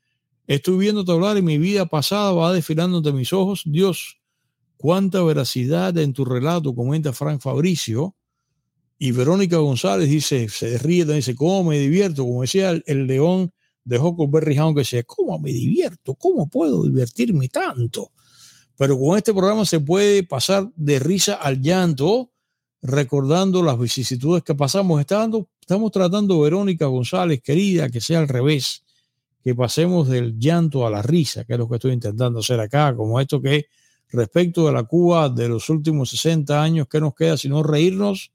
estoy 0.49 0.77
viendo 0.77 1.05
hablar 1.13 1.39
y 1.39 1.43
mi 1.43 1.57
vida 1.57 1.87
pasada 1.87 2.33
va 2.33 2.53
desfilando 2.53 2.97
ante 2.99 3.13
mis 3.13 3.33
ojos. 3.33 3.63
Dios, 3.65 4.19
cuánta 4.77 5.23
veracidad 5.23 5.97
en 5.99 6.13
tu 6.13 6.25
relato, 6.25 6.75
comenta 6.75 7.13
Frank 7.13 7.41
Fabricio. 7.41 8.17
Y 8.99 9.13
Verónica 9.13 9.59
González 9.59 10.11
dice, 10.11 10.49
se 10.49 10.79
ríe, 10.79 11.05
dice, 11.05 11.37
¿cómo 11.37 11.71
me 11.71 11.79
divierto? 11.79 12.25
Como 12.25 12.43
decía 12.43 12.73
el, 12.87 13.07
león 13.07 13.53
de 13.85 14.01
Huckleberry 14.01 14.59
Hound, 14.59 14.75
que 14.75 14.81
decía, 14.81 15.05
¿cómo 15.05 15.39
me 15.39 15.53
divierto? 15.53 16.17
¿Cómo 16.17 16.49
puedo 16.49 16.83
divertirme 16.83 17.49
tanto? 17.49 18.11
Pero 18.77 18.99
con 18.99 19.17
este 19.17 19.33
programa 19.33 19.65
se 19.65 19.81
puede 19.81 20.25
pasar 20.25 20.69
de 20.77 20.99
risa 20.99 21.35
al 21.35 21.61
llanto, 21.61 22.31
recordando 22.83 23.62
las 23.62 23.78
vicisitudes 23.78 24.43
que 24.43 24.55
pasamos. 24.55 25.01
Estamos, 25.01 25.44
estamos 25.61 25.91
tratando, 25.93 26.41
Verónica 26.41 26.86
González, 26.86 27.41
querida, 27.43 27.89
que 27.89 28.01
sea 28.01 28.19
al 28.19 28.28
revés, 28.28 28.85
que 29.43 29.55
pasemos 29.55 30.09
del 30.09 30.39
llanto 30.39 30.86
a 30.86 30.91
la 30.91 31.03
risa, 31.03 31.44
que 31.44 31.55
es 31.55 31.59
lo 31.59 31.69
que 31.69 31.77
estoy 31.77 31.93
intentando 31.93 32.41
hacer 32.41 32.61
acá, 32.61 32.94
como 32.94 33.20
esto 33.20 33.41
que 33.41 33.67
respecto 34.11 34.67
de 34.67 34.73
la 34.73 34.85
Cuba 34.85 35.28
de 35.28 35.49
los 35.49 35.69
últimos 35.70 36.11
60 36.11 36.62
años, 36.62 36.86
¿qué 36.91 37.01
nos 37.01 37.15
queda 37.15 37.36
sino 37.36 37.62
reírnos 37.62 38.33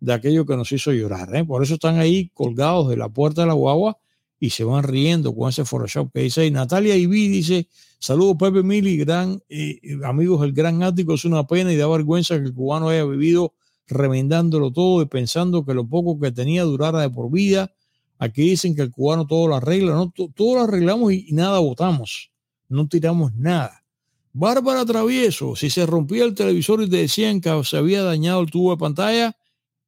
de 0.00 0.12
aquello 0.12 0.46
que 0.46 0.56
nos 0.56 0.72
hizo 0.72 0.92
llorar? 0.92 1.34
Eh? 1.34 1.44
Por 1.44 1.62
eso 1.62 1.74
están 1.74 1.98
ahí 1.98 2.30
colgados 2.34 2.88
de 2.88 2.96
la 2.96 3.08
puerta 3.08 3.42
de 3.42 3.48
la 3.48 3.54
guagua 3.54 3.98
y 4.40 4.50
se 4.50 4.64
van 4.64 4.84
riendo 4.84 5.34
con 5.34 5.48
ese 5.48 5.64
Photoshop 5.64 6.12
que 6.12 6.20
dice. 6.20 6.46
Y 6.46 6.50
Natalia 6.50 6.96
Ibi 6.96 7.28
dice, 7.28 7.68
saludos 7.98 8.36
Pepe 8.38 8.62
Mili, 8.62 8.96
gran, 8.96 9.42
eh, 9.48 9.80
amigos 10.04 10.40
del 10.42 10.52
Gran 10.52 10.82
Ático, 10.82 11.14
es 11.14 11.24
una 11.24 11.46
pena 11.46 11.72
y 11.72 11.76
da 11.76 11.88
vergüenza 11.88 12.38
que 12.38 12.44
el 12.46 12.54
cubano 12.54 12.88
haya 12.88 13.04
vivido 13.04 13.54
remendándolo 13.86 14.70
todo 14.70 15.02
y 15.02 15.06
pensando 15.06 15.64
que 15.64 15.74
lo 15.74 15.88
poco 15.88 16.20
que 16.20 16.30
tenía 16.30 16.62
durara 16.64 17.00
de 17.00 17.10
por 17.10 17.30
vida. 17.30 17.72
Aquí 18.18 18.42
dicen 18.42 18.74
que 18.74 18.82
el 18.82 18.90
cubano 18.90 19.26
todo 19.26 19.48
lo 19.48 19.56
arregla, 19.56 19.94
no, 19.94 20.12
todo 20.12 20.54
lo 20.56 20.62
arreglamos 20.62 21.12
y, 21.12 21.32
nada 21.32 21.58
votamos, 21.58 22.30
no 22.68 22.86
tiramos 22.88 23.34
nada. 23.34 23.84
Bárbara 24.32 24.84
Travieso, 24.84 25.56
si 25.56 25.70
se 25.70 25.86
rompía 25.86 26.24
el 26.24 26.34
televisor 26.34 26.82
y 26.82 26.90
te 26.90 26.98
decían 26.98 27.40
que 27.40 27.62
se 27.64 27.76
había 27.76 28.02
dañado 28.02 28.40
el 28.40 28.50
tubo 28.50 28.72
de 28.72 28.76
pantalla, 28.76 29.36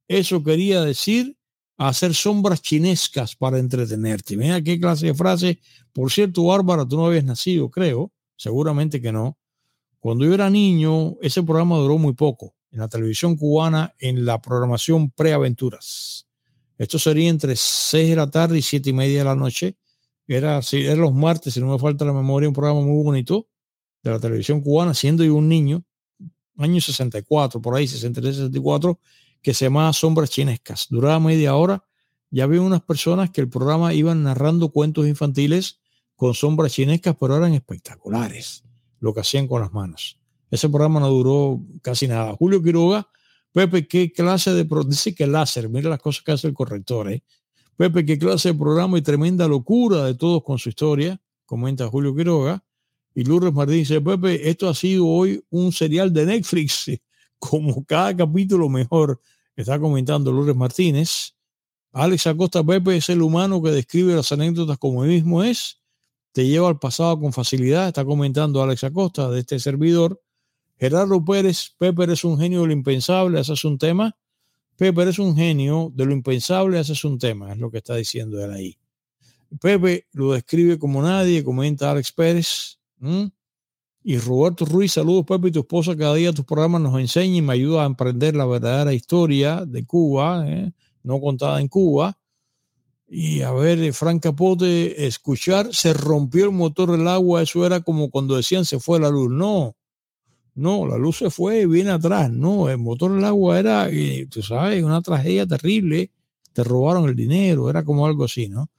eso 0.09 0.43
quería 0.43 0.83
decir 0.83 1.37
hacer 1.89 2.15
sombras 2.15 2.61
chinescas 2.61 3.35
para 3.35 3.59
entretenerte. 3.59 4.37
Mira 4.37 4.61
qué 4.61 4.79
clase 4.79 5.07
de 5.07 5.15
frase. 5.15 5.61
Por 5.95 6.13
cierto, 6.13 6.45
Bárbara, 6.45 6.87
tú 6.87 6.97
no 6.97 7.07
habías 7.07 7.25
nacido, 7.25 7.71
creo. 7.71 8.13
Seguramente 8.37 9.01
que 9.01 9.11
no. 9.11 9.39
Cuando 9.99 10.27
yo 10.27 10.35
era 10.35 10.51
niño, 10.51 11.17
ese 11.23 11.43
programa 11.43 11.77
duró 11.79 11.97
muy 11.97 12.13
poco 12.13 12.55
en 12.71 12.81
la 12.81 12.89
televisión 12.89 13.35
cubana 13.37 13.95
en 13.99 14.27
la 14.27 14.41
programación 14.43 15.11
preaventuras. 15.11 16.27
Esto 16.77 16.99
sería 16.99 17.31
entre 17.31 17.57
6 17.57 18.11
de 18.11 18.17
la 18.17 18.31
tarde 18.31 18.59
y 18.59 18.63
7 18.63 18.91
y 18.91 18.93
media 18.93 19.19
de 19.19 19.25
la 19.25 19.35
noche. 19.35 19.77
Era, 20.27 20.61
era 20.73 20.97
los 20.97 21.15
martes, 21.15 21.55
si 21.55 21.61
no 21.61 21.67
me 21.73 21.79
falta 21.79 22.05
la 22.05 22.13
memoria, 22.13 22.49
un 22.49 22.55
programa 22.55 22.83
muy 22.83 23.03
bonito 23.03 23.49
de 24.03 24.11
la 24.11 24.21
televisión 24.21 24.61
cubana, 24.61 24.93
siendo 24.93 25.25
yo 25.25 25.35
un 25.35 25.49
niño, 25.49 25.83
año 26.59 26.81
64, 26.81 27.61
por 27.61 27.75
ahí, 27.75 27.89
63, 27.89 28.37
64, 28.37 28.99
que 29.43 29.55
se 29.55 29.67
llamaba 29.67 29.93
Sombras 29.93 30.31
Chinescas. 30.31 30.87
Duraba 30.91 31.21
media 31.21 31.57
hora. 31.57 31.85
Ya 32.31 32.45
había 32.45 32.61
unas 32.61 32.83
personas 32.83 33.31
que 33.31 33.41
el 33.41 33.49
programa 33.49 33.93
iban 33.93 34.23
narrando 34.23 34.71
cuentos 34.71 35.07
infantiles 35.07 35.81
con 36.15 36.35
sombras 36.35 36.73
chinescas, 36.73 37.17
pero 37.19 37.37
eran 37.37 37.55
espectaculares 37.55 38.63
lo 39.01 39.15
que 39.15 39.21
hacían 39.21 39.49
con 39.49 39.63
las 39.63 39.73
manos. 39.73 40.19
Ese 40.51 40.69
programa 40.69 41.01
no 41.01 41.09
duró 41.09 41.61
casi 41.83 42.07
nada. 42.07 42.35
Julio 42.35 42.63
Quiroga, 42.63 43.09
Pepe, 43.53 43.89
¿qué 43.89 44.13
clase 44.13 44.53
de... 44.53 44.69
Dice 44.87 45.15
que 45.15 45.27
láser, 45.27 45.69
mira 45.69 45.91
las 45.91 46.01
cosas 46.01 46.23
que 46.23 46.33
hace 46.33 46.47
el 46.47 46.55
corrector, 46.55 47.11
¿eh? 47.11 47.25
Pepe, 47.77 48.05
qué 48.05 48.19
clase 48.19 48.51
de 48.51 48.55
programa 48.55 48.99
y 48.99 49.03
tremenda 49.03 49.49
locura 49.49 50.05
de 50.05 50.15
todos 50.15 50.45
con 50.45 50.59
su 50.59 50.69
historia, 50.69 51.21
comenta 51.47 51.89
Julio 51.89 52.15
Quiroga. 52.15 52.63
Y 53.15 53.25
Lourdes 53.25 53.53
Martín 53.53 53.77
dice, 53.77 54.01
Pepe, 54.01 54.49
esto 54.49 54.69
ha 54.69 54.75
sido 54.75 55.07
hoy 55.07 55.43
un 55.51 55.73
serial 55.73 56.13
de 56.13 56.27
Netflix 56.27 56.91
como 57.41 57.85
cada 57.85 58.17
capítulo 58.17 58.69
mejor, 58.69 59.21
está 59.57 59.81
comentando 59.81 60.31
Lourdes 60.31 60.55
Martínez. 60.55 61.35
Alex 61.93 62.29
Acosta 62.29 62.63
Pepe 62.63 62.97
es 62.97 63.09
el 63.09 63.21
humano 63.21 63.61
que 63.61 63.71
describe 63.71 64.15
las 64.15 64.31
anécdotas 64.31 64.79
como 64.79 65.03
él 65.03 65.11
mismo 65.11 65.43
es, 65.43 65.81
te 66.33 66.47
lleva 66.47 66.69
al 66.69 66.79
pasado 66.79 67.19
con 67.19 67.33
facilidad, 67.33 67.89
está 67.89 68.05
comentando 68.05 68.63
Alex 68.63 68.85
Acosta 68.85 69.29
de 69.31 69.41
este 69.41 69.59
servidor. 69.59 70.23
Gerardo 70.79 71.25
Pérez, 71.25 71.75
Pepe 71.77 72.13
es 72.13 72.25
un 72.25 72.39
genio 72.39 72.61
de 72.63 72.69
lo 72.69 72.73
impensable, 72.73 73.41
ese 73.41 73.55
es 73.55 73.65
un 73.65 73.77
tema. 73.77 74.17
Pepe 74.77 75.09
es 75.09 75.19
un 75.19 75.37
genio 75.37 75.93
de 75.95 76.07
lo 76.07 76.13
impensable, 76.13 76.79
ese 76.79 76.93
es 76.93 77.05
un 77.05 77.19
tema, 77.19 77.53
es 77.53 77.59
lo 77.59 77.71
que 77.71 77.79
está 77.79 77.97
diciendo 77.97 78.43
él 78.43 78.53
ahí. 78.53 78.79
Pepe 79.61 80.07
lo 80.13 80.33
describe 80.33 80.79
como 80.79 81.03
nadie, 81.03 81.43
comenta 81.43 81.91
Alex 81.91 82.13
Pérez. 82.13 82.79
Y 84.03 84.17
Roberto 84.19 84.65
Ruiz, 84.65 84.93
saludos 84.93 85.27
Pepe 85.27 85.49
y 85.49 85.53
tu 85.53 85.61
esposa. 85.61 85.95
Cada 85.95 86.15
día 86.15 86.33
tus 86.33 86.47
programas 86.47 86.81
nos 86.81 86.99
enseñan 86.99 87.37
y 87.37 87.43
me 87.43 87.53
ayuda 87.53 87.83
a 87.83 87.87
emprender 87.87 88.35
la 88.35 88.47
verdadera 88.47 88.95
historia 88.95 89.67
de 89.67 89.85
Cuba, 89.85 90.45
¿eh? 90.49 90.73
no 91.03 91.21
contada 91.21 91.61
en 91.61 91.69
Cuba. 91.69 92.17
Y 93.07 93.43
a 93.43 93.51
ver, 93.53 93.79
eh, 93.83 93.93
Frank 93.93 94.23
Capote, 94.23 95.07
escuchar, 95.07 95.75
se 95.75 95.93
rompió 95.93 96.47
el 96.47 96.53
motor 96.53 96.93
del 96.93 97.07
agua, 97.09 97.43
eso 97.43 97.67
era 97.67 97.81
como 97.81 98.09
cuando 98.09 98.37
decían 98.37 98.65
se 98.65 98.81
fue 98.81 98.99
la 99.01 99.11
luz. 99.11 99.31
No, 99.31 99.77
no, 100.55 100.87
la 100.87 100.97
luz 100.97 101.19
se 101.19 101.29
fue 101.29 101.63
y 101.63 101.67
viene 101.67 101.91
atrás. 101.91 102.31
No, 102.31 102.71
el 102.71 102.79
motor 102.79 103.15
del 103.15 103.25
agua 103.25 103.59
era, 103.59 103.89
eh, 103.91 104.27
tú 104.31 104.43
sabes, 104.43 104.83
una 104.83 105.03
tragedia 105.03 105.47
terrible. 105.47 106.11
Te 106.55 106.65
robaron 106.65 107.09
el 107.09 107.15
dinero, 107.15 107.69
era 107.69 107.85
como 107.85 108.07
algo 108.07 108.25
así, 108.25 108.49
¿no? 108.49 108.71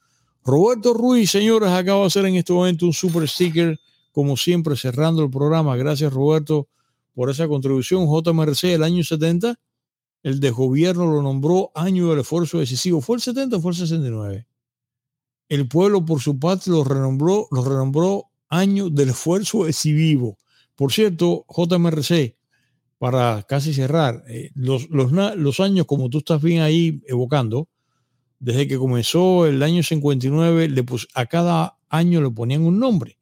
Roberto 0.43 0.93
Ruiz, 0.93 1.29
señores, 1.29 1.69
acaba 1.69 2.01
de 2.01 2.07
hacer 2.07 2.25
en 2.25 2.35
este 2.35 2.53
momento 2.53 2.87
un 2.87 2.93
super 2.93 3.27
sticker 3.27 3.79
como 4.11 4.37
siempre, 4.37 4.75
cerrando 4.75 5.23
el 5.23 5.29
programa. 5.29 5.75
Gracias, 5.77 6.11
Roberto, 6.13 6.67
por 7.13 7.29
esa 7.29 7.47
contribución. 7.47 8.07
JMRC, 8.07 8.73
el 8.73 8.83
año 8.83 9.03
70, 9.03 9.59
el 10.23 10.39
de 10.39 10.51
gobierno 10.51 11.11
lo 11.11 11.21
nombró 11.21 11.71
año 11.75 12.09
del 12.09 12.19
esfuerzo 12.19 12.59
decisivo. 12.59 13.01
¿Fue 13.01 13.15
el 13.15 13.21
70 13.21 13.57
o 13.57 13.61
fue 13.61 13.71
el 13.71 13.77
69? 13.77 14.47
El 15.49 15.67
pueblo, 15.67 16.05
por 16.05 16.21
su 16.21 16.39
parte, 16.39 16.69
lo 16.69 16.83
renombró, 16.83 17.47
lo 17.51 17.63
renombró 17.63 18.31
año 18.49 18.89
del 18.89 19.09
esfuerzo 19.09 19.65
decisivo. 19.65 20.37
Por 20.75 20.93
cierto, 20.93 21.45
JMRC, 21.49 22.35
para 22.97 23.43
casi 23.43 23.73
cerrar, 23.73 24.23
eh, 24.27 24.51
los, 24.53 24.89
los, 24.89 25.59
años, 25.59 25.85
como 25.85 26.09
tú 26.09 26.19
estás 26.19 26.41
bien 26.41 26.61
ahí 26.61 27.01
evocando, 27.07 27.67
desde 28.39 28.67
que 28.67 28.77
comenzó 28.77 29.45
el 29.45 29.61
año 29.63 29.83
59, 29.83 30.69
le 30.69 30.85
a 31.13 31.25
cada 31.25 31.77
año 31.89 32.21
le 32.21 32.29
ponían 32.29 32.63
un 32.63 32.79
nombre. 32.79 33.17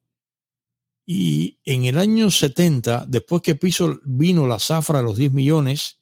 Y 1.12 1.58
en 1.66 1.86
el 1.86 1.98
año 1.98 2.30
70, 2.30 3.06
después 3.08 3.42
que 3.42 3.56
piso, 3.56 4.00
vino 4.06 4.46
la 4.46 4.60
zafra 4.60 5.00
a 5.00 5.02
los 5.02 5.18
10 5.18 5.34
millones 5.34 5.98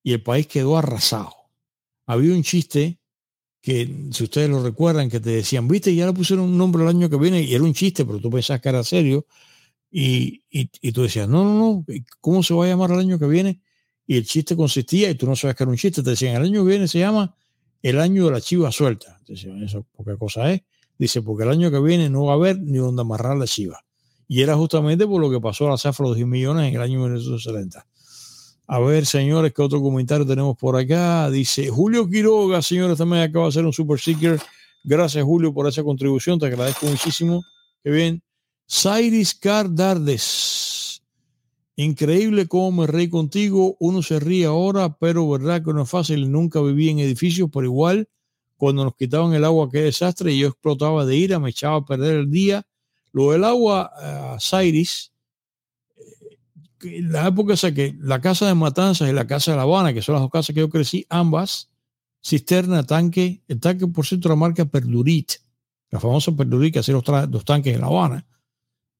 y 0.00 0.12
el 0.12 0.22
país 0.22 0.46
quedó 0.46 0.78
arrasado. 0.78 1.34
Había 2.06 2.32
un 2.32 2.44
chiste 2.44 3.00
que, 3.60 4.10
si 4.12 4.22
ustedes 4.22 4.48
lo 4.48 4.62
recuerdan, 4.62 5.10
que 5.10 5.18
te 5.18 5.30
decían, 5.30 5.66
viste, 5.66 5.92
ya 5.92 6.06
le 6.06 6.12
pusieron 6.12 6.44
un 6.44 6.56
nombre 6.56 6.84
el 6.84 6.88
año 6.88 7.10
que 7.10 7.16
viene 7.16 7.42
y 7.42 7.52
era 7.52 7.64
un 7.64 7.74
chiste, 7.74 8.04
pero 8.04 8.20
tú 8.20 8.30
pensabas 8.30 8.60
que 8.60 8.68
era 8.68 8.84
serio. 8.84 9.26
Y, 9.90 10.44
y, 10.48 10.92
tú 10.92 11.02
decías, 11.02 11.28
no, 11.28 11.42
no, 11.42 11.58
no, 11.58 11.84
¿cómo 12.20 12.44
se 12.44 12.54
va 12.54 12.66
a 12.66 12.68
llamar 12.68 12.92
el 12.92 13.00
año 13.00 13.18
que 13.18 13.26
viene? 13.26 13.60
Y 14.06 14.18
el 14.18 14.24
chiste 14.24 14.54
consistía, 14.54 15.10
y 15.10 15.16
tú 15.16 15.26
no 15.26 15.34
sabes 15.34 15.56
que 15.56 15.64
era 15.64 15.70
un 15.72 15.78
chiste, 15.78 16.00
te 16.00 16.10
decían, 16.10 16.36
el 16.36 16.42
año 16.44 16.62
que 16.62 16.70
viene 16.70 16.86
se 16.86 17.00
llama 17.00 17.36
el 17.82 17.98
año 17.98 18.26
de 18.26 18.30
la 18.30 18.40
chiva 18.40 18.70
suelta. 18.70 19.18
Te 19.26 19.32
decían, 19.32 19.60
eso, 19.64 19.84
¿por 19.90 20.06
qué 20.06 20.16
cosa 20.16 20.52
es? 20.52 20.62
Dice, 20.96 21.22
porque 21.22 21.42
el 21.42 21.50
año 21.50 21.72
que 21.72 21.80
viene 21.80 22.08
no 22.08 22.26
va 22.26 22.34
a 22.34 22.36
haber 22.36 22.60
ni 22.60 22.78
donde 22.78 23.02
amarrar 23.02 23.36
la 23.36 23.48
chiva. 23.48 23.84
Y 24.26 24.42
era 24.42 24.56
justamente 24.56 25.06
por 25.06 25.20
lo 25.20 25.30
que 25.30 25.40
pasó 25.40 25.66
a 25.66 25.70
la 25.70 25.78
zafra 25.78 26.08
de 26.08 26.16
10 26.16 26.26
millones 26.26 26.68
en 26.68 26.74
el 26.74 26.80
año 26.80 27.00
1970. 27.00 27.86
A 28.66 28.78
ver, 28.78 29.04
señores, 29.04 29.52
¿qué 29.52 29.60
otro 29.60 29.82
comentario 29.82 30.26
tenemos 30.26 30.56
por 30.56 30.76
acá? 30.76 31.30
Dice 31.30 31.68
Julio 31.68 32.08
Quiroga, 32.08 32.62
señores, 32.62 32.96
también 32.96 33.22
acaba 33.22 33.44
de 33.44 33.50
hacer 33.50 33.66
un 33.66 33.74
super 33.74 33.98
sticker. 34.00 34.40
Gracias, 34.82 35.22
Julio, 35.22 35.52
por 35.52 35.68
esa 35.68 35.82
contribución. 35.82 36.38
Te 36.38 36.46
agradezco 36.46 36.86
muchísimo. 36.86 37.42
Qué 37.82 37.90
bien. 37.90 38.22
Sairis 38.66 39.34
Cardardes. 39.34 41.02
Increíble 41.76 42.46
cómo 42.46 42.82
me 42.82 42.86
reí 42.86 43.10
contigo. 43.10 43.76
Uno 43.80 44.02
se 44.02 44.18
ríe 44.18 44.46
ahora, 44.46 44.96
pero 44.98 45.28
verdad 45.28 45.62
que 45.62 45.74
no 45.74 45.82
es 45.82 45.90
fácil. 45.90 46.30
Nunca 46.30 46.62
viví 46.62 46.88
en 46.88 47.00
edificios, 47.00 47.50
por 47.50 47.64
igual, 47.64 48.08
cuando 48.56 48.84
nos 48.84 48.94
quitaban 48.96 49.34
el 49.34 49.44
agua, 49.44 49.68
qué 49.70 49.80
desastre. 49.80 50.32
Y 50.32 50.38
yo 50.38 50.48
explotaba 50.48 51.04
de 51.04 51.16
ira, 51.16 51.38
me 51.38 51.50
echaba 51.50 51.76
a 51.76 51.84
perder 51.84 52.16
el 52.16 52.30
día 52.30 52.66
lo 53.14 53.30
del 53.30 53.44
agua, 53.44 53.92
uh, 54.34 54.40
Cyrus, 54.40 55.12
la 56.82 57.28
época 57.28 57.54
esa 57.54 57.72
que 57.72 57.96
la 58.00 58.20
casa 58.20 58.48
de 58.48 58.54
Matanzas 58.54 59.08
y 59.08 59.12
la 59.12 59.26
casa 59.26 59.52
de 59.52 59.56
La 59.56 59.62
Habana, 59.62 59.94
que 59.94 60.02
son 60.02 60.14
las 60.14 60.22
dos 60.22 60.32
casas 60.32 60.52
que 60.52 60.60
yo 60.60 60.68
crecí, 60.68 61.06
ambas, 61.08 61.70
cisterna, 62.22 62.82
tanque, 62.82 63.40
el 63.46 63.60
tanque, 63.60 63.86
por 63.86 64.04
cierto, 64.04 64.28
la 64.28 64.34
marca 64.34 64.64
Perdurit, 64.64 65.34
la 65.90 66.00
famosa 66.00 66.32
Perdurit 66.32 66.72
que 66.72 66.80
hacía 66.80 66.94
los, 66.94 67.44
tanques 67.44 67.74
en 67.74 67.82
La 67.82 67.86
Habana, 67.86 68.26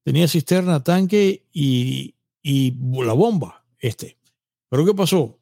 tenía 0.05 0.29
cisterna, 0.29 0.85
tanque 0.85 1.49
y, 1.53 2.15
y 2.41 2.73
la 3.05 3.15
bomba, 3.15 3.67
este. 3.81 4.17
Pero 4.71 4.87
¿qué 4.87 4.95
pasó? 4.95 5.41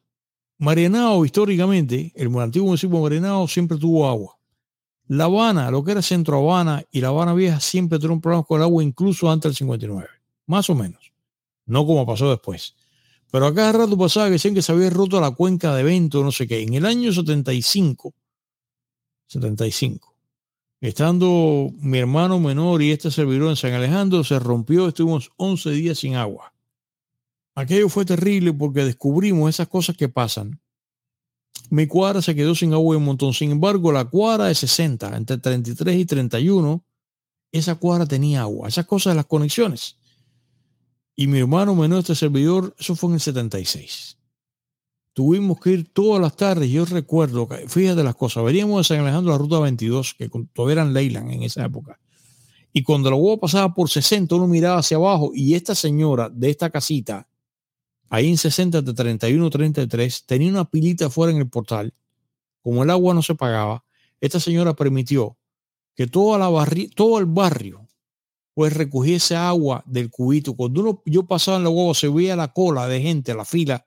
Marianao, 0.57 1.25
históricamente, 1.25 2.11
el 2.15 2.35
antiguo 2.39 2.69
municipio 2.69 2.97
de 2.97 3.03
Marianao 3.03 3.47
siempre 3.47 3.77
tuvo 3.77 4.09
agua. 4.09 4.35
La 5.15 5.25
Habana, 5.25 5.69
lo 5.69 5.83
que 5.83 5.91
era 5.91 6.01
Centro 6.01 6.39
Habana 6.39 6.83
y 6.91 6.99
La 6.99 7.09
Habana 7.09 7.35
Vieja 7.35 7.59
siempre 7.59 7.99
tuvieron 7.99 8.19
problemas 8.19 8.47
con 8.47 8.59
el 8.59 8.63
agua, 8.63 8.83
incluso 8.83 9.29
antes 9.29 9.51
del 9.51 9.55
59, 9.55 10.09
más 10.47 10.71
o 10.71 10.75
menos. 10.75 11.13
No 11.67 11.85
como 11.85 12.03
pasó 12.03 12.31
después. 12.31 12.73
Pero 13.29 13.45
a 13.45 13.53
cada 13.53 13.73
rato 13.73 13.95
pasaba 13.95 14.25
que 14.25 14.33
decían 14.33 14.55
que 14.55 14.63
se 14.63 14.71
había 14.71 14.89
roto 14.89 15.21
la 15.21 15.29
cuenca 15.29 15.75
de 15.75 15.83
Vento, 15.83 16.23
no 16.23 16.31
sé 16.31 16.47
qué. 16.47 16.63
En 16.63 16.73
el 16.73 16.87
año 16.87 17.13
75, 17.13 18.11
75, 19.27 20.15
estando 20.81 21.69
mi 21.77 21.99
hermano 21.99 22.39
menor 22.39 22.81
y 22.81 22.91
este 22.91 23.11
servidor 23.11 23.51
en 23.51 23.55
San 23.55 23.73
Alejandro, 23.73 24.23
se 24.23 24.39
rompió, 24.39 24.87
estuvimos 24.87 25.31
11 25.37 25.69
días 25.69 25.99
sin 25.99 26.15
agua. 26.15 26.55
Aquello 27.53 27.87
fue 27.87 28.03
terrible 28.03 28.51
porque 28.51 28.83
descubrimos 28.83 29.47
esas 29.47 29.67
cosas 29.67 29.95
que 29.95 30.09
pasan 30.09 30.59
mi 31.69 31.87
cuadra 31.87 32.21
se 32.21 32.35
quedó 32.35 32.53
sin 32.55 32.73
agua 32.73 32.97
un 32.97 33.05
montón. 33.05 33.33
Sin 33.33 33.51
embargo, 33.51 33.91
la 33.91 34.05
cuadra 34.05 34.45
de 34.45 34.55
60, 34.55 35.17
entre 35.17 35.37
33 35.37 35.95
y 35.95 36.05
31, 36.05 36.85
esa 37.51 37.75
cuadra 37.75 38.05
tenía 38.05 38.41
agua. 38.41 38.67
Esas 38.67 38.85
cosas 38.85 39.13
de 39.13 39.15
las 39.15 39.25
conexiones. 39.25 39.97
Y 41.15 41.27
mi 41.27 41.39
hermano 41.39 41.75
menor, 41.75 41.99
este 41.99 42.15
servidor, 42.15 42.75
eso 42.77 42.95
fue 42.95 43.09
en 43.09 43.15
el 43.15 43.21
76. 43.21 44.17
Tuvimos 45.13 45.59
que 45.59 45.71
ir 45.71 45.93
todas 45.93 46.19
las 46.21 46.35
tardes. 46.35 46.69
Yo 46.71 46.85
recuerdo, 46.85 47.47
fíjate 47.67 48.03
las 48.03 48.15
cosas, 48.15 48.43
veníamos 48.43 48.79
de 48.79 48.95
San 48.95 49.03
Alejandro 49.03 49.31
la 49.31 49.37
ruta 49.37 49.59
22, 49.59 50.15
que 50.15 50.29
todavía 50.53 50.73
eran 50.73 50.93
Leyland 50.93 51.31
en 51.31 51.43
esa 51.43 51.63
época. 51.65 51.99
Y 52.71 52.81
cuando 52.81 53.11
la 53.11 53.15
huevo 53.15 53.39
pasaba 53.39 53.71
por 53.75 53.89
60, 53.89 54.33
uno 54.35 54.47
miraba 54.47 54.79
hacia 54.79 54.97
abajo 54.97 55.31
y 55.35 55.53
esta 55.53 55.75
señora 55.75 56.29
de 56.29 56.49
esta 56.49 56.71
casita, 56.71 57.27
ahí 58.09 58.29
en 58.29 58.37
60 58.37 58.81
de 58.81 58.93
31 58.93 59.49
33, 59.49 60.25
tenía 60.25 60.49
una 60.49 60.69
pilita 60.69 61.09
fuera 61.09 61.31
en 61.31 61.39
el 61.39 61.49
portal. 61.49 61.93
Como 62.61 62.83
el 62.83 62.89
agua 62.89 63.13
no 63.13 63.21
se 63.21 63.35
pagaba, 63.35 63.83
esta 64.21 64.39
señora 64.39 64.73
permitió 64.73 65.37
que 65.95 66.07
todo 66.07 66.35
el 67.19 67.25
barrio 67.25 67.87
pues 68.53 68.73
recogiese 68.73 69.35
agua 69.35 69.83
del 69.85 70.09
cubito. 70.09 70.55
Cuando 70.55 70.81
uno, 70.81 71.01
yo 71.05 71.25
pasaba 71.25 71.57
en 71.57 71.63
la 71.63 71.69
huevo, 71.69 71.93
se 71.93 72.07
veía 72.07 72.35
la 72.35 72.53
cola 72.53 72.87
de 72.87 73.01
gente, 73.01 73.33
la 73.33 73.45
fila. 73.45 73.85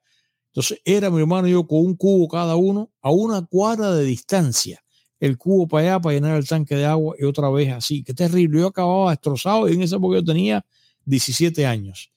Entonces 0.48 0.80
era 0.84 1.10
mi 1.10 1.20
hermano 1.20 1.46
y 1.48 1.52
yo 1.52 1.66
con 1.66 1.80
un 1.80 1.94
cubo 1.94 2.28
cada 2.28 2.56
uno 2.56 2.90
a 3.00 3.10
una 3.10 3.44
cuadra 3.46 3.92
de 3.92 4.04
distancia. 4.04 4.82
El 5.20 5.38
cubo 5.38 5.66
para 5.68 5.82
allá 5.82 6.00
para 6.00 6.14
llenar 6.14 6.36
el 6.36 6.46
tanque 6.46 6.74
de 6.74 6.84
agua 6.84 7.14
y 7.18 7.24
otra 7.24 7.48
vez 7.50 7.72
así. 7.72 8.02
Qué 8.02 8.12
terrible. 8.12 8.60
Yo 8.60 8.66
acababa 8.68 9.10
destrozado 9.10 9.68
y 9.68 9.74
en 9.74 9.82
esa 9.82 9.96
época 9.96 10.16
yo 10.16 10.24
tenía 10.24 10.64
17 11.04 11.64
años. 11.64 12.10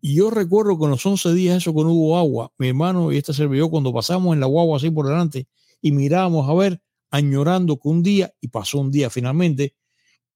Y 0.00 0.14
yo 0.14 0.30
recuerdo 0.30 0.78
que 0.78 0.84
en 0.84 0.90
los 0.90 1.04
11 1.04 1.34
días 1.34 1.56
eso 1.56 1.74
que 1.74 1.82
no 1.82 1.92
hubo 1.92 2.18
agua, 2.18 2.52
mi 2.58 2.68
hermano 2.68 3.12
y 3.12 3.16
este 3.16 3.32
servidor 3.32 3.70
cuando 3.70 3.92
pasamos 3.92 4.34
en 4.34 4.40
la 4.40 4.46
guagua 4.46 4.76
así 4.76 4.90
por 4.90 5.06
delante 5.06 5.48
y 5.80 5.92
mirábamos 5.92 6.48
a 6.48 6.54
ver, 6.54 6.80
añorando 7.10 7.78
que 7.78 7.88
un 7.88 8.02
día, 8.02 8.32
y 8.40 8.48
pasó 8.48 8.78
un 8.78 8.90
día 8.90 9.10
finalmente, 9.10 9.74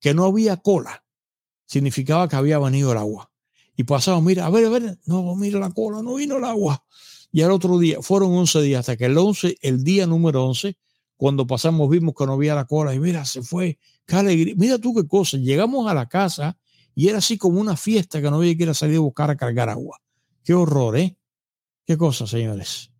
que 0.00 0.14
no 0.14 0.24
había 0.24 0.56
cola 0.56 1.02
significaba 1.72 2.28
que 2.28 2.36
había 2.36 2.58
venido 2.58 2.92
el 2.92 2.98
agua. 2.98 3.30
Y 3.74 3.84
pasaba, 3.84 4.20
mira, 4.20 4.44
a 4.44 4.50
ver, 4.50 4.66
a 4.66 4.68
ver, 4.68 4.98
no, 5.06 5.34
mira 5.36 5.58
la 5.58 5.70
cola, 5.70 6.02
no 6.02 6.16
vino 6.16 6.36
el 6.36 6.44
agua. 6.44 6.84
Y 7.32 7.40
al 7.40 7.50
otro 7.50 7.78
día, 7.78 8.02
fueron 8.02 8.34
11 8.34 8.60
días, 8.60 8.80
hasta 8.80 8.98
que 8.98 9.06
el 9.06 9.16
11, 9.16 9.56
el 9.62 9.82
día 9.82 10.06
número 10.06 10.44
11, 10.44 10.76
cuando 11.16 11.46
pasamos 11.46 11.88
vimos 11.88 12.14
que 12.14 12.26
no 12.26 12.34
había 12.34 12.54
la 12.54 12.66
cola 12.66 12.94
y 12.94 13.00
mira, 13.00 13.24
se 13.24 13.42
fue, 13.42 13.78
qué 14.04 14.16
alegría. 14.16 14.54
Mira 14.58 14.78
tú 14.78 14.94
qué 14.94 15.06
cosa, 15.06 15.38
llegamos 15.38 15.90
a 15.90 15.94
la 15.94 16.06
casa 16.08 16.58
y 16.94 17.08
era 17.08 17.18
así 17.18 17.38
como 17.38 17.60
una 17.60 17.76
fiesta 17.76 18.20
que 18.20 18.30
no 18.30 18.36
había 18.36 18.56
que 18.56 18.64
ir 18.64 18.70
a 18.70 18.74
salir 18.74 18.96
a 18.96 19.00
buscar 19.00 19.30
a 19.30 19.36
cargar 19.36 19.68
agua. 19.68 19.98
Qué 20.44 20.54
horror, 20.54 20.96
¿eh? 20.96 21.16
Qué 21.86 21.96
cosa, 21.96 22.26
señores. 22.26 22.90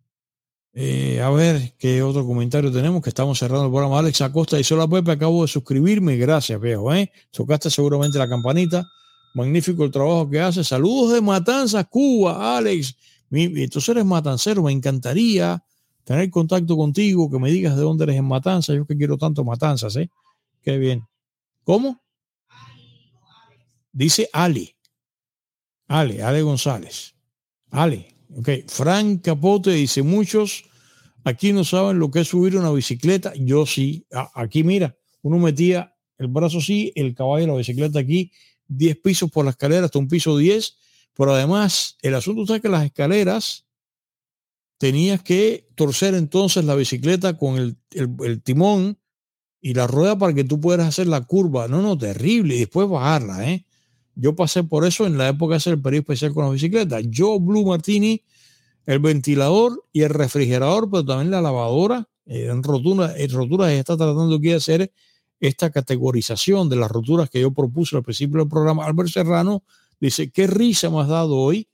Eh, 0.75 1.21
a 1.21 1.29
ver 1.29 1.75
qué 1.77 2.01
otro 2.01 2.25
comentario 2.25 2.71
tenemos, 2.71 3.01
que 3.03 3.09
estamos 3.09 3.37
cerrando 3.37 3.65
el 3.65 3.71
programa. 3.71 3.99
Alex 3.99 4.21
Acosta 4.21 4.57
dice: 4.57 4.73
Hola 4.73 4.87
Pepe, 4.87 5.11
acabo 5.11 5.43
de 5.43 5.47
suscribirme. 5.47 6.17
Gracias, 6.17 6.59
viejo. 6.59 6.93
¿eh? 6.93 7.11
Tocaste 7.31 7.69
seguramente 7.69 8.17
la 8.17 8.27
campanita. 8.27 8.83
Magnífico 9.35 9.83
el 9.83 9.91
trabajo 9.91 10.29
que 10.29 10.39
hace. 10.39 10.63
Saludos 10.63 11.13
de 11.13 11.21
Matanzas, 11.21 11.85
Cuba, 11.89 12.57
Alex. 12.57 12.95
Entonces 13.31 13.89
eres 13.89 14.05
matancero. 14.05 14.63
Me 14.63 14.71
encantaría 14.71 15.63
tener 16.03 16.29
contacto 16.29 16.75
contigo, 16.75 17.29
que 17.29 17.39
me 17.39 17.51
digas 17.51 17.75
de 17.75 17.81
dónde 17.81 18.05
eres 18.05 18.17
en 18.17 18.25
Matanzas. 18.25 18.75
Yo 18.75 18.85
que 18.85 18.97
quiero 18.97 19.17
tanto 19.17 19.43
Matanzas, 19.43 19.95
¿eh? 19.95 20.09
Qué 20.61 20.77
bien. 20.77 21.03
¿Cómo? 21.63 22.02
Dice 23.93 24.29
Ali. 24.33 24.75
Ale, 25.87 26.21
Ale 26.21 26.41
González. 26.41 27.13
Ale, 27.69 28.13
Ok, 28.35 28.49
Frank 28.67 29.23
Capote 29.23 29.71
dice, 29.71 30.01
muchos 30.01 30.63
aquí 31.23 31.53
no 31.53 31.63
saben 31.63 31.99
lo 31.99 32.09
que 32.09 32.21
es 32.21 32.27
subir 32.27 32.57
una 32.57 32.71
bicicleta. 32.71 33.33
Yo 33.35 33.65
sí. 33.65 34.05
Aquí 34.33 34.63
mira, 34.63 34.97
uno 35.21 35.37
metía 35.37 35.95
el 36.17 36.27
brazo 36.27 36.57
así, 36.57 36.91
el 36.95 37.13
caballo, 37.13 37.47
la 37.47 37.55
bicicleta 37.55 37.99
aquí, 37.99 38.31
10 38.67 38.97
pisos 39.01 39.31
por 39.31 39.45
la 39.45 39.51
escalera 39.51 39.85
hasta 39.85 39.99
un 39.99 40.07
piso 40.07 40.37
10. 40.37 40.75
Pero 41.15 41.33
además, 41.33 41.97
el 42.01 42.15
asunto 42.15 42.55
es 42.55 42.61
que 42.61 42.69
las 42.69 42.85
escaleras 42.85 43.65
tenías 44.79 45.21
que 45.21 45.69
torcer 45.75 46.15
entonces 46.15 46.65
la 46.65 46.75
bicicleta 46.75 47.37
con 47.37 47.57
el, 47.57 47.77
el 47.91 48.41
timón 48.41 48.97
y 49.61 49.75
la 49.75 49.85
rueda 49.85 50.17
para 50.17 50.33
que 50.33 50.43
tú 50.43 50.59
puedas 50.59 50.87
hacer 50.87 51.07
la 51.07 51.21
curva. 51.21 51.67
No, 51.67 51.81
no, 51.83 51.97
terrible. 51.97 52.55
Y 52.55 52.59
después 52.59 52.89
bajarla, 52.89 53.47
¿eh? 53.49 53.65
Yo 54.15 54.35
pasé 54.35 54.63
por 54.63 54.85
eso 54.85 55.05
en 55.05 55.17
la 55.17 55.29
época 55.29 55.53
de 55.53 55.57
hacer 55.57 55.73
el 55.73 55.81
periodo 55.81 56.01
especial 56.01 56.33
con 56.33 56.45
la 56.45 56.51
bicicleta. 56.51 56.99
Yo, 57.01 57.39
Blue 57.39 57.65
Martini, 57.65 58.23
el 58.85 58.99
ventilador 58.99 59.83
y 59.91 60.01
el 60.01 60.09
refrigerador, 60.09 60.89
pero 60.89 61.05
también 61.05 61.31
la 61.31 61.41
lavadora. 61.41 62.07
Eh, 62.25 62.47
en 62.49 62.63
rotura, 62.63 63.13
en 63.17 63.31
roturas 63.31 63.71
está 63.71 63.97
tratando 63.97 64.37
de 64.37 64.53
hacer 64.53 64.91
esta 65.39 65.71
categorización 65.71 66.69
de 66.69 66.77
las 66.77 66.89
roturas 66.89 67.29
que 67.29 67.41
yo 67.41 67.51
propuse 67.51 67.97
al 67.97 68.03
principio 68.03 68.39
del 68.39 68.47
programa. 68.47 68.85
Albert 68.85 69.09
Serrano 69.09 69.63
dice, 69.99 70.31
qué 70.31 70.47
risa 70.47 70.89
me 70.89 71.01
has 71.01 71.07
dado 71.07 71.35
hoy. 71.35 71.67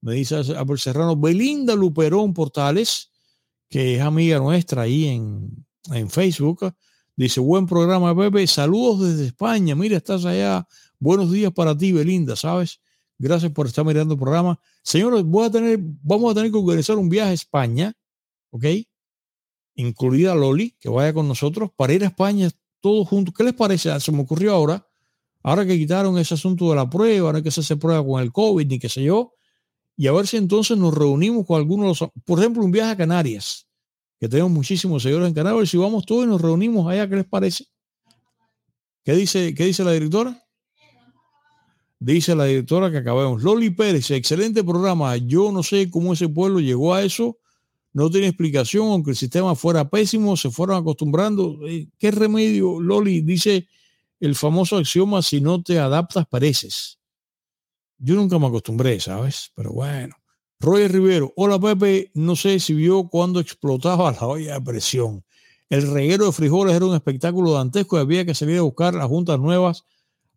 Me 0.00 0.14
dice 0.14 0.36
Albert 0.36 0.78
Serrano, 0.78 1.16
Belinda 1.16 1.74
Luperón 1.74 2.34
Portales, 2.34 3.10
que 3.68 3.96
es 3.96 4.02
amiga 4.02 4.38
nuestra 4.38 4.82
ahí 4.82 5.06
en, 5.06 5.66
en 5.92 6.08
Facebook. 6.10 6.72
Dice, 7.16 7.40
buen 7.40 7.66
programa, 7.66 8.14
Pepe. 8.14 8.46
Saludos 8.46 9.08
desde 9.08 9.26
España. 9.26 9.74
Mira, 9.74 9.96
estás 9.96 10.24
allá 10.24 10.68
Buenos 10.98 11.30
días 11.30 11.52
para 11.52 11.76
ti, 11.76 11.92
Belinda, 11.92 12.36
¿sabes? 12.36 12.80
Gracias 13.18 13.52
por 13.52 13.66
estar 13.66 13.84
mirando 13.84 14.14
el 14.14 14.20
programa. 14.20 14.58
Señores, 14.82 15.24
voy 15.24 15.46
a 15.46 15.50
tener, 15.50 15.78
vamos 15.80 16.30
a 16.30 16.34
tener 16.34 16.50
que 16.50 16.58
organizar 16.58 16.96
un 16.96 17.08
viaje 17.08 17.30
a 17.30 17.34
España, 17.34 17.92
¿ok? 18.50 18.64
Incluida 19.74 20.34
Loli, 20.34 20.76
que 20.80 20.88
vaya 20.88 21.12
con 21.12 21.28
nosotros, 21.28 21.70
para 21.76 21.92
ir 21.92 22.04
a 22.04 22.08
España 22.08 22.48
todos 22.80 23.08
juntos. 23.08 23.34
¿Qué 23.36 23.44
les 23.44 23.54
parece? 23.54 23.98
Se 24.00 24.12
me 24.12 24.22
ocurrió 24.22 24.52
ahora, 24.54 24.86
ahora 25.42 25.66
que 25.66 25.76
quitaron 25.76 26.16
ese 26.18 26.34
asunto 26.34 26.70
de 26.70 26.76
la 26.76 26.88
prueba, 26.88 27.32
hay 27.34 27.42
que 27.42 27.50
hacerse 27.50 27.76
prueba 27.76 28.04
con 28.04 28.22
el 28.22 28.32
COVID, 28.32 28.66
ni 28.66 28.78
qué 28.78 28.88
sé 28.88 29.02
yo, 29.02 29.34
y 29.96 30.06
a 30.06 30.12
ver 30.12 30.26
si 30.26 30.36
entonces 30.36 30.76
nos 30.78 30.94
reunimos 30.94 31.46
con 31.46 31.56
algunos, 31.58 32.04
por 32.24 32.38
ejemplo, 32.38 32.64
un 32.64 32.70
viaje 32.70 32.92
a 32.92 32.96
Canarias, 32.96 33.66
que 34.18 34.28
tenemos 34.28 34.50
muchísimos 34.50 35.02
seguidores 35.02 35.28
en 35.28 35.34
Canarias, 35.34 35.68
si 35.68 35.76
vamos 35.76 36.06
todos 36.06 36.24
y 36.24 36.28
nos 36.28 36.40
reunimos 36.40 36.86
allá, 36.90 37.08
¿qué 37.08 37.16
les 37.16 37.26
parece? 37.26 37.66
¿Qué 39.04 39.12
dice, 39.12 39.54
qué 39.54 39.66
dice 39.66 39.84
la 39.84 39.92
directora? 39.92 40.45
Dice 41.98 42.34
la 42.34 42.44
directora 42.44 42.90
que 42.90 42.98
acabamos. 42.98 43.42
Loli 43.42 43.70
Pérez, 43.70 44.10
excelente 44.10 44.62
programa. 44.62 45.16
Yo 45.16 45.50
no 45.50 45.62
sé 45.62 45.90
cómo 45.90 46.12
ese 46.12 46.28
pueblo 46.28 46.60
llegó 46.60 46.94
a 46.94 47.02
eso. 47.02 47.38
No 47.92 48.10
tiene 48.10 48.26
explicación, 48.26 48.88
aunque 48.88 49.12
el 49.12 49.16
sistema 49.16 49.54
fuera 49.54 49.88
pésimo, 49.88 50.36
se 50.36 50.50
fueron 50.50 50.76
acostumbrando. 50.76 51.58
Eh, 51.66 51.88
¿Qué 51.98 52.10
remedio, 52.10 52.80
Loli? 52.80 53.22
Dice 53.22 53.66
el 54.20 54.34
famoso 54.34 54.76
axioma, 54.76 55.22
si 55.22 55.40
no 55.40 55.62
te 55.62 55.78
adaptas, 55.78 56.26
pareces. 56.26 56.98
Yo 57.98 58.14
nunca 58.14 58.38
me 58.38 58.46
acostumbré, 58.46 59.00
¿sabes? 59.00 59.50
Pero 59.54 59.72
bueno. 59.72 60.14
Roger 60.58 60.90
Rivero, 60.90 61.34
hola 61.36 61.58
Pepe, 61.58 62.10
no 62.14 62.34
sé 62.34 62.60
si 62.60 62.72
vio 62.72 63.08
cuando 63.08 63.40
explotaba 63.40 64.10
la 64.12 64.26
olla 64.26 64.54
de 64.54 64.60
presión. 64.62 65.22
El 65.68 65.90
reguero 65.92 66.26
de 66.26 66.32
frijoles 66.32 66.74
era 66.74 66.86
un 66.86 66.94
espectáculo 66.94 67.52
dantesco 67.52 67.98
y 67.98 68.00
había 68.00 68.24
que 68.24 68.34
salir 68.34 68.58
a 68.58 68.62
buscar 68.62 68.94
las 68.94 69.06
juntas 69.06 69.38
nuevas 69.38 69.84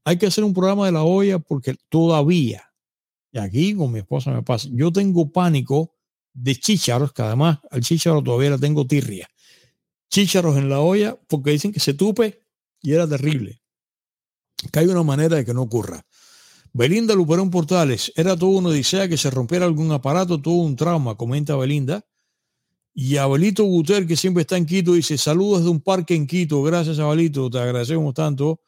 hay 0.03 0.17
que 0.17 0.27
hacer 0.27 0.43
un 0.43 0.53
programa 0.53 0.85
de 0.85 0.91
la 0.91 1.03
olla 1.03 1.39
porque 1.39 1.75
todavía, 1.89 2.63
y 3.31 3.39
aquí 3.39 3.75
con 3.75 3.91
mi 3.91 3.99
esposa 3.99 4.31
me 4.31 4.43
pasa, 4.43 4.67
yo 4.71 4.91
tengo 4.91 5.31
pánico 5.31 5.95
de 6.33 6.55
chícharos, 6.55 7.13
que 7.13 7.21
además 7.21 7.59
al 7.69 7.81
chícharo 7.81 8.23
todavía 8.23 8.51
le 8.51 8.57
tengo 8.57 8.85
tirria. 8.85 9.27
Chícharos 10.09 10.57
en 10.57 10.69
la 10.69 10.79
olla 10.79 11.19
porque 11.27 11.51
dicen 11.51 11.71
que 11.71 11.79
se 11.79 11.93
tupe 11.93 12.41
y 12.81 12.93
era 12.93 13.07
terrible. 13.07 13.61
Que 14.71 14.79
hay 14.79 14.87
una 14.87 15.03
manera 15.03 15.37
de 15.37 15.45
que 15.45 15.53
no 15.53 15.63
ocurra. 15.63 16.05
Belinda 16.73 17.15
Luperón 17.15 17.49
Portales, 17.49 18.11
era 18.15 18.37
todo 18.37 18.51
uno 18.51 18.69
odisea 18.69 19.07
que 19.07 19.17
se 19.17 19.29
rompiera 19.31 19.65
algún 19.65 19.91
aparato, 19.91 20.39
todo 20.39 20.55
un 20.55 20.75
trauma, 20.75 21.15
comenta 21.15 21.55
Belinda. 21.55 22.05
Y 22.93 23.17
Abelito 23.17 23.63
Guter, 23.63 24.05
que 24.05 24.15
siempre 24.15 24.41
está 24.41 24.57
en 24.57 24.65
Quito, 24.65 24.93
dice, 24.93 25.17
saludos 25.17 25.63
de 25.63 25.69
un 25.69 25.79
parque 25.79 26.15
en 26.15 26.27
Quito. 26.27 26.61
Gracias, 26.63 26.99
Abelito, 26.99 27.49
te 27.49 27.59
agradecemos 27.59 28.13
tanto. 28.13 28.61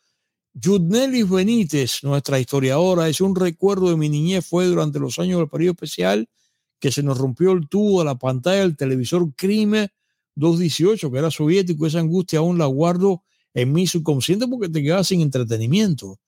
Yudnelis 0.54 1.30
Benítez, 1.30 2.04
nuestra 2.04 2.40
historiadora, 2.40 3.08
es 3.08 3.22
un 3.22 3.36
recuerdo 3.36 3.90
de 3.90 3.96
mi 3.96 4.10
niñez, 4.10 4.46
fue 4.46 4.66
durante 4.66 5.00
los 5.00 5.18
años 5.18 5.40
del 5.40 5.50
periodo 5.50 5.74
especial 5.74 6.28
que 6.80 6.92
se 6.92 7.04
nos 7.04 7.18
rompió 7.18 7.54
el 7.54 7.70
tubo 7.70 8.00
de 8.00 8.06
la 8.06 8.16
pantalla 8.16 8.62
del 8.62 8.76
televisor 8.76 9.34
Crime 9.36 9.90
218, 10.36 11.12
que 11.12 11.18
era 11.18 11.32
soviético, 11.32 11.86
esa 11.86 12.00
angustia 12.00 12.40
aún 12.40 12.58
la 12.58 12.66
guardo 12.66 13.24
en 13.54 13.72
mi 13.72 13.88
subconsciente 13.88 14.48
porque 14.48 14.68
te 14.68 14.82
quedas 14.82 15.08
sin 15.08 15.22
entretenimiento. 15.22 16.20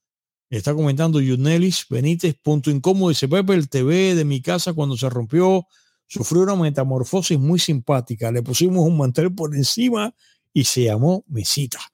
Está 0.49 0.73
comentando 0.73 1.19
Yudnelis 1.19 1.85
Benítez, 1.89 2.35
punto 2.41 2.69
incómodo, 2.71 3.09
dice 3.09 3.27
Pepe, 3.27 3.55
el 3.55 3.67
TV 3.67 4.15
de 4.15 4.23
mi 4.23 4.41
casa 4.41 4.73
cuando 4.73 4.95
se 4.95 5.09
rompió, 5.09 5.65
sufrió 6.07 6.43
una 6.43 6.55
metamorfosis 6.55 7.39
muy 7.39 7.59
simpática, 7.59 8.31
le 8.31 8.41
pusimos 8.41 8.85
un 8.85 8.97
mantel 8.97 9.33
por 9.33 9.53
encima 9.55 10.13
y 10.53 10.63
se 10.63 10.83
llamó 10.83 11.25
Mesita. 11.27 11.92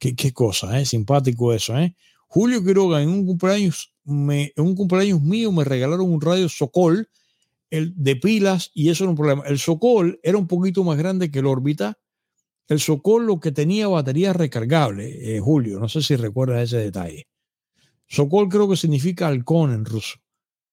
Qué, 0.00 0.32
cosa, 0.32 0.80
¿eh? 0.80 0.86
Simpático 0.86 1.52
eso, 1.52 1.78
¿eh? 1.78 1.94
Julio 2.26 2.64
Quiroga, 2.64 3.02
en 3.02 3.10
un 3.10 3.26
cumpleaños, 3.26 3.92
en 4.06 4.50
un 4.56 4.74
cumpleaños 4.74 5.20
mío 5.20 5.52
me 5.52 5.62
regalaron 5.62 6.10
un 6.10 6.22
radio 6.22 6.48
Sokol 6.48 7.06
el 7.68 7.92
de 7.96 8.16
pilas 8.16 8.70
y 8.72 8.88
eso 8.88 9.04
era 9.04 9.10
un 9.10 9.16
problema. 9.16 9.44
El 9.46 9.58
Sokol 9.58 10.18
era 10.22 10.38
un 10.38 10.46
poquito 10.46 10.82
más 10.84 10.96
grande 10.96 11.30
que 11.30 11.40
el 11.40 11.46
órbita. 11.46 11.98
El 12.66 12.80
Sokol 12.80 13.26
lo 13.26 13.40
que 13.40 13.52
tenía 13.52 13.88
batería 13.88 14.32
recargable, 14.32 15.36
eh, 15.36 15.40
Julio, 15.40 15.78
no 15.78 15.88
sé 15.88 16.00
si 16.02 16.16
recuerdas 16.16 16.62
ese 16.62 16.78
detalle. 16.78 17.28
Sokol 18.08 18.48
creo 18.48 18.68
que 18.68 18.76
significa 18.76 19.28
halcón 19.28 19.74
en 19.74 19.84
ruso. 19.84 20.18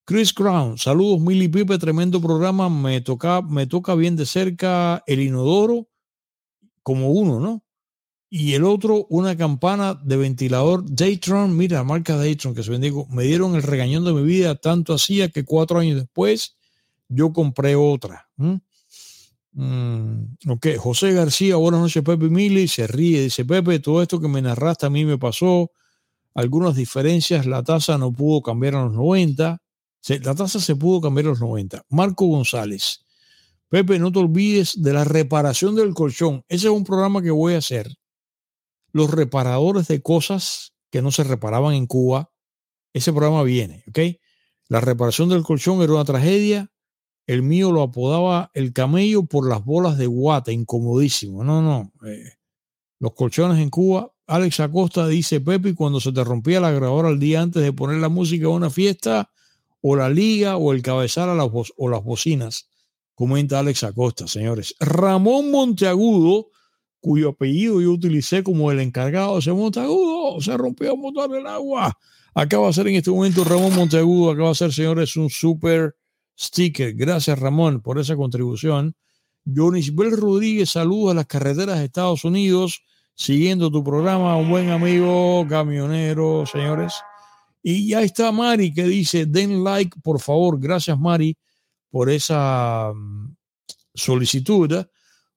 Chris 0.06 0.32
Crown, 0.32 0.78
saludos 0.78 1.20
Mili 1.20 1.50
Pipe, 1.50 1.78
tremendo 1.78 2.22
programa. 2.22 2.70
Me 2.70 3.02
toca, 3.02 3.42
me 3.42 3.68
toca 3.68 3.94
bien 3.94 4.16
de 4.16 4.26
cerca 4.26 5.04
el 5.06 5.20
inodoro, 5.20 5.90
como 6.82 7.12
uno, 7.12 7.42
¿no? 7.42 7.67
Y 8.30 8.54
el 8.54 8.66
otro, 8.66 9.06
una 9.10 9.38
campana 9.38 9.94
de 10.04 10.18
ventilador 10.18 10.84
Daytron. 10.86 11.56
Mira, 11.56 11.84
marca 11.84 12.18
Daytron, 12.18 12.54
que 12.54 12.64
se 12.64 12.72
bendigo. 12.72 13.08
Me 13.10 13.24
dieron 13.24 13.56
el 13.56 13.64
regañón 13.64 14.04
de 14.04 14.14
mi 14.14 14.24
vida, 14.24 14.56
tanto 14.56 14.94
hacía 14.94 15.30
que 15.30 15.46
cuatro 15.46 15.80
años 15.80 16.00
después 16.00 16.58
yo 17.08 17.32
compré 17.32 17.76
otra. 17.76 18.30
Mm, 19.54 20.24
ok, 20.50 20.68
José 20.78 21.14
García, 21.14 21.56
buenas 21.56 21.80
noches, 21.80 22.04
Pepe 22.04 22.30
Mili. 22.30 22.68
Se 22.68 22.86
ríe, 22.86 23.22
dice 23.22 23.46
Pepe, 23.46 23.80
todo 23.80 24.02
esto 24.02 24.20
que 24.20 24.28
me 24.28 24.42
narraste 24.42 24.86
a 24.86 24.90
mí 24.90 25.06
me 25.06 25.18
pasó. 25.18 25.72
Algunas 26.34 26.76
diferencias, 26.76 27.46
la 27.46 27.64
tasa 27.64 27.98
no 27.98 28.12
pudo 28.12 28.42
cambiar 28.42 28.76
a 28.76 28.84
los 28.84 28.94
90 28.94 29.62
la 30.16 30.36
tasa 30.36 30.60
se 30.60 30.76
pudo 30.76 31.02
cambiar 31.02 31.26
a 31.28 31.30
los 31.30 31.42
90. 31.42 31.84
Marco 31.90 32.28
González. 32.28 33.06
Pepe, 33.70 34.00
no 34.00 34.12
te 34.12 34.20
olvides 34.20 34.82
de 34.82 34.94
la 34.94 35.04
reparación 35.04 35.76
del 35.76 35.94
colchón. 35.94 36.46
Ese 36.48 36.68
es 36.68 36.74
un 36.74 36.86
programa 36.86 37.22
que 37.22 37.32
voy 37.32 37.56
a 37.56 37.58
hacer. 37.58 37.90
Los 38.98 39.12
reparadores 39.12 39.88
de 39.88 40.02
cosas 40.02 40.74
que 40.90 41.04
no 41.04 41.12
se 41.12 41.24
reparaban 41.24 41.76
en 41.76 41.86
Cuba. 41.86 42.32
Ese 42.94 43.12
programa 43.12 43.44
viene, 43.44 43.84
¿ok? 43.88 44.00
La 44.70 44.82
reparación 44.82 45.30
del 45.30 45.44
colchón 45.44 45.84
era 45.84 45.94
una 45.94 46.04
tragedia. 46.04 46.72
El 47.28 47.44
mío 47.44 47.72
lo 47.72 47.84
apodaba 47.84 48.50
el 48.56 48.74
camello 48.74 49.24
por 49.26 49.48
las 49.48 49.64
bolas 49.64 50.00
de 50.00 50.08
guata, 50.08 50.52
incomodísimo. 50.52 51.44
No, 51.44 51.62
no. 51.62 51.92
Eh, 52.08 52.32
los 52.98 53.14
colchones 53.14 53.60
en 53.60 53.70
Cuba. 53.70 54.12
Alex 54.26 54.62
Acosta 54.62 55.08
dice, 55.08 55.42
Pepe, 55.42 55.76
cuando 55.76 56.00
se 56.00 56.12
te 56.12 56.24
rompía 56.24 56.60
la 56.60 56.72
grabadora 56.72 57.10
el 57.10 57.20
día 57.20 57.42
antes 57.42 57.62
de 57.62 57.74
poner 57.74 57.98
la 57.98 58.10
música 58.10 58.48
a 58.48 58.50
una 58.50 58.72
fiesta, 58.72 59.30
o 59.82 59.96
la 59.96 60.10
liga 60.10 60.58
o 60.58 60.74
el 60.74 60.82
cabezal 60.82 61.30
a 61.30 61.36
las 61.36 61.52
o 61.78 61.88
las 61.88 62.04
bocinas, 62.04 62.68
comenta 63.14 63.60
Alex 63.60 63.84
Acosta, 63.84 64.28
señores. 64.28 64.74
Ramón 64.80 65.52
Monteagudo, 65.52 66.50
cuyo 67.08 67.30
apellido 67.30 67.80
yo 67.80 67.94
utilicé 67.94 68.44
como 68.44 68.70
el 68.70 68.82
encargado 68.82 69.36
de 69.36 69.40
ese 69.40 69.54
Monteagudo, 69.54 70.42
se 70.42 70.58
rompió 70.58 70.92
el 70.92 71.00
motor 71.00 71.32
del 71.32 71.48
agua. 71.48 71.98
Acaba 72.34 72.68
de 72.68 72.74
ser 72.74 72.88
en 72.90 72.96
este 72.96 73.10
momento 73.10 73.46
Ramón 73.46 73.74
Monteagudo, 73.76 74.32
acaba 74.32 74.50
de 74.50 74.56
ser, 74.56 74.74
señores, 74.74 75.16
un 75.16 75.30
super 75.30 75.96
sticker. 76.38 76.94
Gracias, 76.94 77.40
Ramón, 77.40 77.82
por 77.82 77.98
esa 77.98 78.18
contribución. 78.18 78.94
Bell 79.46 80.18
Rodríguez, 80.18 80.72
saludos 80.72 81.12
a 81.12 81.14
las 81.14 81.28
carreteras 81.28 81.80
de 81.80 81.86
Estados 81.86 82.26
Unidos, 82.26 82.82
siguiendo 83.16 83.72
tu 83.72 83.82
programa. 83.86 84.36
Un 84.36 84.50
buen 84.50 84.70
amigo, 84.70 85.48
camionero, 85.48 86.46
señores. 86.46 86.94
Y 87.64 87.88
ya 87.88 88.02
está 88.02 88.34
Mari 88.34 88.74
que 88.74 88.84
dice, 88.84 89.26
den 89.26 89.64
like, 89.64 89.98
por 90.04 90.20
favor. 90.20 90.60
Gracias, 90.60 91.00
Mari, 91.00 91.38
por 91.90 92.10
esa 92.10 92.92
mm, 92.94 93.34
solicitud. 93.94 94.86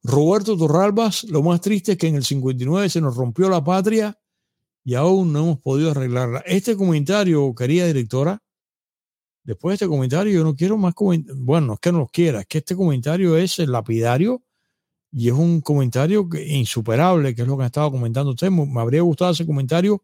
Roberto 0.02 0.56
Torralbas, 0.56 1.24
lo 1.24 1.42
más 1.42 1.60
triste 1.60 1.92
es 1.92 1.98
que 1.98 2.08
en 2.08 2.16
el 2.16 2.24
59 2.24 2.88
se 2.88 3.00
nos 3.00 3.16
rompió 3.16 3.48
la 3.48 3.62
patria 3.62 4.18
y 4.82 4.94
aún 4.94 5.32
no 5.32 5.40
hemos 5.40 5.58
podido 5.58 5.90
arreglarla. 5.90 6.40
Este 6.46 6.76
comentario, 6.76 7.54
querida 7.54 7.86
directora, 7.86 8.42
después 9.44 9.72
de 9.72 9.74
este 9.84 9.88
comentario 9.88 10.32
yo 10.32 10.44
no 10.44 10.56
quiero 10.56 10.78
más 10.78 10.94
comentarios. 10.94 11.44
Bueno, 11.44 11.66
no 11.68 11.74
es 11.74 11.80
que 11.80 11.92
no 11.92 11.98
los 11.98 12.10
quiera, 12.10 12.40
es 12.40 12.46
que 12.46 12.58
este 12.58 12.74
comentario 12.74 13.36
es 13.36 13.58
lapidario 13.58 14.42
y 15.12 15.28
es 15.28 15.34
un 15.34 15.60
comentario 15.60 16.28
insuperable, 16.46 17.34
que 17.34 17.42
es 17.42 17.48
lo 17.48 17.58
que 17.58 17.64
ha 17.64 17.66
estado 17.66 17.90
comentando 17.90 18.30
usted. 18.30 18.50
Me 18.50 18.80
habría 18.80 19.02
gustado 19.02 19.32
ese 19.32 19.44
comentario 19.44 20.02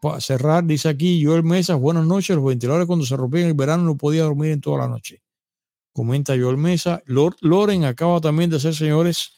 para 0.00 0.20
cerrar, 0.20 0.64
dice 0.64 0.88
aquí 0.88 1.24
Joel 1.24 1.42
Mesa, 1.42 1.74
buenas 1.74 2.06
noches, 2.06 2.36
los 2.36 2.44
ventiladores 2.44 2.86
cuando 2.86 3.04
se 3.04 3.16
rompían 3.16 3.44
en 3.44 3.48
el 3.50 3.54
verano 3.54 3.82
no 3.82 3.96
podía 3.96 4.22
dormir 4.22 4.52
en 4.52 4.60
toda 4.60 4.78
la 4.78 4.88
noche. 4.88 5.22
Comenta 5.98 6.38
Joel 6.38 6.58
Mesa. 6.58 7.02
Loren 7.06 7.84
acaba 7.84 8.20
también 8.20 8.48
de 8.48 8.60
ser, 8.60 8.72
señores, 8.72 9.32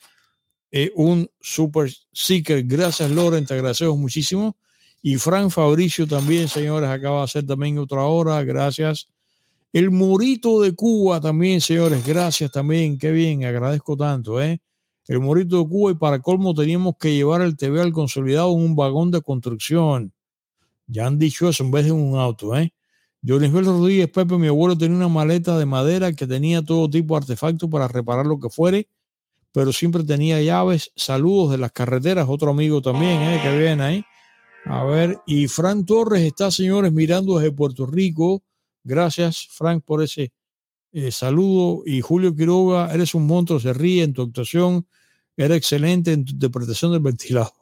eh, 0.71 0.93
un 0.95 1.27
super 1.41 1.91
seeker. 2.13 2.63
Gracias, 2.65 3.11
Loren, 3.11 3.47
te 3.47 3.55
agradecemos 3.55 3.97
muchísimo. 3.97 4.59
Y 5.01 5.17
Frank 5.17 5.49
Fabricio 5.49 6.07
también, 6.07 6.49
señores, 6.49 6.91
acaba 6.91 7.21
de 7.21 7.25
hacer 7.25 7.47
también 7.47 7.79
otra 7.79 8.03
hora. 8.03 8.45
Gracias. 8.45 9.09
El 9.73 9.91
Morito 9.91 10.61
de 10.61 10.75
Cuba 10.75 11.19
también, 11.19 11.63
señores. 11.63 12.07
Gracias 12.07 12.51
también. 12.51 12.99
Qué 12.99 13.11
bien, 13.11 13.47
agradezco 13.47 13.97
tanto, 13.97 14.39
¿eh? 14.43 14.61
El 15.09 15.21
Morito 15.21 15.63
de 15.63 15.67
Cuba 15.67 15.93
y 15.93 15.95
para 15.95 16.21
colmo 16.21 16.53
teníamos 16.53 16.97
que 17.01 17.15
llevar 17.15 17.41
el 17.41 17.57
TV 17.57 17.81
al 17.81 17.95
consolidado 17.95 18.53
en 18.53 18.59
un 18.59 18.77
vagón 18.77 19.11
de 19.11 19.23
construcción. 19.23 20.13
Ya 20.87 21.07
han 21.07 21.19
dicho 21.19 21.49
eso 21.49 21.65
en 21.65 21.71
vez 21.71 21.87
de 21.87 21.93
un 21.93 22.19
auto, 22.19 22.55
¿eh? 22.55 22.75
Jonisbel 23.23 23.67
Rodríguez 23.67 24.11
Pepe, 24.11 24.37
mi 24.39 24.49
abuelo 24.49 24.77
tenía 24.77 24.97
una 24.97 25.09
maleta 25.09 25.59
de 25.59 25.67
madera 25.67 26.13
que 26.13 26.27
tenía 26.27 26.63
todo 26.63 26.89
tipo 26.89 27.15
de 27.15 27.19
artefactos 27.19 27.69
para 27.69 27.87
reparar 27.87 28.27
lo 28.27 28.41
que 28.41 28.49
fuere, 28.49 28.89
pero 29.53 29.73
siempre 29.73 30.05
tenía 30.05 30.41
llaves. 30.41 30.93
Saludos 30.97 31.53
de 31.53 31.59
las 31.59 31.73
carreteras, 31.73 32.27
otro 32.29 32.51
amigo 32.51 32.81
también, 32.81 33.21
¿eh? 33.21 33.41
que 33.43 33.59
viene 33.59 33.83
ahí. 33.83 34.05
A 34.65 34.85
ver, 34.85 35.19
y 35.27 35.49
Frank 35.49 35.87
Torres 35.87 36.23
está, 36.23 36.51
señores, 36.51 36.93
mirando 36.93 37.39
desde 37.39 37.53
Puerto 37.53 37.87
Rico. 37.87 38.43
Gracias, 38.85 39.49
Frank, 39.51 39.85
por 39.85 40.03
ese 40.03 40.33
eh, 40.93 41.11
saludo. 41.11 41.83
Y 41.85 42.01
Julio 42.01 42.35
Quiroga, 42.35 42.93
eres 42.93 43.15
un 43.15 43.27
monstruo, 43.27 43.61
se 43.61 43.73
ríe 43.73 44.03
en 44.03 44.15
tu 44.15 44.23
actuación, 44.23 44.87
era 45.37 45.57
excelente 45.57 46.13
en 46.13 46.25
tu 46.25 46.33
interpretación 46.33 46.93
del 46.93 47.01
ventilador 47.01 47.53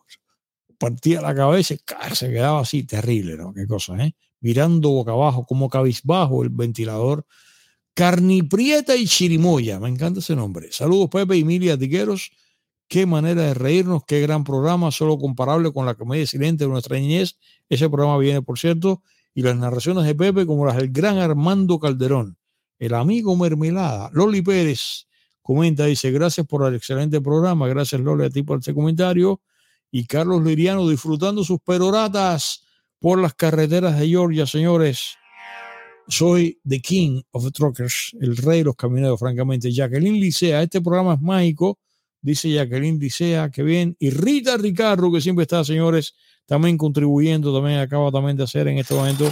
partía 0.78 1.20
la 1.20 1.34
cabeza 1.34 1.74
y 1.74 2.14
se 2.14 2.30
quedaba 2.30 2.60
así, 2.60 2.84
terrible, 2.84 3.36
¿no? 3.36 3.52
Qué 3.52 3.66
cosa, 3.66 3.96
¿eh? 3.98 4.14
Mirando 4.40 4.90
boca 4.90 5.12
abajo, 5.12 5.44
como 5.46 5.68
cabizbajo 5.68 6.42
el 6.42 6.50
ventilador. 6.50 7.26
Carniprieta 7.94 8.94
y 8.96 9.06
Chirimoya, 9.06 9.80
me 9.80 9.88
encanta 9.88 10.20
ese 10.20 10.36
nombre. 10.36 10.68
Saludos 10.70 11.08
Pepe 11.10 11.36
y 11.36 11.40
Emilia 11.40 11.76
Tigueros. 11.76 12.30
Qué 12.86 13.04
manera 13.06 13.42
de 13.42 13.54
reírnos, 13.54 14.02
qué 14.06 14.20
gran 14.20 14.44
programa, 14.44 14.90
solo 14.90 15.18
comparable 15.18 15.72
con 15.72 15.84
la 15.84 15.94
comedia 15.94 16.26
silente 16.26 16.64
de 16.64 16.70
nuestra 16.70 16.96
niñez. 16.96 17.36
Ese 17.68 17.88
programa 17.90 18.16
viene, 18.18 18.40
por 18.40 18.58
cierto, 18.58 19.02
y 19.34 19.42
las 19.42 19.56
narraciones 19.56 20.04
de 20.04 20.14
Pepe 20.14 20.46
como 20.46 20.64
las 20.64 20.76
del 20.76 20.90
gran 20.90 21.18
Armando 21.18 21.78
Calderón, 21.78 22.38
el 22.78 22.94
amigo 22.94 23.36
Mermelada, 23.36 24.10
Loli 24.12 24.42
Pérez 24.42 25.06
comenta, 25.42 25.86
dice, 25.86 26.10
gracias 26.10 26.46
por 26.46 26.66
el 26.66 26.74
excelente 26.74 27.20
programa, 27.20 27.68
gracias 27.68 28.00
Loli 28.00 28.24
a 28.24 28.30
ti 28.30 28.42
por 28.42 28.58
este 28.58 28.74
comentario 28.74 29.40
y 29.90 30.06
Carlos 30.06 30.44
Liriano 30.44 30.88
disfrutando 30.88 31.44
sus 31.44 31.60
peroratas 31.60 32.64
por 33.00 33.20
las 33.20 33.34
carreteras 33.34 33.98
de 33.98 34.08
Georgia, 34.08 34.46
señores. 34.46 35.16
Soy 36.08 36.58
the 36.66 36.80
king 36.80 37.20
of 37.32 37.44
the 37.44 37.50
truckers, 37.50 38.16
el 38.20 38.36
rey 38.36 38.60
de 38.60 38.64
los 38.64 38.76
camioneros, 38.76 39.20
francamente. 39.20 39.70
Jacqueline 39.70 40.18
Licea, 40.18 40.62
este 40.62 40.80
programa 40.80 41.14
es 41.14 41.20
mágico, 41.20 41.78
dice 42.22 42.50
Jacqueline 42.50 42.98
Licea, 42.98 43.50
que 43.50 43.62
bien. 43.62 43.94
Y 43.98 44.10
Rita 44.10 44.56
Ricardo, 44.56 45.12
que 45.12 45.20
siempre 45.20 45.42
está, 45.42 45.62
señores, 45.64 46.14
también 46.46 46.78
contribuyendo, 46.78 47.54
también 47.54 47.78
acaba 47.78 48.10
también 48.10 48.36
de 48.38 48.44
hacer 48.44 48.68
en 48.68 48.78
este 48.78 48.94
momento 48.94 49.30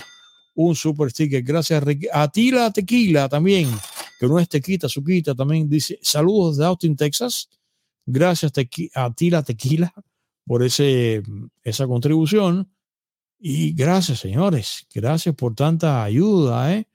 un 0.55 0.75
super 0.75 1.11
sticker. 1.11 1.43
Gracias 1.43 1.83
a 2.12 2.28
Tila 2.28 2.70
Tequila 2.70 3.28
también, 3.28 3.70
que 4.20 4.27
no 4.27 4.39
es 4.39 4.49
Tequita, 4.49 4.89
Suquita, 4.89 5.35
también 5.35 5.69
dice 5.69 5.99
saludos 6.03 6.59
de 6.59 6.67
Austin, 6.67 6.95
Texas. 6.95 7.49
Gracias 8.05 8.53
a 8.95 9.15
Tila 9.15 9.43
Tequila 9.43 9.95
por 10.45 10.62
ese, 10.62 11.23
esa 11.62 11.86
contribución. 11.86 12.70
Y 13.39 13.75
gracias, 13.75 14.21
señores. 14.21 14.87
Gracias 14.95 15.35
por 15.35 15.55
tanta 15.55 16.03
ayuda 16.03 16.75
¿eh? 16.75 16.89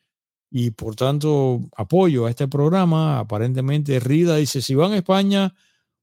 y 0.49 0.71
por 0.71 0.95
tanto 0.95 1.61
apoyo 1.75 2.25
a 2.25 2.29
este 2.29 2.47
programa. 2.47 3.19
Aparentemente, 3.19 3.99
Rida 3.99 4.37
dice, 4.37 4.61
si 4.61 4.75
van 4.75 4.93
a 4.93 4.97
España, 4.97 5.53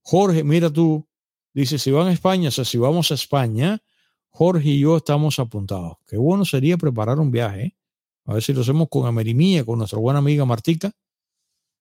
Jorge, 0.00 0.44
mira 0.44 0.70
tú, 0.70 1.07
dice, 1.52 1.78
si 1.78 1.91
van 1.91 2.08
a 2.08 2.12
España, 2.12 2.49
o 2.49 2.52
sea, 2.52 2.65
si 2.65 2.78
vamos 2.78 3.10
a 3.10 3.15
España, 3.15 3.83
Jorge 4.28 4.68
y 4.68 4.81
yo 4.81 4.97
estamos 4.97 5.39
apuntados. 5.39 5.97
Qué 6.07 6.17
bueno 6.17 6.44
sería 6.44 6.76
preparar 6.76 7.18
un 7.18 7.31
viaje. 7.31 7.62
¿eh? 7.62 7.76
A 8.26 8.34
ver 8.34 8.42
si 8.42 8.52
lo 8.52 8.60
hacemos 8.60 8.89
con 8.89 9.07
Amerimía, 9.07 9.65
con 9.65 9.78
nuestra 9.78 9.99
buena 9.99 10.20
amiga 10.20 10.44
Martica. 10.44 10.92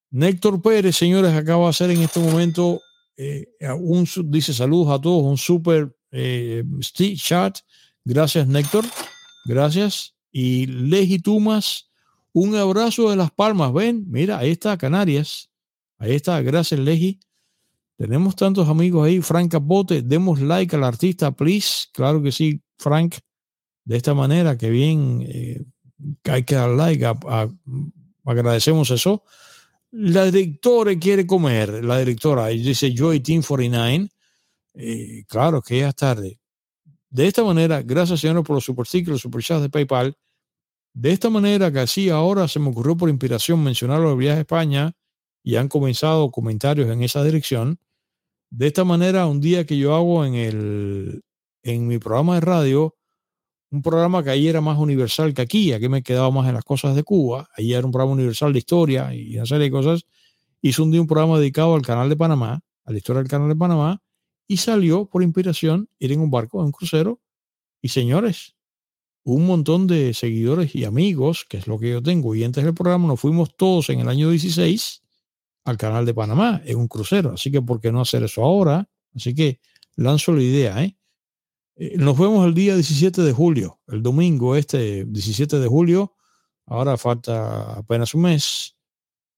Néctor 0.09 0.61
Pérez, 0.61 0.95
señores, 0.95 1.33
acaba 1.33 1.65
de 1.65 1.69
hacer 1.69 1.91
en 1.91 2.01
este 2.01 2.19
momento 2.19 2.81
eh, 3.17 3.45
un, 3.79 4.07
dice 4.25 4.53
saludos 4.53 4.97
a 4.97 5.01
todos, 5.01 5.23
un 5.23 5.37
super 5.37 5.95
eh, 6.11 6.63
chat. 7.15 7.59
Gracias, 8.07 8.47
Néctor. 8.47 8.85
Gracias. 9.43 10.15
Y 10.31 10.65
Legitumas, 10.67 11.91
un 12.31 12.55
abrazo 12.55 13.09
de 13.09 13.17
las 13.17 13.31
palmas. 13.31 13.73
Ven, 13.73 14.05
mira, 14.07 14.37
ahí 14.37 14.51
está 14.51 14.77
Canarias. 14.77 15.49
Ahí 15.97 16.15
está, 16.15 16.41
gracias, 16.41 16.79
Legi. 16.79 17.19
Tenemos 17.97 18.37
tantos 18.37 18.69
amigos 18.69 19.05
ahí. 19.05 19.19
Frank 19.19 19.51
Capote, 19.51 20.03
demos 20.03 20.39
like 20.39 20.73
al 20.73 20.85
artista, 20.85 21.31
please. 21.31 21.87
Claro 21.91 22.23
que 22.23 22.31
sí, 22.31 22.61
Frank. 22.77 23.15
De 23.83 23.97
esta 23.97 24.13
manera, 24.13 24.57
que 24.57 24.69
bien, 24.69 25.25
eh, 25.27 25.65
hay 26.23 26.43
que 26.43 26.55
dar 26.55 26.69
like 26.69 27.05
a, 27.05 27.49
agradecemos 28.23 28.89
eso. 28.89 29.25
La 29.91 30.23
directora 30.31 30.97
quiere 30.97 31.27
comer, 31.27 31.83
la 31.83 31.99
directora, 31.99 32.47
dice 32.47 32.93
Joy 32.95 33.19
Team 33.19 33.43
49. 33.45 34.09
Eh, 34.75 35.25
claro 35.27 35.61
que 35.61 35.79
ya 35.79 35.89
es 35.89 35.95
tarde. 35.95 36.39
De 37.09 37.27
esta 37.27 37.43
manera, 37.43 37.81
gracias 37.81 38.19
señores 38.19 38.43
por 38.43 38.55
los 38.55 38.65
super 38.65 38.85
stickers, 38.85 39.13
los 39.13 39.21
super 39.21 39.41
chats 39.41 39.61
de 39.61 39.69
PayPal. 39.69 40.15
De 40.93 41.11
esta 41.11 41.29
manera 41.29 41.71
que 41.71 41.79
así 41.79 42.09
ahora 42.09 42.47
se 42.47 42.59
me 42.59 42.69
ocurrió 42.69 42.97
por 42.97 43.09
inspiración 43.09 43.63
mencionar 43.63 43.99
los 43.99 44.17
viajes 44.17 44.37
a 44.37 44.41
España 44.41 44.93
y 45.43 45.55
han 45.55 45.69
comenzado 45.69 46.31
comentarios 46.31 46.89
en 46.89 47.03
esa 47.03 47.23
dirección. 47.23 47.79
De 48.49 48.67
esta 48.67 48.83
manera, 48.83 49.27
un 49.27 49.41
día 49.41 49.65
que 49.65 49.77
yo 49.77 49.95
hago 49.95 50.25
en 50.25 50.35
el 50.35 51.21
en 51.63 51.87
mi 51.87 51.99
programa 51.99 52.35
de 52.35 52.41
radio, 52.41 52.95
un 53.71 53.81
programa 53.81 54.23
que 54.23 54.29
ahí 54.29 54.47
era 54.47 54.61
más 54.61 54.77
universal 54.77 55.33
que 55.33 55.41
aquí, 55.41 55.73
aquí 55.73 55.89
me 55.89 56.03
quedaba 56.03 56.31
más 56.31 56.47
en 56.47 56.55
las 56.55 56.63
cosas 56.63 56.95
de 56.95 57.03
Cuba, 57.03 57.49
ahí 57.57 57.73
era 57.73 57.85
un 57.85 57.91
programa 57.91 58.13
universal 58.13 58.53
de 58.53 58.59
historia 58.59 59.13
y 59.13 59.35
una 59.35 59.45
serie 59.45 59.65
de 59.65 59.71
cosas, 59.71 60.05
hizo 60.61 60.83
un 60.83 60.91
día 60.91 61.01
un 61.01 61.07
programa 61.07 61.39
dedicado 61.39 61.75
al 61.75 61.81
canal 61.81 62.09
de 62.09 62.15
Panamá, 62.15 62.61
a 62.85 62.91
la 62.91 62.97
historia 62.97 63.21
del 63.21 63.29
canal 63.29 63.49
de 63.49 63.55
Panamá, 63.55 64.01
y 64.47 64.57
salió 64.57 65.05
por 65.05 65.23
inspiración 65.23 65.89
ir 65.99 66.11
en 66.11 66.21
un 66.21 66.31
barco, 66.31 66.59
en 66.59 66.67
un 66.67 66.71
crucero, 66.71 67.21
y 67.81 67.89
señores, 67.89 68.55
un 69.23 69.45
montón 69.45 69.87
de 69.87 70.13
seguidores 70.13 70.73
y 70.73 70.85
amigos, 70.85 71.45
que 71.47 71.57
es 71.57 71.67
lo 71.67 71.77
que 71.77 71.91
yo 71.91 72.01
tengo, 72.01 72.33
y 72.33 72.43
antes 72.43 72.63
del 72.63 72.73
programa 72.73 73.07
nos 73.07 73.19
fuimos 73.19 73.55
todos 73.55 73.89
en 73.89 73.99
el 73.99 74.09
año 74.09 74.29
16 74.29 75.03
al 75.65 75.77
canal 75.77 76.05
de 76.05 76.13
Panamá 76.13 76.61
en 76.65 76.77
un 76.77 76.87
crucero, 76.87 77.33
así 77.33 77.51
que 77.51 77.61
¿por 77.61 77.81
qué 77.81 77.91
no 77.91 78.01
hacer 78.01 78.23
eso 78.23 78.43
ahora? 78.43 78.89
Así 79.13 79.35
que 79.35 79.59
lanzo 79.95 80.31
la 80.31 80.43
idea, 80.43 80.83
¿eh? 80.83 80.97
Eh, 81.79 81.95
nos 81.97 82.17
vemos 82.17 82.45
el 82.47 82.53
día 82.53 82.73
17 82.73 83.21
de 83.21 83.33
julio, 83.33 83.79
el 83.87 84.01
domingo 84.01 84.55
este 84.55 85.05
17 85.05 85.59
de 85.59 85.67
julio. 85.67 86.15
Ahora 86.65 86.97
falta 86.97 87.73
apenas 87.73 88.13
un 88.13 88.23
mes. 88.23 88.75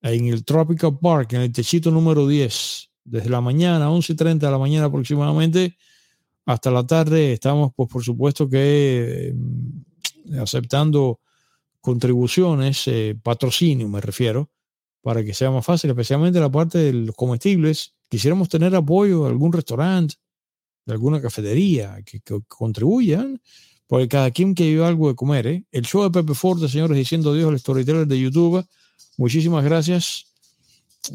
En 0.02 0.28
el 0.28 0.46
Tropical 0.46 0.98
Park, 0.98 1.34
en 1.34 1.42
el 1.42 1.52
techito 1.52 1.92
número 1.92 2.26
10, 2.26 2.89
desde 3.10 3.30
la 3.30 3.42
mañana, 3.42 3.90
11.30 3.90 4.40
de 4.40 4.52
la 4.52 4.58
mañana 4.58 4.86
aproximadamente, 4.86 5.78
hasta 6.46 6.72
la 6.72 6.86
tarde. 6.86 7.34
Estamos, 7.34 7.72
pues, 7.76 7.90
por 7.90 8.04
supuesto 8.04 8.50
que 8.50 9.34
mm, 9.36 10.40
aceptando 10.40 11.20
contribuciones, 11.82 12.88
eh, 12.88 13.18
patrocinio 13.22 13.88
me 13.88 14.02
refiero, 14.02 14.50
para 15.02 15.24
que 15.24 15.34
sea 15.34 15.50
más 15.52 15.66
fácil, 15.66 15.90
especialmente 15.90 16.40
la 16.40 16.52
parte 16.52 16.78
de 16.78 16.94
los 16.94 17.16
comestibles. 17.16 17.96
Quisiéramos 18.10 18.50
tener 18.50 18.76
apoyo 18.76 19.24
de 19.24 19.30
algún 19.30 19.54
restaurante, 19.54 20.16
de 20.86 20.94
alguna 20.94 21.22
cafetería 21.22 22.02
que, 22.04 22.22
contribuyan, 22.48 23.42
porque 23.88 24.08
cada 24.08 24.32
quien 24.32 24.54
que 24.54 24.66
vive 24.66 24.86
algo 24.86 25.08
de 25.08 25.16
comer. 25.16 25.48
¿eh? 25.48 25.66
El 25.72 25.86
show 25.86 26.04
de 26.04 26.12
Pepe 26.12 26.34
Forte, 26.34 26.68
señores, 26.68 26.98
diciendo 26.98 27.34
Dios, 27.34 27.52
el 27.52 27.60
storyteller 27.60 28.08
de 28.08 28.20
YouTube. 28.20 28.66
Muchísimas 29.18 29.64
gracias. 29.64 30.28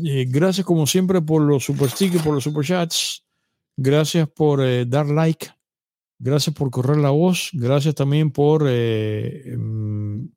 Eh, 0.04 0.26
gracias 0.28 0.66
como 0.66 0.86
siempre 0.86 1.20
por 1.20 1.42
los 1.42 1.64
super 1.64 1.90
stickers, 1.90 2.22
por 2.22 2.34
los 2.34 2.44
super 2.44 2.64
chats. 2.64 3.24
Gracias 3.76 4.28
por 4.28 4.62
eh, 4.62 4.84
dar 4.86 5.06
like. 5.06 5.48
Gracias 6.18 6.54
por 6.54 6.70
correr 6.70 6.98
la 6.98 7.10
voz. 7.10 7.50
Gracias 7.52 7.94
también 7.94 8.30
por 8.30 8.66
em, 8.68 10.30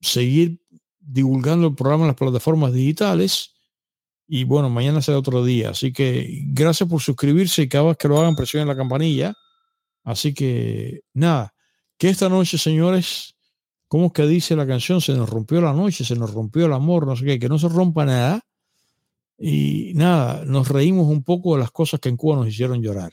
seguir 0.00 0.60
divulgando 1.00 1.68
el 1.68 1.74
programa 1.74 2.04
en 2.04 2.08
las 2.08 2.16
plataformas 2.16 2.72
digitales. 2.72 3.54
Y 4.26 4.44
bueno, 4.44 4.68
mañana 4.68 5.00
será 5.00 5.18
otro 5.18 5.44
día. 5.44 5.70
Así 5.70 5.92
que 5.92 6.42
gracias 6.48 6.88
por 6.88 7.00
suscribirse 7.00 7.62
y 7.62 7.68
cada 7.68 7.84
vez 7.84 7.96
que 7.96 8.08
lo 8.08 8.20
hagan 8.20 8.36
presionen 8.36 8.68
la 8.68 8.76
campanilla. 8.76 9.34
Así 10.04 10.34
que 10.34 11.02
nada, 11.14 11.54
que 11.96 12.08
esta 12.10 12.28
noche, 12.28 12.58
señores, 12.58 13.36
¿cómo 13.88 14.06
es 14.06 14.12
que 14.12 14.26
dice 14.26 14.54
la 14.54 14.66
canción? 14.66 15.00
Se 15.00 15.14
nos 15.14 15.28
rompió 15.28 15.60
la 15.60 15.72
noche, 15.72 16.04
se 16.04 16.14
nos 16.14 16.32
rompió 16.32 16.66
el 16.66 16.72
amor, 16.72 17.06
no 17.06 17.16
sé 17.16 17.24
qué, 17.24 17.38
que 17.38 17.48
no 17.48 17.58
se 17.58 17.68
rompa 17.68 18.04
nada. 18.04 18.42
Y 19.38 19.92
nada, 19.94 20.44
nos 20.44 20.68
reímos 20.68 21.06
un 21.08 21.22
poco 21.22 21.54
de 21.54 21.60
las 21.60 21.70
cosas 21.70 22.00
que 22.00 22.08
en 22.08 22.16
Cuba 22.16 22.36
nos 22.36 22.48
hicieron 22.48 22.82
llorar. 22.82 23.12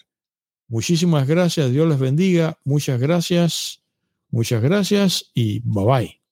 Muchísimas 0.67 1.27
gracias, 1.27 1.71
Dios 1.71 1.87
les 1.87 1.99
bendiga, 1.99 2.59
muchas 2.63 2.99
gracias, 2.99 3.83
muchas 4.29 4.61
gracias 4.63 5.31
y 5.35 5.59
bye 5.59 5.85
bye. 5.85 6.24